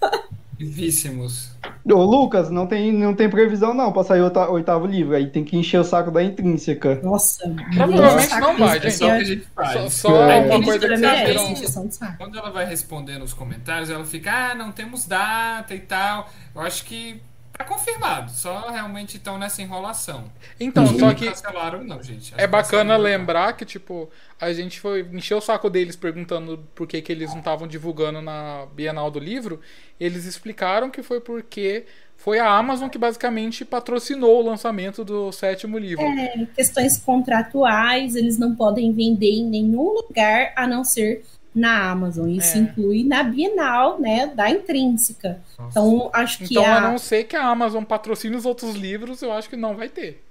Vivíssimos. 0.57 1.51
Ô, 1.85 2.03
Lucas, 2.03 2.49
não 2.49 2.65
tem, 2.67 2.91
não 2.91 3.13
tem 3.13 3.29
previsão 3.29 3.73
não 3.73 3.91
pra 3.91 4.03
sair 4.03 4.21
o 4.21 4.51
oitavo 4.51 4.85
livro. 4.85 5.15
Aí 5.15 5.27
tem 5.29 5.43
que 5.43 5.55
encher 5.55 5.79
o 5.79 5.83
saco 5.83 6.11
da 6.11 6.23
intrínseca. 6.23 6.99
Nossa, 7.03 7.47
Provavelmente 7.75 8.39
não 8.39 8.57
vai, 8.57 8.77
É 8.77 8.81
gente. 8.81 8.93
só 8.93 9.05
o 9.05 9.07
que 9.09 9.13
a 9.15 9.23
gente 9.23 9.47
faz. 9.55 9.71
Só, 9.73 9.89
só 9.89 10.29
É. 10.29 10.39
uma 10.41 10.63
coisa 10.63 10.79
que 10.79 10.97
vocês 10.97 11.27
viram. 11.27 11.53
de 11.87 11.95
saco. 11.95 12.17
Quando 12.17 12.37
ela 12.37 12.49
vai 12.51 12.65
responder 12.65 13.17
nos 13.17 13.33
comentários, 13.33 13.89
ela 13.89 14.03
fica, 14.05 14.51
ah, 14.51 14.55
não 14.55 14.71
temos 14.71 15.05
data 15.05 15.73
e 15.75 15.79
tal. 15.79 16.29
Eu 16.55 16.61
acho 16.61 16.83
que 16.85 17.21
tá 17.57 17.63
confirmado. 17.63 18.31
Só 18.31 18.69
realmente 18.69 19.17
estão 19.17 19.37
nessa 19.37 19.61
enrolação. 19.61 20.25
Então, 20.59 20.85
só 20.99 21.13
que 21.13 21.27
cancelaram, 21.27 21.83
não, 21.83 22.01
gente. 22.03 22.33
É 22.37 22.45
bacana 22.45 22.95
lembrar 22.95 23.53
que, 23.53 23.65
tipo, 23.65 24.09
a 24.39 24.53
gente 24.53 24.79
foi 24.79 25.01
encher 25.11 25.35
o 25.35 25.41
saco 25.41 25.69
deles 25.69 25.95
perguntando 25.95 26.59
por 26.75 26.87
que, 26.87 27.01
que 27.01 27.11
eles 27.11 27.31
não 27.31 27.39
estavam 27.39 27.67
divulgando 27.67 28.21
na 28.21 28.67
Bienal 28.73 29.09
do 29.09 29.19
Livro. 29.19 29.59
Eles 29.99 30.25
explicaram 30.25 30.89
que 30.89 31.01
foi 31.01 31.19
porque 31.19 31.85
foi 32.15 32.39
a 32.39 32.49
Amazon 32.49 32.89
que 32.89 32.97
basicamente 32.97 33.63
patrocinou 33.63 34.39
o 34.39 34.45
lançamento 34.45 35.03
do 35.03 35.31
sétimo 35.31 35.77
livro. 35.77 36.03
É, 36.03 36.47
questões 36.55 36.97
contratuais, 36.97 38.15
eles 38.15 38.37
não 38.37 38.55
podem 38.55 38.91
vender 38.91 39.31
em 39.31 39.45
nenhum 39.45 39.93
lugar 39.93 40.51
a 40.55 40.67
não 40.67 40.83
ser 40.83 41.23
na 41.57 41.89
Amazon. 41.91 42.29
Isso 42.29 42.55
É. 42.57 42.61
inclui 42.61 43.03
na 43.03 43.23
Bienal, 43.23 43.99
né, 43.99 44.27
da 44.27 44.49
intrínseca. 44.49 45.39
Nossa. 45.57 45.69
Então, 45.79 46.09
acho 46.13 46.37
que 46.39 46.53
Então, 46.53 46.63
a... 46.65 46.77
a 46.77 46.81
não 46.81 46.97
ser 46.97 47.23
que 47.25 47.35
a 47.35 47.45
Amazon 47.47 47.83
patrocine 47.83 48.35
os 48.35 48.45
outros 48.45 48.75
livros, 48.75 49.21
eu 49.21 49.31
acho 49.31 49.49
que 49.49 49.55
não 49.55 49.75
vai 49.75 49.89
ter. 49.89 50.23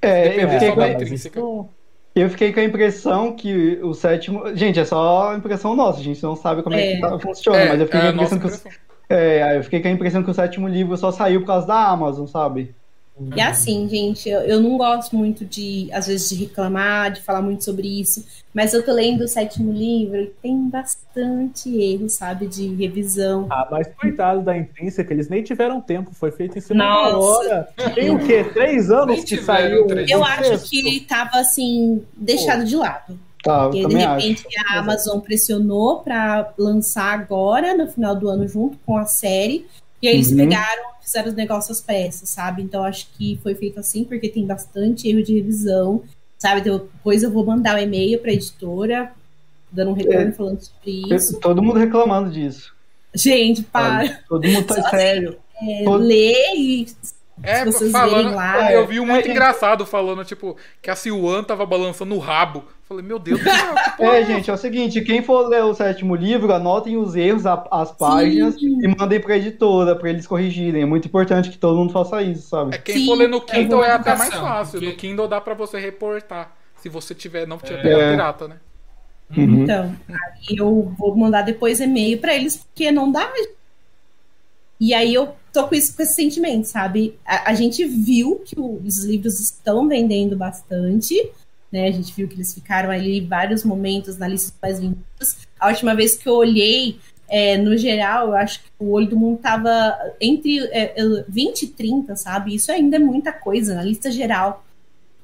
É, 0.00 0.42
eu 0.42 0.48
fiquei, 0.48 0.68
só 0.68 0.74
com, 0.74 0.84
intrínseca. 0.86 1.38
isso- 1.38 1.68
eu 2.14 2.28
fiquei 2.30 2.52
com 2.52 2.60
a 2.60 2.64
impressão 2.64 3.32
que 3.36 3.78
o 3.82 3.94
sétimo. 3.94 4.54
Gente, 4.56 4.80
é 4.80 4.84
só 4.84 5.34
impressão 5.36 5.74
nossa, 5.76 6.00
a 6.00 6.02
gente 6.02 6.22
não 6.22 6.34
sabe 6.34 6.62
como 6.62 6.74
é, 6.76 6.92
É. 6.92 6.94
que 6.96 7.00
tá- 7.00 7.18
funciona, 7.18 7.58
É, 7.58 7.68
mas 7.68 7.80
eu 7.80 7.86
fiquei, 7.86 8.00
é 8.00 8.02
com 8.02 8.08
a 8.08 8.10
a 8.10 8.12
impressão 8.14 8.38
nossa 8.38 8.38
que 8.38 8.44
o, 8.44 8.48
impressão. 8.68 8.72
é, 9.08 9.56
eu 9.58 9.62
fiquei 9.64 9.80
com 9.80 9.88
a 9.88 9.90
impressão 9.92 10.22
que 10.24 10.30
o 10.30 10.34
sétimo 10.34 10.68
livro 10.68 10.96
só 10.96 11.12
saiu 11.12 11.40
por 11.40 11.46
causa 11.46 11.66
da 11.66 11.86
Amazon, 11.88 12.26
sabe? 12.26 12.74
E 13.34 13.40
assim, 13.40 13.88
gente, 13.88 14.28
eu, 14.28 14.40
eu 14.40 14.60
não 14.60 14.78
gosto 14.78 15.14
muito 15.14 15.44
de, 15.44 15.88
às 15.92 16.06
vezes, 16.06 16.30
de 16.30 16.34
reclamar, 16.34 17.12
de 17.12 17.20
falar 17.20 17.42
muito 17.42 17.62
sobre 17.62 17.86
isso, 18.00 18.24
mas 18.54 18.72
eu 18.72 18.84
tô 18.84 18.92
lendo 18.92 19.22
o 19.22 19.28
sétimo 19.28 19.70
livro 19.70 20.16
e 20.16 20.26
tem 20.42 20.68
bastante 20.68 21.74
erro, 21.78 22.08
sabe, 22.08 22.46
de 22.46 22.74
revisão. 22.74 23.46
Ah, 23.50 23.68
mas 23.70 23.88
coitado 24.00 24.40
da 24.40 24.56
intrínseca, 24.56 25.12
eles 25.12 25.28
nem 25.28 25.42
tiveram 25.42 25.80
tempo, 25.80 26.10
foi 26.14 26.30
feito 26.30 26.56
em 26.56 26.60
cima 26.60 26.84
da 26.84 27.12
Nossa. 27.12 27.18
hora. 27.18 27.68
Tem 27.94 28.10
o 28.10 28.26
quê? 28.26 28.44
Três 28.44 28.90
anos 28.90 29.16
Nem 29.16 29.24
que 29.24 29.36
saiu. 29.38 29.86
Eu 30.08 30.24
acho 30.24 30.58
que 30.68 30.78
ele 30.78 31.00
tava, 31.00 31.38
assim, 31.38 32.02
deixado 32.16 32.64
de 32.64 32.76
lado. 32.76 33.18
Tá, 33.42 33.70
E 33.74 33.80
aí, 33.80 33.86
de 33.86 33.96
repente, 33.96 34.46
acho. 34.46 34.74
a 34.76 34.78
Amazon 34.78 35.18
pressionou 35.18 36.00
para 36.00 36.52
lançar 36.56 37.12
agora, 37.12 37.76
no 37.76 37.88
final 37.88 38.14
do 38.14 38.28
ano, 38.28 38.46
junto 38.46 38.78
com 38.86 38.96
a 38.96 39.04
série. 39.04 39.66
E 40.02 40.08
aí 40.08 40.14
eles 40.14 40.30
Uhum. 40.32 40.36
pegaram, 40.38 40.82
fizeram 41.00 41.28
os 41.28 41.34
negócios 41.34 41.78
às 41.78 41.84
peças, 41.84 42.28
sabe? 42.28 42.60
Então 42.62 42.82
acho 42.84 43.06
que 43.16 43.38
foi 43.42 43.54
feito 43.54 43.78
assim, 43.78 44.02
porque 44.04 44.28
tem 44.28 44.44
bastante 44.44 45.08
erro 45.08 45.22
de 45.22 45.34
revisão, 45.34 46.02
sabe? 46.38 46.60
Depois 46.60 47.22
eu 47.22 47.30
vou 47.30 47.44
mandar 47.46 47.76
o 47.76 47.78
um 47.78 47.82
e-mail 47.82 48.18
para 48.18 48.30
a 48.30 48.34
editora, 48.34 49.12
dando 49.70 49.92
um 49.92 49.94
retorno 49.94 50.28
É. 50.28 50.32
falando 50.32 50.60
sobre 50.60 51.14
isso. 51.14 51.38
Todo 51.38 51.62
mundo 51.62 51.78
reclamando 51.78 52.30
disso. 52.30 52.74
Gente, 53.14 53.62
para. 53.62 53.98
Olha, 54.00 54.20
todo 54.28 54.48
mundo 54.48 54.64
tá 54.66 54.82
Só 54.82 54.88
sério. 54.90 55.36
É, 55.62 55.84
todo- 55.84 56.02
ler 56.02 56.54
e 56.56 56.86
É, 57.42 57.70
falando, 57.90 58.34
lá. 58.34 58.72
eu 58.72 58.86
vi 58.86 59.00
um 59.00 59.06
muito 59.06 59.26
É, 59.26 59.30
engraçado 59.30 59.84
falando, 59.84 60.24
tipo, 60.24 60.56
que 60.80 60.90
a 60.90 60.94
Siwan 60.96 61.42
tava 61.42 61.66
balançando 61.66 62.14
o 62.14 62.18
rabo. 62.18 62.64
Falei, 62.88 63.04
meu 63.04 63.18
Deus 63.18 63.40
do 63.40 63.44
céu, 63.44 63.74
que 63.74 63.96
porra 63.96 64.16
É, 64.18 64.24
gente, 64.24 64.50
é 64.50 64.54
o 64.54 64.56
seguinte, 64.56 65.00
quem 65.00 65.22
for 65.22 65.48
ler 65.48 65.64
o 65.64 65.74
sétimo 65.74 66.14
livro, 66.14 66.52
anotem 66.52 66.96
os 66.96 67.16
erros, 67.16 67.46
a- 67.46 67.66
as 67.70 67.90
páginas 67.92 68.54
e 68.60 68.86
mandem 68.98 69.18
pra 69.20 69.36
editora 69.36 69.96
pra 69.96 70.10
eles 70.10 70.26
corrigirem. 70.26 70.82
É 70.82 70.86
muito 70.86 71.08
importante 71.08 71.50
que 71.50 71.58
todo 71.58 71.76
mundo 71.78 71.92
faça 71.92 72.22
isso, 72.22 72.48
sabe? 72.48 72.74
É 72.74 72.78
quem 72.78 72.96
Sim, 72.96 73.06
for 73.06 73.14
ler 73.14 73.28
no 73.28 73.38
é 73.38 73.40
Kindle 73.40 73.78
boa 73.78 73.86
é 73.86 73.92
até 73.92 74.14
mais 74.14 74.34
fácil. 74.34 74.72
porque- 74.80 74.86
No 74.86 74.96
Kindle 74.96 75.28
dá 75.28 75.40
pra 75.40 75.54
você 75.54 75.78
reportar. 75.80 76.54
Se 76.76 76.88
você 76.88 77.14
tiver, 77.14 77.46
não 77.46 77.58
tiver 77.58 77.78
É. 77.78 77.82
pegado 77.82 78.10
pirata, 78.10 78.48
né? 78.48 78.56
Uhum. 79.34 79.62
Então, 79.62 79.96
aí 80.10 80.56
eu 80.58 80.92
vou 80.98 81.16
mandar 81.16 81.42
depois 81.42 81.80
e-mail 81.80 82.18
pra 82.18 82.34
eles, 82.34 82.58
porque 82.58 82.92
não 82.92 83.10
dá. 83.10 83.26
E 84.80 84.92
aí 84.92 85.14
eu 85.14 85.34
tô 85.52 85.68
com, 85.68 85.74
isso, 85.74 85.94
com 85.96 86.02
esse 86.02 86.14
sentimento, 86.14 86.64
sabe? 86.66 87.18
A, 87.24 87.50
a 87.50 87.54
gente 87.54 87.84
viu 87.84 88.40
que 88.44 88.58
o- 88.58 88.80
os 88.84 89.04
livros 89.04 89.38
estão 89.40 89.86
vendendo 89.88 90.36
bastante, 90.36 91.30
né? 91.70 91.88
A 91.88 91.90
gente 91.90 92.12
viu 92.14 92.26
que 92.28 92.34
eles 92.34 92.52
ficaram 92.54 92.90
ali 92.90 93.20
vários 93.20 93.64
momentos 93.64 94.16
na 94.18 94.26
lista 94.28 94.50
dos 94.50 94.58
mais 94.62 94.80
vendidos. 94.80 95.36
A 95.58 95.68
última 95.68 95.94
vez 95.94 96.14
que 96.16 96.28
eu 96.28 96.34
olhei, 96.34 96.98
é, 97.28 97.56
no 97.56 97.76
geral, 97.76 98.28
eu 98.28 98.34
acho 98.36 98.60
que 98.62 98.68
o 98.78 98.90
olho 98.90 99.06
do 99.08 99.16
mundo 99.16 99.38
tava 99.38 99.94
entre 100.20 100.58
é, 100.66 100.92
é, 101.00 101.24
20 101.28 101.62
e 101.62 101.66
30, 101.68 102.16
sabe? 102.16 102.54
Isso 102.54 102.70
ainda 102.72 102.96
é 102.96 102.98
muita 102.98 103.32
coisa 103.32 103.74
na 103.74 103.82
lista 103.82 104.10
geral. 104.10 104.64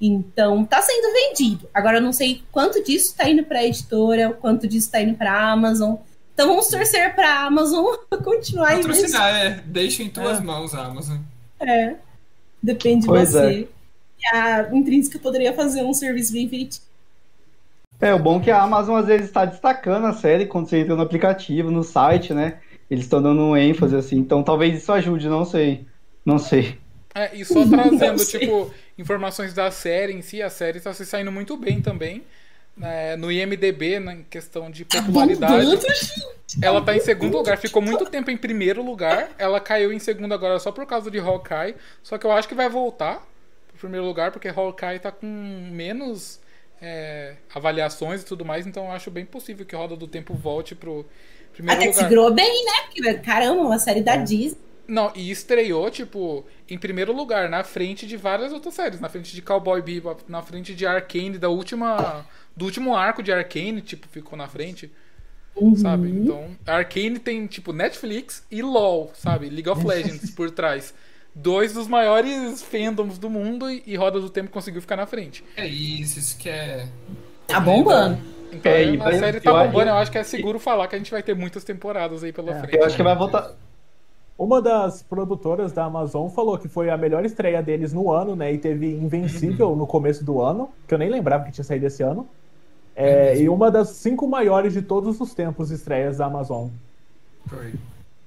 Então, 0.00 0.64
tá 0.64 0.80
sendo 0.80 1.12
vendido. 1.12 1.68
Agora, 1.74 1.98
eu 1.98 2.02
não 2.02 2.12
sei 2.12 2.42
quanto 2.52 2.82
disso 2.84 3.14
tá 3.16 3.28
indo 3.28 3.42
pra 3.44 3.64
editora, 3.64 4.30
o 4.30 4.34
quanto 4.34 4.68
disso 4.68 4.90
tá 4.90 5.00
indo 5.02 5.16
pra 5.16 5.50
Amazon. 5.50 5.96
Então, 6.38 6.50
vamos 6.50 6.68
torcer 6.68 7.16
pra 7.16 7.46
Amazon 7.46 7.84
continuar 8.22 8.78
investindo. 8.78 9.10
Patrocinar, 9.10 9.34
é. 9.34 9.60
Deixa 9.66 10.04
em 10.04 10.08
tuas 10.08 10.38
É. 10.38 10.40
mãos, 10.40 10.72
Amazon. 10.72 11.18
É. 11.58 11.96
Depende 12.62 13.00
de 13.00 13.06
Pois 13.08 13.32
você. 13.32 13.66
E 14.20 14.36
a 14.36 14.68
Intrínseca 14.72 15.18
poderia 15.18 15.52
fazer 15.52 15.82
um 15.82 15.92
serviço 15.92 16.32
bem 16.32 16.48
feito. 16.48 16.78
É, 18.00 18.14
o 18.14 18.20
bom 18.20 18.38
é 18.38 18.44
que 18.44 18.50
a 18.52 18.62
Amazon 18.62 19.00
às 19.00 19.06
vezes 19.06 19.26
está 19.26 19.44
destacando 19.44 20.06
a 20.06 20.12
série 20.12 20.46
quando 20.46 20.68
você 20.68 20.78
entra 20.78 20.94
no 20.94 21.02
aplicativo, 21.02 21.72
no 21.72 21.82
site, 21.82 22.32
né? 22.32 22.58
Eles 22.88 23.06
estão 23.06 23.20
dando 23.20 23.42
um 23.42 23.56
ênfase 23.56 23.96
assim, 23.96 24.18
então 24.18 24.40
talvez 24.44 24.80
isso 24.80 24.92
ajude, 24.92 25.28
não 25.28 25.44
sei. 25.44 25.86
Não 26.24 26.38
sei. 26.38 26.78
É, 27.16 27.34
e 27.34 27.44
só 27.44 27.66
trazendo, 27.66 28.22
tipo, 28.24 28.72
informações 28.96 29.52
da 29.52 29.72
série 29.72 30.12
em 30.12 30.22
si, 30.22 30.40
a 30.40 30.48
série 30.50 30.78
tá 30.78 30.94
se 30.94 31.04
saindo 31.04 31.32
muito 31.32 31.56
bem 31.56 31.82
também. 31.82 32.22
Né? 32.78 33.16
no 33.16 33.30
IMDB, 33.30 33.98
na 33.98 34.16
questão 34.30 34.70
de 34.70 34.84
popularidade, 34.84 35.64
Bombando, 35.66 35.80
gente. 35.80 36.58
ela 36.62 36.80
tá 36.80 36.96
em 36.96 37.00
segundo 37.00 37.36
lugar. 37.36 37.58
Ficou 37.58 37.82
muito 37.82 38.06
tempo 38.06 38.30
em 38.30 38.36
primeiro 38.36 38.82
lugar. 38.82 39.30
Ela 39.38 39.60
caiu 39.60 39.92
em 39.92 39.98
segundo 39.98 40.32
agora 40.32 40.58
só 40.58 40.72
por 40.72 40.86
causa 40.86 41.10
de 41.10 41.18
Hawkeye. 41.18 41.74
Só 42.02 42.16
que 42.16 42.26
eu 42.26 42.32
acho 42.32 42.48
que 42.48 42.54
vai 42.54 42.68
voltar 42.68 43.26
pro 43.68 43.78
primeiro 43.78 44.06
lugar, 44.06 44.30
porque 44.32 44.48
Hawkeye 44.48 44.98
tá 44.98 45.10
com 45.10 45.26
menos 45.26 46.40
é, 46.80 47.34
avaliações 47.54 48.22
e 48.22 48.24
tudo 48.24 48.44
mais. 48.44 48.66
Então 48.66 48.84
eu 48.86 48.92
acho 48.92 49.10
bem 49.10 49.24
possível 49.24 49.66
que 49.66 49.76
Roda 49.76 49.96
do 49.96 50.06
Tempo 50.06 50.34
volte 50.34 50.74
pro 50.74 51.04
primeiro 51.52 51.80
Até 51.80 51.90
lugar. 51.90 52.02
segurou 52.02 52.32
bem, 52.32 52.64
né? 52.64 52.72
Porque, 52.86 53.14
caramba, 53.14 53.62
uma 53.62 53.78
série 53.78 54.00
da 54.00 54.16
Disney. 54.16 54.67
Não, 54.88 55.12
e 55.14 55.30
estreou, 55.30 55.90
tipo, 55.90 56.46
em 56.68 56.78
primeiro 56.78 57.12
lugar, 57.12 57.48
na 57.50 57.62
frente 57.62 58.06
de 58.06 58.16
várias 58.16 58.52
outras 58.54 58.72
séries. 58.74 58.98
Na 59.00 59.08
frente 59.10 59.34
de 59.34 59.42
Cowboy 59.42 59.82
Bebop, 59.82 60.22
na 60.26 60.40
frente 60.42 60.74
de 60.74 60.86
Arcane, 60.86 61.36
da 61.38 61.48
última... 61.50 62.24
Do 62.56 62.64
último 62.64 62.96
arco 62.96 63.22
de 63.22 63.30
Arcane, 63.30 63.80
tipo, 63.82 64.08
ficou 64.08 64.36
na 64.36 64.48
frente, 64.48 64.90
Uhum. 65.54 65.76
sabe? 65.76 66.08
Então, 66.08 66.56
Arcane 66.66 67.18
tem, 67.18 67.46
tipo, 67.46 67.72
Netflix 67.72 68.44
e 68.50 68.62
LoL, 68.62 69.12
sabe? 69.14 69.48
League 69.50 69.68
of 69.68 69.86
Legends 69.86 70.30
por 70.34 70.50
trás. 70.50 70.94
Dois 71.34 71.72
dos 71.74 71.86
maiores 71.86 72.62
fandoms 72.62 73.18
do 73.18 73.28
mundo 73.28 73.70
e, 73.70 73.82
e 73.86 73.94
Roda 73.94 74.18
do 74.20 74.30
Tempo 74.30 74.50
conseguiu 74.50 74.80
ficar 74.80 74.96
na 74.96 75.06
frente. 75.06 75.44
É 75.56 75.66
isso, 75.66 76.18
isso 76.18 76.36
que 76.38 76.48
é. 76.48 76.86
Tá 77.46 77.60
bombando. 77.60 78.18
Então, 78.52 78.72
É, 78.72 78.84
e 78.84 78.96
a 79.00 79.04
vai- 79.04 79.18
série 79.18 79.40
tá 79.40 79.52
bombando, 79.52 79.90
eu 79.90 79.94
acho 79.96 80.10
que 80.10 80.18
é 80.18 80.24
seguro 80.24 80.58
falar 80.58 80.88
que 80.88 80.94
a 80.94 80.98
gente 80.98 81.10
vai 81.10 81.22
ter 81.22 81.34
muitas 81.36 81.62
temporadas 81.62 82.24
aí 82.24 82.32
pela 82.32 82.52
É. 82.56 82.60
frente. 82.60 82.76
Eu 82.76 82.84
acho 82.86 82.96
que 82.96 83.02
vai 83.02 83.14
voltar. 83.14 83.52
Uma 84.38 84.62
das 84.62 85.02
produtoras 85.02 85.72
da 85.72 85.84
Amazon 85.84 86.28
falou 86.28 86.56
que 86.56 86.68
foi 86.68 86.88
a 86.90 86.96
melhor 86.96 87.24
estreia 87.24 87.60
deles 87.60 87.92
no 87.92 88.12
ano, 88.12 88.36
né? 88.36 88.52
E 88.52 88.58
teve 88.58 88.86
Invencível 88.92 89.74
no 89.74 89.84
começo 89.84 90.24
do 90.24 90.40
ano, 90.40 90.70
que 90.86 90.94
eu 90.94 90.98
nem 90.98 91.10
lembrava 91.10 91.44
que 91.44 91.50
tinha 91.50 91.64
saído 91.64 91.86
esse 91.86 92.04
ano. 92.04 92.28
É, 92.94 93.36
e 93.36 93.48
uma 93.48 93.68
das 93.68 93.88
cinco 93.90 94.28
maiores 94.28 94.72
de 94.72 94.82
todos 94.82 95.20
os 95.20 95.34
tempos 95.34 95.72
estreias 95.72 96.18
da 96.18 96.26
Amazon. 96.26 96.68
Foi. 97.46 97.74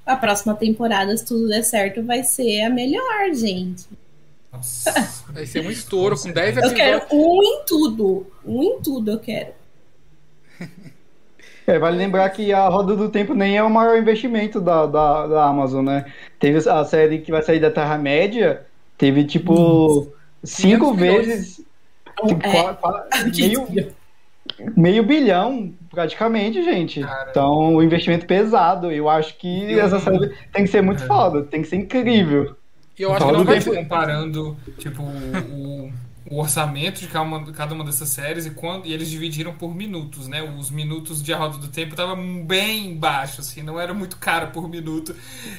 A 0.06 0.18
próxima 0.18 0.54
temporada, 0.54 1.16
se 1.16 1.26
tudo 1.26 1.48
der 1.48 1.64
certo, 1.64 2.04
vai 2.04 2.24
ser 2.24 2.64
a 2.64 2.70
melhor, 2.70 3.34
gente. 3.34 3.88
Nossa. 4.52 4.92
Vai 5.32 5.46
ser 5.46 5.66
um 5.66 5.72
estouro 5.72 6.20
com 6.20 6.30
10 6.30 6.58
Eu 6.58 6.64
episódios. 6.64 6.74
quero 6.74 7.06
um 7.14 7.42
em 7.42 7.64
tudo. 7.66 8.28
Um 8.46 8.62
em 8.62 8.82
tudo 8.82 9.12
eu 9.12 9.20
quero. 9.20 9.54
É, 11.72 11.80
vale 11.80 11.98
lembrar 11.98 12.30
que 12.30 12.52
a 12.52 12.68
Roda 12.68 12.96
do 12.96 13.08
Tempo 13.10 13.34
nem 13.34 13.56
é 13.58 13.64
o 13.64 13.70
maior 13.70 13.98
investimento 13.98 14.60
da, 14.60 14.86
da, 14.86 15.28
da 15.28 15.46
Amazon, 15.46 15.86
né? 15.86 16.06
Teve 16.40 16.68
a 16.70 16.84
série 16.84 17.20
que 17.20 17.32
vai 17.32 17.42
sair 17.42 17.60
da 17.60 17.72
Terra-média, 17.72 18.62
teve 18.98 19.24
tipo 19.24 20.12
cinco 20.44 20.94
500 20.96 20.98
milhões. 20.98 21.28
vezes. 21.28 21.62
É. 22.30 22.34
qua- 22.52 22.74
qua- 22.74 23.06
meio, 23.38 23.68
meio 24.76 25.04
bilhão, 25.04 25.72
praticamente, 25.90 26.62
gente. 26.64 27.02
Então, 27.30 27.76
o 27.76 27.82
investimento 27.84 28.26
pesado. 28.26 28.92
Eu 28.92 29.08
acho 29.10 29.38
que 29.38 29.72
Eu- 29.72 29.80
essa 29.86 30.00
série 30.00 30.30
tem 30.52 30.64
que 30.66 30.70
ser 30.70 30.82
muito 30.82 31.04
É. 31.04 31.08
foda, 31.08 31.44
tem 31.44 31.62
que 31.62 31.68
ser 31.68 31.78
incrível. 31.78 32.56
E 33.00 33.04
eu 33.04 33.14
acho 33.14 33.26
que 33.26 33.32
não 33.32 33.44
vai 33.46 33.62
ser. 33.62 33.76
comparando, 33.76 34.58
tipo, 34.78 35.02
o, 35.02 35.92
o 36.32 36.40
orçamento 36.40 37.02
de 37.02 37.08
cada 37.08 37.26
uma, 37.26 37.52
cada 37.52 37.76
uma 37.76 37.84
dessas 37.84 38.08
séries 38.08 38.46
e 38.46 38.52
quando 38.52 38.86
e 38.86 38.94
eles 38.94 39.10
dividiram 39.10 39.54
por 39.54 39.76
minutos, 39.76 40.30
né? 40.30 40.42
Os 40.42 40.72
minutos 40.72 41.22
de 41.22 41.34
A 41.34 41.38
Roda 41.38 41.58
do 41.58 41.68
Tempo 41.68 41.92
estavam 41.92 42.46
bem 42.46 42.96
baixo, 42.96 43.42
assim, 43.42 43.62
não 43.62 43.78
era 43.78 43.94
muito 43.94 44.16
caro 44.16 44.48
por 44.48 44.70
minuto. 44.70 45.14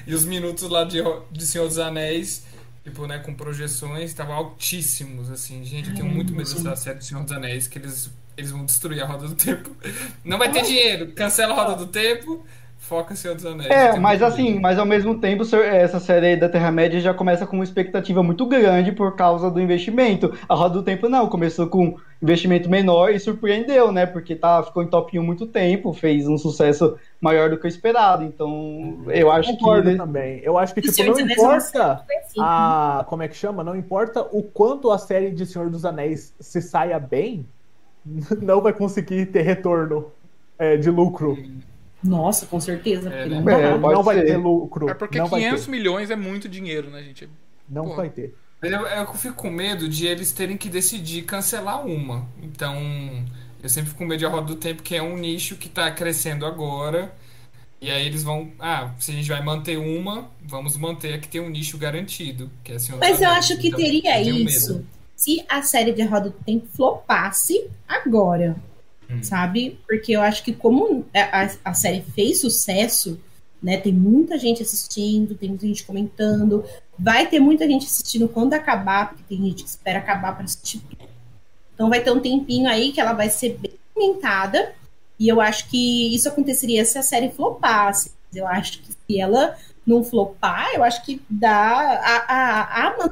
E 0.07 0.15
os 0.15 0.24
minutos 0.24 0.66
lá 0.70 0.85
de, 0.85 0.97
de 1.31 1.47
Senhor 1.47 1.69
dos 1.69 1.77
Anéis, 1.77 2.47
tipo, 2.82 3.07
né, 3.07 3.19
com 3.19 3.35
projeções, 3.35 4.05
estavam 4.05 4.35
altíssimos, 4.35 5.31
assim. 5.31 5.62
Gente, 5.62 5.90
eu 5.90 5.94
tenho 5.94 6.09
muito 6.09 6.32
medo 6.32 6.49
dessa 6.49 6.74
série 6.74 6.99
do 6.99 7.05
Senhor 7.05 7.23
dos 7.23 7.32
Anéis, 7.32 7.69
que 7.69 7.78
eles, 7.78 8.11
eles 8.35 8.51
vão 8.51 8.65
destruir 8.65 9.03
a 9.03 9.07
Roda 9.07 9.28
do 9.28 9.35
Tempo. 9.35 9.77
Não 10.24 10.39
vai 10.39 10.51
ter 10.51 10.62
dinheiro, 10.62 11.12
cancela 11.12 11.53
a 11.53 11.57
Roda 11.57 11.77
do 11.77 11.86
Tempo 11.89 12.43
foca 12.82 13.14
Senhor 13.14 13.34
dos 13.34 13.46
Anéis. 13.46 13.70
É, 13.70 13.98
mas 13.98 14.22
assim, 14.22 14.59
mas 14.59 14.78
ao 14.78 14.84
mesmo 14.84 15.18
tempo, 15.18 15.44
essa 15.56 16.00
série 16.00 16.36
da 16.36 16.48
Terra-média 16.48 17.00
já 17.00 17.14
começa 17.14 17.46
com 17.46 17.56
uma 17.56 17.64
expectativa 17.64 18.22
muito 18.22 18.44
grande 18.44 18.90
por 18.90 19.14
causa 19.14 19.50
do 19.50 19.60
investimento. 19.60 20.36
A 20.48 20.54
Roda 20.54 20.74
do 20.74 20.82
Tempo 20.82 21.09
não, 21.09 21.28
começou 21.28 21.68
com 21.68 21.96
investimento 22.20 22.68
menor 22.68 23.10
e 23.10 23.20
surpreendeu, 23.20 23.92
né? 23.92 24.04
Porque 24.04 24.34
tá, 24.34 24.62
ficou 24.64 24.82
em 24.82 24.88
top 24.88 25.16
1 25.16 25.22
muito 25.22 25.46
tempo, 25.46 25.92
fez 25.92 26.26
um 26.26 26.36
sucesso 26.36 26.98
maior 27.20 27.48
do 27.50 27.56
que 27.56 27.66
o 27.66 27.68
esperado. 27.68 28.24
Então, 28.24 29.04
eu 29.09 29.30
acho 29.30 29.52
Concordo 29.52 29.90
que. 29.90 29.96
também. 29.96 30.40
Eu 30.42 30.59
acho 30.59 30.74
que, 30.74 30.82
tipo, 30.82 31.02
não 31.04 31.20
importa 31.20 32.04
a. 32.38 33.06
Como 33.09 33.22
é 33.22 33.28
que 33.28 33.36
chama? 33.36 33.62
Não 33.62 33.76
importa 33.76 34.26
o 34.32 34.42
quanto 34.42 34.90
a 34.90 34.98
série 34.98 35.30
de 35.30 35.46
Senhor 35.46 35.70
dos 35.70 35.84
Anéis 35.84 36.34
se 36.40 36.60
saia 36.60 36.98
bem, 36.98 37.46
não 38.42 38.60
vai 38.60 38.72
conseguir 38.72 39.26
ter 39.26 39.42
retorno 39.42 40.12
é, 40.59 40.76
de 40.76 40.90
lucro. 40.90 41.38
Nossa, 42.03 42.47
com 42.47 42.61
certeza. 42.61 43.09
É, 43.11 43.27
não, 43.27 43.43
né? 43.43 43.77
não, 43.79 43.93
não 43.93 44.03
vai 44.03 44.23
ter 44.23 44.37
lucro. 44.37 44.89
É 44.89 44.95
porque 44.95 45.19
não 45.19 45.29
500 45.29 45.66
milhões 45.69 46.11
é 46.11 46.16
muito 46.16 46.49
dinheiro, 46.49 46.91
né, 46.91 47.03
gente? 47.03 47.29
Não 47.69 47.85
Pô. 47.85 47.97
vai 47.97 48.11
ter. 48.11 48.35
Eu, 48.61 48.87
eu 48.87 49.15
fico 49.15 49.35
com 49.35 49.51
medo 49.51 49.89
de 49.89 50.07
eles 50.07 50.33
terem 50.33 50.57
que 50.57 50.69
decidir 50.69 51.23
cancelar 51.23 51.85
uma. 51.85 52.27
Então, 52.43 52.77
eu 53.62 53.69
sempre 53.69 53.91
fico 53.91 53.99
com 53.99 54.07
medo 54.07 54.19
de 54.19 54.27
a 54.27 54.29
roda 54.29 54.47
do 54.47 54.57
tempo, 54.57 54.83
que 54.83 54.95
é 54.95 55.03
um 55.03 55.16
nicho 55.16 55.57
que 55.57 55.66
está 55.66 55.91
crescendo 55.91 56.47
agora. 56.47 57.12
E 57.81 57.91
aí 57.91 58.07
eles 58.07 58.23
vão. 58.23 58.53
Ah, 58.61 58.93
se 59.01 59.11
a 59.11 59.15
gente 59.15 59.29
vai 59.29 59.43
manter 59.43 59.77
uma, 59.77 60.31
vamos 60.41 60.77
manter 60.77 61.15
a 61.15 61.19
que 61.19 61.29
tem 61.29 61.41
um 61.41 61.49
nicho 61.49 61.77
garantido. 61.77 62.49
Que 62.62 62.73
é 62.73 62.77
Mas 63.01 63.20
eu 63.20 63.31
acho 63.31 63.59
que 63.59 63.69
então, 63.69 63.81
teria 63.81 64.20
isso 64.23 64.74
medo. 64.74 64.87
se 65.16 65.45
a 65.49 65.62
série 65.62 65.93
de 65.93 66.03
Roda 66.05 66.31
do 66.31 66.37
Tempo 66.45 66.66
flopasse 66.69 67.69
agora. 67.89 68.57
Hum. 69.12 69.22
sabe? 69.22 69.78
Porque 69.86 70.12
eu 70.12 70.22
acho 70.22 70.43
que 70.43 70.52
como 70.52 71.05
a, 71.14 71.51
a, 71.64 71.74
série 71.74 72.02
fez 72.14 72.40
sucesso, 72.40 73.20
né? 73.62 73.76
Tem 73.76 73.93
muita 73.93 74.39
gente 74.39 74.62
assistindo, 74.62 75.34
tem 75.34 75.51
muita 75.51 75.66
gente 75.66 75.84
comentando, 75.84 76.64
vai 76.98 77.28
ter 77.28 77.39
muita 77.39 77.66
gente 77.68 77.86
assistindo 77.86 78.28
quando 78.28 78.55
acabar, 78.55 79.10
porque 79.10 79.24
tem 79.28 79.43
gente 79.43 79.62
que 79.62 79.68
espera 79.68 79.98
acabar 79.98 80.34
para 80.34 80.44
assistir. 80.44 80.82
Então 81.74 81.90
vai 81.90 82.02
ter 82.02 82.10
um 82.10 82.20
tempinho 82.20 82.68
aí 82.68 82.93
que 82.93 83.01
ela 83.01 83.12
vai 83.12 83.28
ser 83.28 83.59
bem 83.59 83.72
comentada. 83.94 84.74
E 85.18 85.28
eu 85.28 85.40
acho 85.40 85.68
que 85.68 86.14
isso 86.14 86.28
aconteceria 86.28 86.84
se 86.84 86.98
a 86.98 87.02
série 87.02 87.30
flopasse. 87.30 88.12
Eu 88.34 88.47
acho 88.47 88.80
que 88.80 88.93
se 88.93 89.20
ela 89.20 89.56
não 89.86 90.02
flopar, 90.02 90.70
eu 90.74 90.82
acho 90.82 91.05
que 91.05 91.20
dá 91.28 91.51
a, 91.51 92.16
a, 92.28 92.89
a 92.89 93.10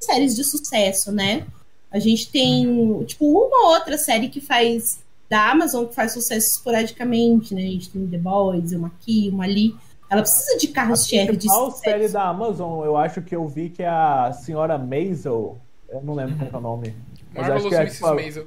séries 0.00 0.34
de 0.34 0.42
sucesso, 0.42 1.12
né? 1.12 1.46
A 1.92 1.98
gente 1.98 2.30
tem, 2.30 3.04
tipo, 3.04 3.26
uma 3.26 3.74
outra 3.74 3.98
série 3.98 4.28
que 4.28 4.40
faz 4.40 5.02
da 5.28 5.50
Amazon 5.50 5.86
que 5.86 5.94
faz 5.94 6.12
sucesso 6.12 6.52
esporadicamente, 6.52 7.54
né? 7.54 7.62
A 7.62 7.70
gente 7.70 7.90
tem 7.90 8.06
The 8.06 8.18
Boys, 8.18 8.72
uma 8.72 8.88
aqui, 8.88 9.30
uma 9.32 9.44
ali. 9.44 9.74
Ela 10.10 10.20
precisa 10.20 10.58
de 10.58 10.68
carros-chefe 10.68 11.36
de 11.36 11.48
sucesso. 11.48 11.78
A 11.78 11.90
série 11.90 12.08
da 12.08 12.28
Amazon, 12.28 12.84
eu 12.84 12.96
acho 12.98 13.22
que 13.22 13.34
eu 13.34 13.48
vi 13.48 13.70
que 13.70 13.82
é 13.82 13.88
a 13.88 14.30
senhora 14.32 14.76
Maisel, 14.76 15.58
eu 15.88 16.02
não 16.02 16.14
lembro 16.14 16.34
uhum. 16.34 16.38
qual 16.38 16.52
é 16.52 16.56
o 16.56 16.60
nome. 16.60 16.94
Mas 17.34 17.48
Marvelous 17.48 17.64
acho 17.64 17.68
que 17.68 17.74
é, 17.74 17.80
Mrs. 17.80 17.96
Tipo, 17.96 18.14
Maisel. 18.14 18.46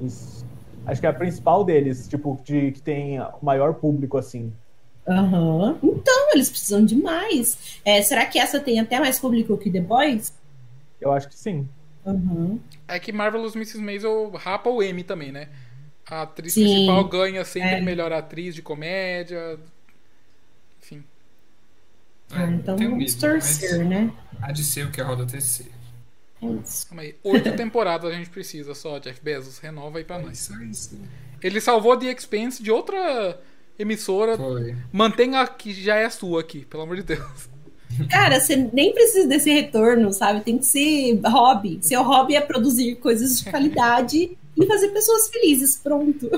Isso. 0.00 0.44
Acho 0.86 1.00
que 1.00 1.06
é 1.06 1.10
a 1.10 1.14
principal 1.14 1.64
deles, 1.64 2.08
tipo, 2.08 2.40
de 2.44 2.72
que 2.72 2.82
tem 2.82 3.20
o 3.20 3.38
maior 3.42 3.74
público, 3.74 4.18
assim. 4.18 4.52
Aham. 5.08 5.78
Uhum. 5.82 5.94
Então, 5.94 6.32
eles 6.32 6.50
precisam 6.50 6.84
de 6.84 6.96
mais. 6.96 7.80
É, 7.84 8.02
será 8.02 8.26
que 8.26 8.38
essa 8.38 8.60
tem 8.60 8.78
até 8.78 9.00
mais 9.00 9.18
público 9.18 9.56
que 9.56 9.70
The 9.70 9.80
Boys? 9.80 10.34
Eu 11.00 11.12
acho 11.12 11.28
que 11.28 11.34
sim. 11.34 11.66
Uhum. 12.04 12.60
É 12.88 12.98
que 12.98 13.12
Marvelous 13.12 13.54
Mrs. 13.54 13.78
Maisel 13.78 14.30
rapa 14.30 14.70
o 14.70 14.82
M 14.82 15.02
também, 15.04 15.30
né? 15.30 15.48
A 16.06 16.22
atriz 16.22 16.54
Sim, 16.54 16.64
principal 16.64 17.04
ganha 17.04 17.44
sempre 17.44 17.76
é. 17.76 17.80
melhor 17.80 18.12
atriz 18.12 18.54
de 18.54 18.62
comédia. 18.62 19.58
Enfim. 20.82 21.04
Ah, 22.30 22.46
então 22.46 22.76
vamos 22.76 23.14
torcer, 23.14 23.84
né? 23.84 24.12
Há 24.40 24.50
de 24.50 24.64
ser 24.64 24.86
o 24.86 24.90
que 24.90 25.00
a 25.00 25.04
roda 25.04 25.26
TC. 25.26 25.66
É 26.42 26.46
isso. 26.46 26.86
Aí, 26.96 27.14
oito 27.22 27.52
temporadas 27.54 28.10
a 28.10 28.14
gente 28.14 28.30
precisa 28.30 28.74
só, 28.74 28.98
Jeff 28.98 29.20
Bezos. 29.22 29.58
Renova 29.58 29.98
aí 29.98 30.04
pra 30.04 30.18
nós. 30.18 30.50
Ele 31.42 31.60
salvou 31.60 31.96
The 31.96 32.06
Expense 32.06 32.62
de 32.62 32.70
outra 32.70 33.38
emissora. 33.78 34.36
Foi. 34.36 34.74
Mantenha 34.92 35.42
a 35.42 35.46
que 35.46 35.72
já 35.72 35.96
é 35.96 36.08
sua 36.08 36.40
aqui, 36.40 36.64
pelo 36.64 36.82
amor 36.82 36.96
de 36.96 37.02
Deus. 37.02 37.49
Cara, 38.08 38.40
você 38.40 38.56
nem 38.56 38.92
precisa 38.92 39.26
desse 39.26 39.50
retorno, 39.50 40.12
sabe? 40.12 40.40
Tem 40.40 40.58
que 40.58 40.66
ser 40.66 41.20
hobby. 41.24 41.78
Seu 41.82 42.02
hobby 42.02 42.36
é 42.36 42.40
produzir 42.40 42.96
coisas 42.96 43.38
de 43.40 43.50
qualidade 43.50 44.36
e 44.56 44.66
fazer 44.66 44.88
pessoas 44.88 45.28
felizes. 45.28 45.76
Pronto. 45.76 46.30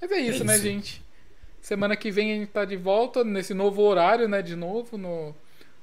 Mas 0.00 0.10
é 0.12 0.20
isso, 0.20 0.20
é 0.20 0.20
né, 0.20 0.28
isso, 0.30 0.44
né, 0.44 0.58
gente? 0.58 1.02
Semana 1.60 1.96
que 1.96 2.10
vem 2.10 2.32
a 2.32 2.34
gente 2.36 2.48
tá 2.48 2.64
de 2.64 2.76
volta 2.76 3.22
nesse 3.22 3.54
novo 3.54 3.82
horário, 3.82 4.28
né? 4.28 4.42
De 4.42 4.56
novo, 4.56 4.96
no, 4.96 5.34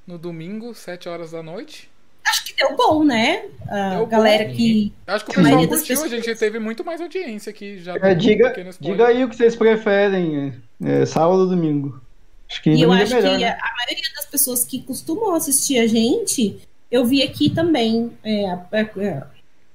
no 0.06 0.18
domingo, 0.18 0.74
7 0.74 1.08
horas 1.08 1.32
da 1.32 1.44
noite. 1.44 1.90
Acho 2.26 2.44
que 2.44 2.56
deu 2.56 2.76
bom, 2.76 3.04
né? 3.04 3.46
A 3.70 4.04
galera 4.04 4.46
bom. 4.46 4.54
que. 4.54 4.94
Acho 5.06 5.26
que 5.26 5.32
o 5.32 5.36
pessoal 5.36 5.68
curtiu, 5.68 5.88
pessoas... 5.88 6.14
a 6.14 6.16
gente 6.16 6.36
teve 6.36 6.60
muito 6.60 6.84
mais 6.84 7.00
audiência 7.00 7.52
aqui 7.52 7.80
já. 7.80 7.96
É, 7.96 8.14
diga, 8.14 8.54
diga 8.82 9.08
aí 9.08 9.24
o 9.24 9.30
que 9.30 9.36
vocês 9.36 9.56
preferem, 9.56 10.54
é, 10.84 11.06
sábado 11.06 11.42
ou 11.42 11.48
domingo. 11.48 12.02
Acho 12.50 12.62
que 12.62 12.70
e 12.72 12.82
eu 12.82 12.94
é 12.94 13.04
acho 13.04 13.16
melhor, 13.16 13.38
que 13.38 13.44
né? 13.44 13.50
a, 13.50 13.76
maioria 13.78 14.14
das 14.16 14.26
pessoas 14.26 14.64
que 14.64 14.82
costumam 14.82 15.36
assistir 15.36 15.80
a 15.80 15.88
gente, 15.88 16.60
eu 16.90 17.06
vi 17.06 17.22
aqui 17.22 17.50
também 17.50 18.12
é, 18.24 18.46
é, 18.46 19.24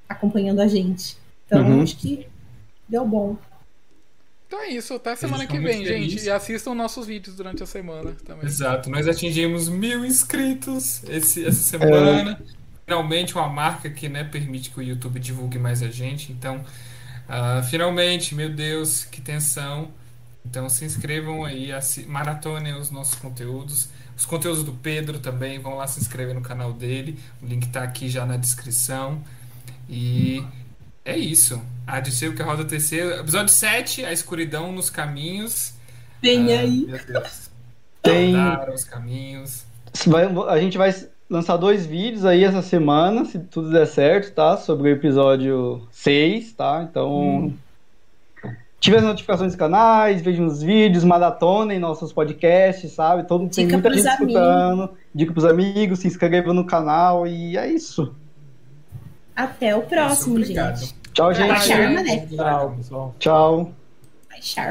acompanhando 0.09 0.61
a 0.61 0.67
gente. 0.67 1.17
Então 1.47 1.63
uhum. 1.63 1.83
acho 1.83 1.97
que 1.97 2.27
deu 2.89 3.07
bom. 3.07 3.37
Então 4.47 4.61
é 4.61 4.69
isso, 4.69 4.93
até 4.93 5.17
semana 5.17 5.47
que 5.47 5.59
vem, 5.59 5.85
gente. 5.85 6.23
E 6.23 6.31
assistam 6.31 6.75
nossos 6.75 7.07
vídeos 7.07 7.37
durante 7.37 7.63
a 7.63 7.67
semana 7.67 8.15
também. 8.25 8.47
Exato, 8.47 8.91
nós 8.91 9.09
atingimos 9.09 9.69
mil 9.69 10.05
inscritos 10.05 11.03
esse, 11.09 11.45
essa 11.45 11.63
semana. 11.63 12.33
É. 12.33 12.63
Finalmente 12.85 13.35
uma 13.35 13.49
marca 13.49 13.89
que 13.89 14.09
né, 14.09 14.25
permite 14.25 14.71
que 14.71 14.79
o 14.79 14.83
YouTube 14.83 15.19
divulgue 15.21 15.59
mais 15.59 15.83
a 15.83 15.89
gente. 15.89 16.33
Então, 16.33 16.59
uh, 16.59 17.63
finalmente, 17.71 18.35
meu 18.35 18.51
Deus, 18.51 19.05
que 19.05 19.21
tensão. 19.23 19.91
Então 20.45 20.69
se 20.69 20.85
inscrevam 20.85 21.45
aí, 21.45 21.71
maratonem 22.07 22.75
os 22.75 22.91
nossos 22.91 23.15
conteúdos. 23.15 23.89
Os 24.17 24.25
conteúdos 24.25 24.63
do 24.65 24.73
Pedro 24.73 25.19
também, 25.19 25.59
vão 25.59 25.77
lá 25.77 25.87
se 25.87 26.01
inscrever 26.01 26.35
no 26.35 26.43
canal 26.43 26.73
dele. 26.73 27.19
O 27.43 27.47
link 27.47 27.65
está 27.67 27.83
aqui 27.83 28.09
já 28.09 28.27
na 28.27 28.37
descrição. 28.37 29.23
E 29.89 30.45
é 31.05 31.17
isso. 31.17 31.63
Há 31.87 32.01
de 32.01 32.11
ser 32.11 32.29
o 32.29 32.35
que 32.35 32.43
a 32.43 32.45
roda 32.45 32.65
TC. 32.65 33.21
Episódio 33.21 33.49
7, 33.49 34.05
a 34.05 34.13
escuridão 34.13 34.73
nos 34.73 34.91
caminhos. 34.91 35.75
Vem 36.21 36.55
ah, 36.55 36.61
aí. 36.61 36.87
Meu 36.87 37.05
Deus. 37.05 37.51
Tem. 38.03 38.35
os 38.75 38.85
caminhos. 38.85 39.65
a 40.49 40.59
gente 40.59 40.77
vai 40.77 40.95
lançar 41.31 41.57
dois 41.57 41.87
vídeos 41.87 42.25
aí 42.25 42.45
essa 42.45 42.63
semana, 42.63 43.25
se 43.25 43.39
tudo 43.39 43.71
der 43.71 43.87
certo, 43.87 44.35
tá? 44.35 44.57
Sobre 44.57 44.91
o 44.91 44.93
episódio 44.93 45.87
6, 45.93 46.53
tá? 46.53 46.87
Então. 46.89 47.47
Hum 47.47 47.62
Tive 48.83 48.97
as 48.97 49.05
notificações 49.05 49.53
dos 49.53 49.57
canais, 49.57 50.21
vejam 50.23 50.45
os 50.45 50.61
vídeos, 50.61 51.05
maratona 51.05 51.73
em 51.73 51.79
nossos 51.79 52.13
podcasts, 52.13 52.91
sabe? 52.91 53.23
Todo 53.23 53.49
tem 53.49 53.69
muita 53.69 53.95
gente 53.95 54.09
amigos. 54.09 54.35
escutando. 54.35 54.91
Dica 55.15 55.33
pros 55.33 55.45
amigos, 55.45 56.01
se 56.01 56.09
inscreva 56.09 56.53
no 56.53 56.67
canal 56.67 57.25
e 57.25 57.57
é 57.57 57.69
isso. 57.69 58.13
Até 59.37 59.77
o 59.77 59.83
próximo, 59.83 60.43
gente. 60.43 60.97
Tchau, 61.15 61.33
gente. 61.33 61.61
Tchau, 61.61 62.37
Tchau, 62.37 62.75
pessoal. 62.77 63.15
Tchau. 63.21 63.73
Vai, 64.29 64.43
Sharp. 64.43 64.71